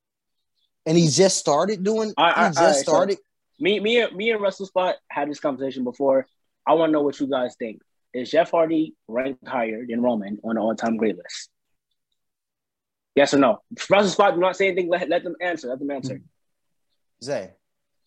And 0.86 0.96
he 0.96 1.08
just 1.08 1.38
started 1.38 1.84
doing. 1.84 2.12
I- 2.16 2.22
I- 2.22 2.48
he 2.48 2.50
just 2.50 2.58
all 2.58 2.66
right, 2.66 2.74
so- 2.76 2.82
started. 2.82 3.18
Me, 3.60 3.78
me, 3.78 4.00
and- 4.00 4.16
me 4.16 4.30
and 4.30 4.40
Wrestle 4.40 4.66
Spot 4.66 4.96
had 5.08 5.30
this 5.30 5.38
conversation 5.38 5.84
before. 5.84 6.26
I 6.66 6.74
want 6.74 6.90
to 6.90 6.92
know 6.92 7.02
what 7.02 7.20
you 7.20 7.28
guys 7.28 7.54
think. 7.56 7.80
Is 8.14 8.30
Jeff 8.30 8.50
Hardy 8.50 8.94
ranked 9.08 9.46
higher 9.46 9.86
than 9.88 10.02
Roman 10.02 10.38
on 10.44 10.56
the 10.56 10.60
all-time 10.60 10.96
great 10.96 11.16
list? 11.16 11.48
Yes 13.14 13.34
or 13.34 13.38
no? 13.38 13.58
Wrestle 13.90 14.10
Spot, 14.10 14.34
do 14.34 14.40
not 14.40 14.56
say 14.56 14.68
anything. 14.68 14.88
Let, 14.88 15.08
let 15.08 15.22
them 15.22 15.36
answer. 15.40 15.68
Let 15.68 15.78
them 15.78 15.90
answer. 15.90 16.20
Zay, 17.22 17.50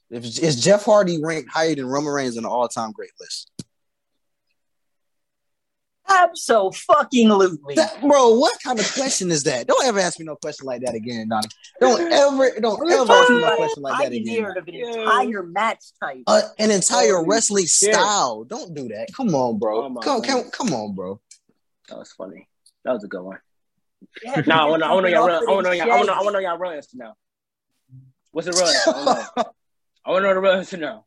if, 0.09 0.23
is 0.23 0.61
Jeff 0.61 0.85
Hardy 0.85 1.19
ranked 1.23 1.49
higher 1.49 1.75
than 1.75 1.85
Roman 1.85 2.13
Reigns 2.13 2.37
on 2.37 2.43
the 2.43 2.49
all 2.49 2.67
time 2.67 2.91
great 2.91 3.11
list? 3.19 3.51
Absolutely. 6.07 7.75
That, 7.75 7.99
bro, 8.01 8.37
what 8.37 8.57
kind 8.63 8.79
of 8.79 8.93
question 8.93 9.31
is 9.31 9.43
that? 9.43 9.65
Don't 9.67 9.83
ever 9.85 9.99
ask 9.99 10.19
me 10.19 10.25
no 10.25 10.35
question 10.35 10.67
like 10.67 10.81
that 10.81 10.93
again, 10.93 11.29
Donney. 11.29 11.47
Don't 11.79 11.99
ever, 12.11 12.59
don't 12.59 12.91
ever 12.91 13.11
ask 13.11 13.29
me 13.29 13.41
talking 13.41 13.41
no 13.41 13.55
question 13.55 13.83
like 13.83 13.97
that 13.97 14.11
pioneer 14.11 14.51
again. 14.51 14.57
of 14.57 14.67
an 14.67 14.75
entire 14.75 15.43
match 15.43 15.83
type. 15.99 16.23
Uh, 16.27 16.41
an 16.59 16.69
entire 16.69 17.15
Holy 17.15 17.27
wrestling 17.27 17.65
shit. 17.65 17.93
style. 17.93 18.43
Don't 18.43 18.75
do 18.75 18.87
that. 18.89 19.07
Come 19.15 19.33
on, 19.33 19.57
bro. 19.57 19.85
Oh 19.85 19.89
my 19.89 20.01
come, 20.01 20.21
come, 20.21 20.43
come 20.51 20.73
on, 20.73 20.93
bro. 20.93 21.19
That 21.89 21.97
was 21.97 22.11
funny. 22.11 22.47
That 22.83 22.93
was 22.93 23.03
a 23.03 23.07
good 23.07 23.23
one. 23.23 23.39
Yeah, 24.23 24.41
Now 24.47 24.67
I 24.67 24.69
want 24.69 24.83
to. 24.83 24.87
I 24.87 24.93
want 24.93 25.05
to 25.05 25.11
know 25.11 25.17
y'all. 25.19 25.27
real- 25.27 25.49
I 25.49 25.51
want 25.53 25.65
to 25.65 25.69
know. 25.69 25.75
Y'all- 25.85 25.91
I 25.91 25.95
want 25.97 26.07
to. 26.07 26.13
I 26.13 26.17
want 26.17 26.27
to 26.27 26.31
know 26.33 26.39
y'all 26.49 26.57
real 26.57 26.71
answer 26.71 26.97
now. 26.97 27.13
What's 28.31 28.47
the 28.47 28.53
real? 28.53 28.63
I 28.65 29.05
want 29.05 29.07
to 29.35 29.43
know. 29.43 29.51
I 30.05 30.11
want 30.11 30.23
to 30.25 30.33
the 30.33 30.39
real 30.39 30.51
answer 30.53 30.77
now. 30.77 31.05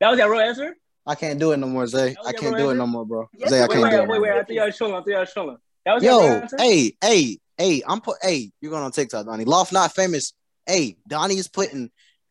That 0.00 0.10
was 0.10 0.18
your 0.18 0.30
real 0.30 0.40
answer. 0.40 0.74
I 1.06 1.14
can't 1.14 1.38
do 1.38 1.52
it 1.52 1.56
no 1.58 1.66
more, 1.66 1.86
Zay. 1.86 2.14
I 2.24 2.32
can't 2.32 2.54
real 2.54 2.66
do 2.66 2.70
it 2.70 2.74
no 2.74 2.86
more, 2.86 3.04
bro. 3.04 3.28
Yes, 3.34 3.50
Zay, 3.50 3.58
I 3.58 3.62
Wait, 3.62 3.70
can't 3.70 3.82
wait, 3.82 3.90
do 3.90 3.96
wait, 3.96 4.02
it. 4.02 4.06
no 4.06 4.12
wait, 4.12 4.20
wait. 4.22 4.30
I 4.32 4.42
think 4.44 4.56
y'all 4.58 4.66
was 4.66 4.76
trolling. 4.76 4.94
I 4.94 4.98
think 4.98 5.08
y'all 5.12 5.20
was 5.20 5.32
trolling. 5.32 5.56
That 5.84 5.94
was 5.94 6.04
your 6.04 6.20
real 6.20 6.40
Yo, 6.40 6.46
hey, 6.58 6.92
hey, 7.02 7.38
hey, 7.58 7.82
I'm 7.86 8.00
put. 8.00 8.18
Hey, 8.22 8.50
you're 8.60 8.70
going 8.70 8.82
on 8.84 8.92
TikTok, 8.92 9.26
Donney. 9.26 9.44
Loft 9.44 9.72
not 9.72 9.94
famous. 9.94 10.32
Hey, 10.66 10.96
Donney 11.08 11.34
is 11.36 11.48
putting. 11.48 11.90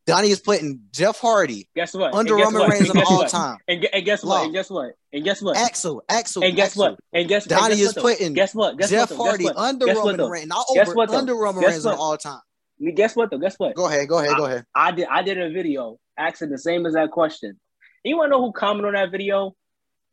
Donney 0.09 0.29
is 0.29 0.39
putting 0.39 0.81
Jeff 0.91 1.19
Hardy 1.19 1.69
Guess 1.75 1.93
what? 1.93 2.13
under 2.13 2.35
Roman? 2.35 2.69
Reigns 2.69 2.89
on 2.89 2.97
all 2.99 3.17
what? 3.19 3.29
time. 3.29 3.57
And, 3.67 3.87
and 3.93 4.05
guess 4.05 4.23
what? 4.23 4.37
Law. 4.39 4.43
And 4.45 4.53
guess 4.53 4.69
what? 4.69 4.91
And 5.13 5.23
guess 5.23 5.41
what? 5.41 5.57
Axel, 5.57 6.03
Axel, 6.09 6.43
And 6.43 6.55
guess 6.55 6.67
Axel. 6.69 6.83
what? 6.83 6.99
And 7.13 7.27
guess 7.29 7.43
and 7.45 7.49
Donney 7.49 7.75
guess 7.75 7.79
is 7.79 7.95
what, 7.95 8.01
putting 8.01 8.33
Guess 8.33 8.55
what? 8.55 8.77
Guess 8.77 8.89
Jeff 8.89 9.11
what, 9.11 9.17
though? 9.17 9.23
Hardy 9.23 9.43
Guess 9.45 9.55
what? 9.55 9.63
under 9.63 9.85
Guess 9.85 9.97
Roman? 9.97 10.29
Reigns, 10.29 10.47
not 10.47 10.65
Guess 10.73 10.87
over 10.87 10.95
what, 10.95 11.09
though? 11.09 11.17
under 11.17 11.35
Roman 11.35 11.61
Guess 11.61 11.71
Reigns 11.71 11.85
what? 11.85 11.97
all 11.97 12.17
time. 12.17 12.41
Guess 12.95 13.15
what 13.15 13.29
though? 13.31 13.37
Guess 13.37 13.55
what? 13.57 13.75
Go 13.75 13.87
ahead, 13.87 14.07
go 14.07 14.19
ahead, 14.19 14.37
go 14.37 14.45
ahead. 14.45 14.65
I 14.73 14.91
did 14.91 15.07
I 15.09 15.21
did 15.21 15.37
a 15.39 15.51
video 15.51 15.99
asking 16.17 16.49
the 16.49 16.57
same 16.57 16.85
as 16.85 16.93
that 16.93 17.11
question. 17.11 17.59
You 18.03 18.17
wanna 18.17 18.29
know 18.29 18.41
who 18.41 18.51
commented 18.53 18.87
on 18.87 18.93
that 18.93 19.11
video? 19.11 19.55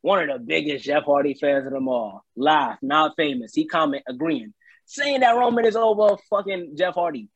One 0.01 0.29
of 0.29 0.37
the 0.37 0.43
biggest 0.43 0.85
Jeff 0.85 1.03
Hardy 1.05 1.33
fans 1.33 1.65
of 1.65 1.71
them 1.73 1.87
all. 1.87 2.23
Live, 2.35 2.77
not 2.81 3.13
famous. 3.17 3.53
He 3.53 3.65
comment 3.65 4.03
agreeing. 4.07 4.53
Saying 4.85 5.21
that 5.21 5.35
Roman 5.35 5.65
is 5.65 5.75
over 5.75 6.17
fucking 6.29 6.75
Jeff 6.77 6.93
Hardy. 6.95 7.29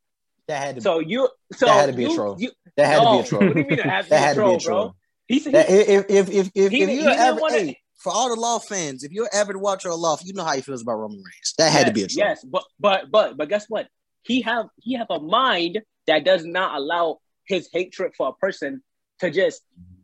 That 0.52 0.61
had 0.61 0.76
to. 0.76 0.82
So 0.82 0.99
you 0.99 1.30
so 1.53 1.65
That 1.65 1.80
had 1.80 1.86
to 1.91 1.94
be 1.95 2.03
a 2.03 2.10
you, 2.10 2.15
troll. 2.15 2.36
You, 2.38 2.52
that 2.76 2.86
had 2.86 3.03
no, 3.03 3.06
to 3.06 3.11
be 3.11 3.19
a 3.19 3.30
troll. 3.30 3.48
What 3.48 3.53
do 3.53 3.60
you 3.61 3.68
mean 3.68 3.78
to 3.78 3.84
that 4.10 4.10
had 4.10 4.38
a 4.38 4.41
to 4.41 4.49
be 4.49 4.56
a 4.56 4.60
troll. 4.60 4.84
bro? 4.84 4.95
He 5.28 5.40
said 5.40 5.53
That, 5.53 5.69
if 5.69 6.06
if 6.10 6.30
if 6.30 6.52
if, 6.53 6.72
He 6.73 6.82
if 6.82 6.90
you're 6.90 7.10
ever 7.10 7.40
hey, 7.48 7.78
for 7.95 8.11
all 8.11 8.36
the 8.36 8.40
Law 8.40 8.60
fans, 8.60 9.06
if 9.06 9.14
you're 9.14 9.30
an 9.32 9.40
avid 9.40 9.56
watcher 9.56 9.90
of 9.90 9.99
Law, 9.99 10.18
you 10.22 10.34
know 10.34 10.44
how 10.44 10.52
he 10.52 10.60
feels 10.60 10.82
about 10.82 10.95
Roman 10.95 11.19
Reigns. 11.19 11.53
That 11.57 11.72
had 11.72 11.88
to 11.88 11.94
be 11.94 12.02
a 12.02 12.03
yes, 12.03 12.14
troll. 12.14 12.28
Yes, 12.28 12.44
but 12.44 12.64
but 12.82 13.11
but 13.11 13.38
but 13.38 13.48
guess 13.48 13.65
what? 13.69 13.88
He 14.23 14.41
have 14.41 14.65
he 14.76 14.95
have 14.95 15.07
a 15.10 15.22
mind 15.22 15.80
that 16.07 16.26
does 16.26 16.44
not 16.44 16.76
allow 16.76 17.19
his 17.45 17.69
hatred 17.72 18.11
for 18.18 18.28
a 18.28 18.34
person 18.34 18.84
to 19.19 19.32
just 19.32 19.61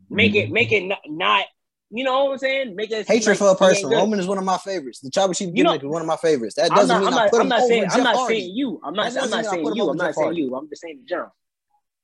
make 0.08 0.34
it 0.34 0.46
mm-hmm. 0.46 0.54
make 0.54 0.72
it 0.72 0.84
not, 0.84 1.00
not 1.06 1.44
you 1.90 2.04
know 2.04 2.24
what 2.24 2.32
I'm 2.32 2.38
saying? 2.38 2.76
Make 2.76 2.90
it 2.90 3.06
Hatred 3.06 3.28
like 3.28 3.38
for 3.38 3.50
a 3.50 3.54
person. 3.54 3.90
Roman 3.90 4.20
is 4.20 4.26
one 4.26 4.38
of 4.38 4.44
my 4.44 4.58
favorites. 4.58 5.00
The 5.00 5.10
Tribal 5.10 5.32
Chief 5.32 5.54
gimmick 5.54 5.82
is 5.82 5.88
one 5.88 6.02
of 6.02 6.06
my 6.06 6.16
favorites. 6.16 6.56
That 6.56 6.70
I'm 6.70 6.78
doesn't 6.78 6.98
mean 6.98 7.08
I'm 7.08 7.14
I 7.14 7.16
not, 7.16 7.40
I'm 7.40 7.48
not 7.48 7.62
saying 7.62 7.86
I'm 7.90 8.02
not 8.02 8.28
saying 8.28 8.50
you. 8.54 8.80
I'm 8.84 8.94
not 8.94 9.06
I'm 9.06 9.14
doesn't 9.14 9.30
not 9.30 9.44
saying 9.46 9.74
you. 9.74 9.90
I'm 9.90 9.96
not 9.96 10.14
saying 10.14 10.34
you. 10.34 10.54
I'm 10.54 10.68
just 10.68 10.82
saying 10.82 10.98
in 11.00 11.06
general. 11.06 11.34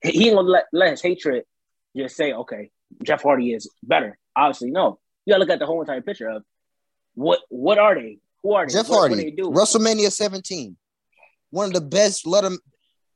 He 0.03 0.29
ain't 0.29 0.37
gonna 0.37 0.49
let, 0.49 0.65
let 0.73 0.91
his 0.91 1.03
hatred 1.03 1.45
just 1.97 2.17
say, 2.17 2.33
okay, 2.33 2.71
Jeff 3.03 3.23
Hardy 3.23 3.53
is 3.53 3.71
better. 3.83 4.19
Obviously, 4.37 4.71
no. 4.71 4.99
You 5.27 5.33
gotta 5.33 5.41
look 5.41 5.51
at 5.51 5.59
the 5.59 5.67
whole 5.67 5.81
entire 5.81 6.01
picture 6.01 6.29
of 6.29 6.43
what 7.15 7.41
what 7.49 7.79
are 7.79 7.95
they? 7.95 8.19
Who 8.43 8.55
are 8.55 8.67
they? 8.67 8.73
Jeff 8.73 8.89
what, 8.89 8.99
Hardy, 8.99 9.15
What 9.15 9.23
they 9.23 9.31
do? 9.31 9.51
WrestleMania 9.51 10.13
17, 10.13 10.77
one 11.51 11.67
of 11.67 11.73
the 11.73 11.81
best 11.81 12.27
ladder, 12.27 12.51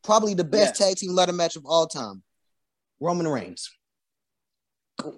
probably 0.02 0.34
the 0.34 0.44
best 0.44 0.76
tag 0.76 0.96
team 0.96 1.12
ladder 1.14 1.32
match 1.32 1.56
of 1.56 1.64
all 1.66 1.86
time. 1.86 2.22
Roman 3.00 3.28
Reigns. 3.28 3.70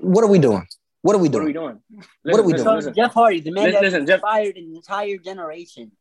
What 0.00 0.24
are 0.24 0.28
we 0.28 0.38
doing? 0.38 0.66
What 1.02 1.16
are 1.16 1.18
we 1.18 1.28
What 1.28 1.40
are 1.42 1.44
we 1.44 1.52
doing? 1.52 1.80
doing? 1.90 2.04
What 2.22 2.40
are 2.40 2.42
we 2.42 2.52
Listen, 2.52 2.66
doing? 2.66 2.76
Listen, 2.76 2.94
Jeff 2.94 3.14
Hardy, 3.14 3.40
the 3.40 3.52
man 3.52 3.64
Listen, 3.64 3.74
that 3.74 3.82
listen, 3.82 4.06
Jeff- 4.06 4.14
inspired 4.16 4.56
an 4.56 4.72
entire 4.76 5.16
generation. 5.18 5.92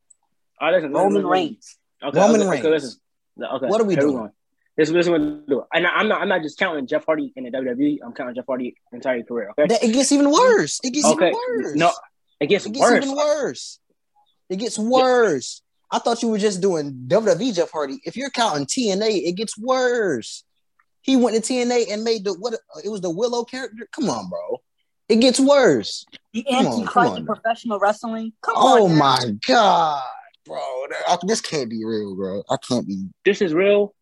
All 0.59 0.67
right, 0.67 0.75
listen, 0.75 0.91
listen, 0.91 1.03
Roman 1.03 1.13
listen, 1.15 1.29
Reigns. 1.29 1.77
Okay, 2.03 2.19
Roman 2.19 2.41
okay, 2.41 2.49
Reigns. 2.49 2.65
Okay, 2.65 2.69
listen. 2.73 2.99
Okay, 3.41 3.65
What 3.67 3.81
are 3.81 3.85
we 3.85 3.95
doing? 3.95 4.15
going. 4.15 4.31
This, 4.75 4.89
this 4.91 5.05
is 5.05 5.09
what 5.09 5.19
we're 5.21 5.41
doing. 5.47 5.65
And 5.73 5.87
I'm 5.87 6.07
not. 6.07 6.21
I'm 6.21 6.27
not 6.29 6.41
just 6.41 6.57
counting 6.57 6.87
Jeff 6.87 7.05
Hardy 7.05 7.31
in 7.35 7.43
the 7.45 7.51
WWE. 7.51 7.99
I'm 8.05 8.13
counting 8.13 8.35
Jeff 8.35 8.45
Hardy 8.47 8.75
entire 8.93 9.23
career. 9.23 9.51
Okay. 9.57 9.67
That- 9.67 9.83
it 9.83 9.93
gets 9.93 10.11
even 10.11 10.31
worse. 10.31 10.79
It 10.83 10.93
gets 10.93 11.05
okay. 11.05 11.29
even 11.29 11.39
worse. 11.63 11.75
No, 11.75 11.91
it 12.39 12.47
gets, 12.47 12.65
it 12.65 12.73
gets 12.73 12.81
worse. 12.81 13.03
even 13.05 13.15
worse. 13.15 13.79
It 14.49 14.55
gets 14.57 14.79
worse. 14.79 15.61
I 15.91 15.99
thought 15.99 16.21
you 16.21 16.29
were 16.29 16.37
just 16.37 16.61
doing 16.61 17.05
WWE 17.07 17.55
Jeff 17.55 17.71
Hardy. 17.71 17.99
If 18.03 18.15
you're 18.15 18.29
counting 18.29 18.65
TNA, 18.65 19.27
it 19.27 19.33
gets 19.37 19.57
worse. 19.57 20.43
He 21.01 21.15
went 21.15 21.35
to 21.35 21.41
TNA 21.53 21.91
and 21.91 22.03
made 22.03 22.23
the 22.25 22.33
what? 22.33 22.53
It 22.83 22.89
was 22.89 23.01
the 23.01 23.09
Willow 23.09 23.43
character. 23.43 23.87
Come 23.93 24.09
on, 24.09 24.29
bro. 24.29 24.61
It 25.09 25.17
gets 25.21 25.39
worse. 25.39 26.05
The 26.33 26.45
Come 26.47 26.67
on, 26.67 26.73
antichrist 26.73 26.93
come 26.93 27.05
of 27.07 27.13
on. 27.17 27.25
professional 27.25 27.79
wrestling. 27.79 28.33
Come 28.41 28.53
Oh 28.57 28.85
on. 28.85 28.91
now. 28.93 28.99
my 28.99 29.35
god, 29.47 30.03
bro. 30.45 30.85
This 31.23 31.41
can't 31.41 31.69
be 31.69 31.83
real, 31.83 32.15
bro. 32.15 32.43
I 32.49 32.57
can't 32.57 32.87
be. 32.87 33.07
This 33.25 33.41
is 33.41 33.53
real. 33.53 33.93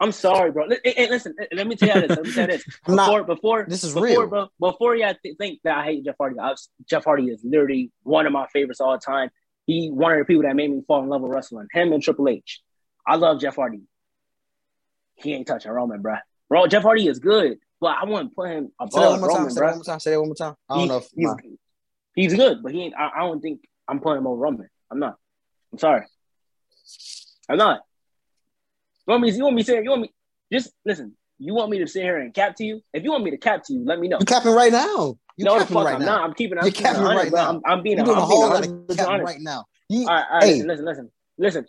I'm 0.00 0.12
sorry, 0.12 0.50
bro. 0.52 0.66
Li- 0.66 0.80
listen, 1.08 1.34
let 1.52 1.66
me 1.66 1.76
tell 1.76 2.00
you 2.00 2.08
this. 2.08 2.16
Let 2.16 2.26
me 2.26 2.32
tell 2.32 2.46
you 2.48 2.52
this. 2.52 2.64
I'm 2.86 2.96
not- 2.96 3.06
Before, 3.06 3.24
before 3.24 3.66
This 3.68 3.84
is 3.84 3.94
before, 3.94 4.06
real. 4.06 4.26
Bro, 4.26 4.48
before 4.60 4.96
y'all 4.96 5.14
th- 5.22 5.36
think 5.38 5.60
that 5.64 5.78
I 5.78 5.84
hate 5.84 6.04
Jeff 6.04 6.16
Hardy, 6.18 6.38
I 6.38 6.50
was, 6.50 6.68
Jeff 6.88 7.04
Hardy 7.04 7.26
is 7.30 7.40
literally 7.44 7.90
one 8.02 8.26
of 8.26 8.32
my 8.32 8.46
favorites 8.52 8.80
all 8.80 8.98
time. 8.98 9.30
He 9.66 9.90
one 9.90 10.12
of 10.12 10.18
the 10.18 10.24
people 10.24 10.42
that 10.42 10.54
made 10.56 10.70
me 10.70 10.82
fall 10.86 11.02
in 11.02 11.08
love 11.08 11.22
with 11.22 11.32
wrestling. 11.32 11.68
Him 11.72 11.92
and 11.92 12.02
Triple 12.02 12.28
H. 12.28 12.60
I 13.06 13.16
love 13.16 13.40
Jeff 13.40 13.56
Hardy. 13.56 13.80
He 15.16 15.32
ain't 15.32 15.46
touching 15.46 15.70
Roman, 15.70 16.02
bro. 16.02 16.16
Bro, 16.48 16.66
Jeff 16.66 16.82
Hardy 16.82 17.08
is 17.08 17.18
good, 17.18 17.58
but 17.80 17.96
I 18.00 18.04
wouldn't 18.04 18.34
put 18.34 18.50
him 18.50 18.72
Say 18.90 19.00
that 19.00 19.10
one 19.10 19.18
above 19.18 19.30
time. 19.30 19.36
Roman, 19.36 19.50
Say 19.50 19.60
that 19.60 19.66
one 19.66 19.74
more 19.76 19.84
time. 19.84 20.00
Say 20.00 20.10
that 20.10 20.20
one 20.20 20.28
more 20.28 20.34
time. 20.34 20.54
I 20.68 20.74
don't 20.74 20.82
He- 20.82 20.88
know 20.88 20.96
if 20.98 21.08
he's, 21.14 21.24
my, 21.26 21.36
he's 22.14 22.34
good, 22.34 22.62
but 22.62 22.72
he 22.72 22.82
ain't. 22.82 22.94
I, 22.96 23.10
I 23.16 23.18
don't 23.20 23.40
think 23.40 23.60
I'm 23.88 24.00
putting 24.00 24.18
him 24.18 24.26
over 24.26 24.40
Roman. 24.40 24.68
I'm 24.90 24.98
not. 24.98 25.16
I'm 25.72 25.78
sorry. 25.78 26.06
I'm 27.48 27.58
not. 27.58 27.80
You 29.06 29.12
want 29.12 29.22
me? 29.22 29.32
You 29.32 29.44
want 29.44 29.56
me 29.56 29.62
to 29.62 29.66
say? 29.66 29.82
You 29.82 29.90
want 29.90 30.02
me? 30.02 30.12
Just 30.52 30.72
listen. 30.84 31.16
You 31.38 31.54
want 31.54 31.70
me 31.70 31.78
to 31.80 31.86
sit 31.86 32.02
here 32.02 32.18
and 32.18 32.32
cap 32.32 32.54
to 32.56 32.64
you? 32.64 32.80
If 32.92 33.02
you 33.02 33.10
want 33.10 33.24
me 33.24 33.32
to 33.32 33.36
cap 33.36 33.64
to 33.64 33.72
you, 33.72 33.84
let 33.84 33.98
me 33.98 34.08
know. 34.08 34.18
you 34.18 34.24
capping 34.24 34.52
right 34.52 34.72
now. 34.72 35.18
You 35.36 35.44
no, 35.44 35.54
the 35.54 35.60
capping 35.60 35.74
fuck 35.74 35.84
right 35.84 35.94
I'm 35.94 36.00
now. 36.00 36.06
not. 36.06 36.24
I'm 36.24 36.34
keeping. 36.34 36.58
I'm 36.58 36.64
You're 36.64 36.72
keeping 36.72 36.92
capping 36.92 37.02
100, 37.02 37.18
right 37.18 37.32
now. 37.32 37.48
I'm, 37.50 37.60
I'm 37.66 37.82
being. 37.82 37.98
You're 37.98 38.06
I'm 38.06 38.14
doing 38.14 38.18
a 38.18 38.26
being 38.26 38.40
whole 38.40 38.48
lot 38.50 38.64
of 38.64 38.96
capping 38.96 39.24
right 39.24 39.40
now. 39.40 39.64
You, 39.88 40.06
All 40.06 40.14
right, 40.14 40.24
all 40.30 40.38
right. 40.38 40.46
Hey. 40.48 40.62
Listen, 40.62 40.84
listen, 40.86 41.10
listen. 41.38 41.66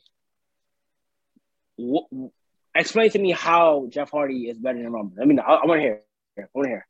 listen. 1.78 2.32
Wh- 2.76 2.80
explain 2.80 3.10
to 3.12 3.20
me 3.20 3.32
how 3.32 3.88
Jeff 3.90 4.12
Hardy 4.12 4.50
is 4.50 4.58
better 4.58 4.78
than 4.78 4.92
Roman. 4.92 5.18
I 5.22 5.26
mean, 5.26 5.40
I, 5.40 5.44
I 5.44 5.66
want 5.66 5.80
to 5.80 5.82
hear. 5.82 6.02
I 6.38 6.44
want 6.54 6.66
to 6.66 6.70
hear. 6.70 6.88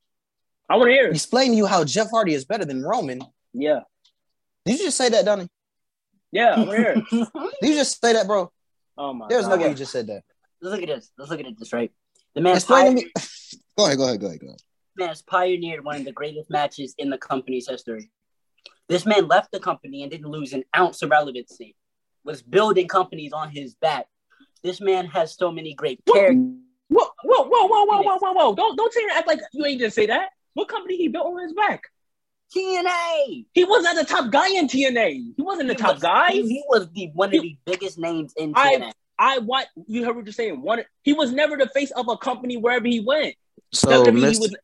I 0.70 0.76
want 0.78 0.88
to 0.90 0.94
hear. 0.94 1.08
explain 1.10 1.52
to 1.52 1.58
you 1.58 1.66
how 1.66 1.84
Jeff 1.84 2.10
Hardy 2.10 2.34
is 2.34 2.46
better 2.46 2.66
than 2.66 2.82
Roman. 2.84 3.22
Yeah, 3.54 3.82
Did 4.66 4.80
you 4.80 4.86
just 4.86 4.98
say 4.98 5.10
that, 5.10 5.24
Donney? 5.26 5.48
yeah. 6.32 6.56
I 6.56 6.60
want 6.60 6.72
to 6.72 6.78
hear. 6.78 6.94
Did 7.62 7.70
you 7.70 7.76
just 7.76 8.02
say 8.02 8.14
that, 8.14 8.28
bro? 8.28 8.52
Oh 8.98 9.14
my 9.14 9.28
There's 9.30 9.46
god. 9.48 9.58
no 9.60 9.64
way 9.64 9.70
you 9.70 9.76
just 9.76 9.92
said 9.92 10.08
that. 10.08 10.24
Let's 10.62 10.74
look 10.74 10.82
at 10.82 10.88
this. 10.88 11.12
Let's 11.18 11.30
look 11.32 11.40
at 11.40 11.46
this, 11.58 11.72
right? 11.74 11.92
The 12.34 12.42
man, 12.42 12.56
Explain 12.56 12.96
to 12.98 13.04
me. 13.06 13.12
Go 13.78 13.86
ahead. 13.86 13.98
Go 13.98 14.06
ahead. 14.06 14.20
Go 14.20 14.28
ahead. 14.28 14.40
Go 14.40 14.48
ahead. 14.48 14.60
man 14.98 15.08
has 15.10 15.22
pioneered 15.22 15.84
one 15.86 15.98
of 15.98 16.06
the 16.06 16.12
greatest 16.12 16.50
matches 16.50 16.96
in 16.98 17.10
the 17.10 17.18
company's 17.18 17.68
history. 17.70 18.10
This 18.88 19.06
man 19.06 19.28
left 19.28 19.52
the 19.52 19.60
company 19.60 20.02
and 20.04 20.12
didn't 20.12 20.28
lose 20.30 20.54
an 20.54 20.64
ounce 20.76 21.02
of 21.02 21.10
relevancy. 21.12 21.76
Was 22.24 22.42
building 22.42 22.88
companies 22.88 23.34
on 23.34 23.50
his 23.52 23.76
back. 23.76 24.08
This 24.66 24.82
man 24.82 25.06
has 25.08 25.36
so 25.38 25.52
many 25.52 25.76
great 25.76 26.04
characters. 26.12 26.44
Whoa, 26.90 27.06
whoa, 27.24 27.44
whoa, 27.44 27.68
whoa, 27.68 27.86
whoa, 27.86 28.02
whoa, 28.02 28.18
whoa, 28.18 28.32
whoa! 28.34 28.56
Don't 28.56 28.76
don't 28.76 28.92
say 28.92 29.04
and 29.04 29.12
act 29.12 29.28
like 29.28 29.40
you 29.54 29.64
ain't 29.64 29.80
just 29.80 29.96
say 29.96 30.08
that. 30.08 30.30
What 30.56 30.68
company 30.70 30.98
he 30.98 31.08
built 31.08 31.28
on 31.28 31.40
his 31.44 31.54
back? 31.54 31.84
TNA. 32.56 33.46
He 33.54 33.64
was 33.64 33.84
not 33.84 33.96
the 33.96 34.06
top 34.06 34.32
guy 34.32 34.50
in 34.50 34.68
TNA. 34.68 35.34
He 35.36 35.42
wasn't 35.42 35.68
the 35.68 35.74
He 35.76 35.80
top 35.80 35.96
was- 35.96 36.02
guy. 36.02 36.32
He, 36.32 36.42
he 36.48 36.64
was 36.68 36.88
the 36.94 37.12
one 37.14 37.36
of 37.36 37.42
the 37.42 37.56
biggest 37.66 38.00
names 38.00 38.34
in 38.38 38.54
I- 38.56 38.76
TNA. 38.76 38.92
I 39.18 39.38
what 39.40 39.68
you 39.88 40.04
heard 40.04 40.16
what 40.16 40.26
you're 40.26 40.34
saying. 40.34 40.62
One, 40.62 40.84
he 41.04 41.14
was 41.14 41.32
never 41.32 41.56
the 41.58 41.70
face 41.70 41.92
of 41.92 42.10
a 42.10 42.18
company 42.18 42.58
wherever 42.58 42.88
he 42.88 43.00
went. 43.00 43.36
So, 43.72 44.04
WWE, 44.04 44.18
he 44.18 44.24
Mr. 44.26 44.40
was, 44.40 44.56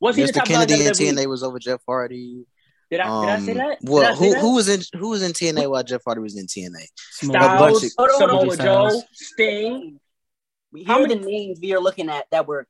was 0.00 0.16
he 0.16 0.22
the 0.24 0.28
Mr. 0.32 0.34
top 0.34 0.46
Kennedy 0.46 0.74
guy 0.74 0.80
in 0.82 0.86
and 0.86 0.96
WWE? 0.96 1.12
TNA 1.24 1.26
was 1.26 1.42
over 1.42 1.58
Jeff 1.58 1.80
Hardy. 1.88 2.44
Did 2.90 3.00
I, 3.00 3.04
did 3.04 3.30
I 3.30 3.38
say 3.40 3.52
Um, 3.52 3.58
that? 3.58 3.80
Did 3.80 3.88
I 3.88 3.92
Well, 3.92 4.16
say 4.16 4.18
who 4.26 4.32
that? 4.34 4.40
who 4.40 4.54
was 4.54 4.68
in 4.68 4.80
who 4.98 5.08
was 5.10 5.22
in 5.22 5.32
TNA 5.32 5.70
while 5.70 5.82
Jeff 5.84 6.02
Hardy 6.04 6.20
was 6.20 6.36
in 6.36 6.46
TNA? 6.46 6.86
Smoke. 7.12 7.36
Styles, 7.36 7.84
of- 7.84 7.92
Hold 7.98 8.22
on, 8.22 8.28
hold 8.30 8.52
Samoa. 8.56 8.90
Joe, 8.90 9.02
Sting. 9.12 10.00
We 10.72 10.84
How 10.84 11.00
many- 11.00 11.16
names 11.16 11.58
we 11.60 11.72
are 11.74 11.80
looking 11.80 12.08
at 12.08 12.26
that 12.30 12.46
were 12.46 12.66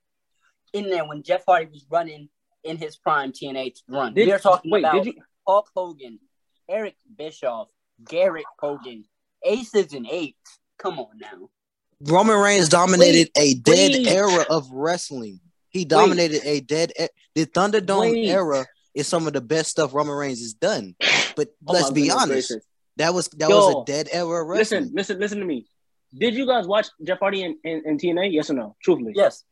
in 0.73 0.89
there 0.91 1.05
when 1.07 1.23
Jeff 1.23 1.43
Hardy 1.47 1.67
was 1.71 1.85
running 1.91 2.29
in 2.65 2.77
his 2.77 2.97
prime 2.97 3.33
TNA 3.33 3.73
run. 3.89 4.15
Did, 4.15 4.27
we 4.27 4.33
are 4.33 4.39
talking 4.39 4.71
wait, 4.71 4.81
about 4.81 5.05
did 5.05 5.07
you? 5.15 5.23
Hulk 5.47 5.71
Hogan, 5.75 6.19
Eric 6.69 6.97
Bischoff, 7.17 7.69
Garrett 8.07 8.45
Hogan, 8.59 9.05
aces 9.45 9.93
and 9.95 10.07
eights. 10.11 10.59
Come 10.79 10.99
on 10.99 11.19
now. 11.19 11.49
Roman 12.03 12.39
Reigns 12.39 12.69
dominated 12.69 13.31
a 13.37 13.55
dead 13.55 13.93
wait. 13.93 14.07
era 14.07 14.45
of 14.51 14.71
wrestling. 14.71 15.41
He 15.71 15.85
dominated 15.85 16.43
a 16.45 16.61
dead. 16.61 16.93
E- 16.99 17.07
the 17.35 17.47
Thunderdome 17.47 18.13
Wait. 18.13 18.29
era 18.29 18.67
is 18.95 19.07
some 19.09 19.27
of 19.27 19.33
the 19.33 19.41
best 19.41 19.71
stuff 19.71 19.95
Roman 19.95 20.15
Reigns 20.15 20.41
has 20.41 20.55
done. 20.55 20.97
But 21.37 21.49
Oh 21.67 21.73
let's 21.73 21.91
be 21.91 22.03
goodness 22.03 22.23
honest, 22.23 22.49
gracious. 22.49 22.67
that 22.97 23.15
was 23.15 23.29
that 23.29 23.49
Yo, 23.49 23.57
was 23.57 23.83
a 23.83 23.93
dead 23.93 24.09
era 24.13 24.45
wrestling. 24.45 24.83
Listen, 24.83 24.95
listen, 24.95 25.19
listen 25.19 25.39
to 25.39 25.45
me. 25.45 25.67
Did 26.17 26.35
you 26.35 26.47
guys 26.47 26.67
watch 26.67 26.89
Jeff 27.05 27.21
Hardy 27.21 27.43
in, 27.43 27.57
in, 27.63 27.83
in 27.87 27.99
TNA? 27.99 28.33
Yes 28.33 28.51
or 28.51 28.55
no? 28.55 28.77
Truthfully. 28.83 29.13
Yes. 29.15 29.45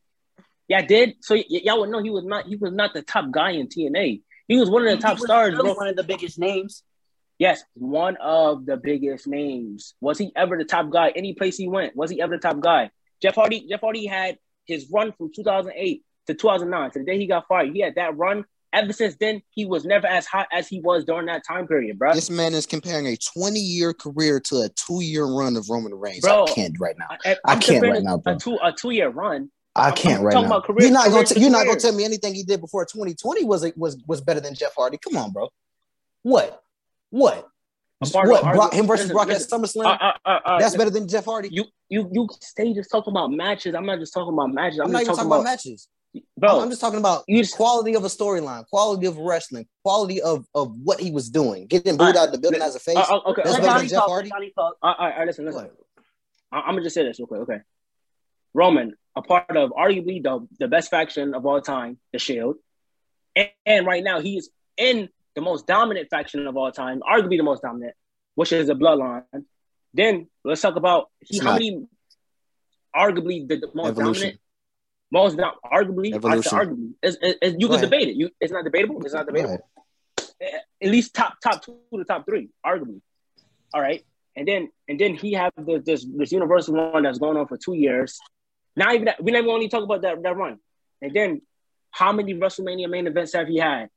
Yeah, 0.67 0.79
I 0.79 0.83
did. 0.83 1.15
So 1.21 1.35
y- 1.35 1.45
y'all 1.49 1.81
would 1.81 1.91
know 1.91 2.03
he 2.03 2.11
was 2.11 2.25
not 2.25 2.47
he 2.47 2.57
was 2.57 2.73
not 2.73 2.95
the 2.95 3.03
top 3.03 3.31
guy 3.31 3.53
in 3.53 3.69
TNA. 3.69 4.23
He 4.49 4.57
was 4.57 4.71
one 4.71 4.87
of 4.87 4.91
the 4.91 5.01
top 5.01 5.17
He 5.17 5.23
was 5.23 5.29
stars, 5.29 5.55
bro. 5.55 5.75
One 5.75 5.89
of 5.89 5.97
the 5.97 6.03
biggest 6.03 6.39
names. 6.39 6.83
Yes, 7.39 7.63
one 7.75 8.17
of 8.17 8.67
the 8.67 8.77
biggest 8.77 9.29
names. 9.29 9.95
Was 10.01 10.19
he 10.19 10.33
ever 10.35 10.59
the 10.59 10.65
top 10.65 10.91
guy? 10.91 11.11
Any 11.15 11.35
place 11.35 11.57
he 11.57 11.69
went, 11.69 11.95
was 11.95 12.11
he 12.11 12.21
ever 12.21 12.37
the 12.37 12.41
top 12.41 12.59
guy? 12.61 12.91
Jeff 13.23 13.37
Hardy. 13.37 13.67
Jeff 13.69 13.81
Hardy 13.81 14.07
had 14.07 14.39
his 14.67 14.91
run 14.93 15.13
from 15.13 15.31
2008 15.33 16.03
to 16.27 16.35
2009 16.35 16.91
to 16.91 16.99
the 16.99 17.05
day 17.05 17.19
he 17.19 17.27
got 17.27 17.47
fired. 17.47 17.73
He 17.73 17.81
had 17.81 17.95
that 17.95 18.17
run. 18.17 18.45
Ever 18.73 18.93
since 18.93 19.17
then, 19.19 19.41
he 19.51 19.65
was 19.65 19.87
never 19.87 20.07
as 20.07 20.27
hot 20.27 20.47
as 20.53 20.69
he 20.69 20.81
was 20.81 21.05
during 21.05 21.27
that 21.27 21.43
time 21.47 21.67
period, 21.67 21.99
bro. 21.99 22.13
This 22.13 22.29
man 22.29 22.53
is 22.53 22.67
comparing 22.67 23.07
a 23.07 23.17
20 23.17 23.59
year 23.59 23.95
career 23.95 24.41
to 24.41 24.57
a 24.57 24.69
two 24.69 25.03
year 25.03 25.25
run 25.25 25.57
of 25.57 25.71
Roman 25.71 25.95
Reigns. 25.95 26.21
Bro, 26.21 26.45
I 26.45 26.53
can't 26.53 26.77
right 26.79 26.95
now. 26.99 27.07
I, 27.25 27.37
I 27.47 27.57
can't 27.57 27.83
right 27.83 28.03
now, 28.03 28.19
bro. 28.19 28.35
A 28.35 28.39
two 28.39 28.59
a 28.63 28.73
two 28.73 28.91
year 28.91 29.09
run. 29.09 29.51
I 29.75 29.91
can't 29.93 30.21
I'm 30.21 30.27
right 30.27 30.35
now. 30.35 30.45
about 30.45 30.65
career- 30.65 30.83
you're 30.83 30.91
not 30.91 31.05
career 31.05 31.15
gonna 31.15 31.27
t- 31.27 31.41
you're 31.41 31.51
not 31.51 31.65
gonna 31.65 31.81
tell 31.81 31.95
me 31.95 32.05
anything 32.05 32.35
he 32.35 32.43
did 32.43 32.61
before 32.61 32.85
2020 32.85 33.45
was 33.45 33.73
was 33.77 33.97
was 34.07 34.21
better 34.21 34.41
than 34.41 34.55
Jeff 34.55 34.75
Hardy. 34.77 34.99
Come 34.99 35.17
on, 35.17 35.33
bro. 35.33 35.49
What? 36.23 36.63
What? 37.11 37.49
What? 38.01 38.43
Brock, 38.43 38.75
him 38.75 38.87
versus 38.87 39.07
listen, 39.07 39.15
Brock 39.15 39.29
listen. 39.29 39.61
at 39.61 39.61
SummerSlam? 39.61 39.87
Uh, 39.87 39.89
uh, 39.91 40.13
uh, 40.25 40.39
uh, 40.45 40.59
That's 40.59 40.77
better 40.77 40.91
than 40.91 41.09
Jeff 41.09 41.25
Hardy. 41.25 41.49
You 41.51 41.65
you 41.89 42.09
you 42.13 42.29
stay 42.41 42.73
just 42.75 42.91
talking 42.91 43.13
about 43.13 43.33
matches. 43.33 43.75
I'm 43.75 43.87
not 43.87 43.99
just 43.99 44.15
talking 44.15 44.33
about 44.33 44.53
matches. 44.53 44.79
I'm, 44.79 44.87
I'm 44.87 44.93
not 44.93 44.99
just 45.01 45.09
even 45.11 45.17
talking 45.17 45.31
talking 45.31 45.33
about, 45.33 45.41
about 45.41 45.51
matches. 45.51 45.89
Bro. 46.39 46.61
I'm 46.61 46.71
just 46.71 46.81
talking 46.81 46.99
about 46.99 47.25
you 47.29 47.39
just 47.43 47.55
quality 47.57 47.95
of 47.95 48.05
a 48.05 48.09
storyline, 48.09 48.67
quality 48.69 49.07
of 49.07 49.17
wrestling, 49.19 49.67
quality 49.85 50.21
of, 50.23 50.47
of 50.55 50.77
what 50.83 51.01
he 51.01 51.11
was 51.11 51.31
doing. 51.31 51.67
Getting 51.67 51.97
booed 51.97 52.17
Alright. 52.17 52.29
out 52.29 52.33
the 52.33 52.39
building 52.39 52.63
as 52.63 52.75
a 52.77 52.81
face. 52.81 52.97
uh, 52.97 53.01
uh, 53.01 53.31
okay. 53.31 53.43
That's 53.45 53.59
better 53.59 53.79
than 53.79 53.89
Jeff 53.89 53.99
talk. 53.99 54.09
Hardy? 54.09 54.31
All 54.57 54.73
right, 54.83 54.95
all 54.99 55.09
right, 55.19 55.27
listen, 55.27 55.45
listen. 55.47 55.71
I- 56.53 56.61
I'm 56.61 56.73
gonna 56.75 56.83
just 56.83 56.95
say 56.95 57.05
this 57.05 57.19
real 57.19 57.27
quick, 57.27 57.41
okay? 57.43 57.61
Roman, 58.55 58.95
a 59.15 59.23
part 59.23 59.57
of 59.57 59.71
arguably 59.71 60.23
the 60.23 60.47
the 60.59 60.69
best 60.69 60.91
faction 60.91 61.35
of 61.35 61.45
all 61.45 61.61
time, 61.61 61.99
the 62.13 62.19
Shield, 62.19 62.57
and, 63.37 63.51
and 63.67 63.87
right 63.87 64.03
now 64.03 64.21
he's 64.21 64.49
in 64.77 65.09
the 65.35 65.41
most 65.43 65.67
dominant 65.67 66.09
faction 66.11 66.47
of 66.47 66.57
all 66.57 66.73
time, 66.73 67.01
arguably 67.01 67.37
the 67.37 67.43
most 67.43 67.63
dominant, 67.63 67.95
which 68.35 68.53
is 68.53 68.69
the 68.69 68.75
Bloodline. 68.75 69.25
Then 69.95 70.29
let's 70.45 70.61
talk 70.63 70.77
about 70.77 71.11
he, 71.21 71.39
how 71.39 71.53
many, 71.53 71.87
arguably 72.97 73.47
the, 73.47 73.57
the 73.57 73.71
most 73.75 73.89
Evolution. 73.89 74.23
dominant, 74.23 74.41
most 75.11 75.37
not 75.37 75.57
arguably, 75.63 76.13
I 76.13 76.17
Evolution. 76.17 76.43
said 76.43 76.53
arguably. 76.59 76.93
It's, 77.03 77.17
it's, 77.23 77.39
it's- 77.43 77.57
you 77.59 77.67
Go 77.69 77.75
can 77.75 77.85
ahead. 77.85 77.91
debate 77.91 78.09
it. 78.09 78.17
You, 78.17 78.31
it's 78.41 78.53
not 78.53 78.65
debatable. 78.65 79.03
It's 79.05 79.15
not 79.15 79.27
debatable 79.27 79.59
eh, 80.19 80.25
eh, 80.41 80.59
at 80.83 80.91
least 80.91 81.15
top 81.15 81.35
top 81.43 81.65
two 81.65 81.77
to 81.97 82.05
top 82.05 82.27
three, 82.27 82.49
arguably. 82.65 83.01
All 83.75 83.81
right, 83.81 84.05
and 84.37 84.47
then 84.49 84.71
and 84.89 84.99
then 84.99 85.15
he 85.15 85.33
have 85.33 85.53
the, 85.57 85.83
this 85.85 86.07
this 86.17 86.33
universal 86.33 86.75
run 86.75 87.03
that's 87.03 87.19
going 87.19 87.37
on 87.37 87.47
for 87.47 87.57
two 87.57 87.75
years. 87.75 88.19
Not 88.77 88.95
even 88.95 89.07
that, 89.07 89.23
we 89.23 89.33
never 89.33 89.49
only 89.49 89.69
talk 89.69 89.83
about 89.83 90.03
that 90.03 90.23
that 90.23 90.37
run. 90.37 90.59
And 91.03 91.13
then 91.15 91.43
how 91.91 92.13
many 92.13 92.35
WrestleMania 92.35 92.89
main 92.89 93.07
events 93.07 93.33
have 93.33 93.49
he 93.49 93.59
had? 93.59 93.89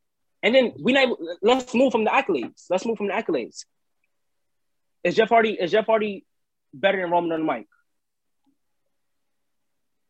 And 0.43 0.55
then 0.55 0.73
we 0.81 0.93
not, 0.93 1.17
let's 1.43 1.73
move 1.75 1.91
from 1.91 2.03
the 2.03 2.09
accolades. 2.09 2.65
Let's 2.69 2.85
move 2.85 2.97
from 2.97 3.07
the 3.07 3.13
accolades. 3.13 3.65
Is 5.03 5.15
Jeff 5.15 5.29
Hardy 5.29 5.51
is 5.59 5.71
Jeff 5.71 5.85
Hardy 5.85 6.25
better 6.73 6.99
than 7.01 7.11
Roman 7.11 7.31
on 7.33 7.45
the 7.45 7.53
mic? 7.53 7.67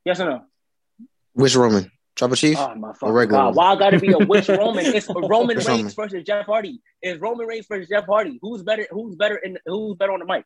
Yes 0.06 0.19
or 0.19 0.26
no? 0.26 0.45
Which 1.34 1.56
Roman? 1.56 1.91
Tribal 2.16 2.36
Chief? 2.36 2.58
Oh 2.60 2.76
my 2.76 2.94
fucking 2.94 3.10
regular 3.14 3.44
god! 3.44 3.56
Why 3.56 3.72
I 3.72 3.76
gotta 3.78 3.99
be 3.99 4.12
a 4.12 4.18
which 4.18 4.49
Roman? 4.49 4.86
It's 4.86 5.08
Roman 5.16 5.56
Reigns 5.56 5.68
Roman? 5.68 5.90
versus 5.90 6.24
Jeff 6.26 6.45
Hardy. 6.45 6.82
It's 7.02 7.20
Roman 7.22 7.48
Reigns 7.48 7.66
versus 7.68 7.88
Jeff 7.90 8.06
Hardy. 8.06 8.38
Who's 8.41 8.64
better? 8.64 8.86
Who's 8.91 9.16
better? 9.16 9.38
In 9.38 9.58
who's 9.66 9.95
better 9.95 10.12
on 10.12 10.20
the 10.20 10.26
mic? 10.26 10.45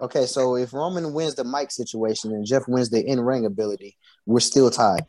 Okay, 0.00 0.26
so 0.26 0.56
if 0.56 0.72
Roman 0.72 1.12
wins 1.12 1.34
the 1.34 1.44
mic 1.44 1.70
situation 1.70 2.32
and 2.32 2.46
Jeff 2.46 2.62
wins 2.68 2.88
the 2.88 3.04
in 3.04 3.20
ring 3.20 3.44
ability, 3.44 3.96
we're 4.26 4.40
still 4.40 4.70
tied. 4.70 5.04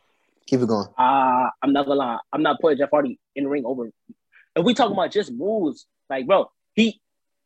Keep 0.47 0.61
it 0.61 0.67
going. 0.67 0.87
Uh 0.97 1.49
I'm 1.61 1.73
not 1.73 1.85
gonna 1.85 1.99
lie. 1.99 2.19
I'm 2.33 2.41
not 2.43 2.59
putting 2.59 2.79
Jeff 2.79 2.89
Hardy 2.91 3.19
in 3.35 3.45
the 3.45 3.49
ring 3.49 3.63
over. 3.65 3.89
If 4.55 4.65
we 4.65 4.73
talking 4.73 4.93
about 4.93 5.11
just 5.11 5.31
moves, 5.31 5.85
like 6.09 6.25
bro, 6.27 6.51
he 6.73 6.99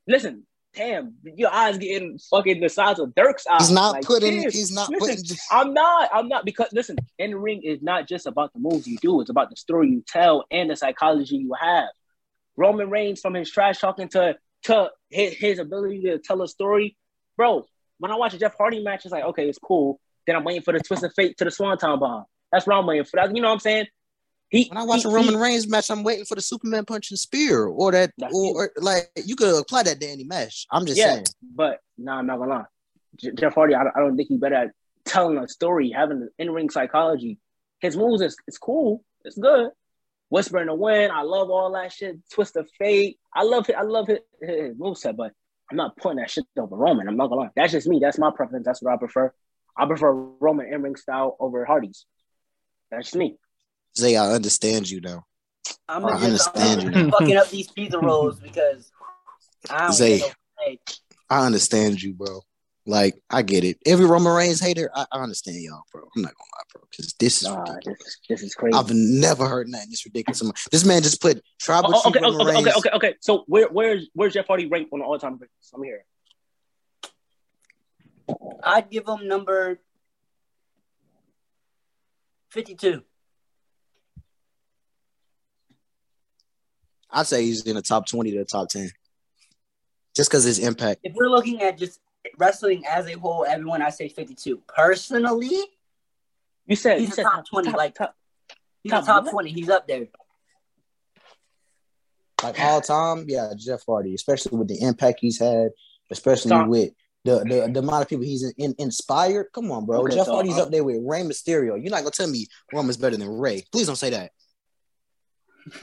listen. 0.08 0.46
Damn, 0.76 1.14
your 1.24 1.54
eyes 1.54 1.78
getting 1.78 2.18
fucking 2.18 2.60
the 2.60 2.68
size 2.70 2.98
of 2.98 3.14
Dirk's 3.14 3.46
eyes. 3.46 3.68
He's 3.68 3.72
not 3.72 3.94
Like, 3.94 4.06
putting. 4.06 4.42
He's 4.42 4.72
not 4.72 4.90
Listen, 4.90 5.18
putting. 5.18 5.38
I'm 5.52 5.74
not. 5.74 6.10
I'm 6.12 6.28
not 6.28 6.46
because 6.46 6.70
listen, 6.74 6.98
in 7.20 7.32
the 7.32 7.38
ring 7.38 7.62
is 7.64 7.82
not 7.84 8.08
just 8.08 8.26
about 8.26 8.54
the 8.54 8.60
moves 8.60 8.88
you 8.88 8.98
do. 8.98 9.22
It's 9.22 9.30
about 9.30 9.52
the 9.52 9.56
story 9.56 9.90
you 9.90 10.04
tell 10.08 10.46
and 10.50 10.72
the 10.72 10.76
psychology 10.76 11.38
you 11.38 11.54
have. 11.60 11.90
Roman 12.58 12.90
Reigns, 12.90 13.22
from 13.22 13.36
his 13.36 13.52
trash 13.52 13.80
talking 13.80 14.08
to 14.10 14.36
to 14.64 14.90
his, 15.10 15.34
his 15.34 15.60
ability 15.60 16.02
to 16.04 16.18
tell 16.18 16.42
a 16.42 16.48
story, 16.48 16.98
bro. 17.38 17.66
When 18.00 18.12
I 18.12 18.16
watch 18.16 18.34
a 18.34 18.40
Jeff 18.40 18.58
Hardy 18.58 18.84
match, 18.84 19.06
it's 19.06 19.12
like 19.12 19.26
okay, 19.26 19.48
it's 19.48 19.60
cool. 19.60 20.00
Then 20.26 20.36
I'm 20.36 20.44
waiting 20.44 20.64
for 20.64 20.74
the 20.74 20.80
twist 20.80 21.04
of 21.04 21.14
fate 21.14 21.38
to 21.38 21.46
the 21.46 21.52
Swanton 21.52 22.00
bomb. 22.00 22.26
That's 22.52 22.66
what 22.66 22.76
I'm 22.78 22.86
waiting 22.88 23.06
for. 23.06 23.18
That, 23.18 23.36
you 23.36 23.42
know 23.42 23.50
what 23.50 23.56
I'm 23.56 23.60
saying? 23.60 23.88
He, 24.54 24.68
When 24.70 24.78
I 24.78 24.84
watch 24.84 25.02
he- 25.02 25.10
a 25.10 25.12
Roman 25.12 25.34
he- 25.34 25.40
Reigns 25.40 25.68
match, 25.68 25.90
I'm 25.90 26.04
waiting 26.04 26.26
for 26.26 26.36
the 26.36 26.42
Superman 26.42 26.86
punching 26.86 27.18
spear 27.18 27.66
or 27.66 27.92
that, 27.92 28.12
or, 28.32 28.66
or, 28.66 28.72
like 28.78 29.10
you 29.16 29.36
could 29.36 29.60
apply 29.60 29.82
that 29.84 30.00
to 30.00 30.08
any 30.08 30.26
match. 30.26 30.68
I'm 30.72 30.86
just 30.86 31.00
Yeah. 31.00 31.14
saying. 31.16 31.26
But 31.56 31.80
no, 31.98 32.12
I'm 32.12 32.28
not 32.28 32.38
gonna 32.38 32.52
lie. 32.52 32.66
J- 33.16 33.32
Jeff 33.32 33.56
Hardy, 33.56 33.74
I, 33.74 33.82
I 33.82 34.00
don't 34.00 34.16
think 34.16 34.30
he's 34.30 34.40
better 34.40 34.54
at 34.56 34.72
telling 35.06 35.40
a 35.40 35.48
story, 35.48 35.90
having 35.90 36.18
an 36.22 36.30
in 36.38 36.52
ring 36.52 36.70
psychology. 36.70 37.40
His 37.80 37.98
moves 37.98 38.22
is 38.22 38.38
it's 38.48 38.60
cool, 38.60 39.04
it's 39.26 39.38
good. 39.40 39.72
Whisper 40.30 40.60
in 40.60 40.68
the 40.68 40.76
wind, 40.76 41.12
I 41.12 41.24
love 41.24 41.50
all 41.50 41.72
that 41.74 41.92
shit. 41.92 42.18
Twist 42.32 42.56
of 42.56 42.70
fate, 42.78 43.20
I 43.34 43.42
love 43.44 43.68
it. 43.70 43.76
I 43.76 43.82
love 43.82 44.06
his, 44.08 44.20
his 44.40 44.76
moveset, 44.78 45.16
but 45.16 45.32
I'm 45.72 45.78
not 45.78 45.98
putting 45.98 46.20
that 46.20 46.30
shit 46.30 46.46
over 46.60 46.76
Roman. 46.76 47.08
I'm 47.08 47.18
not 47.18 47.30
gonna 47.30 47.42
lie. 47.42 47.50
That's 47.56 47.72
just 47.72 47.88
me. 47.88 47.98
That's 48.00 48.20
my 48.20 48.30
preference. 48.30 48.66
That's 48.66 48.84
what 48.84 48.94
I 48.94 48.98
prefer. 48.98 49.34
I 49.76 49.88
prefer 49.88 50.12
Roman 50.14 50.72
in 50.72 50.84
ring 50.84 50.96
style 50.96 51.38
over 51.40 51.66
Hardy's. 51.66 52.06
That's 52.92 53.08
just 53.08 53.16
me. 53.16 53.38
Zay, 53.98 54.16
I 54.18 54.32
understand 54.32 54.90
you 54.90 55.02
now. 55.02 55.24
I'm 55.88 56.06
I 56.06 56.12
just, 56.12 56.24
understand 56.24 56.82
I'm 56.84 56.94
you 56.94 57.04
now. 57.04 57.10
fucking 57.12 57.38
up 57.38 57.50
these 57.50 57.68
pizza 57.70 58.00
rolls 58.00 58.40
because 58.40 58.92
I 59.70 59.88
don't 59.88 59.92
Zay. 59.96 60.20
get 60.20 60.28
no 60.28 60.34
play. 60.58 60.80
I 61.30 61.46
understand 61.46 62.02
you, 62.02 62.14
bro. 62.14 62.42
Like 62.86 63.16
I 63.30 63.44
get 63.44 63.64
it. 63.64 63.78
Every 63.86 64.06
Roman 64.06 64.34
Reigns 64.34 64.60
hater, 64.60 64.90
I, 64.94 65.06
I 65.12 65.20
understand 65.20 65.58
y'all, 65.62 65.84
bro. 65.92 66.02
I'm 66.16 66.22
not 66.22 66.34
gonna 66.36 66.50
lie, 66.54 66.64
bro, 66.74 66.82
because 66.90 67.14
this 67.20 67.42
is 67.42 67.48
Nah, 67.50 67.64
ridiculous. 67.64 68.00
this, 68.04 68.18
this 68.30 68.44
is 68.44 68.56
crazy. 68.56 68.78
I've 68.78 68.92
never 68.94 69.48
heard 69.48 69.70
nothing 69.70 69.90
this 69.90 70.06
ridiculous. 70.06 70.42
This 70.70 70.86
man 70.86 71.02
just 71.02 71.22
put 71.22 71.42
tribal 71.62 71.92
Oh, 71.94 72.02
chief 72.02 72.16
okay, 72.16 72.20
Roman 72.26 72.42
okay, 72.42 72.50
okay, 72.50 72.64
Reigns. 72.66 72.76
okay, 72.78 72.90
okay. 72.96 73.16
So 73.22 73.44
where 73.48 73.68
where's 73.70 74.10
where's 74.14 74.34
Jeff 74.34 74.48
Hardy 74.48 74.66
ranked 74.66 74.92
on 74.92 75.00
the 75.00 75.06
all 75.06 75.18
time 75.18 75.38
greatness? 75.38 75.72
I'm 75.74 75.84
here. 75.84 76.04
I'd 78.64 78.90
give 78.90 79.08
him 79.08 79.28
number 79.28 79.80
52. 82.52 83.02
I'd 87.14 87.28
say 87.28 87.44
he's 87.44 87.64
in 87.64 87.76
the 87.76 87.82
top 87.82 88.08
twenty 88.08 88.32
to 88.32 88.40
the 88.40 88.46
top 88.46 88.70
ten, 88.70 88.90
just 90.16 90.30
because 90.30 90.44
his 90.44 90.60
impact. 90.60 91.02
If 91.04 91.14
we're 91.14 91.30
looking 91.30 91.62
at 91.62 91.78
just 91.78 92.00
wrestling 92.38 92.84
as 92.90 93.08
a 93.08 93.14
whole, 93.14 93.46
everyone, 93.48 93.82
I 93.82 93.90
say 93.90 94.08
52. 94.10 94.62
Personally, 94.68 95.60
You 96.66 96.76
said 96.76 97.00
He's 97.00 97.10
you 97.10 97.16
said 97.16 97.24
top 97.24 97.46
20, 97.48 97.72
like- 97.72 97.96
top, 97.96 98.16
he's 98.82 98.92
Top 98.92 99.04
a 99.04 99.06
top 99.06 99.30
20. 99.30 99.52
He's 99.52 99.70
up 99.70 99.88
there. 99.88 100.08
Like 102.42 102.60
all 102.60 102.82
time, 102.82 103.26
yeah, 103.28 103.52
Jeff 103.56 103.84
Hardy, 103.88 104.16
especially 104.16 104.58
with 104.58 104.68
the 104.68 104.82
impact 104.82 105.20
he's 105.22 105.40
had, 105.40 105.70
especially 106.12 106.50
So- 106.50 106.66
with 106.68 106.92
the, 107.26 107.40
the 107.40 107.72
the 107.72 107.80
amount 107.80 108.02
of 108.04 108.10
people 108.10 108.26
he's 108.26 108.44
in, 108.58 108.76
inspired. 108.78 109.48
Come 109.54 109.72
on, 109.72 109.86
bro. 109.86 110.02
Okay, 110.02 110.16
Jeff 110.16 110.26
so, 110.26 110.34
Hardy's 110.34 110.58
uh, 110.58 110.64
up 110.64 110.72
there 110.72 110.84
with 110.84 110.98
Rey 111.02 111.22
Mysterio. 111.22 111.82
You're 111.82 111.90
not 111.92 112.00
gonna 112.00 112.12
tell 112.12 112.28
me 112.28 112.48
Roman's 112.74 112.98
better 112.98 113.16
than 113.16 113.30
Ray. 113.30 113.64
Please 113.72 113.88
don't 113.88 113.96
say 113.96 114.10
that. 114.10 114.32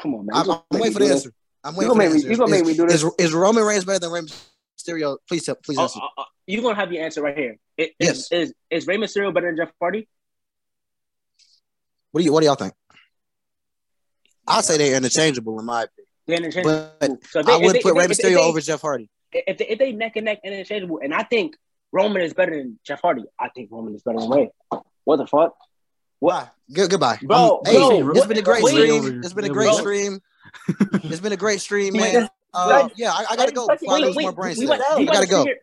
come 0.00 0.14
on, 0.14 0.26
man. 0.26 0.34
I'm, 0.34 0.50
I'm 0.50 0.60
waiting 0.72 0.92
for 0.92 0.98
the 1.00 1.06
do 1.06 1.12
answer. 1.12 1.32
I'm 1.64 1.74
You 1.74 1.78
waiting 1.80 1.92
for 1.92 1.94
gonna 1.94 1.94
the 1.94 1.96
make 1.96 2.10
me- 2.10 2.14
answer. 2.16 2.28
you 2.30 2.36
gonna 2.36 2.50
make 2.50 2.66
me 2.66 2.74
do 2.76 2.86
this? 2.86 3.02
Is, 3.02 3.10
is 3.18 3.32
Roman 3.34 3.64
Reigns 3.64 3.84
better 3.84 3.98
than 3.98 4.10
Rey 4.12 4.20
Mysterio? 4.22 5.18
Please 5.28 5.44
tell, 5.44 5.56
please 5.56 5.76
this? 5.76 5.82
answer. 5.96 6.00
Uh, 6.00 6.20
uh, 6.22 6.24
you're 6.46 6.62
gonna 6.62 6.74
have 6.76 6.92
your 6.92 7.04
answer 7.04 7.22
right 7.22 7.36
here. 7.36 7.56
It- 7.76 7.92
Yes. 7.98 8.30
Is, 8.32 8.48
is 8.50 8.54
is 8.70 8.86
Rey 8.86 8.96
Mysterio 8.98 9.32
better 9.34 9.46
than 9.48 9.56
Jeff 9.56 9.72
Hardy? 9.80 10.08
What 12.12 12.20
do 12.20 12.24
you 12.24 12.32
What 12.32 12.40
do 12.40 12.46
y'all 12.46 12.54
think? 12.56 12.72
I'll 14.46 14.62
say 14.62 14.78
they're 14.78 14.96
interchangeable 14.96 15.58
in 15.58 15.66
my 15.66 15.82
opinion, 15.84 16.06
They're 16.26 16.36
interchangeable. 16.36 16.92
but 17.00 17.10
So 17.30 17.40
if 17.40 17.48
I 17.48 17.56
would 17.56 17.76
if 17.76 17.82
put 17.82 17.94
Rey 17.96 18.06
Mysterio 18.06 18.34
they- 18.34 18.36
over 18.36 18.60
Jeff 18.60 18.80
Hardy. 18.80 19.10
If 19.32 19.58
they, 19.58 19.66
if 19.66 19.78
they 19.78 19.92
neck 19.92 20.12
and 20.16 20.24
neck 20.24 20.38
and 20.44 20.54
interchangeable, 20.54 21.00
and 21.02 21.12
I 21.12 21.24
think 21.24 21.56
Roman 21.92 22.22
is 22.22 22.32
better 22.32 22.56
than 22.56 22.78
Jeff 22.86 23.02
Hardy, 23.02 23.24
I 23.38 23.48
think 23.50 23.70
Roman 23.70 23.94
is 23.94 24.02
better 24.02 24.20
than 24.20 24.30
Ray. 24.30 24.50
What 25.04 25.16
the 25.16 25.26
fuck? 25.26 25.56
Why? 26.18 26.48
Good, 26.72 26.90
goodbye. 26.90 27.18
Bro, 27.22 27.62
hey, 27.66 28.02
bro, 28.02 28.12
it's 28.14 28.26
been 28.26 28.38
a 28.38 28.42
great 28.42 28.64
stream. 28.64 29.20
It's 29.24 29.32
been 29.34 29.44
a 29.44 29.48
great 29.48 29.74
stream. 29.74 30.20
It's 30.68 31.20
been 31.20 31.32
a 31.32 31.36
great 31.36 31.60
stream, 31.60 31.94
man. 31.94 32.28
Uh, 32.54 32.88
yeah, 32.96 33.12
I, 33.12 33.26
I 33.30 33.36
gotta 33.36 33.52
go 33.52 33.66
wait, 33.68 33.80
I 33.88 33.98
lose 33.98 34.16
wait, 34.16 34.22
more 34.22 34.32
brain 34.32 34.56
we 34.58 34.66
cells. 34.66 34.80
about- 34.80 34.98
we 34.98 35.08
I 35.08 35.12
gotta 35.12 35.26
go. 35.26 35.44
here- 35.44 35.58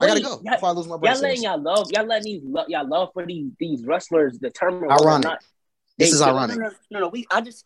I 0.00 0.06
gotta 0.08 0.20
go 0.20 0.40
y'all- 0.42 0.54
before 0.54 0.68
I 0.68 0.72
lose 0.72 0.86
my 0.86 0.96
brain 0.98 1.12
Y'all 1.14 1.22
letting 1.22 1.42
y'all 1.42 1.62
love, 1.62 1.90
y'all 1.92 2.04
letting 2.04 2.24
these 2.24 2.42
lo- 2.44 2.64
y'all 2.68 2.86
love 2.86 3.08
for 3.14 3.24
these 3.24 3.50
these 3.58 3.86
wrestlers 3.86 4.36
determine 4.38 4.90
Ironic. 4.90 5.24
not 5.24 5.44
This 5.96 6.12
is 6.12 6.20
ironic. 6.20 6.58
No, 6.58 6.70
no, 6.90 7.00
no. 7.00 7.08
We, 7.08 7.26
I 7.30 7.40
just, 7.40 7.64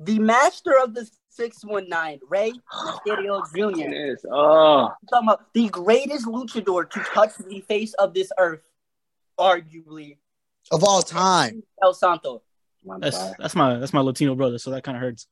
the 0.00 0.18
master 0.18 0.74
of 0.82 0.94
the 0.94 1.08
619, 1.28 2.20
Rey 2.28 2.52
Mysterio 2.74 3.42
Jr. 3.54 3.92
Is. 3.92 4.26
Oh, 4.28 4.86
I'm 4.88 5.06
talking 5.08 5.28
about 5.28 5.52
the 5.52 5.68
greatest 5.68 6.26
luchador 6.26 6.90
to 6.90 7.00
touch 7.14 7.36
the 7.38 7.60
face 7.60 7.92
of 7.94 8.14
this 8.14 8.32
earth, 8.38 8.62
arguably, 9.38 10.16
Of 10.72 10.84
all 10.84 11.02
time, 11.02 11.62
El 11.82 11.94
Santo. 11.94 12.42
That's 12.98 13.18
that's 13.38 13.54
my 13.54 13.76
that's 13.78 13.92
my 13.92 14.00
Latino 14.00 14.34
brother, 14.34 14.58
so 14.58 14.70
that 14.72 14.82
kind 14.82 14.96
of 14.96 15.02
hurts. 15.02 15.26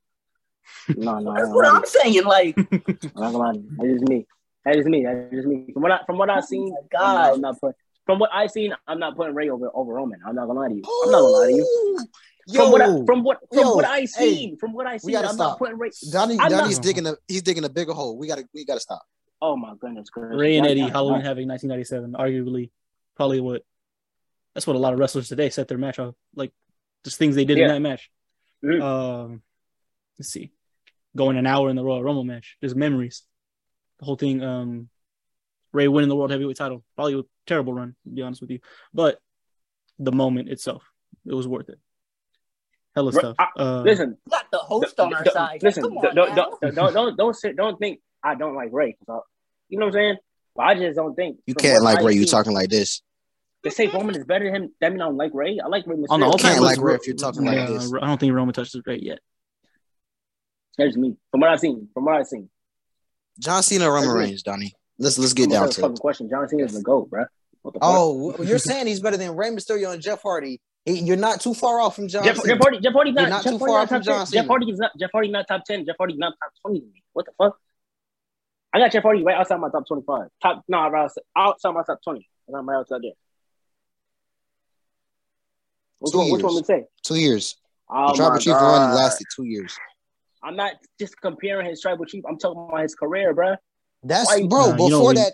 no, 0.97 1.19
no, 1.19 1.35
That's 1.37 1.49
what 1.49 1.67
I'm 1.67 1.85
saying. 1.85 2.25
Like, 2.25 2.57
I'm 2.59 2.93
not 3.17 3.33
gonna 3.33 3.39
lie 3.39 3.53
to 3.55 3.59
you. 3.59 3.71
That 3.77 3.87
is 3.87 4.03
me. 4.03 4.27
That 4.65 4.77
is 4.77 4.87
me. 4.87 5.03
That 5.05 5.29
is 5.33 5.47
me. 5.47 5.71
From 5.73 5.83
what 5.83 5.93
I 5.93 6.01
from 6.07 6.19
what 6.19 6.31
I've 6.31 6.45
oh 6.45 6.47
seen, 6.47 6.75
Oh 6.79 6.87
God. 6.93 7.01
I'm, 7.03 7.15
not, 7.15 7.35
I'm 7.35 7.41
not 7.41 7.61
putting. 7.61 7.75
From 8.07 8.19
what 8.19 8.31
I've 8.33 8.51
seen, 8.51 8.75
I'm 8.87 8.99
not 8.99 9.17
putting 9.17 9.35
Ray 9.35 9.49
over 9.49 9.71
over 9.75 9.93
Roman. 9.95 10.21
I'm 10.27 10.35
not 10.35 10.47
gonna 10.47 10.61
lie 10.61 10.69
to 10.69 10.75
you. 10.75 10.83
I'm 11.05 11.11
not 11.11 11.21
gonna 11.21 11.33
lie 11.33 11.47
to 11.47 11.53
you. 11.57 11.63
Ooh, 11.65 12.55
From 12.55 12.71
what 12.73 12.81
I, 12.83 12.87
Yo, 12.87 13.05
from 13.07 13.23
what 13.25 13.39
from 13.53 13.59
yo, 13.59 13.75
what 13.75 13.85
I 13.85 14.01
hey, 14.01 14.07
seen, 14.07 14.57
from 14.59 14.73
what 14.73 14.87
I 14.87 14.97
seen, 14.99 15.17
I'm 15.17 15.25
stop. 15.27 15.37
not 15.39 15.59
putting 15.59 15.79
Ray. 15.79 15.91
Donney, 16.11 16.39
I'm 16.39 16.51
Donney's 16.51 16.77
not- 16.77 16.83
digging 16.85 17.07
a 17.07 17.15
he's 17.29 17.43
digging 17.43 17.65
a 17.65 17.69
bigger 17.69 17.93
hole. 17.93 18.17
We 18.19 18.27
gotta 18.29 18.45
we 18.55 18.65
gotta 18.65 18.81
stop. 18.81 19.03
Oh 19.43 19.57
my 19.57 19.75
goodness, 19.81 20.11
gracious. 20.11 20.39
Ray 20.39 20.57
and 20.59 20.67
Eddie, 20.67 20.81
Halloween 20.81 21.23
Havoc, 21.23 21.47
1997, 21.47 22.13
arguably, 22.13 22.71
probably 23.17 23.41
what. 23.41 23.63
That's 24.61 24.67
what 24.67 24.77
a 24.77 24.79
lot 24.79 24.93
of 24.93 24.99
wrestlers 24.99 25.27
today 25.27 25.49
set 25.49 25.69
their 25.69 25.79
match 25.79 25.99
off, 25.99 26.15
like 26.37 26.53
just 27.03 27.17
things 27.17 27.35
they 27.35 27.47
did 27.47 27.57
Yeah. 27.57 27.65
in 27.65 27.71
that 27.71 27.81
match. 27.81 28.11
Mhm. 28.63 28.83
Um, 28.83 29.43
let's 30.19 30.29
see, 30.29 30.53
going 31.17 31.39
an 31.39 31.47
hour 31.47 31.71
in 31.71 31.77
the 31.77 31.83
Royal 31.83 32.03
Rumble 32.05 32.25
match, 32.25 32.59
just 32.63 32.77
memories. 32.77 33.23
The 34.01 34.05
whole 34.05 34.17
thing, 34.17 34.43
um, 34.43 34.91
Ray 35.73 35.89
winning 35.89 36.11
the 36.11 36.15
world 36.17 36.31
heavyweight 36.31 36.59
title, 36.59 36.85
probably 36.95 37.19
a 37.19 37.23
terrible 37.47 37.73
run, 37.73 37.97
to 38.05 38.11
be 38.11 38.21
honest 38.21 38.43
with 38.43 38.51
you, 38.51 38.61
but 38.93 39.19
the 39.99 40.13
moment 40.13 40.51
itself, 40.51 40.85
it 41.25 41.33
was 41.33 41.49
worth 41.49 41.71
it. 41.71 41.79
Hella 42.95 43.13
Ri- 43.13 43.19
stuff. 43.19 43.37
I- 43.39 43.49
Uh, 43.57 43.81
Listen, 43.83 44.19
we 44.27 44.31
got 44.31 44.45
the 44.53 44.59
host 44.59 45.01
on 45.01 45.15
our 45.15 45.25
Don't- 45.25 45.33
side. 45.33 45.63
Listen, 45.63 45.85
Come 45.85 45.97
on 45.97 46.05
don't, 46.05 46.15
now. 46.15 46.35
don't, 46.35 46.61
don't, 46.61 46.75
don't, 46.75 46.93
don't, 46.93 47.17
don't, 47.17 47.35
sit, 47.35 47.57
don't 47.57 47.79
think 47.79 48.03
I 48.23 48.35
don't 48.35 48.55
like 48.57 48.69
Ray. 48.73 48.99
I- 49.09 49.21
You 49.71 49.79
know 49.79 49.87
what 49.87 49.95
I'm 49.95 49.99
saying? 50.01 50.17
But 50.55 50.63
I 50.65 50.75
just 50.75 50.97
don't 50.97 51.15
think 51.15 51.39
You 51.47 51.55
can't 51.55 51.83
like 51.83 52.05
Ray. 52.05 52.13
You 52.13 52.27
talking 52.27 52.53
like 52.53 52.69
this. 52.69 53.01
To 53.65 53.71
say 53.71 53.89
Roman 53.89 54.17
is 54.17 54.25
better 54.25 54.47
than 54.47 54.55
him, 54.63 54.75
that 54.81 54.91
mean 54.91 55.03
I 55.03 55.07
don't 55.07 55.17
like 55.19 55.33
Ray. 55.35 55.59
I 55.63 55.69
like 55.69 55.87
Ray. 55.87 55.95
on 56.09 56.21
the 56.21 56.27
Mysterio. 56.27 56.33
You 56.33 56.39
can't 56.39 56.63
like 56.63 56.81
Ray 56.81 56.95
if 56.95 57.07
you're 57.07 57.17
talking 57.17 57.45
like 57.45 57.69
this. 57.69 57.93
I 57.93 58.07
don't 58.07 58.19
think 58.19 58.33
Roman 58.35 58.55
touched 58.55 58.75
it 58.75 58.83
right 58.87 59.03
yet. 59.03 59.19
That's 60.79 60.97
me. 60.97 61.17
From 61.31 61.41
what 61.41 61.51
I've 61.51 61.61
seen. 61.61 61.89
From 61.93 62.07
what 62.07 62.17
I've 62.17 62.27
seen. 62.27 62.49
John 63.39 63.63
Cena, 63.63 63.89
or 63.89 63.95
Roman 63.95 64.11
Reigns, 64.11 64.43
Donney. 64.43 64.73
Let's 64.99 65.19
let's 65.19 65.33
get 65.35 65.45
I'm 65.45 65.51
down 65.51 65.61
gonna 65.63 65.73
to 65.73 65.81
fucking 65.81 65.97
it. 65.97 66.01
question. 66.01 66.29
John 66.31 66.49
Cena's 66.49 66.73
the 66.73 66.83
goat, 66.83 67.11
bro. 67.11 67.25
What 67.63 67.75
the 67.75 67.81
fuck? 67.81 67.89
Oh, 67.91 68.43
you're 68.43 68.59
saying 68.59 68.87
he's 68.87 69.01
better 69.01 69.17
than 69.17 69.37
Rey 69.37 69.51
Mysterio 69.51 69.93
and 69.93 70.01
Jeff 70.03 70.23
Hardy. 70.23 70.61
He- 70.87 71.01
You're 71.01 71.17
not 71.19 71.41
too 71.43 71.53
far 71.53 71.81
off 71.81 71.97
from 71.97 72.09
John 72.09 72.25
Jeff, 72.25 72.37
Cena. 72.37 72.55
Jeff 72.55 72.63
Hardy, 72.63 72.81
Jeff 72.81 72.93
Hardy 72.95 73.11
You're 73.11 73.21
not, 73.23 73.29
not 73.29 73.45
Jeff 73.45 73.53
too 73.53 73.59
Hardy 73.59 73.71
far 73.73 73.81
not 73.81 73.89
from 73.89 73.99
top 73.99 74.05
John 74.05 74.19
10. 74.21 74.27
Cena. 74.27 74.43
Jeff 74.43 74.49
Hardy 74.49 74.71
is 74.71 74.79
not 74.79 74.91
Jeff 74.99 75.11
Hardy 75.13 75.29
not 75.31 75.49
top 75.49 75.65
ten. 75.67 75.85
Jeff 75.87 75.97
Hardy 75.99 76.15
not 76.17 76.35
top 76.43 76.53
twenty. 76.63 76.85
What 77.13 77.27
the 77.27 77.33
fuck? 77.37 77.59
I 78.73 78.79
got 78.79 78.93
Jeff 78.93 79.03
Hardy 79.03 79.23
right 79.25 79.37
outside 79.37 79.57
my 79.61 79.69
top 79.69 79.87
twenty 79.87 80.03
five. 80.07 80.29
Top 80.43 80.65
no, 80.69 80.89
right 80.89 81.05
outside, 81.05 81.23
outside 81.37 81.73
my 81.73 81.83
top 81.83 81.99
twenty. 82.03 82.29
I'm 82.55 82.69
right 82.69 82.79
outside 82.79 83.01
there. 83.03 83.13
Which 86.01 86.13
Two 86.13 86.19
one? 86.19 86.27
Which 86.33 86.41
years. 86.41 86.43
one 86.45 86.55
would 86.55 86.67
say? 86.67 86.85
Two 87.03 87.17
years. 87.17 87.57
Oh 87.89 88.09
the 88.11 88.17
Tribal 88.17 88.33
my 88.35 88.39
Chief 88.39 88.53
God. 88.53 88.63
run 88.89 88.95
lasted 88.97 89.27
two 89.35 89.45
years. 89.45 89.77
I'm 90.43 90.57
not 90.57 90.73
just 90.99 91.21
comparing 91.21 91.69
his 91.69 91.81
tribal 91.83 92.05
chief. 92.07 92.25
I'm 92.29 92.39
talking 92.39 92.67
about 92.69 92.83
his 92.83 92.95
career, 92.95 93.35
bro. 93.35 93.57
That's 94.03 94.27
Why 94.29 94.37
you- 94.37 94.49
bro. 94.49 94.59
Nah, 94.59 94.65
you 94.65 94.77
don't 94.79 94.89
before 94.91 95.01
really- 95.11 95.15
that, 95.17 95.33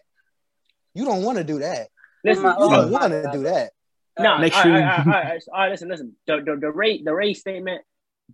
you 0.95 1.05
don't 1.05 1.23
want 1.23 1.39
to 1.39 1.45
do 1.45 1.59
that. 1.61 1.89
Listen, 2.25 2.43
my- 2.45 2.51
You 2.51 2.57
oh 2.59 2.71
don't 2.71 2.91
my 2.93 2.99
want 3.01 3.13
to 3.13 3.31
do 3.33 3.43
that. 3.45 3.73
No, 4.19 4.39
Next 4.39 4.57
all 4.57 4.61
stream. 4.63 4.75
right, 4.77 4.83
all 4.83 4.89
right, 4.89 5.07
all 5.07 5.13
right, 5.31 5.43
all 5.53 5.61
right, 5.61 5.71
listen, 5.71 5.89
listen. 5.91 6.17
The 6.27 6.39
the, 6.45 6.57
the 6.61 6.71
Ray 6.73 7.03
the 7.03 7.15
Ray 7.15 7.35
statement 7.35 7.83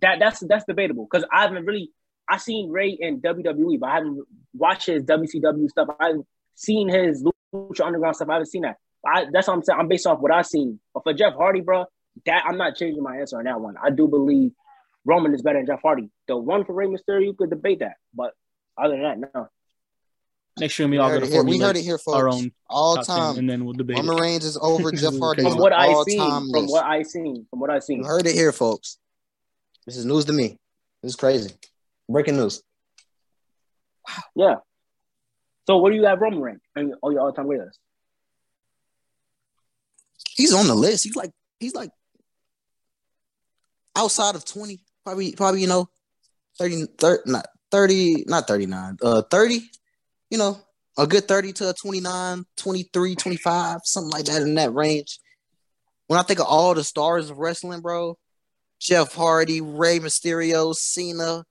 that 0.01 0.17
that's 0.19 0.39
that's 0.47 0.63
debatable 0.65 1.07
because 1.11 1.27
I 1.31 1.41
haven't 1.43 1.65
really 1.65 1.91
I 2.27 2.37
seen 2.37 2.69
Ray 2.71 2.97
in 2.99 3.19
WWE, 3.21 3.79
but 3.79 3.89
I 3.89 3.95
haven't 3.95 4.25
watched 4.55 4.87
his 4.87 5.03
WCW 5.03 5.67
stuff. 5.69 5.89
I 5.99 6.07
haven't 6.07 6.25
seen 6.55 6.87
his 6.87 7.21
Lucha 7.53 7.85
Underground 7.85 8.15
stuff. 8.15 8.29
I 8.29 8.33
haven't 8.33 8.45
seen 8.47 8.61
that. 8.61 8.77
I, 9.05 9.25
that's 9.31 9.47
what 9.49 9.55
I'm 9.55 9.63
saying. 9.63 9.77
I'm 9.77 9.89
based 9.89 10.07
off 10.07 10.19
what 10.21 10.31
I've 10.31 10.45
seen. 10.47 10.79
But 10.93 11.03
for 11.03 11.13
Jeff 11.13 11.33
Hardy, 11.33 11.59
bro, 11.59 11.83
that 12.25 12.43
I'm 12.45 12.57
not 12.57 12.75
changing 12.75 13.01
my 13.03 13.17
answer 13.17 13.37
on 13.37 13.45
that 13.45 13.59
one. 13.59 13.75
I 13.81 13.89
do 13.89 14.07
believe 14.07 14.51
Roman 15.05 15.33
is 15.33 15.41
better 15.41 15.59
than 15.59 15.65
Jeff 15.65 15.81
Hardy. 15.81 16.09
The 16.27 16.37
one 16.37 16.63
for 16.65 16.73
Ray 16.73 16.87
Mysterio, 16.87 17.23
you 17.25 17.33
could 17.33 17.49
debate 17.49 17.79
that, 17.79 17.95
but 18.13 18.33
other 18.77 18.95
than 18.97 19.21
that, 19.21 19.31
no. 19.33 19.47
Next 20.59 20.77
year, 20.77 20.87
we 20.87 20.91
We 20.91 20.97
all 20.99 21.09
heard, 21.09 21.21
got 21.21 21.23
it 21.23 21.29
to 21.31 21.33
here. 21.33 21.43
we 21.43 21.57
heard 21.59 21.77
it 21.77 21.81
here, 21.81 21.97
folks. 21.97 22.15
our 22.15 22.29
own 22.29 22.51
all 22.69 22.95
top 22.97 23.05
10, 23.07 23.15
time. 23.15 23.37
and 23.39 23.49
then 23.49 23.65
we'll 23.65 23.73
debate 23.73 23.97
Roman. 23.97 24.17
Reigns 24.17 24.45
is 24.45 24.55
over 24.61 24.91
Jeff 24.93 25.17
Hardy 25.17 25.41
From 25.41 25.47
on 25.47 25.51
From 25.53 25.57
the 25.57 25.63
what 25.63 25.73
I 25.73 25.87
all 25.87 26.05
seen, 26.05 26.19
time 26.19 26.41
from 26.51 26.61
list. 26.61 26.71
what 26.71 26.85
I 26.85 27.01
seen, 27.01 27.47
from 27.49 27.59
what 27.59 27.69
I 27.71 27.79
seen. 27.79 27.99
You 27.99 28.05
heard 28.05 28.27
it 28.27 28.35
here, 28.35 28.51
folks. 28.51 28.99
This 29.87 29.97
is 29.97 30.05
news 30.05 30.25
to 30.25 30.33
me. 30.33 30.59
This 31.01 31.09
is 31.11 31.15
crazy. 31.15 31.49
Breaking 32.07 32.37
news. 32.37 32.61
Yeah. 34.35 34.55
So 35.65 35.77
what 35.77 35.89
do 35.89 35.95
you 35.95 36.05
have 36.05 36.19
Roman 36.21 36.39
rank 36.41 36.59
and 36.75 36.93
all 37.01 37.11
your 37.11 37.21
all 37.21 37.33
time 37.33 37.47
greatest? 37.47 37.79
He's 40.35 40.53
on 40.53 40.67
the 40.67 40.75
list. 40.75 41.03
He's 41.03 41.15
like 41.15 41.31
he's 41.59 41.73
like 41.75 41.89
outside 43.95 44.35
of 44.35 44.45
20, 44.45 44.79
probably 45.03 45.33
probably, 45.33 45.61
you 45.61 45.67
know, 45.67 45.89
30, 46.59 46.85
30 46.97 47.31
not 47.31 47.47
30, 47.71 48.25
not 48.27 48.47
39, 48.47 48.97
uh 49.01 49.21
30, 49.23 49.61
you 50.29 50.37
know, 50.37 50.59
a 50.97 51.07
good 51.07 51.27
30 51.27 51.53
to 51.53 51.69
a 51.69 51.73
29, 51.73 52.45
23, 52.57 53.15
25, 53.15 53.79
something 53.83 54.11
like 54.11 54.25
that 54.25 54.41
in 54.41 54.55
that 54.55 54.73
range. 54.73 55.19
When 56.07 56.19
I 56.19 56.23
think 56.23 56.39
of 56.39 56.45
all 56.45 56.73
the 56.75 56.83
stars 56.83 57.29
of 57.29 57.37
wrestling, 57.37 57.81
bro, 57.81 58.17
Jeff 58.79 59.13
Hardy, 59.13 59.61
Rey 59.61 59.99
Mysterio, 59.99 60.75
Cena, 60.75 61.45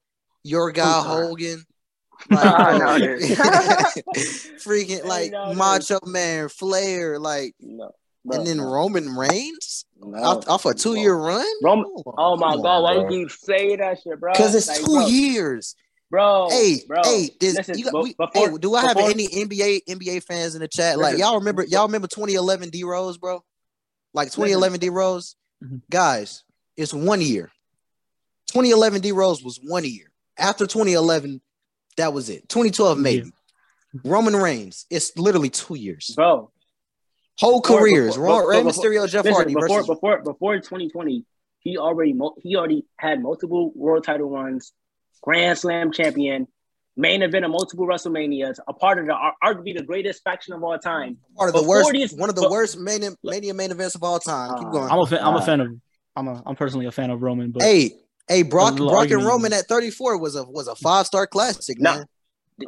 your 0.45 0.71
guy 0.71 1.01
I'm. 1.01 1.07
Hogan, 1.07 1.65
like, 2.31 3.01
this. 3.03 4.51
freaking 4.65 5.05
like 5.05 5.33
this. 5.33 5.57
Macho 5.57 5.99
Man, 6.05 6.49
Flair, 6.49 7.19
like, 7.19 7.55
No. 7.61 7.91
And 8.31 8.47
then 8.47 8.59
no, 8.59 8.71
Roman 8.71 9.17
Reigns 9.17 9.85
no. 10.01 10.17
off, 10.23 10.49
off 10.49 10.67
a 10.67 10.75
two 10.75 10.95
year 10.97 11.15
run. 11.15 11.45
Roman- 11.63 11.87
Oh 12.19 12.37
my 12.37 12.53
come 12.53 12.63
god, 12.63 12.77
on, 12.77 12.83
why 12.83 12.95
bro. 12.95 13.09
do 13.09 13.17
you 13.17 13.29
say 13.29 13.77
that 13.77 14.01
shit, 14.03 14.21
bro? 14.21 14.33
Because 14.33 14.55
it's 14.55 14.69
Like, 14.69 14.79
two 14.79 14.85
bro, 14.87 15.07
years. 15.07 15.75
bro. 16.11 16.49
hey, 16.51 16.77
bro. 16.87 17.01
hey, 17.05 17.31
does, 17.41 17.57
listen, 17.57 17.79
you 17.79 17.85
got, 17.91 18.03
we, 18.03 18.15
before, 18.15 18.51
hey, 18.51 18.57
do 18.59 18.75
I 18.75 18.83
have 18.83 18.97
before- 18.97 19.11
any 19.11 19.27
NBA 19.27 19.83
NBA 19.89 20.23
fans 20.25 20.55
in 20.55 20.61
the 20.61 20.69
chat? 20.69 20.99
Like 20.99 21.19
y'all 21.19 21.39
remember 21.39 21.65
y'all 21.65 21.87
remember 21.87 22.07
2011 22.09 22.71
D 22.71 22.85
Rose, 22.85 23.19
bro? 23.19 23.43
Like 24.15 24.29
2011 24.31 24.79
D 24.81 24.89
Rose, 24.91 25.37
Mhm. 25.65 25.81
guys, 25.91 26.45
it's 26.77 26.93
one 26.95 27.21
year. 27.21 27.51
2011 28.49 29.01
D 29.01 29.13
Rose 29.13 29.43
was 29.43 29.59
one 29.63 29.85
year. 29.85 30.07
After 30.39 30.67
2011, 30.67 31.41
that 31.97 32.13
was 32.13 32.29
it. 32.31 32.49
2012 32.49 32.99
maybe. 32.99 33.33
Roman 34.05 34.35
Reigns, 34.37 34.87
it's 34.91 35.17
literally 35.19 35.51
two 35.51 35.75
years. 35.75 36.13
bro? 36.17 36.51
Whole 37.41 37.61
Before- 37.61 37.79
careers. 37.79 38.15
before- 38.17 38.25
Raw- 38.43 38.47
Rey 38.47 38.63
before- 38.63 38.73
Mysterio, 38.85 39.09
Jeff 39.09 39.25
Listen, 39.25 39.33
Hardy 39.35 39.55
before 39.55 39.69
versus 39.69 39.87
before 39.87 40.23
before 40.23 40.57
2020, 40.57 41.25
he 41.61 41.79
already 41.79 42.15
he 42.43 42.57
already 42.57 42.85
had 42.99 43.23
multiple 43.23 43.73
world 43.75 44.05
title 44.05 44.29
runs, 44.31 44.73
Grand 45.23 45.59
Slam 45.59 45.93
champion, 45.93 46.47
main 46.97 47.23
event 47.23 47.45
of 47.45 47.51
multiple 47.51 47.87
WrestleManias, 47.87 48.59
a 48.69 48.73
part 48.75 48.99
of 48.99 49.07
the 49.07 49.15
arguably 49.43 49.75
the 49.77 49.83
greatest 49.83 50.23
faction 50.23 50.53
of 50.55 50.63
all 50.63 50.79
time. 50.79 51.17
part 51.37 51.49
of 51.49 51.55
the 51.55 51.61
before 51.61 51.77
worst, 51.77 51.91
these- 51.93 52.13
one 52.15 52.29
of 52.29 52.35
the 52.35 52.43
but- 52.43 52.51
worst 52.51 52.79
main, 52.79 53.03
mania 53.25 53.55
main 53.55 53.71
events 53.71 53.95
of 53.95 54.03
all 54.03 54.19
time. 54.19 54.59
Keep 54.59 54.69
Uh, 54.69 54.71
going. 54.71 54.91
I'm 54.91 54.99
a 54.99 55.07
fan. 55.07 55.21
I'm 55.23 55.35
a 55.35 55.39
Uh, 55.39 55.45
fan 55.45 55.61
of. 55.61 55.69
I'm 56.17 56.29
a. 56.29 56.43
I'm 56.45 56.55
personally 56.57 56.85
a 56.87 56.93
fan 56.93 57.11
of 57.11 57.23
Roman, 57.23 57.51
but 57.51 57.63
Hey, 57.63 57.93
hey, 58.29 58.43
Brock, 58.43 58.75
There's 58.75 58.87
a 58.87 58.91
Brock 58.93 59.11
and. 59.11 59.25
Roman 59.25 59.55
at 59.55 59.67
34 59.67 60.19
was 60.19 60.37
a 60.37 60.45
was 60.45 60.69
a 60.69 60.75
five 60.77 61.07
star 61.07 61.27
classic, 61.27 61.81
No, 61.81 61.95
man. 61.95 62.07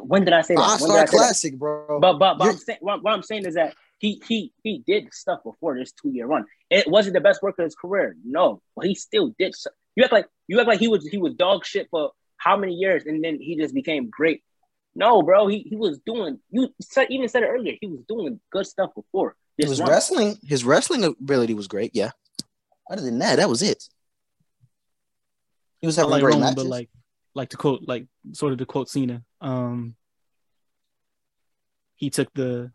When 0.01 0.25
did 0.25 0.33
I 0.33 0.41
say 0.41 0.55
that? 0.55 0.61
Five 0.67 0.79
star 0.81 1.05
classic, 1.05 1.51
that? 1.53 1.59
bro? 1.59 1.99
But 1.99 2.17
but, 2.17 2.39
but 2.39 2.47
I'm 2.49 2.57
saying 2.57 2.79
what, 2.81 3.03
what 3.03 3.13
I'm 3.13 3.21
saying 3.21 3.45
is 3.45 3.53
that 3.53 3.75
he 3.99 4.21
he 4.27 4.53
he 4.63 4.83
did 4.85 5.13
stuff 5.13 5.41
before 5.43 5.77
this 5.77 5.91
two 5.91 6.09
year 6.09 6.27
run. 6.27 6.45
It 6.69 6.87
wasn't 6.87 7.13
the 7.13 7.21
best 7.21 7.41
work 7.41 7.57
of 7.59 7.63
his 7.63 7.75
career, 7.75 8.15
no, 8.23 8.61
but 8.75 8.85
he 8.85 8.95
still 8.95 9.33
did. 9.37 9.55
Stuff. 9.55 9.73
You 9.95 10.03
act 10.03 10.13
like 10.13 10.27
you 10.47 10.59
act 10.59 10.67
like 10.67 10.79
he 10.79 10.87
was 10.87 11.07
he 11.07 11.17
was 11.17 11.33
dog 11.35 11.65
shit 11.65 11.87
for 11.89 12.11
how 12.37 12.57
many 12.57 12.73
years, 12.73 13.05
and 13.05 13.23
then 13.23 13.39
he 13.39 13.55
just 13.57 13.73
became 13.73 14.09
great. 14.09 14.43
No, 14.97 15.21
bro, 15.21 15.47
he, 15.47 15.59
he 15.59 15.75
was 15.75 15.99
doing. 16.05 16.39
You 16.49 16.73
said, 16.81 17.07
even 17.09 17.27
said 17.27 17.43
it 17.43 17.47
earlier. 17.47 17.75
He 17.81 17.87
was 17.87 17.99
doing 18.07 18.39
good 18.49 18.65
stuff 18.65 18.91
before. 18.95 19.35
His 19.57 19.71
This 19.71 19.79
run. 19.81 19.89
wrestling, 19.89 20.37
his 20.41 20.63
wrestling 20.63 21.03
ability 21.03 21.53
was 21.53 21.67
great. 21.67 21.91
Yeah. 21.93 22.11
Other 22.89 23.01
than 23.01 23.19
that, 23.19 23.37
that 23.37 23.49
was 23.49 23.61
it. 23.61 23.83
He 25.81 25.87
was 25.87 25.97
having 25.97 26.11
like 26.11 26.21
great 26.21 26.35
Roman, 26.35 26.49
matches. 26.49 26.63
but 26.63 26.65
like, 26.67 26.89
like 27.33 27.49
to 27.49 27.57
quote, 27.57 27.81
like 27.85 28.07
sort 28.31 28.53
of 28.53 28.59
to 28.59 28.65
quote 28.65 28.89
Cena. 28.89 29.23
Um, 29.41 29.95
he 31.95 32.09
took 32.09 32.33
the, 32.33 32.71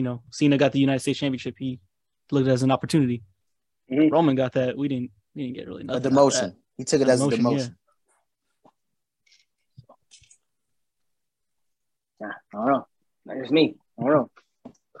you 0.00 0.04
know, 0.04 0.22
Cena 0.30 0.56
got 0.56 0.72
the 0.72 0.78
United 0.78 1.00
States 1.00 1.18
Championship. 1.18 1.56
He 1.58 1.78
looked 2.30 2.46
at 2.46 2.52
it 2.52 2.54
as 2.54 2.62
an 2.62 2.70
opportunity. 2.70 3.22
Mhm. 3.92 4.10
Roman 4.10 4.34
got 4.34 4.54
that. 4.54 4.78
We 4.78 4.88
didn't. 4.88 5.10
We 5.34 5.42
didn't 5.42 5.56
get 5.56 5.66
really 5.68 5.82
a 5.82 5.84
nothing. 5.84 6.06
out 6.06 6.06
of 6.06 6.32
demotion. 6.32 6.56
He 6.78 6.84
took 6.84 7.02
it 7.02 7.08
A 7.08 7.10
as 7.10 7.20
a 7.20 7.24
demotion, 7.26 7.38
demotion. 7.38 7.74
Nah, 12.18 12.28
I 12.28 12.56
don't 12.56 12.66
know. 12.66 12.86
That's 13.26 13.40
just 13.40 13.52
me. 13.52 13.76
I 13.98 14.04
don't 14.04 14.12
know. 14.14 14.30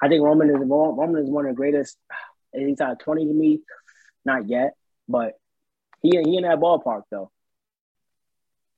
I 0.02 0.08
think 0.08 0.22
Roman 0.22 0.50
is 0.50 0.56
Roman 0.60 1.22
is 1.22 1.30
one 1.30 1.46
of 1.46 1.52
the 1.52 1.56
greatest. 1.56 1.96
He's 2.52 2.76
top 2.76 2.98
twenty 2.98 3.24
to 3.26 3.32
me. 3.32 3.62
Not 4.26 4.48
yet, 4.50 4.74
but 5.08 5.32
he 6.02 6.10
he 6.10 6.36
in 6.36 6.42
that 6.42 6.58
ballpark 6.58 7.04
though. 7.10 7.30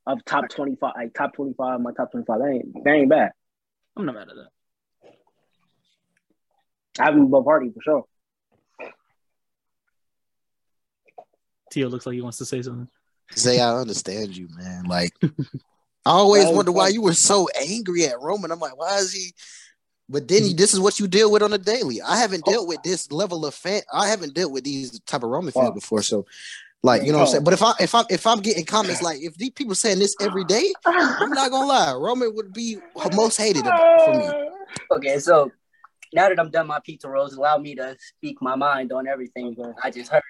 Of 0.06 0.24
top 0.24 0.48
twenty 0.50 0.76
five, 0.76 0.92
like 0.94 1.14
top 1.14 1.34
twenty 1.34 1.54
five, 1.54 1.80
my 1.80 1.90
top 1.92 2.12
twenty 2.12 2.26
five. 2.26 2.38
That 2.38 2.48
ain't 2.48 2.84
that 2.84 2.94
ain't 2.94 3.08
bad. 3.10 3.32
I'm 3.96 4.06
not 4.06 4.14
mad 4.14 4.28
at 4.28 4.36
that. 4.36 4.51
I 6.98 7.04
have 7.04 7.14
him 7.14 7.22
above 7.22 7.44
Hardy 7.44 7.70
for 7.70 7.80
sure. 7.82 8.04
Teo 11.70 11.88
looks 11.88 12.06
like 12.06 12.14
he 12.14 12.20
wants 12.20 12.38
to 12.38 12.44
say 12.44 12.60
something. 12.60 12.88
Say, 13.34 13.58
I 13.58 13.74
understand 13.76 14.36
you, 14.36 14.48
man. 14.56 14.84
Like, 14.84 15.12
I 15.22 16.10
always 16.10 16.44
That 16.44 16.54
wonder 16.54 16.72
why 16.72 16.88
you 16.88 17.00
were 17.00 17.14
so 17.14 17.48
angry 17.58 18.04
at 18.04 18.20
Roman. 18.20 18.50
I'm 18.50 18.60
like, 18.60 18.76
why 18.76 18.98
is 18.98 19.12
he? 19.12 19.32
But 20.08 20.28
then 20.28 20.44
you, 20.44 20.54
this 20.54 20.74
is 20.74 20.80
what 20.80 21.00
you 21.00 21.06
deal 21.06 21.32
with 21.32 21.42
on 21.42 21.52
a 21.52 21.58
daily. 21.58 22.02
I 22.02 22.18
haven't 22.18 22.44
dealt 22.44 22.68
with 22.68 22.82
this 22.82 23.10
level 23.10 23.46
of 23.46 23.54
fan. 23.54 23.80
I 23.92 24.08
haven't 24.08 24.34
dealt 24.34 24.52
with 24.52 24.64
these 24.64 25.00
type 25.00 25.22
of 25.22 25.30
Roman 25.30 25.52
fans 25.52 25.68
Wow. 25.68 25.74
before. 25.74 26.02
So, 26.02 26.26
like, 26.82 27.04
you 27.04 27.12
know 27.12 27.18
what 27.18 27.24
I'm 27.24 27.30
saying. 27.30 27.44
But 27.44 27.54
if 27.54 27.62
I 27.62 27.72
if 27.80 27.94
I 27.94 28.02
if 28.10 28.26
I'm 28.26 28.40
getting 28.40 28.66
comments 28.66 29.00
like 29.00 29.22
if 29.22 29.36
these 29.36 29.50
people 29.50 29.74
saying 29.74 30.00
this 30.00 30.14
every 30.20 30.44
day, 30.44 30.74
I'm 30.84 31.32
not 31.32 31.50
gonna 31.50 31.66
lie. 31.66 31.94
Roman 31.94 32.34
would 32.34 32.52
be 32.52 32.76
most 33.14 33.38
hated 33.38 33.64
for 34.04 34.12
me. 34.12 34.26
Okay, 34.90 35.18
so 35.18 35.52
now 36.12 36.28
that 36.28 36.38
I'm 36.38 36.50
done 36.50 36.66
my 36.66 36.80
pizza 36.80 37.08
rolls, 37.08 37.34
allow 37.34 37.58
me 37.58 37.74
to 37.76 37.96
speak 37.98 38.38
my 38.40 38.54
mind 38.54 38.92
on 38.92 39.06
everything 39.06 39.56
Okay. 39.58 39.78
I 39.82 39.90
just 39.90 40.10
heard. 40.10 40.22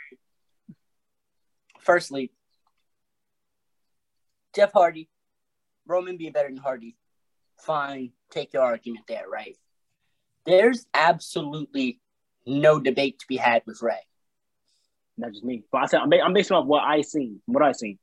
Firstly, 1.81 2.31
Jeff 4.55 4.73
Hardy, 4.73 5.09
Roman 5.87 6.17
being 6.17 6.33
better 6.33 6.49
than 6.49 6.57
Hardy, 6.57 6.97
fine. 7.59 8.13
Take 8.31 8.53
your 8.53 8.63
argument 8.63 9.07
there, 9.09 9.29
right? 9.29 9.57
There's 10.47 10.87
absolutely 10.95 12.01
no 12.47 12.79
debate 12.79 13.19
to 13.21 13.27
be 13.29 13.37
had 13.37 13.63
with 13.67 13.83
Ray. 13.83 14.01
That's 15.19 15.35
just 15.35 15.45
me. 15.45 15.65
But 15.71 15.83
I 15.83 15.87
said 15.87 16.01
I'm, 16.01 16.13
I'm 16.13 16.33
basing 16.33 16.57
off 16.57 16.67
what 16.67 16.85
I 16.85 17.03
see, 17.03 17.39
what 17.47 17.63
I 17.63 17.73
see. 17.73 17.99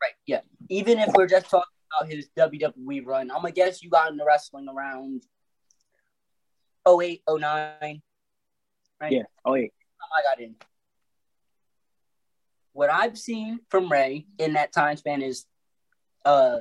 Right, 0.00 0.14
yeah. 0.26 0.40
Even 0.68 0.98
if 0.98 1.12
we're 1.14 1.26
just 1.26 1.50
talking 1.50 1.64
about 2.00 2.10
his 2.10 2.28
WWE 2.36 3.04
run, 3.04 3.30
I'm 3.30 3.38
gonna 3.38 3.52
guess 3.52 3.82
you 3.82 3.90
got 3.90 4.10
into 4.10 4.24
wrestling 4.24 4.68
around 4.68 5.24
08, 6.88 7.22
09. 7.28 8.02
Right? 9.00 9.12
Yeah. 9.12 9.22
Oh 9.44 9.54
yeah. 9.54 9.66
I 10.16 10.22
got 10.22 10.40
in. 10.40 10.54
What 12.72 12.90
I've 12.90 13.18
seen 13.18 13.60
from 13.68 13.90
Ray 13.90 14.26
in 14.38 14.54
that 14.54 14.72
time 14.72 14.96
span 14.96 15.20
is, 15.22 15.44
uh, 16.24 16.58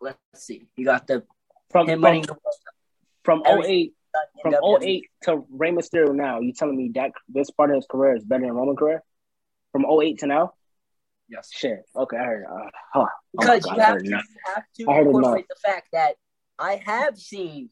let's 0.00 0.18
see, 0.34 0.66
you 0.76 0.84
got 0.84 1.06
the 1.06 1.22
From 1.70 1.88
him 1.88 2.00
from, 2.00 2.10
winning 2.10 2.22
the 2.22 2.36
from 3.24 3.42
Every- 3.46 3.66
08 3.66 3.94
Cup 4.14 4.28
from 4.42 4.54
in 4.54 4.60
WWE. 4.60 4.82
08 4.84 5.04
to 5.22 5.44
Rey 5.50 5.70
Mysterio 5.70 6.14
now, 6.14 6.40
you 6.40 6.52
telling 6.52 6.76
me 6.76 6.90
that 6.94 7.12
this 7.28 7.50
part 7.50 7.70
of 7.70 7.76
his 7.76 7.86
career 7.90 8.16
is 8.16 8.24
better 8.24 8.42
than 8.44 8.52
Roman 8.52 8.76
career? 8.76 9.02
From 9.72 9.84
08 9.84 10.18
to 10.20 10.26
now? 10.26 10.54
Yes. 11.28 11.50
Shit. 11.52 11.84
Okay, 11.94 12.16
I 12.16 12.24
heard. 12.24 12.44
Uh, 12.44 12.70
huh. 12.92 13.00
Oh 13.04 13.08
Because 13.32 13.64
God, 13.64 13.76
you 13.76 13.82
have 13.82 13.98
to, 13.98 14.04
you 14.04 14.18
have 14.54 14.64
to 14.76 14.90
I 14.90 14.94
heard 14.94 15.00
enough. 15.02 15.14
incorporate 15.16 15.48
the 15.48 15.56
fact 15.64 15.88
that 15.92 16.14
I 16.58 16.76
have 16.86 17.18
seen 17.18 17.70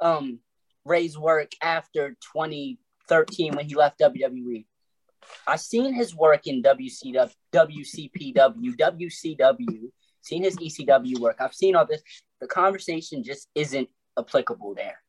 um 0.00 0.40
Ray's 0.84 1.16
work 1.16 1.52
after 1.62 2.10
2013 2.34 3.56
when 3.56 3.66
he 3.66 3.74
left 3.74 4.00
WWE. 4.00 4.66
I've 5.46 5.60
seen 5.60 5.94
his 5.94 6.14
work 6.14 6.46
in 6.46 6.62
WCW, 6.62 7.30
WCPW, 7.52 8.76
WCW, 8.76 9.90
seen 10.20 10.42
his 10.42 10.56
ECW 10.56 11.18
work. 11.18 11.36
I've 11.40 11.54
seen 11.54 11.74
all 11.76 11.86
this. 11.86 12.02
The 12.40 12.46
conversation 12.46 13.22
just 13.22 13.48
isn't 13.54 13.88
applicable 14.18 14.74
there. 14.74 15.00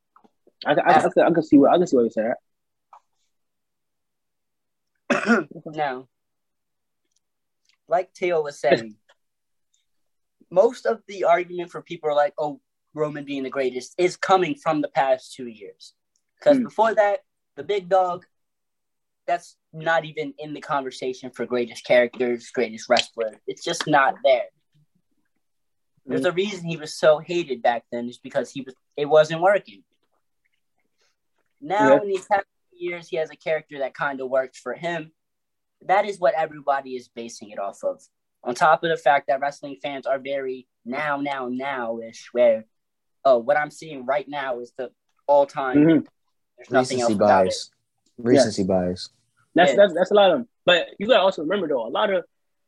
I, 0.65 0.71
I, 0.71 0.75
I, 0.75 0.97
I, 0.97 1.09
can- 1.09 1.37
I 1.37 1.41
see 1.41 1.57
what 1.57 1.71
I 1.73 1.77
can 1.77 1.87
see 1.87 1.97
what 1.97 2.03
you 2.03 2.11
said. 2.11 2.33
Now, 5.65 6.07
like 7.87 8.13
Teo 8.13 8.41
was 8.41 8.59
saying, 8.59 8.95
most 10.49 10.85
of 10.85 11.01
the 11.07 11.25
argument 11.25 11.71
for 11.71 11.81
people 11.81 12.09
are 12.09 12.15
like, 12.15 12.33
oh, 12.37 12.61
Roman 12.95 13.25
being 13.25 13.43
the 13.43 13.49
greatest 13.49 13.93
is 13.97 14.17
coming 14.17 14.55
from 14.55 14.81
the 14.81 14.87
past 14.87 15.33
two 15.33 15.47
years. 15.47 15.93
Because 16.39 16.57
Hmm. 16.57 16.63
before 16.63 16.95
that, 16.95 17.19
the 17.55 17.63
big 17.63 17.89
dog, 17.89 18.25
that's 19.27 19.57
not 19.73 20.05
even 20.05 20.33
in 20.39 20.53
the 20.53 20.61
conversation 20.61 21.29
for 21.31 21.45
greatest 21.45 21.85
characters, 21.85 22.49
greatest 22.51 22.87
wrestler. 22.89 23.39
It's 23.47 23.63
just 23.63 23.85
not 23.87 24.15
there. 24.23 24.49
There's 26.05 26.25
a 26.25 26.31
reason 26.31 26.65
he 26.65 26.77
was 26.77 26.93
so 26.93 27.17
hated 27.17 27.63
back 27.63 27.83
then, 27.91 28.07
is 28.07 28.19
because 28.19 28.51
he 28.51 28.61
was 28.61 28.75
it 28.95 29.05
wasn't 29.05 29.41
working. 29.41 29.83
Now 31.59 31.95
Yeah. 31.95 32.01
in 32.01 32.07
these 32.07 32.25
past 32.25 32.45
years, 32.71 33.09
he 33.09 33.17
has 33.17 33.31
a 33.31 33.35
character 33.35 33.79
that 33.79 33.93
kind 33.93 34.21
of 34.21 34.29
works 34.29 34.59
for 34.59 34.73
him. 34.73 35.11
That 35.81 36.05
is 36.05 36.19
what 36.19 36.35
everybody 36.35 36.95
is 36.95 37.07
basing 37.07 37.49
it 37.49 37.59
off 37.59 37.83
of. 37.83 38.01
On 38.43 38.53
top 38.53 38.83
of 38.83 38.89
the 38.89 38.97
fact 38.97 39.27
that 39.27 39.39
wrestling 39.39 39.77
fans 39.81 40.05
are 40.05 40.19
very 40.19 40.67
now, 40.85 41.17
now, 41.17 41.47
now 41.47 41.99
ish, 41.99 42.29
where 42.31 42.65
oh, 43.25 43.37
what 43.39 43.57
I'm 43.57 43.71
seeing 43.71 44.05
right 44.05 44.27
now 44.27 44.59
is 44.59 44.71
the 44.77 44.91
all 45.27 45.45
time. 45.45 45.77
Mhm. 45.77 46.07
There's 46.57 46.71
nothing 46.71 47.01
else 47.01 47.09
Recency 47.09 47.13
about 47.13 47.27
bias. 47.45 47.69
Recency 48.17 48.63
bias. 48.63 49.09
That's 49.55 49.71
Yeah. 49.71 49.77
that's 49.77 49.93
that's 49.93 50.11
a 50.11 50.13
lot 50.13 50.31
of 50.31 50.39
them. 50.39 50.49
But 50.65 50.87
you 50.99 51.07
gotta 51.07 51.21
also 51.21 51.41
remember 51.41 51.67
though, 51.67 51.85
a 51.87 51.89
lot 51.89 52.13
of 52.13 52.23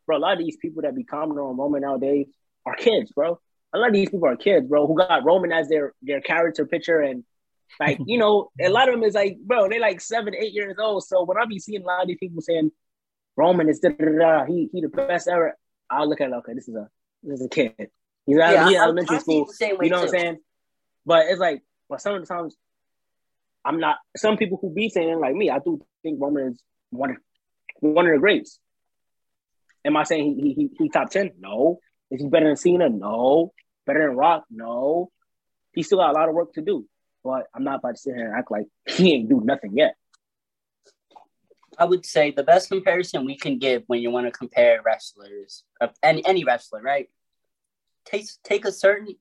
bro, 0.06 0.18
a 0.18 0.20
lot 0.20 0.34
of 0.34 0.40
these 0.40 0.58
people 0.58 0.82
that 0.84 0.96
be 0.96 1.04
commenting 1.04 1.40
on 1.44 1.56
Roman 1.58 1.82
nowadays 1.82 2.28
are 2.66 2.76
kids, 2.76 3.12
bro. 3.12 3.40
A 3.74 3.78
lot 3.78 3.88
of 3.90 3.94
these 3.94 4.10
people 4.10 4.28
are 4.28 4.36
kids, 4.38 4.68
bro, 4.68 4.88
who 4.88 4.96
got 4.96 5.24
Roman 5.24 5.52
as 5.52 5.70
their 5.70 5.94
their 6.02 6.22
character 6.22 6.66
picture 6.66 7.00
and 7.02 7.24
like 7.80 8.00
you 8.06 8.18
know, 8.18 8.50
a 8.62 8.70
lot 8.70 8.88
of 8.90 8.96
them 8.96 9.04
is 9.04 9.14
like, 9.14 9.38
bro, 9.40 9.70
they 9.70 9.80
like 9.80 10.02
seven, 10.02 10.34
eight 10.36 10.54
years 10.54 10.78
old. 10.80 11.04
So 11.04 11.24
when 11.24 11.38
I 11.38 11.46
be 11.46 11.60
seeing 11.60 11.84
a 11.84 11.86
lot 11.86 12.02
of 12.02 12.08
these 12.08 12.18
people 12.18 12.42
saying 12.42 12.72
Roman 13.36 13.70
is 13.70 13.80
da 13.80 13.90
da 13.90 14.06
da, 14.06 14.18
da, 14.18 14.46
he 14.46 14.70
he 14.74 14.82
the 14.82 14.88
best 14.90 15.28
ever, 15.28 15.56
I'll 15.90 16.08
look 16.10 16.22
at 16.22 16.30
it, 16.30 16.34
okay, 16.36 16.54
this 16.54 16.68
is 16.68 16.76
a 16.76 16.90
this 17.24 17.40
is 17.42 17.46
a 17.46 17.50
kid. 17.50 17.74
He's 18.26 18.38
out 18.40 18.54
Yeah, 18.54 18.66
he's 18.68 18.76
in 18.76 18.82
I- 18.82 18.84
elementary 18.86 19.16
I 19.18 19.20
feel 19.20 19.46
school. 19.46 19.54
same 19.54 19.78
way 19.78 19.86
You 19.86 19.92
know 19.92 19.98
what. 20.00 20.04
I'm 20.14 20.20
saying? 20.20 20.38
But 21.08 21.28
it's 21.28 21.40
like, 21.40 21.64
but 21.90 22.02
some 22.02 22.16
of 22.16 22.22
the 22.22 22.28
times, 22.28 22.56
I'm 23.64 23.80
not. 23.80 23.98
Some 24.18 24.36
people 24.36 24.60
who 24.62 24.70
be 24.74 24.90
saying 24.90 25.20
like 25.20 25.34
me, 25.34 25.50
I 25.50 25.60
do 25.60 25.82
think 26.04 26.22
Roman 26.22 26.50
is 26.50 26.62
one 26.90 27.12
of 27.12 27.18
one 27.80 28.06
of 28.06 28.14
the 28.14 28.20
greats. 28.20 28.60
Am 29.86 29.96
I 29.96 30.04
saying 30.04 30.38
he 30.38 30.54
he, 30.54 30.70
he, 30.78 30.90
top 30.90 31.10
ten? 31.10 31.32
No. 31.40 31.80
Is 32.12 32.22
he 32.22 32.28
better 32.28 32.48
than 32.48 32.58
Cena? 32.58 32.90
No. 32.90 33.54
Better 33.86 34.06
than 34.06 34.18
Rock? 34.18 34.44
No. 34.50 35.10
He 35.74 35.82
still 35.82 36.00
got 36.00 36.12
a 36.12 36.14
lot 36.14 36.28
of 36.28 36.36
work 36.36 36.54
to 36.54 36.62
do. 36.62 36.86
But 37.24 37.46
I'm 37.56 37.64
not 37.64 37.80
about 37.80 37.96
to 37.96 37.98
sit 37.98 38.16
here 38.16 38.28
and 38.28 38.36
act 38.36 38.52
like 38.52 38.66
he 38.86 39.14
ain't 39.14 39.30
do 39.30 39.42
nothing 39.44 39.78
yet. 39.78 39.96
I 41.80 41.86
would 41.86 42.06
say 42.06 42.32
the 42.32 42.44
best 42.44 42.70
comparison 42.70 43.26
we 43.26 43.38
can 43.38 43.60
give 43.60 43.84
when 43.88 44.02
you 44.02 44.12
want 44.12 44.28
to 44.28 44.32
compare 44.32 44.82
wrestlers, 44.86 45.64
any 46.04 46.26
any 46.26 46.44
wrestler, 46.44 46.82
right? 46.82 47.08
Take 48.06 48.26
take 48.44 48.66
a 48.66 48.74
certain 48.74 49.16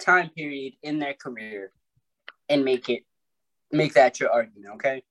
time 0.00 0.30
period 0.30 0.74
in 0.82 0.98
their 0.98 1.14
career 1.14 1.72
and 2.48 2.64
make 2.64 2.88
it 2.88 3.04
make 3.72 3.94
that 3.94 4.18
your 4.18 4.30
argument, 4.30 4.74
okay? 4.74 5.02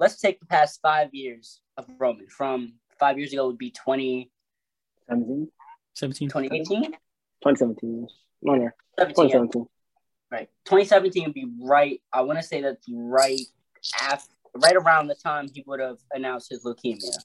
Let's 0.00 0.20
take 0.20 0.40
the 0.40 0.46
past 0.46 0.80
five 0.80 1.10
years 1.12 1.60
of 1.76 1.86
Roman. 1.98 2.26
From 2.28 2.74
five 2.98 3.18
years 3.18 3.32
ago 3.32 3.46
would 3.46 3.58
be 3.58 3.70
20, 3.70 4.30
17? 5.08 5.48
17. 5.94 6.28
2018? 6.28 6.82
2017. 6.92 8.06
No, 8.42 8.54
no. 8.54 8.70
17, 8.98 9.24
yeah. 9.24 9.30
2017. 9.30 9.66
Right. 10.30 10.48
2017 10.64 11.24
would 11.24 11.34
be 11.34 11.46
right. 11.60 12.00
I 12.12 12.22
want 12.22 12.38
to 12.38 12.42
say 12.42 12.60
that's 12.60 12.84
right 12.90 13.40
after, 14.00 14.32
right 14.54 14.74
around 14.74 15.08
the 15.08 15.14
time 15.14 15.48
he 15.52 15.62
would 15.66 15.80
have 15.80 15.98
announced 16.12 16.50
his 16.50 16.64
leukemia. 16.64 17.16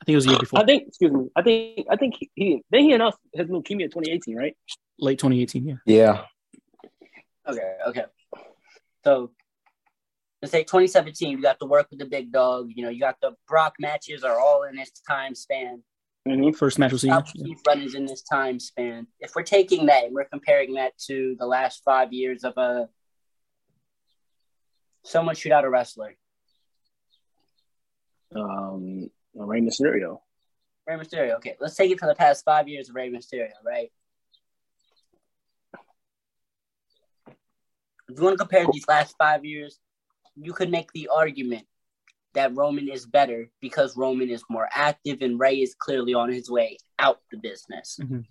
I 0.00 0.04
think 0.04 0.14
it 0.14 0.16
was 0.16 0.24
the 0.24 0.30
year 0.32 0.40
before, 0.40 0.60
I 0.60 0.64
think, 0.64 0.88
excuse 0.88 1.12
me, 1.12 1.28
I 1.36 1.42
think, 1.42 1.86
I 1.90 1.96
think 1.96 2.16
he, 2.18 2.30
he 2.34 2.62
then 2.70 2.82
he 2.82 2.92
announced 2.92 3.18
his 3.32 3.46
leukemia 3.48 3.84
in 3.84 3.90
2018, 3.90 4.36
right? 4.36 4.56
late 4.98 5.18
2018. 5.18 5.66
Yeah. 5.66 5.74
Yeah. 5.86 6.24
Okay, 7.46 7.76
okay. 7.88 8.04
So 9.04 9.32
let's 10.40 10.52
say 10.52 10.62
2017, 10.62 11.30
you 11.30 11.42
got 11.42 11.58
to 11.60 11.66
work 11.66 11.88
with 11.90 11.98
the 11.98 12.06
big 12.06 12.32
dog. 12.32 12.70
You 12.74 12.84
know, 12.84 12.90
you 12.90 13.00
got 13.00 13.16
the 13.20 13.32
Brock 13.46 13.74
matches 13.78 14.24
are 14.24 14.38
all 14.38 14.64
in 14.64 14.76
this 14.76 14.90
time 15.08 15.34
span. 15.34 15.82
Mm-hmm. 16.26 16.52
First 16.52 16.78
match 16.78 16.92
was 16.92 17.02
seen. 17.02 17.10
Top 17.10 17.26
Keith 17.26 17.60
run 17.66 17.82
is 17.82 17.94
in 17.94 18.06
this 18.06 18.22
time 18.22 18.58
span. 18.58 19.06
If 19.20 19.34
we're 19.34 19.42
taking 19.42 19.86
that 19.86 20.04
and 20.04 20.14
we're 20.14 20.24
comparing 20.24 20.74
that 20.74 20.96
to 21.06 21.36
the 21.38 21.46
last 21.46 21.82
five 21.84 22.14
years 22.14 22.44
of 22.44 22.56
a 22.56 22.88
someone 25.04 25.34
shoot 25.34 25.52
out 25.52 25.64
a 25.64 25.70
wrestler, 25.70 26.16
Um, 28.34 29.10
Rey 29.34 29.60
Mysterio. 29.60 30.20
Rey 30.86 30.96
Mysterio. 30.96 31.36
Okay, 31.36 31.56
let's 31.60 31.74
take 31.74 31.90
it 31.90 31.98
for 31.98 32.06
the 32.06 32.14
past 32.14 32.44
five 32.44 32.68
years 32.68 32.88
of 32.88 32.94
Rey 32.94 33.10
Mysterio, 33.10 33.50
right? 33.64 33.90
If 38.08 38.18
you 38.18 38.22
want 38.22 38.34
to 38.34 38.38
compare 38.44 38.66
these 38.70 38.86
last 38.86 39.14
five 39.18 39.44
years, 39.44 39.78
you 40.36 40.52
could 40.52 40.70
make 40.70 40.92
the 40.92 41.08
argument 41.08 41.66
that 42.34 42.54
Roman 42.54 42.88
is 42.88 43.06
better 43.06 43.48
because 43.60 43.96
Roman 43.96 44.28
is 44.28 44.42
more 44.50 44.68
active 44.74 45.18
and 45.22 45.38
Ray 45.38 45.62
is 45.62 45.74
clearly 45.74 46.14
on 46.14 46.30
his 46.30 46.50
way 46.50 46.78
out 46.98 47.20
the 47.30 47.38
business. 47.38 47.98
Mhm. 48.02 48.26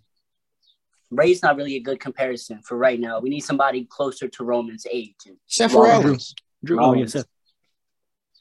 Ray's 1.10 1.42
not 1.42 1.56
really 1.56 1.76
a 1.76 1.80
good 1.80 2.00
comparison 2.00 2.62
for 2.64 2.78
right 2.78 3.00
now. 3.00 3.20
We 3.20 3.30
need 3.30 3.42
somebody 3.42 3.86
closer 3.86 4.28
to 4.28 4.44
Roman's 4.44 4.86
age. 4.92 5.16
And 5.26 5.38
Seth 5.48 5.74
Rollins. 5.74 6.04
Rollins. 6.04 6.36
Drew. 6.64 6.78
Rollins. 6.78 7.16
yes. 7.16 7.26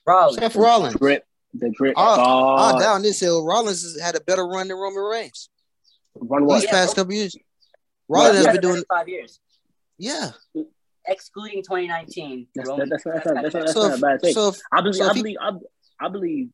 Rollins, 0.06 0.38
Seth 0.38 0.56
Rollins. 0.56 0.96
Drip, 0.96 1.24
the 1.54 1.70
drip. 1.70 1.94
Oh, 1.96 2.16
Oh, 2.18 2.74
oh, 2.76 2.78
down 2.80 3.02
this 3.02 3.20
hill, 3.20 3.44
Rollins 3.44 3.82
has 3.82 4.00
had 4.00 4.16
a 4.16 4.20
better 4.20 4.46
run 4.46 4.68
than 4.68 4.76
Roman 4.76 5.02
Reigns 5.02 5.48
run 6.16 6.44
what? 6.44 6.56
these 6.56 6.64
Yeah, 6.64 6.70
past 6.72 6.96
couple 6.96 7.12
years. 7.14 7.36
Rollins 8.08 8.36
He's 8.38 8.46
has 8.46 8.52
been 8.58 8.62
doing, 8.70 8.84
five 8.88 9.08
years, 9.08 9.40
yeah. 9.98 10.30
excluding 11.06 11.62
2019. 11.62 12.46
That's, 12.54 12.68
Roman- 12.68 12.88
that's, 12.88 13.04
that's, 13.04 13.24
that's, 13.24 13.42
that's, 13.42 13.54
that's 13.54 13.72
So, 13.72 13.88
not 13.88 13.98
a 13.98 14.00
bad 14.00 14.14
if, 14.16 14.22
take. 14.22 14.34
so 14.34 14.48
if, 14.48 14.60
I 14.70 14.80
believe, 14.80 14.94
so 14.96 15.04
I 15.06 15.10
if 15.10 15.16
he- 15.16 15.22
believe, 15.22 15.36
I, 15.40 15.50
I 16.00 16.08
believe 16.08 16.48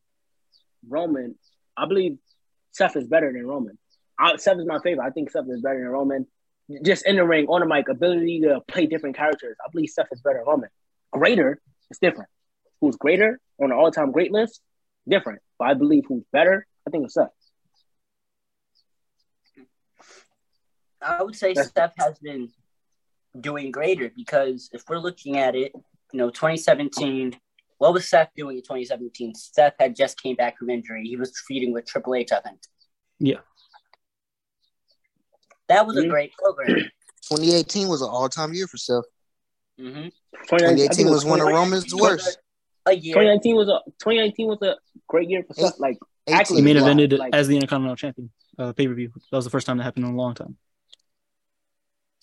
Roman. 0.87 1.35
I 1.75 1.85
believe 1.87 2.17
Seth 2.71 2.95
is 2.95 3.07
better 3.07 3.31
than 3.31 3.45
Roman. 3.45 3.77
I, 4.17 4.35
Seth 4.37 4.57
is 4.59 4.65
my 4.65 4.79
favorite. 4.79 5.05
I 5.05 5.09
think 5.11 5.31
Seth 5.31 5.45
is 5.49 5.61
better 5.61 5.79
than 5.79 5.87
Roman. 5.89 6.27
Just 6.83 7.05
in 7.07 7.15
the 7.15 7.25
ring, 7.25 7.47
on 7.47 7.61
the 7.61 7.65
mic, 7.65 7.89
ability 7.89 8.41
to 8.41 8.61
play 8.67 8.85
different 8.85 9.15
characters. 9.17 9.57
I 9.65 9.69
believe 9.71 9.89
Seth 9.89 10.07
is 10.11 10.21
better 10.21 10.37
than 10.39 10.45
Roman. 10.47 10.69
Greater 11.11 11.59
is 11.89 11.97
different. 11.99 12.29
Who's 12.79 12.95
greater 12.95 13.39
on 13.61 13.69
the 13.69 13.75
all-time 13.75 14.11
great 14.11 14.31
list? 14.31 14.61
Different. 15.09 15.41
But 15.57 15.69
I 15.69 15.73
believe 15.73 16.03
who's 16.07 16.23
better. 16.31 16.65
I 16.87 16.91
think 16.91 17.05
it's 17.05 17.15
Seth. 17.15 17.29
I 21.01 21.23
would 21.23 21.35
say 21.35 21.53
That's- 21.53 21.71
Seth 21.75 21.93
has 21.97 22.19
been 22.19 22.49
doing 23.39 23.71
greater 23.71 24.09
because 24.15 24.69
if 24.73 24.83
we're 24.89 24.97
looking 24.99 25.37
at 25.37 25.55
it, 25.55 25.71
you 26.11 26.17
know, 26.17 26.29
2017, 26.29 27.39
what 27.77 27.93
was 27.93 28.07
Seth 28.09 28.29
doing 28.35 28.57
in 28.57 28.63
2017? 28.63 29.33
Seth 29.35 29.75
had 29.79 29.95
just 29.95 30.21
came 30.21 30.35
back 30.35 30.57
from 30.57 30.69
injury. 30.69 31.03
He 31.07 31.15
was 31.15 31.31
feuding 31.47 31.71
with 31.71 31.85
Triple 31.85 32.15
H, 32.15 32.31
I 32.31 32.41
think. 32.41 32.59
Yeah. 33.19 33.39
That 35.69 35.85
was 35.87 35.97
a 35.97 36.01
Mhm. 36.01 36.09
great 36.09 36.33
program. 36.33 36.67
2018 37.21 37.87
was 37.87 38.01
an 38.01 38.09
all-time 38.09 38.53
year 38.53 38.67
for 38.67 38.77
Seth. 38.77 39.05
hmm 39.77 40.07
2018 40.47 41.09
was 41.09 41.23
one 41.23 41.39
of 41.39 41.47
Roman's 41.47 41.93
worst. 41.95 42.39
A 42.89 42.93
year. 42.95 43.13
2019 43.13 43.55
was 43.55 43.67
a 43.69 43.79
2019 43.99 44.47
was 44.47 44.61
a 44.61 44.75
great 45.07 45.29
year 45.29 45.43
for 45.47 45.53
Seth. 45.53 45.79
Like 45.79 45.97
He 46.25 46.33
18 46.33 46.63
main 46.63 46.77
Wow. 46.77 46.83
evented 46.83 47.17
Like- 47.17 47.33
as 47.35 47.47
the 47.47 47.55
Intercontinental 47.55 47.95
Champion 47.95 48.29
uh, 48.57 48.73
pay 48.73 48.87
per 48.87 48.93
view. 48.93 49.11
That 49.31 49.37
was 49.37 49.45
the 49.45 49.51
first 49.51 49.65
time 49.67 49.77
that 49.77 49.83
happened 49.83 50.05
in 50.05 50.11
a 50.13 50.17
long 50.17 50.33
time. 50.35 50.57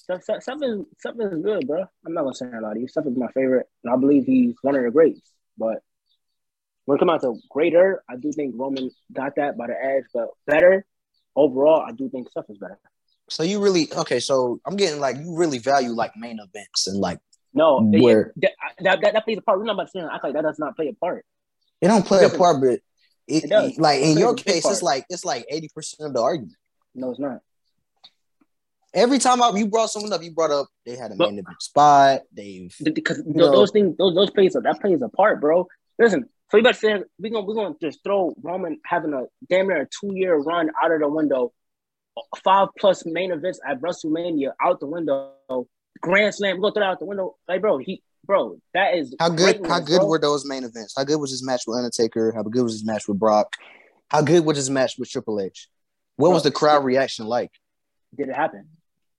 Is 0.08 0.24
Seth 0.24 0.62
is 0.62 1.42
good, 1.42 1.66
bro. 1.66 1.84
I'm 2.06 2.14
not 2.14 2.22
gonna 2.22 2.34
say 2.34 2.46
a 2.46 2.60
lot 2.60 2.76
of 2.76 2.80
you. 2.80 2.86
Seth 2.88 3.06
is 3.06 3.16
my 3.16 3.28
favorite, 3.32 3.66
and 3.82 3.92
I 3.92 3.96
believe 3.96 4.24
he's 4.24 4.54
one 4.62 4.76
of 4.76 4.82
the 4.84 4.90
greats. 4.90 5.20
But 5.58 5.82
when 6.84 6.96
it 6.96 6.98
comes 7.00 7.10
out 7.12 7.20
to 7.22 7.40
greater, 7.50 8.02
I 8.08 8.16
do 8.16 8.30
think 8.32 8.54
Roman 8.56 8.90
got 9.12 9.34
that 9.36 9.56
by 9.56 9.66
the 9.66 9.74
edge. 9.82 10.04
But 10.14 10.28
better 10.46 10.84
overall, 11.34 11.80
I 11.80 11.90
do 11.92 12.08
think 12.08 12.28
Seth 12.30 12.48
is 12.48 12.58
better. 12.58 12.78
So 13.28 13.42
you 13.42 13.60
really 13.60 13.92
okay? 13.92 14.20
So 14.20 14.60
I'm 14.64 14.76
getting 14.76 15.00
like 15.00 15.16
you 15.16 15.34
really 15.36 15.58
value 15.58 15.90
like 15.90 16.12
main 16.16 16.38
events 16.38 16.86
and 16.86 17.00
like 17.00 17.18
No, 17.56 17.80
Where- 17.80 18.32
that, 18.36 18.52
that, 18.80 19.00
that, 19.00 19.12
that 19.14 19.24
plays 19.24 19.38
a 19.38 19.42
part. 19.42 19.58
We're 19.58 19.64
not 19.64 19.72
about 19.74 19.84
to 19.86 19.90
say 19.90 20.00
act 20.00 20.22
like 20.24 20.34
that 20.34 20.42
does 20.42 20.58
not 20.58 20.76
play 20.76 20.88
a 20.88 20.92
part. 20.92 21.24
it 21.80 21.88
don't 21.88 22.04
play 22.06 22.24
a 22.24 22.28
part, 22.30 22.60
but 22.60 22.68
it, 22.68 23.44
It 23.44 23.48
does. 23.50 23.78
like 23.78 24.00
in 24.02 24.18
your 24.18 24.34
plays 24.34 24.42
a 24.42 24.44
big 24.44 24.54
case, 24.54 24.62
part. 24.64 24.72
it's 24.74 24.82
like 24.82 25.04
it's 25.08 25.24
like 25.24 25.46
80 25.50 25.68
percent 25.74 26.06
of 26.08 26.14
the 26.14 26.20
argument. 26.22 26.54
No, 26.94 27.10
it's 27.10 27.18
not. 27.20 27.40
Every 28.94 29.18
time 29.18 29.42
I, 29.42 29.50
you 29.54 29.66
brought 29.66 29.90
someone 29.90 30.12
up, 30.12 30.22
you 30.22 30.30
brought 30.32 30.50
up 30.50 30.68
they 30.86 30.96
had 30.96 31.12
a 31.12 31.16
But- 31.16 31.30
main 31.30 31.38
event 31.40 31.60
spot. 31.62 32.20
They've 32.32 32.74
Because 32.82 33.22
No. 33.26 33.50
those 33.50 33.70
things, 33.70 33.96
those 33.96 34.14
those 34.14 34.30
plays, 34.30 34.52
that 34.54 34.78
plays 34.80 35.02
a 35.02 35.08
part, 35.08 35.40
bro. 35.40 35.66
Listen, 35.98 36.28
so 36.50 36.56
you 36.56 36.60
about 36.62 36.74
to 36.74 36.80
say 36.80 37.02
we're 37.18 37.30
gonna 37.30 37.44
we're 37.46 37.54
gonna 37.54 37.74
just 37.80 38.02
throw 38.04 38.34
Roman 38.42 38.78
having 38.84 39.12
a 39.12 39.24
damn 39.48 39.66
near 39.68 39.82
a 39.82 39.86
two 39.86 40.14
year 40.14 40.36
run 40.36 40.70
out 40.82 40.92
of 40.92 41.00
the 41.00 41.08
window, 41.08 41.52
five 42.44 42.68
plus 42.78 43.04
main 43.04 43.32
events 43.32 43.60
at 43.68 43.80
WrestleMania 43.80 44.52
out 44.62 44.78
the 44.80 44.86
window, 44.86 45.32
Grand 46.00 46.34
Slam, 46.34 46.56
we're 46.56 46.62
gonna 46.62 46.74
throw 46.74 46.80
that 46.82 46.90
out 46.92 46.98
the 46.98 47.04
window. 47.06 47.36
Like, 47.48 47.60
bro, 47.60 47.78
he, 47.78 48.02
bro, 48.24 48.58
that 48.74 48.94
is 48.94 49.14
how 49.18 49.28
good 49.28 49.66
how 49.66 49.80
good 49.80 49.98
bro. 50.00 50.06
were 50.08 50.18
those 50.18 50.44
main 50.46 50.64
events? 50.64 50.94
How 50.96 51.04
good 51.04 51.18
was 51.20 51.30
his 51.30 51.44
match 51.44 51.62
with 51.66 51.76
Undertaker? 51.78 52.32
How 52.34 52.42
good 52.42 52.62
was 52.62 52.72
his 52.74 52.84
match 52.84 53.06
with 53.08 53.18
Brock? 53.18 53.52
How 54.10 54.22
good 54.22 54.44
was 54.44 54.56
his 54.56 54.70
match 54.70 54.96
with 54.98 55.10
Triple 55.10 55.40
H? 55.40 55.68
What 56.16 56.30
was 56.32 56.42
the 56.42 56.50
crowd 56.50 56.84
reaction 56.84 57.26
like? 57.26 57.50
Did 58.16 58.28
it 58.28 58.34
happen? 58.36 58.68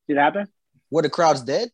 Did 0.08 0.18
it 0.18 0.20
happen? 0.20 0.48
Were 0.90 1.02
the 1.02 1.10
crowds 1.10 1.42
dead 1.42 1.70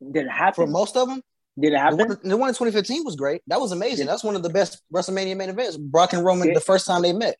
Did 0.00 0.26
it 0.26 0.30
happen? 0.30 0.54
for 0.54 0.70
most 0.70 0.96
of 0.96 1.08
them? 1.08 1.20
Did 1.58 1.68
it 1.68 1.70
The 1.72 1.78
happen? 1.78 1.98
one, 1.98 2.18
the 2.22 2.36
one 2.36 2.48
in 2.48 2.54
2015 2.54 3.04
was 3.04 3.16
great. 3.16 3.42
That 3.48 3.60
was 3.60 3.72
amazing. 3.72 4.06
Yeah. 4.06 4.12
That's 4.12 4.24
one 4.24 4.36
of 4.36 4.42
the 4.42 4.48
best 4.50 4.80
WrestleMania 4.92 5.36
main 5.36 5.50
events. 5.50 5.76
Brock 5.76 6.12
and 6.12 6.24
Roman, 6.24 6.48
Yeah. 6.48 6.54
the 6.54 6.60
first 6.60 6.86
time 6.86 7.02
they 7.02 7.12
met. 7.12 7.36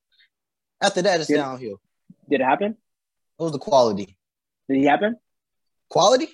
After 0.81 1.02
that, 1.02 1.20
it's 1.20 1.31
Yeah. 1.31 1.36
downhill. 1.39 1.81
Did 2.28 2.40
it 2.40 2.44
happen? 2.44 2.76
What 3.36 3.44
was 3.47 3.52
the 3.52 3.59
quality? 3.59 4.16
Did 4.68 4.82
it 4.82 4.86
happen? 4.89 5.16
Quality? 5.89 6.28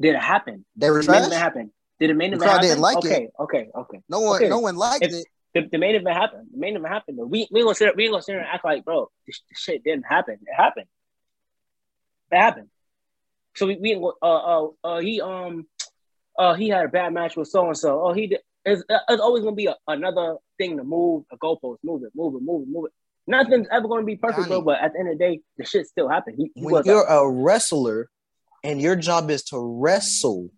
Did 0.00 0.14
it 0.14 0.20
happen? 0.22 0.64
They 0.76 0.90
were 0.90 1.00
Did 1.00 1.08
the 1.08 1.12
main 1.12 1.20
trash. 1.22 1.26
event 1.28 1.42
happen? 1.42 1.72
Did 2.00 2.10
the 2.10 2.14
main 2.14 2.30
The 2.32 2.36
event 2.36 2.50
happen? 2.50 2.68
didn't 2.68 2.80
like 2.80 2.96
it. 2.98 3.06
okay, 3.06 3.28
okay, 3.40 3.68
okay. 3.74 4.00
No 4.08 4.20
one, 4.20 4.36
Okay. 4.36 4.48
no 4.48 4.58
one 4.58 4.76
liked 4.76 5.04
If- 5.04 5.12
it. 5.14 5.26
the, 5.54 5.68
the 5.72 5.78
main 5.78 5.94
event 5.94 6.16
happened. 6.16 6.48
The 6.52 6.58
main 6.58 6.76
event 6.76 6.92
happened. 6.92 7.18
Though. 7.18 7.24
We 7.24 7.48
we 7.50 7.62
gonna 7.62 7.74
sit 7.74 7.96
we 7.96 8.08
gonna 8.10 8.20
sit 8.22 8.32
here 8.32 8.40
and 8.40 8.48
act 8.48 8.64
like, 8.64 8.84
bro, 8.84 9.10
this, 9.26 9.40
this 9.48 9.58
shit 9.58 9.82
didn't 9.84 10.04
happen. 10.04 10.34
It 10.34 10.54
happened. 10.54 10.86
It 12.30 12.36
happened. 12.36 12.68
So 13.54 13.66
we, 13.66 13.76
we 13.80 13.94
uh 14.22 14.26
uh 14.26 14.68
uh 14.84 14.98
he 14.98 15.20
um 15.22 15.66
uh 16.38 16.54
he 16.54 16.68
had 16.68 16.84
a 16.84 16.88
bad 16.88 17.12
match 17.14 17.36
with 17.36 17.48
so 17.48 17.66
and 17.68 17.76
so. 17.76 18.02
Oh 18.04 18.12
he 18.12 18.26
did. 18.26 18.40
It's, 18.68 18.82
it's 19.08 19.22
always 19.22 19.44
gonna 19.44 19.54
be 19.56 19.66
a, 19.66 19.76
another 19.86 20.36
thing 20.58 20.76
to 20.76 20.84
move 20.84 21.24
a 21.32 21.36
goalpost, 21.38 21.78
move 21.84 22.02
it, 22.02 22.10
move 22.14 22.34
it, 22.34 22.42
move 22.42 22.62
it, 22.64 22.68
move 22.68 22.86
it. 22.86 22.92
Nothing's 23.28 23.68
ever 23.70 23.88
gonna 23.88 24.02
be 24.04 24.16
perfect, 24.16 24.48
bro. 24.48 24.60
But 24.60 24.80
at 24.80 24.92
the 24.92 24.98
end 24.98 25.08
of 25.08 25.18
the 25.18 25.24
day, 25.24 25.40
the 25.56 25.64
shit 25.64 25.86
still 25.86 26.08
happened. 26.08 26.36
He, 26.36 26.50
he 26.54 26.64
when 26.64 26.74
was 26.74 26.86
you're 26.86 27.04
a 27.04 27.28
wrestler 27.30 28.08
and 28.66 28.80
your 28.82 28.96
job 28.96 29.30
is 29.30 29.44
to 29.44 29.58
wrestle 29.58 30.50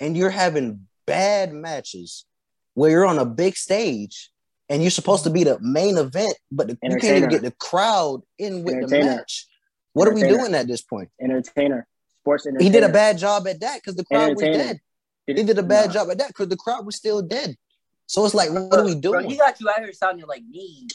and 0.00 0.16
you're 0.16 0.30
having 0.30 0.88
bad 1.06 1.52
matches 1.52 2.24
where 2.72 2.90
you're 2.90 3.06
on 3.06 3.18
a 3.18 3.26
big 3.26 3.54
stage 3.54 4.30
and 4.70 4.82
you're 4.82 4.90
supposed 4.90 5.24
to 5.24 5.30
be 5.30 5.44
the 5.44 5.58
main 5.60 5.98
event, 5.98 6.34
but 6.50 6.68
the, 6.68 6.78
you 6.82 6.96
can't 6.96 7.18
even 7.18 7.28
get 7.28 7.42
the 7.42 7.50
crowd 7.52 8.22
in 8.38 8.64
with 8.64 8.80
the 8.80 8.88
match. 8.88 9.46
What 9.92 10.08
are 10.08 10.14
we 10.14 10.22
doing 10.22 10.54
at 10.54 10.66
this 10.68 10.80
point? 10.80 11.10
entertainer, 11.20 11.86
sports 12.20 12.46
entertainer. 12.46 12.64
He 12.64 12.70
did 12.72 12.88
a 12.88 12.92
bad 12.92 13.18
job 13.18 13.46
at 13.46 13.60
that 13.60 13.76
because 13.76 13.96
the 13.96 14.04
crowd 14.04 14.34
was 14.34 14.42
dead. 14.42 14.80
He 15.26 15.34
did 15.34 15.58
a 15.58 15.62
bad 15.62 15.88
Nah. 15.88 15.92
job 15.92 16.10
at 16.10 16.18
that 16.18 16.28
because 16.28 16.48
the 16.48 16.56
crowd 16.56 16.86
was 16.86 16.96
still 16.96 17.20
dead. 17.20 17.56
So 18.06 18.24
it's 18.24 18.34
like, 18.34 18.48
what 18.48 18.78
are 18.78 18.84
we 18.84 18.94
Bro, 18.94 19.00
doing? 19.00 19.28
he 19.28 19.36
got 19.36 19.60
you 19.60 19.68
out 19.68 19.80
here 19.80 19.92
sounding 19.92 20.26
like 20.26 20.42
me. 20.48 20.86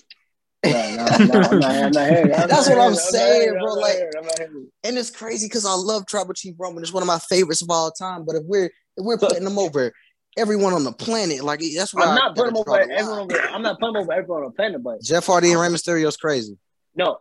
That's 2.47 2.69
what 2.69 2.79
I'm 2.79 2.95
saying, 2.95 3.53
bro, 3.53 3.73
like- 3.73 3.95
hearing 3.95 4.09
it. 4.13 4.17
I'm 4.17 4.25
not 4.25 4.37
hearing 4.39 4.67
it. 4.67 4.87
And 4.87 4.97
it's 4.97 5.09
crazy 5.11 5.47
because 5.47 5.65
I 5.65 5.73
love 5.73 6.05
Tribal 6.05 6.33
Chief 6.33 6.55
Roman. 6.57 6.83
It's 6.83 6.93
one 6.93 7.03
of 7.03 7.07
my 7.07 7.19
favorites 7.19 7.61
of 7.61 7.69
all 7.69 7.91
time. 7.91 8.25
But 8.25 8.35
if 8.35 8.43
we're 8.45 8.65
if 8.65 8.71
we're 9.05 9.17
putting 9.17 9.43
them 9.43 9.59
over 9.59 9.91
everyone 10.37 10.73
on 10.73 10.83
the 10.83 10.91
planet, 10.91 11.43
like 11.43 11.61
that's 11.75 11.93
why 11.93 12.03
I'm 12.03 12.15
not 12.15 12.35
putting 12.35 12.55
over 12.57 12.79
everyone. 12.79 13.19
Over, 13.31 13.39
I'm 13.39 13.61
not 13.61 13.79
putting 13.79 13.97
over 13.97 14.13
everyone 14.13 14.43
on 14.43 14.49
the 14.49 14.55
planet, 14.55 14.83
but 14.83 15.01
Jeff 15.01 15.25
Hardy 15.25 15.51
and 15.51 15.59
Rey 15.59 15.67
Mysterio 15.67 16.07
is 16.07 16.17
crazy. 16.17 16.57
no, 16.95 17.19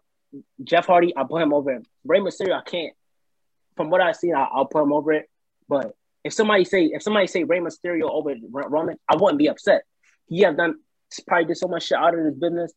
Jeff 0.65 0.87
Hardy, 0.87 1.13
I 1.17 1.25
put 1.25 1.43
him 1.43 1.53
over 1.53 1.73
him. 1.73 1.85
Rey 2.05 2.21
Mysterio, 2.21 2.53
I 2.59 2.63
can't. 2.63 2.95
From 3.77 3.91
what 3.91 4.01
I've 4.01 4.17
seen, 4.17 4.35
I, 4.35 4.45
I'll 4.53 4.67
put 4.67 4.83
him 4.83 4.93
over 4.93 5.13
it. 5.13 5.29
But 5.69 5.95
if 6.25 6.33
somebody 6.33 6.65
say 6.65 6.85
if 6.87 7.03
somebody 7.03 7.27
say 7.27 7.45
Rey 7.45 7.59
Mysterio 7.59 8.09
over 8.11 8.35
Roman, 8.51 8.99
I 9.09 9.17
wouldn't 9.17 9.39
be 9.39 9.49
upset. 9.49 9.83
He 10.27 10.41
have 10.41 10.57
done 10.57 10.77
probably 11.27 11.47
did 11.47 11.57
so 11.57 11.69
much 11.69 11.85
shit 11.85 11.99
out 11.99 12.19
of 12.19 12.25
his 12.25 12.35
business. 12.35 12.73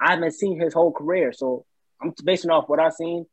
I 0.00 0.12
haven't 0.12 0.32
seen 0.32 0.60
his 0.60 0.74
whole 0.74 0.92
career, 0.92 1.32
so 1.32 1.64
I'm 2.00 2.12
basing 2.24 2.50
off 2.50 2.68
what 2.68 2.80
I've 2.80 2.92
seen. 2.92 3.26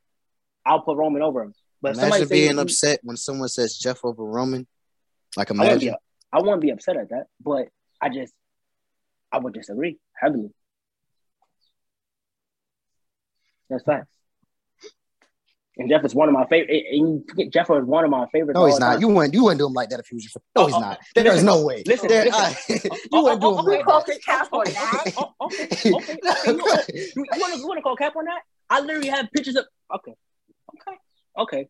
I'll 0.65 0.81
put 0.81 0.97
Roman 0.97 1.21
over 1.21 1.43
him. 1.43 1.53
But 1.81 1.97
Imagine 1.97 2.27
being 2.27 2.59
upset 2.59 2.99
when 3.03 3.17
someone 3.17 3.49
says 3.49 3.77
Jeff 3.77 4.03
over 4.03 4.23
Roman. 4.23 4.65
Like 5.37 5.51
I 5.51 5.53
wouldn't 5.53 5.81
be. 5.81 5.91
I 5.91 6.39
wouldn't 6.39 6.61
be 6.61 6.71
upset 6.71 6.97
at 6.97 7.09
that, 7.09 7.25
but 7.39 7.67
I 8.01 8.09
just 8.09 8.33
I 9.31 9.37
would 9.37 9.53
disagree 9.53 9.97
heavily. 10.19 10.49
That's 13.69 13.83
facts. 13.83 14.11
And 15.77 15.89
Jeff 15.89 16.05
is 16.05 16.15
one 16.15 16.29
of 16.29 16.33
my 16.33 16.45
favorite. 16.45 16.85
And 16.91 17.23
Jeff 17.51 17.69
is 17.69 17.83
one 17.83 18.05
of 18.05 18.09
my 18.09 18.25
favorites. 18.31 18.55
No, 18.57 18.65
he's 18.65 18.79
not. 18.79 18.93
time. 18.93 19.01
You 19.01 19.09
wouldn't. 19.09 19.33
You 19.33 19.43
wouldn't 19.43 19.59
do 19.59 19.65
him 19.67 19.73
like 19.73 19.89
that 19.89 19.99
if 19.99 20.07
he 20.07 20.15
was 20.15 20.23
your. 20.23 20.41
No, 20.55 20.63
Oh, 20.63 20.65
he's 20.67 20.73
oh, 20.75 20.77
oh 20.77 20.81
not. 20.81 20.97
Oh, 21.01 21.21
There's 21.21 21.43
no 21.43 21.65
way. 21.65 21.83
listen, 21.85 22.07
There- 22.07 22.25
listen. 22.25 22.89
Oh, 22.91 22.99
you 23.11 23.23
wouldn't 23.23 23.41
do 23.41 23.47
oh, 23.47 23.57
oh 23.57 23.71
him 23.71 23.85
like 23.85 24.05
that. 24.05 24.23
cap 24.25 24.53
on 24.53 24.65
that. 24.65 25.13
Oh, 25.17 25.31
okay, 25.41 25.63
okay, 25.63 25.91
okay. 25.91 26.17
You, 26.51 26.57
want- 26.57 26.89
you, 26.93 27.25
want 27.41 27.53
to 27.53 27.59
you 27.59 27.67
want 27.67 27.77
to 27.77 27.81
call 27.81 27.95
cap 27.97 28.15
on 28.15 28.25
that? 28.25 28.41
I 28.69 28.79
literally 28.79 29.09
have 29.09 29.27
pictures 29.33 29.55
of. 29.57 29.65
Okay, 29.93 30.13
okay, 30.73 30.97
okay. 31.37 31.67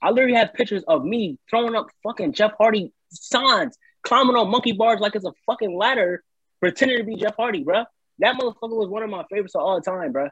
I 0.00 0.10
literally 0.10 0.34
have 0.36 0.54
pictures 0.54 0.82
of 0.88 1.04
me 1.04 1.38
throwing 1.48 1.76
up 1.76 1.88
fucking 2.02 2.32
Jeff 2.32 2.52
Hardy 2.58 2.92
signs, 3.10 3.76
climbing 4.02 4.36
on 4.36 4.50
monkey 4.50 4.72
bars 4.72 5.00
like 5.00 5.14
it's 5.14 5.24
a 5.24 5.32
fucking 5.46 5.76
ladder, 5.76 6.24
pretending 6.60 6.98
to 6.98 7.04
be 7.04 7.16
Jeff 7.16 7.36
Hardy, 7.36 7.62
bro. 7.62 7.84
That 8.18 8.36
motherfucker 8.36 8.76
was 8.76 8.88
one 8.88 9.02
of 9.02 9.10
my 9.10 9.24
favorites 9.30 9.54
of 9.54 9.62
all 9.62 9.80
time, 9.80 10.12
bruh. 10.12 10.30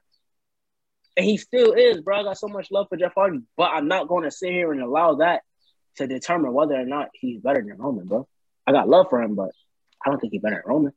And 1.20 1.28
he 1.28 1.36
still 1.36 1.74
is, 1.74 2.01
bro. 2.01 2.20
I 2.20 2.22
got 2.22 2.38
so 2.38 2.48
much 2.48 2.70
love 2.70 2.86
for 2.88 2.97
Jeff 2.97 3.12
Hardy, 3.14 3.42
but 3.55 3.65
I'm 3.65 3.89
not 3.89 4.08
going 4.08 4.24
to 4.24 4.31
sit 4.31 4.52
here 4.52 4.73
and 4.73 4.81
allow 4.81 5.16
that 5.16 5.42
to 5.97 6.07
determine 6.07 6.55
whether 6.55 6.74
or 6.74 6.86
not 6.86 7.10
he's 7.12 7.42
better 7.42 7.60
than 7.62 7.76
Roman, 7.76 8.07
bro. 8.07 8.26
I 8.66 8.73
got 8.73 8.89
love 8.89 9.08
for 9.10 9.20
him, 9.20 9.34
but 9.34 9.50
I 10.02 10.08
don't 10.08 10.18
think 10.18 10.32
he's 10.32 10.40
better 10.40 10.62
than 10.65 10.73
Roman. 10.74 10.92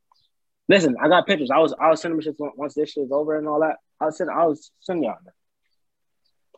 Listen, 0.69 0.95
I 1.03 1.09
got 1.09 1.27
pictures. 1.27 1.51
I 1.53 1.57
was 1.57 1.75
I 1.77 1.89
was 1.89 1.99
sending 1.99 2.17
me 2.17 2.23
shit 2.23 2.35
once 2.37 2.73
this 2.73 2.91
shit's 2.91 3.11
over 3.11 3.37
and 3.37 3.49
all 3.49 3.59
that. 3.59 3.79
I 3.99 4.05
was 4.05 4.17
sending 4.17 4.33
I 4.33 4.45
was 4.45 4.71
sending 4.79 5.03
y'all. 5.03 5.17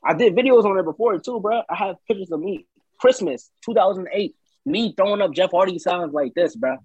I 0.05 0.13
did 0.13 0.35
videos 0.35 0.63
on 0.63 0.77
it 0.77 0.83
before 0.85 1.17
too, 1.17 1.39
bro. 1.39 1.63
I 1.67 1.75
have 1.75 1.95
pictures 2.07 2.29
of 2.29 2.41
me 2.41 2.67
Christmas 2.99 3.49
2008, 3.65 4.35
me 4.67 4.93
throwing 4.95 5.23
up 5.23 5.33
Jeff 5.33 5.49
Hardy 5.49 5.79
signs 5.79 6.13
like 6.13 6.35
this, 6.35 6.55
bro. 6.55 6.77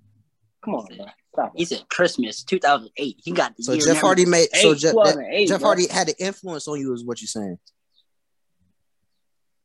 Come 0.65 0.77
on, 0.77 0.87
bro. 0.97 1.05
Stop. 1.33 1.53
He 1.55 1.65
said 1.65 1.85
Christmas 1.89 2.43
2008. 2.43 3.21
He 3.23 3.31
got 3.33 3.57
the 3.57 3.63
So 3.63 3.73
year 3.73 3.81
Jeff 3.81 3.87
memory. 3.89 4.01
Hardy 4.01 4.27
made. 4.27 4.49
So 4.55 4.73
Eight, 4.73 4.79
Jeff, 4.79 4.95
that- 4.95 5.05
2008, 5.15 5.49
Jeff 5.49 5.61
bro. 5.61 5.69
Hardy 5.69 5.87
had 5.87 6.09
an 6.09 6.15
influence 6.19 6.67
on 6.69 6.81
you, 6.81 6.93
is 6.93 7.05
what 7.05 7.21
you're 7.21 7.29
saying. 7.29 7.59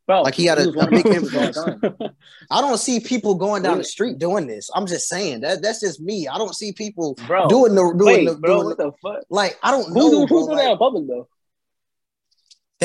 Bro, 0.07 0.21
Like, 0.21 0.35
he 0.35 0.45
had 0.45 0.59
a- 0.59 0.69
a 0.69 0.87
big 0.87 1.01
favorites 1.03 1.33
of 1.33 1.35
all 1.57 1.67
influence. 1.73 2.13
I 2.51 2.61
don't 2.61 2.77
see 2.77 2.99
people 2.99 3.33
going 3.33 3.63
down 3.63 3.79
the 3.79 3.83
street 3.83 4.19
doing 4.19 4.45
this. 4.45 4.69
I'm 4.75 4.85
just 4.85 5.09
saying 5.09 5.41
that 5.41 5.63
that's 5.63 5.79
just 5.79 5.99
me. 5.99 6.27
I 6.27 6.37
don't 6.37 6.55
see 6.55 6.71
people 6.73 7.15
Bro, 7.25 7.47
doing 7.47 7.73
the 7.73 7.81
doing 7.81 7.97
wait, 8.05 8.25
the, 8.29 8.35
bro, 8.35 8.57
doing 8.57 8.65
what 8.67 8.77
the, 8.77 8.91
the 8.91 8.91
fuck? 9.01 9.23
like 9.31 9.57
I 9.63 9.71
don't 9.71 9.87
Who 9.87 9.95
know. 9.95 10.09
do 10.11 10.27
bro, 10.27 10.39
who 10.41 10.45
do 10.49 10.53
like- 10.53 10.63
that 10.65 10.71
in 10.73 10.77
public 10.77 11.07
though? 11.07 11.27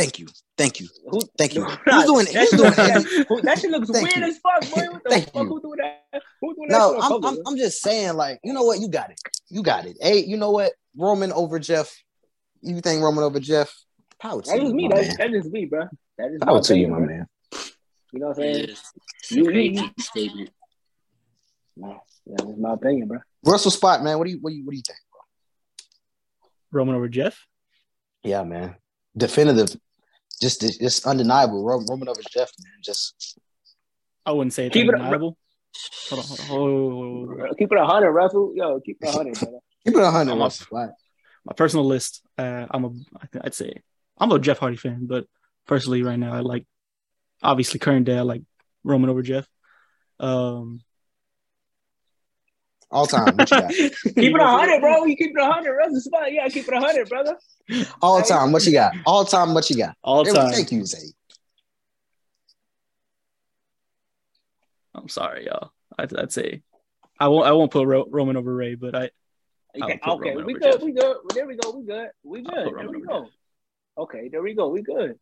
Thank 0.02 0.18
you, 0.18 0.26
thank 0.56 0.80
you, 0.80 0.88
Who, 1.10 1.20
thank 1.38 1.54
you. 1.54 1.60
Nah, 1.62 1.76
Who's 1.84 2.04
doing 2.06 2.24
that 2.26 2.34
Who's 2.34 2.48
shit 2.50 2.58
doing 2.58 2.62
looks- 2.64 2.76
that? 2.76 3.26
Who- 3.28 3.42
That 3.42 3.58
shit 3.58 3.70
looks 3.70 3.90
Thank 3.90 4.08
weird 4.14 4.16
you. 4.16 4.32
as 4.32 4.38
fuck, 4.38 4.60
boy. 4.74 4.92
What 4.92 5.04
the 5.04 5.10
Thank 5.10 5.24
fuck? 5.32 5.34
you. 5.42 5.48
Who 5.48 5.60
doing 5.60 5.78
that? 5.82 6.22
Who 6.40 6.54
doing 6.54 6.68
that 6.68 6.78
No, 6.78 6.94
shit 6.94 7.04
I'm. 7.04 7.24
I'm 7.24 7.38
I'm 7.46 7.56
just 7.56 7.82
saying, 7.82 8.14
like, 8.14 8.40
you 8.44 8.52
know 8.52 8.62
what? 8.64 8.80
You 8.80 8.88
got 8.88 9.10
it. 9.10 9.20
You 9.48 9.62
got 9.62 9.86
it. 9.86 9.96
Hey, 10.00 10.24
you 10.24 10.36
know 10.36 10.50
what? 10.50 10.72
Roman 10.96 11.32
over 11.32 11.58
Jeff. 11.58 11.94
You 12.62 12.80
think 12.80 13.02
Roman 13.02 13.24
over 13.24 13.40
Jeff? 13.40 13.72
Power 14.20 14.42
to 14.42 14.46
That's 14.50 14.58
you, 14.58 14.64
just 14.66 14.74
me. 14.74 14.88
my 14.88 14.94
That's, 14.96 15.08
man. 15.08 15.16
that's 15.18 15.32
just 15.44 15.52
me, 15.52 15.64
bro. 15.66 15.84
That's 16.18 16.30
just 16.32 16.42
Power 16.42 16.54
my 16.56 16.60
to 16.60 16.78
you, 16.78 16.88
my 16.88 16.98
bro. 16.98 17.06
man. 17.06 17.26
You 18.12 18.20
know 18.20 18.26
what 18.28 18.36
I'm 18.38 18.42
saying? 18.42 18.56
It 18.64 18.70
is 18.70 18.82
You- 19.30 19.48
a 19.48 19.52
you- 19.52 19.90
statement. 19.98 20.50
No, 21.76 22.00
yeah, 22.26 22.34
that's 22.38 22.58
my 22.58 22.72
opinion, 22.74 23.08
bro. 23.08 23.18
Wrestle 23.44 23.70
Spot, 23.70 24.02
man. 24.02 24.18
What 24.18 24.24
do 24.26 24.30
you 24.32 24.38
what 24.40 24.50
do 24.50 24.56
you 24.56 24.64
what 24.64 24.72
do 24.72 24.76
you 24.76 24.82
think? 24.86 24.98
Roman 26.72 26.94
over 26.94 27.08
Jeff. 27.08 27.38
Yeah, 28.22 28.42
man. 28.44 28.76
Definitive. 29.16 29.76
Just 30.40 30.60
just 30.80 31.06
undeniable. 31.06 31.62
Ro- 31.64 31.84
Roman 31.88 32.08
over 32.08 32.20
Jeff, 32.30 32.50
man. 32.62 32.72
Just 32.82 33.38
I 34.24 34.32
wouldn't 34.32 34.52
say 34.52 34.66
it's 34.66 34.72
Keep 34.74 34.88
it- 34.88 34.94
undeniable. 34.94 35.36
Hold 36.10 36.20
on, 36.20 36.26
hold 36.46 36.60
on, 36.60 37.26
hold 37.28 37.40
on. 37.42 37.54
Keep 37.56 37.72
it 37.72 37.78
a 37.78 37.86
hundred, 37.86 38.10
Wrestle. 38.12 38.52
Yo, 38.56 38.80
keep 38.80 38.98
it 39.00 39.08
a 39.08 39.12
hundred, 39.12 39.36
keep 39.84 39.94
it 39.94 39.96
a 39.96 40.10
hundred. 40.10 40.32
I'm 40.32 40.40
a- 40.40 40.44
Wrestle 40.44 40.66
Spot. 40.66 40.90
My 41.44 41.52
personal 41.54 41.86
list. 41.86 42.22
Uh, 42.36 42.66
I'm 42.70 42.84
a. 42.84 42.90
I'd 43.42 43.54
say 43.54 43.74
I'm 44.18 44.32
a 44.32 44.38
Jeff 44.38 44.58
Hardy 44.58 44.76
fan, 44.76 45.06
but 45.06 45.26
personally, 45.66 46.02
right 46.02 46.18
now, 46.18 46.32
I 46.34 46.40
like 46.40 46.66
obviously 47.42 47.78
current 47.78 48.04
day. 48.06 48.16
I 48.18 48.22
like 48.22 48.42
Roman 48.84 49.10
over 49.10 49.22
Jeff. 49.22 49.46
Um, 50.18 50.80
All 52.90 53.06
time. 53.06 53.36
What 53.36 53.50
you 53.50 53.58
got? 53.58 53.72
Keep 53.74 54.16
it 54.16 54.40
a 54.40 54.46
hundred, 54.46 54.80
bro. 54.80 55.04
You 55.06 55.16
keep 55.16 55.30
it 55.36 55.40
a 55.40 55.50
hundred, 55.50 55.76
Wrestle 55.76 56.00
Spot. 56.00 56.32
Yeah, 56.32 56.48
keep 56.48 56.66
it 56.66 56.74
a 56.74 56.80
hundred, 56.80 57.08
brother. 57.08 57.36
All 58.02 58.20
time. 58.22 58.50
What 58.52 58.66
you 58.66 58.72
got? 58.72 58.92
All 59.06 59.24
time. 59.24 59.54
What 59.54 59.70
you 59.70 59.76
got? 59.76 59.96
All 60.02 60.24
time. 60.24 60.52
Thank 60.52 60.72
you, 60.72 60.84
Zay. 60.84 61.12
I'm 64.94 65.08
sorry, 65.08 65.46
y'all. 65.46 65.70
I'd, 65.98 66.14
I'd 66.16 66.32
say 66.32 66.62
I 67.18 67.28
won't. 67.28 67.46
I 67.46 67.52
won't 67.52 67.70
put 67.70 67.86
Ro- 67.86 68.08
Roman 68.10 68.36
over 68.36 68.54
Ray, 68.54 68.74
but 68.74 68.94
I. 68.94 69.10
I'll 69.80 69.84
Okay, 69.84 69.98
put 70.02 70.12
okay, 70.14 70.30
Roman 70.30 70.44
we 70.46 70.54
over 70.54 70.58
good. 70.60 70.72
Jeff. 70.72 70.82
We 70.82 70.92
good. 70.92 71.16
There 71.34 71.46
we 71.46 71.56
go. 71.56 71.70
We 71.70 71.84
good. 71.84 72.08
We 72.24 72.42
good. 72.42 72.54
There 72.54 72.72
Roman 72.74 72.90
we 72.90 72.96
over 72.96 73.06
go. 73.06 73.28
Okay, 73.98 74.28
there 74.28 74.42
we 74.42 74.54
go. 74.54 74.68
We 74.68 74.82
good. 74.82 75.16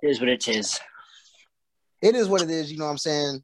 Here's 0.00 0.18
what 0.18 0.30
it 0.30 0.48
is. 0.48 0.80
It 2.04 2.14
is 2.14 2.28
what 2.28 2.42
it 2.42 2.50
is. 2.50 2.70
You 2.70 2.76
know 2.78 2.84
what 2.84 2.90
I'm 2.90 2.98
saying? 2.98 3.42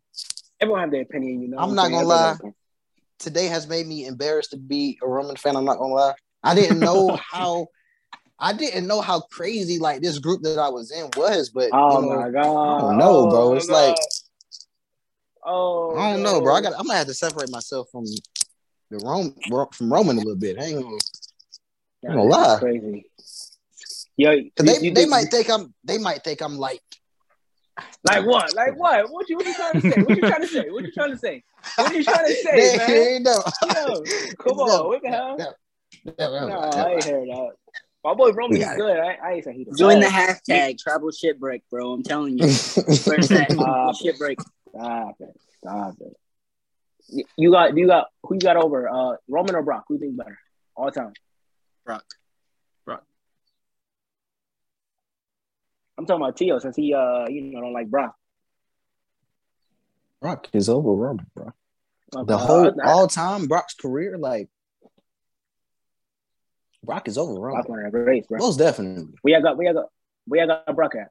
Everyone 0.61 0.83
have 0.83 0.91
their 0.91 1.01
opinion, 1.01 1.41
you 1.41 1.49
know. 1.49 1.57
I'm 1.59 1.75
not 1.75 1.85
saying? 1.87 1.95
gonna 1.95 2.07
lie. 2.07 2.37
Today 3.19 3.47
has 3.47 3.67
made 3.67 3.87
me 3.87 4.05
embarrassed 4.07 4.51
to 4.51 4.59
be 4.59 4.99
a 5.03 5.09
Roman 5.09 5.37
fan. 5.37 5.57
I'm 5.57 5.65
not 5.65 5.79
gonna 5.79 5.95
lie. 5.95 6.13
I 6.43 6.55
didn't 6.55 6.79
know 6.81 7.17
how. 7.33 7.69
I 8.39 8.53
didn't 8.53 8.87
know 8.87 9.01
how 9.01 9.21
crazy 9.21 9.79
like 9.79 10.01
this 10.03 10.19
group 10.19 10.43
that 10.43 10.59
I 10.59 10.69
was 10.69 10.91
in 10.91 11.09
was, 11.17 11.51
but 11.51 11.71
Oh 11.73 12.01
you 12.03 12.09
know, 12.11 12.17
my 12.21 12.31
god! 12.31 12.97
no, 12.97 13.29
bro. 13.31 13.49
Oh, 13.53 13.55
It's 13.55 13.69
like- 13.69 13.97
oh, 15.45 15.97
I 15.97 16.13
don't 16.13 16.23
know, 16.23 16.41
bro. 16.43 16.55
I 16.55 16.61
got. 16.61 16.73
I'm 16.79 16.87
gonna 16.87 16.99
have 16.99 17.07
to 17.07 17.15
separate 17.15 17.51
myself 17.51 17.89
from 17.91 18.05
the 18.91 18.99
Rome 19.05 19.35
from 19.73 19.93
Roman 19.93 20.17
a 20.17 20.21
little 20.21 20.37
bit. 20.37 20.59
I 20.59 20.65
ain't 20.65 20.83
gonna, 20.83 20.97
Yeah, 22.03 22.11
I'm 22.11 22.17
gonna 22.17 22.29
lie. 22.29 22.59
Crazy. 22.61 23.05
Yo, 24.17 24.37
'cause 24.57 24.67
they 24.67 24.75
you- 24.77 24.81
you 24.85 24.91
they 24.95 25.01
think- 25.03 25.11
might 25.11 25.31
think 25.31 25.49
I'm 25.51 25.73
they 25.85 25.97
might 25.99 26.23
think 26.25 26.41
I'm 26.43 26.59
like 26.59 26.83
like 28.05 28.25
what? 28.27 28.55
Like 28.55 28.77
what? 28.79 29.11
What 29.11 29.29
you 29.29 29.37
what 29.37 29.47
you 29.47 29.55
trying 29.55 29.75
to 29.75 29.81
say? 29.81 30.03
What 30.03 30.17
you 30.17 30.23
trying 30.23 30.43
to 30.43 30.49
say? 30.49 30.71
What 30.71 30.85
you 30.85 30.93
trying 30.93 31.11
to 31.11 31.19
say? 31.19 31.43
What 31.77 31.95
you 31.95 32.05
trying 32.05 32.27
to 32.29 32.35
say, 32.35 32.57
they, 32.57 32.77
man? 32.77 32.91
they 32.91 33.19
know. 33.19 33.43
Yo, 33.75 34.05
come 34.39 34.57
No, 34.57 34.63
on, 34.65 34.87
what 34.89 35.03
the 35.03 35.09
hell? 35.09 35.37
no, 35.39 35.53
no, 36.05 36.13
no, 36.19 36.49
Nah, 36.49 36.71
no. 36.77 36.87
I 36.87 36.91
ain't 36.93 37.05
heard 37.05 37.29
that. 37.29 37.51
My 38.03 38.15
boy 38.15 38.31
Roman 38.33 38.61
is 38.61 38.69
good. 38.77 38.99
I, 38.99 39.19
I 39.23 39.33
ain't 39.35 39.45
say 39.45 39.53
he 39.53 39.65
the 39.65 39.75
Join 39.77 40.01
the 40.01 40.07
hashtag 40.07 40.79
travel 40.79 41.11
shipwreck, 41.11 41.63
bro. 41.71 41.93
I'm 41.93 42.03
telling 42.03 42.39
you. 42.39 42.45
Where's 43.05 43.29
that 43.29 43.55
Ah, 43.59 43.93
shipwreck? 43.93 44.39
Stop 44.71 45.17
it. 45.21 45.41
Stop 45.59 45.95
it. 46.01 47.27
You 47.37 47.51
got 47.51 47.77
you 47.77 47.87
got 47.87 48.07
who 48.23 48.35
you 48.37 48.41
got 48.41 48.57
over? 48.57 48.89
Uh, 48.89 49.17
Roman 49.29 49.55
or 49.55 49.63
Brock? 49.63 49.85
Who 49.89 49.95
you 49.95 50.01
think 50.01 50.17
better 50.17 50.39
all 50.77 50.91
time? 50.91 51.13
Brock. 51.85 52.05
I'm 56.01 56.07
talking 56.07 56.23
about 56.23 56.37
Teo 56.39 56.59
since 56.59 56.77
he 56.77 56.95
uh 56.95 57.27
you 57.29 57.43
know 57.43 57.61
don't 57.61 57.75
like 57.75 57.89
Brock. 57.91 58.15
Brock 60.23 60.49
is 60.55 60.71
over 60.71 60.91
Roman, 60.95 61.27
bro. 61.35 61.53
Okay, 62.17 62.27
The 62.27 62.35
uh, 62.37 62.39
whole 62.39 62.81
I- 62.83 62.91
all 62.91 63.07
time 63.07 63.47
Brock's 63.49 63.75
career, 63.75 64.17
like 64.17 64.49
Brock 66.83 67.07
is 67.07 67.19
over 67.19 67.35
Brock 67.35 67.69
Roman. 67.69 67.71
won 67.71 67.87
every 67.87 68.03
race, 68.03 68.27
bro. 68.27 68.39
Most 68.39 68.57
definitely. 68.57 69.13
We 69.23 69.39
got 69.43 69.59
we 69.59 69.71
got 69.71 69.85
we 70.27 70.39
got 70.39 70.75
Brock 70.75 70.95
at 70.95 71.09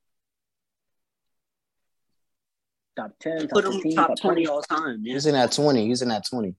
top 2.95 3.11
ten, 3.19 3.41
top 3.41 3.49
Put 3.51 3.65
him 3.65 3.73
fifteen, 3.73 3.95
top 3.95 4.19
twenty 4.19 4.47
all 4.47 4.63
time. 4.63 5.01
Yeah. 5.03 5.13
He's 5.13 5.27
in 5.27 5.33
that 5.33 5.51
20. 5.51 5.85
He's 5.85 6.01
in 6.01 6.09
that 6.09 6.25
20. 6.27 6.55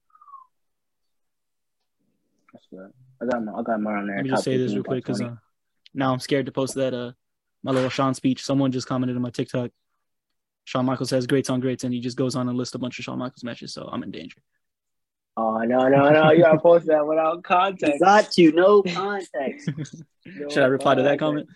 That's 2.52 2.66
good. 2.70 2.92
I 3.20 3.26
got 3.26 3.44
my, 3.44 3.52
I 3.54 3.62
got 3.62 3.80
mine 3.80 3.94
on 3.96 4.06
there. 4.06 4.16
Let 4.18 4.22
me 4.22 4.30
top 4.30 4.36
just 4.36 4.44
say 4.44 4.56
this 4.56 4.72
real 4.72 4.84
quick 4.84 5.04
because 5.04 5.18
20. 5.18 5.32
uh, 5.32 5.36
now 5.94 6.12
I'm 6.12 6.20
scared 6.20 6.46
to 6.46 6.52
post 6.52 6.76
that 6.76 6.94
uh 6.94 7.10
my 7.62 7.72
little 7.72 7.90
Shawn 7.90 8.14
speech. 8.14 8.44
Someone 8.44 8.72
just 8.72 8.86
commented 8.86 9.16
on 9.16 9.22
my 9.22 9.30
TikTok. 9.30 9.70
Shawn 10.64 10.86
Michaels 10.86 11.10
has 11.10 11.26
greats 11.26 11.50
on 11.50 11.60
greats, 11.60 11.84
and 11.84 11.92
he 11.92 12.00
just 12.00 12.16
goes 12.16 12.36
on 12.36 12.48
and 12.48 12.56
lists 12.56 12.74
a 12.74 12.78
bunch 12.78 12.98
of 12.98 13.04
Shawn 13.04 13.18
Michaels 13.18 13.44
matches. 13.44 13.72
So 13.74 13.88
I'm 13.90 14.02
in 14.02 14.10
danger. 14.10 14.42
Oh 15.36 15.58
no 15.58 15.88
no 15.88 16.10
no! 16.10 16.32
You 16.32 16.42
gotta 16.42 16.58
post 16.58 16.86
that 16.86 17.06
without 17.06 17.42
context. 17.42 18.00
Got 18.00 18.30
to 18.32 18.52
no 18.52 18.82
context. 18.82 19.70
Should 20.26 20.58
I 20.58 20.66
reply 20.66 20.96
to 20.96 21.02
that 21.02 21.18
comment? 21.18 21.48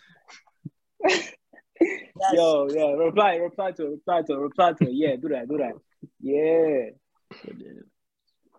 Yo, 2.33 2.69
yeah, 2.71 2.93
reply, 2.93 3.37
reply 3.37 3.73
to 3.73 3.87
it, 3.87 3.91
reply 3.91 4.23
to 4.23 4.33
it, 4.33 4.39
reply 4.39 4.73
to 4.73 4.85
it. 4.85 4.93
Yeah, 4.93 5.17
do 5.17 5.29
that, 5.29 5.49
do 5.49 5.59
that. 5.59 5.73
Yeah. 6.21 6.91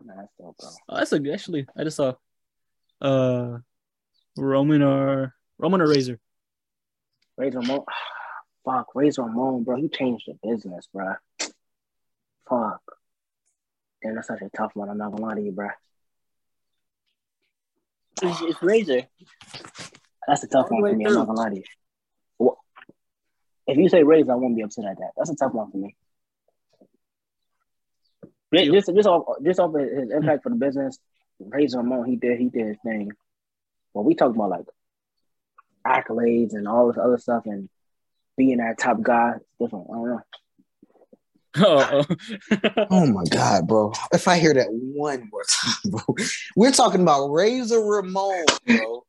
Nah, 0.03 0.13
that's 0.17 0.33
dope, 0.37 0.57
bro. 0.57 0.69
Oh, 0.89 0.97
that's 0.97 1.11
a 1.13 1.19
good. 1.19 1.33
Actually, 1.33 1.65
I 1.75 1.83
just 1.83 1.97
saw 1.97 2.13
uh 3.01 3.57
Roman 4.37 4.81
or 4.83 5.33
Roman 5.57 5.81
or 5.81 5.87
Razor. 5.87 6.19
Razor 7.37 7.59
Ramon, 7.59 7.81
fuck, 8.65 8.87
Razor 8.95 9.23
Ramon, 9.23 9.63
bro. 9.63 9.75
He 9.77 9.89
changed 9.89 10.25
the 10.27 10.49
business, 10.49 10.87
bro. 10.93 11.13
Fuck. 12.49 12.81
Damn, 14.03 14.15
that's 14.15 14.27
such 14.27 14.41
a 14.41 14.49
tough 14.55 14.71
one. 14.75 14.89
I'm 14.89 14.97
not 14.97 15.11
gonna 15.11 15.25
lie 15.25 15.35
to 15.35 15.41
you, 15.41 15.51
bro. 15.51 15.69
It's, 18.21 18.41
it's 18.41 18.61
Razor. 18.61 19.01
That's 20.27 20.43
a 20.43 20.47
tough 20.47 20.67
one 20.69 20.81
for 20.81 20.95
me. 20.95 21.05
I'm 21.05 21.13
not 21.13 21.27
gonna 21.27 21.39
lie 21.39 21.49
to 21.49 21.55
you. 21.57 21.63
Wha- 22.39 22.55
If 23.67 23.77
you 23.77 23.89
say 23.89 24.03
Razor, 24.03 24.31
I 24.31 24.35
won't 24.35 24.55
be 24.55 24.61
upset 24.63 24.85
at 24.85 24.97
that. 24.97 25.11
That's 25.17 25.29
a 25.31 25.35
tough 25.35 25.53
one 25.53 25.71
for 25.71 25.77
me. 25.77 25.95
Just, 28.53 28.71
just, 28.71 28.95
just 28.95 29.07
off, 29.07 29.25
just 29.43 29.59
off 29.59 29.73
his 29.75 30.11
impact 30.11 30.43
for 30.43 30.49
the 30.49 30.55
business, 30.55 30.97
Razor 31.39 31.79
Ramon, 31.79 32.05
he 32.05 32.15
did, 32.15 32.39
he 32.39 32.47
did 32.49 32.67
his 32.67 32.77
thing. 32.85 33.11
But 33.93 34.03
we 34.03 34.15
talk 34.15 34.33
about 34.33 34.49
like 34.49 34.65
accolades 35.85 36.53
and 36.53 36.67
all 36.67 36.87
this 36.87 36.97
other 36.97 37.17
stuff, 37.17 37.43
and 37.45 37.69
being 38.37 38.57
that 38.57 38.77
top 38.77 39.01
guy, 39.01 39.33
different. 39.59 39.87
I 39.89 39.93
don't 39.93 40.09
know. 40.09 40.21
Oh, 41.57 42.03
Oh 42.89 43.05
my 43.07 43.23
God, 43.25 43.67
bro. 43.67 43.93
If 44.11 44.27
I 44.27 44.37
hear 44.37 44.53
that 44.53 44.67
one 44.69 45.29
more 45.31 45.43
time, 45.49 45.91
bro. 45.91 46.15
We're 46.55 46.71
talking 46.71 47.01
about 47.01 47.29
Razor 47.29 47.79
Ramon, 47.79 48.45
bro. 48.65 49.05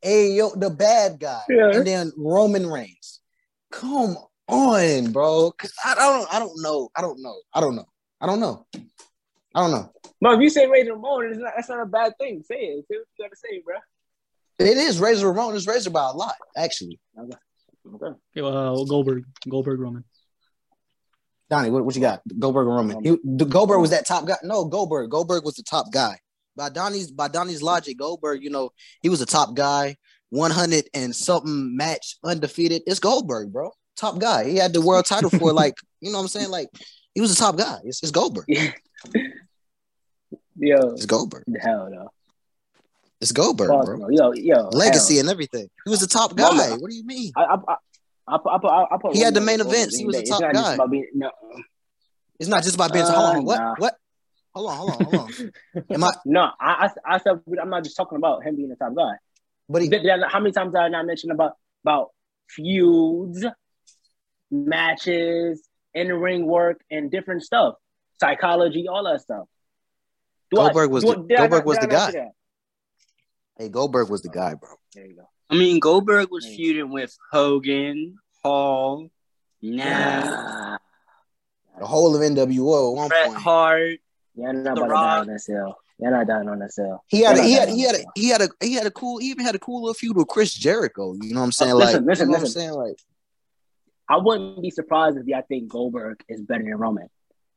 hey, 0.00 0.32
yo, 0.32 0.50
the 0.54 0.70
bad 0.70 1.20
guy. 1.20 1.42
Yeah. 1.48 1.70
And 1.76 1.86
then 1.86 2.12
Roman 2.16 2.66
Reigns. 2.66 3.20
Come 3.70 4.16
on, 4.48 5.12
bro. 5.12 5.52
Cause 5.52 5.72
I 5.84 5.94
don't 5.94 6.34
I 6.34 6.38
don't 6.38 6.62
know. 6.62 6.88
I 6.96 7.00
don't 7.00 7.20
know. 7.22 7.36
I 7.54 7.60
don't 7.60 7.76
know. 7.76 7.86
I 8.20 8.26
don't 8.26 8.40
know. 8.40 8.66
I 9.54 9.60
don't 9.60 9.70
know. 9.70 9.92
No, 10.20 10.32
if 10.32 10.40
you 10.40 10.48
say 10.48 10.66
Razor 10.66 10.94
Ramon, 10.94 11.26
it's 11.26 11.38
not, 11.38 11.52
that's 11.56 11.68
not 11.68 11.82
a 11.82 11.86
bad 11.86 12.16
thing. 12.18 12.42
Say 12.42 12.56
it. 12.56 12.86
Say 12.88 12.96
what 12.96 13.06
you 13.18 13.24
gotta 13.24 13.36
say, 13.36 13.60
bro. 13.64 13.76
It 14.66 14.76
is 14.76 15.00
Razor 15.00 15.28
Ramon. 15.28 15.54
It's 15.56 15.66
Razor 15.66 15.90
by 15.90 16.08
a 16.08 16.12
lot, 16.12 16.34
actually. 16.56 16.98
Okay. 17.18 17.36
Okay, 18.04 18.14
uh, 18.40 18.84
Goldberg, 18.84 19.24
Goldberg, 19.48 19.80
Roman. 19.80 20.04
Donney, 21.50 21.70
what, 21.70 21.84
what 21.84 21.94
you 21.94 22.00
got? 22.00 22.22
Goldberg 22.38 22.66
or 22.66 22.76
Roman? 22.76 23.04
He, 23.04 23.16
the 23.24 23.44
Goldberg 23.44 23.80
was 23.80 23.90
that 23.90 24.06
top 24.06 24.26
guy. 24.26 24.36
No, 24.42 24.64
Goldberg. 24.64 25.10
Goldberg 25.10 25.44
was 25.44 25.56
the 25.56 25.62
top 25.64 25.92
guy. 25.92 26.16
By 26.56 26.68
Donney's 26.68 27.10
by 27.10 27.28
Donney's 27.28 27.62
logic, 27.62 27.98
Goldberg, 27.98 28.42
you 28.42 28.50
know, 28.50 28.70
he 29.02 29.08
was 29.08 29.20
a 29.20 29.26
top 29.26 29.54
guy, 29.54 29.96
100 30.30 30.84
and 30.94 31.14
something 31.14 31.76
match 31.76 32.16
undefeated. 32.24 32.82
It's 32.86 33.00
Goldberg, 33.00 33.52
bro. 33.52 33.70
Top 33.96 34.18
guy. 34.18 34.48
He 34.48 34.56
had 34.56 34.72
the 34.72 34.80
world 34.80 35.04
title 35.06 35.28
for 35.30 35.52
like, 35.62 35.74
you 36.00 36.10
know 36.10 36.18
what 36.18 36.22
I'm 36.24 36.28
saying? 36.28 36.50
Like, 36.50 36.68
he 37.14 37.20
was 37.20 37.32
a 37.32 37.36
top 37.36 37.58
guy. 37.58 37.78
It's, 37.84 38.02
it's 38.02 38.12
Goldberg. 38.12 38.46
Yo, 40.56 40.76
It's 40.92 41.06
Goldberg. 41.06 41.44
hell 41.60 41.88
no. 41.90 42.08
It's 43.22 43.30
Goldberg, 43.32 43.68
Fuck 43.68 43.84
bro. 43.86 44.08
Yo, 44.10 44.32
yo, 44.32 44.68
Legacy 44.72 45.14
hell. 45.14 45.20
and 45.20 45.30
everything. 45.30 45.68
He 45.84 45.90
was 45.90 46.02
a 46.02 46.08
top 46.08 46.34
guy. 46.34 46.42
Mama. 46.42 46.76
What 46.80 46.90
do 46.90 46.96
you 46.96 47.06
mean? 47.06 47.30
I, 47.36 47.42
I, 47.44 47.54
I, 47.54 47.76
I, 48.26 48.38
put- 48.38 48.52
I, 48.52 48.58
put- 48.58 48.68
I, 48.68 48.82
I 49.10 49.12
He 49.12 49.20
had 49.20 49.32
the 49.34 49.40
main 49.40 49.60
events. 49.60 49.96
He 49.96 50.04
was 50.04 50.16
It's 50.16 50.28
top 50.28 50.40
guy. 50.52 50.76
being- 50.90 51.06
no, 51.14 51.30
It's 52.40 52.48
not 52.48 52.64
just 52.64 52.74
about 52.74 52.92
being. 52.92 53.04
hold 53.04 53.16
on. 53.16 53.36
Uh, 53.36 53.42
What? 53.42 53.58
nah. 53.60 53.74
What? 53.78 53.94
Hold 54.56 54.70
on. 54.70 54.76
Hold 54.76 54.90
on. 54.90 55.04
Hold 55.04 55.14
on. 55.14 55.84
Am 55.90 56.04
I? 56.04 56.10
no, 56.26 56.40
I, 56.60 56.90
I, 57.06 57.14
I 57.14 57.18
said 57.18 57.40
I'm 57.60 57.70
not 57.70 57.84
just 57.84 57.96
talking 57.96 58.16
about 58.18 58.42
him 58.44 58.56
being 58.56 58.68
the 58.68 58.74
top 58.76 58.92
guy. 58.96 59.12
But 59.68 59.82
he. 59.82 59.88
Did- 59.88 60.02
did 60.02 60.10
I- 60.10 60.28
how 60.28 60.40
many 60.40 60.50
times 60.52 60.72
did 60.72 60.80
I 60.80 60.88
not 60.88 61.06
mention 61.06 61.30
about 61.30 61.52
about 61.84 62.08
feuds, 62.48 63.46
matches, 64.50 65.62
in 65.94 66.12
ring 66.12 66.46
work, 66.46 66.80
and 66.90 67.08
different 67.10 67.44
stuff, 67.44 67.74
psychology, 68.20 68.88
all 68.88 69.04
that 69.04 69.20
stuff. 69.20 69.46
Do 70.50 70.60
I- 70.60 70.64
Goldberg 70.64 70.90
was 70.90 71.04
do 71.04 71.10
the- 71.14 71.22
did 71.22 71.38
I 71.38 71.46
Goldberg 71.46 71.66
was 71.66 71.78
the 71.78 71.86
guy. 71.86 72.30
Say 73.56 73.58
that? 73.58 73.62
Hey, 73.64 73.68
Goldberg 73.70 74.08
was 74.10 74.22
the 74.22 74.28
guy, 74.28 74.54
bro. 74.54 74.70
There 74.94 75.06
you 75.06 75.16
go. 75.16 75.28
I 75.50 75.54
mean, 75.54 75.80
Goldberg 75.80 76.30
was 76.30 76.46
Mm. 76.46 76.56
feuding 76.56 76.90
with 76.92 77.16
Hogan, 77.30 78.16
Hall, 78.42 79.08
Nash, 79.60 80.78
The 81.78 81.86
whole 81.86 82.14
of 82.14 82.22
NWO 82.22 82.90
at 82.92 82.96
one 82.96 83.08
Bret 83.08 83.26
point. 83.28 83.38
Hart. 83.40 83.98
You're 84.34 84.52
not 84.52 84.74
The 84.76 84.82
about 84.82 84.88
to 84.88 84.88
die 84.94 84.94
Rock. 84.94 85.20
on 85.20 85.26
that 85.28 85.40
cell. 85.40 85.78
You're 85.98 86.10
not 86.10 86.26
dying 86.26 86.48
on 86.48 86.58
that 86.60 86.72
cell. 86.72 87.04
He 87.06 87.20
had, 87.20 87.36
a, 87.36 87.42
he 87.42 87.52
had, 87.52 87.68
he 87.68 87.82
had, 87.82 87.94
a, 87.96 88.04
he 88.14 88.28
had 88.28 88.40
a, 88.42 88.48
he 88.60 88.72
had 88.74 88.86
a 88.86 88.90
cool, 88.90 89.18
he 89.18 89.26
even 89.28 89.44
had 89.44 89.54
a 89.54 89.58
cool 89.58 89.82
little 89.82 89.94
feud 89.94 90.16
with 90.16 90.26
Chris 90.28 90.52
Jericho. 90.54 91.14
You 91.20 91.34
know 91.34 91.40
what 91.40 91.46
I'm 91.46 91.52
saying? 91.52 91.72
Oh, 91.72 91.76
Like, 91.78 91.86
listen, 92.00 92.06
listen, 92.06 92.26
you 92.28 92.32
know 92.32 92.32
what 92.32 92.36
I'm 92.38 92.42
listen. 92.44 92.60
saying? 92.60 92.72
Like, 92.72 92.96
I 94.08 94.16
wouldn't 94.16 94.62
be 94.62 94.70
surprised 94.70 95.16
if 95.18 95.26
y'all 95.26 95.42
think 95.46 95.68
Goldberg 95.68 96.22
is 96.28 96.40
better 96.42 96.64
than 96.64 96.74
Roman. 96.76 97.08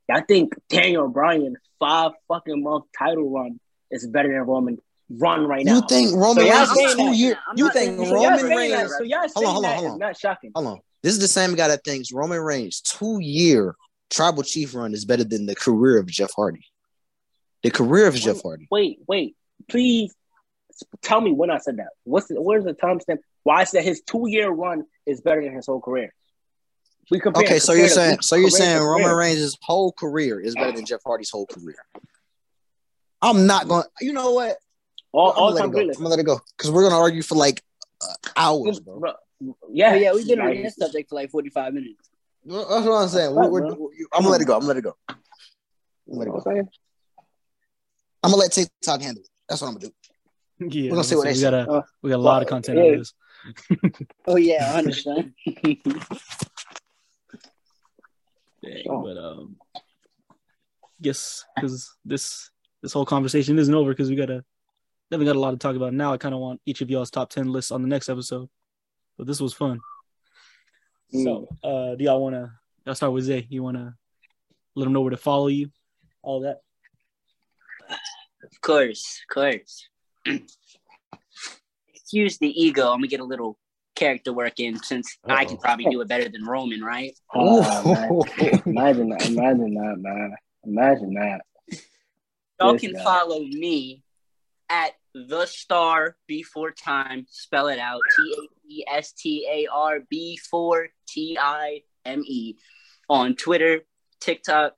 Y'all 0.09 0.21
think 0.27 0.53
Daniel 0.69 1.07
Bryan 1.07 1.55
five 1.79 2.11
fucking 2.27 2.61
month 2.61 2.85
title 2.97 3.29
run 3.31 3.59
is 3.89 4.05
better 4.05 4.29
than 4.29 4.41
Roman 4.41 4.77
run 5.09 5.45
right 5.45 5.65
now. 5.65 5.75
you 5.75 5.83
think 5.87 6.13
Roman 6.13 6.45
So 6.45 6.51
Reigns 6.51 6.71
is 6.71 6.95
two 6.95 7.13
years? 7.13 7.37
You 7.55 7.69
think 7.71 8.07
so 8.07 8.13
Roman 8.13 8.45
Reigns? 8.45 8.97
so 8.97 9.03
y'all 9.03 9.27
Hold 9.35 9.45
on, 9.45 9.53
hold 9.53 9.65
on, 9.65 9.73
hold 9.75 9.91
on. 9.91 9.99
not 9.99 10.17
shocking. 10.17 10.51
Hold 10.55 10.67
on. 10.67 10.79
This 11.03 11.13
is 11.13 11.19
the 11.19 11.27
same 11.27 11.55
guy 11.55 11.67
that 11.67 11.83
thinks 11.83 12.11
Roman 12.11 12.39
Reigns 12.39 12.81
two 12.81 13.19
year 13.19 13.75
tribal 14.09 14.43
chief 14.43 14.73
run 14.73 14.93
is 14.93 15.05
better 15.05 15.23
than 15.23 15.45
the 15.45 15.55
career 15.55 15.97
of 15.99 16.07
Jeff 16.07 16.31
Hardy. 16.35 16.65
The 17.63 17.71
career 17.71 18.07
of 18.07 18.15
Jeff 18.15 18.41
Hardy. 18.41 18.67
Wait, 18.71 18.99
wait, 19.07 19.35
please 19.67 20.13
tell 21.01 21.21
me 21.21 21.31
when 21.31 21.49
I 21.49 21.57
said 21.57 21.77
that. 21.77 21.89
What's 22.03 22.27
the, 22.27 22.41
where's 22.41 22.63
the 22.63 22.73
timestamp? 22.73 23.17
Why 23.43 23.61
I 23.61 23.63
said 23.63 23.83
his 23.83 24.01
two 24.01 24.27
year 24.27 24.49
run 24.49 24.83
is 25.05 25.21
better 25.21 25.43
than 25.43 25.53
his 25.53 25.65
whole 25.67 25.81
career? 25.81 26.13
We 27.11 27.19
compare. 27.19 27.43
Okay, 27.43 27.59
so 27.59 27.73
compare 27.73 27.79
you're 27.79 27.89
saying, 27.89 28.21
so 28.21 28.35
you're 28.35 28.49
saying 28.49 28.81
Roman. 28.81 29.13
Reigns' 29.13 29.57
whole 29.61 29.91
career 29.91 30.39
is 30.39 30.55
better 30.55 30.71
than 30.71 30.85
Jeff 30.85 31.01
Hardy's 31.05 31.29
whole 31.29 31.45
career. 31.45 31.77
I'm 33.21 33.45
not 33.45 33.67
going. 33.67 33.83
You 34.01 34.13
know 34.13 34.31
what? 34.31 34.57
All, 35.15 35.31
I'm 35.31 35.37
all 35.37 35.53
gonna 35.53 35.55
let 35.55 35.61
time 35.61 35.69
it 35.69 35.73
go. 35.73 35.79
I'm 35.79 35.93
gonna 35.97 36.09
let 36.09 36.19
it 36.19 36.23
go 36.25 36.39
because 36.57 36.71
we're 36.71 36.83
gonna 36.83 37.01
argue 37.01 37.21
for 37.23 37.35
like 37.35 37.63
uh, 38.01 38.13
hours, 38.35 38.79
bro. 38.79 38.99
Bro, 38.99 39.13
Yeah, 39.71 39.91
Oh, 39.91 39.95
yeah, 39.95 40.13
we've 40.13 40.27
been 40.27 40.41
on 40.41 40.53
this 40.61 40.75
subject 40.75 41.09
for 41.09 41.15
like 41.15 41.29
45 41.31 41.73
minutes. 41.73 42.09
That's 42.45 42.85
what 42.85 42.91
I'm 42.91 43.07
saying. 43.09 43.33
We're, 43.33 43.49
we're, 43.49 43.61
Bro. 43.75 43.89
I'm 44.13 44.21
gonna 44.23 44.29
let 44.29 44.41
it 44.41 44.45
go. 44.45 44.53
I'm 44.55 44.59
gonna 44.61 44.67
let 44.69 44.77
it 44.77 44.81
go. 44.83 44.95
I'm 45.09 45.15
gonna 46.07 46.19
let 46.19 46.27
it 46.27 46.31
go. 46.31 46.37
what 46.37 46.67
I'm 48.23 48.31
gonna 48.31 48.35
let 48.41 48.51
TikTok 48.51 49.01
handle 49.01 49.23
it. 49.23 49.29
That's 49.49 49.61
what 49.61 49.67
I'm 49.69 49.73
gonna 49.75 49.87
do. 49.87 49.93
Yeah, 50.69 50.89
gonna 50.91 51.03
see 51.03 51.15
what 51.15 51.23
they 51.25 51.31
we 51.31 51.35
say. 51.35 51.41
got 51.41 51.53
a 51.53 51.69
Uh, 51.71 51.81
we 52.01 52.09
got 52.11 52.15
a 52.17 52.17
lot 52.17 52.41
of 52.41 52.47
content 52.47 52.77
yeah. 52.77 52.83
on 52.85 52.97
this. 52.99 53.13
Oh, 54.27 54.37
yeah, 54.37 54.71
I 54.73 54.77
understand. 54.79 55.33
Dang, 58.63 58.83
Oh. 58.89 59.01
but 59.03 59.17
um, 59.17 59.57
guess 61.01 61.45
because 61.55 61.93
this 62.03 62.49
this 62.81 62.93
whole 62.93 63.05
conversation 63.05 63.59
isn't 63.59 63.73
over 63.75 63.91
because 63.91 64.09
we 64.09 64.15
gotta 64.15 64.43
definitely 65.09 65.27
got 65.33 65.35
a 65.37 65.39
lot 65.39 65.51
to 65.51 65.57
talk 65.57 65.75
about. 65.75 65.93
Now 65.93 66.13
I 66.13 66.17
kind 66.17 66.33
of 66.35 66.41
want 66.41 66.61
each 66.65 66.81
of 66.81 66.89
y'all's 66.89 67.11
top 67.11 67.29
ten 67.29 67.51
lists 67.51 67.71
on 67.71 67.81
the 67.81 67.87
next 67.87 68.09
episode. 68.09 68.49
But 69.17 69.27
this 69.27 69.39
was 69.39 69.53
fun. 69.53 69.79
So, 71.11 71.47
uh, 71.63 71.95
do 71.95 72.03
y'all 72.03 72.21
want 72.21 72.35
to? 72.35 72.51
I'll 72.85 72.95
start 72.95 73.13
with 73.13 73.23
Zay. 73.23 73.47
You 73.49 73.63
want 73.63 73.77
to 73.77 73.93
let 74.75 74.83
them 74.83 74.93
know 74.93 75.01
where 75.01 75.11
to 75.11 75.17
follow 75.17 75.47
you, 75.47 75.69
all 76.21 76.41
that. 76.41 76.59
Of 77.89 78.61
course, 78.61 79.21
of 79.29 79.33
course. 79.33 79.87
Excuse 81.93 82.37
the 82.37 82.49
ego. 82.49 82.89
I'm 82.89 82.97
gonna 82.97 83.07
get 83.07 83.19
a 83.19 83.23
little 83.25 83.57
character 83.95 84.33
work 84.33 84.59
in 84.59 84.77
since 84.83 85.17
I 85.25 85.45
can 85.45 85.57
probably 85.57 85.85
do 85.85 86.01
it 86.01 86.07
better 86.07 86.27
than 86.29 86.43
Roman, 86.45 86.81
right? 86.81 87.13
Oh, 87.33 88.23
man. 88.37 88.61
imagine 88.65 89.09
that. 89.09 89.27
Imagine 89.27 89.73
that, 89.75 89.95
man. 89.97 90.35
Imagine 90.65 91.13
that. 91.13 91.41
Y'all 92.59 92.73
This 92.73 92.81
can 92.81 92.93
guy. 92.93 93.03
follow 93.03 93.39
me 93.39 94.03
at 94.69 94.93
the 95.13 95.45
star 95.45 96.17
before 96.27 96.71
time. 96.71 97.25
Spell 97.29 97.67
it 97.67 97.79
out. 97.79 98.01
T 98.17 98.35
A 98.37 98.67
E 98.73 98.85
S 98.91 99.11
T 99.13 99.47
A 99.49 99.67
R 99.71 99.99
B 100.09 100.37
four 100.37 100.87
T 101.07 101.37
I 101.39 101.81
M 102.05 102.23
E 102.25 102.55
on 103.09 103.35
Twitter, 103.35 103.81
TikTok. 104.19 104.73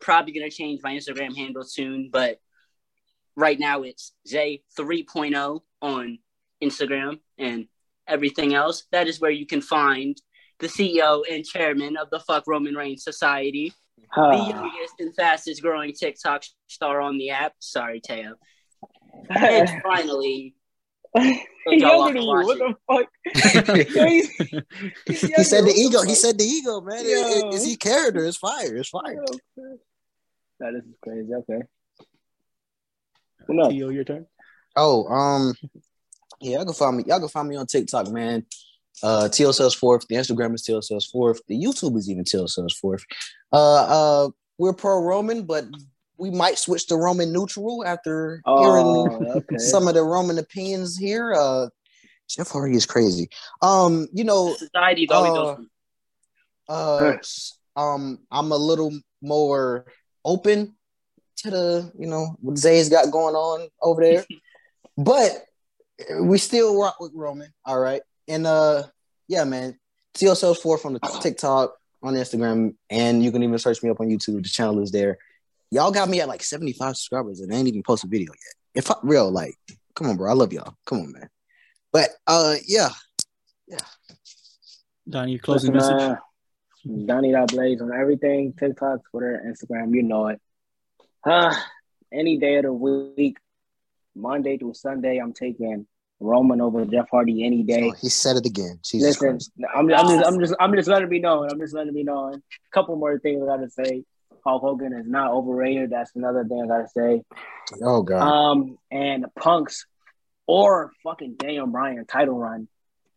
Probably 0.00 0.32
gonna 0.32 0.50
change 0.50 0.80
my 0.82 0.92
Instagram 0.94 1.36
handle 1.36 1.64
soon, 1.64 2.10
but 2.12 2.40
right 3.34 3.58
now 3.58 3.82
it's 3.82 4.12
Zay 4.26 4.62
3.0 4.78 5.60
on 5.82 6.18
Instagram 6.62 7.20
and 7.38 7.66
everything 8.06 8.54
else. 8.54 8.84
That 8.92 9.08
is 9.08 9.20
where 9.20 9.30
you 9.30 9.46
can 9.46 9.60
find 9.60 10.16
the 10.58 10.68
CEO 10.68 11.22
and 11.30 11.44
chairman 11.44 11.96
of 11.98 12.08
the 12.10 12.20
Fuck 12.20 12.44
Roman 12.46 12.74
Reigns 12.74 13.04
Society 13.04 13.74
the 14.14 14.20
Ah. 14.20 14.48
youngest 14.48 14.94
and 15.00 15.14
fastest 15.14 15.60
growing 15.62 15.92
TikTok 15.92 16.44
star 16.68 17.00
on 17.00 17.18
the 17.18 17.30
app. 17.30 17.54
Sorry, 17.58 18.00
Teo. 18.00 18.36
And 19.30 19.70
finally, 19.82 20.54
thank 21.16 21.40
y'all 21.66 22.10
Younger 22.10 22.12
than 22.14 22.22
you. 22.22 22.28
What 22.28 22.58
the 22.58 22.74
fuck? 22.88 23.06
he 25.06 25.44
said 25.44 25.64
the 25.64 25.74
ego. 25.76 26.02
He 26.02 26.14
said 26.14 26.38
the 26.38 26.44
ego, 26.44 26.80
man. 26.80 26.98
It- 27.00 27.08
it- 27.08 27.44
Yo. 27.44 27.50
it's 27.50 27.64
he 27.64 27.76
character. 27.76 28.24
It's 28.24 28.36
fire. 28.36 28.76
It's 28.76 28.88
fire. 28.88 29.24
That 30.60 30.74
is 30.74 30.82
crazy. 31.02 31.34
Okay. 31.34 31.62
What 33.46 33.66
up? 33.66 33.70
Teo, 33.70 33.90
your 33.90 34.04
turn. 34.04 34.26
Oh, 34.74 35.06
um, 35.06 35.54
yeah, 36.40 36.56
y'all 36.58 36.64
can 36.64 36.74
find 36.74 36.96
me. 36.96 37.04
Y'all 37.06 37.20
can 37.20 37.28
find 37.28 37.48
me 37.48 37.56
on 37.56 37.66
TikTok, 37.66 38.10
man. 38.10 38.44
Uh, 39.02 39.28
Teo 39.28 39.52
Sells 39.52 39.74
Fourth. 39.74 40.06
The 40.08 40.16
Instagram 40.16 40.54
is 40.54 40.62
Teo 40.62 40.80
Sells 40.80 41.06
Fourth. 41.06 41.40
The 41.46 41.54
YouTube 41.62 41.96
is 41.96 42.10
even 42.10 42.24
Teo 42.24 42.46
Sells 42.46 42.74
Fourth. 42.74 43.04
Uh, 43.52 44.26
uh, 44.26 44.30
we're 44.58 44.72
pro 44.72 45.00
Roman, 45.02 45.44
but 45.44 45.64
we 46.18 46.30
might 46.30 46.58
switch 46.58 46.86
to 46.88 46.96
Roman 46.96 47.32
neutral 47.32 47.84
after 47.86 48.40
Oh, 48.46 48.62
hearing 48.62 49.30
okay. 49.36 49.58
some 49.58 49.86
of 49.88 49.94
the 49.94 50.02
Roman 50.02 50.38
opinions 50.38 50.96
here. 50.96 51.32
Uh, 51.34 51.68
Jeff 52.28 52.50
Hardy 52.50 52.76
is 52.76 52.86
crazy. 52.86 53.28
Um, 53.62 54.08
you 54.12 54.24
know, 54.24 54.54
Society 54.56 55.04
is 55.04 55.10
always 55.10 55.32
Uh, 55.32 55.42
open. 55.52 55.70
uh, 56.68 57.80
um, 57.80 58.18
I'm 58.30 58.52
a 58.52 58.56
little 58.56 58.92
more 59.22 59.86
open 60.24 60.74
to 61.38 61.50
the, 61.50 61.92
you 61.98 62.06
know, 62.06 62.36
what 62.40 62.56
Zay's 62.58 62.88
got 62.88 63.10
going 63.12 63.34
on 63.34 63.68
over 63.82 64.02
there, 64.02 64.24
but 64.96 65.44
we 66.22 66.38
still 66.38 66.80
rock 66.80 66.96
with 66.98 67.12
Roman. 67.14 67.52
All 67.64 67.78
right, 67.78 68.02
and 68.26 68.46
uh, 68.46 68.84
yeah, 69.28 69.44
man, 69.44 69.78
Teo 70.14 70.34
Sells 70.34 70.60
Fourth 70.60 70.84
on 70.86 70.94
the 70.94 71.00
TikTok, 71.22 71.74
on 72.02 72.14
Instagram, 72.14 72.74
and 72.90 73.22
you 73.22 73.30
can 73.30 73.42
even 73.42 73.58
search 73.58 73.82
me 73.82 73.90
up 73.90 74.00
on 74.00 74.08
YouTube. 74.08 74.42
The 74.42 74.48
channel 74.48 74.80
is 74.82 74.90
there. 74.90 75.18
Y'all 75.70 75.90
got 75.90 76.08
me 76.08 76.20
at 76.20 76.28
like 76.28 76.42
75 76.42 76.96
subscribers, 76.96 77.40
and 77.40 77.52
I 77.52 77.56
ain't 77.56 77.68
even 77.68 77.82
posted 77.82 78.08
a 78.08 78.10
video 78.10 78.32
yet. 78.32 78.84
If 78.84 78.90
I 78.90 78.94
real, 79.02 79.30
like, 79.30 79.54
come 79.94 80.08
on, 80.08 80.16
bro, 80.16 80.30
I 80.30 80.34
love 80.34 80.52
y'all. 80.52 80.74
Come 80.86 81.00
on, 81.00 81.12
man. 81.12 81.28
But 81.92 82.10
uh, 82.26 82.56
yeah, 82.66 82.90
Yeah. 83.66 83.78
Donney, 85.08 85.32
your 85.32 85.40
closing 85.40 85.72
Listen, 85.72 85.96
message. 85.96 86.18
uh, 86.18 87.06
Donney 87.06 87.32
Dot 87.32 87.48
Blaze 87.50 87.80
on 87.80 87.92
everything 87.92 88.52
TikTok, 88.58 89.00
Twitter, 89.10 89.42
Instagram. 89.46 89.94
You 89.94 90.02
know 90.02 90.28
it. 90.28 90.40
Uh, 91.24 91.54
any 92.12 92.38
day 92.38 92.56
of 92.56 92.64
the 92.64 92.72
week, 92.72 93.38
Monday 94.14 94.58
through 94.58 94.74
Sunday, 94.74 95.18
I'm 95.18 95.32
taking 95.32 95.86
Roman 96.20 96.60
over 96.60 96.84
Jeff 96.84 97.08
Hardy 97.10 97.44
any 97.44 97.62
day. 97.62 97.90
so 97.90 97.96
he 98.00 98.08
said 98.08 98.36
it 98.36 98.46
again. 98.46 98.78
Jesus 98.84 99.20
Listen, 99.20 99.30
Christ. 99.30 99.52
I'm, 99.74 99.92
I'm 99.92 100.08
just, 100.08 100.26
I'm 100.26 100.40
just, 100.40 100.54
I'm 100.60 100.74
just 100.74 100.88
letting 100.88 101.08
it 101.08 101.10
be 101.10 101.18
known. 101.18 101.50
I'm 101.50 101.58
just 101.58 101.74
letting 101.74 101.90
it 101.90 101.94
be 101.94 102.04
known. 102.04 102.34
A 102.34 102.40
couple 102.72 102.96
more 102.96 103.18
things 103.18 103.42
I 103.42 103.46
gotta 103.46 103.70
say. 103.70 104.04
Hulk 104.46 104.62
Hogan 104.62 104.92
is 104.92 105.06
not 105.06 105.32
overrated. 105.32 105.90
That's 105.90 106.14
another 106.14 106.44
thing 106.44 106.62
I 106.62 106.66
gotta 106.66 106.88
say. 106.88 107.22
Oh 107.82 108.02
God. 108.02 108.22
Um, 108.22 108.78
and 108.90 109.24
the 109.24 109.28
Punk's 109.38 109.86
or 110.46 110.92
fucking 111.02 111.34
Daniel 111.34 111.66
Bryan 111.66 112.06
title 112.06 112.38
run 112.38 112.68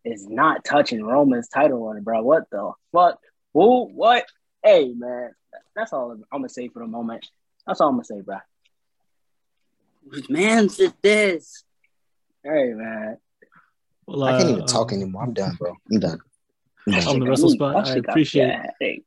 is 0.04 0.26
not 0.28 0.66
touching 0.66 1.04
Roman's 1.04 1.48
title 1.50 1.86
run, 1.86 2.02
bro. 2.02 2.24
What 2.24 2.50
the 2.52 2.72
fuck? 2.92 3.20
Who? 3.54 3.86
What? 3.86 4.26
Hey, 4.64 4.92
man. 4.96 5.32
That's 5.76 5.94
all 5.94 6.12
I'm 6.12 6.24
gonna 6.32 6.50
say 6.50 6.68
for 6.70 6.80
the 6.80 6.88
moment. 6.88 7.26
That's 7.68 7.80
all 7.80 7.90
I'm 7.90 7.96
gonna 7.96 8.06
say, 8.06 8.22
bro. 8.22 8.38
Whose 10.10 10.30
man's 10.30 10.80
is 10.80 10.94
this? 11.02 11.64
Hey, 12.44 12.74
man. 12.74 13.18
Well, 14.08 14.24
I 14.24 14.32
can't 14.32 14.50
uh, 14.50 14.54
even 14.54 14.66
talk 14.66 14.92
anymore. 14.92 15.24
I'm 15.24 15.34
done, 15.34 15.56
bro. 15.60 15.76
I'm 15.92 16.00
done. 16.00 16.20
I'm. 16.88 17.08
On 17.08 17.20
the 17.20 17.26
wrestle 17.28 17.50
spot, 17.50 17.88
I 17.88 17.98
appreciate 17.98 18.48
bad. 18.48 19.00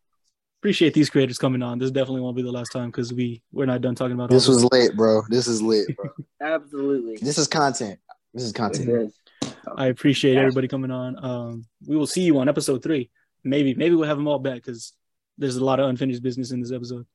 Hey, 0.63 0.69
appreciate 0.69 0.95
these 0.95 1.11
creators 1.11 1.39
coming 1.39 1.61
on. 1.61 1.81
This 1.81 1.91
definitely 1.91 2.21
won't 2.21 2.37
be 2.37 2.43
the 2.43 2.53
last 2.53 2.71
time 2.71 2.87
because 2.87 3.13
we 3.13 3.43
we're 3.51 3.67
not 3.67 3.81
done 3.81 3.97
talking 3.97 4.15
about 4.15 4.31
This 4.31 4.47
was 4.47 4.65
lit, 4.71 4.97
bro. 4.97 5.23
This 5.29 5.49
is 5.49 5.61
lit, 5.61 5.89
bro. 5.97 6.11
Absolutely. 6.41 7.17
this 7.17 7.37
is 7.37 7.49
content. 7.49 7.99
This 8.33 8.45
is 8.45 8.53
content. 8.53 8.89
is. 8.89 9.55
I 9.77 9.89
appreciate 9.89 10.37
everybody 10.37 10.69
coming 10.69 10.93
on. 10.93 11.25
Um, 11.25 11.67
we 11.85 11.97
will 11.97 12.07
see 12.07 12.23
you 12.23 12.39
on 12.39 12.49
episode 12.49 12.81
three. 12.81 13.11
Maybe 13.43 13.75
maybe 13.75 13.97
we'll 13.97 14.09
have 14.09 14.17
them 14.17 14.29
all 14.29 14.39
back 14.39 14.55
because 14.55 14.93
there's 15.37 15.57
a 15.57 15.65
lot 15.65 15.81
of 15.81 15.89
unfinished 15.89 16.23
business 16.23 16.53
in 16.53 16.61
this 16.61 16.71
episode. 16.71 17.07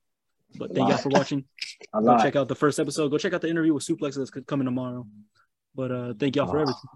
But 0.58 0.76
thank 0.76 0.90
y'all 0.90 0.98
for 0.98 1.10
watching. 1.10 1.46
Go 1.94 2.00
lot. 2.02 2.22
check 2.22 2.36
out 2.36 2.50
the 2.50 2.56
first 2.56 2.80
episode. 2.80 3.10
Go 3.12 3.18
check 3.18 3.32
out 3.32 3.40
the 3.40 3.50
interview 3.50 3.74
with 3.74 3.86
Suplex 3.86 4.16
that's 4.16 4.32
coming 4.46 4.66
tomorrow. 4.66 5.08
But 5.74 5.92
uh, 5.92 6.14
thank 6.20 6.36
y'all 6.36 6.48
for 6.48 6.60
everything. 6.60 6.90